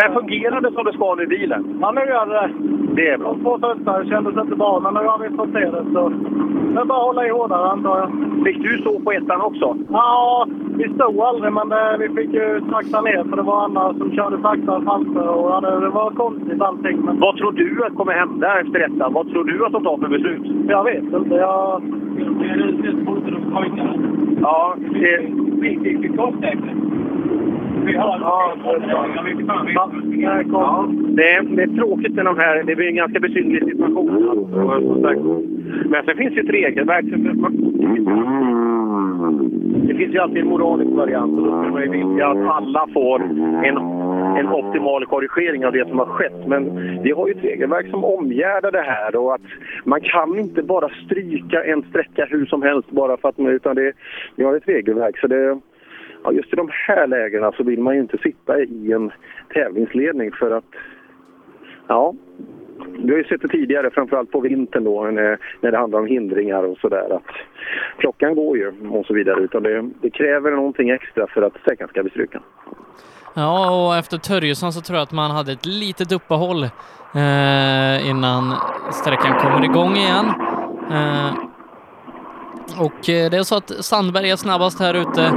Men 0.00 0.14
fungerar 0.14 0.60
det 0.60 0.72
som 0.72 0.84
det 0.84 0.92
ska 0.92 1.14
nu 1.14 1.22
i 1.22 1.26
bilen? 1.26 1.78
ja, 1.80 1.92
nu 1.92 2.00
gör 2.00 2.26
det 2.26 2.34
det. 2.34 2.50
Det 2.94 3.08
är 3.08 3.18
bra. 3.18 3.32
De 3.32 3.40
två 3.42 3.58
första 3.58 4.04
kändes 4.04 4.36
inte 4.36 4.56
bra, 4.56 4.80
men 4.80 4.94
nu 4.94 5.00
har 5.00 5.18
vi 5.18 5.36
fått 5.36 5.52
se 5.52 5.70
det. 5.74 5.84
Så 5.92 6.08
det 6.74 6.80
är 6.80 6.84
bara 6.84 6.98
att 6.98 7.06
hålla 7.06 7.26
i 7.26 7.30
hårdare 7.30 7.70
antar 7.70 7.98
jag. 7.98 8.10
Fick 8.44 8.62
du 8.62 8.78
stå 8.78 9.00
på 9.00 9.12
ettan 9.12 9.40
också? 9.40 9.76
Ja, 9.90 10.46
vi 10.78 10.94
stod 10.94 11.20
aldrig, 11.20 11.52
men 11.52 11.68
det, 11.68 11.96
vi 11.98 12.08
fick 12.08 12.34
ju 12.34 12.60
sakta 12.70 13.00
ner 13.00 13.24
för 13.28 13.36
det 13.36 13.42
var 13.42 13.64
andra 13.64 13.94
som 13.94 14.12
körde 14.12 14.42
sakta 14.42 14.82
framför. 14.82 15.28
Och 15.28 15.50
ja, 15.50 15.60
det, 15.60 15.80
det 15.80 15.88
var 15.88 16.10
konstigt 16.10 16.62
allting. 16.62 16.96
Men 17.00 17.20
Vad 17.20 17.36
tror 17.36 17.52
du 17.52 17.84
att 17.84 17.94
kommer 17.94 18.12
hända 18.12 18.60
efter 18.60 18.80
ettan? 18.80 19.12
Vad 19.12 19.30
tror 19.30 19.44
du 19.44 19.66
att 19.66 19.72
de 19.72 19.84
tar 19.84 19.98
för 19.98 20.08
beslut? 20.08 20.42
jag 20.68 20.84
vet 20.84 21.02
inte. 21.02 21.34
Jag... 21.34 21.82
Ja, 24.42 24.76
det... 24.92 25.30
Ja, 27.96 29.06
det, 31.16 31.32
är, 31.32 31.42
det 31.56 31.62
är 31.62 31.76
tråkigt 31.76 32.14
med 32.14 32.24
de 32.24 32.38
här. 32.38 32.62
Det 32.62 32.76
blir 32.76 32.88
en 32.88 32.96
ganska 32.96 33.20
besynnerlig 33.20 33.70
situation. 33.70 34.28
Alltså. 34.28 35.42
Men 35.88 36.04
sen 36.04 36.16
finns 36.16 36.36
ju 36.36 36.40
ett 36.40 36.50
regelverk. 36.50 37.04
Det 39.86 39.94
finns 39.94 40.14
ju 40.14 40.18
alltid 40.18 40.42
en 40.42 40.48
moralisk 40.48 40.90
variant. 40.90 41.38
Och 41.38 41.46
då 41.46 41.58
skulle 41.58 41.72
man 41.72 41.82
ju 41.82 41.90
vilja 41.90 42.28
att 42.28 42.56
alla 42.56 42.86
får 42.94 43.22
en, 43.64 43.76
en 44.36 44.48
optimal 44.48 45.06
korrigering 45.06 45.66
av 45.66 45.72
det 45.72 45.88
som 45.88 45.98
har 45.98 46.06
skett. 46.06 46.46
Men 46.46 46.62
vi 47.02 47.10
har 47.10 47.26
ju 47.26 47.32
ett 47.32 47.44
regelverk 47.44 47.90
som 47.90 48.04
omgärdar 48.04 48.72
det 48.72 48.82
här. 48.82 49.16
Och 49.16 49.34
att 49.34 49.40
man 49.84 50.00
kan 50.00 50.38
inte 50.38 50.62
bara 50.62 50.88
stryka 50.88 51.64
en 51.64 51.82
sträcka 51.82 52.26
hur 52.30 52.46
som 52.46 52.62
helst 52.62 52.90
bara 52.90 53.16
för 53.16 53.28
att... 53.28 53.38
Utan 53.38 53.76
det, 53.76 53.92
vi 54.36 54.44
har 54.44 54.56
ett 54.56 54.68
regelverk. 54.68 55.18
Så 55.18 55.26
det, 55.26 55.58
ja, 56.24 56.32
just 56.32 56.52
i 56.52 56.56
de 56.56 56.68
här 56.72 57.06
lägena 57.06 57.52
så 57.52 57.62
vill 57.62 57.80
man 57.80 57.94
ju 57.94 58.00
inte 58.00 58.18
sitta 58.18 58.60
i 58.60 58.92
en 58.92 59.12
tävlingsledning 59.54 60.32
för 60.32 60.50
att... 60.50 60.64
Ja, 61.86 62.14
vi 62.98 63.10
har 63.10 63.18
ju 63.18 63.24
sett 63.24 63.42
det 63.42 63.48
tidigare, 63.48 63.90
framförallt 63.90 64.30
på 64.30 64.40
vintern 64.40 64.84
då 64.84 65.04
när, 65.04 65.38
när 65.60 65.70
det 65.70 65.78
handlar 65.78 65.98
om 65.98 66.06
hindringar 66.06 66.62
och 66.62 66.78
sådär. 66.78 67.16
Att 67.16 67.34
klockan 67.98 68.34
går 68.34 68.56
ju 68.56 68.72
och 68.90 69.06
så 69.06 69.14
vidare. 69.14 69.40
Utan 69.40 69.62
det, 69.62 69.90
det 70.00 70.10
kräver 70.10 70.50
någonting 70.50 70.90
extra 70.90 71.26
för 71.26 71.42
att 71.42 71.56
sträckan 71.60 71.88
ska 71.88 72.02
bli 72.02 72.10
struken. 72.10 72.40
Ja, 73.34 73.86
och 73.86 73.96
efter 73.96 74.18
Törjesson 74.18 74.72
så 74.72 74.80
tror 74.80 74.96
jag 74.96 75.02
att 75.02 75.12
man 75.12 75.30
hade 75.30 75.52
ett 75.52 75.66
litet 75.66 76.12
uppehåll 76.12 76.62
eh, 77.14 78.10
innan 78.10 78.54
sträckan 78.92 79.38
kommer 79.38 79.64
igång 79.64 79.92
igen. 79.92 80.26
Eh, 80.90 81.34
och 82.78 83.08
eh, 83.08 83.30
det 83.30 83.36
är 83.36 83.42
så 83.42 83.56
att 83.56 83.84
Sandberg 83.84 84.30
är 84.30 84.36
snabbast 84.36 84.80
här 84.80 84.94
ute 84.94 85.30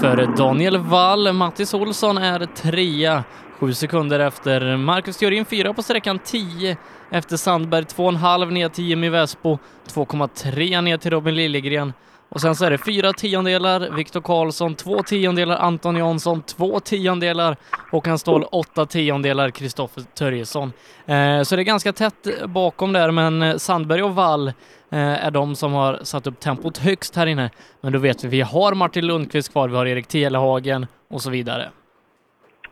för 0.00 0.36
Daniel 0.36 0.78
Wall. 0.78 1.32
Mattis 1.32 1.74
Olsson 1.74 2.18
är 2.18 2.46
trea, 2.46 3.24
sju 3.60 3.74
sekunder 3.74 4.20
efter 4.20 4.76
Marcus 4.76 5.16
Theorin, 5.16 5.44
fyra 5.44 5.74
på 5.74 5.82
sträckan, 5.82 6.18
10 6.18 6.76
efter 7.10 7.36
Sandberg, 7.36 7.84
2,5 7.84 8.50
ner 8.50 8.68
till 8.68 8.84
Jimmy 8.84 9.08
Vespo, 9.08 9.58
2,3 9.88 10.80
ner 10.80 10.96
till 10.96 11.10
Robin 11.10 11.34
Liljegren. 11.34 11.92
Och 12.34 12.40
sen 12.40 12.54
så 12.54 12.64
är 12.64 12.70
det 12.70 12.78
fyra 12.78 13.12
tiondelar 13.12 13.90
Viktor 13.96 14.20
Karlsson, 14.20 14.74
två 14.74 15.02
tiondelar 15.02 15.56
Anton 15.56 15.96
Jansson, 15.96 16.42
två 16.42 16.80
tiondelar 16.80 17.56
Håkan 17.90 18.18
Ståhl, 18.18 18.44
åtta 18.52 18.86
tiondelar 18.86 19.50
Kristoffer 19.50 20.02
Törjesson. 20.02 20.72
Eh, 21.06 21.42
så 21.42 21.56
det 21.56 21.62
är 21.62 21.64
ganska 21.64 21.92
tätt 21.92 22.28
bakom 22.46 22.92
där, 22.92 23.10
men 23.10 23.42
eh, 23.42 23.56
Sandberg 23.56 24.02
och 24.02 24.14
Wall 24.14 24.48
eh, 24.90 25.26
är 25.26 25.30
de 25.30 25.54
som 25.54 25.72
har 25.72 25.98
satt 26.02 26.26
upp 26.26 26.40
tempot 26.40 26.78
högst 26.78 27.16
här 27.16 27.26
inne. 27.26 27.50
Men 27.80 27.92
då 27.92 27.98
vet 27.98 28.24
vi, 28.24 28.28
vi 28.28 28.40
har 28.40 28.74
Martin 28.74 29.06
Lundqvist 29.06 29.52
kvar, 29.52 29.68
vi 29.68 29.76
har 29.76 29.86
Erik 29.86 30.06
Telehagen 30.06 30.86
och 31.10 31.22
så 31.22 31.30
vidare. 31.30 31.70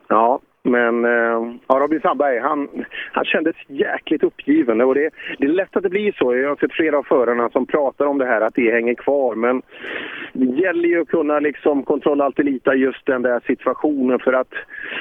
Ja, 0.08 0.40
men 0.64 1.04
eh, 1.04 1.54
ja, 1.66 1.78
Robin 1.80 2.00
Sandberg, 2.00 2.38
han, 2.38 2.68
han 3.12 3.24
kändes 3.24 3.56
jäkligt 3.66 4.22
uppgiven. 4.22 4.80
Och 4.80 4.94
det, 4.94 5.10
det 5.38 5.46
är 5.46 5.50
lätt 5.50 5.76
att 5.76 5.82
det 5.82 5.88
blir 5.88 6.12
så. 6.12 6.36
Jag 6.36 6.48
har 6.48 6.56
sett 6.56 6.72
flera 6.72 6.98
av 6.98 7.02
förarna 7.02 7.50
som 7.50 7.66
pratar 7.66 8.06
om 8.06 8.18
det 8.18 8.26
här, 8.26 8.40
att 8.40 8.54
det 8.54 8.72
hänger 8.72 8.94
kvar. 8.94 9.34
Men 9.34 9.62
det 10.32 10.44
gäller 10.44 10.88
ju 10.88 11.00
att 11.00 11.08
kunna 11.08 11.40
liksom 11.40 11.82
kontrollaltelita 11.82 12.74
just 12.74 13.06
den 13.06 13.22
där 13.22 13.40
situationen 13.46 14.18
för 14.18 14.32
att 14.32 14.54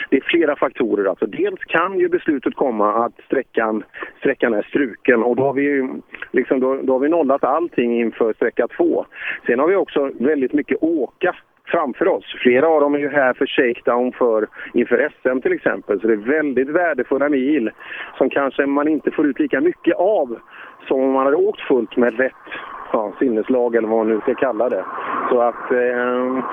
det 0.09 0.17
är 0.17 0.21
flera 0.21 0.55
faktorer. 0.55 1.05
Alltså, 1.05 1.25
dels 1.25 1.59
kan 1.59 1.99
ju 1.99 2.09
beslutet 2.09 2.55
komma 2.55 3.05
att 3.05 3.13
sträckan, 3.25 3.83
sträckan 4.19 4.53
är 4.53 4.61
struken 4.61 5.23
och 5.23 5.35
då 5.35 5.43
har 5.43 5.53
vi 5.53 5.61
ju 5.61 5.89
liksom, 6.31 6.59
då, 6.59 6.81
då 6.81 6.93
har 6.93 6.99
vi 6.99 7.09
nollat 7.09 7.43
allting 7.43 7.99
inför 7.99 8.33
sträcka 8.33 8.67
två. 8.67 9.05
Sen 9.45 9.59
har 9.59 9.67
vi 9.67 9.75
också 9.75 10.11
väldigt 10.19 10.53
mycket 10.53 10.77
åka 10.81 11.35
framför 11.71 12.07
oss. 12.07 12.35
Flera 12.43 12.67
av 12.67 12.81
dem 12.81 12.95
är 12.95 12.99
ju 12.99 13.09
här 13.09 13.33
för 13.33 13.45
shakedown 13.45 14.11
för, 14.11 14.47
inför 14.73 15.09
SM 15.21 15.41
till 15.41 15.53
exempel. 15.53 16.01
Så 16.01 16.07
det 16.07 16.13
är 16.13 16.17
väldigt 16.17 16.69
värdefulla 16.69 17.29
mil 17.29 17.71
som 18.17 18.29
kanske 18.29 18.65
man 18.65 18.87
inte 18.87 19.11
får 19.11 19.27
ut 19.27 19.39
lika 19.39 19.61
mycket 19.61 19.95
av 19.95 20.39
som 20.87 20.99
om 20.99 21.11
man 21.11 21.25
hade 21.25 21.37
åkt 21.37 21.61
fullt 21.61 21.97
med 21.97 22.17
rätt 22.17 22.33
ja, 22.93 23.13
sinneslag 23.19 23.75
eller 23.75 23.87
vad 23.87 23.97
man 23.97 24.07
nu 24.07 24.21
ska 24.21 24.35
kalla 24.35 24.69
det. 24.69 24.85
Så 25.29 25.41
att, 25.41 25.71
eh, 25.71 26.43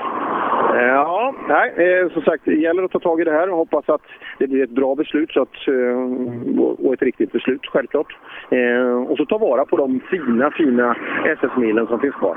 ja, 0.74 1.35
nej, 1.49 1.73
eh, 1.77 2.12
som 2.12 2.23
sagt, 2.23 2.45
det 2.45 2.55
gäller 2.55 2.82
att 2.82 2.90
ta 2.90 2.99
tag 2.99 3.20
i 3.20 3.24
det 3.24 3.32
här 3.32 3.51
och 3.51 3.57
hoppas 3.57 3.89
att 3.89 4.03
det 4.39 4.47
blir 4.47 4.65
ett 4.65 4.70
bra 4.70 4.95
beslut 4.95 5.31
så 5.31 5.43
att, 5.43 5.69
eh, 5.69 6.86
och 6.86 6.95
ett 6.95 7.03
riktigt 7.03 7.32
beslut 7.32 7.66
självklart. 7.66 8.16
Eh, 8.51 9.03
och 9.09 9.16
så 9.16 9.27
ta 9.27 9.39
vara 9.39 9.65
på 9.65 9.77
de 9.77 10.01
fina, 10.11 10.51
fina 10.51 10.97
SS-milen 11.24 11.86
som 11.86 12.01
finns 12.01 12.15
kvar. 12.15 12.36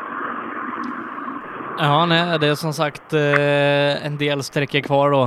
Ja, 1.83 2.05
nej, 2.05 2.39
det 2.39 2.47
är 2.47 2.55
som 2.55 2.73
sagt 2.73 3.13
eh, 3.13 4.05
en 4.05 4.17
del 4.17 4.43
sträckor 4.43 4.79
kvar 4.79 5.11
då. 5.11 5.23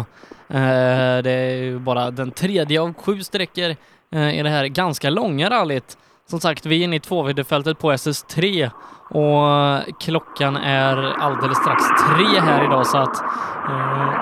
Eh, 0.48 1.22
det 1.22 1.30
är 1.30 1.56
ju 1.56 1.78
bara 1.78 2.10
den 2.10 2.30
tredje 2.30 2.80
av 2.80 2.94
sju 2.94 3.22
sträckor 3.22 3.76
eh, 4.14 4.38
i 4.38 4.42
det 4.42 4.48
här 4.48 4.66
ganska 4.66 5.10
långa 5.10 5.50
rallyt 5.50 5.98
som 6.26 6.40
sagt, 6.40 6.66
vi 6.66 6.80
är 6.80 6.84
inne 6.84 6.96
i 6.96 7.00
tvåviddefältet 7.00 7.78
på 7.78 7.92
SS3 7.92 8.70
och 9.10 10.00
klockan 10.00 10.56
är 10.56 11.12
alldeles 11.18 11.58
strax 11.58 11.82
tre 11.82 12.40
här 12.40 12.64
idag 12.64 12.86
så 12.86 12.98
att 12.98 13.22
eh, 13.68 14.12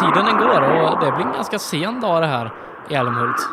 tiden 0.00 0.24
den 0.26 0.36
går 0.36 0.60
och 0.62 1.04
det 1.04 1.12
blir 1.12 1.26
en 1.26 1.32
ganska 1.32 1.58
sen 1.58 2.00
dag 2.00 2.22
det 2.22 2.26
här 2.26 2.52
i 2.88 2.94
Älmhult. 2.94 3.48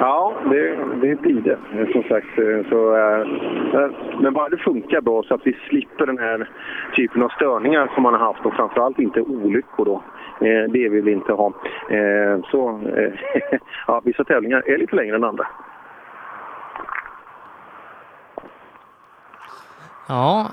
Ja, 0.00 0.32
det, 0.50 0.83
det 1.04 1.20
blir 1.20 1.40
det. 1.40 1.58
Eh, 1.80 1.92
som 1.92 2.02
sagt, 2.02 2.38
eh, 2.38 2.68
så, 2.70 2.96
äh, 2.96 3.26
men 4.20 4.32
bara 4.32 4.48
det 4.48 4.58
funkar 4.58 5.00
bra 5.00 5.22
så 5.22 5.34
att 5.34 5.40
vi 5.46 5.52
slipper 5.68 6.06
den 6.06 6.18
här 6.18 6.50
typen 6.96 7.22
av 7.22 7.28
störningar 7.28 7.90
som 7.94 8.02
man 8.02 8.12
har 8.14 8.20
haft 8.20 8.46
och 8.46 8.54
framförallt 8.54 8.98
inte 8.98 9.20
olyckor 9.20 9.84
då. 9.84 10.02
Eh, 10.46 10.70
Det 10.70 10.88
vill 10.88 11.02
vi 11.02 11.12
inte 11.12 11.32
ha. 11.32 11.46
Eh, 11.90 12.40
Så, 12.50 12.80
eh, 12.96 13.12
ja, 13.86 14.00
vissa 14.04 14.24
tävlingar 14.24 14.62
är 14.66 14.78
lite 14.78 14.96
längre 14.96 15.16
än 15.16 15.24
andra. 15.24 15.46
Ja. 20.08 20.46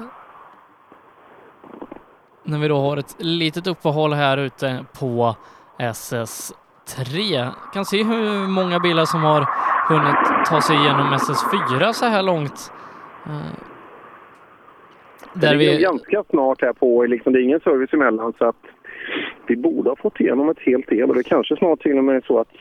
När 2.44 2.60
vi 2.60 2.68
då 2.68 2.78
har 2.78 2.98
ett 2.98 3.16
litet 3.20 3.68
uppehåll 3.68 4.14
här 4.14 4.38
ute 4.38 4.86
på 5.00 5.36
SS3. 5.80 7.48
Kan 7.74 7.86
se 7.86 8.04
hur 8.04 8.48
många 8.48 8.80
bilar 8.80 9.06
som 9.06 9.24
har 9.24 9.46
hunnit 9.90 10.46
ta 10.50 10.62
sig 10.62 10.76
igenom 10.76 11.14
SS4 11.14 11.94
så 11.94 12.06
här 12.06 12.24
långt. 12.24 12.72
Eh, 13.26 13.32
Det 15.34 15.40
Där 15.40 15.54
är 15.54 15.58
vi... 15.58 15.78
ganska 15.82 16.24
snart 16.30 16.62
här 16.62 16.74
på, 16.74 17.06
liksom, 17.06 17.34
det 17.34 17.40
är 17.40 17.44
ingen 17.44 17.60
service 17.60 17.94
emellan 17.94 18.34
så 18.38 18.46
att 18.50 18.56
vi 19.48 19.56
borde 19.58 19.90
ha 19.90 19.96
fått 19.96 20.20
igenom 20.20 20.50
ett 20.50 20.60
helt 20.60 20.88
del 20.90 21.10
och 21.10 21.16
det 21.16 21.22
är 21.22 21.24
kanske 21.24 21.56
snart 21.58 21.80
till 21.82 21.98
och 21.98 22.04
med 22.04 22.24
så 22.28 22.40
att 22.40 22.54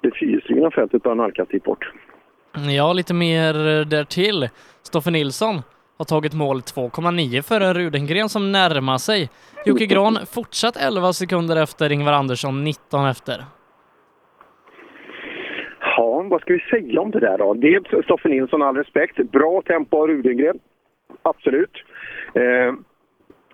det 0.00 0.10
fyrhjulsdrivna 0.14 0.70
fältet 0.70 1.02
börjar 1.02 1.16
nalkas 1.16 1.48
dit 1.48 1.64
bort. 1.64 1.92
Ja, 2.76 2.92
lite 2.92 3.14
mer 3.14 3.84
därtill. 3.84 4.48
Stoffe 4.82 5.10
Nilsson 5.10 5.62
har 5.98 6.04
tagit 6.04 6.34
mål 6.34 6.60
2,9 6.60 7.42
före 7.42 7.74
Rudengren 7.74 8.28
som 8.28 8.52
närmar 8.52 8.98
sig. 8.98 9.30
Jocke 9.66 9.86
Gran 9.86 10.18
fortsatt 10.32 10.76
11 10.76 11.12
sekunder 11.12 11.56
efter 11.62 11.92
Ingvar 11.92 12.12
Andersson 12.12 12.64
19 12.64 13.06
efter. 13.06 13.44
Ja, 16.24 16.28
vad 16.30 16.40
ska 16.40 16.52
vi 16.52 16.60
säga 16.60 17.00
om 17.00 17.10
det 17.10 17.20
där 17.20 17.38
då? 17.38 17.54
Dels 17.54 18.04
Stoffe 18.04 18.28
Nilsson, 18.28 18.62
all 18.62 18.76
respekt. 18.76 19.16
Bra 19.16 19.62
tempo 19.62 20.02
av 20.02 20.08
Rudengren. 20.08 20.58
Absolut. 21.22 21.84
Eh, 22.34 22.74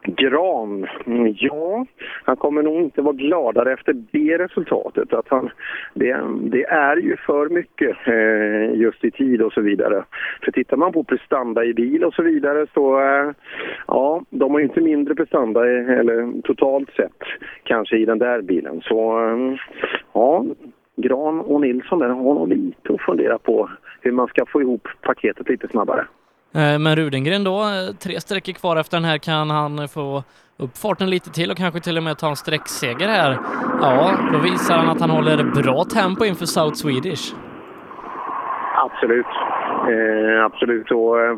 Gran, 0.02 0.86
mm, 1.06 1.34
ja, 1.38 1.86
han 2.24 2.36
kommer 2.36 2.62
nog 2.62 2.80
inte 2.80 3.02
vara 3.02 3.14
gladare 3.14 3.72
efter 3.72 3.92
det 3.92 4.38
resultatet. 4.38 5.12
Att 5.12 5.28
han, 5.28 5.50
det, 5.94 6.20
det 6.42 6.64
är 6.64 6.96
ju 6.96 7.16
för 7.16 7.48
mycket 7.48 7.96
eh, 8.06 8.80
just 8.80 9.04
i 9.04 9.10
tid 9.10 9.42
och 9.42 9.52
så 9.52 9.60
vidare. 9.60 10.04
För 10.44 10.52
tittar 10.52 10.76
man 10.76 10.92
på 10.92 11.04
prestanda 11.04 11.64
i 11.64 11.74
bil 11.74 12.04
och 12.04 12.14
så 12.14 12.22
vidare 12.22 12.66
så, 12.74 13.00
eh, 13.00 13.30
ja, 13.86 14.24
de 14.30 14.50
har 14.52 14.58
ju 14.58 14.64
inte 14.64 14.80
mindre 14.80 15.14
prestanda, 15.14 15.66
i, 15.66 15.76
eller 15.76 16.42
totalt 16.42 16.90
sett, 16.90 17.22
kanske 17.62 17.96
i 17.96 18.04
den 18.04 18.18
där 18.18 18.42
bilen. 18.42 18.80
Så, 18.84 19.28
eh, 19.28 19.56
ja, 20.12 20.44
Gran 21.00 21.40
och 21.40 21.60
Nilsson 21.60 21.98
där 21.98 22.08
har 22.08 22.34
nog 22.34 22.48
lite 22.48 22.92
att 22.92 23.00
fundera 23.00 23.38
på 23.38 23.70
hur 24.00 24.12
man 24.12 24.26
ska 24.26 24.46
få 24.46 24.60
ihop 24.60 24.88
paketet 25.00 25.48
lite 25.48 25.68
snabbare. 25.68 26.06
Eh, 26.54 26.78
Men 26.78 26.96
Rudengren 26.96 27.44
då, 27.44 27.60
eh, 27.60 27.96
tre 28.02 28.20
sträckor 28.20 28.52
kvar 28.52 28.76
efter 28.76 28.96
den 28.96 29.04
här, 29.04 29.18
kan 29.18 29.50
han 29.50 29.88
få 29.88 30.22
upp 30.58 30.76
farten 30.78 31.10
lite 31.10 31.30
till 31.30 31.50
och 31.50 31.56
kanske 31.56 31.80
till 31.80 31.96
och 31.96 32.02
med 32.02 32.18
ta 32.18 32.28
en 32.28 32.36
sträckseger 32.36 33.08
här? 33.08 33.38
Ja, 33.80 34.10
då 34.32 34.38
visar 34.38 34.74
han 34.76 34.88
att 34.88 35.00
han 35.00 35.10
håller 35.10 35.62
bra 35.62 35.84
tempo 35.84 36.24
inför 36.24 36.46
South 36.46 36.74
Swedish. 36.74 37.34
Absolut. 38.76 39.26
Eh, 39.88 40.44
absolut. 40.44 40.90
Och, 40.90 41.20
eh, 41.20 41.36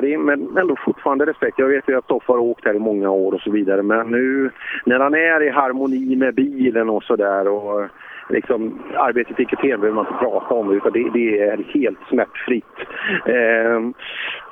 det 0.00 0.14
är, 0.14 0.18
men 0.18 0.58
ändå 0.58 0.76
fortfarande 0.84 1.26
respekt. 1.26 1.58
Jag 1.58 1.68
vet 1.68 1.88
ju 1.88 1.98
att 1.98 2.04
Stoffe 2.04 2.32
har 2.32 2.38
åkt 2.38 2.64
här 2.64 2.74
i 2.74 2.78
många 2.78 3.10
år 3.10 3.32
och 3.34 3.40
så 3.40 3.50
vidare. 3.50 3.82
Men 3.82 4.06
nu 4.06 4.50
när 4.84 5.00
han 5.00 5.14
är 5.14 5.42
i 5.42 5.50
harmoni 5.50 6.16
med 6.16 6.34
bilen 6.34 6.90
och 6.90 7.02
så 7.02 7.16
där 7.16 7.48
och 7.48 7.86
liksom 8.28 8.82
arbetet 8.96 9.40
i 9.40 9.44
kupén 9.44 9.80
behöver 9.80 9.96
man 9.96 10.06
inte 10.06 10.18
prata 10.18 10.54
om 10.54 10.72
utan 10.72 10.92
det, 10.92 11.10
det 11.10 11.40
är 11.40 11.56
helt 11.74 11.98
smärtfritt. 12.08 12.76
Eh, 13.26 13.80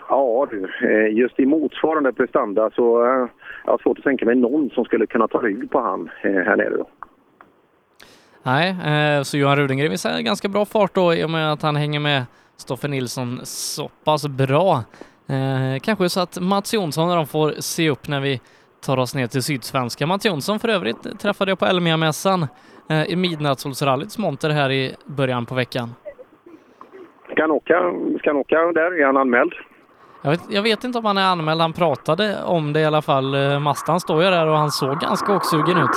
ja 0.08 0.46
du, 0.50 0.68
eh, 0.88 1.18
just 1.18 1.40
i 1.40 1.46
motsvarande 1.46 2.12
prestanda 2.12 2.70
så 2.70 3.04
eh, 3.04 3.28
jag 3.64 3.72
har 3.72 3.78
svårt 3.78 3.98
att 3.98 4.04
tänka 4.04 4.24
mig 4.24 4.34
någon 4.34 4.70
som 4.70 4.84
skulle 4.84 5.06
kunna 5.06 5.28
ta 5.28 5.38
rygg 5.38 5.70
på 5.70 5.80
han 5.80 6.10
eh, 6.22 6.32
här 6.32 6.56
nere 6.56 6.76
då. 6.76 6.88
Nej, 8.42 8.70
eh, 8.70 9.22
så 9.22 9.38
Johan 9.38 9.56
Rudengren 9.56 9.90
visar 9.90 10.20
ganska 10.20 10.48
bra 10.48 10.64
fart 10.64 10.94
då 10.94 11.14
i 11.14 11.24
och 11.24 11.30
med 11.30 11.52
att 11.52 11.62
han 11.62 11.76
hänger 11.76 12.00
med 12.00 12.22
Stoffe 12.56 12.88
Nilsson 12.88 13.40
så 13.42 13.90
pass 14.04 14.28
bra. 14.28 14.84
Eh, 15.28 15.80
kanske 15.82 16.08
så 16.08 16.20
att 16.20 16.40
Mats 16.40 16.74
Jonsson 16.74 17.10
och 17.10 17.16
de 17.16 17.26
får 17.26 17.50
se 17.50 17.90
upp 17.90 18.08
när 18.08 18.20
vi 18.20 18.40
tar 18.86 18.98
oss 18.98 19.14
ner 19.14 19.26
till 19.26 19.42
Sydsvenska. 19.42 20.06
Mats 20.06 20.26
Jonsson 20.26 20.58
för 20.58 20.68
övrigt 20.68 21.18
träffade 21.20 21.50
jag 21.50 21.58
på 21.58 21.66
Elmia-mässan 21.66 22.46
i 23.08 23.16
Midnattssolsrallyts 23.16 24.18
monter 24.18 24.50
här 24.50 24.70
i 24.70 24.94
början 25.06 25.46
på 25.46 25.54
veckan. 25.54 25.88
Ska 27.32 27.42
han 27.42 27.50
åka, 27.50 27.92
ska 28.18 28.30
han 28.30 28.36
åka 28.36 28.56
där? 28.72 29.00
Är 29.00 29.06
han 29.06 29.16
anmäld? 29.16 29.52
Jag 30.22 30.30
vet, 30.30 30.40
jag 30.50 30.62
vet 30.62 30.84
inte 30.84 30.98
om 30.98 31.04
han 31.04 31.18
är 31.18 31.32
anmäld, 31.32 31.60
han 31.60 31.72
pratade 31.72 32.36
om 32.46 32.72
det 32.72 32.80
i 32.80 32.84
alla 32.84 33.02
fall. 33.02 33.34
Eh, 33.34 33.60
Mastan 33.60 34.00
står 34.00 34.22
ju 34.22 34.30
där 34.30 34.48
och 34.48 34.56
han 34.56 34.70
såg 34.70 34.98
ganska 35.00 35.36
åksugen 35.36 35.78
ut. 35.78 35.96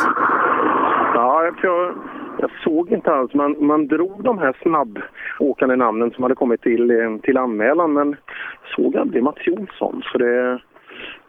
Ja, 1.14 1.44
jag, 1.64 1.96
jag, 2.40 2.52
såg 2.64 2.92
inte 2.92 3.12
alls. 3.14 3.34
Man, 3.34 3.66
man 3.66 3.88
drog 3.88 4.24
de 4.24 4.38
här 4.38 4.58
snabbåkande 4.62 5.76
namnen 5.76 6.12
som 6.12 6.24
hade 6.24 6.36
kommit 6.36 6.62
till, 6.62 6.92
eh, 6.92 7.18
till 7.24 7.38
anmälan 7.38 7.94
men 7.94 8.16
såg 8.76 8.98
aldrig 8.98 9.24
Mats 9.24 9.48
Jonsson. 9.48 10.02
Så 10.12 10.18
det, 10.18 10.60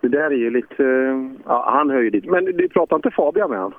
det 0.01 0.09
där 0.09 0.31
är 0.31 0.37
ju 0.37 0.51
lite... 0.51 0.85
eh, 0.85 1.43
Ja, 1.47 1.71
han 1.73 1.91
höjer 1.91 2.11
dit. 2.11 2.31
Men 2.31 2.45
du 2.45 2.69
pratar 2.69 2.97
inte 2.97 3.11
Fabian 3.11 3.51
med 3.51 3.59
han? 3.59 3.75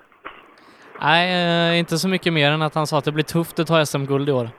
Nej, 1.02 1.74
eh, 1.74 1.80
inte 1.80 1.98
så 1.98 2.10
mycket 2.10 2.34
mer 2.34 2.52
än 2.52 2.62
att 2.62 2.76
han 2.76 2.88
sa 2.88 2.98
att 2.98 3.06
det 3.06 3.12
blir 3.12 3.24
tufft 3.24 3.60
att 3.60 3.68
ta 3.68 3.86
SM-guld 3.86 4.30
i 4.30 4.32
år. 4.32 4.50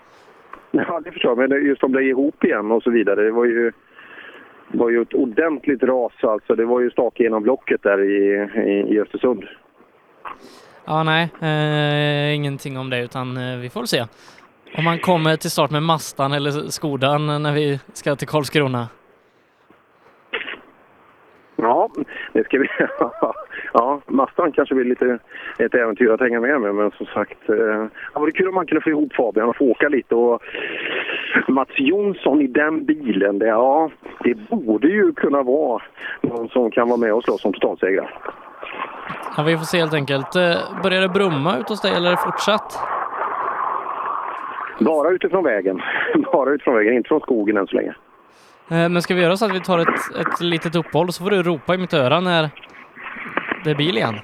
Ja, 0.71 1.01
det 1.05 1.13
förstår 1.13 1.31
jag. 1.31 1.51
Men 1.51 1.67
just 1.67 1.83
om 1.83 1.93
det 1.93 1.99
är 1.99 2.09
ihop 2.09 2.45
igen 2.45 2.71
och 2.71 2.83
så 2.83 2.91
vidare. 2.91 3.23
Det 3.23 3.31
var 3.31 3.45
ju, 3.45 3.73
det 4.69 4.79
var 4.79 4.91
ju 4.91 5.03
ett 5.03 5.15
ordentligt 5.15 5.83
ras 5.83 6.13
alltså. 6.23 6.55
Det 6.55 6.65
var 6.65 6.81
ju 6.81 6.91
stake 6.91 7.23
genom 7.23 7.43
blocket 7.43 7.83
där 7.83 8.05
i, 8.05 8.49
i, 8.71 8.95
i 8.95 9.01
Östersund. 9.01 9.45
Ja, 10.85 11.03
nej, 11.03 11.29
eh, 11.41 12.35
ingenting 12.35 12.79
om 12.79 12.91
det 12.91 13.03
utan 13.03 13.37
eh, 13.37 13.59
vi 13.59 13.71
får 13.71 13.85
se 13.85 14.05
om 14.77 14.87
han 14.87 14.99
kommer 14.99 15.37
till 15.37 15.51
start 15.51 15.71
med 15.71 15.83
Mastan 15.83 16.33
eller 16.33 16.51
Skodan 16.51 17.43
när 17.43 17.53
vi 17.53 17.81
ska 17.93 18.17
till 18.17 18.29
Karlskrona. 18.29 18.89
Ja, 21.57 21.91
det 22.33 22.45
ska 22.45 22.59
vi... 22.59 22.69
ja, 23.73 24.01
Mastan 24.07 24.53
kanske 24.53 24.75
blir 24.75 24.85
lite 24.85 25.19
ett 25.59 25.75
äventyr 25.75 26.11
att 26.11 26.21
hänga 26.21 26.41
med 26.41 26.61
med, 26.61 26.75
men 26.75 26.91
som 26.91 27.07
sagt... 27.07 27.49
Eh, 27.49 27.55
det 28.15 28.21
vore 28.21 28.33
kul 28.33 28.49
om 28.49 28.55
man 28.55 28.67
kunde 28.67 28.81
få 28.81 28.91
ihop 28.91 29.13
Fabian 29.15 29.49
och 29.49 29.57
få 29.57 29.65
åka 29.65 29.89
lite. 29.89 30.15
Och 30.15 30.43
Mats 31.49 31.71
Jonsson 31.77 32.43
i 32.43 32.47
den 32.47 32.85
bilen, 32.85 33.39
det, 33.39 33.47
ja, 33.47 33.91
det 34.25 34.35
borde 34.35 34.89
ju 34.89 35.13
kunna 35.13 35.43
vara 35.43 35.83
någon 36.21 36.49
som 36.49 36.71
kan 36.71 36.89
vara 36.89 36.99
med 37.01 37.15
och 37.15 37.25
slåss 37.25 37.41
som 37.43 37.53
totalsegrare. 37.53 38.09
Ja, 39.37 39.43
vi 39.43 39.57
får 39.57 39.65
se 39.65 39.79
helt 39.79 39.95
enkelt. 39.95 40.37
Eh, 40.37 40.55
Börjar 40.83 41.01
det 41.01 41.09
brumma 41.09 41.59
ut 41.59 41.69
hos 41.69 41.81
dig 41.83 41.93
eller 41.97 42.07
är 42.07 42.11
det 42.11 42.23
fortsatt? 42.25 42.79
Bara 44.81 45.11
utifrån 45.11 45.45
vägen. 45.45 45.81
Bara 46.33 46.51
utifrån 46.51 46.75
vägen, 46.75 46.95
inte 46.95 47.09
från 47.09 47.21
skogen 47.21 47.57
än 47.57 47.67
så 47.67 47.77
länge. 47.77 47.95
Eh, 48.71 48.89
Men 48.89 49.03
ska 49.03 49.15
vi 49.15 49.23
göra 49.23 49.37
så 49.37 49.45
att 49.45 49.55
vi 49.55 49.61
tar 49.61 49.79
ett, 49.79 49.89
ett 50.21 50.41
litet 50.41 50.77
uppehåll 50.77 51.13
så 51.13 51.25
får 51.25 51.31
du 51.31 51.43
ropa 51.43 51.75
i 51.75 51.79
mitt 51.79 51.95
öra 51.95 52.21
när 52.21 52.51
det 53.65 53.71
är 53.71 53.75
bil 53.75 53.97
igen? 53.97 54.15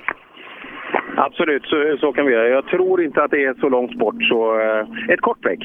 Absolut, 1.16 1.62
så, 1.62 1.96
så 2.00 2.12
kan 2.12 2.26
vi 2.26 2.32
göra. 2.32 2.48
Jag 2.48 2.66
tror 2.66 3.04
inte 3.04 3.22
att 3.22 3.30
det 3.30 3.44
är 3.44 3.54
så 3.60 3.68
långt 3.68 3.98
bort, 3.98 4.22
så 4.22 4.60
eh, 4.60 5.12
ett 5.14 5.20
kort 5.20 5.40
break. 5.40 5.58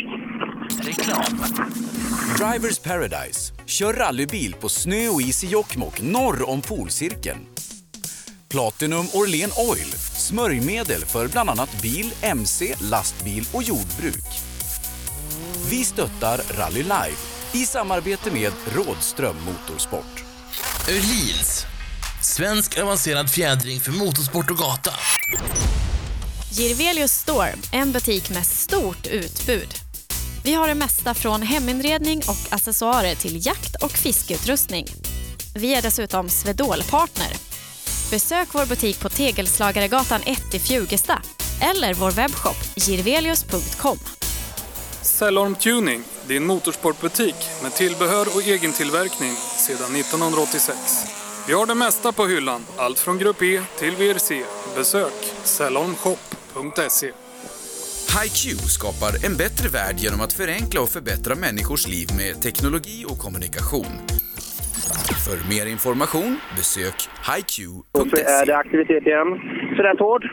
Drivers 2.39 2.79
Paradise. 2.79 3.53
Kör 3.65 3.93
rallybil 3.93 4.53
på 4.61 4.69
snö 4.69 5.07
och 5.13 5.21
is 5.21 5.43
i 5.43 5.47
Jokkmokk 5.47 6.01
norr 6.01 6.49
om 6.49 6.61
polcirkeln. 6.61 7.41
Platinum 8.51 9.05
Orlen 9.19 9.51
Oil. 9.69 9.91
Smörjmedel 10.27 11.01
för 11.13 11.31
bland 11.31 11.49
annat 11.49 11.81
bil, 11.81 12.07
mc, 12.23 12.65
lastbil 12.91 13.43
och 13.53 13.63
jordbruk. 13.63 14.29
Vi 15.71 15.83
stöttar 15.91 16.37
Rally 16.59 16.83
Life 16.95 17.21
i 17.53 17.61
samarbete 17.75 18.33
med 18.33 18.53
Rådström 18.75 19.35
Motorsport. 19.47 20.15
Öhlins. 20.89 21.78
Svensk 22.21 22.77
avancerad 22.77 23.29
fjädring 23.29 23.79
för 23.79 23.91
motorsport 23.91 24.51
och 24.51 24.57
gata. 24.57 24.91
Girvelius 26.51 27.11
Store, 27.11 27.55
en 27.71 27.91
butik 27.91 28.29
med 28.29 28.45
stort 28.45 29.07
utbud. 29.07 29.69
Vi 30.43 30.53
har 30.53 30.67
det 30.67 30.75
mesta 30.75 31.13
från 31.13 31.41
heminredning 31.41 32.17
och 32.17 32.53
accessoarer 32.53 33.15
till 33.15 33.45
jakt 33.45 33.83
och 33.83 33.91
fiskeutrustning. 33.91 34.87
Vi 35.55 35.75
är 35.75 35.81
dessutom 35.81 36.29
Swedol-partner. 36.29 37.33
Besök 38.11 38.47
vår 38.51 38.65
butik 38.65 38.99
på 38.99 39.09
Tegelslagaregatan 39.09 40.21
1 40.25 40.53
i 40.53 40.59
Fjugesta 40.59 41.21
eller 41.61 41.93
vår 41.93 42.11
webbshop 42.11 42.57
girvelius.com. 42.75 43.99
Cellorm 45.01 45.55
Tuning, 45.55 46.03
din 46.27 46.45
motorsportbutik 46.45 47.35
med 47.63 47.73
tillbehör 47.73 48.27
och 48.35 48.41
egen 48.41 48.73
tillverkning 48.73 49.35
sedan 49.57 49.95
1986. 49.95 51.05
Vi 51.49 51.55
har 51.55 51.65
det 51.65 51.75
mesta 51.75 52.11
på 52.11 52.25
hyllan, 52.25 52.61
allt 52.77 52.99
från 52.99 53.17
Grupp 53.17 53.41
E 53.41 53.61
till 53.79 53.95
VRC. 53.95 54.29
Besök 54.75 55.17
salonshop.se. 55.43 57.07
HiQ 58.15 58.59
skapar 58.77 59.11
en 59.25 59.37
bättre 59.37 59.67
värld 59.69 59.95
genom 59.97 60.21
att 60.21 60.33
förenkla 60.33 60.81
och 60.81 60.89
förbättra 60.89 61.35
människors 61.35 61.87
liv 61.87 62.07
med 62.21 62.41
teknologi 62.41 63.05
och 63.09 63.17
kommunikation. 63.17 63.93
För 65.25 65.37
mer 65.53 65.65
information 65.65 66.31
besök 66.57 66.97
Och 67.19 67.33
hiq.se. 67.33 68.09
så 68.09 68.17
är 68.39 68.45
det 68.45 68.57
aktivitet 68.57 69.03
igen. 69.07 69.29
Sådär 69.75 69.95
Tord. 69.95 70.23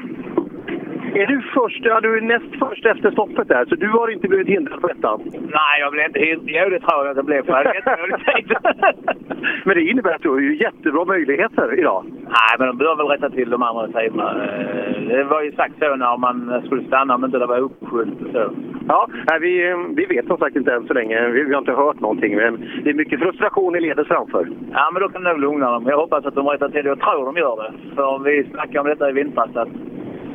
Är 1.20 1.26
du 1.26 1.43
först? 1.55 1.80
Ja, 1.84 2.01
du 2.01 2.16
är 2.16 2.20
näst 2.20 2.59
först 2.59 2.86
efter 2.86 3.10
stoppet 3.10 3.48
där, 3.48 3.64
så 3.64 3.74
du 3.74 3.88
har 3.88 4.09
inte 4.12 4.28
blivit 4.28 4.48
hindrad 4.48 4.80
på 4.80 4.88
ettan? 4.88 5.20
Nej, 5.32 5.80
jag 5.80 5.93
blev 5.93 6.06
inte 6.06 6.18
helt... 6.20 6.43
Jo, 6.47 6.70
det 6.70 6.80
tror 6.80 7.06
jag 7.06 7.09
att 7.09 7.16
det 7.16 7.22
blev. 7.22 7.43
För 7.47 7.64
jag. 7.64 7.74
Men 9.64 9.74
det 9.76 9.82
innebär 9.82 10.14
att 10.14 10.22
du 10.22 10.28
har 10.30 10.38
ju 10.38 10.56
jättebra 10.56 11.05
möjligheter 11.05 11.78
idag. 11.78 12.05
Nej, 12.09 12.55
men 12.59 12.66
de 12.68 12.78
bör 12.78 12.97
väl 12.97 13.06
rätta 13.06 13.30
till 13.30 13.51
de 13.51 13.62
andra 13.62 13.86
tiderna. 13.86 14.30
Eh, 14.30 15.02
Det 15.09 15.24
var 15.24 15.43
ju 15.43 15.52
sagt 15.52 15.74
så 15.78 15.97
när 15.97 16.16
man 16.18 16.62
skulle 16.66 16.84
stanna 16.84 17.14
om 17.14 17.24
inte 17.24 17.38
det 17.38 17.47
var 17.47 17.59
uppskjut 17.59 18.20
och 18.26 18.30
så. 18.32 18.51
Ja, 18.88 19.09
nej, 19.30 19.40
vi, 19.40 19.74
vi 19.97 20.05
vet 20.06 20.26
som 20.26 20.38
sagt 20.38 20.56
inte 20.56 20.72
än 20.72 20.86
så 20.86 20.94
länge. 20.94 21.28
Vi, 21.28 21.43
vi 21.44 21.52
har 21.52 21.59
inte 21.59 21.72
hört 21.72 22.01
någonting. 22.01 22.36
Men 22.36 22.64
det 22.84 22.90
är 22.90 22.94
mycket 22.94 23.20
frustration 23.20 23.76
i 23.76 23.80
ledet 23.80 24.06
framför. 24.06 24.48
Ja, 24.72 24.90
men 24.93 25.02
då 25.02 25.09
kan 25.09 25.22
du 25.24 25.30
nog 25.30 25.40
lugna 25.40 25.70
dem. 25.70 25.86
Jag 25.86 25.97
hoppas 25.97 26.24
att 26.26 26.34
de 26.34 26.47
rättar 26.47 26.68
till 26.68 26.82
det. 26.84 26.88
Jag 26.88 27.01
tror 27.01 27.24
de 27.26 27.36
gör 27.36 27.56
det. 27.62 27.72
För 27.94 28.18
vi 28.18 28.44
snackade 28.51 28.80
om 28.80 28.86
detta 28.86 29.10
i 29.10 29.12
vintras. 29.12 29.56
Att 29.56 29.68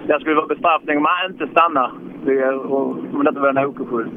det 0.08 0.20
skulle 0.20 0.36
vara 0.36 0.48
bestraffning 0.48 0.98
om 0.98 1.04
man 1.04 1.32
inte 1.32 1.48
stannar. 1.48 1.92
Det- 2.26 2.50
och- 2.50 2.98
Om 3.14 3.24
det 3.24 3.30
inte 3.30 3.42
var 3.42 3.50
en 3.50 3.58
åkerskylt. 3.66 4.12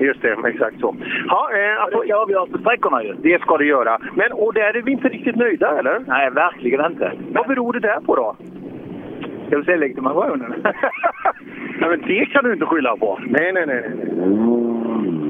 Just 0.00 0.22
det, 0.22 0.36
exakt 0.48 0.80
så. 0.80 0.94
Ja, 1.28 1.48
eh, 1.52 1.90
det 1.90 2.06
ska 2.08 2.16
avgöras 2.16 2.48
på 2.50 2.58
sträckorna 2.58 3.04
ju. 3.04 3.14
Det 3.22 3.40
ska 3.42 3.56
det 3.56 3.64
göra. 3.64 3.98
Men 4.14 4.32
och 4.32 4.54
där 4.54 4.76
är 4.76 4.82
vi 4.82 4.92
inte 4.92 5.08
riktigt 5.08 5.36
nöjda, 5.36 5.78
eller? 5.78 6.00
Nej, 6.06 6.30
verkligen 6.30 6.86
inte. 6.92 7.12
Vad 7.34 7.46
beror 7.48 7.72
det 7.72 7.80
där 7.80 8.00
på 8.06 8.14
då? 8.16 8.36
Ska 9.46 9.58
vi 9.58 9.64
se 9.64 9.76
legitimationen? 9.76 10.54
Nej, 11.80 11.90
men 11.90 12.00
det 12.06 12.26
kan 12.26 12.44
du 12.44 12.52
inte 12.52 12.66
skylla 12.66 12.96
på. 12.96 13.18
Nej, 13.26 13.52
nej, 13.52 13.66
nej. 13.66 13.90
nej. 13.96 15.20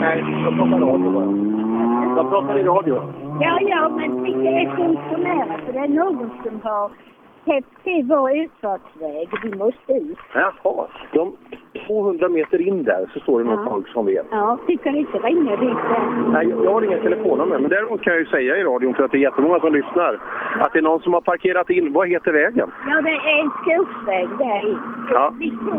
Nej, 0.00 0.24
jag 0.44 0.54
plockar 0.54 0.78
radio 0.78 1.10
bara. 1.10 2.16
Jag 2.16 2.30
plockar 2.30 2.58
i 2.58 2.62
radio. 2.62 3.02
Ja, 3.40 3.58
ja, 3.60 3.88
men 3.88 4.22
det 4.22 4.48
är 4.48 4.76
funktionärer 4.76 5.60
för 5.66 5.72
det 5.72 5.78
är 5.78 5.88
någon 5.88 6.30
som 6.44 6.60
har 6.62 6.90
täppt 7.44 7.84
till 7.84 8.04
vår 8.08 8.36
utfartsväg. 8.36 9.28
Vi 9.42 9.58
måste 9.58 9.92
ut. 9.92 10.18
Jaha, 10.34 10.86
de 11.12 11.36
200 11.86 12.28
meter 12.28 12.60
in 12.68 12.84
där 12.84 13.06
så 13.14 13.20
står 13.20 13.38
det 13.38 13.44
något 13.44 13.60
Ja. 13.64 13.70
folk 13.70 13.88
som 13.88 14.06
vet. 14.06 14.26
Ja, 14.30 14.58
du 14.66 14.76
kan 14.76 14.96
inte 14.96 15.18
ringa 15.18 15.56
dit 15.56 15.78
än. 15.96 16.32
Nej, 16.32 16.48
jag 16.64 16.72
har 16.72 16.82
inga 16.82 16.98
telefonnummer, 16.98 17.58
men 17.58 17.70
däremot 17.70 18.02
kan 18.02 18.12
jag 18.12 18.20
ju 18.20 18.26
säga 18.26 18.56
i 18.56 18.62
radion, 18.64 18.94
för 18.94 19.04
att 19.04 19.10
det 19.10 19.18
är 19.18 19.20
jättemånga 19.28 19.60
som 19.60 19.72
lyssnar, 19.72 20.18
att 20.60 20.72
det 20.72 20.78
är 20.78 20.82
någon 20.82 21.00
som 21.00 21.14
har 21.14 21.20
parkerat 21.20 21.70
in. 21.70 21.92
Vad 21.92 22.08
heter 22.08 22.32
vägen? 22.32 22.70
Ja, 22.88 23.00
det 23.00 23.10
är 23.10 23.40
en 23.42 23.50
skogsväg 23.50 24.28
där. 24.38 24.76
Ja. 25.10 25.32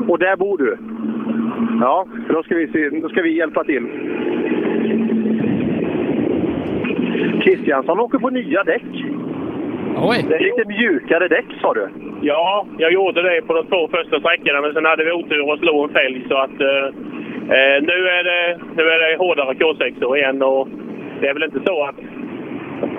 Och 0.08 0.20
där 0.20 0.36
bor 0.38 0.58
du? 0.58 0.78
Ja, 1.82 2.06
då 2.30 2.44
ska 2.44 2.56
vi, 2.56 2.68
se, 2.68 2.90
då 2.90 3.10
ska 3.10 3.22
vi 3.22 3.38
hjälpa 3.38 3.64
till. 3.64 3.88
Kristiansson 7.44 8.00
åker 8.00 8.20
på 8.20 8.30
nya 8.30 8.64
däck. 8.64 8.84
Oj! 10.02 10.26
Det 10.30 10.36
är 10.36 10.40
lite 10.40 10.68
mjukare 10.68 11.28
däck, 11.28 11.46
sa 11.62 11.74
du? 11.74 11.90
Ja, 12.22 12.66
jag 12.78 12.92
gjorde 12.94 13.22
det 13.22 13.42
på 13.48 13.54
de 13.54 13.66
två 13.68 13.88
första 13.88 14.20
sträckorna, 14.20 14.62
men 14.62 14.74
sen 14.74 14.86
hade 14.86 15.04
vi 15.04 15.12
otur 15.12 15.52
och 15.52 15.60
slog 15.60 15.84
en 15.84 15.94
fälg. 15.96 16.26
Så 16.30 16.38
att, 16.38 16.62
eh, 16.62 16.86
eh, 17.58 17.78
nu, 17.90 17.98
är 18.18 18.24
det, 18.24 18.60
nu 18.76 18.84
är 18.84 19.00
det 19.12 19.18
hårdare 19.18 19.54
K6 19.54 20.16
igen 20.18 20.42
och 20.42 20.68
det 21.22 21.28
är 21.28 21.34
väl 21.34 21.44
inte 21.44 21.60
så 21.66 21.84
att... 21.84 21.96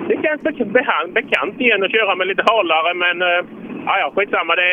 Det 0.07 0.17
känns 0.23 0.41
bek- 0.41 0.71
behan- 0.73 1.13
bekant 1.13 1.61
igen 1.61 1.83
att 1.83 1.91
köra 1.91 2.15
med 2.15 2.27
lite 2.27 2.43
halare, 2.47 2.93
men 2.93 3.21
eh, 3.21 3.45
ja, 3.85 4.11
skitsamma. 4.15 4.55
Det, 4.55 4.71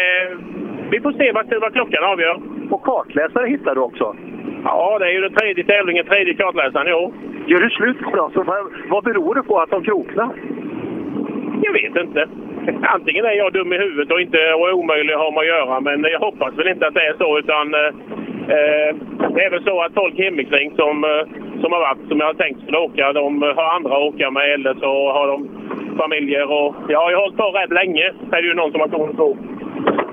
vi 0.90 1.00
får 1.00 1.12
se 1.12 1.32
vad, 1.32 1.46
vad 1.60 1.72
klockan 1.72 2.04
avgör. 2.04 2.36
Och 2.70 2.82
kartläsare 2.82 3.48
hittar 3.48 3.74
du 3.74 3.80
också? 3.80 4.16
Ja, 4.68 4.98
det 4.98 5.06
är 5.06 5.12
ju 5.12 5.20
den 5.20 5.32
tredje 5.32 5.64
tävlingen, 5.64 6.06
tredje 6.06 6.34
kartläsaren, 6.34 6.86
jo. 6.90 7.14
Gör 7.46 7.60
du 7.60 7.70
slut 7.70 8.00
på 8.00 8.16
dem? 8.16 8.30
Vad 8.88 9.04
beror 9.04 9.34
det 9.34 9.42
på 9.42 9.60
att 9.60 9.70
de 9.70 9.84
kroknar? 9.84 10.30
Jag 11.62 11.72
vet 11.72 11.96
inte. 11.96 12.28
Antingen 12.94 13.24
är 13.24 13.32
jag 13.32 13.52
dum 13.52 13.72
i 13.72 13.78
huvudet 13.78 14.12
och 14.12 14.20
inte 14.20 14.54
och 14.54 14.68
är 14.68 14.72
omöjlig 14.72 15.12
att 15.12 15.20
ha 15.20 15.30
med 15.30 15.40
att 15.40 15.46
göra, 15.46 15.80
men 15.80 16.02
jag 16.02 16.20
hoppas 16.20 16.58
väl 16.58 16.68
inte 16.68 16.86
att 16.86 16.94
det 16.94 17.06
är 17.06 17.14
så. 17.18 17.38
utan 17.38 17.74
eh, 17.74 17.90
eh 18.54 18.90
Det 19.34 19.44
är 19.44 19.50
väl 19.50 19.64
så 19.64 19.82
att 19.82 19.94
folk 19.94 20.18
hemikring 20.18 20.72
som, 20.76 21.04
eh, 21.04 21.24
som 21.62 21.72
har 21.72 21.80
varit, 21.80 22.08
som 22.08 22.20
jag 22.20 22.26
har 22.26 22.34
tänkt 22.34 22.62
skulle 22.62 22.78
åka, 22.78 23.12
de 23.12 23.42
har 23.42 23.76
andra 23.76 23.96
att 23.96 24.08
åka 24.10 24.30
med 24.30 24.54
eller 24.54 24.74
så 24.74 25.12
har 25.12 25.26
de 25.28 25.48
familjer. 25.98 26.44
Och, 26.52 26.74
ja, 26.88 27.10
jag 27.10 27.18
har 27.18 27.24
hållit 27.24 27.36
på 27.36 27.50
rätt 27.50 27.72
länge, 27.72 28.06
är 28.32 28.42
det 28.42 28.48
ju 28.48 28.54
någon 28.54 28.72
som 28.72 28.80
har 28.80 28.88
kommit 28.88 29.16
på. 29.16 29.36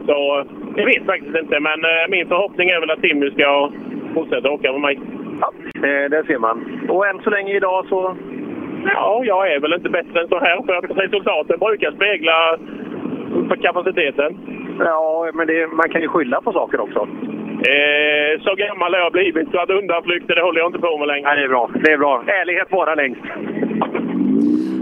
Så 0.06 0.40
eh, 0.40 0.46
jag 0.76 0.86
vet 0.86 1.06
faktiskt 1.06 1.38
inte, 1.38 1.60
men 1.60 1.80
eh, 1.86 2.06
min 2.10 2.28
förhoppning 2.28 2.70
är 2.70 2.80
väl 2.80 2.92
att 2.92 3.02
Timmy 3.02 3.32
ska 3.32 3.72
fortsätta 4.14 4.50
åka 4.50 4.72
med 4.72 4.82
mig. 4.82 5.00
Ja, 5.42 5.52
där 6.10 6.24
ser 6.24 6.38
man. 6.38 6.88
Och 6.90 7.08
än 7.08 7.20
så 7.24 7.30
länge 7.30 7.56
idag 7.56 7.86
så... 7.90 8.16
Ja, 8.86 9.22
jag 9.26 9.54
är 9.54 9.60
väl 9.60 9.74
inte 9.74 9.90
bättre 9.90 10.22
än 10.22 10.28
så 10.28 10.40
här 10.40 10.62
för 10.66 10.74
att 10.74 10.98
resultaten 11.04 11.60
brukar 11.60 11.92
spegla 11.92 12.58
för 13.48 13.56
kapaciteten. 13.56 14.38
Ja, 14.80 15.32
men 15.34 15.48
det, 15.48 15.68
man 15.68 15.90
kan 15.90 16.02
ju 16.02 16.08
skylla 16.08 16.42
på 16.42 16.52
saker 16.54 16.80
också. 16.80 17.00
Eh, 17.74 18.42
så 18.42 18.56
gammal 18.56 18.94
har 18.94 19.00
jag 19.00 19.12
blivit 19.12 19.52
så 19.52 19.60
att 19.60 19.70
undanflykter 19.70 20.36
det 20.36 20.42
håller 20.42 20.60
jag 20.60 20.70
inte 20.70 20.80
på 20.80 20.98
med 20.98 21.08
längre. 21.08 21.28
Nej, 21.28 21.38
det 21.38 21.44
är 21.44 21.50
bra. 21.50 21.70
Det 21.84 21.92
är 21.92 21.98
bra. 21.98 22.24
Ärlighet 22.28 22.72
vara 22.72 22.96
längst. 22.96 23.22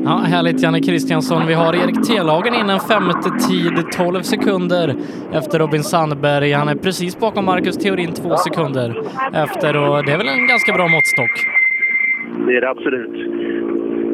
Ja, 0.05 0.15
härligt 0.33 0.63
Janne 0.63 0.79
Kristiansson. 0.79 1.47
Vi 1.47 1.53
har 1.53 1.73
Erik 1.73 2.07
Telagen 2.07 2.53
in 2.53 2.69
en 2.69 2.79
femte 2.79 3.29
tid, 3.49 3.73
12 3.97 4.21
sekunder 4.21 4.95
efter 5.33 5.59
Robin 5.59 5.83
Sandberg. 5.83 6.51
Han 6.51 6.67
är 6.67 6.75
precis 6.75 7.19
bakom 7.19 7.45
Marcus 7.45 7.77
Theorin, 7.77 8.13
två 8.13 8.35
sekunder 8.37 8.89
efter 9.33 9.77
och 9.77 10.05
det 10.05 10.11
är 10.11 10.17
väl 10.17 10.27
en 10.27 10.47
ganska 10.47 10.73
bra 10.73 10.87
måttstock. 10.87 11.33
Det 12.47 12.53
är 12.57 12.61
det 12.61 12.69
absolut. 12.69 13.15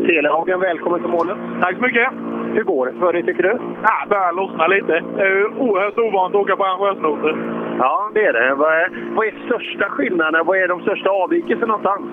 Telehagen, 0.05 0.59
välkommen 0.59 0.99
till 0.99 1.09
målet. 1.09 1.37
Tack 1.61 1.75
så 1.75 1.81
mycket. 1.81 2.07
Hur 2.55 2.63
går 2.63 2.85
det 2.85 2.93
för 2.99 3.13
dig, 3.13 3.23
tycker 3.23 3.43
du? 3.43 3.59
Ja, 3.83 4.05
börjar 4.09 4.33
lossna 4.33 4.67
lite. 4.67 5.03
Det 5.15 5.21
är 5.21 5.35
ju 5.35 5.45
oerhört 5.45 5.97
ovant 5.97 6.35
att 6.35 6.41
åka 6.41 6.55
på 6.55 6.65
arrangörsnoter. 6.65 7.33
Ja, 7.79 8.11
det 8.13 8.23
är 8.25 8.33
det. 8.33 8.55
Vad 8.55 8.73
är, 8.73 8.87
vad 9.15 9.27
är 9.27 9.33
största 9.45 9.89
skillnaden? 9.89 10.45
Vad 10.45 10.57
är 10.57 10.67
de 10.67 10.81
största 10.81 11.09
avvikelserna 11.09 11.67
någonstans? 11.67 12.05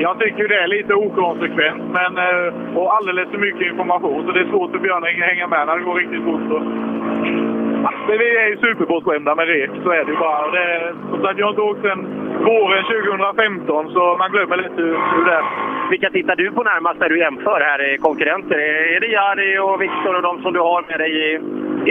Jag 0.00 0.18
tycker 0.18 0.48
det 0.48 0.60
är 0.64 0.68
lite 0.68 0.94
okonsekvent 0.94 1.82
men, 1.98 2.12
eh, 2.26 2.76
och 2.78 2.94
alldeles 2.96 3.28
för 3.30 3.38
mycket 3.38 3.70
information. 3.70 4.26
Så 4.26 4.32
det 4.32 4.40
är 4.40 4.50
svårt 4.50 4.70
för 4.70 4.78
Björn 4.78 5.04
att 5.04 5.30
hänga 5.32 5.46
med 5.46 5.66
när 5.66 5.76
det 5.78 5.84
går 5.84 5.94
riktigt 5.94 6.24
fort. 6.24 7.57
Så. 7.82 7.84
Ja, 7.84 7.90
Men 8.08 8.18
vi 8.18 8.36
är 8.36 8.48
ju 8.48 8.56
superbortskämda 8.56 9.34
med 9.34 9.46
rek, 9.48 9.70
så 9.84 9.90
är 9.90 10.04
det 10.04 10.10
ju 10.12 10.18
bara. 10.18 10.50
Det, 10.50 10.94
som 11.10 11.22
sagt, 11.22 11.38
jag 11.38 11.46
har 11.46 11.50
inte 11.50 11.62
åkt 11.62 11.82
sedan 11.82 12.00
våren 12.44 12.84
2015 12.84 13.90
så 13.94 14.16
man 14.18 14.30
glömmer 14.32 14.56
lite 14.56 14.82
hur, 14.82 14.96
hur 15.16 15.24
det 15.24 15.32
är. 15.32 15.44
Vilka 15.90 16.10
tittar 16.10 16.36
du 16.36 16.50
på 16.50 16.62
närmast 16.62 17.00
när 17.00 17.08
du 17.08 17.18
jämför 17.18 17.60
här? 17.60 17.96
Konkurrenter? 17.96 18.58
Är 18.96 19.00
det 19.00 19.06
Jari 19.06 19.58
och 19.58 19.82
Viktor 19.82 20.16
och 20.16 20.22
de 20.22 20.42
som 20.42 20.52
du 20.52 20.60
har 20.60 20.84
med 20.88 20.98
dig 21.00 21.12
i, 21.26 21.28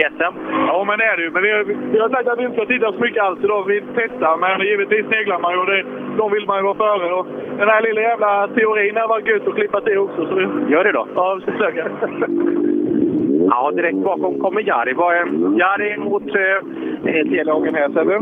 SM? 0.16 0.34
Ja, 0.66 0.84
men 0.88 0.98
det 0.98 1.04
är 1.04 1.16
det 1.16 1.22
ju. 1.22 1.30
Men 1.30 1.42
vi, 1.42 1.50
har- 1.52 1.64
vi 1.92 1.98
har 1.98 2.08
sagt 2.08 2.28
att 2.28 2.38
vi 2.38 2.44
inte 2.44 2.56
ska 2.56 2.66
titta 2.66 2.92
så 2.92 2.98
mycket 3.00 3.22
alls 3.22 3.38
idag. 3.44 3.64
Vi 3.66 3.82
testar, 3.96 4.36
men 4.36 4.66
givetvis 4.66 5.06
sneglar 5.06 5.38
man 5.38 5.52
ju 5.52 5.58
och 5.58 5.66
det, 5.66 5.84
de 6.16 6.32
vill 6.32 6.46
man 6.46 6.58
ju 6.58 6.62
vara 6.64 6.74
före. 6.84 7.12
Och 7.14 7.26
den 7.58 7.68
här 7.68 7.80
lilla 7.82 8.00
jävla 8.00 8.48
teorin 8.48 8.96
har 8.96 9.08
varit 9.08 9.26
gött 9.28 9.48
att 9.48 9.54
klippa 9.54 9.80
till 9.80 9.98
också. 9.98 10.26
Så 10.26 10.34
det, 10.34 10.48
Gör 10.72 10.84
det 10.84 10.92
då? 10.92 11.06
Ja, 11.14 11.34
vi 11.34 11.42
ska 11.42 11.52
försöka. 11.52 11.84
Ja, 13.46 13.70
direkt 13.70 13.96
bakom 14.04 14.38
kommer 14.40 14.60
Jari. 14.68 14.92
Vad 14.92 15.14
är 15.16 15.26
Jari 15.60 15.96
mot 15.98 16.22
eh, 16.22 17.28
Telehagen 17.30 17.74
här, 17.74 17.88
Sebbe? 17.88 18.14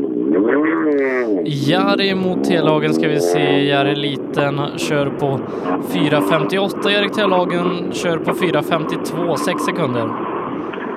Jari 1.70 2.14
mot 2.14 2.44
Telagen 2.44 2.94
ska 2.94 3.08
vi 3.08 3.20
se. 3.20 3.64
Jari 3.64 3.94
Liten 3.94 4.54
kör 4.76 5.06
på 5.06 5.26
4.58. 5.94 6.90
Erik 6.98 7.12
Telagen 7.12 7.92
kör 7.92 8.16
på 8.18 8.30
4.52, 8.30 9.34
6 9.36 9.62
sekunder. 9.62 10.08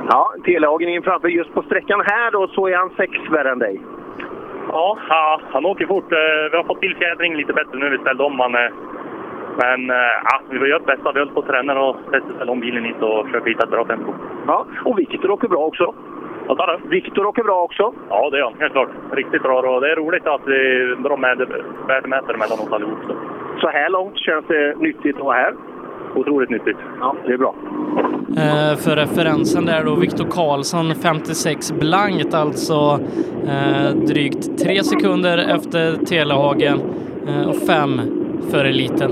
Ja, 0.09 0.33
Telehagen 0.45 0.89
in 0.89 1.01
framför 1.01 1.27
just 1.27 1.53
på 1.53 1.61
sträckan 1.61 2.01
här 2.05 2.31
då 2.31 2.47
så 2.47 2.67
är 2.67 2.75
han 2.75 2.89
sex 2.97 3.11
värre 3.31 3.51
än 3.51 3.59
dig. 3.59 3.81
Ja, 4.71 4.97
han 5.51 5.65
åker 5.65 5.85
fort. 5.87 6.11
Eh, 6.11 6.17
Vi 6.51 6.57
har 6.57 6.63
fått 6.63 6.81
till 6.81 6.95
fjädring 6.95 7.35
lite 7.35 7.53
bättre 7.53 7.77
nu. 7.79 7.89
Vi 7.89 7.97
ställde 7.97 8.23
om 8.23 8.39
han. 8.39 8.51
Men 9.57 9.89
eh, 9.89 9.95
ja, 10.23 10.41
vi 10.49 10.57
var 10.57 10.67
göra 10.67 10.79
bästa. 10.79 11.11
Vi 11.11 11.19
höll 11.19 11.29
på 11.29 11.39
att 11.39 11.47
träna 11.47 11.81
och 11.81 11.95
testa 12.11 12.33
ställa 12.35 12.51
om 12.51 12.59
bilen 12.59 12.83
hit 12.83 13.01
och 13.01 13.25
försöka 13.25 13.49
hitta 13.49 13.63
ett 13.63 13.69
bra 13.69 13.85
tempo. 13.85 14.13
Ja, 14.47 14.65
och 14.85 14.99
Viktor 14.99 15.31
åker 15.31 15.47
bra 15.47 15.65
också. 15.65 15.93
Vad 16.47 16.57
sa 16.57 16.65
du? 16.65 16.89
Viktor 16.89 17.25
åker 17.25 17.43
bra 17.43 17.61
också. 17.61 17.93
Ja, 18.09 18.29
det 18.29 18.37
gör 18.37 18.45
han. 18.45 18.59
Helt 18.59 18.73
klart. 18.73 18.89
Riktigt 19.11 19.41
bra. 19.41 19.75
Och 19.75 19.81
det 19.81 19.91
är 19.91 19.95
roligt 19.95 20.27
att 20.27 20.41
vi 20.45 20.59
drar 21.03 21.17
med 21.17 21.37
värdemätare 21.87 22.37
mellan 22.37 22.59
oss 22.59 22.71
allihop. 22.71 22.99
Så. 23.07 23.15
Så 23.61 23.69
här 23.69 23.89
långt 23.89 24.17
känns 24.17 24.45
det 24.47 24.75
nyttigt 24.77 25.15
att 25.15 25.23
vara 25.23 25.35
här. 25.35 25.53
Otroligt 26.15 26.49
nyttigt. 26.49 26.77
Ja, 26.99 27.15
det 27.25 27.33
är 27.33 27.37
bra. 27.37 27.55
Eh, 28.37 28.77
för 28.77 28.95
referensen 28.95 29.65
där 29.65 29.83
då, 29.83 29.95
Viktor 29.95 30.25
Karlsson 30.25 30.95
56 30.95 31.71
blankt, 31.71 32.33
alltså 32.33 32.99
eh, 33.47 33.95
drygt 34.07 34.59
tre 34.63 34.83
sekunder 34.83 35.37
efter 35.37 36.05
Telehagen 36.05 36.79
eh, 37.27 37.49
och 37.49 37.55
fem 37.55 38.01
för 38.51 38.65
eliten. 38.65 39.11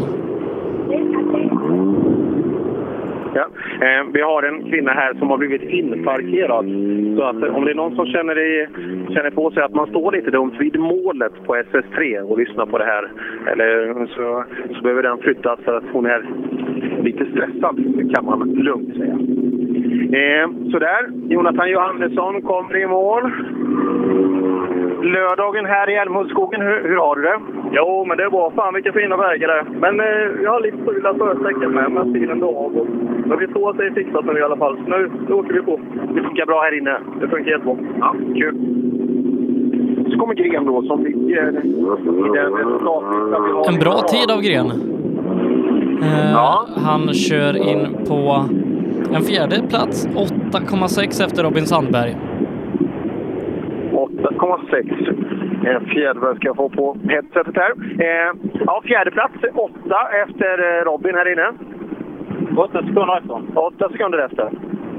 Ja. 3.34 3.48
Eh, 3.77 3.77
Eh, 3.88 4.04
vi 4.14 4.22
har 4.22 4.44
en 4.44 4.70
kvinna 4.70 4.92
här 4.92 5.14
som 5.14 5.30
har 5.30 5.38
blivit 5.38 5.64
inparkerad. 5.64 6.66
Så 7.18 7.24
att 7.24 7.44
eh, 7.44 7.56
om 7.56 7.66
det 7.66 7.72
är 7.72 7.76
någon 7.76 7.96
som 7.96 8.06
känner, 8.06 8.40
i, 8.40 8.68
känner 9.14 9.30
på 9.30 9.52
sig 9.52 9.64
att 9.64 9.76
man 9.76 9.88
står 9.88 10.12
lite 10.12 10.32
dumt 10.32 10.56
vid 10.60 10.80
målet 10.80 11.34
på 11.46 11.56
SS3 11.56 12.22
och 12.22 12.38
lyssnar 12.38 12.66
på 12.66 12.78
det 12.78 12.86
här, 12.86 13.12
eller 13.52 13.94
så, 14.06 14.44
så 14.76 14.82
behöver 14.82 15.04
den 15.04 15.18
flyttas 15.18 15.60
för 15.66 15.78
att 15.78 15.84
hon 15.94 16.06
är 16.06 16.26
lite 17.02 17.26
stressad, 17.26 17.76
kan 18.16 18.26
man 18.26 18.50
lugnt 18.50 18.98
säga. 18.98 19.18
Eh, 20.22 20.50
sådär, 20.72 21.10
Jonathan 21.30 21.72
Johannesson 21.72 22.42
kommer 22.42 22.78
i 22.78 22.88
mål. 22.88 23.32
Lördagen 25.02 25.66
här 25.66 25.90
i 25.90 25.96
Älmhultsskogen, 25.96 26.62
hur, 26.62 26.84
hur 26.90 26.98
har 26.98 27.16
du 27.16 27.22
det? 27.22 27.40
Jo, 27.72 28.06
men 28.08 28.18
det 28.18 28.24
är 28.24 28.30
bra. 28.30 28.52
Fan 28.56 28.74
vilka 28.74 28.94
fina 28.94 29.18
vägar 29.18 29.48
det 29.48 29.54
är. 29.60 29.64
Men 29.64 30.00
eh, 30.00 30.44
jag 30.44 30.52
har 30.52 30.62
lite 30.62 30.78
strul 30.84 31.02
förra 31.18 31.36
sträckan 31.36 31.72
med, 31.72 31.92
med 31.92 32.08
bilen 32.12 32.40
då. 32.40 32.48
Och, 32.48 32.88
men 33.26 33.40
vi 33.40 33.48
tror 33.48 33.70
att 33.70 33.78
det 33.78 33.86
är 33.86 33.92
fixat 33.92 34.26
nu 34.26 34.40
i 34.40 34.44
alla 34.44 34.58
fall. 34.58 34.78
Så 34.78 34.90
nu, 34.90 35.12
nu 35.28 35.34
åker 35.34 35.54
vi 35.54 35.62
på. 35.62 35.80
Det 36.16 36.22
funkar 36.24 36.46
bra 36.46 36.62
här 36.62 36.78
inne? 36.78 36.96
Det 37.22 37.28
funkar 37.28 37.52
jättebra. 37.52 37.76
Ja, 38.00 38.16
kul. 38.36 38.56
Så 40.12 40.20
kommer 40.20 40.34
Gren 40.34 40.66
då 40.66 40.82
som 40.82 41.04
ligger 41.04 41.50
i 41.50 41.52
den 41.52 41.56
resultatlista 42.58 43.40
vi 43.46 43.52
har. 43.52 43.68
En 43.74 43.80
bra 43.80 43.98
tid 44.14 44.32
av 44.36 44.42
Gren. 44.42 44.68
Eh, 46.04 46.66
Han 46.86 47.14
kör 47.14 47.70
in 47.72 48.06
på 48.08 48.46
en 49.16 49.22
fjärde 49.22 49.56
plats, 49.70 50.08
8,6 50.08 51.26
efter 51.26 51.44
Robin 51.44 51.66
Sandberg. 51.66 52.16
8,6. 54.48 55.68
En 55.68 55.86
fjäder 55.86 56.36
ska 56.36 56.48
jag 56.48 56.56
få 56.56 56.70
på 56.70 56.98
headsetet 57.10 57.56
här. 57.56 57.72
Eh, 58.00 58.34
ja, 58.66 58.82
fjärde 58.86 59.12
plats, 59.12 59.34
åtta 59.54 60.08
efter 60.24 60.80
eh, 60.80 60.84
Robin 60.84 61.16
här 61.16 61.32
inne. 61.32 61.52
Åtta 62.58 62.82
sekunder 62.82 63.18
efter. 63.18 63.42
Åtta 63.60 63.90
sekunder 63.90 64.18
efter. 64.18 64.50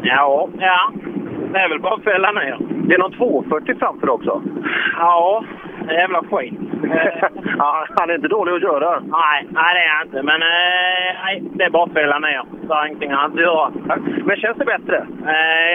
Ja, 0.03 0.49
ja. 0.59 0.93
Det 1.53 1.59
är 1.59 1.69
väl 1.69 1.81
bara 1.81 1.95
att 1.95 2.05
fälla 2.05 2.33
ner. 2.33 2.57
Det 2.89 2.95
är 2.95 2.99
någon 2.99 3.13
240 3.13 3.75
framför 3.79 4.11
också. 4.11 4.43
Ja, 4.99 5.45
jävla 5.89 6.23
skit. 6.23 6.55
ja, 7.59 7.87
han 7.97 8.11
är 8.11 8.15
inte 8.15 8.29
dålig 8.29 8.53
att 8.53 8.63
köra. 8.63 9.01
Nej, 9.01 9.47
nej 9.51 9.75
det 9.75 9.81
är 9.81 9.97
han 9.97 10.07
inte. 10.07 10.23
Men 10.23 10.43
eh, 10.43 11.25
nej, 11.25 11.43
det 11.55 11.65
är 11.65 11.71
bara 11.71 11.85
att 11.85 11.93
fälla 11.93 12.19
ner. 12.19 12.43
Så 12.67 12.75
har 12.75 12.87
ingenting 12.87 13.11
annat 13.11 13.33
att 13.33 13.41
göra. 13.41 13.71
Men 14.25 14.37
känns 14.37 14.59
det 14.59 14.65
bättre? 14.65 15.07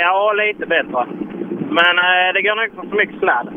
Ja, 0.01 0.33
lite 0.33 0.65
bättre. 0.65 1.05
Men 1.59 1.93
eh, 2.05 2.29
det 2.33 2.41
går 2.41 2.55
nog 2.55 2.65
inte 2.65 2.89
för 2.89 2.97
mycket 2.97 3.19
sladd. 3.19 3.47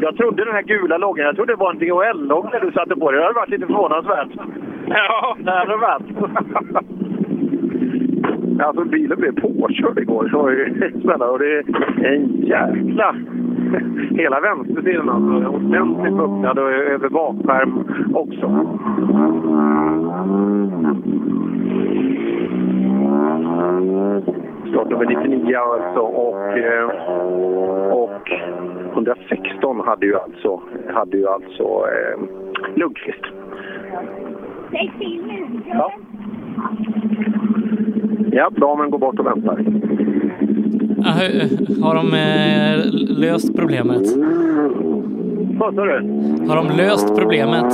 Jag 0.00 0.16
trodde 0.16 0.44
den 0.44 0.54
här 0.54 0.62
gula 0.62 0.98
loggan, 0.98 1.26
jag 1.26 1.36
trodde 1.36 1.52
det 1.52 1.56
var 1.56 1.70
en 1.70 1.78
DHL-logga 1.78 2.58
du 2.58 2.72
satte 2.72 2.96
på. 2.96 3.10
Det 3.10 3.22
hade 3.22 3.34
varit 3.34 3.50
lite 3.50 3.66
förvånansvärt. 3.66 4.28
Ja, 4.88 5.36
det 5.40 5.50
hade 5.50 5.70
det 5.70 5.76
varit. 5.76 6.02
Alltså 8.60 8.84
bilen 8.84 9.18
blev 9.18 9.40
påkörd 9.40 9.98
igår. 9.98 10.24
Det 10.24 10.36
var 10.36 10.50
ju 10.50 10.90
spännande. 11.00 11.26
Och 11.26 11.38
det 11.38 11.56
är 11.56 11.64
en 12.04 12.42
jäkla... 12.42 13.14
Hela 14.10 14.40
vänstersidan 14.40 15.08
alltså. 15.08 15.48
Ordentligt 15.48 16.20
öppnad 16.20 16.58
och 16.58 16.70
över 16.70 17.08
bakskärm 17.08 17.84
också. 18.14 18.66
Startnummer 24.70 25.04
99 25.06 25.56
alltså 25.56 26.00
och, 26.00 26.58
eh, 26.58 26.84
och 27.92 28.30
116 28.92 29.80
hade 29.86 30.06
ju 30.06 30.16
alltså, 30.18 30.60
hade 30.94 31.16
ju 31.16 31.28
alltså 31.28 31.62
eh, 31.64 32.20
Lundqvist. 32.76 33.24
Ja. 35.66 35.92
Ja, 38.32 38.50
damen 38.56 38.90
går 38.90 38.98
bort 38.98 39.18
och 39.18 39.26
väntar. 39.26 39.58
Ah, 41.04 41.12
hur- 41.20 41.82
Har 41.82 41.94
de 41.94 42.06
eh, 42.14 42.84
löst 43.20 43.56
problemet? 43.56 44.02
Vad 45.58 45.74
sa 45.74 45.84
du? 45.84 45.92
Har 46.48 46.56
de 46.56 46.76
löst 46.76 47.16
problemet? 47.18 47.72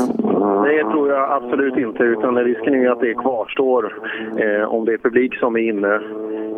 Det 0.64 0.82
tror 0.90 1.10
jag 1.10 1.32
absolut 1.32 1.76
inte, 1.76 2.02
utan 2.02 2.36
risken 2.38 2.74
är 2.74 2.90
att 2.90 3.00
det 3.00 3.14
kvarstår 3.14 3.94
eh, 4.38 4.64
om 4.68 4.84
det 4.84 4.92
är 4.92 4.98
publik 4.98 5.34
som 5.34 5.56
är 5.56 5.60
inne. 5.60 6.00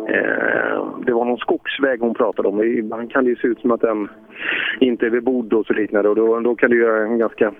Eh, 0.07 0.87
det 1.05 1.13
var 1.13 1.25
någon 1.25 1.37
skogsväg 1.37 1.99
hon 1.99 2.13
pratade 2.13 2.47
om. 2.47 2.63
Ibland 2.63 3.11
kan 3.11 3.23
det 3.23 3.29
ju 3.29 3.35
se 3.35 3.47
ut 3.47 3.59
som 3.59 3.71
att 3.71 3.81
den 3.81 4.07
inte 4.79 5.05
är 5.05 5.09
bebodd 5.09 5.53
och 5.53 5.65
så 5.65 5.73
liknande 5.73 6.09
och 6.09 6.15
då, 6.15 6.39
då 6.39 6.55
kan 6.55 6.69
det 6.69 6.75
göra 6.75 7.03
en 7.03 7.17
ganska... 7.17 7.53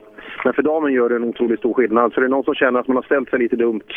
Men 0.43 0.53
för 0.53 0.61
damen 0.61 0.93
gör 0.93 1.09
det 1.09 1.15
en 1.15 1.23
otroligt 1.23 1.59
stor 1.59 1.73
skillnad. 1.73 2.03
Alltså, 2.03 2.15
så 2.15 2.21
det 2.21 2.27
är 2.27 2.29
någon 2.29 2.43
som 2.43 2.55
känner 2.55 2.79
att 2.79 2.87
man 2.87 2.95
har 2.95 3.03
ställt 3.03 3.29
sig 3.29 3.39
lite 3.39 3.55
dumt. 3.55 3.89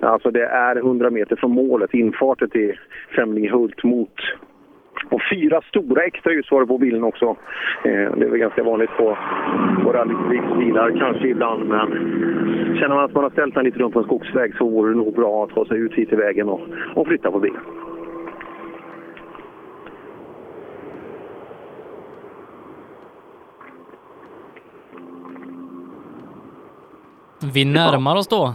Alltså 0.00 0.30
det 0.30 0.46
är 0.46 0.76
100 0.76 1.10
meter 1.10 1.36
från 1.36 1.50
målet, 1.50 1.94
infarten 1.94 2.50
till 2.50 2.78
Femlingehult 3.16 3.84
mot 3.84 4.14
och 5.08 5.20
fyra 5.30 5.60
stora 5.68 6.02
extra 6.02 6.32
ljus 6.32 6.50
var 6.50 6.60
det 6.60 6.66
på 6.66 6.78
bilen 6.78 7.04
också. 7.04 7.36
Eh, 7.84 8.16
det 8.16 8.24
är 8.24 8.30
väl 8.30 8.38
ganska 8.38 8.62
vanligt 8.62 8.90
på, 8.96 9.18
på 9.84 9.92
rallybilar 9.92 10.98
kanske 10.98 11.28
ibland, 11.28 11.68
men 11.68 11.88
känner 12.80 12.94
man 12.94 13.04
att 13.04 13.14
man 13.14 13.24
har 13.24 13.30
ställt 13.30 13.54
den 13.54 13.64
lite 13.64 13.78
runt 13.78 13.92
på 13.92 13.98
en 13.98 14.04
skogsväg 14.04 14.56
så 14.56 14.68
vore 14.68 14.90
det 14.90 14.96
nog 14.96 15.14
bra 15.14 15.44
att 15.44 15.50
ta 15.50 15.64
sig 15.64 15.78
ut 15.78 15.94
hit 15.94 16.12
i 16.12 16.16
vägen 16.16 16.48
och, 16.48 16.60
och 16.94 17.06
flytta 17.06 17.30
på 17.30 17.38
bilen. 17.38 17.60
Vi 27.54 27.64
närmar 27.64 28.16
oss 28.16 28.28
då 28.28 28.54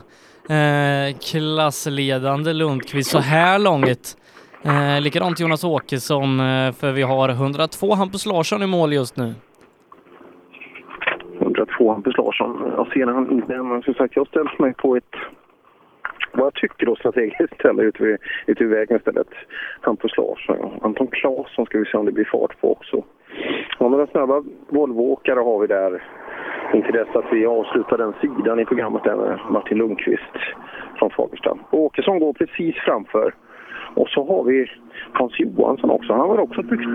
eh, 0.54 1.18
klassledande 1.32 2.54
Lundqvist 2.54 3.12
så 3.12 3.20
här 3.20 3.60
långt. 3.60 4.18
Eh, 4.68 5.02
likadant 5.02 5.40
Jonas 5.40 5.64
Åkesson, 5.64 6.40
eh, 6.40 6.72
för 6.72 6.92
vi 6.92 7.02
har 7.02 7.30
102 7.30 7.94
Hampus 7.94 8.26
Larsson 8.26 8.64
i 8.64 8.68
mål 8.68 8.94
just 8.94 9.18
nu. 9.18 9.34
102 11.40 11.92
Hampus 11.92 12.18
Larsson. 12.18 12.74
Jag 12.78 12.88
ser 12.88 13.06
han 13.06 13.32
inte 13.32 13.56
än, 13.56 13.68
men 13.70 13.82
som 13.82 13.94
sagt, 13.94 14.16
jag 14.16 14.22
har 14.22 14.26
ställt 14.26 14.60
mig 14.60 14.74
på 14.74 14.96
ett 14.96 15.16
vad 16.32 16.46
jag 16.46 16.54
tycker 16.54 16.86
då 16.86 16.96
strategiskt 16.96 17.54
ställe 17.60 17.84
ute 17.84 18.04
vid, 18.04 18.18
ute 18.46 18.64
vid 18.64 18.74
vägen 18.74 18.98
istället. 18.98 19.28
Hampus 19.82 20.18
Larsson. 20.18 20.80
Anton 20.82 21.08
Claesson 21.08 21.66
ska 21.66 21.78
vi 21.78 21.86
se 21.86 21.98
om 21.98 22.06
det 22.06 22.12
blir 22.12 22.30
fart 22.32 22.62
på 22.62 22.72
också. 22.72 23.04
Ja, 23.80 23.90
några 23.90 24.08
snabba 24.08 24.44
Volvoåkare 24.70 25.40
har 25.40 25.60
vi 25.60 25.68
där 25.68 26.04
intill 26.74 26.94
dess 26.94 27.16
att 27.16 27.26
vi 27.32 27.46
avslutar 27.46 27.98
den 27.98 28.14
sidan 28.22 28.60
i 28.60 28.66
programmet 28.66 29.04
där 29.04 29.16
med 29.16 29.40
Martin 29.50 29.78
Lundqvist 29.78 30.36
från 31.00 31.10
Fagersta. 31.10 31.58
Åkesson 31.72 32.20
går 32.20 32.34
precis 32.34 32.76
framför. 32.76 33.34
Och 33.96 34.10
så 34.10 34.26
har 34.26 34.44
vi 34.44 34.66
Hans 35.14 35.40
Johansson 35.40 35.90
också. 35.90 36.14
Han 36.14 36.30
har 36.30 36.40
också 36.40 36.62
byggt, 36.62 36.90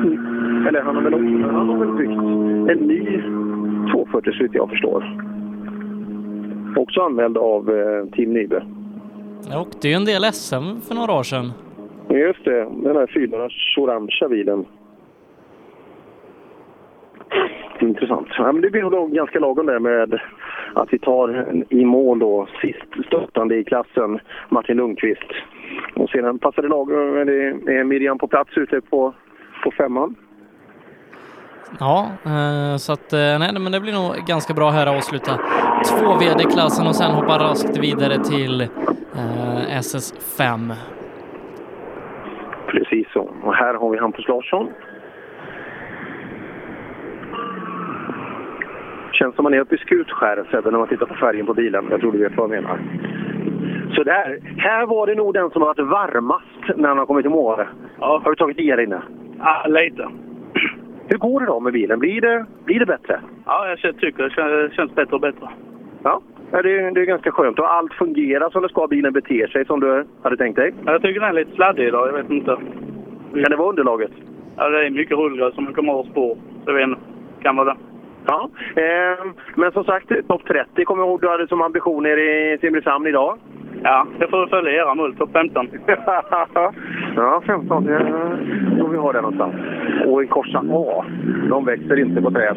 eller 0.68 0.82
han 0.82 0.96
har 0.96 1.02
väl, 1.02 1.14
också, 1.14 1.56
han 1.56 1.68
har 1.68 1.78
väl 1.78 1.92
byggt 1.92 2.20
en 2.72 2.88
ny 2.88 3.22
240 3.92 4.32
så 4.32 4.46
jag 4.52 4.70
förstår. 4.70 5.00
Också 6.76 7.00
anmäld 7.00 7.36
av 7.36 7.70
eh, 7.70 8.06
Team 8.16 8.32
Nybe. 8.32 8.62
Jag 9.50 9.60
åkte 9.60 9.88
ju 9.88 9.94
en 9.94 10.04
del 10.04 10.22
SM 10.22 10.80
för 10.88 10.94
några 10.94 11.12
år 11.12 11.22
sedan. 11.22 11.52
Just 12.08 12.44
det, 12.44 12.68
den 12.84 12.96
här 12.96 13.06
fyrhjulars 13.06 13.78
orangea 13.78 14.28
bilen. 14.28 14.64
Intressant. 17.80 18.28
Ja, 18.38 18.52
men 18.52 18.62
det 18.62 18.70
blir 18.70 18.82
nog 18.82 19.12
ganska 19.12 19.38
lagom 19.38 19.66
där 19.66 19.78
med 19.78 20.20
att 20.74 20.92
vi 20.92 20.98
tar 20.98 21.46
i 21.68 21.84
mål 21.84 22.18
då 22.18 22.48
sist 22.60 23.06
stöttande 23.06 23.56
i 23.56 23.64
klassen, 23.64 24.20
Martin 24.48 24.76
Lundqvist. 24.76 25.32
Och 25.94 26.10
sedan 26.10 26.38
passar 26.38 26.62
det 26.62 26.68
lagom, 26.68 27.10
men 27.14 27.26
det 27.26 27.74
är 27.76 27.84
Miriam 27.84 28.18
på 28.18 28.28
plats 28.28 28.50
ute 28.56 28.80
på, 28.80 29.14
på 29.64 29.70
femman. 29.70 30.14
Ja, 31.78 32.10
eh, 32.24 32.76
så 32.76 32.92
att 32.92 33.12
eh, 33.12 33.18
nej, 33.18 33.52
men 33.52 33.72
det 33.72 33.80
blir 33.80 33.92
nog 33.92 34.14
ganska 34.26 34.54
bra 34.54 34.70
här 34.70 34.86
att 34.86 34.96
avsluta 34.96 35.38
två 35.88 36.14
VD-klassen 36.14 36.86
och 36.86 36.96
sen 36.96 37.10
hoppa 37.10 37.38
raskt 37.38 37.78
vidare 37.78 38.24
till 38.24 38.60
eh, 38.60 39.78
SS5. 39.80 40.72
Precis 42.66 43.12
så. 43.12 43.30
Och 43.42 43.54
här 43.54 43.74
har 43.74 43.90
vi 43.90 43.98
Hampus 43.98 44.28
Larsson. 44.28 44.68
Känns 49.20 49.34
som 49.34 49.42
man 49.42 49.54
är 49.54 49.60
uppe 49.60 49.74
i 49.74 49.78
Skutskär, 49.78 50.44
Sebbe, 50.50 50.70
när 50.70 50.78
man 50.78 50.88
tittar 50.88 51.06
på 51.06 51.14
färgen 51.14 51.46
på 51.46 51.54
bilen. 51.54 51.86
Jag 51.90 52.00
tror 52.00 52.12
du 52.12 52.18
vet 52.18 52.36
vad 52.36 52.44
jag 52.44 52.62
menar. 52.62 52.78
Så 53.94 54.02
där. 54.02 54.38
Här 54.56 54.86
var 54.86 55.06
det 55.06 55.14
nog 55.14 55.34
den 55.34 55.50
som 55.50 55.62
har 55.62 55.68
varit 55.68 55.86
varmast 55.86 56.76
när 56.76 56.88
han 56.88 56.98
har 56.98 57.06
kommit 57.06 57.26
i 57.26 57.28
mål. 57.28 57.64
Ja. 58.00 58.20
Har 58.24 58.30
du 58.30 58.36
tagit 58.36 58.58
i 58.58 58.70
här 58.70 58.80
inne? 58.80 59.02
Ja, 59.38 59.66
lite. 59.68 60.08
Hur 61.08 61.18
går 61.18 61.40
det 61.40 61.46
då 61.46 61.60
med 61.60 61.72
bilen? 61.72 61.98
Blir 61.98 62.20
det, 62.20 62.44
blir 62.64 62.78
det 62.78 62.86
bättre? 62.86 63.20
Ja, 63.46 63.76
jag 63.82 63.96
tycker 64.00 64.22
det 64.22 64.74
känns, 64.74 64.94
bättre 64.94 65.14
och 65.14 65.20
bättre. 65.20 65.48
Ja. 66.02 66.20
Ja, 66.50 66.62
det, 66.62 66.78
är, 66.78 66.90
det 66.90 67.00
är 67.00 67.04
ganska 67.04 67.32
skönt 67.32 67.58
och 67.58 67.72
allt 67.72 67.92
fungerar 67.92 68.50
som 68.50 68.62
det 68.62 68.68
ska. 68.68 68.86
Bilen 68.86 69.12
beter 69.12 69.46
sig 69.46 69.64
som 69.64 69.80
du 69.80 70.04
hade 70.22 70.36
tänkt 70.36 70.56
dig. 70.56 70.74
Jag 70.84 71.02
tycker 71.02 71.20
den 71.20 71.28
är 71.28 71.32
lite 71.32 71.54
sladdig 71.54 71.86
idag, 71.86 72.08
jag 72.08 72.12
vet 72.12 72.30
inte. 72.30 72.56
Kan 73.32 73.50
det 73.50 73.56
vara 73.56 73.68
underlaget? 73.68 74.12
Ja, 74.56 74.68
det 74.68 74.86
är 74.86 74.90
mycket 74.90 75.18
rullgräs 75.18 75.54
som 75.54 75.74
kommer 75.74 75.92
av 75.92 76.04
spår. 76.04 76.36
Så 76.64 76.70
jag 76.70 76.74
vet 76.74 76.88
inte. 76.88 77.00
Kan 77.42 77.56
vara 77.56 77.74
det. 77.74 77.89
Ja, 78.26 78.50
eh, 78.76 79.24
men 79.54 79.72
som 79.72 79.84
sagt, 79.84 80.08
topp 80.28 80.42
30 80.46 80.84
kommer 80.84 81.02
jag 81.02 81.08
ihåg 81.08 81.20
du 81.20 81.28
hade 81.28 81.48
som 81.48 81.62
ambition 81.62 82.02
nere 82.02 82.20
i 82.20 82.58
Simrishamn 82.60 83.06
idag. 83.06 83.38
Ja, 83.82 84.06
jag 84.18 84.30
får 84.30 84.46
följa 84.46 84.72
era 84.72 84.94
mål. 84.94 85.16
Topp 85.16 85.30
15. 85.32 85.68
Ja, 87.16 87.42
15. 87.46 87.86
Ja, 87.86 87.98
då 88.78 88.86
vi 88.86 88.96
har 88.96 89.12
det 89.12 89.20
någonstans. 89.20 89.54
Och 90.06 90.22
i 90.22 90.26
korsa 90.26 90.64
A, 90.72 91.04
de 91.48 91.64
växer 91.64 91.98
inte 91.98 92.22
på 92.22 92.30
träd. 92.30 92.56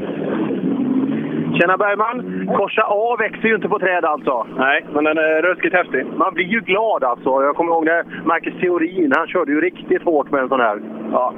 Tjena 1.58 1.78
Bergman! 1.78 2.48
Korsa 2.58 2.84
A 2.88 3.16
växer 3.20 3.48
ju 3.48 3.56
inte 3.56 3.70
på 3.70 3.80
träd 3.80 4.06
alltså. 4.06 4.48
Nej, 4.58 4.86
men 4.94 5.04
den 5.04 5.18
är 5.18 5.42
ruskigt 5.42 5.76
häftig. 5.76 6.06
Man 6.06 6.34
blir 6.34 6.46
ju 6.46 6.60
glad 6.60 7.04
alltså. 7.04 7.30
Jag 7.30 7.56
kommer 7.56 7.72
ihåg 7.72 7.86
när 7.86 8.04
Marcus 8.26 8.54
Theorin, 8.62 9.14
han 9.16 9.28
körde 9.28 9.52
ju 9.52 9.62
riktigt 9.62 10.04
hårt 10.04 10.32
med 10.32 10.42
en 10.42 10.50
sån 10.50 10.60
här. 10.60 10.82
Ja, 11.12 11.34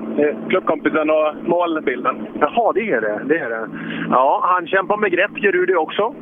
klubbkompisen 0.49 1.09
och 1.09 1.35
målbilden. 1.41 2.27
Jaha, 2.39 2.71
det 2.73 2.91
är 2.91 3.01
det. 3.01 3.21
det 3.25 3.39
är 3.39 3.49
det. 3.49 3.67
Ja, 4.09 4.39
han 4.43 4.67
kämpar 4.67 4.97
med 4.97 5.11
grepp. 5.11 5.37
Gör 5.37 5.51
du 5.51 5.65
det 5.65 5.75
också? 5.75 6.13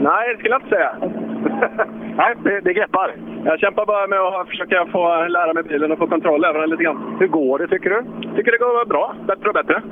Nej, 0.00 0.28
det 0.28 0.38
skulle 0.38 0.54
jag 0.54 0.62
inte 0.62 0.76
säga. 0.76 0.92
Nej, 2.16 2.34
det, 2.44 2.60
det 2.60 2.72
greppar. 2.72 3.14
Jag 3.44 3.60
kämpar 3.60 3.86
bara 3.86 4.06
med 4.06 4.20
att 4.20 4.48
försöka 4.48 4.86
få 4.86 5.26
lära 5.28 5.52
mig 5.52 5.62
bilen 5.62 5.92
och 5.92 5.98
få 5.98 6.06
kontroll 6.06 6.44
över 6.44 6.60
den 6.60 6.70
lite 6.70 6.84
grann. 6.84 7.16
Hur 7.20 7.26
går 7.26 7.58
det 7.58 7.68
tycker 7.68 7.90
du? 7.90 8.02
tycker 8.36 8.52
det 8.52 8.58
går 8.58 8.86
bra. 8.86 9.14
Bättre 9.26 9.48
och 9.48 9.54
bättre. 9.54 9.82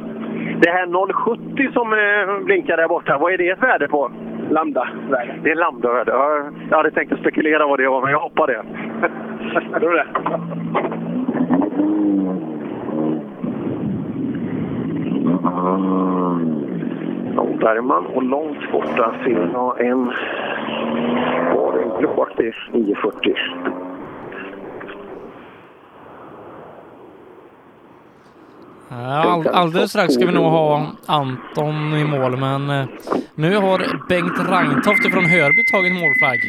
Det 0.63 0.71
här 0.71 1.13
070 1.13 1.73
som 1.73 1.93
eh, 1.93 2.45
blinkar 2.45 2.77
där 2.77 2.89
borta, 2.89 3.19
vad 3.19 3.33
är 3.33 3.39
det 3.39 3.49
ett 3.49 3.63
värde 3.63 3.89
på? 3.89 4.11
Lambda-värde. 4.51 5.35
Det 5.43 5.51
är 5.51 5.55
lambda-värde. 5.55 6.13
Jag, 6.71 6.77
hade 6.77 6.91
tänkt 6.91 7.13
att 7.13 7.21
spekulera 7.21 7.67
vad 7.67 7.79
det 7.79 7.89
var, 7.89 8.03
men 8.03 8.11
jag 8.11 8.21
hoppar 8.21 8.47
det. 8.47 8.63
tror 9.81 9.93
det. 9.93 10.07
Ja, 17.37 17.47
Bergman 17.61 18.07
och 18.07 18.23
långt 18.23 18.73
borta 18.73 19.15
ser 19.25 19.51
jag 19.53 19.81
en... 19.81 20.05
Var 21.55 21.73
det 21.73 21.83
en 21.83 21.99
blåaktig 21.99 22.55
940? 22.73 23.35
All, 28.91 29.47
alldeles 29.47 29.91
strax 29.91 30.15
ska 30.15 30.27
vi 30.27 30.33
nog 30.33 30.45
ha 30.45 30.87
Anton 31.07 31.95
i 31.95 32.05
mål, 32.05 32.37
men 32.37 32.71
eh, 32.71 32.87
nu 33.35 33.57
har 33.57 33.79
Bengt 34.09 34.51
Rangtoft 34.51 35.13
från 35.13 35.25
Hörby 35.25 35.63
tagit 35.65 35.93
målflagg. 35.93 36.41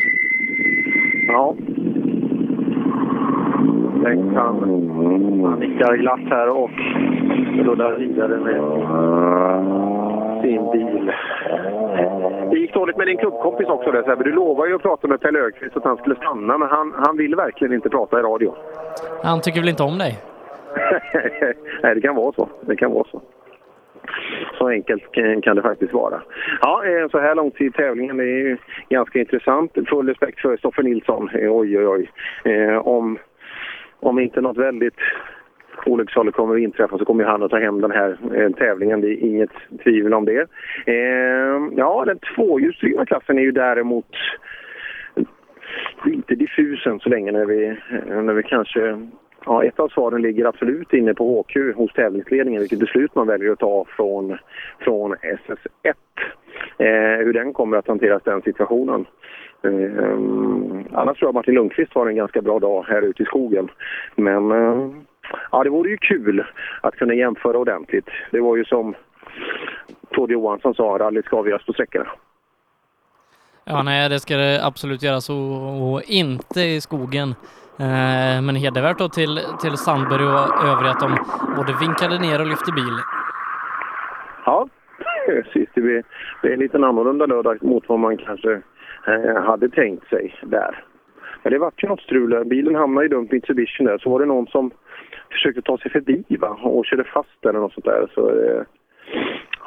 Ja. 1.28 1.56
Bengt 4.04 4.36
han, 4.36 4.56
han 5.46 5.60
nickar 5.60 5.98
glatt 5.98 6.30
här 6.30 6.50
och 6.50 6.72
rullar 7.66 7.96
vidare 7.96 8.38
med 8.38 8.62
sin 10.42 10.72
bil. 10.72 11.12
Det 12.52 12.58
gick 12.58 12.74
dåligt 12.74 12.98
med 12.98 13.08
din 13.08 13.18
klubbkompis 13.18 13.68
också 13.68 13.92
där 13.92 14.04
Sebbe. 14.04 14.24
Du 14.24 14.32
lovade 14.32 14.70
ju 14.70 14.76
att 14.76 14.82
prata 14.82 15.08
med 15.08 15.22
Pelle 15.22 15.40
Öqvist 15.40 15.78
att 15.78 15.84
han 15.84 15.98
skulle 15.98 16.16
stanna, 16.16 16.58
men 16.58 16.70
han, 16.70 16.94
han 17.06 17.18
vill 17.18 17.36
verkligen 17.36 17.74
inte 17.74 17.90
prata 17.90 18.20
i 18.20 18.22
radio. 18.22 18.54
Han 19.24 19.42
tycker 19.42 19.60
väl 19.60 19.70
inte 19.70 19.84
om 19.84 19.98
dig? 19.98 20.31
Nej, 21.84 21.96
det 21.96 22.02
kan 22.02 22.16
vara 22.16 22.34
så. 22.34 22.50
Det 22.62 22.76
kan 22.76 22.92
vara 22.92 23.08
så. 23.12 23.22
Så 24.58 24.68
enkelt 24.68 25.12
kan- 25.42 25.56
det 25.56 25.62
faktiskt 25.62 25.94
vara. 25.94 26.22
Ja, 26.62 26.86
eh, 26.86 27.10
så 27.10 27.20
här 27.20 27.36
långt 27.36 27.62
i 27.62 27.72
tävlingen 27.72 28.18
det 28.18 28.24
är 28.24 28.38
ju 28.38 28.58
ganska 28.90 29.20
intressant. 29.20 29.72
Full 29.90 30.08
respekt 30.08 30.40
för 30.40 30.58
Stoffer 30.58 30.84
Nilsson. 30.84 31.30
Eh, 31.34 31.56
oj, 31.56 31.78
oj, 31.80 31.88
oj. 31.88 32.12
Eh, 32.54 32.88
om, 32.88 33.18
om 34.00 34.20
inte 34.20 34.42
något 34.42 34.58
väldigt 34.58 35.00
olycksaligt 35.86 36.38
kommer 36.38 36.56
att 36.56 36.62
inträffa 36.62 36.98
så 36.98 37.06
kommer 37.06 37.24
han 37.24 37.44
att 37.44 37.52
ta 37.52 37.60
hem 37.60 37.82
den 37.82 37.92
här 37.92 38.18
tävlingen. 38.58 39.02
Det 39.02 39.08
är 39.08 39.24
inget 39.24 39.52
tvivel 39.84 40.14
om 40.14 40.26
det. 40.26 40.48
Ja, 41.76 42.04
den 42.06 42.20
tvåhjulsdrivna 42.36 43.06
klassen 43.06 43.38
är 43.38 43.42
ju 43.42 43.52
däremot 43.52 44.06
lite 46.06 46.36
diffus 46.36 46.86
än 46.86 47.00
så 47.00 47.10
länge 47.10 47.32
när 47.32 47.46
vi, 47.46 47.78
när 48.08 48.34
vi 48.34 48.44
kanske 48.44 49.10
Ja, 49.46 49.64
ett 49.64 49.80
av 49.80 49.90
svaren 49.90 50.22
ligger 50.22 50.46
absolut 50.46 50.94
inne 50.94 51.14
på 51.14 51.42
HQ 51.42 51.76
hos 51.76 51.94
tävlingsledningen, 51.94 52.60
vilket 52.62 52.80
beslut 52.80 53.16
man 53.16 53.28
väljer 53.28 53.52
att 53.52 53.60
ta 53.60 53.86
från, 53.96 54.38
från 54.80 55.16
SS1. 55.16 55.94
Eh, 56.78 57.26
hur 57.26 57.34
den 57.34 57.54
kommer 57.54 57.78
att 57.78 57.88
hanteras, 57.88 58.24
den 58.24 58.42
situationen. 58.42 59.06
Eh, 59.64 60.18
annars 60.92 61.18
tror 61.18 61.28
jag 61.28 61.34
Martin 61.34 61.54
Lundqvist 61.54 61.94
har 61.94 62.08
en 62.08 62.16
ganska 62.16 62.42
bra 62.42 62.60
dag 62.60 62.86
här 62.88 63.02
ute 63.02 63.24
i 63.24 63.26
skogen. 63.26 63.70
Men 64.16 64.52
eh, 64.52 64.90
ja, 65.52 65.64
det 65.64 65.70
vore 65.70 65.90
ju 65.90 65.98
kul 65.98 66.46
att 66.82 66.96
kunna 66.96 67.14
jämföra 67.14 67.58
ordentligt. 67.58 68.08
Det 68.32 68.40
var 68.40 68.58
ju 68.58 68.66
som 68.66 68.96
Tord 70.12 70.32
Johansson 70.32 70.76
sa, 70.76 70.84
rallyt 70.84 71.26
ska 71.26 71.38
avgöras 71.38 71.66
på 71.66 71.74
sträckorna. 71.74 72.08
Ja, 73.66 73.84
nej, 73.84 74.10
det 74.10 74.20
ska 74.20 74.38
det 74.38 74.66
absolut 74.66 75.04
göras 75.04 75.30
och, 75.30 75.94
och 75.94 76.02
inte 76.02 76.62
i 76.62 76.82
skogen. 76.82 77.36
Eh, 77.82 78.42
men 78.46 78.56
hedervärt 78.56 78.98
då 78.98 79.10
till, 79.10 79.40
till 79.62 79.78
Sandberg 79.78 80.26
och 80.26 80.48
övriga 80.72 80.92
att 80.92 81.00
de 81.00 81.12
både 81.58 81.74
vinkade 81.80 82.20
ner 82.20 82.42
och 82.42 82.48
lyfte 82.48 82.72
bil. 82.72 82.98
Ja, 84.46 84.68
precis. 85.26 85.70
Det 85.74 85.82
blir, 85.82 86.04
det 86.42 86.48
är 86.48 86.54
en 86.54 86.60
liten 86.60 86.84
annorlunda 86.84 87.26
lördag 87.26 87.64
mot 87.64 87.90
vad 87.90 88.00
man 88.00 88.18
kanske 88.18 88.62
eh, 89.08 89.44
hade 89.44 89.70
tänkt 89.70 90.10
sig 90.10 90.36
där. 90.44 90.84
Men 91.44 91.54
det 91.54 91.60
vart 91.60 91.84
ju 91.84 91.88
något 91.88 92.02
strul. 92.02 92.46
Bilen 92.46 92.76
hamnade 92.76 93.06
i 93.06 93.10
dumt 93.10 93.28
Mitsubishi 93.32 93.84
där. 93.84 93.98
Så 93.98 94.10
var 94.10 94.20
det 94.20 94.26
någon 94.26 94.48
som 94.48 94.72
försökte 95.32 95.62
ta 95.62 95.78
sig 95.78 95.92
förbi 95.92 96.24
va? 96.30 96.50
och 96.64 96.86
körde 96.86 97.04
fast 97.04 97.46
eller 97.46 97.60
något 97.60 97.74
sånt 97.74 97.86
där. 97.86 98.08
Så, 98.16 98.30
eh, 98.30 98.64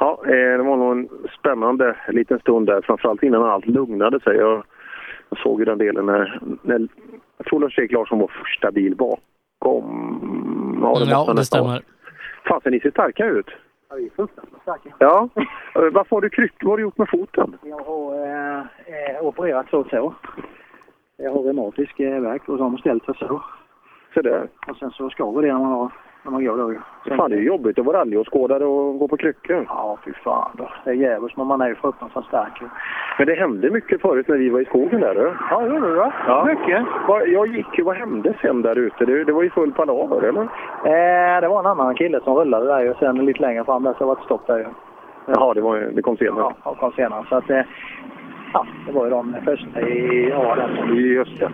ja, 0.01 0.21
det 0.27 0.63
var 0.63 0.77
nog 0.77 0.93
en 0.93 1.09
spännande 1.39 1.97
liten 2.09 2.39
stund 2.39 2.67
där. 2.67 2.81
Framförallt 2.83 3.23
innan 3.23 3.45
allt 3.45 3.67
lugnade 3.67 4.21
sig. 4.21 4.37
Jag, 4.37 4.65
jag 5.29 5.39
såg 5.39 5.59
ju 5.59 5.65
den 5.65 5.79
delen 5.79 6.07
när, 6.07 6.41
när 6.63 6.89
jag 7.37 7.47
tror 7.47 7.61
Lars-Erik 7.61 7.93
Larsson 7.93 8.19
var 8.19 8.29
första 8.29 8.71
bil 8.71 8.97
bakom. 8.97 10.79
Ja, 10.83 10.99
det, 10.99 11.11
Ja, 11.11 11.33
det 11.37 11.45
stämmer. 11.45 11.83
Fasen, 12.49 12.73
ni 12.73 12.81
ser 12.81 12.91
starka 12.91 13.27
ut. 13.27 13.47
Ja, 13.89 13.97
vi 13.97 14.07
är 14.07 14.11
fruktansvärt 14.11 14.63
starka. 14.63 14.89
Ja. 14.99 15.29
Eh, 15.37 15.91
Varför 15.93 16.17
har 16.17 16.21
du 16.21 16.31
kryck? 16.31 16.53
Vad 16.61 16.71
har 16.71 16.77
du 16.77 16.83
gjort 16.83 16.99
med 16.99 17.09
foten? 17.11 17.57
Jag 17.63 17.79
har 17.85 18.27
eh, 18.27 18.59
eh, 18.61 19.23
opererat 19.27 19.67
två 19.71 19.85
tår. 19.85 20.15
Jag 21.17 21.33
har 21.33 21.43
reumatisk 21.43 22.01
eh, 22.01 22.21
värk 22.21 22.49
och 22.49 22.57
så 22.59 22.63
har 22.63 22.71
man 22.71 22.79
ställt 22.79 23.05
sig 23.05 23.15
så. 23.19 23.43
Så 24.15 24.23
där. 24.23 24.49
Och 24.69 24.77
sen 24.77 24.91
så 24.91 25.11
skaver 25.11 25.43
det 25.43 25.53
när 25.53 25.59
man, 25.59 25.73
har, 25.73 25.93
när 26.25 26.31
man 26.31 26.45
går 26.45 26.57
då. 26.57 26.75
Fan, 27.17 27.31
det 27.31 27.37
är 27.37 27.41
ju 27.41 27.47
jobbigt 27.47 27.79
att 27.79 27.87
vara 27.87 27.99
rallyåskådare 27.99 28.65
och 28.65 28.99
gå 28.99 29.09
på 29.09 29.17
kryckor. 29.17 29.65
Ja, 29.69 29.99
fy 30.05 30.13
fan 30.13 30.51
då. 30.55 30.69
Det 30.85 30.91
är 30.91 30.95
djävulskt, 30.95 31.37
men 31.37 31.47
man 31.47 31.61
är 31.61 31.69
ju 31.69 31.75
fruktansvärt 31.75 32.25
stark. 32.25 32.63
Men 33.19 33.27
det 33.27 33.35
hände 33.35 33.71
mycket 33.71 34.01
förut 34.01 34.29
när 34.29 34.37
vi 34.37 34.49
var 34.49 34.61
i 34.61 34.65
skogen 34.65 35.01
där. 35.01 35.15
du. 35.15 35.33
Ja, 35.51 35.61
det 35.61 35.75
gjorde 35.75 35.95
va? 35.95 36.13
Ja. 36.27 36.45
Mycket. 36.45 36.87
Jag 37.33 37.47
gick 37.47 37.79
ju, 37.79 37.85
vad 37.85 37.97
hände 37.97 38.35
sen 38.41 38.63
där 38.63 38.79
ute? 38.79 39.05
Det, 39.05 39.25
det 39.25 39.33
var 39.33 39.43
ju 39.43 39.51
full 39.51 39.73
palaver, 39.73 40.23
eller? 40.23 40.43
Eh, 40.43 41.41
det 41.41 41.49
var 41.49 41.61
en 41.61 41.67
annan 41.67 41.95
kille 41.95 42.21
som 42.21 42.35
rullade 42.35 42.67
där 42.67 42.91
och 42.91 42.97
sen 42.97 43.27
lite 43.27 43.41
längre 43.41 43.65
fram 43.65 43.83
där 43.83 43.95
så 43.99 44.07
var 44.07 44.17
det 44.17 44.23
stopp 44.23 44.47
där 44.47 44.59
ju. 44.59 44.67
Jaha, 45.27 45.55
det, 45.55 45.61
var, 45.61 45.77
det 45.77 46.03
kom 46.03 46.17
senare. 46.17 46.55
Ja, 46.65 46.71
och 46.71 46.79
kom 46.79 46.93
senare. 46.93 47.25
Så 47.29 47.37
att, 47.37 47.51
eh, 47.51 47.63
ja, 48.53 48.67
det 48.87 48.93
var 48.93 49.05
ju 49.05 49.11
de 49.11 49.37
första 49.45 49.81
i 49.81 50.31
raden. 50.31 50.97
Just 50.97 51.39
det. 51.39 51.51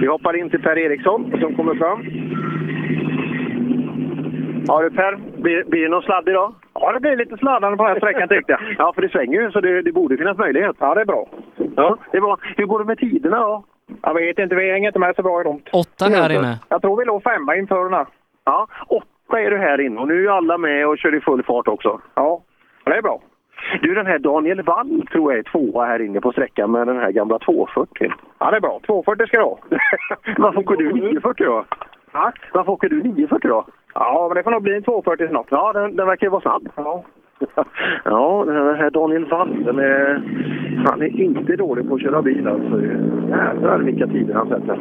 Vi 0.00 0.06
hoppar 0.06 0.36
in 0.36 0.50
till 0.50 0.62
Per 0.62 0.78
Eriksson 0.78 1.32
som 1.40 1.54
kommer 1.54 1.74
fram. 1.74 2.02
Ja 4.68 4.82
du 4.82 4.90
Per, 4.90 5.18
blir, 5.42 5.64
blir 5.64 5.82
det 5.82 5.88
någon 5.88 6.02
sladd 6.02 6.28
idag? 6.28 6.54
Ja, 6.74 6.92
det 6.92 7.00
blir 7.00 7.16
lite 7.16 7.36
sladdande 7.36 7.76
på 7.76 7.82
den 7.84 7.92
här 7.92 8.00
sträckan 8.00 8.28
tyckte 8.28 8.52
jag. 8.52 8.60
Ja, 8.78 8.92
för 8.94 9.02
det 9.02 9.08
svänger 9.08 9.40
ju 9.42 9.50
så 9.50 9.60
det, 9.60 9.82
det 9.82 9.92
borde 9.92 10.16
finnas 10.16 10.38
möjlighet. 10.38 10.76
Ja, 10.78 10.94
det 10.94 11.00
är 11.00 11.04
bra. 11.04 11.28
Ja, 11.76 11.98
det 12.12 12.20
var, 12.20 12.40
hur 12.56 12.66
går 12.66 12.78
det 12.78 12.84
med 12.84 12.98
tiderna 12.98 13.38
då? 13.38 13.64
Jag 14.02 14.14
vet 14.14 14.38
inte, 14.38 14.54
vi 14.54 14.72
hänger 14.72 14.88
inte 14.88 14.98
med 14.98 15.16
så 15.16 15.22
bra 15.22 15.40
i 15.40 15.44
dem. 15.44 15.60
Åtta 15.72 16.04
här 16.04 16.32
inne. 16.32 16.58
Jag 16.68 16.82
tror 16.82 16.96
vi 16.96 17.04
låg 17.04 17.22
femma 17.22 17.56
inför 17.56 17.84
den 17.84 17.92
här. 17.92 18.06
Ja, 18.44 18.66
åtta 18.86 19.40
är 19.40 19.50
du 19.50 19.58
här 19.58 19.80
inne 19.80 20.00
och 20.00 20.08
nu 20.08 20.14
är 20.14 20.20
ju 20.20 20.28
alla 20.28 20.58
med 20.58 20.88
och 20.88 20.98
kör 20.98 21.14
i 21.14 21.20
full 21.20 21.42
fart 21.42 21.68
också. 21.68 22.00
Ja, 22.14 22.42
det 22.84 22.96
är 22.96 23.02
bra. 23.02 23.20
Du, 23.82 23.94
den 23.94 24.06
här 24.06 24.18
Daniel 24.18 24.62
Wall 24.62 25.06
tror 25.12 25.32
jag 25.32 25.38
är 25.38 25.42
tvåa 25.42 25.86
här 25.86 26.02
inne 26.02 26.20
på 26.20 26.32
sträckan 26.32 26.70
med 26.70 26.86
den 26.86 26.96
här 26.96 27.10
gamla 27.10 27.38
240. 27.38 28.12
Ja, 28.38 28.50
det 28.50 28.56
är 28.56 28.60
bra. 28.60 28.80
240 28.86 29.26
ska 29.26 29.36
du 29.36 29.42
ha. 29.42 29.58
Varför 30.38 30.60
åker 30.60 30.76
du 30.76 30.92
940 30.92 31.46
då? 31.46 31.64
Ja. 32.12 32.32
Varför 32.52 32.72
åker 32.72 32.88
du 32.88 33.02
940 33.02 33.48
då? 33.48 33.66
Ja, 33.94 34.26
men 34.28 34.36
det 34.36 34.42
får 34.42 34.50
nog 34.50 34.62
bli 34.62 34.76
en 34.76 34.82
240 34.82 35.28
snart. 35.28 35.46
Ja, 35.50 35.72
den, 35.72 35.96
den 35.96 36.06
verkar 36.06 36.26
ju 36.26 36.30
vara 36.30 36.42
snabb. 36.42 36.68
Ja. 36.74 37.04
Ja, 38.04 38.44
den 38.46 38.76
här 38.76 38.90
Daniel 38.90 39.24
Wall, 39.24 39.78
är, 39.78 40.22
han 40.86 41.02
är 41.02 41.20
inte 41.20 41.56
dålig 41.56 41.88
på 41.88 41.94
att 41.94 42.02
köra 42.02 42.22
bil 42.22 42.48
alltså. 42.48 42.80
Jävlar 43.28 43.78
vilka 43.78 44.06
tider 44.06 44.34
han 44.34 44.48
sätter. 44.48 44.78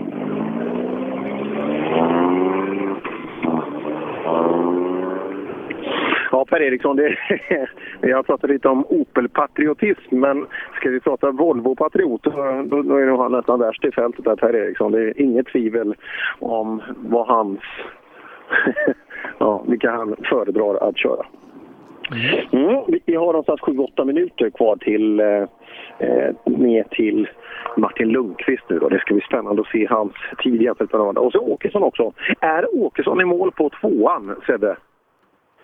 Ja, 6.31 6.45
Per 6.45 6.61
Eriksson, 6.61 6.95
det, 6.95 7.17
vi 8.01 8.11
har 8.11 8.23
pratat 8.23 8.49
lite 8.49 8.69
om 8.69 8.85
Opel-patriotism, 8.89 10.19
men 10.19 10.45
ska 10.75 10.89
vi 10.89 10.99
prata 10.99 11.31
Volvo-patriot 11.31 12.23
då, 12.23 12.81
då 12.81 12.95
är 12.97 13.05
nog 13.05 13.19
han 13.19 13.31
nästan 13.31 13.59
värst 13.59 13.85
i 13.85 13.91
fältet 13.91 14.25
där, 14.25 14.35
Per 14.35 14.55
Eriksson. 14.55 14.91
Det 14.91 15.01
är 15.01 15.21
inget 15.21 15.47
tvivel 15.47 15.95
om 16.39 16.81
vad 16.95 17.27
hans, 17.27 17.59
ja, 19.37 19.63
vilka 19.67 19.91
han 19.91 20.15
föredrar 20.29 20.89
att 20.89 20.97
köra. 20.97 21.25
Mm, 22.51 22.83
vi- 22.87 23.01
vi 23.05 23.15
har 23.15 23.25
någonstans 23.25 23.59
7-8 23.61 24.05
minuter 24.05 24.49
kvar 24.49 24.75
till, 24.75 25.19
eh, 25.19 25.43
eh, 25.99 26.33
ner 26.45 26.83
till 26.83 27.29
Martin 27.77 28.07
Lundqvist 28.09 28.63
nu 28.69 28.79
då. 28.79 28.89
Det 28.89 28.99
ska 28.99 29.13
bli 29.13 29.23
spännande 29.23 29.61
att 29.61 29.67
se 29.67 29.87
hans 29.89 30.13
tid 30.43 30.61
jämfört 30.61 30.91
med 30.93 31.01
andra. 31.01 31.21
Och 31.21 31.31
så 31.31 31.39
Åkesson 31.39 31.83
också. 31.83 32.11
Är 32.39 32.83
Åkesson 32.83 33.21
i 33.21 33.25
mål 33.25 33.51
på 33.51 33.69
tvåan, 33.81 34.35
Sebbe? 34.45 34.75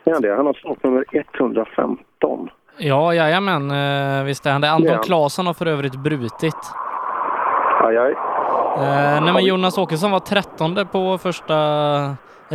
Är 0.06 0.14
han 0.14 0.22
det? 0.22 0.36
Han 0.36 0.46
har 0.46 0.54
startnummer 0.54 1.06
115. 1.38 2.50
Ja, 2.78 3.14
jajamän, 3.14 3.72
eh, 3.72 4.24
visst 4.26 4.46
är 4.46 4.52
han 4.52 4.62
det. 4.62 4.70
Anton 4.72 4.92
Ja. 4.92 4.98
Claesson 4.98 5.48
har 5.48 5.54
för 5.54 5.66
övrigt 5.66 5.96
brutit. 5.96 6.56
Aj, 7.82 7.98
aj. 7.98 8.12
Eh, 8.78 9.24
nej, 9.24 9.34
men 9.34 9.46
Jonas 9.46 9.78
Åkesson 9.78 10.12
var 10.12 10.20
trettonde 10.20 10.86
på 10.86 11.18
första 11.18 11.56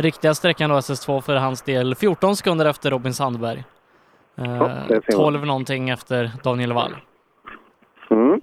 riktiga 0.01 0.33
sträckan 0.33 0.69
då, 0.69 0.75
SS2 0.75 1.21
för 1.21 1.35
hans 1.35 1.61
del. 1.61 1.95
14 1.95 2.35
sekunder 2.35 2.65
efter 2.65 2.91
Robin 2.91 3.13
Sandberg. 3.13 3.63
Eh, 4.37 4.57
Ja, 4.59 4.69
det 4.87 5.01
ser 5.05 5.17
man. 5.17 5.33
12 5.33 5.45
någonting 5.45 5.89
efter 5.89 6.31
Daniel 6.43 6.73
Wall. 6.73 6.95
Mm. 8.09 8.41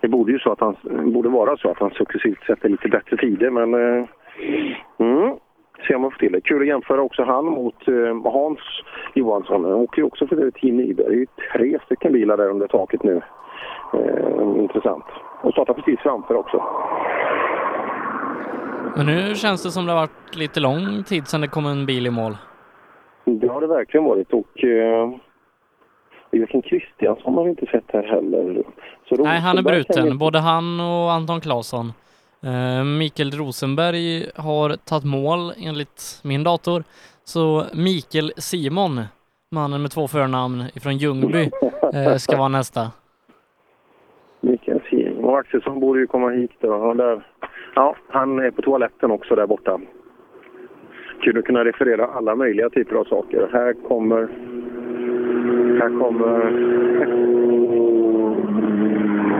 Det 0.00 0.08
borde 0.08 0.32
ju 0.32 0.38
så 0.38 0.52
att 0.52 0.60
han, 0.60 0.76
borde 1.12 1.28
vara 1.28 1.56
så 1.56 1.70
att 1.70 1.78
han 1.78 1.90
successivt 1.90 2.42
sätter 2.46 2.68
lite 2.68 2.88
bättre 2.88 3.16
tider, 3.16 3.50
men... 3.50 3.74
Eh, 3.74 4.04
mm. 4.98 5.36
Se 5.88 5.94
om 5.94 6.02
man 6.02 6.10
får 6.10 6.18
till 6.18 6.32
det. 6.32 6.40
Kul 6.40 6.60
att 6.60 6.66
jämföra 6.66 7.02
också 7.02 7.24
han 7.24 7.44
mot 7.44 7.88
eh, 7.88 8.32
Hans 8.32 8.58
Johansson. 9.14 9.64
Han 9.64 9.72
åker 9.72 9.98
ju 9.98 10.06
också 10.06 10.26
för 10.26 10.36
det 10.36 10.50
Team 10.50 10.76
Nyberg. 10.76 11.06
Det 11.06 11.14
är 11.14 11.18
ju 11.18 11.26
tre 11.52 11.78
stycken 11.84 12.12
bilar 12.12 12.36
där 12.36 12.48
under 12.50 12.66
taket 12.66 13.02
nu. 13.02 13.20
Eh, 13.94 14.60
intressant. 14.62 15.04
Och 15.42 15.52
startar 15.52 15.74
precis 15.74 16.00
framför 16.00 16.34
också. 16.34 16.62
Men 18.96 19.06
nu 19.06 19.34
känns 19.34 19.62
det 19.62 19.70
som 19.70 19.86
det 19.86 19.92
har 19.92 20.00
varit 20.00 20.36
lite 20.36 20.60
lång 20.60 21.02
tid 21.04 21.28
sedan 21.28 21.40
det 21.40 21.48
kom 21.48 21.66
en 21.66 21.86
bil 21.86 22.06
i 22.06 22.10
mål. 22.10 22.36
Det 23.24 23.46
har 23.48 23.60
det 23.60 23.66
verkligen 23.66 24.04
varit 24.04 24.32
och 24.32 24.64
eh, 24.64 25.10
Joakim 26.32 26.62
Kristiansson 26.62 27.34
har 27.34 27.44
vi 27.44 27.50
inte 27.50 27.66
sett 27.66 27.84
här 27.92 28.02
heller. 28.02 28.62
Så 29.08 29.14
Nej, 29.24 29.40
han 29.40 29.58
är 29.58 29.62
bruten. 29.62 30.04
vi- 30.04 30.14
Både 30.14 30.38
han 30.38 30.80
och 30.80 31.12
Anton 31.12 31.40
Claesson. 31.40 31.92
Eh, 32.42 32.84
Mikael 32.84 33.30
Rosenberg 33.30 34.30
har 34.36 34.76
tagit 34.76 35.04
mål 35.04 35.52
enligt 35.58 36.20
min 36.24 36.44
dator. 36.44 36.84
Så 37.24 37.64
Mikael 37.74 38.32
Simon, 38.36 39.00
mannen 39.50 39.82
med 39.82 39.90
två 39.90 40.08
förnamn 40.08 40.64
ifrån 40.74 40.96
Ljungby, 40.96 41.50
eh, 41.94 42.16
ska 42.16 42.36
vara 42.36 42.48
nästa. 42.48 42.90
Mikael. 44.40 44.75
Och 45.26 45.38
Axelsson 45.38 45.80
borde 45.80 46.00
ju 46.00 46.06
komma 46.06 46.30
hit 46.30 46.50
då. 46.60 46.78
Han, 46.78 46.96
där. 46.96 47.26
Ja, 47.74 47.96
han 48.08 48.38
är 48.38 48.50
på 48.50 48.62
toaletten 48.62 49.10
också 49.10 49.34
där 49.34 49.46
borta. 49.46 49.80
Kul 51.20 51.38
att 51.38 51.44
kunna 51.44 51.64
referera 51.64 52.06
alla 52.06 52.34
möjliga 52.34 52.70
typer 52.70 52.96
av 52.96 53.04
saker. 53.04 53.48
Här 53.52 53.72
kommer... 53.88 54.28
Här 55.80 55.98
kommer... 56.00 56.50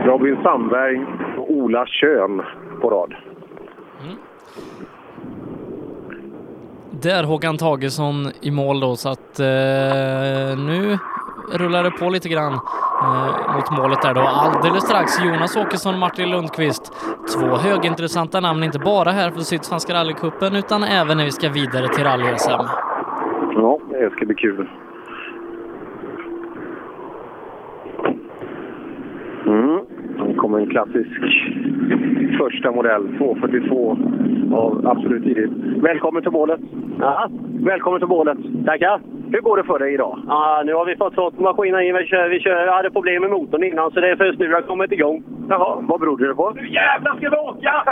Robin 0.05 0.37
Sandberg 0.43 1.05
och 1.37 1.51
Ola 1.51 1.85
Kön 1.85 2.41
på 2.81 2.89
rad. 2.89 3.15
Mm. 4.03 4.15
Där 7.01 7.23
Håkan 7.23 7.57
Tagesson 7.57 8.15
i 8.41 8.51
mål 8.51 8.79
då, 8.79 8.95
så 8.95 9.09
att 9.09 9.39
eh, 9.39 10.65
nu 10.65 10.97
rullar 11.51 11.83
det 11.83 11.91
på 11.91 12.09
lite 12.09 12.29
grann 12.29 12.53
eh, 12.53 13.55
mot 13.55 13.71
målet 13.71 14.01
där 14.01 14.13
då. 14.13 14.21
Alldeles 14.21 14.83
strax 14.83 15.23
Jonas 15.25 15.55
Åkesson 15.55 15.93
och 15.93 15.99
Martin 15.99 16.29
Lundqvist. 16.29 16.93
Två 17.33 17.55
högintressanta 17.55 18.39
namn, 18.39 18.63
inte 18.63 18.79
bara 18.79 19.11
här 19.11 19.31
för 19.31 19.39
Sydsvenska 19.39 19.93
rallycupen 19.93 20.55
utan 20.55 20.83
även 20.83 21.17
när 21.17 21.25
vi 21.25 21.31
ska 21.31 21.49
vidare 21.49 21.87
till 21.87 22.03
rally-SM. 22.03 22.65
Ja, 23.55 23.79
det 23.89 24.09
ska 24.09 24.25
bli 24.25 24.35
kul. 24.35 24.67
Mm. 29.45 29.96
Kommer 30.37 30.59
en 30.59 30.69
klassisk 30.69 31.09
första 32.37 32.71
modell, 32.71 33.17
242 33.17 33.97
av 34.53 34.87
Absolut 34.87 35.23
tidigt. 35.23 35.51
Välkommen 35.83 36.21
till 36.21 36.31
bålet! 36.31 36.59
Ja, 36.99 37.29
välkommen 37.63 37.99
till 37.99 38.09
bålet! 38.09 38.37
Tackar! 38.65 39.01
Hur 39.31 39.41
går 39.41 39.57
det 39.57 39.63
för 39.63 39.79
dig 39.79 39.93
idag? 39.93 40.19
Ja, 40.27 40.63
nu 40.65 40.73
har 40.73 40.85
vi 40.85 40.95
fått 40.95 41.15
fått 41.15 41.39
maskinen 41.39 41.81
in. 41.81 41.95
Vi, 41.95 42.05
kör, 42.05 42.29
vi 42.29 42.39
kör, 42.39 42.67
hade 42.67 42.91
problem 42.91 43.21
med 43.21 43.31
motorn 43.31 43.63
innan 43.63 43.91
så 43.91 43.99
det 43.99 44.09
är 44.09 44.15
först 44.15 44.39
nu 44.39 44.47
det 44.47 44.55
har 44.55 44.61
kommit 44.61 44.91
igång. 44.91 45.23
Jaha, 45.49 45.77
vad 45.81 45.99
beror 45.99 46.17
det 46.17 46.35
på? 46.35 46.51
Nu 46.55 46.67
jävlar 46.67 47.15
ska 47.15 47.29
vi 47.29 47.37
åka! 47.37 47.83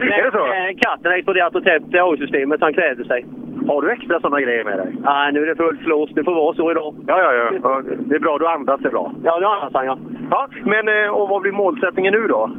Är 0.16 0.24
det 0.24 0.30
så? 0.32 0.44
Eh, 0.46 0.76
Katten 0.78 1.10
har 1.10 1.18
exploderat 1.18 1.54
och 1.54 1.64
täppt 1.64 1.94
AI-systemet 1.94 2.58
så 2.58 2.64
han 2.66 2.74
kläder 2.74 3.04
sig. 3.04 3.26
Har 3.68 3.82
du 3.82 3.90
extra 3.92 4.20
sådana 4.20 4.40
grejer 4.40 4.64
med 4.64 4.78
dig? 4.78 4.96
Nej, 5.00 5.32
nu 5.32 5.42
är 5.42 5.46
det 5.46 5.56
fullt 5.56 5.80
flås. 5.80 6.10
Det 6.14 6.24
får 6.24 6.34
vara 6.34 6.54
så 6.54 6.70
idag. 6.70 6.94
Ja, 7.06 7.22
ja, 7.22 7.32
ja. 7.32 7.82
Det 8.08 8.14
är 8.14 8.20
bra, 8.20 8.38
du 8.38 8.46
andas 8.46 8.80
det 8.80 8.90
bra. 8.90 9.12
Ja, 9.24 9.38
nu 9.40 9.46
andas 9.46 9.74
han 9.74 9.86
ja. 9.86 9.98
Ja, 10.30 10.48
men 10.64 10.88
eh, 10.88 11.10
och 11.10 11.28
vad 11.28 11.42
blir 11.42 11.52
målsättningen 11.52 12.12
nu 12.12 12.26
då? 12.26 12.50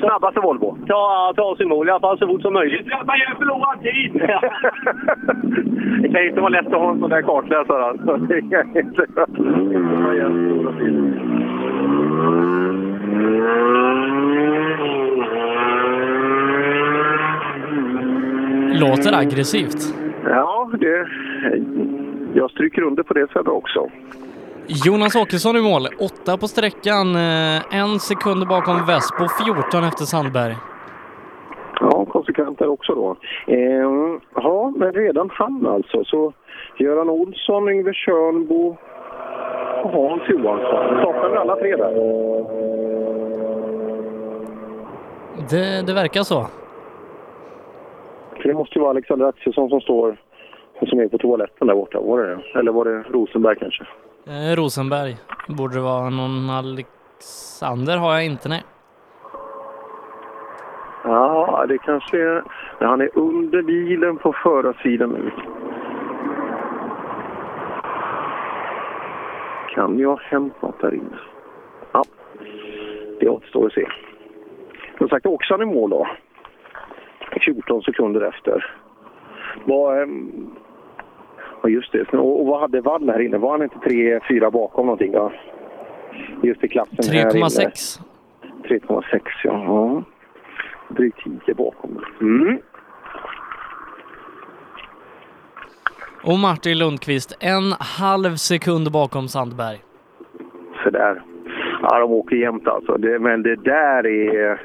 Snabbaste 0.00 0.40
Volvo? 0.40 0.78
Ta, 0.86 1.32
ta 1.36 1.42
oss 1.42 1.60
i 1.60 1.64
mål 1.64 1.88
i 1.88 1.90
alla 1.90 2.00
fall 2.00 2.18
så 2.18 2.26
fort 2.26 2.42
som 2.42 2.52
möjligt. 2.52 2.86
Man 3.06 3.18
gör 3.18 3.34
förlorad 3.38 3.80
tid! 3.82 4.12
det 6.02 6.08
kan 6.08 6.22
ju 6.22 6.28
inte 6.28 6.40
vara 6.40 6.48
lätt 6.48 6.66
att 6.66 6.72
ha 6.72 6.90
en 6.90 7.00
sån 7.00 7.10
där 7.10 7.22
kartläsare. 7.22 7.84
Alltså. 7.84 8.16
Det 8.16 8.40
kan 8.40 8.76
inte 8.76 9.06
vara. 9.14 9.26
Låter 18.80 19.18
aggressivt. 19.18 20.05
Ja, 20.28 20.70
det, 20.80 21.08
jag 22.34 22.50
stryker 22.50 22.82
under 22.82 23.02
på 23.02 23.14
det 23.14 23.26
sättet 23.26 23.48
också. 23.48 23.88
Jonas 24.86 25.16
Åkesson 25.16 25.56
i 25.56 25.60
mål, 25.60 25.82
åtta 26.00 26.36
på 26.36 26.48
sträckan, 26.48 27.14
eh, 27.16 27.78
en 27.80 27.98
sekund 27.98 28.48
bakom 28.48 28.86
Vespo, 28.86 29.24
14 29.44 29.84
efter 29.84 30.04
Sandberg. 30.04 30.54
Ja, 31.80 32.04
konsekvent 32.04 32.58
där 32.58 32.68
också 32.68 32.94
då. 32.94 33.16
Eh, 33.46 34.18
ja, 34.34 34.72
men 34.76 34.92
redan 34.92 35.30
han 35.32 35.66
alltså. 35.66 36.04
Så 36.04 36.32
Göran 36.78 37.10
Olsson, 37.10 37.68
Yngve 37.68 37.92
Tjörnbo 37.94 38.76
och 39.82 39.90
Hans 39.90 40.22
Johansson. 40.28 41.02
Saknar 41.02 41.30
vi 41.30 41.36
alla 41.36 41.56
tre 41.56 41.76
där? 41.76 41.92
Det, 45.50 45.86
det 45.86 45.92
verkar 45.92 46.22
så. 46.22 46.46
För 48.46 48.52
det 48.52 48.58
måste 48.58 48.74
ju 48.74 48.80
vara 48.80 48.90
Alexander 48.90 49.26
Axelsson 49.26 49.68
som 49.68 49.80
står 49.80 50.16
som 50.88 50.98
är 50.98 51.08
på 51.08 51.18
toaletten 51.18 51.66
där 51.66 51.74
borta. 51.74 52.00
Var 52.00 52.18
det 52.18 52.26
det? 52.36 52.58
Eller 52.58 52.72
var 52.72 52.84
det 52.84 53.02
Rosenberg 53.02 53.56
kanske? 53.56 53.84
Eh, 54.26 54.56
Rosenberg 54.56 55.16
borde 55.48 55.74
det 55.74 55.80
vara. 55.80 56.10
Någon 56.10 56.50
Alexander 56.50 57.96
har 57.96 58.14
jag 58.14 58.24
inte, 58.24 58.48
nej. 58.48 58.62
Ja, 61.04 61.64
det 61.68 61.78
kanske 61.78 62.18
är... 62.18 62.44
Han 62.78 63.00
är 63.00 63.10
under 63.14 63.62
bilen 63.62 64.16
på 64.16 64.32
förarsidan 64.32 65.10
nu. 65.10 65.30
Kan 69.74 69.98
ju 69.98 70.06
ha 70.06 70.18
hänt 70.22 70.62
något 70.62 70.80
där 70.80 70.94
inne. 70.94 71.18
Ja, 71.92 72.04
det 73.20 73.28
återstår 73.28 73.66
att 73.66 73.72
se. 73.72 73.86
Som 74.98 75.08
sagt, 75.08 75.26
Oxan 75.26 75.62
i 75.62 75.64
mål 75.64 75.90
då. 75.90 76.06
14 77.40 77.82
sekunder 77.82 78.20
efter. 78.20 78.76
Vad... 79.64 80.02
ehm, 80.02 80.50
Ja, 81.62 81.68
just 81.68 81.92
det. 81.92 82.12
Och, 82.12 82.40
och 82.40 82.46
vad 82.46 82.60
hade 82.60 82.80
Wall 82.80 83.08
här 83.10 83.20
inne? 83.20 83.38
Var 83.38 83.50
han 83.50 83.62
inte 83.62 83.76
3-4 83.76 84.50
bakom 84.50 84.86
någonting? 84.86 85.12
Ja. 85.12 85.32
Just 86.42 86.64
i 86.64 86.68
klassen 86.68 87.14
här 87.14 87.36
inne. 87.36 87.46
3,6. 87.46 88.00
3,6 88.64 89.20
ja. 89.44 89.64
ja. 89.64 90.02
Drygt 90.88 91.18
10 91.46 91.54
bakom. 91.54 92.04
Mm. 92.20 92.58
Och 96.22 96.38
Martin 96.38 96.78
Lundqvist, 96.78 97.36
en 97.40 97.72
halv 97.80 98.34
sekund 98.34 98.92
bakom 98.92 99.28
Sandberg. 99.28 99.78
Så 100.84 100.90
där. 100.90 101.22
Ja, 101.82 101.98
de 101.98 102.12
åker 102.12 102.36
jämnt 102.36 102.68
alltså. 102.68 102.96
Det, 102.96 103.18
men 103.18 103.42
det 103.42 103.56
där 103.56 104.06
är... 104.06 104.60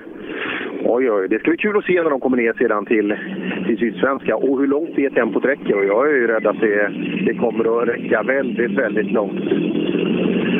Oj, 0.84 1.12
oj. 1.12 1.28
Det 1.30 1.40
ska 1.40 1.52
bli 1.52 1.58
kul 1.58 1.78
att 1.78 1.86
se 1.86 2.02
när 2.04 2.10
de 2.10 2.20
kommer 2.20 2.38
ner 2.38 2.54
sedan 2.54 2.86
till, 2.86 3.16
till 3.66 3.78
Sydsvenska 3.78 4.36
och 4.36 4.60
hur 4.60 4.68
långt 4.68 4.96
det 4.96 5.10
tempot 5.10 5.46
räcker. 5.46 5.78
Och 5.78 5.86
jag 5.86 6.10
är 6.10 6.14
ju 6.14 6.28
rädd 6.28 6.48
att 6.48 6.60
det, 6.60 6.92
det 7.26 7.34
kommer 7.34 7.82
att 7.82 7.88
räcka 7.88 8.24
väldigt, 8.24 8.72
väldigt 8.72 9.12
långt. 9.12 9.42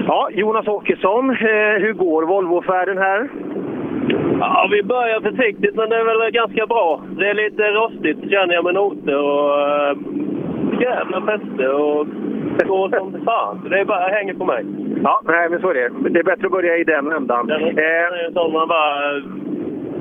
Ja, 0.08 0.30
Jonas 0.32 0.68
Åkesson, 0.68 1.30
eh, 1.30 1.76
hur 1.84 1.94
går 1.94 2.24
Volvo-färden 2.26 2.98
här? 2.98 3.30
Ja, 4.40 4.70
vi 4.72 4.84
börjar 4.84 5.22
försiktigt 5.22 5.76
men 5.76 5.90
det 5.90 5.96
är 5.96 6.06
väl 6.06 6.32
ganska 6.32 6.66
bra. 6.68 7.02
Det 7.18 7.30
är 7.30 7.34
lite 7.34 7.64
rostigt 7.64 8.32
känner 8.32 8.54
jag 8.54 8.64
med 8.64 8.74
noter 8.74 9.18
och 9.18 9.60
äh, 9.70 9.98
jävla 10.82 11.22
fäste 11.22 11.68
och 11.70 12.08
går 12.68 12.90
som 12.90 13.26
fan. 13.26 13.68
Det 13.70 13.80
är 13.80 13.86
bara, 13.86 14.08
hänger 14.08 14.34
på 14.34 14.46
mig. 14.46 14.66
Ja, 15.04 15.22
nej, 15.26 15.50
men 15.50 15.62
så 15.62 15.70
är 15.70 15.74
det. 15.74 16.10
Det 16.10 16.20
är 16.20 16.24
bättre 16.24 16.46
att 16.46 16.52
börja 16.52 16.78
i 16.78 16.84
den 16.84 17.12
ändan. 17.12 17.48
Den 17.48 17.62
Eh, 17.62 18.34
sån 18.34 18.54
man 18.54 18.68
bara 18.68 19.22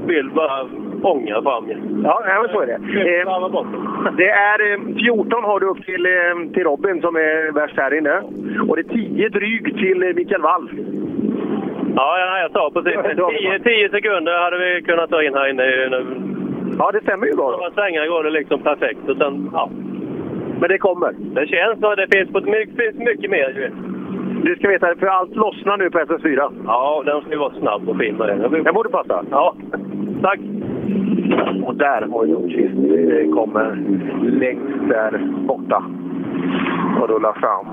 vill 0.06 0.30
bara 0.30 0.62
ånga 1.02 1.42
fram. 1.42 1.64
Ja, 2.04 2.22
men 2.42 2.48
så 2.52 2.60
är 2.60 2.66
det. 2.66 2.72
Eh, 2.72 4.16
det 4.16 4.30
är 4.30 4.72
eh, 4.72 4.78
14 5.04 5.44
har 5.44 5.60
du 5.60 5.66
upp 5.66 5.84
till, 5.84 6.06
eh, 6.06 6.52
till 6.54 6.64
Robin 6.64 7.00
som 7.00 7.16
är 7.16 7.52
värst 7.52 7.76
här 7.76 7.98
inne. 7.98 8.22
Och 8.68 8.76
det 8.76 8.82
är 8.82 8.94
10 8.94 9.28
drygt 9.28 9.78
till 9.78 10.02
eh, 10.02 10.14
Mikael 10.14 10.42
Wall. 10.42 10.70
Ja, 11.96 12.18
ja, 12.18 12.38
jag 12.38 12.52
sa 12.52 12.70
precis. 12.74 13.62
10 13.62 13.88
sekunder 13.90 14.38
hade 14.38 14.58
vi 14.58 14.82
kunnat 14.82 15.10
ta 15.10 15.22
in 15.22 15.34
här 15.34 15.50
inne. 15.50 15.62
nu. 15.62 16.06
Ja, 16.78 16.90
det 16.92 17.00
stämmer 17.00 17.26
ju 17.26 17.36
bra. 17.36 17.50
Några 17.50 17.70
svängar 17.70 18.06
går 18.06 18.24
det 18.24 18.30
liksom 18.30 18.62
perfekt. 18.62 19.08
Och 19.08 19.16
sen, 19.16 19.50
ja. 19.52 19.70
Men 20.60 20.68
det 20.68 20.78
kommer. 20.78 21.12
Det 21.18 21.46
känns 21.46 21.84
att 21.84 21.96
det 21.96 22.08
finns, 22.16 22.46
mycket, 22.46 22.76
finns 22.76 22.98
mycket 22.98 23.30
mer. 23.30 23.52
Vet. 23.52 23.99
Du 24.42 24.56
ska 24.56 24.68
veta, 24.68 24.86
för 24.98 25.06
allt 25.06 25.36
lossnar 25.36 25.76
nu 25.76 25.90
på 25.90 25.98
SS4. 25.98 26.52
Ja, 26.66 27.02
den 27.06 27.20
ska 27.20 27.30
ju 27.30 27.38
vara 27.38 27.54
snabb 27.60 27.88
och 27.88 27.98
fin 27.98 28.16
med 28.16 28.28
den. 28.28 28.64
Den 28.64 28.74
borde 28.74 28.88
passa. 28.88 29.24
Ja, 29.30 29.54
tack. 30.22 30.40
Och 31.64 31.74
där 31.74 32.08
har 32.12 32.24
Ljungqvist 32.26 32.74
eh, 32.74 33.34
kommer 33.34 33.76
längst 34.22 34.88
där 34.88 35.18
borta 35.46 35.84
och 37.00 37.08
rullar 37.08 37.32
fram. 37.32 37.66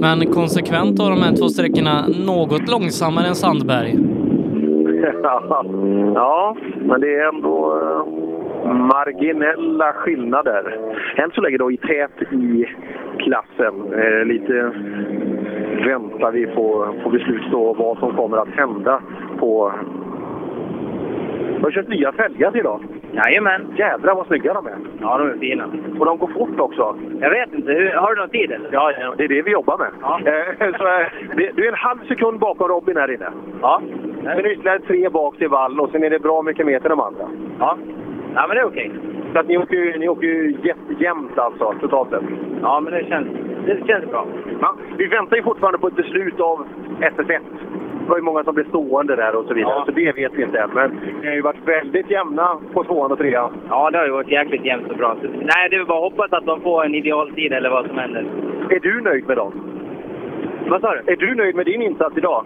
Men 0.00 0.32
konsekvent 0.32 0.98
har 0.98 1.10
de 1.10 1.22
här 1.22 1.36
två 1.36 1.48
sträckorna 1.48 2.06
något 2.26 2.68
långsammare 2.68 3.26
än 3.26 3.34
Sandberg. 3.34 3.92
ja, 6.14 6.56
men 6.80 7.00
det 7.00 7.14
är 7.14 7.28
ändå 7.28 7.80
eh, 7.82 8.26
marginella 8.72 9.92
skillnader. 9.92 10.78
Än 11.16 11.30
så 11.30 11.40
länge 11.40 11.56
då 11.58 11.72
i 11.72 11.76
tät 11.76 12.32
i 12.32 12.66
klassen. 13.18 13.92
Eh, 13.94 14.24
lite 14.24 14.70
väntar 15.86 16.32
vi 16.32 16.46
på, 16.46 16.94
på 17.02 17.10
beslut 17.10 17.42
då 17.50 17.72
vad 17.72 17.98
som 17.98 18.16
kommer 18.16 18.36
att 18.36 18.48
hända 18.48 19.00
på... 19.38 19.72
Du 21.56 21.62
har 21.62 21.70
kört 21.70 21.88
nya 21.88 22.12
fälgar 22.12 22.56
idag. 22.56 22.80
Jajamän. 23.12 23.66
Jädrar 23.76 24.14
vad 24.14 24.26
snygga 24.26 24.54
de 24.54 24.66
är. 24.66 24.76
Ja, 25.00 25.18
de 25.18 25.28
är 25.30 25.38
fina. 25.38 25.64
Och 25.98 26.06
de 26.06 26.18
går 26.18 26.26
fort 26.26 26.60
också. 26.60 26.96
Jag 27.20 27.30
vet 27.30 27.54
inte. 27.54 27.72
Hur- 27.72 27.92
Har 27.94 28.14
du 28.14 28.20
någon 28.20 28.30
tid 28.30 28.50
eller? 28.50 28.68
Ja, 28.72 28.92
ja, 29.00 29.14
det 29.18 29.24
är 29.24 29.28
det 29.28 29.42
vi 29.42 29.50
jobbar 29.50 29.78
med. 29.78 29.88
Eh, 30.28 30.72
Så, 30.78 30.86
eh, 30.86 31.52
du 31.54 31.64
är 31.64 31.68
en 31.68 31.74
halv 31.74 31.98
sekund 32.08 32.38
bakom 32.40 32.68
Robin 32.68 32.96
här 32.96 33.10
inne. 33.14 33.28
Ja. 33.62 33.80
Sen 34.24 34.46
ytterligare 34.46 34.78
tre 34.78 35.08
bak 35.08 35.36
till 35.38 35.48
vall 35.48 35.80
och 35.80 35.90
sen 35.90 36.04
är 36.04 36.10
det 36.10 36.18
bra 36.18 36.42
mycket 36.42 36.66
mer 36.66 36.80
till 36.80 36.90
de 36.90 37.00
andra. 37.00 37.24
Ja. 37.58 37.76
Ja, 38.34 38.44
men 38.48 38.56
det 38.56 38.60
är 38.62 38.66
okej. 38.66 38.90
Så 39.36 39.40
att 39.40 39.48
ni 39.48 39.58
åker 39.58 39.76
ju, 39.76 39.98
ni 39.98 40.08
åker 40.08 40.26
ju 40.26 40.56
jättejämnt 40.62 41.38
alltså, 41.38 41.74
totalt 41.80 42.10
sett. 42.10 42.22
Ja, 42.62 42.80
men 42.80 42.92
det 42.92 43.04
känns, 43.08 43.28
det 43.66 43.86
känns 43.86 44.10
bra. 44.10 44.26
Ja, 44.60 44.76
vi 44.98 45.06
väntar 45.06 45.36
ju 45.36 45.42
fortfarande 45.42 45.78
på 45.78 45.86
ett 45.86 45.96
beslut 45.96 46.40
av 46.40 46.66
SS1. 47.00 47.28
Det 47.28 48.08
var 48.08 48.16
ju 48.16 48.22
många 48.22 48.44
som 48.44 48.54
blev 48.54 48.68
stående 48.68 49.16
där 49.16 49.36
och 49.36 49.44
så 49.44 49.54
vidare, 49.54 49.82
så 49.86 49.90
det 49.90 50.12
vet 50.12 50.32
vi 50.34 50.42
inte 50.42 50.58
än. 50.58 50.70
Men 50.74 51.00
ni 51.20 51.26
har 51.26 51.34
ju 51.34 51.40
varit 51.40 51.68
väldigt 51.68 52.10
jämna 52.10 52.58
på 52.72 52.84
tvåan 52.84 53.12
och 53.12 53.18
trean. 53.18 53.52
Ja, 53.68 53.90
det 53.90 53.98
har 53.98 54.04
ju 54.06 54.12
varit 54.12 54.30
jäkligt 54.30 54.64
jämnt 54.64 54.90
och 54.90 54.96
bra. 54.96 55.16
Så, 55.22 55.28
nej, 55.28 55.68
det 55.70 55.76
är 55.76 55.84
bara 55.84 56.06
att 56.06 56.12
hoppas 56.12 56.32
att 56.32 56.46
de 56.46 56.60
får 56.60 56.84
en 56.84 56.94
idealtid 56.94 57.52
eller 57.52 57.70
vad 57.70 57.86
som 57.86 57.98
händer. 57.98 58.26
Är 58.70 58.80
du 58.80 59.00
nöjd 59.00 59.26
med 59.28 59.36
dem? 59.36 59.52
Vad 60.68 60.80
sa 60.80 60.94
du? 60.94 61.12
Är 61.12 61.16
du 61.16 61.34
nöjd 61.34 61.56
med 61.56 61.66
din 61.66 61.82
insats 61.82 62.16
idag? 62.16 62.44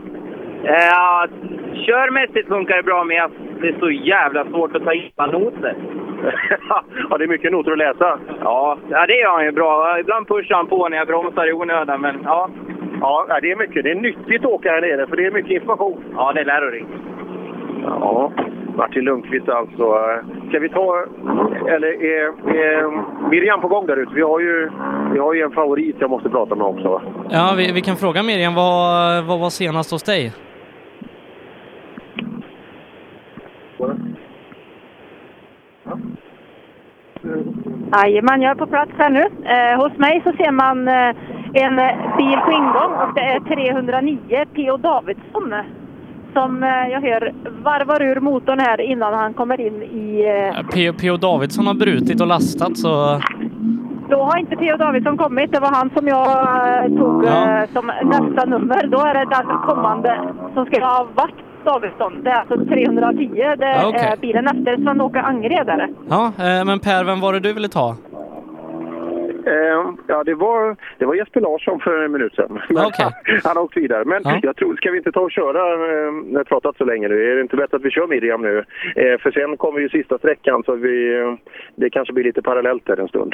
Eh, 0.65 0.73
Ja, 0.91 1.27
körmässigt 1.75 2.49
funkar 2.49 2.77
det 2.77 2.83
bra, 2.83 3.05
men 3.05 3.31
det 3.60 3.69
är 3.69 3.77
så 3.81 3.91
jävla 3.91 4.44
svårt 4.44 4.77
att 4.77 4.85
ta 4.85 4.93
in 4.93 5.10
noter. 5.33 5.75
ja, 7.10 7.18
det 7.18 7.24
är 7.24 7.28
mycket 7.28 7.52
noter 7.52 7.73
att 7.73 7.78
läsa. 7.78 8.18
Ja, 8.40 8.78
ja, 8.89 9.07
det 9.07 9.16
gör 9.16 9.31
han 9.31 9.44
ju 9.44 9.52
bra. 9.52 9.99
Ibland 10.00 10.28
pushar 10.28 10.55
han 10.55 10.66
på 10.66 10.89
när 10.89 10.97
jag 10.97 11.07
bromsar 11.07 11.49
i 11.49 11.52
onödan, 11.52 12.00
men 12.00 12.20
ja. 12.24 12.50
Ja, 13.00 13.26
ja, 13.28 13.40
det 13.40 13.50
är 13.50 13.57
mycket. 13.57 13.84
Det 13.84 13.90
är 13.90 13.94
nyttigt 13.94 14.44
att 14.44 14.50
åka 14.50 14.70
här 14.70 14.81
nere, 14.81 15.07
för 15.07 15.16
det 15.16 15.26
är 15.26 15.31
mycket 15.31 15.50
information. 15.50 16.05
Ja, 16.16 16.32
det 16.32 16.40
är 16.40 16.44
lärorikt. 16.44 16.89
Ja, 17.84 18.32
Martin 18.76 19.05
Lundqvist 19.05 19.49
alltså. 19.49 19.97
Ska 20.49 20.58
vi 20.58 20.68
ta... 20.68 21.05
Eller 21.68 21.89
är, 21.89 22.26
är 22.57 23.31
Miriam 23.31 23.60
på 23.60 23.68
gång 23.68 23.86
där 23.86 23.97
ute? 23.97 24.12
Vi 24.15 24.23
har 24.23 24.40
ju, 24.40 24.70
vi 25.12 25.18
har 25.18 25.34
ju 25.34 25.42
en 25.42 25.50
favorit 25.50 25.97
jag 25.99 26.10
måste 26.10 26.28
prata 26.28 26.55
med 26.55 26.66
också. 26.66 27.02
Ja, 27.31 27.55
vi, 27.57 27.73
vi 27.73 27.81
kan 27.81 27.97
fråga 27.97 28.23
Miriam, 28.23 28.55
vad, 28.55 29.24
vad 29.24 29.40
var 29.40 29.50
senast 29.50 29.90
hos 29.90 30.02
dig? 30.02 30.32
Jajamän, 37.93 38.43
jag 38.43 38.51
är 38.51 38.55
på 38.55 38.67
plats 38.67 38.93
här 38.99 39.10
nu. 39.10 39.20
Eh, 39.44 39.83
hos 39.83 39.99
mig 39.99 40.20
så 40.25 40.33
ser 40.33 40.51
man 40.52 40.89
eh, 40.89 41.09
en 41.65 41.77
bil 42.17 42.39
på 42.44 42.51
ingång 42.52 42.93
och 43.02 43.15
det 43.15 43.20
är 43.20 43.41
309 43.41 44.44
P.O. 44.55 44.77
Davidsson 44.77 45.55
som 46.33 46.62
eh, 46.62 46.69
jag 46.93 47.01
hör 47.01 47.33
varvar 47.62 48.02
ur 48.02 48.20
motorn 48.20 48.59
här 48.59 48.81
innan 48.81 49.15
han 49.15 49.35
kommer 49.35 49.60
in 49.60 49.83
i... 49.83 50.25
Eh, 50.55 50.93
P.O. 51.01 51.17
Davidsson 51.17 51.67
har 51.67 51.75
brutit 51.75 52.20
och 52.20 52.27
lastat 52.27 52.77
så... 52.78 53.20
då 54.09 54.23
har 54.23 54.39
inte 54.39 54.57
P.O. 54.57 54.77
Davidsson 54.77 55.17
kommit. 55.19 55.52
Det 55.52 55.60
var 55.60 55.70
han 55.75 55.91
som 55.97 56.09
jag 56.09 56.27
eh, 56.85 56.99
tog 56.99 57.25
Ja. 57.25 57.59
eh, 57.62 57.69
som 57.73 57.86
nästa 58.05 58.47
nummer. 58.47 58.86
Då 58.86 58.99
är 58.99 59.15
det 59.15 59.27
den 59.31 59.59
kommande 59.67 60.20
som 60.55 60.67
ska 60.67 60.85
ha 60.85 61.07
varit 61.15 61.35
Davidsson. 61.64 62.22
Det 62.24 62.30
är 62.30 62.34
alltså 62.40 62.56
310. 62.64 63.28
Det 63.34 63.64
är 63.64 63.74
Ja, 63.82 63.89
okej. 63.89 64.16
bilen 64.20 64.47
efter 64.47 64.76
Sven-Åke 64.76 65.20
Angered. 65.20 65.94
Ja, 66.08 66.32
eh, 66.39 66.64
men 66.64 66.80
Per, 66.80 67.05
vem 67.05 67.20
var 67.20 67.32
det 67.32 67.40
du 67.40 67.52
ville 67.52 67.68
ta? 67.68 67.97
Eh, 69.47 69.92
ja, 70.06 70.24
det 70.24 70.34
var, 70.34 70.76
det 70.98 71.05
var 71.06 71.14
Jesper 71.14 71.40
Larsson 71.40 71.80
för 71.80 72.05
en 72.05 72.12
minut 72.12 72.34
sedan. 72.34 72.60
Okej. 72.70 73.10
Han 73.44 73.56
har 73.56 73.62
åkt 73.64 73.76
vidare. 73.76 74.05
Men 74.05 74.20
Ja. 74.24 74.39
jag 74.42 74.56
tror, 74.56 74.76
ska 74.76 74.90
vi 74.90 74.98
inte 74.98 75.12
ta 75.12 75.20
och 75.20 75.30
köra, 75.32 75.58
eh, 75.72 76.12
när 76.12 76.30
vi 76.30 76.36
har 76.36 76.44
pratat 76.44 76.76
så 76.76 76.84
länge 76.84 77.08
nu, 77.08 77.30
är 77.32 77.36
det 77.36 77.40
inte 77.42 77.56
bättre 77.56 77.76
att 77.76 77.84
vi 77.84 77.90
kör 77.90 78.06
Miriam 78.06 78.42
nu? 78.42 78.58
Eh, 78.97 79.18
för 79.20 79.30
sen 79.30 79.56
kommer 79.56 79.80
ju 79.80 79.89
sista 79.89 80.18
sträckan 80.18 80.62
så 80.66 80.74
vi, 80.74 81.18
eh, 81.20 81.34
det 81.76 81.90
kanske 81.90 82.12
blir 82.14 82.24
lite 82.24 82.42
parallellt 82.42 82.86
där 82.86 83.00
en 83.00 83.08
stund. 83.08 83.32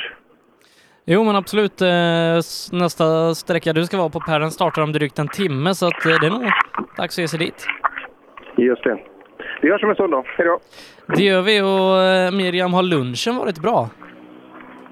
Jo, 1.04 1.24
men 1.24 1.36
absolut. 1.36 1.80
eh, 1.82 1.88
Nästa 2.72 3.34
sträcka 3.34 3.72
du 3.72 3.84
ska 3.84 3.96
vara 3.96 4.08
på 4.08 4.20
Per, 4.20 4.40
den 4.40 4.50
startar 4.50 4.82
om 4.82 4.92
drygt 4.92 5.18
en 5.18 5.28
timme, 5.28 5.74
så 5.74 5.86
att 5.86 6.06
eh, 6.06 6.12
det 6.20 6.26
är 6.26 6.30
nog 6.30 6.42
dags 6.96 7.18
att 7.18 7.18
ge 7.18 7.28
sig 7.28 7.38
dit. 7.38 7.66
Just 8.56 8.84
det. 8.84 8.98
Vi 9.62 9.70
hörs 9.70 9.82
om 9.82 9.90
en 9.90 9.94
stund 9.94 10.12
då. 10.12 10.24
Hej 10.36 10.46
då! 10.46 10.58
Det 11.14 11.22
gör 11.22 11.42
vi 11.42 11.62
och 11.62 12.02
eh, 12.02 12.32
Miriam, 12.32 12.74
har 12.74 12.82
lunchen 12.82 13.36
varit 13.36 13.62
bra? 13.62 13.88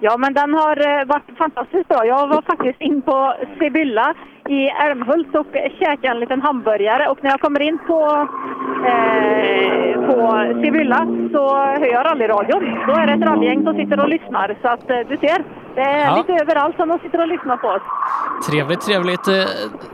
Ja, 0.01 0.17
men 0.17 0.35
den 0.35 0.55
har 0.55 0.77
eh, 1.01 1.05
varit 1.07 1.39
fantastiskt 1.39 1.89
bra. 1.89 2.07
Jag 2.07 2.27
var 2.27 2.43
faktiskt 2.43 2.81
in 2.81 3.03
på 3.03 3.35
Sibylla 3.59 4.15
i 4.49 4.69
Älmhult 4.69 5.35
och 5.35 5.47
käkade 5.79 6.09
en 6.09 6.21
liten 6.21 6.43
hamburgare. 6.43 7.09
Och 7.09 7.19
när 7.23 7.31
jag 7.31 7.41
kommer 7.41 7.61
in 7.63 7.79
på, 7.87 8.29
eh, 8.87 10.07
på 10.07 10.19
Sibylla 10.63 11.07
så 11.33 11.57
hör 11.57 11.93
jag 11.93 12.07
rallyradion. 12.07 12.65
Då 12.87 12.93
är 12.93 13.07
det 13.07 13.13
ett 13.13 13.29
rallygäng 13.31 13.65
som 13.65 13.75
sitter 13.77 14.01
och 14.01 14.09
lyssnar. 14.09 14.57
Så 14.63 14.69
att 14.69 14.91
eh, 14.91 14.99
du 15.09 15.17
ser, 15.17 15.45
det 15.75 15.81
är 15.81 16.05
Ja. 16.05 16.17
lite 16.17 16.33
överallt 16.43 16.77
som 16.77 16.89
de 16.89 16.99
sitter 16.99 17.21
och 17.21 17.29
lyssnar 17.29 17.57
på 17.57 17.69
oss. 17.69 17.83
Trevligt, 18.51 18.81
trevligt. 18.81 19.29
Eh, 19.29 19.45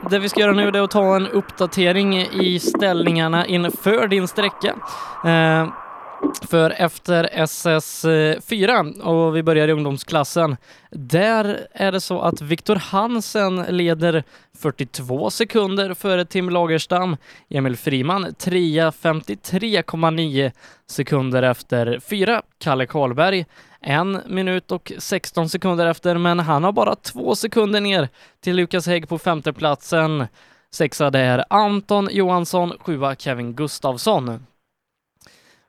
Det 0.09 0.19
vi 0.19 0.29
ska 0.29 0.39
göra 0.39 0.51
nu 0.51 0.67
är 0.67 0.81
att 0.83 0.91
ta 0.91 1.15
en 1.15 1.27
uppdatering 1.27 2.17
i 2.17 2.59
ställningarna 2.59 3.45
inför 3.45 4.07
din 4.07 4.27
sträcka. 4.27 4.73
För 6.49 6.69
efter 6.69 7.29
SS4 7.33 8.99
och 9.01 9.35
vi 9.35 9.43
börjar 9.43 9.67
i 9.67 9.71
ungdomsklassen, 9.71 10.57
där 10.89 11.67
är 11.71 11.91
det 11.91 12.01
så 12.01 12.21
att 12.21 12.41
Viktor 12.41 12.75
Hansen 12.75 13.55
leder 13.55 14.23
42 14.57 15.29
sekunder 15.29 15.93
före 15.93 16.25
Tim 16.25 16.49
Lagerstam. 16.49 17.17
Emil 17.49 17.77
Friman 17.77 18.33
trea 18.33 18.89
53,9 18.89 20.51
sekunder 20.87 21.43
efter 21.43 21.99
fyra. 21.99 22.41
Kalle 22.59 22.85
Karlberg 22.85 23.45
en 23.81 24.21
minut 24.27 24.71
och 24.71 24.91
16 24.97 25.49
sekunder 25.49 25.85
efter, 25.85 26.17
men 26.17 26.39
han 26.39 26.63
har 26.63 26.71
bara 26.71 26.95
två 26.95 27.35
sekunder 27.35 27.81
ner 27.81 28.09
till 28.41 28.55
Lukas 28.55 28.87
Hägg 28.87 29.09
på 29.09 29.17
femteplatsen. 29.17 30.27
Sexa 30.71 31.09
det 31.09 31.19
är 31.19 31.45
Anton 31.49 32.09
Johansson, 32.11 32.73
sjua 32.79 33.15
Kevin 33.15 33.53
Gustafsson. 33.53 34.45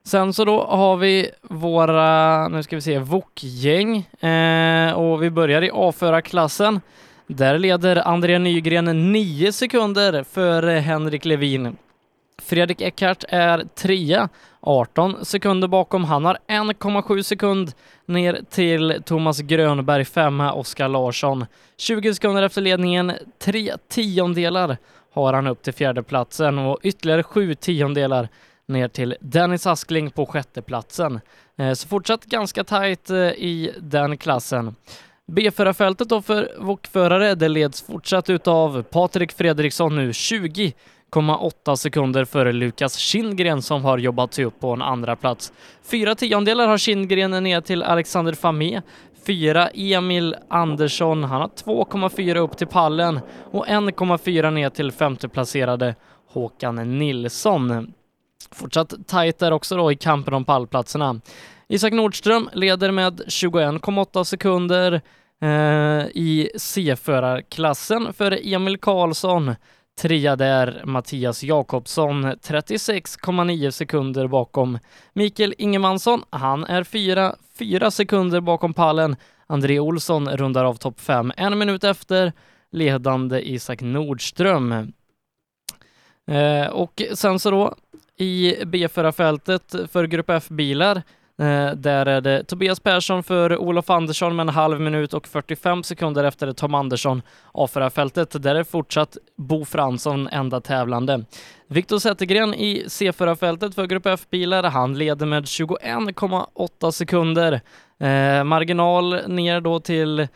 Sen 0.05 0.33
så 0.33 0.45
då 0.45 0.65
har 0.65 0.97
vi 0.97 1.31
våra, 1.43 2.49
nu 2.49 2.63
ska 2.63 2.77
vi 2.77 2.83
se, 2.83 2.99
VOK-gäng 2.99 3.97
eh, 4.21 4.93
och 4.93 5.23
vi 5.23 5.31
börjar 5.31 5.63
i 5.63 5.71
A4-klassen. 5.71 6.81
Där 7.27 7.59
leder 7.59 8.09
André 8.09 8.39
Nygren 8.39 9.13
9 9.13 9.53
sekunder 9.53 10.23
före 10.23 10.71
Henrik 10.73 11.25
Levin. 11.25 11.77
Fredrik 12.43 12.81
Eckart 12.81 13.25
är 13.29 13.65
trea, 13.75 14.29
18 14.61 15.25
sekunder 15.25 15.69
bakom. 15.69 16.05
Han 16.05 16.25
har 16.25 16.39
1,7 16.49 17.23
sekund 17.23 17.73
ner 18.07 18.41
till 18.51 19.03
Thomas 19.05 19.41
Grönberg, 19.41 20.05
femma, 20.05 20.53
Oskar 20.53 20.89
Larsson. 20.89 21.47
20 21.77 22.15
sekunder 22.15 22.43
efter 22.43 22.61
ledningen, 22.61 23.13
tre 23.39 23.73
tiondelar 23.89 24.77
har 25.13 25.33
han 25.33 25.47
upp 25.47 25.63
till 25.63 25.73
fjärdeplatsen 25.73 26.59
och 26.59 26.79
ytterligare 26.83 27.23
sju 27.23 27.55
tiondelar 27.55 28.29
ner 28.73 28.89
till 28.89 29.17
Dennis 29.21 29.67
Askling 29.67 30.11
på 30.11 30.27
sjätteplatsen. 30.27 31.21
Eh, 31.59 31.73
så 31.73 31.89
fortsatt 31.89 32.25
ganska 32.25 32.65
tajt 32.65 33.11
eh, 33.11 33.17
i 33.19 33.75
den 33.81 34.19
klassen. 34.19 34.75
B4-fältet 35.27 36.09
då 36.09 36.23
för 36.23 36.53
wok-förare, 36.59 37.35
det 37.35 37.49
leds 37.49 37.83
fortsatt 37.83 38.31
utav 38.31 38.83
Patrik 38.83 39.33
Fredriksson 39.33 39.97
nu 39.97 40.11
20,8 40.11 41.77
sekunder 41.77 42.25
före 42.25 42.53
Lukas 42.53 42.97
Kindgren 42.97 43.63
som 43.63 43.85
har 43.85 43.99
jobbat 43.99 44.35
sig 44.35 44.45
upp 44.45 44.61
på 44.61 44.73
en 44.73 44.83
andra 44.83 45.17
plats. 45.17 45.53
Fyra 45.83 46.15
tiondelar 46.15 46.67
har 46.67 46.79
Kindgren 46.79 47.45
ner 47.45 47.61
till 47.61 47.83
Alexander 47.83 48.33
Famé. 48.33 48.83
Fyra 49.27 49.69
Emil 49.69 50.37
Andersson, 50.49 51.25
han 51.25 51.41
har 51.41 51.49
2,4 51.49 52.37
upp 52.37 52.57
till 52.57 52.67
pallen 52.67 53.21
och 53.51 53.67
1,4 53.67 54.51
ner 54.51 54.71
till 54.71 54.93
femteplacerade 54.93 55.95
Håkan 56.29 56.99
Nilsson. 56.99 57.93
Fortsatt 58.51 58.95
tajt 59.07 59.39
där 59.39 59.53
också 59.53 59.77
då 59.77 59.93
i 59.93 59.97
kampen 59.97 60.35
om 60.35 60.45
pallplatserna. 60.45 61.21
Isak 61.69 61.93
Nordström 61.93 62.51
leder 62.53 62.91
med 62.91 63.21
21,8 63.21 64.25
sekunder 64.25 65.01
eh, 65.41 66.07
i 66.15 66.51
C-förarklassen 66.57 68.13
före 68.13 68.37
Emil 68.37 68.79
Karlsson. 68.79 69.55
Trea 70.01 70.37
där 70.37 70.83
Mattias 70.85 71.43
Jakobsson, 71.43 72.27
36,9 72.27 73.71
sekunder 73.71 74.27
bakom 74.27 74.79
Mikael 75.13 75.55
Ingemansson. 75.59 76.23
Han 76.31 76.65
är 76.65 76.85
fyra, 76.85 77.35
fyra 77.59 77.91
sekunder 77.91 78.41
bakom 78.41 78.75
pallen. 78.75 79.17
André 79.47 79.79
Olsson 79.79 80.29
rundar 80.29 80.65
av 80.65 80.75
topp 80.75 81.01
fem, 81.01 81.33
en 81.37 81.59
minut 81.59 81.85
efter 81.85 82.33
ledande 82.71 83.41
Isak 83.41 83.81
Nordström. 83.81 84.93
Eh, 86.27 86.67
och 86.67 87.03
sen 87.15 87.39
så 87.39 87.51
då 87.51 87.75
i 88.19 88.57
B4-fältet 88.65 89.75
för 89.93 90.07
Grupp 90.07 90.31
F-bilar 90.31 91.03
Eh, 91.39 91.73
där 91.73 92.07
är 92.07 92.21
det 92.21 92.45
Tobias 92.45 92.81
Persson 92.81 93.23
för 93.23 93.57
Olof 93.57 93.91
Andersson 93.91 94.37
med 94.37 94.43
en 94.49 94.55
halv 94.55 94.81
minut 94.81 95.15
och 95.15 95.27
45 95.27 95.83
sekunder 95.83 96.25
efter 96.25 96.53
Tom 96.53 96.75
Andersson 96.75 97.23
A4-fältet. 97.55 98.43
Där 98.43 98.55
är 98.55 98.65
fortsatt 98.65 99.17
Bo 99.37 99.65
Fransson 99.65 100.29
enda 100.29 100.61
tävlande. 100.61 101.25
Viktor 101.69 101.99
Zettergren 101.99 102.55
i 102.55 102.85
C4-fältet 102.87 103.75
för 103.75 103.87
Grupp 103.87 104.07
F-bilar. 104.07 104.63
Han 104.63 104.99
leder 104.99 105.27
med 105.27 105.45
21,8 105.45 106.91
sekunder. 106.91 107.61
Eh, 108.01 108.45
marginal 108.45 109.29
ner 109.29 109.61
då 109.61 109.81
till 109.81 110.29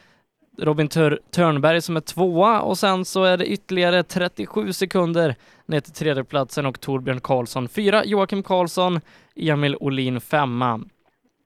Robin 0.59 0.89
Tör 0.89 1.21
Törnberg 1.31 1.83
som 1.83 1.97
är 1.97 2.01
tvåa 2.01 2.61
och 2.61 2.79
sen 2.79 3.05
så 3.05 3.25
är 3.25 3.37
det 3.37 3.47
ytterligare 3.47 4.03
37 4.03 4.73
sekunder 4.73 5.35
ner 5.67 5.81
till 5.81 5.93
tredjeplatsen 5.93 6.67
och 6.67 6.81
Torbjörn 6.81 7.21
Karlsson 7.21 7.69
fyra, 7.69 8.05
Joakim 8.05 8.43
Karlsson, 8.43 9.01
Emil 9.37 9.77
Olin 9.81 10.21
femma. 10.21 10.81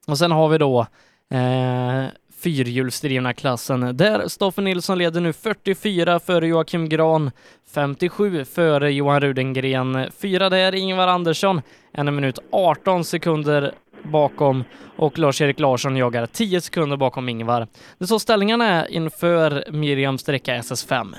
Och 0.07 0.19
sen 0.19 0.31
har 0.31 0.49
vi 0.49 0.59
då 0.59 0.87
eh, 1.31 2.05
fyrhjulsdrivna 2.43 3.35
klassen 3.35 3.97
där 3.97 4.29
Stoffe 4.29 4.61
Nilsson 4.61 4.99
leder 4.99 5.21
nu 5.21 5.33
44 5.33 6.21
före 6.21 6.47
Joakim 6.47 6.89
Gran, 6.89 7.31
57 7.75 8.45
före 8.45 8.93
Johan 8.93 9.21
Rudengren, 9.21 10.11
fyra 10.19 10.51
där 10.51 10.75
Ingvar 10.75 11.09
Andersson, 11.09 11.63
en 11.93 12.15
minut 12.15 12.39
18 12.51 13.05
sekunder 13.05 13.75
bakom 14.03 14.65
och 14.97 15.19
Lars-Erik 15.19 15.61
Larsson 15.61 15.97
jagar 15.97 16.27
10 16.27 16.61
sekunder 16.61 16.97
bakom 16.97 17.29
Ingvar. 17.29 17.61
Det 17.99 18.05
är 18.05 18.07
så 18.07 18.19
ställningarna 18.19 18.65
är 18.65 18.91
inför 18.91 19.73
Miriams 19.73 20.21
sträcka 20.21 20.57
SS5. 20.57 21.15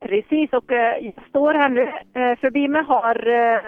Precis, 0.00 0.52
och 0.52 0.72
eh, 0.72 0.96
jag 1.04 1.14
står 1.28 1.54
här 1.54 1.68
nu. 1.68 1.82
Eh, 2.20 2.38
förbi 2.38 2.68
mig 2.68 2.82
har, 2.82 3.28
eh, 3.28 3.60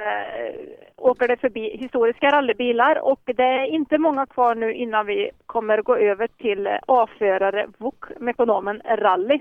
åker 0.96 1.28
det 1.28 1.36
förbi 1.36 1.76
historiska 1.76 2.30
rallybilar 2.30 2.98
och 3.04 3.20
det 3.24 3.42
är 3.42 3.66
inte 3.66 3.98
många 3.98 4.26
kvar 4.26 4.54
nu 4.54 4.74
innan 4.74 5.06
vi 5.06 5.30
kommer 5.46 5.82
gå 5.82 5.96
över 5.96 6.26
till 6.26 6.68
avförare 6.86 7.66
VOK 7.78 8.04
Mekonomen 8.20 8.82
Rally. 8.84 9.40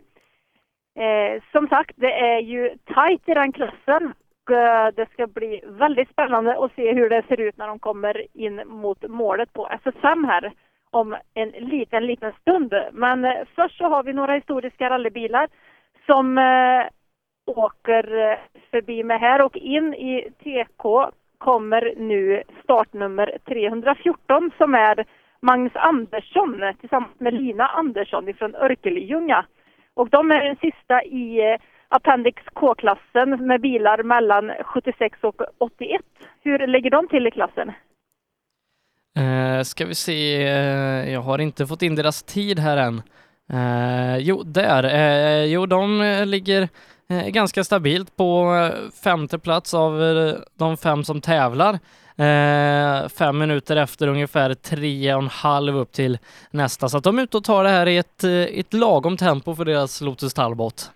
Eh, 0.96 1.42
som 1.52 1.68
sagt, 1.68 1.92
det 1.96 2.14
är 2.14 2.40
ju 2.40 2.70
tajt 2.94 3.30
i 3.30 3.34
den 3.34 3.52
klassen 3.52 4.14
Eh, 4.52 4.88
det 4.96 5.10
ska 5.14 5.28
bli 5.28 5.62
väldigt 5.64 6.10
spännande 6.10 6.66
att 6.66 6.76
se 6.76 6.94
hur 6.94 7.10
det 7.10 7.24
ser 7.28 7.40
ut 7.40 7.58
när 7.58 7.68
de 7.68 7.80
kommer 7.80 8.26
in 8.34 8.62
mot 8.66 9.10
målet 9.10 9.54
på 9.54 9.68
SS5 9.68 10.28
här 10.28 10.54
om 10.90 11.16
en 11.34 11.50
liten, 11.50 12.06
liten 12.06 12.34
stund. 12.42 12.74
Men 12.92 13.26
eh, 13.26 13.42
först 13.56 13.78
så 13.78 13.84
har 13.84 14.04
vi 14.04 14.14
några 14.14 14.34
historiska 14.34 14.90
rallybilar 14.90 15.48
som 16.06 16.38
eh, 16.38 16.86
åker 17.46 18.38
förbi 18.72 19.04
mig 19.04 19.18
här 19.18 19.42
och 19.42 19.58
in 19.58 19.94
i 19.94 20.30
TK 20.44 21.12
kommer 21.38 21.94
nu 21.98 22.44
startnummer 22.64 23.38
314 23.46 24.52
som 24.58 24.76
är 24.76 25.06
Magnus 25.40 25.76
Andersson 25.76 26.62
tillsammans 26.80 27.20
med 27.20 27.34
Lina 27.34 27.68
Andersson 27.68 28.30
ifrån 28.30 28.56
Örkelljunga. 28.56 29.46
Och 29.94 30.10
de 30.10 30.32
är 30.32 30.44
den 30.44 30.56
sista 30.56 31.04
i 31.04 31.52
eh, 31.52 31.60
Appendix 31.92 32.44
K-klassen 32.54 33.48
med 33.48 33.62
bilar 33.62 34.04
mellan 34.04 34.52
76 34.66 35.18
och 35.22 35.42
81. 35.58 36.02
Hur 36.44 36.68
lägger 36.68 36.90
de 36.90 37.08
till 37.08 37.28
i 37.28 37.32
klassen? 37.32 37.72
Eh, 39.18 39.64
ska 39.64 39.86
vi 39.86 39.96
se, 39.96 40.44
eh, 40.44 41.14
jag 41.14 41.22
har 41.22 41.40
inte 41.40 41.68
fått 41.68 41.82
in 41.82 41.96
deras 41.96 42.24
tid 42.24 42.60
här 42.60 42.78
än. 42.78 43.02
Eh, 43.54 44.18
jo, 44.18 44.44
där. 44.44 44.84
Eh, 44.84 45.46
jo, 45.46 45.66
de 45.66 46.02
eh, 46.02 46.26
ligger 46.26 46.70
eh, 47.10 47.28
ganska 47.28 47.64
stabilt 47.64 48.16
på 48.16 48.56
eh, 48.56 48.92
femte 49.04 49.40
plats 49.40 49.74
av 49.74 50.00
de 50.58 50.78
fem 50.78 51.04
som 51.04 51.22
tävlar. 51.22 51.80
fem 53.10 53.38
minuter 53.38 53.76
efter 53.76 54.08
ungefär 54.08 54.54
tre 54.54 55.14
och 55.14 55.22
en 55.22 55.28
halv 55.28 55.76
upp 55.78 55.92
till 55.92 56.18
nästa. 56.52 56.90
Så 56.90 56.98
att 56.98 57.04
de 57.04 57.20
är 57.20 57.24
ute 57.24 57.38
och 57.38 57.44
tar 57.44 57.64
det 57.64 57.70
här 57.70 57.88
i 57.88 57.98
ett, 57.98 58.24
ett 58.24 58.74
lagom 58.74 59.18
tempo 59.18 59.56
för 59.56 59.66
deras 59.66 60.02
Lotus 60.02 60.34
Talbot. 60.34 60.92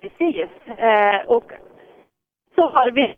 Precis. 0.00 0.48
Eh, 0.78 1.20
och 1.26 1.52
så 2.54 2.68
har 2.70 2.90
vi 2.90 3.16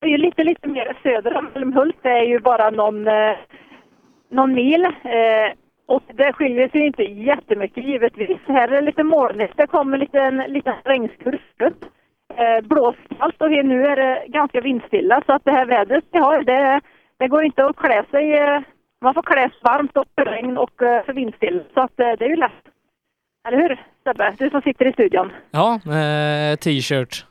det 0.00 0.06
är 0.06 0.10
ju 0.10 0.16
lite, 0.16 0.44
lite 0.44 0.68
mer 0.68 0.98
söder 1.02 1.36
om 1.36 1.50
Älmhult. 1.54 1.96
Det 2.02 2.10
är 2.10 2.24
ju 2.24 2.38
bara 2.38 2.70
någon, 2.70 3.08
eh, 3.08 3.36
någon 4.28 4.52
mil. 4.52 4.84
Eh, 4.84 5.52
och 5.86 6.02
det 6.14 6.32
skiljer 6.32 6.68
sig 6.68 6.80
inte 6.80 7.02
jättemycket 7.02 7.84
givetvis. 7.84 8.38
Här 8.46 8.68
är 8.68 8.72
det 8.72 8.80
lite 8.80 9.02
molnigt. 9.02 9.56
Det 9.56 9.66
kommer 9.66 9.98
lite, 9.98 10.20
en 10.20 10.36
liten 10.36 10.74
regnskurv 10.84 11.38
upp. 11.60 11.84
Eh, 12.36 12.60
blåskallt 12.66 13.42
och 13.42 13.50
nu 13.50 13.86
är 13.86 13.96
det 13.96 14.24
ganska 14.28 14.60
vindstilla 14.60 15.22
så 15.26 15.32
att 15.32 15.44
det 15.44 15.52
här 15.52 15.66
vädret 15.66 16.04
vi 16.12 16.18
har, 16.18 16.42
det, 16.42 16.80
det 17.18 17.28
går 17.28 17.44
inte 17.44 17.64
att 17.64 17.76
klä 17.76 18.04
sig. 18.10 18.32
Eh, 18.32 18.60
man 19.00 19.14
får 19.14 19.22
klä 19.22 19.40
sig 19.40 19.58
varmt 19.62 19.96
och 19.96 20.06
för 20.14 20.24
regn 20.24 20.58
och 20.58 20.82
eh, 20.82 21.04
för 21.04 21.12
vindstilla 21.12 21.62
så 21.74 21.80
att 21.80 22.00
eh, 22.00 22.12
det 22.18 22.24
är 22.24 22.28
ju 22.28 22.36
lätt. 22.36 22.75
Eller 23.46 23.58
hur 23.58 23.84
Sebbe? 24.04 24.34
Du 24.38 24.50
som 24.50 24.62
sitter 24.62 24.86
i 24.86 24.92
studion. 24.92 25.32
Ja, 25.50 25.74
eh, 25.74 26.56
t-shirt 26.56 27.26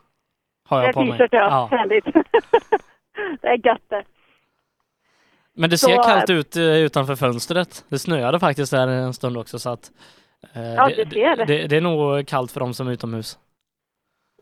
har 0.68 0.82
jag 0.82 0.94
på 0.94 1.04
mig. 1.04 1.18
t-shirt 1.18 1.32
ja, 1.32 1.68
ja. 1.70 1.76
härligt. 1.76 2.04
det 3.42 3.48
är 3.48 3.66
gött 3.66 3.82
det. 3.88 4.04
Men 5.54 5.70
det 5.70 5.78
ser 5.78 5.96
så, 5.96 6.02
kallt 6.02 6.30
ut 6.30 6.56
eh, 6.56 6.84
utanför 6.84 7.16
fönstret. 7.16 7.84
Det 7.88 7.98
snöade 7.98 8.40
faktiskt 8.40 8.72
där 8.72 8.88
en 8.88 9.12
stund 9.12 9.36
också 9.36 9.58
så 9.58 9.70
att 9.70 9.90
eh, 10.54 10.74
ja, 10.74 10.88
det, 10.96 11.04
det, 11.04 11.44
det, 11.44 11.66
det, 11.66 11.76
är 11.76 11.80
nog 11.80 12.26
kallt 12.26 12.52
för 12.52 12.60
dem 12.60 12.74
som 12.74 12.88
är 12.88 12.92
utomhus. 12.92 13.38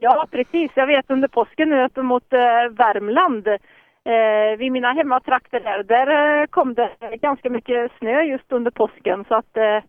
Ja, 0.01 0.27
precis. 0.31 0.71
Jag 0.75 0.87
vet 0.87 1.11
under 1.11 1.29
påsken 1.29 1.69
nu 1.71 1.85
upp 1.85 1.97
mot 1.97 2.33
eh, 2.33 2.39
Värmland 2.71 3.49
eh, 3.49 4.59
vid 4.59 4.73
mina 4.73 4.93
hemmatrakter 4.93 5.61
där, 5.61 5.83
där 5.83 6.41
eh, 6.41 6.47
kom 6.47 6.75
det 6.75 6.91
ganska 7.23 7.51
mycket 7.51 7.93
snö 7.99 8.23
just 8.23 8.53
under 8.53 8.71
påsken 8.71 9.25
så 9.29 9.35
att 9.35 9.57
eh, 9.57 9.83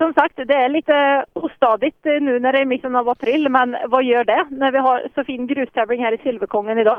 som 0.00 0.14
sagt, 0.14 0.36
det 0.36 0.54
är 0.54 0.68
lite 0.68 1.24
ostadigt 1.32 2.06
eh, 2.06 2.12
nu 2.20 2.40
när 2.40 2.52
det 2.52 2.58
är 2.58 2.64
mitten 2.64 2.96
av 2.96 3.08
april, 3.08 3.48
men 3.48 3.76
vad 3.88 4.04
gör 4.04 4.24
det 4.24 4.46
när 4.50 4.72
vi 4.72 4.78
har 4.78 5.02
så 5.14 5.24
fin 5.24 5.46
grustävling 5.46 6.04
här 6.04 6.12
i 6.12 6.18
Silverkongen 6.18 6.78
idag? 6.78 6.98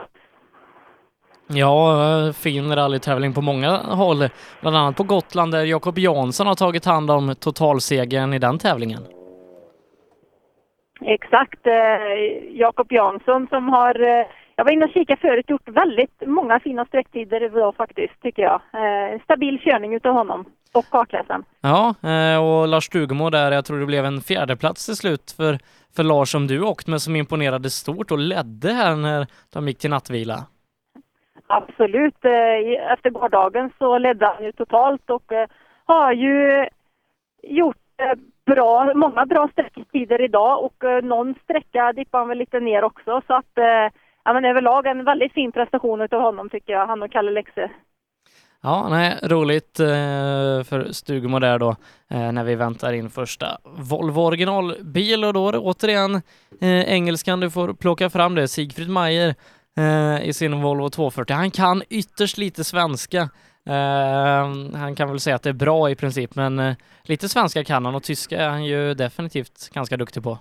Ja, 1.48 2.34
fin 2.34 2.76
rallytävling 2.76 3.34
på 3.34 3.42
många 3.42 3.78
håll, 3.78 4.30
bland 4.62 4.78
annat 4.78 4.98
på 4.98 5.04
Gotland 5.04 5.52
där 5.52 5.66
Jakob 5.66 5.98
Jansson 5.98 6.48
har 6.48 6.56
tagit 6.56 6.86
hand 6.86 7.12
om 7.12 7.36
totalsegern 7.36 8.34
i 8.34 8.40
den 8.40 8.60
tävlingen. 8.60 9.02
Exakt, 11.02 11.68
eh, 11.68 11.74
Jakob 12.52 12.92
Jansson 12.92 13.48
som 13.48 13.70
har, 13.70 14.02
eh, 14.02 14.26
jag 14.56 14.64
var 14.66 14.72
inne 14.72 14.86
och 14.86 14.92
kikade 14.92 15.22
förut, 15.22 15.50
gjort 15.50 15.70
väldigt 15.70 16.24
många 16.26 16.60
fina 16.60 16.86
sträcktider 16.86 17.44
idag 17.44 17.76
faktiskt, 17.76 18.22
tycker 18.22 18.44
jag. 18.44 18.62
Eh, 18.74 19.22
stabil 19.24 19.60
körning 19.60 19.94
utav 19.96 20.14
honom 20.14 20.46
och 20.74 20.86
kartläsaren. 20.90 21.44
Ja, 21.62 21.96
eh, 22.10 22.44
och 22.44 22.68
Lars 22.68 22.86
Stugemo 22.86 23.30
där, 23.30 23.52
jag 23.52 23.66
tror 23.66 23.80
det 23.80 23.86
blev 23.86 24.06
en 24.06 24.22
fjärdeplats 24.22 24.86
till 24.86 24.96
slut 24.96 25.32
för, 25.38 25.58
för 25.96 26.04
Lars 26.04 26.32
som 26.32 26.48
du 26.48 26.62
åkt 26.62 26.88
med 26.88 27.02
som 27.02 27.16
imponerade 27.16 27.70
stort 27.70 28.12
och 28.12 28.20
ledde 28.20 28.74
här 28.74 28.96
när 28.96 29.28
de 29.54 29.68
gick 29.68 29.80
till 29.80 29.90
nattvila. 29.90 30.46
Absolut. 31.48 32.26
Eh, 32.26 32.92
efter 32.94 33.10
gårdagen 33.10 33.72
så 33.78 33.98
ledde 33.98 34.26
han 34.26 34.44
ju 34.44 34.52
totalt 34.52 35.10
och 35.10 35.32
eh, 35.32 35.48
har 35.86 36.14
ju 36.14 36.66
gjort 37.44 37.78
bra, 38.46 38.94
många 38.94 39.26
bra 39.26 39.50
sträcktider 39.52 40.22
idag 40.22 40.64
och 40.64 41.04
någon 41.04 41.36
sträcka 41.44 41.94
dippade 41.94 42.22
han 42.22 42.28
väl 42.28 42.38
lite 42.38 42.60
ner 42.60 42.84
också 42.84 43.22
så 43.28 43.34
att 43.34 43.52
ja, 44.24 44.34
men 44.34 44.46
överlag 44.46 44.88
en 44.88 45.04
väldigt 45.04 45.34
fin 45.34 45.52
prestation 45.52 46.02
utav 46.02 46.22
honom 46.22 46.50
tycker 46.50 46.74
jag, 46.74 46.88
han 46.88 47.04
och 47.04 47.12
Kalle 47.12 47.32
Lexe. 47.32 47.72
Ja, 48.64 48.88
nej, 48.90 49.20
roligt 49.24 49.80
eh, 49.80 50.64
för 50.64 50.92
Stugemo 50.92 51.40
där 51.40 51.60
då 51.60 51.70
eh, 52.10 52.32
när 52.32 52.44
vi 52.44 52.56
väntar 52.56 52.94
in 52.94 53.10
första 53.10 53.58
Volvo 53.64 54.22
originalbil 54.22 55.26
och 55.26 55.34
då 55.34 55.48
är 55.48 55.52
det 55.52 55.58
återigen 55.58 56.16
eh, 56.62 56.94
engelskan 56.94 57.40
du 57.40 57.50
får 57.50 57.74
plocka 57.74 58.10
fram 58.10 58.36
det, 58.36 58.48
Sigfrid 58.48 58.90
Mayer 58.90 59.36
eh, 59.78 60.28
i 60.28 60.34
sin 60.34 60.62
Volvo 60.62 60.90
240. 60.90 61.36
Han 61.36 61.52
kan 61.52 61.84
ytterst 61.90 62.38
lite 62.38 62.64
svenska. 62.64 63.22
Eh, 63.66 64.48
han 64.74 64.96
kan 64.96 65.10
väl 65.10 65.20
säga 65.20 65.36
att 65.36 65.44
det 65.44 65.50
är 65.50 65.54
bra 65.54 65.90
i 65.90 65.96
princip, 65.96 66.36
men 66.36 66.60
eh, 66.60 66.76
lite 67.04 67.30
svenska 67.30 67.64
kan 67.64 67.86
han 67.86 67.96
och 67.96 68.04
tyska 68.04 68.38
är 68.38 68.50
han 68.50 68.66
ju 68.66 68.94
definitivt 68.94 69.70
ganska 69.74 69.98
duktig 69.98 70.24
på. 70.24 70.38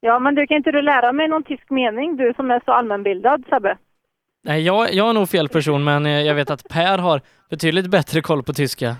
Ja, 0.00 0.18
men 0.18 0.34
du 0.34 0.46
kan 0.46 0.56
inte 0.56 0.72
du 0.72 0.82
lära 0.82 1.12
mig 1.12 1.28
någon 1.28 1.44
tysk 1.44 1.70
mening, 1.70 2.16
du 2.16 2.32
som 2.36 2.50
är 2.50 2.60
så 2.64 2.72
allmänbildad 2.72 3.44
Sebbe? 3.50 3.76
Nej, 4.42 4.66
jag, 4.66 4.92
jag 4.92 5.08
är 5.08 5.12
nog 5.12 5.28
fel 5.28 5.48
person, 5.48 5.84
men 5.84 6.06
eh, 6.06 6.22
jag 6.22 6.34
vet 6.34 6.50
att 6.50 6.68
Per 6.68 6.98
har 6.98 7.20
betydligt 7.50 7.90
bättre 7.90 8.20
koll 8.20 8.42
på 8.42 8.52
tyska. 8.52 8.96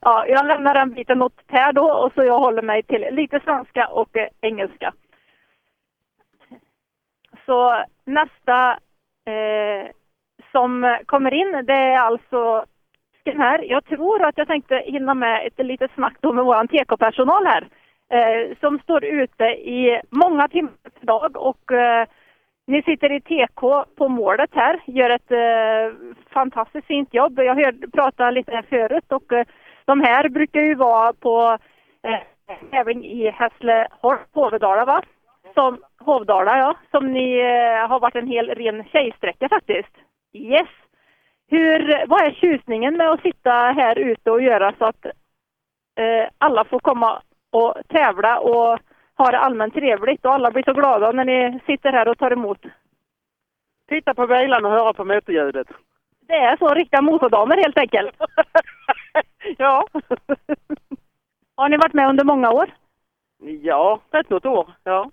Ja, 0.00 0.26
jag 0.26 0.46
lämnar 0.46 0.74
den 0.74 0.94
biten 0.94 1.22
åt 1.22 1.46
Per 1.46 1.72
då 1.72 1.92
och 1.92 2.12
så 2.14 2.24
jag 2.24 2.38
håller 2.38 2.62
mig 2.62 2.82
till 2.82 3.06
lite 3.12 3.40
svenska 3.44 3.86
och 3.86 4.16
eh, 4.16 4.28
engelska. 4.40 4.92
Så 7.46 7.84
nästa 8.04 8.70
eh, 9.26 9.90
som 10.52 10.98
kommer 11.06 11.34
in, 11.34 11.64
det 11.66 11.72
är 11.72 11.98
alltså 11.98 12.64
den 13.24 13.40
här. 13.40 13.64
Jag 13.70 13.84
tror 13.84 14.22
att 14.24 14.38
jag 14.38 14.46
tänkte 14.46 14.82
hinna 14.86 15.14
med 15.14 15.46
ett 15.46 15.66
litet 15.66 15.90
snack 15.94 16.16
då 16.20 16.32
med 16.32 16.44
vår 16.44 16.66
TK-personal 16.66 17.46
här 17.46 17.68
eh, 18.10 18.56
som 18.60 18.78
står 18.78 19.04
ute 19.04 19.44
i 19.44 20.00
många 20.10 20.48
timmar 20.48 20.72
per 21.00 21.06
dag 21.06 21.36
och 21.36 21.72
eh, 21.72 22.06
ni 22.70 22.82
sitter 22.82 23.12
i 23.12 23.20
TK 23.20 23.84
på 23.96 24.08
målet 24.08 24.50
här, 24.52 24.80
gör 24.86 25.10
ett 25.10 25.30
eh, 25.30 25.96
fantastiskt 26.30 26.86
fint 26.86 27.14
jobb. 27.14 27.38
Jag 27.38 27.54
hörde 27.54 27.88
prata 27.88 28.30
lite 28.30 28.52
här 28.52 28.62
förut 28.62 29.12
och 29.12 29.32
eh, 29.32 29.46
de 29.84 30.00
här 30.00 30.28
brukar 30.28 30.60
ju 30.60 30.74
vara 30.74 31.12
på 31.12 31.58
eh, 32.02 32.20
tävling 32.70 33.04
i 33.04 33.30
Hässleholm, 33.30 34.18
Hovdala 34.32 34.84
va? 34.84 35.02
Som, 35.54 35.78
Hovdala 35.98 36.58
ja, 36.58 36.76
som 36.90 37.12
ni 37.12 37.38
eh, 37.38 37.88
har 37.88 38.00
varit 38.00 38.14
en 38.14 38.26
hel 38.26 38.48
ren 38.48 38.84
tjejsträcka 38.84 39.48
faktiskt. 39.48 39.94
Yes! 40.32 40.68
Hur, 41.48 42.06
vad 42.06 42.22
är 42.22 42.30
tjusningen 42.30 42.96
med 42.96 43.10
att 43.10 43.22
sitta 43.22 43.50
här 43.50 43.98
ute 43.98 44.30
och 44.30 44.42
göra 44.42 44.74
så 44.78 44.84
att 44.84 45.06
eh, 45.96 46.28
alla 46.38 46.64
får 46.64 46.78
komma 46.78 47.22
och 47.52 47.74
tävla 47.88 48.38
och 48.38 48.78
ha 49.20 49.30
det 49.30 49.38
allmänt 49.38 49.74
trevligt 49.74 50.24
och 50.24 50.32
alla 50.32 50.50
blir 50.50 50.62
så 50.62 50.72
glada 50.72 51.12
när 51.12 51.24
ni 51.24 51.60
sitter 51.66 51.92
här 51.92 52.08
och 52.08 52.18
tar 52.18 52.30
emot. 52.30 52.58
Titta 53.88 54.14
på 54.14 54.26
bilarna 54.26 54.68
och 54.68 54.74
höra 54.74 54.92
på 54.92 55.04
motorljudet. 55.04 55.66
Det 56.26 56.36
är 56.36 56.56
så, 56.56 56.74
riktiga 56.74 57.02
motordamer 57.02 57.56
helt 57.56 57.78
enkelt. 57.78 58.16
Ja. 59.58 59.86
Har 61.56 61.68
ni 61.68 61.76
varit 61.76 61.92
med 61.92 62.08
under 62.08 62.24
många 62.24 62.50
år? 62.50 62.70
Ja, 63.62 64.00
rätt 64.10 64.30
något 64.30 64.46
år. 64.46 64.72
Ja. 64.84 65.10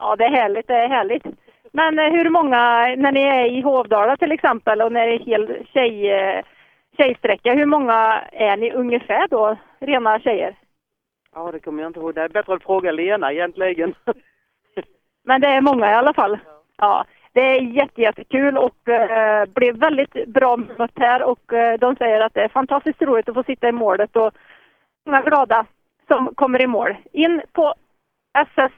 Ja, 0.00 0.16
det 0.16 0.24
är 0.24 0.30
härligt, 0.30 0.66
det 0.66 0.74
är 0.74 0.88
härligt. 0.88 1.26
Men 1.72 1.98
eh, 1.98 2.12
hur 2.12 2.30
många, 2.30 2.58
när 2.96 3.12
ni 3.12 3.22
är 3.22 3.44
i 3.44 3.60
Hovdala 3.60 4.16
till 4.16 4.32
exempel 4.32 4.82
och 4.82 4.92
när 4.92 5.06
det 5.06 5.14
är 5.14 5.18
hel 5.18 5.66
tjej, 5.72 6.10
eh, 6.10 6.44
tjejsträcka, 6.96 7.54
hur 7.54 7.66
många 7.66 8.22
är 8.32 8.56
ni 8.56 8.72
ungefär 8.72 9.28
då, 9.28 9.56
rena 9.80 10.20
tjejer? 10.20 10.54
Ja, 11.34 11.52
det 11.52 11.60
kommer 11.60 11.82
jag 11.82 11.90
inte 11.90 12.00
ihåg. 12.00 12.14
Det 12.14 12.22
är 12.22 12.28
bättre 12.28 12.54
att 12.54 12.62
fråga 12.62 12.92
Lena 12.92 13.32
egentligen. 13.32 13.94
Men 15.24 15.40
det 15.40 15.48
är 15.48 15.60
många 15.60 15.90
i 15.90 15.94
alla 15.94 16.14
fall. 16.14 16.38
Ja, 16.76 17.04
det 17.32 17.40
är 17.40 17.62
jättejättekul 17.62 18.58
och 18.58 18.88
eh, 18.88 19.46
blev 19.46 19.76
väldigt 19.76 20.26
bra 20.26 20.56
mött 20.56 20.98
här 20.98 21.22
och 21.22 21.52
eh, 21.52 21.78
de 21.78 21.96
säger 21.96 22.20
att 22.20 22.34
det 22.34 22.40
är 22.40 22.48
fantastiskt 22.48 23.02
roligt 23.02 23.28
att 23.28 23.34
få 23.34 23.42
sitta 23.42 23.68
i 23.68 23.72
målet 23.72 24.16
och 24.16 24.32
många 25.06 25.22
glada 25.22 25.66
som 26.08 26.34
kommer 26.34 26.62
i 26.62 26.66
mål. 26.66 26.96
In 27.12 27.42
på 27.52 27.74
SS1, 28.38 28.70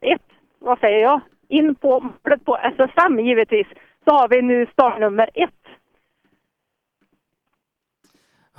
1, 0.00 0.22
vad 0.58 0.78
säger 0.78 1.02
jag? 1.02 1.20
In 1.48 1.74
på 1.74 2.00
målet 2.00 2.44
på 2.44 2.56
SS5 2.56 3.20
givetvis 3.20 3.66
så 4.04 4.10
har 4.14 4.28
vi 4.28 4.42
nu 4.42 4.66
startnummer 4.72 5.30
1. 5.34 5.50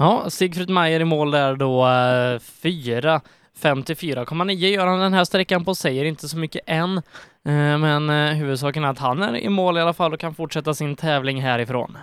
Ja, 0.01 0.29
Sigfrid 0.29 0.69
Mayer 0.69 0.99
i 0.99 1.05
mål 1.05 1.31
där 1.31 1.55
då, 1.55 1.85
eh, 1.85 2.39
4. 2.63 3.21
54,9 3.63 4.67
gör 4.67 4.87
han 4.87 4.99
den 4.99 5.13
här 5.13 5.23
sträckan 5.23 5.65
på, 5.65 5.75
säger 5.75 6.05
inte 6.05 6.27
så 6.27 6.37
mycket 6.37 6.61
än, 6.65 6.97
eh, 7.45 7.77
men 7.85 8.09
eh, 8.09 8.35
huvudsaken 8.35 8.83
är 8.83 8.89
att 8.89 8.99
han 8.99 9.23
är 9.23 9.37
i 9.37 9.49
mål 9.49 9.77
i 9.77 9.81
alla 9.81 9.93
fall 9.93 10.13
och 10.13 10.19
kan 10.19 10.33
fortsätta 10.33 10.73
sin 10.73 10.95
tävling 10.95 11.41
härifrån. 11.41 11.97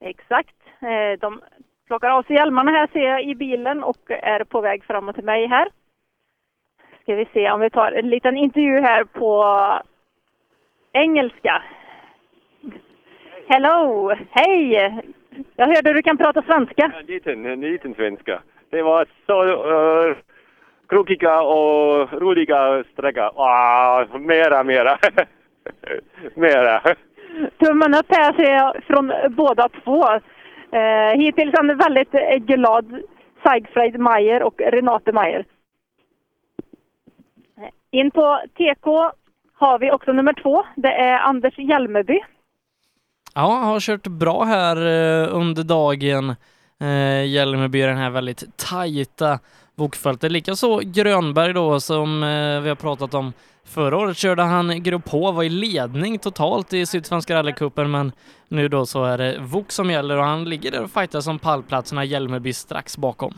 Exakt. 0.00 0.56
Eh, 0.80 1.20
de 1.20 1.40
plockar 1.86 2.10
av 2.10 2.22
sig 2.22 2.36
hjälmarna 2.36 2.70
här 2.70 2.88
ser 2.92 3.00
jag 3.00 3.24
i 3.24 3.34
bilen 3.34 3.82
och 3.84 4.10
är 4.10 4.44
på 4.44 4.60
väg 4.60 4.84
framåt 4.84 5.14
till 5.14 5.24
mig 5.24 5.46
här. 5.46 5.68
Ska 7.02 7.14
vi 7.14 7.26
se 7.32 7.50
om 7.50 7.60
vi 7.60 7.70
tar 7.70 7.92
en 7.92 8.10
liten 8.10 8.36
intervju 8.36 8.80
här 8.80 9.04
på 9.04 9.44
engelska. 10.92 11.62
Hello! 13.48 14.14
Hej! 14.30 15.02
Jag 15.56 15.66
hörde 15.66 15.92
du 15.92 16.02
kan 16.02 16.18
prata 16.18 16.42
svenska. 16.42 16.92
En 17.00 17.06
liten, 17.06 17.46
en 17.46 17.60
liten 17.60 17.94
svenska. 17.94 18.42
Det 18.70 18.82
var 18.82 19.06
så 19.26 19.44
uh, 19.44 20.16
krokiga 20.88 21.42
och 21.42 22.12
roliga 22.12 22.84
sträcka. 22.92 23.30
Wow, 23.34 24.20
mera, 24.20 24.64
mera. 24.64 24.98
mera. 26.34 26.80
Tummen 27.58 27.94
upp 27.94 28.06
här 28.08 28.32
ser 28.32 28.54
jag 28.54 28.84
från 28.84 29.12
båda 29.36 29.68
två. 29.68 30.04
Eh, 30.72 31.18
hittills 31.18 31.54
en 31.54 31.76
väldigt 31.76 32.14
eh, 32.14 32.36
glad 32.36 33.02
Sigfrid 33.46 34.00
Mayer 34.00 34.42
och 34.42 34.60
Renate 34.60 35.12
Mayer. 35.12 35.44
In 37.90 38.10
på 38.10 38.40
TK 38.54 38.86
har 39.54 39.78
vi 39.78 39.92
också 39.92 40.12
nummer 40.12 40.32
två. 40.32 40.64
Det 40.76 40.92
är 40.92 41.18
Anders 41.18 41.58
Hjelmeby. 41.58 42.20
Ja, 43.38 43.42
har 43.42 43.80
kört 43.80 44.06
bra 44.06 44.44
här 44.44 44.76
eh, 44.76 45.36
under 45.36 45.64
dagen. 45.64 46.36
Eh, 46.80 47.26
Hjälmeby 47.26 47.80
den 47.80 47.96
här 47.96 48.10
väldigt 48.10 48.56
tajta 48.56 49.38
bokfältet. 49.74 50.32
Likaså 50.32 50.80
Grönberg 50.84 51.52
då 51.52 51.80
som 51.80 52.22
eh, 52.22 52.60
vi 52.60 52.68
har 52.68 52.74
pratat 52.74 53.14
om. 53.14 53.32
Förra 53.64 53.96
året 53.96 54.16
körde 54.16 54.42
han 54.42 54.82
Grupp 54.82 55.08
H, 55.08 55.32
var 55.32 55.42
i 55.42 55.48
ledning 55.48 56.18
totalt 56.18 56.72
i 56.72 56.86
Sydsvenska 56.86 57.34
rallycupen 57.34 57.90
men 57.90 58.12
nu 58.48 58.68
då 58.68 58.86
så 58.86 59.04
är 59.04 59.18
det 59.18 59.38
Vok 59.40 59.72
som 59.72 59.90
gäller 59.90 60.18
och 60.18 60.24
han 60.24 60.44
ligger 60.44 60.70
där 60.70 60.82
och 60.82 60.90
fightar 60.90 61.30
om 61.30 61.38
pallplatserna, 61.38 62.04
Hjälmeby 62.04 62.52
strax 62.52 62.98
bakom. 62.98 63.34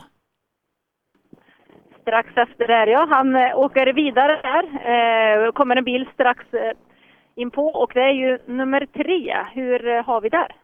Strax 2.02 2.28
efter 2.36 2.66
där 2.66 2.86
ja. 2.86 3.06
Han 3.10 3.36
eh, 3.36 3.58
åker 3.58 3.92
vidare 3.92 4.40
där. 4.42 4.64
Eh, 5.46 5.52
kommer 5.52 5.76
en 5.76 5.84
bil 5.84 6.08
strax 6.14 6.54
eh, 6.54 6.72
in 7.38 7.50
på 7.50 7.66
och 7.66 7.90
det 7.94 8.00
är 8.00 8.12
ju 8.12 8.38
nummer 8.46 8.86
tre. 8.86 9.36
Hur 9.54 9.88
eh, 9.88 10.04
har 10.04 10.20
vi 10.20 10.28
där? 10.28 10.56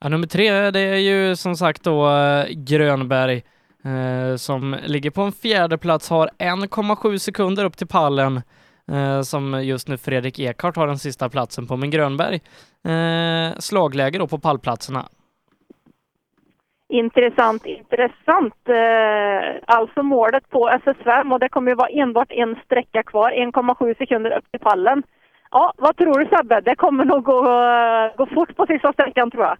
Ja, 0.00 0.08
nummer 0.08 0.26
tre, 0.26 0.70
det 0.70 0.80
är 0.80 0.96
ju 0.96 1.36
som 1.36 1.56
sagt 1.56 1.84
då 1.84 2.10
eh, 2.10 2.46
Grönberg 2.50 3.42
eh, 3.84 4.36
som 4.36 4.76
ligger 4.86 5.10
på 5.10 5.22
en 5.22 5.32
fjärde 5.32 5.78
plats, 5.78 6.10
har 6.10 6.30
1,7 6.38 7.18
sekunder 7.18 7.64
upp 7.64 7.76
till 7.76 7.86
pallen 7.86 8.40
eh, 8.92 9.20
som 9.22 9.64
just 9.64 9.88
nu 9.88 9.96
Fredrik 9.96 10.38
Ekhart 10.38 10.76
har 10.76 10.86
den 10.86 10.98
sista 10.98 11.28
platsen 11.28 11.66
på, 11.66 11.76
men 11.76 11.90
Grönberg 11.90 12.40
eh, 12.84 13.58
slagläge 13.58 14.18
då 14.18 14.26
på 14.26 14.38
pallplatserna. 14.38 15.08
Intressant, 16.88 17.66
intressant. 17.66 18.68
Eh, 18.68 19.60
alltså 19.66 20.02
målet 20.02 20.50
på 20.50 20.70
SS5 20.70 21.32
och 21.32 21.40
det 21.40 21.48
kommer 21.48 21.70
ju 21.70 21.74
vara 21.74 21.88
enbart 21.88 22.32
en 22.32 22.56
sträcka 22.64 23.02
kvar, 23.02 23.30
1,7 23.30 23.98
sekunder 23.98 24.30
upp 24.30 24.50
till 24.50 24.60
pallen. 24.60 25.02
Ja, 25.50 25.72
vad 25.76 25.96
tror 25.96 26.18
du 26.18 26.26
Sebbe? 26.26 26.60
Det 26.60 26.74
kommer 26.76 27.04
nog 27.04 27.24
gå, 27.24 27.42
gå 28.16 28.26
fort 28.34 28.56
på 28.56 28.66
sista 28.66 28.92
sträckan 28.92 29.30
tror 29.30 29.44
jag. 29.44 29.56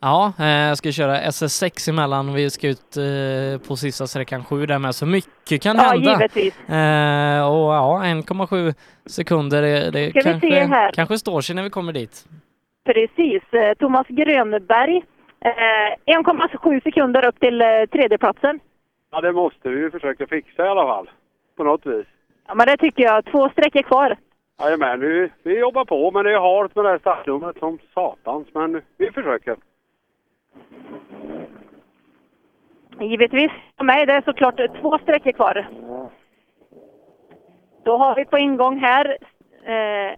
Ja, 0.00 0.32
eh, 0.38 0.46
jag 0.46 0.78
ska 0.78 0.92
köra 0.92 1.16
SS6 1.20 1.90
emellan. 1.90 2.34
Vi 2.34 2.50
ska 2.50 2.68
ut 2.68 2.96
eh, 2.96 3.68
på 3.68 3.76
sista 3.76 4.06
sträckan 4.06 4.44
7 4.44 4.66
där 4.66 4.78
med, 4.78 4.94
så 4.94 5.06
mycket 5.06 5.62
kan 5.62 5.76
Ja, 5.76 5.82
hända. 5.82 6.10
givetvis. 6.10 6.68
Eh, 6.68 7.48
och 7.50 7.74
ja, 7.74 8.00
1,7 8.04 8.74
sekunder, 9.06 9.62
det, 9.62 10.12
kanske, 10.12 10.64
här. 10.64 10.92
kanske 10.92 11.18
står 11.18 11.40
sig 11.40 11.56
när 11.56 11.62
vi 11.62 11.70
kommer 11.70 11.92
dit. 11.92 12.24
Precis. 12.84 13.42
Thomas 13.78 14.06
Grönberg. 14.08 14.96
Eh, 15.40 16.14
1,7 16.16 16.82
sekunder 16.82 17.26
upp 17.26 17.40
till 17.40 17.62
tredjeplatsen. 17.92 18.60
Ja, 19.12 19.20
det 19.20 19.32
måste 19.32 19.68
vi 19.68 19.80
ju 19.80 19.90
försöka 19.90 20.26
fixa 20.26 20.66
i 20.66 20.68
alla 20.68 20.86
fall. 20.86 21.10
På 21.56 21.64
något 21.64 21.86
vis. 21.86 22.06
Ja, 22.46 22.54
men 22.54 22.66
det 22.66 22.76
tycker 22.76 23.02
jag. 23.02 23.24
Två 23.24 23.48
sträckor 23.48 23.82
kvar. 23.82 24.16
Jajamän, 24.58 25.00
vi, 25.00 25.28
vi 25.42 25.58
jobbar 25.58 25.84
på 25.84 26.10
men 26.10 26.24
det 26.24 26.32
är 26.32 26.56
halt 26.56 26.74
med 26.74 26.84
det 26.84 26.88
här 26.88 26.98
startnumret 26.98 27.58
som 27.58 27.78
satans. 27.94 28.48
Men 28.52 28.82
vi 28.96 29.10
försöker. 29.10 29.56
Givetvis. 33.00 33.50
För 33.76 33.84
mig 33.84 34.06
det 34.06 34.12
är 34.12 34.22
såklart 34.22 34.60
två 34.80 34.98
sträckor 34.98 35.32
kvar. 35.32 35.68
Då 37.84 37.96
har 37.96 38.14
vi 38.14 38.24
på 38.24 38.38
ingång 38.38 38.78
här 38.78 39.18
eh, 39.64 40.16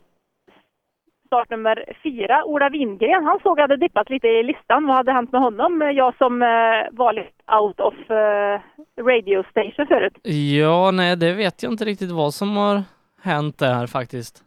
startnummer 1.27 1.85
fyra, 2.03 2.45
Ola 2.45 2.69
Wingren. 2.69 3.25
Han 3.25 3.41
såg 3.43 3.61
hade 3.61 3.77
dippat 3.77 4.11
lite 4.11 4.29
i 4.29 4.43
listan. 4.43 4.87
Vad 4.87 4.97
hade 4.97 5.13
hänt 5.13 5.33
med 5.33 5.41
honom? 5.41 5.93
Jag 5.95 6.17
som 6.17 6.43
eh, 6.43 6.49
var 6.91 7.13
lite 7.13 7.31
out 7.61 7.81
of 7.81 8.11
eh, 8.11 8.61
radio 9.01 9.45
station 9.51 9.87
förut. 9.87 10.19
Ja, 10.59 10.91
nej, 10.91 11.17
det 11.17 11.33
vet 11.33 11.63
jag 11.63 11.73
inte 11.73 11.85
riktigt 11.85 12.11
vad 12.11 12.35
som 12.35 12.57
har 12.57 12.83
hänt 13.27 13.59
där 13.59 13.87
faktiskt. 13.87 14.43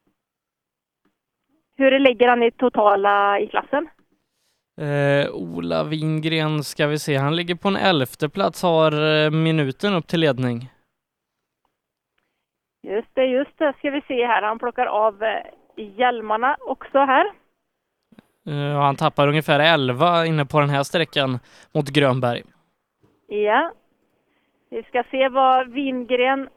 Hur 1.77 1.99
ligger 1.99 2.27
han 2.27 2.43
i 2.43 2.51
totala 2.51 3.39
i 3.39 3.47
klassen? 3.47 3.89
Eh, 4.81 5.31
Ola 5.31 5.83
Wingren 5.83 6.63
ska 6.63 6.87
vi 6.87 6.99
se, 6.99 7.15
han 7.15 7.35
ligger 7.35 7.55
på 7.55 7.67
en 7.67 7.75
elfte 7.75 8.29
plats, 8.29 8.63
har 8.63 9.23
eh, 9.25 9.31
minuten 9.31 9.93
upp 9.93 10.07
till 10.07 10.19
ledning. 10.19 10.69
Just 12.83 13.15
det, 13.15 13.25
just 13.25 13.57
det. 13.57 13.73
Ska 13.77 13.89
vi 13.89 14.01
se 14.01 14.25
här. 14.25 14.41
Han 14.41 14.59
plockar 14.59 14.85
av 14.85 15.23
eh, 15.23 15.45
hjälmarna 15.75 16.57
också 16.59 16.97
här. 16.97 17.25
Eh, 18.47 18.81
han 18.81 18.95
tappar 18.95 19.27
ungefär 19.27 19.59
11 19.59 20.25
inne 20.25 20.45
på 20.45 20.59
den 20.59 20.69
här 20.69 20.83
sträckan 20.83 21.39
mot 21.73 21.89
Grönberg. 21.89 22.43
Ja. 23.27 23.71
Vi 24.69 24.83
ska 24.83 25.03
se 25.11 25.29
vad 25.29 25.69
Wingren... 25.71 26.49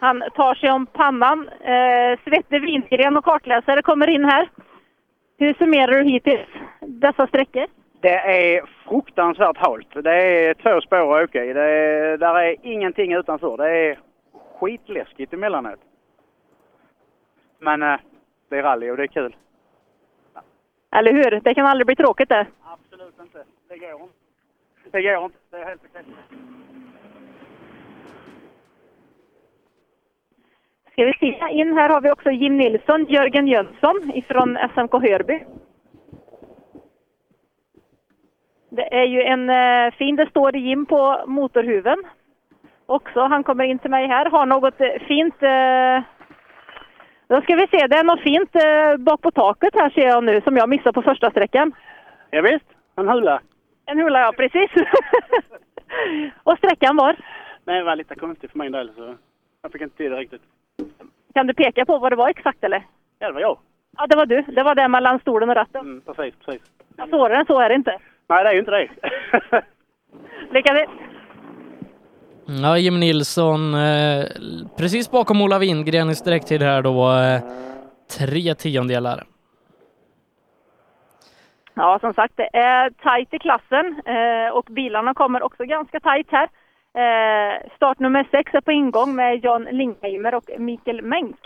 Han 0.00 0.22
tar 0.34 0.54
sig 0.54 0.70
om 0.70 0.86
pannan. 0.86 1.48
Eh, 1.48 2.18
Svette 2.24 2.58
Wingren 2.58 3.16
och 3.16 3.24
kartläsare 3.24 3.82
kommer 3.82 4.10
in 4.10 4.24
här. 4.24 4.48
Hur 5.38 5.54
summerar 5.54 5.92
du 5.92 6.10
hittills 6.10 6.48
dessa 6.80 7.26
sträckor? 7.26 7.66
Det 8.00 8.14
är 8.14 8.64
fruktansvärt 8.88 9.56
halt. 9.56 9.86
Det 9.94 10.10
är 10.10 10.54
två 10.54 10.80
spår 10.80 11.22
att 11.22 11.28
åka 11.28 11.44
i. 11.44 11.52
Det 11.52 11.62
är, 11.62 12.18
där 12.18 12.34
är 12.34 12.56
ingenting 12.62 13.12
utanför. 13.12 13.56
Det 13.56 13.70
är 13.70 13.98
skitläskigt 14.60 15.32
emellanåt. 15.32 15.80
Men 17.58 17.82
eh, 17.82 18.00
det 18.48 18.58
är 18.58 18.62
rally 18.62 18.90
och 18.90 18.96
det 18.96 19.02
är 19.02 19.06
kul. 19.06 19.36
Eller 20.92 21.12
hur? 21.12 21.40
Det 21.40 21.54
kan 21.54 21.66
aldrig 21.66 21.86
bli 21.86 21.96
tråkigt 21.96 22.28
det. 22.28 22.46
Absolut 22.62 23.14
inte. 23.20 23.44
Det 23.68 23.78
går 23.78 24.02
inte. 24.02 24.14
Det 24.90 25.02
går 25.02 25.24
inte. 25.24 25.38
Det 25.50 25.56
är 25.56 25.64
helt 25.64 25.82
okej. 25.90 26.04
Ska 31.00 31.06
vi 31.06 31.12
se, 31.12 31.48
in 31.50 31.72
här 31.72 31.88
har 31.88 32.00
vi 32.00 32.10
också 32.10 32.30
Jim 32.30 32.56
Nilsson, 32.56 33.06
Jörgen 33.08 33.46
Jönsson 33.46 34.10
ifrån 34.14 34.58
SMK 34.74 34.92
Hörby. 34.92 35.44
Det 38.70 38.94
är 38.94 39.04
ju 39.04 39.22
en 39.22 39.50
eh, 39.50 39.94
fin, 39.94 40.16
det 40.16 40.30
står 40.30 40.56
Jim 40.56 40.86
på 40.86 41.24
motorhuven 41.26 41.98
också. 42.86 43.20
Han 43.20 43.44
kommer 43.44 43.64
in 43.64 43.78
till 43.78 43.90
mig 43.90 44.06
här, 44.06 44.30
har 44.30 44.46
något 44.46 44.80
eh, 44.80 45.06
fint 45.08 45.42
eh, 45.42 46.02
då 47.28 47.40
ska 47.42 47.56
vi 47.56 47.66
se, 47.66 47.86
det 47.86 47.96
är 47.96 48.04
något 48.04 48.20
fint 48.20 48.56
eh, 48.56 48.96
bak 49.04 49.20
på 49.20 49.30
taket 49.30 49.74
här 49.74 49.90
ser 49.90 50.06
jag 50.06 50.24
nu 50.24 50.40
som 50.40 50.56
jag 50.56 50.68
missade 50.68 50.92
på 50.92 51.02
första 51.02 51.30
sträckan. 51.30 51.72
Ja, 52.30 52.42
visst, 52.42 52.66
en 52.96 53.08
hula. 53.08 53.40
En 53.86 53.98
hula, 53.98 54.20
ja 54.20 54.32
precis. 54.36 54.70
Och 56.42 56.58
sträckan 56.58 56.96
var? 56.96 57.16
Det 57.64 57.82
var 57.82 57.96
lite 57.96 58.14
konstigt 58.14 58.50
för 58.50 58.58
min 58.58 58.72
del 58.72 58.92
så 58.96 59.14
jag 59.62 59.72
fick 59.72 59.82
inte 59.82 60.08
det 60.08 60.16
riktigt. 60.16 60.42
Kan 61.34 61.46
du 61.46 61.54
peka 61.54 61.84
på 61.84 61.98
vad 61.98 62.12
det 62.12 62.16
var 62.16 62.28
exakt 62.28 62.64
eller? 62.64 62.86
Ja, 63.18 63.26
det 63.26 63.32
var 63.32 63.40
jag. 63.40 63.58
Ja, 63.96 64.06
det 64.06 64.16
var 64.16 64.26
du. 64.26 64.42
Det 64.42 64.62
var 64.62 64.74
det 64.74 64.88
mellan 64.88 65.18
stolen 65.18 65.48
och 65.48 65.56
ratten. 65.56 65.80
Mm, 65.80 66.00
precis, 66.00 66.34
precis. 66.44 66.62
Ja, 66.96 67.06
svårare 67.06 67.36
än 67.36 67.46
så 67.46 67.60
är 67.60 67.68
det 67.68 67.74
inte. 67.74 67.98
Nej, 68.28 68.44
det 68.44 68.50
är 68.50 68.54
ju 68.54 68.58
inte 68.58 68.70
det. 68.70 68.88
Lycka 70.50 70.74
till! 70.74 70.86
Ja, 72.62 72.78
Jim 72.78 73.00
Nilsson 73.00 73.74
eh, 73.74 74.24
precis 74.76 75.10
bakom 75.10 75.42
Ola 75.42 75.58
Wingren 75.58 76.10
i 76.10 76.14
sträcktid 76.14 76.62
här 76.62 76.82
då. 76.82 77.12
Eh, 77.12 77.42
tre 78.18 78.54
tiondelar. 78.54 79.24
Ja, 81.74 81.98
som 82.00 82.14
sagt, 82.14 82.36
det 82.36 82.56
är 82.56 82.90
tajt 82.90 83.34
i 83.34 83.38
klassen 83.38 84.00
eh, 84.06 84.52
och 84.52 84.64
bilarna 84.64 85.14
kommer 85.14 85.42
också 85.42 85.64
ganska 85.64 86.00
tajt 86.00 86.26
här. 86.30 86.48
Eh, 86.94 87.70
startnummer 87.76 88.28
sex 88.30 88.54
är 88.54 88.60
på 88.60 88.72
ingång 88.72 89.14
med 89.14 89.44
Jan 89.44 89.64
Lingheimer 89.64 90.34
och 90.34 90.50
Mikael 90.58 91.02
Menk. 91.02 91.36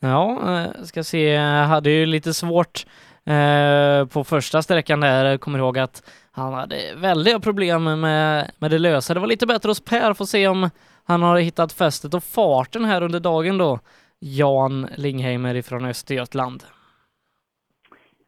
Ja, 0.00 0.38
eh, 0.58 0.82
ska 0.82 1.04
se, 1.04 1.36
hade 1.36 1.90
ju 1.90 2.06
lite 2.06 2.34
svårt 2.34 2.86
eh, 3.26 4.06
på 4.06 4.24
första 4.24 4.62
sträckan 4.62 5.00
där. 5.00 5.38
Kommer 5.38 5.58
ihåg 5.58 5.78
att 5.78 6.10
han 6.32 6.54
hade 6.54 6.94
väldiga 6.96 7.40
problem 7.40 7.84
med, 8.00 8.50
med 8.58 8.70
det 8.70 8.78
lösa. 8.78 9.14
Det 9.14 9.20
var 9.20 9.26
lite 9.26 9.46
bättre 9.46 9.70
hos 9.70 9.84
Per, 9.84 10.14
får 10.14 10.24
se 10.24 10.48
om 10.48 10.70
han 11.04 11.22
har 11.22 11.38
hittat 11.38 11.72
fästet 11.72 12.14
och 12.14 12.24
farten 12.24 12.84
här 12.84 13.02
under 13.02 13.20
dagen 13.20 13.58
då. 13.58 13.78
Jan 14.18 14.88
Lingheimer 14.96 15.54
ifrån 15.54 15.84
Östergötland. 15.84 16.64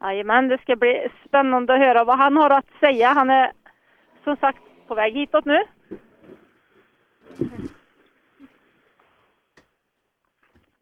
Jajamän, 0.01 0.49
det 0.49 0.59
ska 0.59 0.77
bli 0.77 1.09
spännande 1.27 1.75
att 1.75 1.81
höra 1.81 2.05
vad 2.05 2.19
han 2.19 2.37
har 2.37 2.51
att 2.51 2.67
säga. 2.81 3.13
Han 3.13 3.31
är 3.31 3.53
som 4.29 4.37
sagt 4.37 4.63
på 4.89 4.95
väg 4.95 5.15
hitåt 5.15 5.45
nu. 5.45 5.59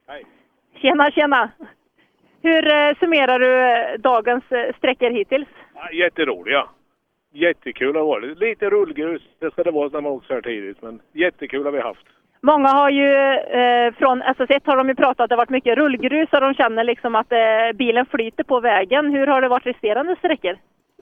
Hej. 0.07 0.25
Tjena, 0.75 1.10
tjena! 1.10 1.50
Hur 2.42 2.66
eh, 2.66 2.94
summerar 3.00 3.39
du 3.39 3.52
eh, 3.62 3.99
dagens 3.99 4.52
eh, 4.52 4.76
sträckor 4.76 5.10
hittills? 5.10 5.49
Ja, 5.75 5.92
Jätteroliga. 5.92 6.68
Jättekul 7.33 7.97
har 7.97 8.02
det 8.02 8.07
varit. 8.07 8.39
Lite 8.39 8.70
rullgrus, 8.70 9.23
det 9.39 9.50
ska 9.50 9.62
det 9.62 9.70
vara 9.70 9.89
när 9.89 10.00
man 10.00 10.12
åker 10.12 10.26
så 10.26 10.34
här 10.34 10.41
tidigt. 10.41 10.83
Men 10.83 11.00
jättekul 11.12 11.65
har 11.65 11.73
vi 11.73 11.81
haft. 11.81 12.07
Många 12.41 12.68
har 12.68 12.91
ju, 12.91 13.15
eh, 13.60 13.94
från 13.94 14.23
SS1 14.23 14.60
har 14.65 14.76
de 14.76 14.89
ju 14.89 14.94
pratat 14.94 15.20
att 15.20 15.28
det 15.28 15.34
har 15.34 15.44
varit 15.44 15.50
mycket 15.50 15.78
rullgrus 15.78 16.33
och 16.33 16.41
de 16.41 16.55
känner 16.55 16.84
liksom 16.84 17.15
att 17.15 17.33
eh, 17.33 17.73
bilen 17.75 18.07
flyter 18.07 18.44
på 18.44 18.60
vägen. 18.60 19.12
Hur 19.12 19.26
har 19.26 19.41
det 19.41 19.49
varit 19.49 19.66
resterande 19.66 20.16
sträckor? 20.16 20.57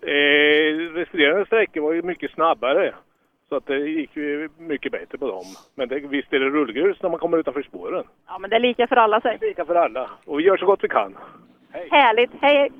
Eh, 0.06 0.94
resterande 0.94 1.46
sträckor 1.46 1.80
var 1.80 1.92
ju 1.92 2.02
mycket 2.02 2.30
snabbare. 2.30 2.94
Så 3.48 3.56
att 3.56 3.66
det 3.66 3.78
gick 3.78 4.16
ju 4.16 4.48
mycket 4.58 4.92
bättre 4.92 5.18
på 5.18 5.26
dem. 5.26 5.44
Men 5.74 5.88
det, 5.88 6.00
visst 6.00 6.32
är 6.32 6.40
det 6.40 6.50
rullgrus 6.50 7.02
när 7.02 7.10
man 7.10 7.18
kommer 7.18 7.38
utanför 7.38 7.62
spåren. 7.62 8.04
Ja, 8.26 8.38
men 8.38 8.50
det 8.50 8.56
är 8.56 8.60
lika 8.60 8.86
för 8.86 8.96
alla 8.96 9.20
säg. 9.20 9.38
Lika 9.40 9.64
för 9.64 9.74
alla. 9.74 10.10
Och 10.24 10.38
vi 10.38 10.44
gör 10.44 10.56
så 10.56 10.66
gott 10.66 10.80
vi 10.82 10.88
kan. 10.88 11.16
Härligt, 11.90 12.30
hej 12.40 12.56
hej! 12.56 12.70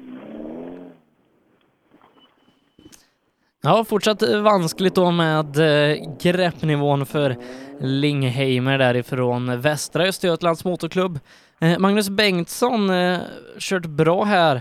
Ja, 3.63 3.85
fortsatt 3.89 4.23
vanskligt 4.23 4.95
då 4.95 5.11
med 5.11 5.59
eh, 5.59 5.97
greppnivån 6.23 7.07
för 7.07 7.37
Lingheimer 7.81 8.79
därifrån 8.79 9.61
Västra 9.61 10.03
Östergötlands 10.03 10.65
Motorklubb. 10.65 11.19
Eh, 11.61 11.79
Magnus 11.79 12.11
Bengtsson 12.11 12.91
eh, 12.91 13.19
kört 13.59 13.87
bra 13.87 14.25
här 14.25 14.57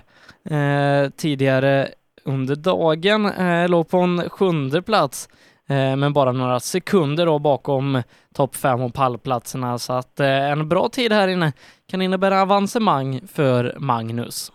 eh, 0.50 1.10
tidigare 1.10 1.88
under 2.26 2.56
dagen, 2.56 3.26
eh, 3.26 3.70
låg 3.70 3.90
på 3.90 3.98
en 3.98 4.30
sjunde 4.30 4.82
plats 4.82 5.30
eh, 5.70 5.96
men 5.96 6.14
bara 6.14 6.32
några 6.32 6.60
sekunder 6.60 7.26
då 7.26 7.40
bakom 7.40 8.02
topp 8.36 8.56
fem 8.56 8.82
och 8.82 8.94
pallplatserna 8.94 9.78
så 9.78 9.94
att 9.94 10.20
eh, 10.20 10.52
en 10.52 10.70
bra 10.70 10.90
tid 10.90 11.14
här 11.14 11.28
inne 11.28 11.54
kan 11.92 12.02
innebära 12.02 12.42
avancemang 12.42 13.20
för 13.28 13.76
Magnus. 13.80 14.52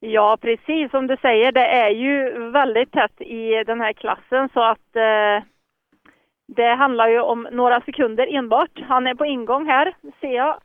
Ja, 0.00 0.38
precis 0.40 0.90
som 0.90 1.06
du 1.06 1.16
säger, 1.16 1.52
det 1.52 1.66
är 1.66 1.90
ju 1.90 2.50
väldigt 2.50 2.92
tätt 2.92 3.20
i 3.20 3.64
den 3.66 3.80
här 3.80 3.92
klassen 3.92 4.48
så 4.54 4.62
att 4.62 4.96
eh, 4.96 5.44
det 6.48 6.74
handlar 6.74 7.08
ju 7.08 7.20
om 7.20 7.48
några 7.52 7.80
sekunder 7.80 8.34
enbart. 8.36 8.80
Han 8.88 9.06
är 9.06 9.14
på 9.14 9.26
ingång 9.26 9.66
här, 9.66 9.94
ser 10.20 10.36
jag. 10.36 10.60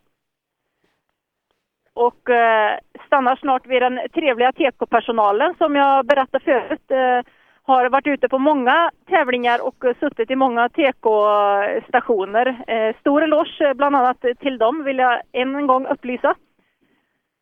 Och 1.94 2.30
eh, 2.30 2.80
stannar 3.06 3.36
snart 3.36 3.68
vid 3.68 3.82
den 3.82 4.00
trevliga 4.14 4.52
TK-personalen 4.52 5.56
som 5.58 5.76
jag 5.76 6.06
berättade 6.06 6.44
förut. 6.44 6.92
Eh, 6.92 7.32
har 7.64 7.90
varit 7.90 8.08
ute 8.08 8.30
på 8.30 8.40
många 8.40 8.92
tävlingar 9.10 9.68
och 9.68 9.84
suttit 10.00 10.32
i 10.32 10.36
många 10.36 10.70
TK-stationer. 10.70 12.64
Eh, 12.68 12.96
stor 13.00 13.24
eloge 13.24 13.62
eh, 13.62 13.74
bland 13.74 13.96
annat 13.96 14.26
till 14.40 14.58
dem 14.58 14.84
vill 14.84 14.98
jag 14.98 15.22
än 15.32 15.56
en 15.56 15.68
gång 15.68 15.86
upplysa. 15.86 16.36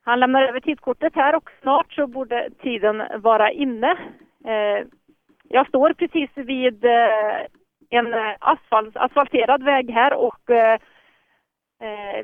Han 0.06 0.19
lämnar 0.19 0.42
över 0.42 0.60
tidskortet 0.60 1.16
här 1.16 1.36
och 1.36 1.50
snart 1.61 1.94
så 1.94 2.08
borde 2.08 2.50
tiden 2.61 3.03
vara 3.18 3.52
inne. 3.52 3.92
Eh, 4.45 4.86
jag 5.50 5.68
står 5.68 5.94
precis 5.94 6.30
vid 6.36 6.86
eh, 6.86 7.40
en 7.90 8.14
eh, 8.14 8.36
asfalt, 8.40 8.98
asfalterad 8.98 9.64
väg 9.64 9.92
här 9.92 10.14
och 10.14 10.50
eh, 10.50 10.80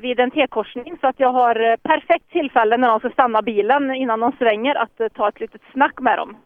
vid 0.00 0.20
en 0.20 0.30
T-korsning 0.30 0.96
så 1.00 1.06
att 1.06 1.20
jag 1.20 1.32
har 1.32 1.70
eh, 1.70 1.76
perfekt 1.76 2.30
tillfälle 2.30 2.76
när 2.76 2.88
de 2.88 2.98
ska 2.98 3.10
stanna 3.10 3.42
bilen 3.42 3.94
innan 3.94 4.20
de 4.20 4.32
svänger 4.38 4.74
att 4.74 5.00
eh, 5.00 5.08
ta 5.08 5.28
ett 5.28 5.40
litet 5.40 5.60
snack 5.72 6.00
med 6.00 6.18
dem. 6.18 6.36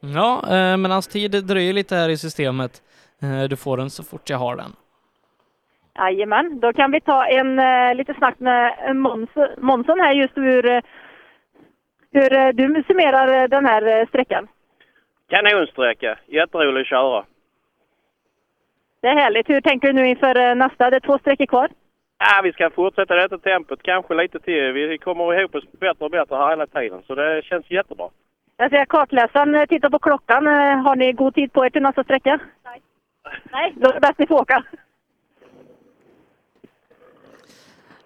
Ja, 0.00 0.42
eh, 0.44 0.76
men 0.76 0.90
hans 0.90 1.08
tid 1.08 1.30
dröjer 1.30 1.72
lite 1.72 1.94
här 1.94 2.08
i 2.08 2.16
systemet. 2.16 2.82
Eh, 3.22 3.48
du 3.48 3.56
får 3.56 3.76
den 3.76 3.90
så 3.90 4.02
fort 4.04 4.30
jag 4.30 4.38
har 4.38 4.56
den. 4.56 4.72
Jajamän, 5.98 6.60
då 6.60 6.72
kan 6.72 6.90
vi 6.90 7.00
ta 7.00 7.26
en 7.26 7.56
lite 7.96 8.14
snack 8.14 8.34
med 8.38 8.96
Måns, 8.96 9.30
Månsson 9.58 10.00
här 10.00 10.12
just 10.12 10.36
hur, 10.36 10.62
hur 12.12 12.52
du 12.52 12.82
summerar 12.86 13.48
den 13.48 13.66
här 13.66 14.06
sträckan. 14.06 14.48
Kanonsträcka. 15.28 16.18
Jätterolig 16.26 16.80
att 16.80 16.86
köra. 16.86 17.24
Det 19.00 19.08
är 19.08 19.14
härligt. 19.14 19.48
Hur 19.48 19.60
tänker 19.60 19.88
du 19.88 19.92
nu 19.94 20.08
inför 20.08 20.50
eh, 20.50 20.54
nästa? 20.54 20.90
Det 20.90 20.96
är 20.96 21.00
två 21.00 21.18
sträckor 21.18 21.46
kvar. 21.46 21.68
Ja, 22.18 22.40
vi 22.44 22.52
ska 22.52 22.70
fortsätta 22.70 23.14
detta 23.14 23.38
tempot, 23.38 23.82
kanske 23.82 24.14
lite 24.14 24.38
till. 24.40 24.72
Vi 24.72 24.98
kommer 24.98 25.40
ihop 25.40 25.54
oss 25.54 25.64
bättre 25.80 26.04
och 26.04 26.10
bättre 26.10 26.36
här 26.36 26.50
hela 26.50 26.66
tiden, 26.66 27.02
så 27.06 27.14
det 27.14 27.44
känns 27.44 27.70
jättebra. 27.70 28.08
Jag 28.56 28.70
ser 28.70 28.84
kartläsaren 28.84 29.54
eh, 29.54 29.64
tittar 29.66 29.90
på 29.90 29.98
klockan. 29.98 30.46
Eh, 30.46 30.52
Har 30.82 30.96
ni 30.96 31.12
god 31.12 31.34
tid 31.34 31.52
på 31.52 31.66
er 31.66 31.70
till 31.70 31.82
nästa 31.82 32.04
sträcka? 32.04 32.40
Nej. 32.64 32.82
Nej, 33.52 33.74
då 33.76 33.88
är 33.88 33.92
det 33.94 34.00
bäst 34.00 34.18
ni 34.18 34.26
får 34.26 34.40
åka. 34.40 34.64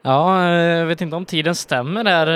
Ja, 0.05 0.49
jag 0.53 0.87
vet 0.87 1.01
inte 1.01 1.17
om 1.17 1.25
tiden 1.25 1.55
stämmer 1.55 2.05
där. 2.05 2.27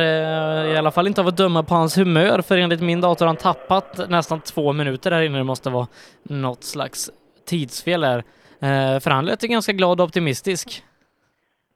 I 0.75 0.77
alla 0.77 0.91
fall 0.91 1.07
inte 1.07 1.21
av 1.21 1.27
att 1.27 1.37
döma 1.37 1.63
på 1.63 1.75
hans 1.75 1.99
humör, 1.99 2.43
för 2.43 2.59
enligt 2.59 2.81
min 2.83 3.01
dator 3.01 3.25
har 3.27 3.27
han 3.27 3.37
tappat 3.37 4.09
nästan 4.11 4.41
två 4.41 4.73
minuter 4.73 5.11
där 5.11 5.23
inne. 5.23 5.39
Det 5.39 5.45
måste 5.45 5.71
vara 5.71 5.87
något 6.23 6.65
slags 6.65 7.11
tidsfel 7.47 8.01
där. 8.01 8.23
Eh, 8.61 9.01
För 9.01 9.11
han 9.11 9.25
lät 9.25 9.43
ganska 9.49 9.73
glad 9.73 10.01
och 10.01 10.07
optimistisk. 10.07 10.83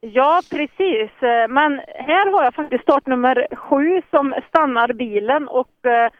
Ja, 0.00 0.40
precis. 0.50 1.10
Eh, 1.22 1.48
Men 1.48 1.80
här 1.86 2.32
har 2.32 2.44
jag 2.44 2.54
faktiskt 2.54 2.82
startnummer 2.82 3.46
sju 3.56 4.02
som 4.10 4.34
stannar 4.48 4.92
bilen 4.92 5.48
och 5.48 5.86
eh, 5.86 6.10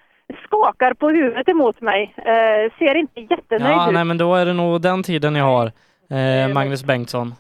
skakar 0.45 0.95
på 0.95 1.09
huvudet 1.09 1.49
emot 1.49 1.81
mig. 1.81 2.15
Ser 2.79 2.95
inte 2.95 3.21
jättenöjd 3.21 3.73
Ja, 3.77 3.89
ut. 3.89 3.95
nej 3.95 4.05
men 4.05 4.19
då 4.19 4.35
är 4.35 4.47
det 4.47 4.53
nog 4.53 4.81
den 4.83 5.03
tiden 5.03 5.35
jag 5.37 5.45
har. 5.45 5.73
Magnus 6.55 6.85
Bengtsson. 6.85 7.35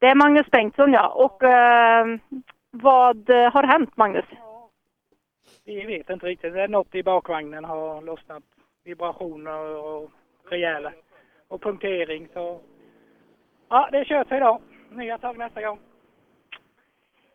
Det 0.00 0.06
är 0.06 0.14
Magnus 0.14 0.46
Bengtsson, 0.50 0.92
ja. 0.92 1.08
Och 1.08 1.42
vad 2.70 3.30
har 3.52 3.62
hänt, 3.62 3.96
Magnus? 3.96 4.24
Vi 5.64 5.84
vet 5.86 6.10
inte 6.10 6.26
riktigt. 6.26 6.52
Det 6.54 6.62
är 6.62 6.68
något 6.68 6.94
i 6.94 7.02
bakvagnen 7.02 7.64
har 7.64 8.02
lossnat. 8.02 8.42
Vibrationer 8.84 9.76
och 9.84 10.10
rejäla. 10.50 10.92
Och 11.48 11.62
punktering. 11.62 12.28
Så 12.34 12.60
ja, 13.70 13.88
det 13.92 13.98
är 13.98 14.04
kört 14.04 14.28
för 14.28 14.36
idag. 14.36 14.60
Nya 14.92 15.18
tag 15.18 15.38
nästa 15.38 15.62
gång. 15.62 15.78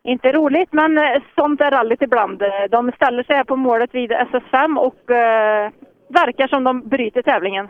Inte 0.04 0.32
roligt, 0.32 0.74
men 0.74 0.98
eh, 0.98 1.22
sånt 1.36 1.62
är 1.62 1.72
rallyt 1.72 2.02
ibland. 2.02 2.42
Eh, 2.42 2.50
De 2.72 2.92
ställer 2.96 3.24
sig 3.24 3.36
här 3.36 3.44
på 3.44 3.56
målet 3.56 3.96
vid 3.96 4.12
SS5 4.12 4.78
och 4.78 5.12
eh, 5.12 5.72
verkar 6.10 6.48
som 6.48 6.64
de 6.64 6.90
bryter 6.90 7.22
tävlingen. 7.22 7.68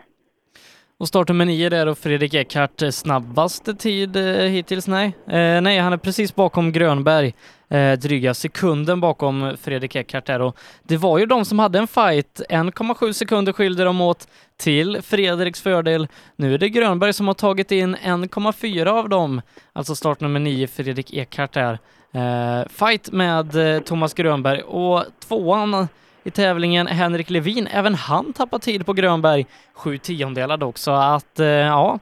Och 0.99 1.07
startnummer 1.07 1.45
nio 1.45 1.69
där 1.69 1.87
och 1.87 1.97
Fredrik 1.97 2.33
Eckhart 2.33 2.81
eh, 2.81 2.89
snabbaste 2.89 3.73
tid 3.75 4.15
eh, 4.15 4.23
hittills? 4.23 4.87
Nej. 4.87 5.05
Eh, 5.27 5.61
nej, 5.61 5.77
han 5.77 5.93
är 5.93 5.97
precis 5.97 6.35
bakom 6.35 6.71
Grönberg. 6.71 7.33
Eh, 7.71 7.97
dryga 7.97 8.33
sekunden 8.33 8.99
bakom 8.99 9.57
Fredrik 9.61 9.95
Eckhart 9.95 10.25
där 10.25 10.41
och 10.41 10.57
det 10.83 10.97
var 10.97 11.17
ju 11.17 11.25
de 11.25 11.45
som 11.45 11.59
hade 11.59 11.79
en 11.79 11.87
fight. 11.87 12.41
1,7 12.49 13.13
sekunder 13.13 13.53
skilde 13.53 13.83
de 13.83 14.01
åt 14.01 14.27
till 14.57 15.01
Fredriks 15.01 15.61
fördel. 15.61 16.07
Nu 16.35 16.53
är 16.53 16.57
det 16.57 16.69
Grönberg 16.69 17.13
som 17.13 17.27
har 17.27 17.33
tagit 17.33 17.71
in 17.71 17.95
1,4 17.95 18.87
av 18.87 19.09
dem. 19.09 19.41
Alltså 19.73 19.95
startnummer 19.95 20.39
9, 20.39 20.67
Fredrik 20.67 21.13
Eckhart 21.13 21.53
där. 21.53 21.79
Eh, 22.13 22.67
fight 22.69 23.11
med 23.11 23.75
eh, 23.75 23.81
Thomas 23.81 24.13
Grönberg 24.13 24.61
och 24.61 25.03
tvåan 25.27 25.87
i 26.23 26.31
tävlingen 26.31 26.87
Henrik 26.87 27.29
Levin, 27.29 27.67
även 27.67 27.95
han 27.95 28.33
tappar 28.33 28.59
tid 28.59 28.85
på 28.85 28.93
Grönberg, 28.93 29.45
sju 29.73 29.97
tiondelar 29.97 30.57
dock, 30.57 30.77
så 30.77 30.91
att 30.91 31.39
eh, 31.39 31.47
ja, 31.47 31.99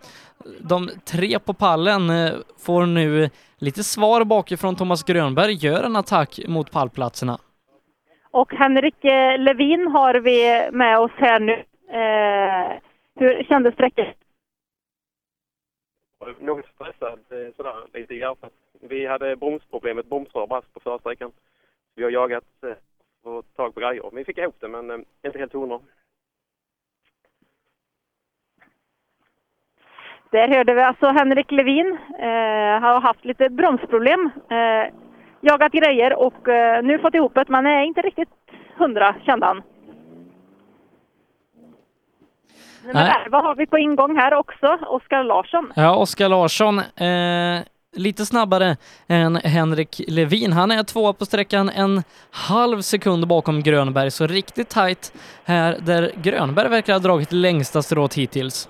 de 0.59 0.89
tre 1.05 1.39
på 1.39 1.53
pallen 1.53 2.09
eh, 2.09 2.31
får 2.57 2.85
nu 2.85 3.29
lite 3.57 3.83
svar 3.83 4.23
bakifrån 4.23 4.75
Thomas 4.75 5.03
Grönberg, 5.03 5.53
gör 5.53 5.83
en 5.83 5.95
attack 5.95 6.39
mot 6.47 6.71
pallplatserna. 6.71 7.37
Och 8.31 8.53
Henrik 8.53 9.05
eh, 9.05 9.39
Levin 9.39 9.87
har 9.87 10.13
vi 10.13 10.69
med 10.71 10.99
oss 10.99 11.11
här 11.15 11.39
nu. 11.39 11.53
Eh, 11.89 12.81
hur 13.15 13.43
kändes 13.43 13.73
sträckan? 13.73 14.05
Något 16.39 16.65
stressad 16.75 17.19
eh, 17.29 17.55
sådär 17.55 17.73
lite 17.93 18.13
i 18.13 18.19
hjärtat. 18.19 18.51
Vi 18.81 19.05
hade 19.05 19.35
bromsproblem, 19.35 19.97
ett 19.97 20.09
bromsrör 20.09 20.47
brast 20.47 20.73
på 20.73 20.79
förra 20.79 20.99
sträckan. 20.99 21.31
Vi 21.95 22.03
har 22.03 22.11
jagat 22.11 22.43
och 23.23 23.45
tag 23.55 23.73
på 23.73 23.79
grejer. 23.79 24.09
Vi 24.13 24.25
fick 24.25 24.37
ihop 24.37 24.55
det 24.59 24.67
men 24.67 25.05
inte 25.25 25.39
helt 25.39 25.53
hundra. 25.53 25.79
Där 30.31 30.47
hörde 30.47 30.73
vi 30.73 30.81
alltså 30.81 31.07
Henrik 31.07 31.51
Levin. 31.51 31.97
Eh, 32.19 32.81
har 32.81 33.01
haft 33.01 33.25
lite 33.25 33.49
bromsproblem. 33.49 34.29
Eh, 34.49 34.93
jagat 35.41 35.71
grejer 35.71 36.13
och 36.19 36.47
eh, 36.47 36.83
nu 36.83 36.99
fått 36.99 37.13
ihop 37.13 37.35
det, 37.35 37.45
men 37.47 37.65
är 37.65 37.83
inte 37.83 38.01
riktigt 38.01 38.29
hundra 38.77 39.15
kände 39.25 39.45
han. 39.45 39.61
Men 42.83 42.95
där, 42.95 43.27
vad 43.29 43.43
har 43.43 43.55
vi 43.55 43.65
på 43.67 43.77
ingång 43.77 44.15
här 44.17 44.33
också? 44.33 44.77
Oskar 44.87 45.23
Larsson. 45.23 45.73
Ja, 45.75 45.95
Oskar 45.95 46.29
Larsson, 46.29 46.79
eh, 46.79 47.63
lite 47.95 48.25
snabbare 48.25 48.77
än 49.07 49.35
Henrik 49.35 50.01
Levin. 50.07 50.53
Han 50.53 50.71
är 50.71 50.83
tvåa 50.83 51.13
på 51.13 51.25
sträckan, 51.25 51.69
en 51.69 52.03
halv 52.31 52.81
sekund 52.81 53.27
bakom 53.27 53.63
Grönberg, 53.63 54.11
så 54.11 54.27
riktigt 54.27 54.69
tajt 54.69 55.13
här 55.45 55.77
där 55.81 56.11
Grönberg 56.15 56.69
verkar 56.69 56.93
ha 56.93 56.99
dragit 56.99 57.31
längsta 57.31 57.81
strået 57.81 58.13
hittills. 58.13 58.69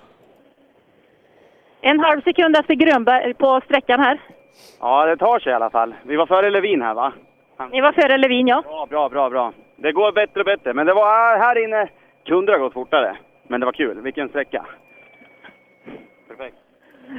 En 1.82 2.00
halv 2.00 2.22
sekund 2.22 2.56
efter 2.56 2.74
Grönberg 2.74 3.34
på 3.34 3.62
sträckan 3.66 4.00
här. 4.00 4.20
Ja, 4.80 5.06
det 5.06 5.18
tar 5.18 5.40
sig 5.40 5.52
i 5.52 5.56
alla 5.56 5.70
fall. 5.70 5.96
Vi 6.04 6.16
var 6.16 6.26
före 6.26 6.50
Levin 6.50 6.82
här 6.82 6.94
va? 6.94 7.14
Ni 7.72 7.82
var 7.82 7.92
före 7.92 8.18
Levin, 8.18 8.48
ja. 8.48 8.64
Bra, 8.68 8.86
bra, 8.90 9.10
bra, 9.10 9.30
bra. 9.30 9.54
Det 9.76 9.92
går 9.92 10.12
bättre 10.12 10.40
och 10.40 10.46
bättre. 10.46 10.74
Men 10.74 10.86
det 10.86 10.94
var 10.94 11.38
här 11.40 11.64
inne 11.64 11.90
kunde 12.26 12.52
det 12.52 12.58
ha 12.58 12.64
gått 12.64 12.74
fortare. 12.74 13.18
Men 13.48 13.60
det 13.60 13.66
var 13.66 13.74
kul. 13.74 14.02
Vilken 14.02 14.30
sträcka. 14.30 14.66
Perfekt. 16.28 16.58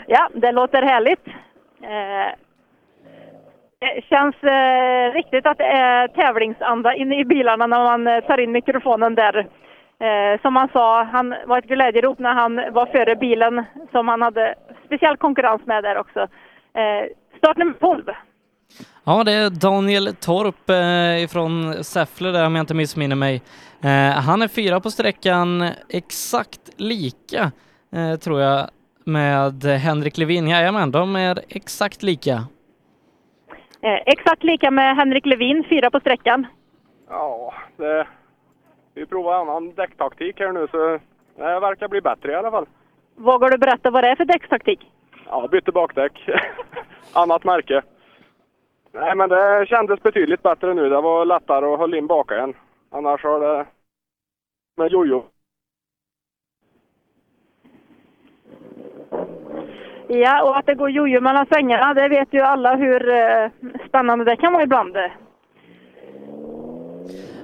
Ja, 0.06 0.28
det 0.34 0.52
låter 0.52 0.82
härligt. 0.82 1.26
Eh, 1.82 2.34
det 3.78 4.04
känns 4.04 4.34
eh, 4.42 5.12
riktigt 5.12 5.46
att 5.46 5.58
det 5.58 5.64
är 5.64 6.08
tävlingsanda 6.08 6.94
inne 6.94 7.20
i 7.20 7.24
bilarna 7.24 7.66
när 7.66 7.84
man 7.84 8.06
eh, 8.06 8.20
tar 8.24 8.40
in 8.40 8.52
mikrofonen 8.52 9.14
där. 9.14 9.46
Eh, 10.00 10.40
som 10.42 10.56
han 10.56 10.68
sa, 10.72 11.02
han 11.04 11.34
var 11.46 11.58
ett 11.58 11.64
glädjerop 11.64 12.18
när 12.18 12.34
han 12.34 12.56
var 12.56 12.86
före 12.86 13.16
bilen 13.16 13.64
som 13.90 14.08
han 14.08 14.22
hade 14.22 14.54
speciell 14.86 15.16
konkurrens 15.16 15.62
med 15.66 15.84
där 15.84 15.98
också. 15.98 16.20
Eh, 16.74 17.06
start 17.38 17.56
nummer 17.56 17.72
12. 17.80 18.04
Ja, 19.04 19.24
det 19.24 19.32
är 19.32 19.50
Daniel 19.50 20.14
Torp 20.14 20.70
eh, 20.70 21.24
ifrån 21.24 21.84
Säffle 21.84 22.30
där 22.30 22.46
om 22.46 22.54
jag 22.54 22.62
inte 22.62 22.74
missminner 22.74 23.16
mig. 23.16 23.42
Eh, 23.82 24.20
han 24.22 24.42
är 24.42 24.48
fyra 24.48 24.80
på 24.80 24.90
sträckan, 24.90 25.68
exakt 25.88 26.70
lika 26.76 27.52
eh, 27.92 28.18
tror 28.18 28.40
jag 28.40 28.68
med 29.04 29.64
Henrik 29.64 30.18
Levin. 30.18 30.48
Jajamän, 30.48 30.90
de 30.90 31.16
är 31.16 31.40
exakt 31.48 32.02
lika. 32.02 32.32
Eh, 33.82 34.00
exakt 34.06 34.44
lika 34.44 34.70
med 34.70 34.96
Henrik 34.96 35.26
Levin, 35.26 35.64
fyra 35.68 35.90
på 35.90 36.00
sträckan. 36.00 36.46
Ja, 37.08 37.54
det, 37.76 38.06
vi 39.00 39.06
provar 39.06 39.34
annan 39.34 39.74
däcktaktik 39.74 40.40
här 40.40 40.52
nu 40.52 40.68
så 40.70 40.98
det 41.36 41.60
verkar 41.60 41.88
bli 41.88 42.00
bättre 42.00 42.32
i 42.32 42.34
alla 42.34 42.50
fall. 42.50 42.66
Vågar 43.16 43.50
du 43.50 43.58
berätta 43.58 43.90
vad 43.90 44.04
det 44.04 44.08
är 44.08 44.16
för 44.16 44.24
däckstaktik? 44.24 44.92
Ja, 45.26 45.48
bytte 45.48 45.72
bakdäck. 45.72 46.28
Annat 47.12 47.44
märke. 47.44 47.82
Nej, 48.92 49.16
men 49.16 49.28
det 49.28 49.66
kändes 49.68 50.02
betydligt 50.02 50.42
bättre 50.42 50.74
nu. 50.74 50.88
Det 50.88 51.00
var 51.00 51.24
lättare 51.24 51.66
att 51.66 51.78
hålla 51.78 51.96
in 51.96 52.06
baka 52.06 52.36
igen. 52.36 52.54
Annars 52.90 53.24
har 53.24 53.40
det 53.40 53.66
med 54.76 54.92
jojo. 54.92 55.24
Ja, 60.08 60.42
och 60.42 60.58
att 60.58 60.66
det 60.66 60.74
går 60.74 60.90
jojo 60.90 61.20
mellan 61.20 61.46
svängarna, 61.46 61.94
det 61.94 62.08
vet 62.08 62.34
ju 62.34 62.40
alla 62.40 62.76
hur 62.76 63.08
eh, 63.08 63.50
spännande 63.88 64.24
det 64.24 64.36
kan 64.36 64.52
vara 64.52 64.62
ibland. 64.62 64.96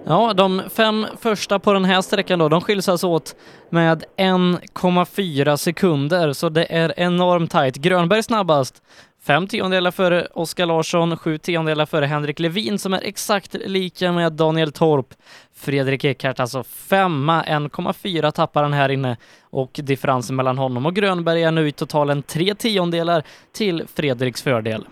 Ja, 0.08 0.32
de 0.32 0.62
fem 0.70 1.06
första 1.20 1.58
på 1.58 1.72
den 1.72 1.84
här 1.84 2.02
sträckan 2.02 2.38
då, 2.38 2.48
de 2.48 2.60
skiljs 2.60 2.88
alltså 2.88 3.06
åt 3.08 3.36
med 3.70 4.04
1,4 4.16 5.56
sekunder, 5.56 6.32
så 6.32 6.48
det 6.48 6.66
är 6.70 6.94
enormt 6.96 7.50
tajt. 7.50 7.76
Grönberg 7.76 8.22
snabbast, 8.22 8.82
fem 9.22 9.46
tiondelar 9.46 9.90
före 9.90 10.28
Oskar 10.34 10.66
Larsson, 10.66 11.16
sju 11.16 11.38
tiondelar 11.38 11.86
före 11.86 12.06
Henrik 12.06 12.38
Levin 12.38 12.78
som 12.78 12.94
är 12.94 13.00
exakt 13.04 13.54
lika 13.54 14.12
med 14.12 14.32
Daniel 14.32 14.72
Torp. 14.72 15.14
Fredrik 15.54 16.04
Eckhart 16.04 16.40
alltså 16.40 16.62
femma, 16.64 17.44
1,4 17.44 18.30
tappar 18.30 18.62
han 18.62 18.72
här 18.72 18.88
inne 18.88 19.16
och 19.42 19.80
differensen 19.82 20.36
mellan 20.36 20.58
honom 20.58 20.86
och 20.86 20.94
Grönberg 20.94 21.42
är 21.42 21.50
nu 21.50 21.68
i 21.68 21.72
totalen 21.72 22.22
tre 22.22 22.54
tiondelar 22.54 23.22
till 23.52 23.84
Fredriks 23.94 24.42
fördel. 24.42 24.84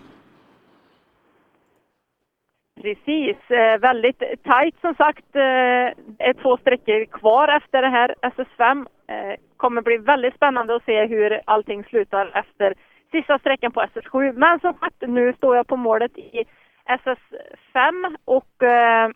Precis, 2.81 3.51
eh, 3.51 3.77
väldigt 3.79 4.23
tajt 4.43 4.75
som 4.81 4.95
sagt. 4.95 5.35
Eh, 5.35 5.87
är 6.27 6.41
två 6.41 6.57
sträckor 6.57 7.05
kvar 7.05 7.47
efter 7.47 7.81
det 7.81 7.89
här 7.89 8.15
SS5. 8.21 8.87
Eh, 9.07 9.35
kommer 9.57 9.81
bli 9.81 9.97
väldigt 9.97 10.35
spännande 10.35 10.75
att 10.75 10.85
se 10.85 11.05
hur 11.05 11.41
allting 11.45 11.83
slutar 11.83 12.31
efter 12.33 12.73
sista 13.11 13.39
sträckan 13.39 13.71
på 13.71 13.81
SS7. 13.81 14.33
Men 14.33 14.59
som 14.59 14.73
sagt, 14.73 15.01
nu 15.01 15.33
står 15.33 15.55
jag 15.55 15.67
på 15.67 15.75
målet 15.75 16.17
i 16.17 16.43
SS5 16.89 18.15
och 18.25 18.63
eh, 18.63 19.09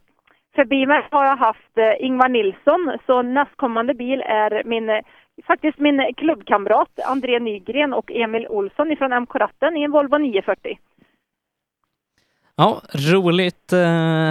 förbi 0.55 0.85
mig 0.85 1.07
har 1.11 1.25
jag 1.25 1.38
haft 1.38 1.77
eh, 1.77 2.05
Ingvar 2.05 2.29
Nilsson. 2.29 2.97
Så 3.05 3.21
nästkommande 3.21 3.93
bil 3.93 4.21
är 4.25 4.63
min 4.65 5.01
faktiskt 5.47 5.79
min 5.79 6.13
klubbkamrat 6.17 6.99
André 7.05 7.39
Nygren 7.39 7.93
och 7.93 8.11
Emil 8.11 8.47
Olsson 8.47 8.91
ifrån 8.91 9.21
MK 9.21 9.35
Ratten 9.35 9.77
i 9.77 9.83
en 9.83 9.91
Volvo 9.91 10.17
940. 10.17 10.77
Ja, 12.61 12.81
roligt 12.93 13.73
eh, 13.73 13.79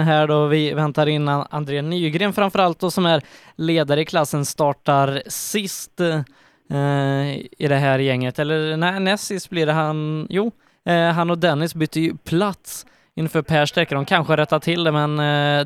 här 0.09 0.27
då. 0.27 0.47
Vi 0.47 0.73
väntar 0.73 1.07
in 1.07 1.27
André 1.27 1.81
Nygren 1.81 2.33
framförallt 2.33 2.79
då 2.79 2.91
som 2.91 3.05
är 3.05 3.21
ledare 3.55 4.01
i 4.01 4.05
klassen, 4.05 4.45
startar 4.45 5.21
sist 5.29 5.99
eh, 5.99 7.35
i 7.57 7.67
det 7.69 7.75
här 7.75 7.99
gänget. 7.99 8.39
Eller 8.39 8.77
nej, 8.77 8.99
näst 8.99 9.23
sist 9.23 9.49
blir 9.49 9.65
det 9.65 9.71
han, 9.71 10.27
jo, 10.29 10.51
eh, 10.85 11.09
han 11.11 11.29
och 11.29 11.37
Dennis 11.37 11.75
bytte 11.75 11.99
ju 11.99 12.17
plats 12.17 12.85
inför 13.15 13.41
Per 13.41 13.65
sträcka. 13.65 13.95
De 13.95 14.05
kanske 14.05 14.37
rättar 14.37 14.59
till 14.59 14.83
det, 14.83 14.91
men 14.91 15.17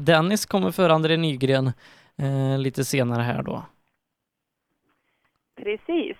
Dennis 0.06 0.46
kommer 0.46 0.72
före 0.72 0.94
André 0.94 1.18
Nygren 1.18 1.72
lite 2.58 2.86
senare 2.86 3.22
här 3.22 3.44
då. 3.44 3.64
Precis. 5.64 6.18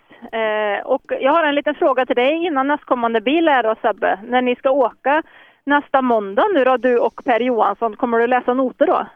Och 0.86 1.04
jag 1.20 1.32
har 1.32 1.44
en 1.44 1.56
liten 1.56 1.76
fråga 1.76 2.06
till 2.06 2.16
dig 2.16 2.46
innan 2.46 2.68
nästkommande 2.68 3.22
bil 3.22 3.48
är 3.48 3.64
då 3.64 3.76
Sebbe. 3.82 4.20
När 4.24 4.42
ni 4.42 4.56
ska 4.56 4.70
åka 4.70 5.24
nästa 5.66 6.02
måndag 6.02 6.44
nu 6.54 6.64
då, 6.64 6.78
du 6.78 6.98
och 7.00 7.22
Per 7.26 7.40
Johansson, 7.40 7.96
kommer 7.96 8.20
du 8.20 8.28
läsa 8.28 8.54
noter 8.54 8.88
då? 8.88 9.08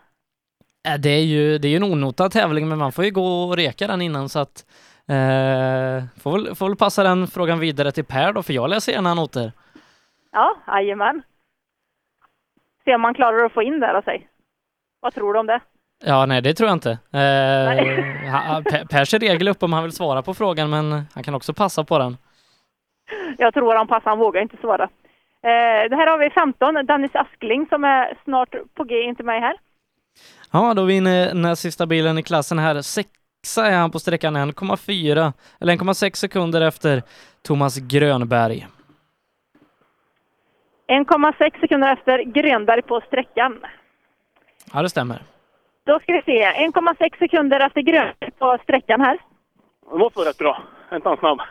Eh, 0.90 1.00
Det 1.00 1.10
är 1.10 1.24
ju, 1.24 1.58
det 1.58 1.68
är 1.68 1.70
ju 1.70 1.76
en 1.76 1.84
onotad 1.84 2.32
tävling, 2.32 2.68
men 2.70 2.78
man 2.78 2.92
får 2.92 3.06
ju 3.06 3.12
gå 3.12 3.44
och 3.44 3.56
reka 3.58 3.88
den 3.88 4.02
innan 4.02 4.30
så 4.30 4.40
att 4.40 4.66
eh, 5.08 6.04
får, 6.22 6.32
väl, 6.32 6.56
får 6.56 6.68
väl 6.68 6.76
passa 6.78 7.04
den 7.04 7.28
frågan 7.28 7.60
vidare 7.60 7.92
till 7.92 8.06
Per 8.06 8.34
då, 8.34 8.44
för 8.44 8.54
jag 8.54 8.70
läser 8.70 8.92
gärna 8.92 9.14
noter. 9.14 9.52
Ja, 10.32 10.56
jajamän. 10.68 11.22
Se 12.86 12.96
om 12.96 13.02
man 13.02 13.14
klarar 13.14 13.46
att 13.46 13.54
få 13.54 13.64
in 13.64 13.80
det 13.80 13.94
då, 13.94 14.02
säg. 14.06 14.28
Vad 15.00 15.14
tror 15.14 15.34
du 15.34 15.40
om 15.40 15.46
det? 15.48 15.60
Ja, 16.06 16.26
nej, 16.26 16.42
det 16.42 16.54
tror 16.54 16.68
jag 16.70 16.76
inte. 16.76 16.92
Eh, 16.92 16.98
Per- 18.64 18.86
Pers 18.86 19.14
är 19.14 19.20
regel 19.20 19.48
upp 19.48 19.64
om 19.64 19.74
han 19.74 19.84
vill 19.84 19.92
svara 19.92 20.22
på 20.22 20.34
frågan, 20.34 20.70
men 20.70 20.92
han 21.14 21.24
kan 21.24 21.36
också 21.36 21.54
passa 21.54 21.84
på 21.84 21.98
den. 22.00 22.18
Jag 23.38 23.54
tror 23.54 23.76
han 23.76 23.88
passar, 23.88 24.10
han 24.10 24.20
vågar 24.20 24.42
inte 24.42 24.58
svara. 24.58 24.90
Eh, 25.44 25.90
det 25.90 25.96
här 25.96 26.08
har 26.08 26.18
vi 26.18 26.30
15, 26.30 26.86
Dennis 26.86 27.16
Askling 27.16 27.66
som 27.70 27.84
är 27.84 28.18
snart 28.24 28.56
på 28.74 28.84
G 28.84 29.02
in 29.02 29.16
till 29.16 29.26
mig 29.26 29.40
här. 29.40 29.56
Ja, 30.52 30.74
då 30.74 30.84
vinner 30.84 31.34
näst 31.34 31.62
sista 31.62 31.86
bilen 31.86 32.18
i 32.18 32.24
klassen 32.24 32.60
här. 32.60 32.82
Sexa 32.82 33.68
är 33.68 33.78
han 33.78 33.92
på 33.92 34.00
sträckan 34.00 34.38
1,4 34.38 35.34
eller 35.62 35.74
1,6 35.74 36.14
sekunder 36.16 36.62
efter 36.62 37.04
Thomas 37.42 37.78
Grönberg. 37.78 38.68
1,6 40.88 41.60
sekunder 41.60 41.94
efter 41.94 42.20
Grönberg 42.24 42.82
på 42.82 43.02
sträckan. 43.02 43.66
Ja, 44.74 44.82
det 44.82 44.90
stämmer. 44.90 45.24
Då 45.86 46.00
ska 46.00 46.14
vi 46.14 46.22
se, 46.22 46.52
1,6 46.52 47.18
sekunder 47.20 47.60
efter 47.60 47.82
Grönberg 47.82 48.32
på 48.40 48.58
sträckan 48.64 49.02
här. 49.02 49.18
Det 49.92 49.98
måste 49.98 50.20
vara 50.20 50.30
rätt 50.30 50.38
bra. 50.38 50.64
Är 50.90 50.96
inte 50.96 51.10
han 51.10 51.18
snabb? 51.18 51.42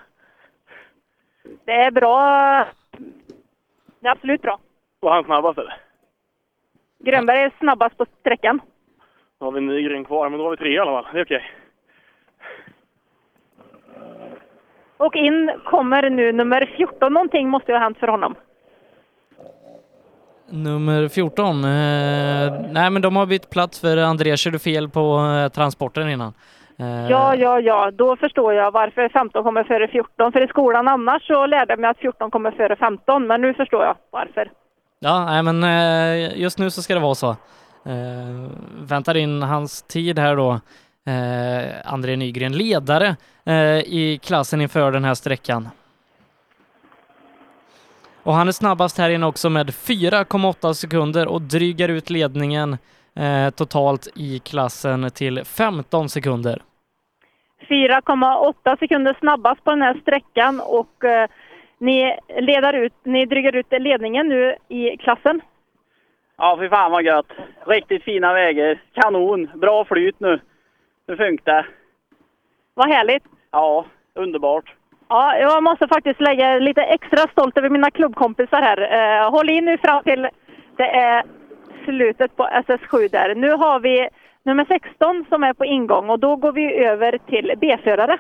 Det 1.65 1.73
är 1.73 1.91
bra. 1.91 2.67
Det 4.07 4.11
är 4.11 4.13
absolut 4.13 4.43
bra. 4.43 4.59
Var 5.01 5.15
han 5.15 5.25
snabbast 5.25 5.59
eller? 5.59 5.75
Grönberg 6.99 7.39
är 7.39 7.53
snabbast 7.59 7.97
på 7.99 8.07
sträckan. 8.21 8.61
Då 9.39 9.47
har 9.47 9.53
vi 9.53 9.59
en 9.59 9.67
Nygren 9.67 10.05
kvar, 10.05 10.29
men 10.29 10.39
då 10.39 10.45
har 10.45 10.51
vi 10.51 10.57
tre 10.57 10.75
i 10.75 10.79
alla 10.79 11.03
fall. 11.03 11.13
Det 11.13 11.21
är 11.21 11.25
okej. 11.25 11.51
Och 14.97 15.17
in 15.17 15.51
kommer 15.65 16.11
nu 16.11 16.33
nummer 16.33 16.73
14. 16.77 17.13
Någonting 17.13 17.49
måste 17.49 17.73
ju 17.73 17.79
ha 17.79 17.83
hänt 17.85 17.99
för 17.99 18.09
honom. 18.09 18.35
Nummer 20.49 21.09
14. 21.09 21.65
Eh, 21.65 21.71
nej, 22.71 22.91
men 22.91 23.03
de 23.03 23.17
har 23.17 23.27
bytt 23.27 23.51
plats 23.51 23.81
för 23.81 23.97
Andreas 23.97 24.41
körde 24.41 24.59
fel 24.59 24.89
på 24.89 25.19
eh, 25.19 25.49
transporten 25.49 26.09
innan. 26.09 26.35
Eh, 26.79 27.11
Ja, 27.11 27.35
ja, 27.35 27.61
ja. 27.61 27.91
Då 27.91 28.17
förstår 28.17 28.55
jag 28.55 28.71
varför 28.71 29.09
15 29.09 29.45
kommer 29.45 29.65
före 29.65 29.89
14. 29.89 30.33
För 30.33 30.45
i 30.45 30.49
skolan 30.49 30.89
annars 30.89 31.27
så 31.27 31.47
lärde 31.47 31.73
jag 31.73 31.79
mig 31.81 31.91
att 31.91 31.99
14 31.99 32.31
kommer 32.31 32.51
före 32.51 32.77
15. 32.77 33.27
Men 33.27 33.41
nu 33.41 33.55
förstår 33.55 33.85
jag 33.85 33.97
varför. 34.11 34.51
Ja, 34.99 35.25
nej, 35.25 35.43
men 35.43 35.65
eh, 35.65 36.39
just 36.41 36.59
nu 36.59 36.71
så 36.71 36.83
ska 36.83 36.95
det 36.95 37.01
vara 37.01 37.15
så. 37.15 37.31
Eh, 37.85 38.51
väntar 38.81 39.17
in 39.17 39.43
hans 39.43 39.83
tid 39.83 40.19
här 40.19 40.37
då. 40.37 40.61
André 41.85 42.17
Nygren, 42.17 42.53
ledare 42.53 43.17
i 43.85 44.19
klassen 44.23 44.61
inför 44.61 44.93
den 44.93 45.05
här 45.05 45.15
sträckan. 45.15 45.69
Och 48.23 48.35
han 48.35 48.49
är 48.49 48.53
snabbast 48.53 48.99
här 48.99 49.11
inne 49.11 49.27
också 49.27 49.51
med 49.51 49.71
4,8 49.71 50.73
sekunder 50.73 51.29
och 51.29 51.43
drygar 51.43 51.89
ut 51.89 52.11
ledningen 52.11 52.79
eh, 53.17 53.51
totalt 53.51 54.09
i 54.17 54.39
klassen 54.39 55.11
till 55.11 55.45
15 55.45 56.09
sekunder. 56.09 56.63
4,8 57.69 58.79
sekunder 58.79 59.17
snabbast 59.21 59.65
på 59.65 59.71
den 59.71 59.83
här 59.83 59.95
sträckan 60.03 60.61
och 60.61 61.05
eh, 61.05 61.29
ni, 61.79 62.19
leder 62.41 62.73
ut, 62.73 62.93
ni 63.03 63.27
dryger 63.27 63.57
ut 63.57 63.67
ledningen 63.71 64.29
nu 64.29 64.57
i 64.69 64.97
klassen. 64.97 65.41
Ja, 66.39 66.57
fy 66.61 66.69
fan 66.69 66.93
vad 66.93 67.03
gött. 67.03 67.27
Riktigt 67.67 68.03
fina 68.03 68.33
vägar. 68.33 68.83
Kanon. 68.95 69.51
Bra 69.55 69.85
flyt 69.85 70.21
nu. 70.21 70.41
Det 71.07 71.17
funkar. 71.17 71.69
Vad 72.75 72.89
härligt. 72.89 73.25
Ja, 73.51 73.85
underbart. 74.15 74.75
Ja, 75.09 75.37
jag 75.39 75.63
måste 75.63 75.89
faktiskt 75.89 76.21
lägga 76.21 76.59
lite 76.59 76.83
extra 76.83 77.31
stolt 77.33 77.59
över 77.59 77.69
mina 77.69 77.91
klubbkompisar 77.91 78.63
här. 78.63 78.81
Eh, 78.81 79.31
håll 79.31 79.51
in 79.51 79.65
nu 79.65 79.79
fram 79.79 80.03
till 80.03 80.29
det 80.77 80.91
är 80.91 81.23
slutet 81.87 82.37
på 82.37 82.49
SS7 82.69 83.11
där. 83.11 83.35
Nu 83.35 83.51
har 83.51 83.81
vi 83.81 84.09
nummer 84.43 84.65
16 84.65 85.25
som 85.29 85.43
är 85.43 85.53
på 85.53 85.65
ingång 85.65 86.11
och 86.11 86.19
då 86.19 86.37
går 86.37 86.53
vi 86.53 86.75
över 86.75 87.19
till 87.19 87.53
B-förare. 87.61 88.19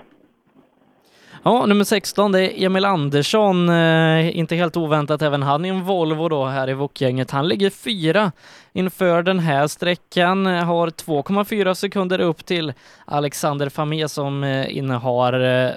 Ja, 1.47 1.67
nummer 1.67 1.85
16 1.85 2.33
det 2.33 2.41
är 2.41 2.67
Emil 2.67 2.85
Andersson, 2.85 3.69
eh, 3.69 4.39
inte 4.39 4.55
helt 4.57 4.77
oväntat 4.77 5.23
även 5.23 5.43
han 5.43 5.65
i 5.65 5.69
en 5.69 5.83
Volvo 5.83 6.28
då 6.28 6.45
här 6.45 6.70
i 6.70 6.75
Wok-gänget. 6.75 7.31
Han 7.31 7.49
ligger 7.49 7.70
fyra 7.70 8.33
inför 8.73 9.23
den 9.23 9.39
här 9.39 9.67
sträckan, 9.67 10.47
har 10.47 10.89
2,4 10.89 11.75
sekunder 11.75 12.20
upp 12.20 12.47
till 12.47 12.73
Alexander 13.05 13.69
Famé 13.69 14.09
som 14.09 14.45
eh, 14.45 14.77
innehar 14.77 15.33
eh, 15.41 15.70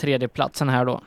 tredjeplatsen 0.00 0.68
här 0.68 0.84
då. 0.84 1.00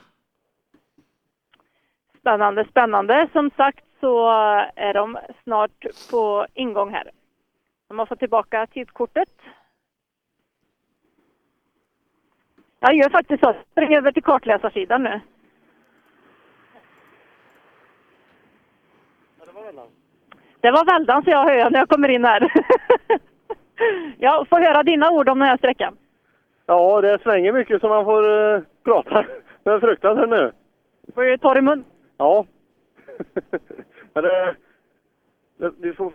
Spännande, 2.20 2.66
spännande. 2.70 3.28
Som 3.32 3.52
sagt 3.58 3.86
så 4.02 4.30
är 4.76 4.94
de 4.94 5.18
snart 5.44 5.86
på 6.12 6.48
ingång 6.54 6.94
här. 6.94 7.12
De 7.88 8.00
har 8.00 8.06
fått 8.06 8.20
tillbaka 8.20 8.68
tidskortet. 8.68 9.30
Jag 12.80 12.96
gör 12.96 13.10
faktiskt 13.10 13.44
så. 13.44 13.50
Jag 13.50 13.56
springer 13.72 13.98
över 13.98 14.12
till 14.12 14.24
kartläsarsidan 14.24 15.04
nu. 15.04 15.22
Det 20.62 20.72
var 20.72 20.86
väldan 20.86 21.24
så 21.24 21.30
jag 21.30 21.44
hör 21.44 21.70
när 21.70 21.80
jag 21.80 21.90
kommer 21.90 22.10
in 22.10 22.26
här. 22.26 22.52
jag 24.18 24.48
får 24.48 24.60
höra 24.60 24.84
dina 24.84 25.12
ord 25.12 25.30
om 25.30 25.40
den 25.40 25.48
här 25.48 25.58
sträckan. 25.58 25.98
Ja, 26.66 27.02
det 27.02 27.22
svänger 27.24 27.54
mycket 27.54 27.82
så 27.82 27.90
man 27.90 28.06
får 28.06 28.54
eh, 28.56 28.62
prata 28.84 29.26
med 29.64 29.82
fruktansvärt 29.82 30.30
nu. 30.30 30.52
Får 31.14 31.24
du 31.24 31.38
ta 31.38 31.58
i 31.58 31.62
mun? 31.62 31.84
Ja. 32.18 32.46
Men 34.14 34.24
det, 34.24 34.56
det, 35.58 35.72
det 35.78 35.94
får, 35.94 36.14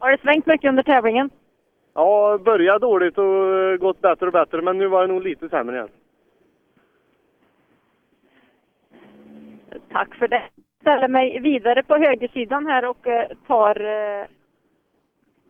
Har 0.00 0.10
det 0.10 0.20
svängt 0.20 0.46
mycket 0.46 0.68
under 0.68 0.82
tävlingen? 0.82 1.30
ja, 1.94 2.38
börjat 2.44 2.80
dåligt 2.80 3.18
och 3.18 3.54
eh, 3.54 3.76
gått 3.76 4.00
bättre 4.00 4.26
och 4.26 4.32
bättre, 4.32 4.62
men 4.62 4.78
nu 4.78 4.86
var 4.88 5.06
det 5.06 5.12
nog 5.12 5.22
lite 5.22 5.48
sämre 5.48 5.76
igen. 5.76 5.88
Tack 9.92 10.14
för 10.14 10.28
det. 10.28 10.42
Jag 10.56 10.94
ställer 10.94 11.08
mig 11.08 11.40
vidare 11.40 11.82
på 11.82 11.96
högersidan 11.96 12.66
här 12.66 12.84
och 12.84 13.06
eh, 13.06 13.28
tar 13.46 13.80
eh, 13.80 14.26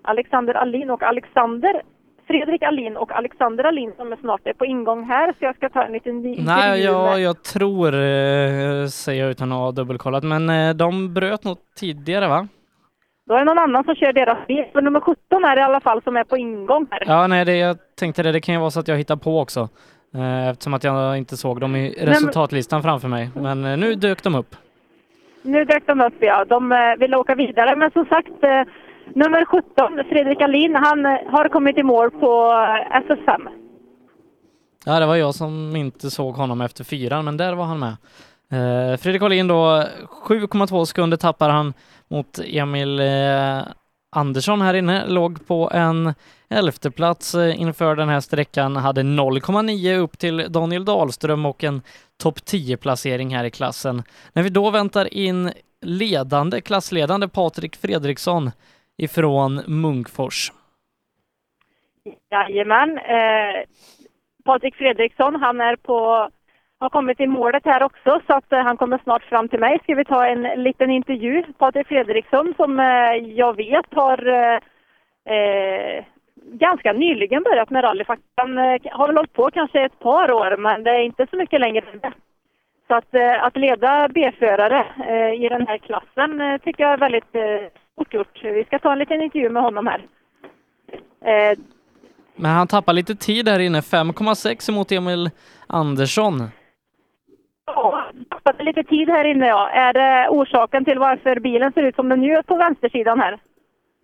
Alexander 0.02 0.55
Alin 0.55 0.90
och 0.90 1.02
Alexander 1.02 1.82
Fredrik 2.28 2.62
Alin 2.62 2.97
och 2.97 3.12
Alexander 3.12 3.65
Alin 3.65 3.92
som 3.97 4.12
är 4.12 4.16
snart 4.16 4.40
är 4.44 4.52
på 4.52 4.66
ingång 4.66 5.05
här 5.05 5.32
så 5.39 5.44
jag 5.44 5.57
ska 5.57 5.68
ta 5.68 5.82
en 5.82 5.92
liten 5.92 6.23
ny 6.23 6.28
Nej, 6.28 6.39
intervju 6.39 6.84
jag, 6.84 7.20
jag 7.20 7.42
tror, 7.42 7.86
eh, 7.94 8.86
säger 8.86 9.23
jag 9.23 9.31
utan 9.31 9.52
att 9.52 9.58
ha 9.58 9.73
dubbelkollat, 9.73 10.24
men 10.24 10.50
eh, 10.50 10.74
de 10.74 11.15
bröt 11.15 11.44
nog 11.44 11.57
tidigare 11.76 12.28
va? 12.28 12.48
Då 13.26 13.34
är 13.34 13.39
det 13.39 13.44
någon 13.44 13.58
annan 13.58 13.84
som 13.84 13.94
kör 13.94 14.12
deras 14.12 14.47
bil. 14.47 14.65
För 14.73 14.82
nummer 14.82 15.00
17 15.00 15.44
är 15.44 15.57
det 15.57 15.60
i 15.60 15.65
alla 15.65 15.81
fall 15.81 16.02
som 16.02 16.16
är 16.16 16.24
på 16.24 16.36
ingång 16.36 16.86
här. 16.90 17.02
Ja, 17.07 17.26
nej, 17.26 17.44
det, 17.44 17.57
jag 17.57 17.76
tänkte 17.98 18.23
det, 18.23 18.32
det 18.32 18.40
kan 18.40 18.55
ju 18.55 18.60
vara 18.60 18.70
så 18.70 18.81
att 18.81 18.89
jag 18.89 18.97
hittar 18.97 19.16
på 19.16 19.40
också. 19.40 19.68
Eh, 20.15 20.48
eftersom 20.48 20.74
att 20.74 20.84
jag 20.84 21.18
inte 21.18 21.36
såg 21.36 21.60
dem 21.60 21.76
i 21.76 21.94
resultatlistan 22.00 22.82
framför 22.82 23.08
mig. 23.08 23.31
Men 23.34 23.62
nu 23.81 23.94
dök 23.94 24.23
de 24.23 24.34
upp. 24.34 24.57
Nu 25.42 25.65
dök 25.65 25.86
de 25.86 26.00
upp 26.00 26.15
ja. 26.20 26.44
De 26.44 26.94
ville 26.98 27.16
åka 27.16 27.34
vidare 27.34 27.76
men 27.76 27.90
som 27.90 28.05
sagt 28.05 28.44
nummer 29.14 29.44
17 29.44 30.04
Fredrik 30.08 30.40
Alin 30.40 30.74
han 30.74 31.06
eh, 31.06 31.12
har 31.26 31.48
kommit 31.48 31.78
i 31.78 31.82
mål 31.82 32.10
på 32.10 32.50
eh, 32.50 33.00
SS5. 33.00 33.48
Ja, 34.84 35.00
det 35.00 35.06
var 35.06 35.16
jag 35.16 35.34
som 35.34 35.76
inte 35.76 36.10
såg 36.10 36.34
honom 36.34 36.60
efter 36.60 36.84
fyran, 36.84 37.24
men 37.24 37.36
där 37.36 37.54
var 37.54 37.64
han 37.64 37.78
med. 37.78 37.96
Eh, 38.50 38.96
Fredrik 38.96 39.22
Alin 39.22 39.48
då, 39.48 39.84
7,2 40.28 40.84
sekunder 40.84 41.16
tappar 41.16 41.48
han 41.50 41.74
mot 42.08 42.38
Emil 42.44 43.00
eh, 43.00 43.62
Andersson 44.10 44.60
här 44.60 44.74
inne 44.74 45.06
låg 45.06 45.46
på 45.46 45.70
en 45.74 46.14
elfteplats 46.48 47.34
eh, 47.34 47.60
inför 47.60 47.96
den 47.96 48.08
här 48.08 48.20
sträckan, 48.20 48.76
hade 48.76 49.02
0,9 49.02 49.96
upp 49.96 50.18
till 50.18 50.46
Daniel 50.48 50.84
Dahlström 50.84 51.46
och 51.46 51.64
en 51.64 51.82
topp 52.22 52.38
10-placering 52.38 53.36
här 53.36 53.44
i 53.44 53.50
klassen. 53.50 54.02
När 54.32 54.42
vi 54.42 54.48
då 54.48 54.70
väntar 54.70 55.14
in 55.14 55.52
ledande, 55.80 56.60
klassledande 56.60 57.28
Patrik 57.28 57.76
Fredriksson 57.76 58.50
ifrån 58.99 59.62
Munkfors. 59.67 60.52
Jajamän. 62.31 62.99
Eh, 62.99 63.62
Patrik 64.44 64.75
Fredriksson, 64.77 65.36
han 65.36 65.60
är 65.60 65.77
på, 65.77 66.28
har 66.81 66.89
kommit 66.89 67.17
till 67.17 67.28
målet 67.28 67.65
här 67.65 67.83
också 67.83 68.20
så 68.27 68.35
att 68.35 68.52
eh, 68.52 68.59
han 68.59 68.77
kommer 68.77 68.99
snart 68.99 69.23
fram 69.23 69.49
till 69.49 69.60
mig. 69.60 69.78
Ska 69.83 69.94
vi 69.94 70.05
ta 70.05 70.27
en 70.27 70.43
liten 70.43 70.91
intervju? 70.91 71.43
Patrik 71.59 71.89
Fredriksson 71.89 72.55
som 72.57 72.81
eh, 72.81 73.15
jag 73.15 73.57
vet 73.57 73.94
har 73.94 74.27
eh, 74.27 74.59
eh, 75.35 76.05
ganska 76.52 76.93
nyligen 76.93 77.43
börjat 77.43 77.70
med 77.70 77.85
rally. 77.85 78.05
Han 78.36 78.59
eh, 78.59 78.81
har 78.91 79.07
väl 79.07 79.17
hållit 79.17 79.33
på 79.33 79.51
kanske 79.51 79.85
ett 79.85 79.99
par 79.99 80.33
år 80.33 80.57
men 80.57 80.83
det 80.85 80.91
är 80.91 81.02
inte 81.02 81.27
så 81.31 81.36
mycket 81.36 81.60
längre 81.60 81.85
än 81.93 81.99
det. 81.99 82.12
Så 82.89 82.94
att, 82.94 83.15
eh, 83.15 83.44
att 83.44 83.57
leda 83.57 84.09
B-förare 84.09 84.85
eh, 85.09 85.44
i 85.44 85.49
den 85.49 85.67
här 85.67 85.78
klassen 85.78 86.41
eh, 86.41 86.59
tycker 86.59 86.85
jag 86.85 86.93
är 86.93 86.99
väldigt 86.99 87.35
eh, 87.35 87.81
eh, 87.99 88.05
stort 88.05 88.15
gjort. 88.15 88.44
Vi 88.44 88.65
ska 88.65 88.78
ta 88.78 88.93
en 88.93 88.99
liten 88.99 89.23
intervju 89.23 89.49
med 89.51 89.62
honom 89.62 89.86
här. 89.86 90.01
Eh, 91.20 91.59
Men 92.36 92.51
han 92.51 92.67
tappar 92.67 92.93
lite 92.93 93.15
tid 93.15 93.49
här 93.49 93.59
inne, 93.60 93.81
5,6 93.81 94.73
mot 94.73 94.93
Emil 94.93 95.31
Andersson. 95.67 96.43
Ja, 97.67 98.05
tappade 98.31 98.65
lite 98.65 98.83
tid 98.85 99.09
här 99.09 99.25
inne 99.25 99.47
ja. 99.47 99.68
Är 99.68 99.93
det 99.93 100.28
orsaken 100.28 100.85
till 100.85 100.99
varför 100.99 101.41
bilen 101.41 101.73
ser 101.73 101.83
ut 101.83 101.94
som 101.97 102.09
den 102.09 102.23
gör 102.23 102.43
på 102.43 102.57
vänstersidan 102.57 103.20
här? 103.20 103.39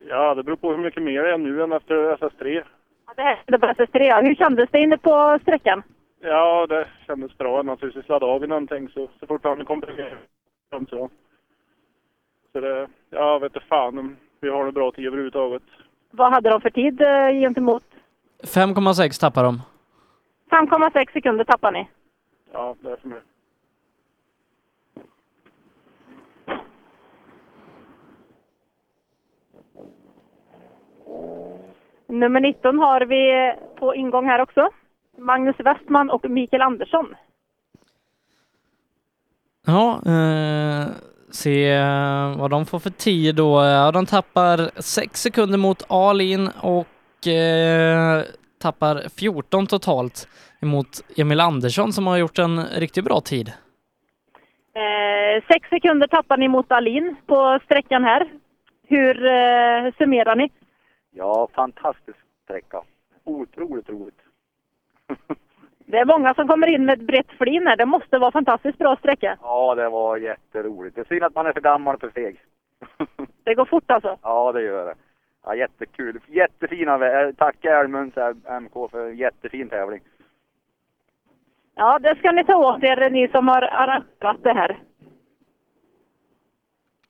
Ja, 0.09 0.35
det 0.35 0.43
beror 0.43 0.57
på 0.57 0.71
hur 0.71 0.79
mycket 0.79 1.03
mer 1.03 1.23
det 1.23 1.33
är 1.33 1.39
nu 1.39 1.63
än 1.63 1.73
efter 1.73 1.95
SS3. 2.17 2.63
Ja, 3.07 3.13
Det 3.17 3.23
här 3.23 3.39
är 3.47 3.59
på 3.59 3.67
SS3 3.67 4.03
ja. 4.03 4.21
Hur 4.21 4.35
kändes 4.35 4.71
det 4.71 4.79
inne 4.79 4.99
på 4.99 5.39
sträckan? 5.43 5.83
Ja, 6.23 6.67
det 6.67 6.87
kändes 7.07 7.39
bra 7.39 7.63
naturligtvis. 7.63 8.09
Laddade 8.09 8.33
av 8.33 8.45
i 8.45 8.47
någonting 8.47 8.89
så, 8.89 9.09
så 9.21 9.27
fort 9.27 9.45
han 9.45 9.65
kom 9.65 9.83
så. 10.91 11.09
Så 12.55 12.61
det, 12.61 12.89
ja, 13.11 13.39
vet 13.39 13.57
inte 13.57 13.67
fan 13.67 13.99
om 13.99 14.17
vi 14.41 14.49
har 14.49 14.67
en 14.67 14.75
bra 14.75 14.93
tid 14.93 15.07
överhuvudtaget. 15.07 15.63
Vad 16.11 16.33
hade 16.33 16.51
de 16.51 16.61
för 16.61 16.71
tid 16.71 17.01
eh, 17.01 17.41
gentemot? 17.41 17.83
5,6 18.43 19.21
tappar 19.21 19.45
de. 19.45 19.63
5,6 20.51 21.13
sekunder 21.13 21.45
tappade 21.45 21.79
ni. 21.79 21.89
Ja, 22.53 22.77
det 22.81 22.91
är 22.91 22.97
för 22.97 23.09
mig. 23.09 23.21
Nummer 32.07 32.41
19 32.41 32.79
har 32.79 33.01
vi 33.01 33.53
på 33.79 33.95
ingång 33.95 34.27
här 34.27 34.41
också. 34.41 34.69
Magnus 35.19 35.57
Westman 35.59 36.11
och 36.11 36.31
Mikael 36.31 36.63
Andersson. 36.63 37.15
Ja, 39.67 40.01
eh, 40.07 40.87
se 41.35 41.71
eh, 41.71 42.39
vad 42.39 42.51
de 42.51 42.67
får 42.67 42.79
för 42.79 42.91
tid 42.91 43.35
då. 43.35 43.65
Ja, 43.65 43.93
de 43.93 44.07
tappar 44.07 44.83
6 44.83 45.21
sekunder 45.21 45.59
mot 45.59 45.83
Alin 45.89 46.51
och 46.63 47.27
eh, 47.27 48.23
tappar 48.63 49.09
14 49.19 49.67
totalt 49.67 50.29
emot 50.63 50.89
Emil 51.17 51.41
Andersson 51.41 51.93
som 51.93 52.07
har 52.07 52.17
gjort 52.17 52.39
en 52.39 52.65
riktigt 52.65 53.05
bra 53.05 53.21
tid. 53.21 53.53
Eh, 54.75 55.45
sex 55.53 55.69
sekunder 55.69 56.07
tappar 56.07 56.37
ni 56.37 56.49
mot 56.49 56.73
Alin 56.73 57.17
på 57.27 57.59
sträckan 57.65 58.05
här. 58.05 58.33
Hur 58.89 59.27
eh, 59.27 59.93
summerar 59.99 60.37
ni? 60.37 60.51
Ja, 61.11 61.49
fantastisk 61.55 62.19
sträcka. 62.45 62.83
Otroligt 63.25 63.89
roligt. 63.89 64.21
Det 65.95 66.01
är 66.01 66.05
många 66.05 66.35
som 66.35 66.49
kommer 66.49 66.67
in 66.67 66.85
med 66.85 67.01
ett 67.01 67.07
brett 67.07 67.31
flin 67.39 67.67
här. 67.67 67.77
Det 67.77 67.87
måste 67.87 68.19
vara 68.19 68.33
fantastiskt 68.33 68.79
bra 68.79 68.97
sträcka. 68.97 69.39
Ja, 69.43 69.75
det 69.75 69.89
var 69.89 70.17
jätteroligt. 70.17 70.95
Det 70.97 71.01
är 71.01 71.05
synd 71.05 71.23
att 71.25 71.35
man 71.35 71.47
är 71.47 71.53
för 71.53 71.61
gammal 71.61 71.95
och 71.95 72.01
för 72.01 72.11
feg. 72.11 72.41
Det 73.45 73.55
går 73.55 73.65
fort 73.65 73.91
alltså. 73.91 74.19
Ja, 74.23 74.53
det 74.53 74.63
gör 74.63 74.87
det. 74.87 74.95
Ja, 75.45 75.55
jättekul. 75.55 76.21
Jättefina 76.27 76.99
vä- 76.99 77.27
eh, 77.29 77.33
Tack 77.35 77.65
Älmunds 77.65 78.17
MK 78.61 78.91
för 78.91 79.09
en 79.11 79.17
jättefin 79.17 79.69
tävling. 79.69 80.01
Ja, 81.75 81.99
det 81.99 82.17
ska 82.19 82.33
ni 82.33 82.45
ta 82.45 82.57
åt 82.57 82.83
er, 82.83 83.11
ni 83.11 83.29
som 83.29 83.49
har 83.49 83.63
arrangerat 83.63 84.43
det 84.43 84.53
här. 84.53 84.79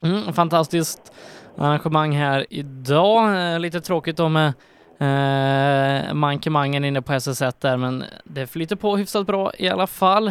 Mm, 0.05 0.33
fantastiskt 0.33 1.13
arrangemang 1.59 2.13
här 2.13 2.47
idag. 2.51 3.53
Eh, 3.55 3.61
lite 3.61 3.81
tråkigt 3.81 4.17
då 4.17 4.29
med 4.29 4.53
eh, 4.99 6.15
mankemangen 6.15 6.85
inne 6.85 7.03
på 7.03 7.13
SS1 7.13 7.55
där, 7.59 7.77
men 7.77 8.05
det 8.25 8.47
flyter 8.47 8.77
på 8.77 8.97
hyfsat 8.97 9.27
bra 9.27 9.53
i 9.59 9.69
alla 9.69 9.87
fall. 9.87 10.29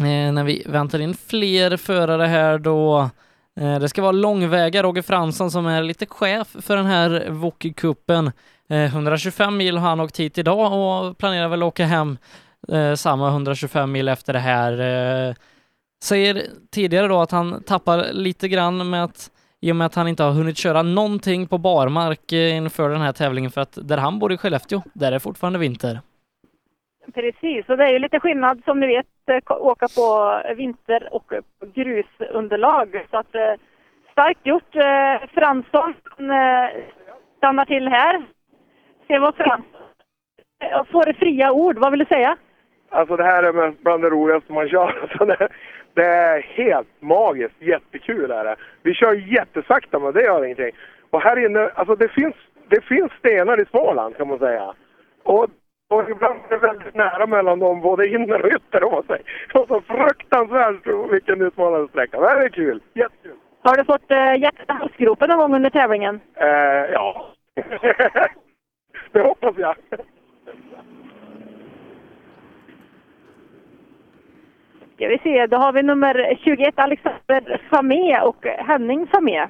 Eh, 0.00 0.32
när 0.32 0.44
vi 0.44 0.62
väntar 0.66 0.98
in 0.98 1.14
fler 1.14 1.76
förare 1.76 2.26
här 2.26 2.58
då 2.58 3.10
eh, 3.60 3.78
det 3.78 3.88
ska 3.88 4.02
vara 4.02 4.12
långväga 4.12 4.82
Roger 4.82 5.02
Fransson 5.02 5.50
som 5.50 5.66
är 5.66 5.82
lite 5.82 6.06
chef 6.06 6.56
för 6.60 6.76
den 6.76 6.86
här 6.86 7.26
Wok-cupen. 7.28 8.32
Eh, 8.68 8.84
125 8.84 9.56
mil 9.56 9.78
har 9.78 9.88
han 9.88 10.00
åkt 10.00 10.20
hit 10.20 10.38
idag 10.38 10.72
och 10.72 11.18
planerar 11.18 11.48
väl 11.48 11.62
åka 11.62 11.86
hem 11.86 12.18
eh, 12.68 12.94
samma 12.94 13.28
125 13.28 13.92
mil 13.92 14.08
efter 14.08 14.32
det 14.32 14.38
här. 14.38 14.80
Eh, 15.28 15.34
säger 16.04 16.46
tidigare 16.70 17.08
då 17.08 17.20
att 17.20 17.30
han 17.30 17.62
tappar 17.62 18.12
lite 18.12 18.48
grann 18.48 18.90
med 18.90 19.04
att 19.04 19.30
i 19.60 19.72
och 19.72 19.76
med 19.76 19.86
att 19.86 19.94
han 19.94 20.08
inte 20.08 20.22
har 20.22 20.32
hunnit 20.32 20.56
köra 20.56 20.82
någonting 20.82 21.46
på 21.46 21.58
barmark 21.58 22.32
eh, 22.32 22.56
inför 22.56 22.90
den 22.90 23.00
här 23.00 23.12
tävlingen 23.12 23.50
för 23.50 23.60
att 23.60 23.78
där 23.88 23.98
han 23.98 24.18
bor 24.18 24.32
i 24.32 24.36
Skellefteå, 24.36 24.82
där 24.92 25.06
är 25.06 25.12
det 25.12 25.20
fortfarande 25.20 25.58
vinter. 25.58 26.00
Precis, 27.14 27.68
och 27.68 27.76
det 27.76 27.84
är 27.84 27.92
ju 27.92 27.98
lite 27.98 28.20
skillnad 28.20 28.62
som 28.64 28.80
ni 28.80 28.86
vet 28.86 29.06
eh, 29.30 29.56
åka 29.56 29.88
på 29.88 30.40
vinter 30.56 31.14
och 31.14 31.26
på 31.26 31.66
grusunderlag. 31.74 33.06
Så 33.10 33.16
att 33.16 33.34
eh, 33.34 33.54
starkt 34.12 34.46
gjort. 34.46 34.74
Fransson 35.34 35.94
stannar 37.36 37.64
till 37.64 37.88
här. 37.88 38.22
Se 39.08 39.18
vad 39.18 39.34
Fransson 39.34 39.64
får 40.92 41.12
fria 41.12 41.52
ord. 41.52 41.78
Vad 41.78 41.90
vill 41.90 42.00
du 42.00 42.06
säga? 42.06 42.36
Alltså 42.90 43.16
det 43.16 43.24
här 43.24 43.42
är 43.42 43.82
bland 43.82 44.02
det 44.02 44.10
roligaste 44.10 44.52
man 44.52 44.68
kör. 44.68 44.98
Alltså 45.02 45.24
det, 45.24 45.48
det 45.94 46.04
är 46.04 46.40
helt 46.40 46.88
magiskt. 47.00 47.62
Jättekul 47.62 48.30
är 48.30 48.44
det. 48.44 48.56
Vi 48.82 48.94
kör 48.94 49.14
jättesakta 49.14 49.98
men 49.98 50.12
det 50.12 50.22
gör 50.22 50.44
ingenting. 50.44 50.70
Och 51.10 51.22
här 51.22 51.44
inne, 51.46 51.70
alltså 51.74 51.94
det 51.94 52.08
finns, 52.08 52.34
det 52.68 52.84
finns 52.84 53.12
stenar 53.12 53.60
i 53.60 53.64
Småland 53.64 54.16
kan 54.16 54.28
man 54.28 54.38
säga. 54.38 54.74
Och, 55.22 55.46
och 55.90 56.10
ibland 56.10 56.40
är 56.48 56.50
det 56.50 56.56
väldigt 56.56 56.94
nära 56.94 57.26
mellan 57.26 57.58
dem, 57.58 57.80
både 57.80 58.08
inner 58.08 58.44
och 58.44 58.52
ytter 58.52 58.84
om 58.84 58.92
man 58.92 59.02
säger. 59.02 59.24
Och 59.54 59.68
så 59.68 59.80
fruktansvärt 59.80 61.12
vilken 61.12 61.42
utmanande 61.42 61.88
sträcka. 61.88 62.20
Det 62.20 62.28
här 62.28 62.44
är 62.44 62.48
kul. 62.48 62.82
Jättekul. 62.94 63.36
Har 63.62 63.76
du 63.76 63.84
fått 63.84 64.10
eh, 64.10 64.40
hjärtat 64.40 64.76
halsgropen 64.78 65.28
någon 65.28 65.38
gång 65.38 65.54
under 65.54 65.70
tävlingen? 65.70 66.20
Eh, 66.34 66.92
ja. 66.92 67.26
det 69.12 69.20
hoppas 69.20 69.54
jag. 69.58 69.76
Ska 75.00 75.08
vi 75.08 75.18
se, 75.18 75.46
då 75.46 75.56
har 75.56 75.72
vi 75.72 75.82
nummer 75.82 76.38
21 76.44 76.78
Alexander 76.78 77.62
Famé 77.70 78.20
och 78.20 78.46
Henning 78.66 79.06
Famé. 79.06 79.48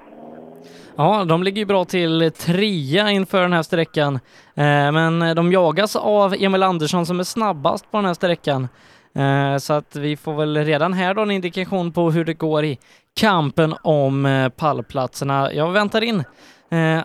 Ja, 0.97 1.25
de 1.25 1.43
ligger 1.43 1.59
ju 1.59 1.67
bra 1.67 1.85
till 1.85 2.33
trea 2.33 3.11
inför 3.11 3.43
den 3.43 3.53
här 3.53 3.63
sträckan, 3.63 4.15
eh, 4.57 4.93
men 4.93 5.37
de 5.37 5.53
jagas 5.53 5.97
av 5.97 6.35
Emil 6.39 6.63
Andersson 6.63 7.07
som 7.07 7.21
är 7.21 7.25
snabbast 7.25 7.91
på 7.91 7.97
den 7.97 8.07
här 8.07 8.15
sträckan. 8.15 8.69
Eh, 9.15 9.57
så 9.57 9.73
att 9.73 9.97
vi 9.97 10.17
får 10.17 10.35
väl 10.35 10.57
redan 10.57 10.93
här 10.93 11.15
då 11.15 11.23
en 11.23 11.31
indikation 11.31 11.93
på 11.93 12.11
hur 12.11 12.25
det 12.25 12.35
går 12.35 12.65
i 12.65 12.79
kampen 13.21 13.75
om 13.83 14.27
eh, 14.27 14.49
pallplatserna. 14.49 15.53
Jag 15.53 15.73
väntar 15.73 16.05
in 16.05 16.25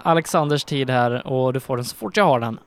Alexanders 0.04 0.64
tid 0.64 0.90
här 0.90 1.28
och 1.28 1.54
du 1.54 1.60
får 1.60 1.76
den 1.76 1.86
så 1.86 1.96
fort 1.96 2.18
jag 2.18 2.26
har 2.26 2.40
den. 2.40 2.60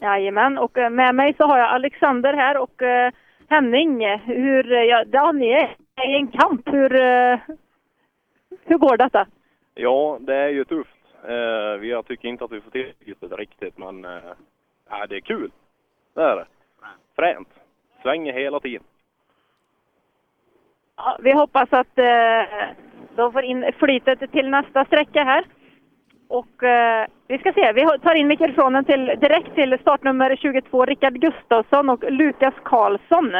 Jajamän, 0.00 0.58
och 0.58 0.76
med 0.90 1.14
mig 1.14 1.34
så 1.36 1.44
har 1.44 1.58
jag 1.58 1.70
Alexander 1.70 2.34
här 2.34 2.56
och 2.56 2.82
Henning. 3.54 4.18
Hur, 4.18 4.70
ja, 4.72 5.32
ni 5.32 5.48
är 5.50 5.76
i 6.08 6.14
en 6.16 6.28
kamp. 6.28 6.68
Hur, 6.68 6.94
eh, 6.94 7.38
hur 8.64 8.78
går 8.78 8.96
detta? 8.96 9.26
Ja, 9.74 10.18
det 10.20 10.34
är 10.36 10.48
ju 10.48 10.64
tufft. 10.64 10.96
Eh, 11.28 11.78
vi- 11.80 11.90
jag 11.90 12.06
tycker 12.06 12.28
inte 12.28 12.44
att 12.44 12.52
vi 12.52 12.60
får 12.60 12.70
till 12.70 12.92
det 13.20 13.36
riktigt, 13.36 13.78
men 13.78 14.04
eh, 14.04 14.20
det 15.08 15.16
är 15.16 15.20
kul. 15.20 15.50
Det 16.14 16.22
är 16.22 16.36
det. 16.36 16.46
Fränt. 17.16 17.48
Svänger 18.02 18.32
hela 18.32 18.60
tiden. 18.60 18.82
Ja, 20.96 21.16
vi 21.22 21.32
hoppas 21.32 21.72
att 21.72 21.98
eh, 21.98 22.66
de 23.16 23.32
får 23.32 23.42
in 23.42 23.72
flytet 23.78 24.32
till 24.32 24.50
nästa 24.50 24.84
sträcka 24.84 25.24
här. 25.24 25.44
Och 26.28 26.62
eh, 26.62 27.06
vi 27.28 27.38
ska 27.38 27.52
se, 27.52 27.72
vi 27.72 27.86
tar 28.02 28.14
in 28.14 28.26
mikrofonen 28.26 28.84
till, 28.84 29.06
direkt 29.06 29.54
till 29.54 29.78
startnummer 29.80 30.36
22, 30.36 30.84
Rickard 30.84 31.14
Gustafsson 31.14 31.88
och 31.90 32.12
Lukas 32.12 32.54
Karlsson. 32.62 33.34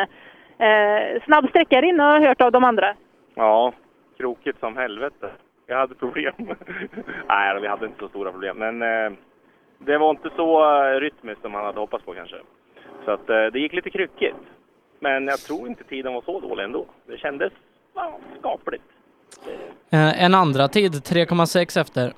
Eh, 0.58 1.22
snabb 1.24 1.48
sträcka 1.48 1.76
har 1.76 1.84
jag 2.20 2.28
hört 2.28 2.40
av 2.40 2.52
de 2.52 2.64
andra. 2.64 2.94
Ja, 3.34 3.72
krokigt 4.18 4.60
som 4.60 4.76
helvete. 4.76 5.30
jag 5.66 5.76
hade 5.76 5.94
problem. 5.94 6.34
Nej, 7.28 7.60
vi 7.60 7.68
hade 7.68 7.86
inte 7.86 7.98
så 7.98 8.08
stora 8.08 8.30
problem. 8.32 8.56
Men 8.58 8.82
eh, 8.82 9.12
det 9.78 9.98
var 9.98 10.10
inte 10.10 10.30
så 10.36 10.76
eh, 10.84 11.00
rytmiskt 11.00 11.42
som 11.42 11.52
man 11.52 11.64
hade 11.64 11.80
hoppats 11.80 12.04
på 12.04 12.14
kanske. 12.14 12.36
Så 13.04 13.10
att 13.10 13.30
eh, 13.30 13.44
det 13.52 13.58
gick 13.58 13.72
lite 13.72 13.90
kryckigt. 13.90 14.36
Men 15.00 15.26
jag 15.26 15.38
tror 15.38 15.68
inte 15.68 15.84
tiden 15.84 16.12
var 16.14 16.22
så 16.22 16.40
dålig 16.40 16.64
ändå. 16.64 16.86
Det 17.06 17.18
kändes 17.18 17.52
ja, 17.94 18.18
skapligt. 18.38 18.84
Eh, 19.90 20.24
En 20.24 20.34
andra 20.34 20.68
tid 20.68 20.92
3,6 20.92 21.80
efter. 21.80 22.12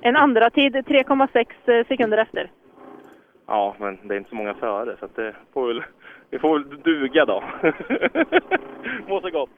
En 0.00 0.16
andra 0.16 0.50
tid 0.50 0.76
3,6 0.76 1.84
sekunder 1.88 2.18
efter. 2.18 2.50
Ja, 3.46 3.76
men 3.78 4.08
det 4.08 4.14
är 4.14 4.18
inte 4.18 4.30
så 4.30 4.36
många 4.36 4.54
före 4.54 4.96
så 4.98 5.04
att 5.04 5.16
det 5.16 5.34
får 5.52 5.68
väl, 5.68 5.82
det 6.30 6.38
får 6.38 6.58
väl 6.58 6.80
duga 6.82 7.24
då. 7.24 7.44
Må 9.08 9.20
så 9.20 9.30
gott. 9.30 9.50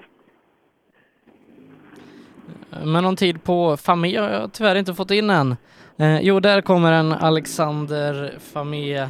Men 2.84 3.04
någon 3.04 3.16
tid 3.16 3.44
på 3.44 3.76
Famé 3.76 4.16
har 4.16 4.30
jag 4.30 4.52
tyvärr 4.52 4.74
inte 4.74 4.94
fått 4.94 5.10
in 5.10 5.30
än. 5.30 5.56
Eh, 5.96 6.20
jo, 6.20 6.40
där 6.40 6.60
kommer 6.60 6.92
en 6.92 7.12
Alexander 7.12 8.32
Famé. 8.38 9.08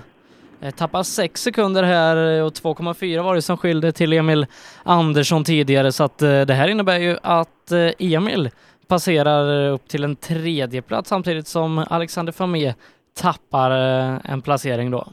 Eh, 0.60 0.70
tappar 0.70 1.02
6 1.02 1.42
sekunder 1.42 1.82
här 1.82 2.42
och 2.42 2.52
2,4 2.52 3.22
var 3.22 3.34
det 3.34 3.42
som 3.42 3.56
skilde 3.56 3.92
till 3.92 4.12
Emil 4.12 4.46
Andersson 4.82 5.44
tidigare 5.44 5.92
så 5.92 6.04
att 6.04 6.22
eh, 6.22 6.40
det 6.40 6.54
här 6.54 6.68
innebär 6.68 6.98
ju 6.98 7.16
att 7.22 7.72
eh, 7.72 7.90
Emil 7.98 8.50
passerar 8.92 9.70
upp 9.70 9.88
till 9.88 10.04
en 10.04 10.16
tredje 10.16 10.82
plats 10.82 11.08
samtidigt 11.08 11.46
som 11.46 11.84
Alexander 11.90 12.32
Famé 12.32 12.74
tappar 13.22 13.70
eh, 13.70 14.32
en 14.32 14.42
placering 14.42 14.90
då. 14.90 15.04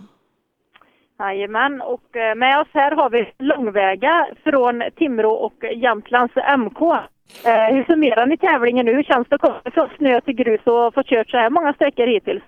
Jajamän, 1.20 1.82
och 1.82 2.16
eh, 2.16 2.36
med 2.36 2.60
oss 2.60 2.68
här 2.74 2.92
har 2.92 3.10
vi 3.10 3.32
långväga 3.38 4.28
från 4.44 4.84
Timrå 4.96 5.32
och 5.32 5.64
Jämtlands 5.76 6.34
MK. 6.58 6.82
Eh, 6.82 7.76
hur 7.76 7.84
summerar 7.84 8.26
ni 8.26 8.38
tävlingen 8.38 8.86
nu? 8.86 8.94
Hur 8.94 9.04
känns 9.04 9.28
det 9.28 9.36
att 9.36 9.42
komma 9.42 9.62
från 9.74 9.90
snö 9.98 10.22
till 10.22 10.36
grus 10.36 10.62
och 10.64 10.94
få 10.94 11.04
kört 11.04 11.30
så 11.30 11.38
här 11.38 11.50
många 11.50 11.74
sträckor 11.74 12.08
hittills? 12.08 12.44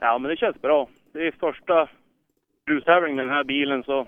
Ja, 0.00 0.18
men 0.18 0.30
det 0.30 0.36
känns 0.36 0.60
bra. 0.60 0.88
Det 1.12 1.26
är 1.26 1.32
första 1.40 1.88
grustävlingen 2.66 3.16
med 3.16 3.26
den 3.26 3.34
här 3.34 3.44
bilen 3.44 3.82
så 3.82 4.06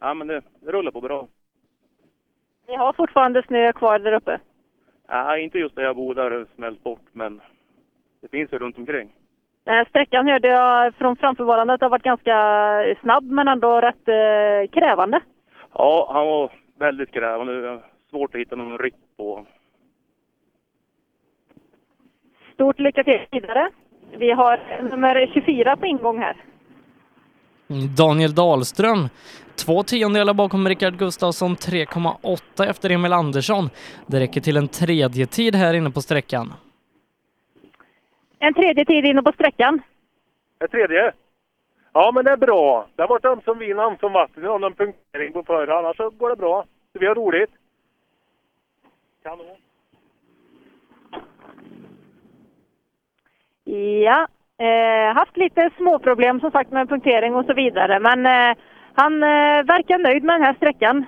ja, 0.00 0.14
men 0.14 0.26
det, 0.26 0.42
det 0.60 0.72
rullar 0.72 0.90
på 0.90 1.00
bra. 1.00 1.28
Ni 2.68 2.76
har 2.76 2.92
fortfarande 2.92 3.42
snö 3.42 3.72
kvar 3.72 3.98
där 3.98 4.12
uppe? 4.12 4.40
Ja, 5.14 5.38
inte 5.38 5.58
just 5.58 5.74
där 5.76 5.82
jag 5.82 5.96
bor, 5.96 6.14
där 6.14 6.30
det 6.30 6.46
smält 6.54 6.82
bort, 6.82 7.06
men 7.12 7.40
det 8.20 8.28
finns 8.28 8.52
ju 8.52 8.58
runt 8.58 8.78
omkring. 8.78 9.08
Sträckan 9.88 10.26
hörde 10.26 10.48
jag 10.48 10.94
från 10.94 11.16
framförvarandet 11.16 11.80
har 11.80 11.88
varit 11.88 12.02
ganska 12.02 12.34
snabb 13.00 13.24
men 13.24 13.48
ändå 13.48 13.80
rätt 13.80 14.08
eh, 14.08 14.70
krävande. 14.72 15.20
Ja, 15.72 16.10
han 16.12 16.26
var 16.26 16.52
väldigt 16.78 17.12
krävande. 17.12 17.80
Svårt 18.10 18.34
att 18.34 18.40
hitta 18.40 18.56
någon 18.56 18.78
rytm 18.78 18.96
på. 19.16 19.46
Stort 22.54 22.78
lycka 22.78 23.04
till 23.04 23.20
vidare. 23.30 23.70
Vi 24.16 24.30
har 24.30 24.60
nummer 24.90 25.30
24 25.34 25.76
på 25.76 25.86
ingång 25.86 26.18
här. 26.18 26.36
Daniel 27.96 28.34
Dahlström, 28.34 29.08
två 29.56 29.82
tiondelar 29.82 30.34
bakom 30.34 30.68
Rickard 30.68 30.98
Gustafsson, 30.98 31.56
3,8 31.56 32.70
efter 32.70 32.90
Emil 32.90 33.12
Andersson. 33.12 33.70
Det 34.06 34.20
räcker 34.20 34.40
till 34.40 34.56
en 34.56 34.68
tredje 34.68 35.26
tid 35.26 35.54
här 35.54 35.74
inne 35.74 35.90
på 35.90 36.00
sträckan. 36.00 36.52
En 38.38 38.54
tredje 38.54 38.84
tid 38.84 39.04
inne 39.04 39.22
på 39.22 39.32
sträckan. 39.32 39.82
En 40.58 40.68
tredje? 40.68 41.12
Ja, 41.92 42.12
men 42.14 42.24
det 42.24 42.30
är 42.30 42.36
bra. 42.36 42.86
Det 42.96 43.02
har 43.02 43.08
varit 43.08 43.24
ömsom 43.24 43.58
vin 43.58 43.78
och 43.78 43.84
ömsom 43.84 44.12
vatten. 44.12 44.42
Vi 44.42 44.48
har 44.48 44.58
någon 44.58 44.74
punktering 44.74 45.32
på 45.32 45.42
förra, 45.42 45.78
annars 45.78 45.96
så 45.96 46.10
går 46.10 46.30
det 46.30 46.36
bra. 46.36 46.64
Så 46.92 46.98
vi 46.98 47.06
har 47.06 47.14
roligt. 47.14 47.50
Kanon. 49.22 49.46
Ja, 54.04 54.26
eh, 54.58 55.14
haft 55.14 55.36
lite 55.36 55.70
småproblem 55.76 56.40
som 56.40 56.50
sagt 56.50 56.70
med 56.70 56.88
punktering 56.88 57.34
och 57.34 57.44
så 57.44 57.54
vidare 57.54 58.00
men 58.00 58.26
eh, 58.26 58.56
han 58.94 59.22
eh, 59.22 59.28
verkar 59.66 59.98
nöjd 59.98 60.24
med 60.24 60.34
den 60.34 60.42
här 60.42 60.54
sträckan. 60.54 61.06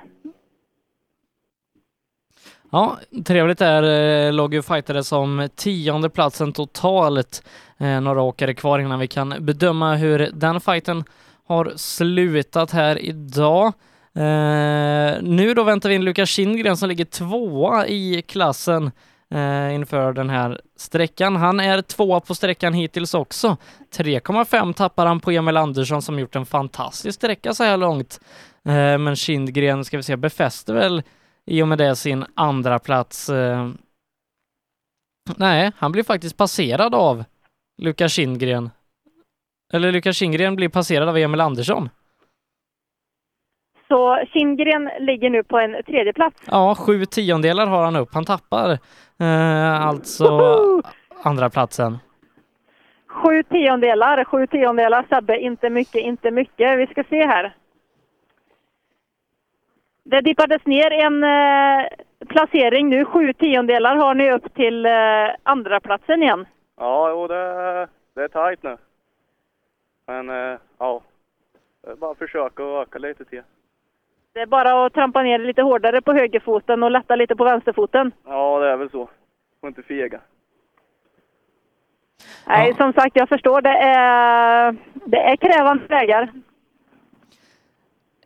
Ja, 2.72 2.98
trevligt 3.24 3.58
där. 3.58 3.82
Eh, 4.26 4.32
Låg 4.32 4.54
ju 4.54 4.62
fightade 4.62 5.04
som 5.04 5.48
tionde 5.56 6.10
platsen 6.10 6.52
totalt. 6.52 7.42
Eh, 7.78 8.00
några 8.00 8.22
åkare 8.22 8.54
kvar 8.54 8.78
innan 8.78 8.98
vi 8.98 9.08
kan 9.08 9.34
bedöma 9.40 9.94
hur 9.94 10.30
den 10.32 10.60
fighten 10.60 11.04
har 11.46 11.72
slutat 11.76 12.70
här 12.70 12.98
idag. 12.98 13.66
Eh, 14.16 15.22
nu 15.22 15.54
då 15.56 15.62
väntar 15.62 15.88
vi 15.88 15.94
in 15.94 16.04
Lukas 16.04 16.28
Kindgren 16.28 16.76
som 16.76 16.88
ligger 16.88 17.04
tvåa 17.04 17.86
i 17.86 18.22
klassen 18.22 18.90
eh, 19.34 19.74
inför 19.74 20.12
den 20.12 20.30
här 20.30 20.60
sträckan. 20.76 21.36
Han 21.36 21.60
är 21.60 21.82
tvåa 21.82 22.20
på 22.20 22.34
sträckan 22.34 22.72
hittills 22.72 23.14
också. 23.14 23.56
3,5 23.96 24.72
tappar 24.72 25.06
han 25.06 25.20
på 25.20 25.30
Emil 25.30 25.56
Andersson 25.56 26.02
som 26.02 26.18
gjort 26.18 26.36
en 26.36 26.46
fantastisk 26.46 27.14
sträcka 27.14 27.54
så 27.54 27.64
här 27.64 27.76
långt. 27.76 28.20
Eh, 28.64 28.98
men 28.98 29.16
Kindgren, 29.16 29.84
ska 29.84 29.96
vi 29.96 30.02
se, 30.02 30.16
befäster 30.16 30.74
väl 30.74 31.02
i 31.46 31.62
och 31.62 31.68
med 31.68 31.78
det 31.78 31.96
sin 31.96 32.24
andra 32.34 32.78
plats. 32.78 33.28
Eh, 33.28 33.70
nej, 35.36 35.72
han 35.76 35.92
blir 35.92 36.02
faktiskt 36.02 36.36
passerad 36.36 36.94
av 36.94 37.24
Lukas 37.82 38.12
Kindgren. 38.12 38.70
Eller 39.72 39.92
Lukas 39.92 40.16
Kindgren 40.16 40.56
blir 40.56 40.68
passerad 40.68 41.08
av 41.08 41.18
Emil 41.18 41.40
Andersson. 41.40 41.88
Så 43.88 44.24
Kindgren 44.32 44.90
ligger 45.00 45.30
nu 45.30 45.42
på 45.42 45.58
en 45.58 45.82
tredje 45.86 46.12
plats. 46.12 46.42
Ja, 46.46 46.74
sju 46.74 47.04
tiondelar 47.04 47.66
har 47.66 47.84
han 47.84 47.96
upp. 47.96 48.14
Han 48.14 48.24
tappar 48.24 48.78
eh, 49.20 49.86
alltså 49.86 50.28
andra 51.22 51.50
platsen. 51.50 51.98
Sju 53.06 53.42
tiondelar, 53.42 54.24
sju 54.24 54.46
tiondelar 54.46 55.06
Sebbe, 55.08 55.38
inte 55.38 55.70
mycket, 55.70 56.02
inte 56.02 56.30
mycket. 56.30 56.78
Vi 56.78 56.86
ska 56.86 57.04
se 57.04 57.26
här. 57.26 57.54
Det 60.04 60.20
dippades 60.20 60.66
ner 60.66 60.90
en 60.90 61.24
eh, 61.24 61.86
placering 62.28 62.88
nu. 62.88 63.04
Sju 63.04 63.32
tiondelar 63.32 63.96
har 63.96 64.14
ni 64.14 64.32
upp 64.32 64.54
till 64.54 64.86
eh, 64.86 64.92
andra 65.42 65.80
platsen 65.80 66.22
igen. 66.22 66.46
Ja, 66.76 67.10
jo, 67.10 67.26
det, 67.26 67.88
det 68.14 68.22
är 68.24 68.28
tajt 68.28 68.62
nu. 68.62 68.76
Men 70.06 70.30
eh, 70.30 70.58
ja, 70.78 71.02
det 71.82 71.90
är 71.90 71.96
bara 71.96 72.10
att 72.10 72.18
försöka 72.18 72.64
och 72.64 72.82
öka 72.82 72.98
lite 72.98 73.24
till. 73.24 73.42
Det 74.34 74.40
är 74.40 74.46
bara 74.46 74.86
att 74.86 74.94
trampa 74.94 75.22
ner 75.22 75.38
lite 75.38 75.62
hårdare 75.62 76.02
på 76.02 76.12
högerfoten 76.12 76.82
och 76.82 76.90
lätta 76.90 77.16
lite 77.16 77.36
på 77.36 77.44
vänsterfoten. 77.44 78.12
Ja, 78.26 78.58
det 78.58 78.70
är 78.70 78.76
väl 78.76 78.90
så. 78.90 79.08
Får 79.60 79.68
inte 79.68 79.82
fega. 79.82 80.20
Nej, 82.46 82.74
som 82.76 82.92
sagt, 82.92 83.16
jag 83.16 83.28
förstår. 83.28 83.60
Det 83.60 83.78
är, 83.78 84.76
det 85.04 85.16
är 85.16 85.36
krävande 85.36 85.86
vägar. 85.86 86.32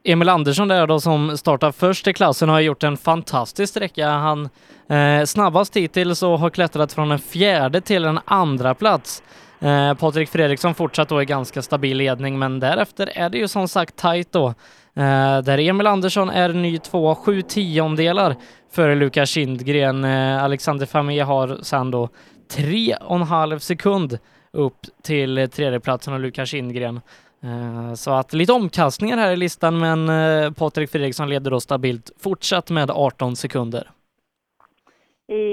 Emil 0.05 0.29
Andersson 0.29 0.69
där 0.69 0.87
då 0.87 1.01
som 1.01 1.39
startar 1.39 1.73
först 1.73 2.09
i 2.09 2.13
klassen 2.13 2.49
har 2.49 2.61
gjort 2.61 2.83
en 2.83 2.97
fantastisk 2.97 3.71
sträcka. 3.71 4.09
Han 4.09 4.49
eh, 4.89 5.25
snabbast 5.25 5.77
hittills 5.77 6.23
och 6.23 6.39
har 6.39 6.51
klättrat 6.51 6.93
från 6.93 7.11
en 7.11 7.19
fjärde 7.19 7.81
till 7.81 8.05
en 8.05 8.21
andra 8.25 8.75
plats. 8.75 9.23
Eh, 9.61 9.95
Patrik 9.95 10.29
Fredriksson 10.29 10.75
fortsatt 10.75 11.09
då 11.09 11.23
i 11.23 11.25
ganska 11.25 11.63
stabil 11.63 11.97
ledning 11.97 12.39
men 12.39 12.61
därefter 12.61 13.11
är 13.15 13.31
det 13.31 13.39
ju 13.39 13.49
som 13.49 13.69
sagt 13.69 13.97
tajt 13.97 14.33
då. 14.33 14.55
Eh, 14.99 15.43
där 15.43 15.59
Emil 15.59 15.87
Andersson 15.87 16.31
är 16.31 16.49
ny 16.49 16.79
tvåa, 16.79 17.15
sju 17.15 17.43
tiondelar 17.43 18.35
före 18.71 18.95
Lukas 18.95 19.31
Kindgren. 19.31 20.05
Eh, 20.05 20.45
Alexander 20.45 20.87
Famé 20.87 21.21
har 21.21 21.49
sen 21.63 21.91
då 21.91 22.09
tre 22.57 22.95
och 22.95 23.17
en 23.17 23.23
halv 23.23 23.59
sekund 23.59 24.19
upp 24.53 24.81
till 25.03 25.49
tredjeplatsen 25.51 26.15
och 26.15 26.21
Lukas 26.21 26.49
Kindgren. 26.49 27.01
Eh, 27.43 27.95
så 27.95 28.11
att 28.11 28.33
lite 28.33 28.53
omkastningar 28.53 29.17
här 29.17 29.33
i 29.33 29.37
listan 29.37 29.79
men 29.79 30.09
eh, 30.09 30.53
Patrik 30.53 30.91
Fredriksson 30.91 31.29
leder 31.29 31.51
då 31.51 31.61
stabilt 31.61 32.11
fortsatt 32.23 32.71
med 32.71 32.91
18 32.91 33.37
sekunder. 33.37 33.91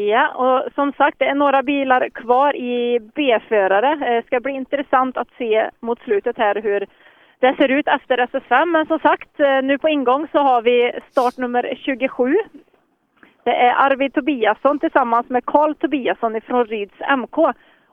Ja, 0.09 0.33
och 0.35 0.73
som 0.73 0.91
sagt, 0.91 1.19
det 1.19 1.25
är 1.25 1.35
några 1.35 1.63
bilar 1.63 2.09
kvar 2.09 2.55
i 2.55 2.99
B-förare. 3.15 3.95
Det 3.95 4.25
ska 4.25 4.39
bli 4.39 4.51
intressant 4.51 5.17
att 5.17 5.27
se 5.37 5.69
mot 5.79 5.99
slutet 5.99 6.37
här 6.37 6.61
hur 6.61 6.87
det 7.39 7.55
ser 7.55 7.71
ut 7.71 7.87
efter 7.87 8.17
SS5. 8.17 8.65
Men 8.65 8.85
som 8.85 8.99
sagt, 8.99 9.39
eh, 9.39 9.61
nu 9.63 9.77
på 9.77 9.89
ingång 9.89 10.27
så 10.31 10.39
har 10.39 10.61
vi 10.61 10.91
startnummer 11.11 11.73
27. 11.75 12.35
Det 13.43 13.55
är 13.55 13.73
Arvid 13.75 14.13
Tobiasson 14.13 14.79
tillsammans 14.79 15.29
med 15.29 15.45
Karl 15.45 15.73
Tobiasson 15.75 16.35
ifrån 16.35 16.65
Ryds 16.65 16.99
MK. 17.17 17.37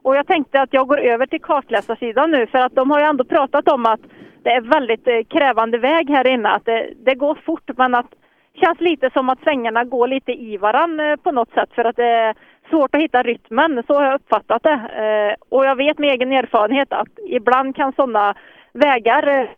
Och 0.03 0.17
jag 0.17 0.27
tänkte 0.27 0.61
att 0.61 0.73
jag 0.73 0.89
går 0.89 1.01
över 1.01 1.27
till 1.27 1.43
kartläsarsidan 1.43 2.31
nu 2.31 2.47
för 2.47 2.59
att 2.59 2.75
de 2.75 2.91
har 2.91 3.01
ju 3.01 3.07
ändå 3.07 3.25
pratat 3.25 3.69
om 3.69 3.87
att 3.87 4.01
det 4.43 4.51
är 4.51 4.61
väldigt 4.61 5.09
eh, 5.09 5.23
krävande 5.29 5.79
väg 5.79 6.11
här 6.11 6.27
inne. 6.27 6.49
Att 6.49 6.65
det, 6.65 6.89
det 7.05 7.15
går 7.15 7.35
fort 7.35 7.71
men 7.77 7.95
att 7.95 8.15
känns 8.55 8.81
lite 8.81 9.11
som 9.11 9.29
att 9.29 9.43
svängarna 9.43 9.85
går 9.85 10.07
lite 10.09 10.33
i 10.33 10.57
varann 10.57 11.01
eh, 11.01 11.17
på 11.17 11.33
något 11.33 11.53
sätt 11.55 11.71
för 11.75 11.85
att 11.85 11.97
det 11.97 12.09
är 12.09 12.35
svårt 12.71 12.95
att 12.95 13.01
hitta 13.01 13.23
rytmen. 13.23 13.83
Så 13.87 13.95
har 13.95 14.05
jag 14.05 14.15
uppfattat 14.15 14.63
det. 14.63 15.37
Och 15.49 15.65
jag 15.67 15.77
vet 15.77 15.99
med 15.99 16.11
egen 16.11 16.33
erfarenhet 16.33 16.93
att 16.93 17.09
ibland 17.29 17.77
kan 17.77 17.93
sådana 17.93 18.35
vägar 18.73 19.41
eh, 19.41 19.49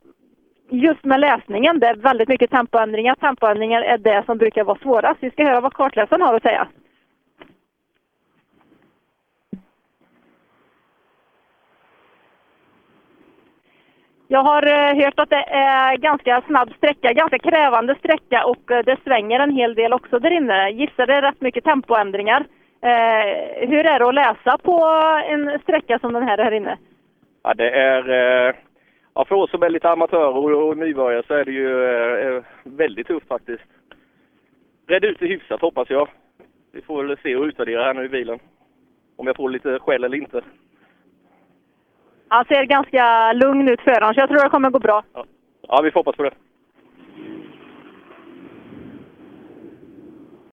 just 0.70 1.04
med 1.04 1.20
läsningen. 1.20 1.80
Det 1.80 1.86
är 1.86 1.96
väldigt 1.96 2.28
mycket 2.28 2.50
tempoändringar. 2.50 3.14
Tempoändringar 3.14 3.82
är 3.82 3.98
det 3.98 4.22
som 4.26 4.38
brukar 4.38 4.64
vara 4.64 4.78
svårast. 4.78 5.18
Vi 5.20 5.30
ska 5.30 5.44
höra 5.44 5.60
vad 5.60 5.72
kartläsaren 5.72 6.22
har 6.22 6.34
att 6.34 6.42
säga. 6.42 6.68
Jag 14.28 14.42
har 14.42 14.66
eh, 14.66 15.04
hört 15.04 15.18
att 15.18 15.30
det 15.30 15.44
är 15.50 15.96
ganska 15.96 16.42
snabb 16.46 16.72
sträcka, 16.76 17.12
ganska 17.12 17.38
krävande 17.38 17.94
sträcka 17.94 18.44
och 18.46 18.70
eh, 18.70 18.84
det 18.84 18.96
svänger 19.04 19.40
en 19.40 19.56
hel 19.56 19.74
del 19.74 19.92
också 19.92 20.18
där 20.18 20.30
inne. 20.30 20.70
Gissar 20.70 21.06
det 21.06 21.14
är 21.14 21.22
rätt 21.22 21.40
mycket 21.40 21.64
tempoändringar. 21.64 22.46
Hur 23.56 23.86
är 23.86 23.98
det 23.98 24.08
att 24.08 24.14
läsa 24.14 24.58
på 24.58 24.86
en 25.28 25.58
sträcka 25.62 25.98
som 25.98 26.12
den 26.12 26.22
här 26.22 26.38
här 26.38 26.52
inne? 26.52 26.78
Ja, 27.42 27.54
det 27.54 27.70
är 27.70 28.54
ja, 29.14 29.24
för 29.24 29.34
oss 29.34 29.50
som 29.50 29.62
är 29.62 29.70
lite 29.70 29.90
amatörer 29.90 30.54
och, 30.54 30.76
nybörjare 30.76 31.22
så 31.26 31.34
är 31.34 31.44
det 31.44 31.52
ju 31.52 31.84
eh, 31.84 32.42
väldigt 32.64 33.06
tufft 33.06 33.28
faktiskt. 33.28 33.64
Red 34.86 35.04
ut 35.04 35.18
det 35.20 35.26
hyfsat 35.26 35.60
hoppas 35.60 35.90
jag. 35.90 36.08
Vi 36.72 36.82
får 36.82 37.04
väl 37.04 37.16
se 37.22 37.36
och 37.36 37.44
utvärdera 37.44 37.84
här 37.84 37.94
nu 37.94 38.04
i 38.04 38.08
bilen. 38.08 38.38
Om 39.16 39.26
jag 39.26 39.36
får 39.36 39.50
lite 39.50 39.78
skäll 39.78 40.04
eller 40.04 40.16
inte. 40.16 40.42
Han 42.28 42.44
ser 42.44 42.64
ganska 42.64 43.32
lugn 43.32 43.68
ut 43.68 43.80
föran 43.80 44.14
så 44.14 44.20
jag 44.20 44.28
tror 44.28 44.44
det 44.44 44.50
kommer 44.50 44.70
gå 44.70 44.78
bra. 44.78 45.04
Ja, 45.68 45.80
vi 45.82 45.90
får 45.90 46.00
hoppas 46.00 46.16
på 46.16 46.22
det. 46.22 46.34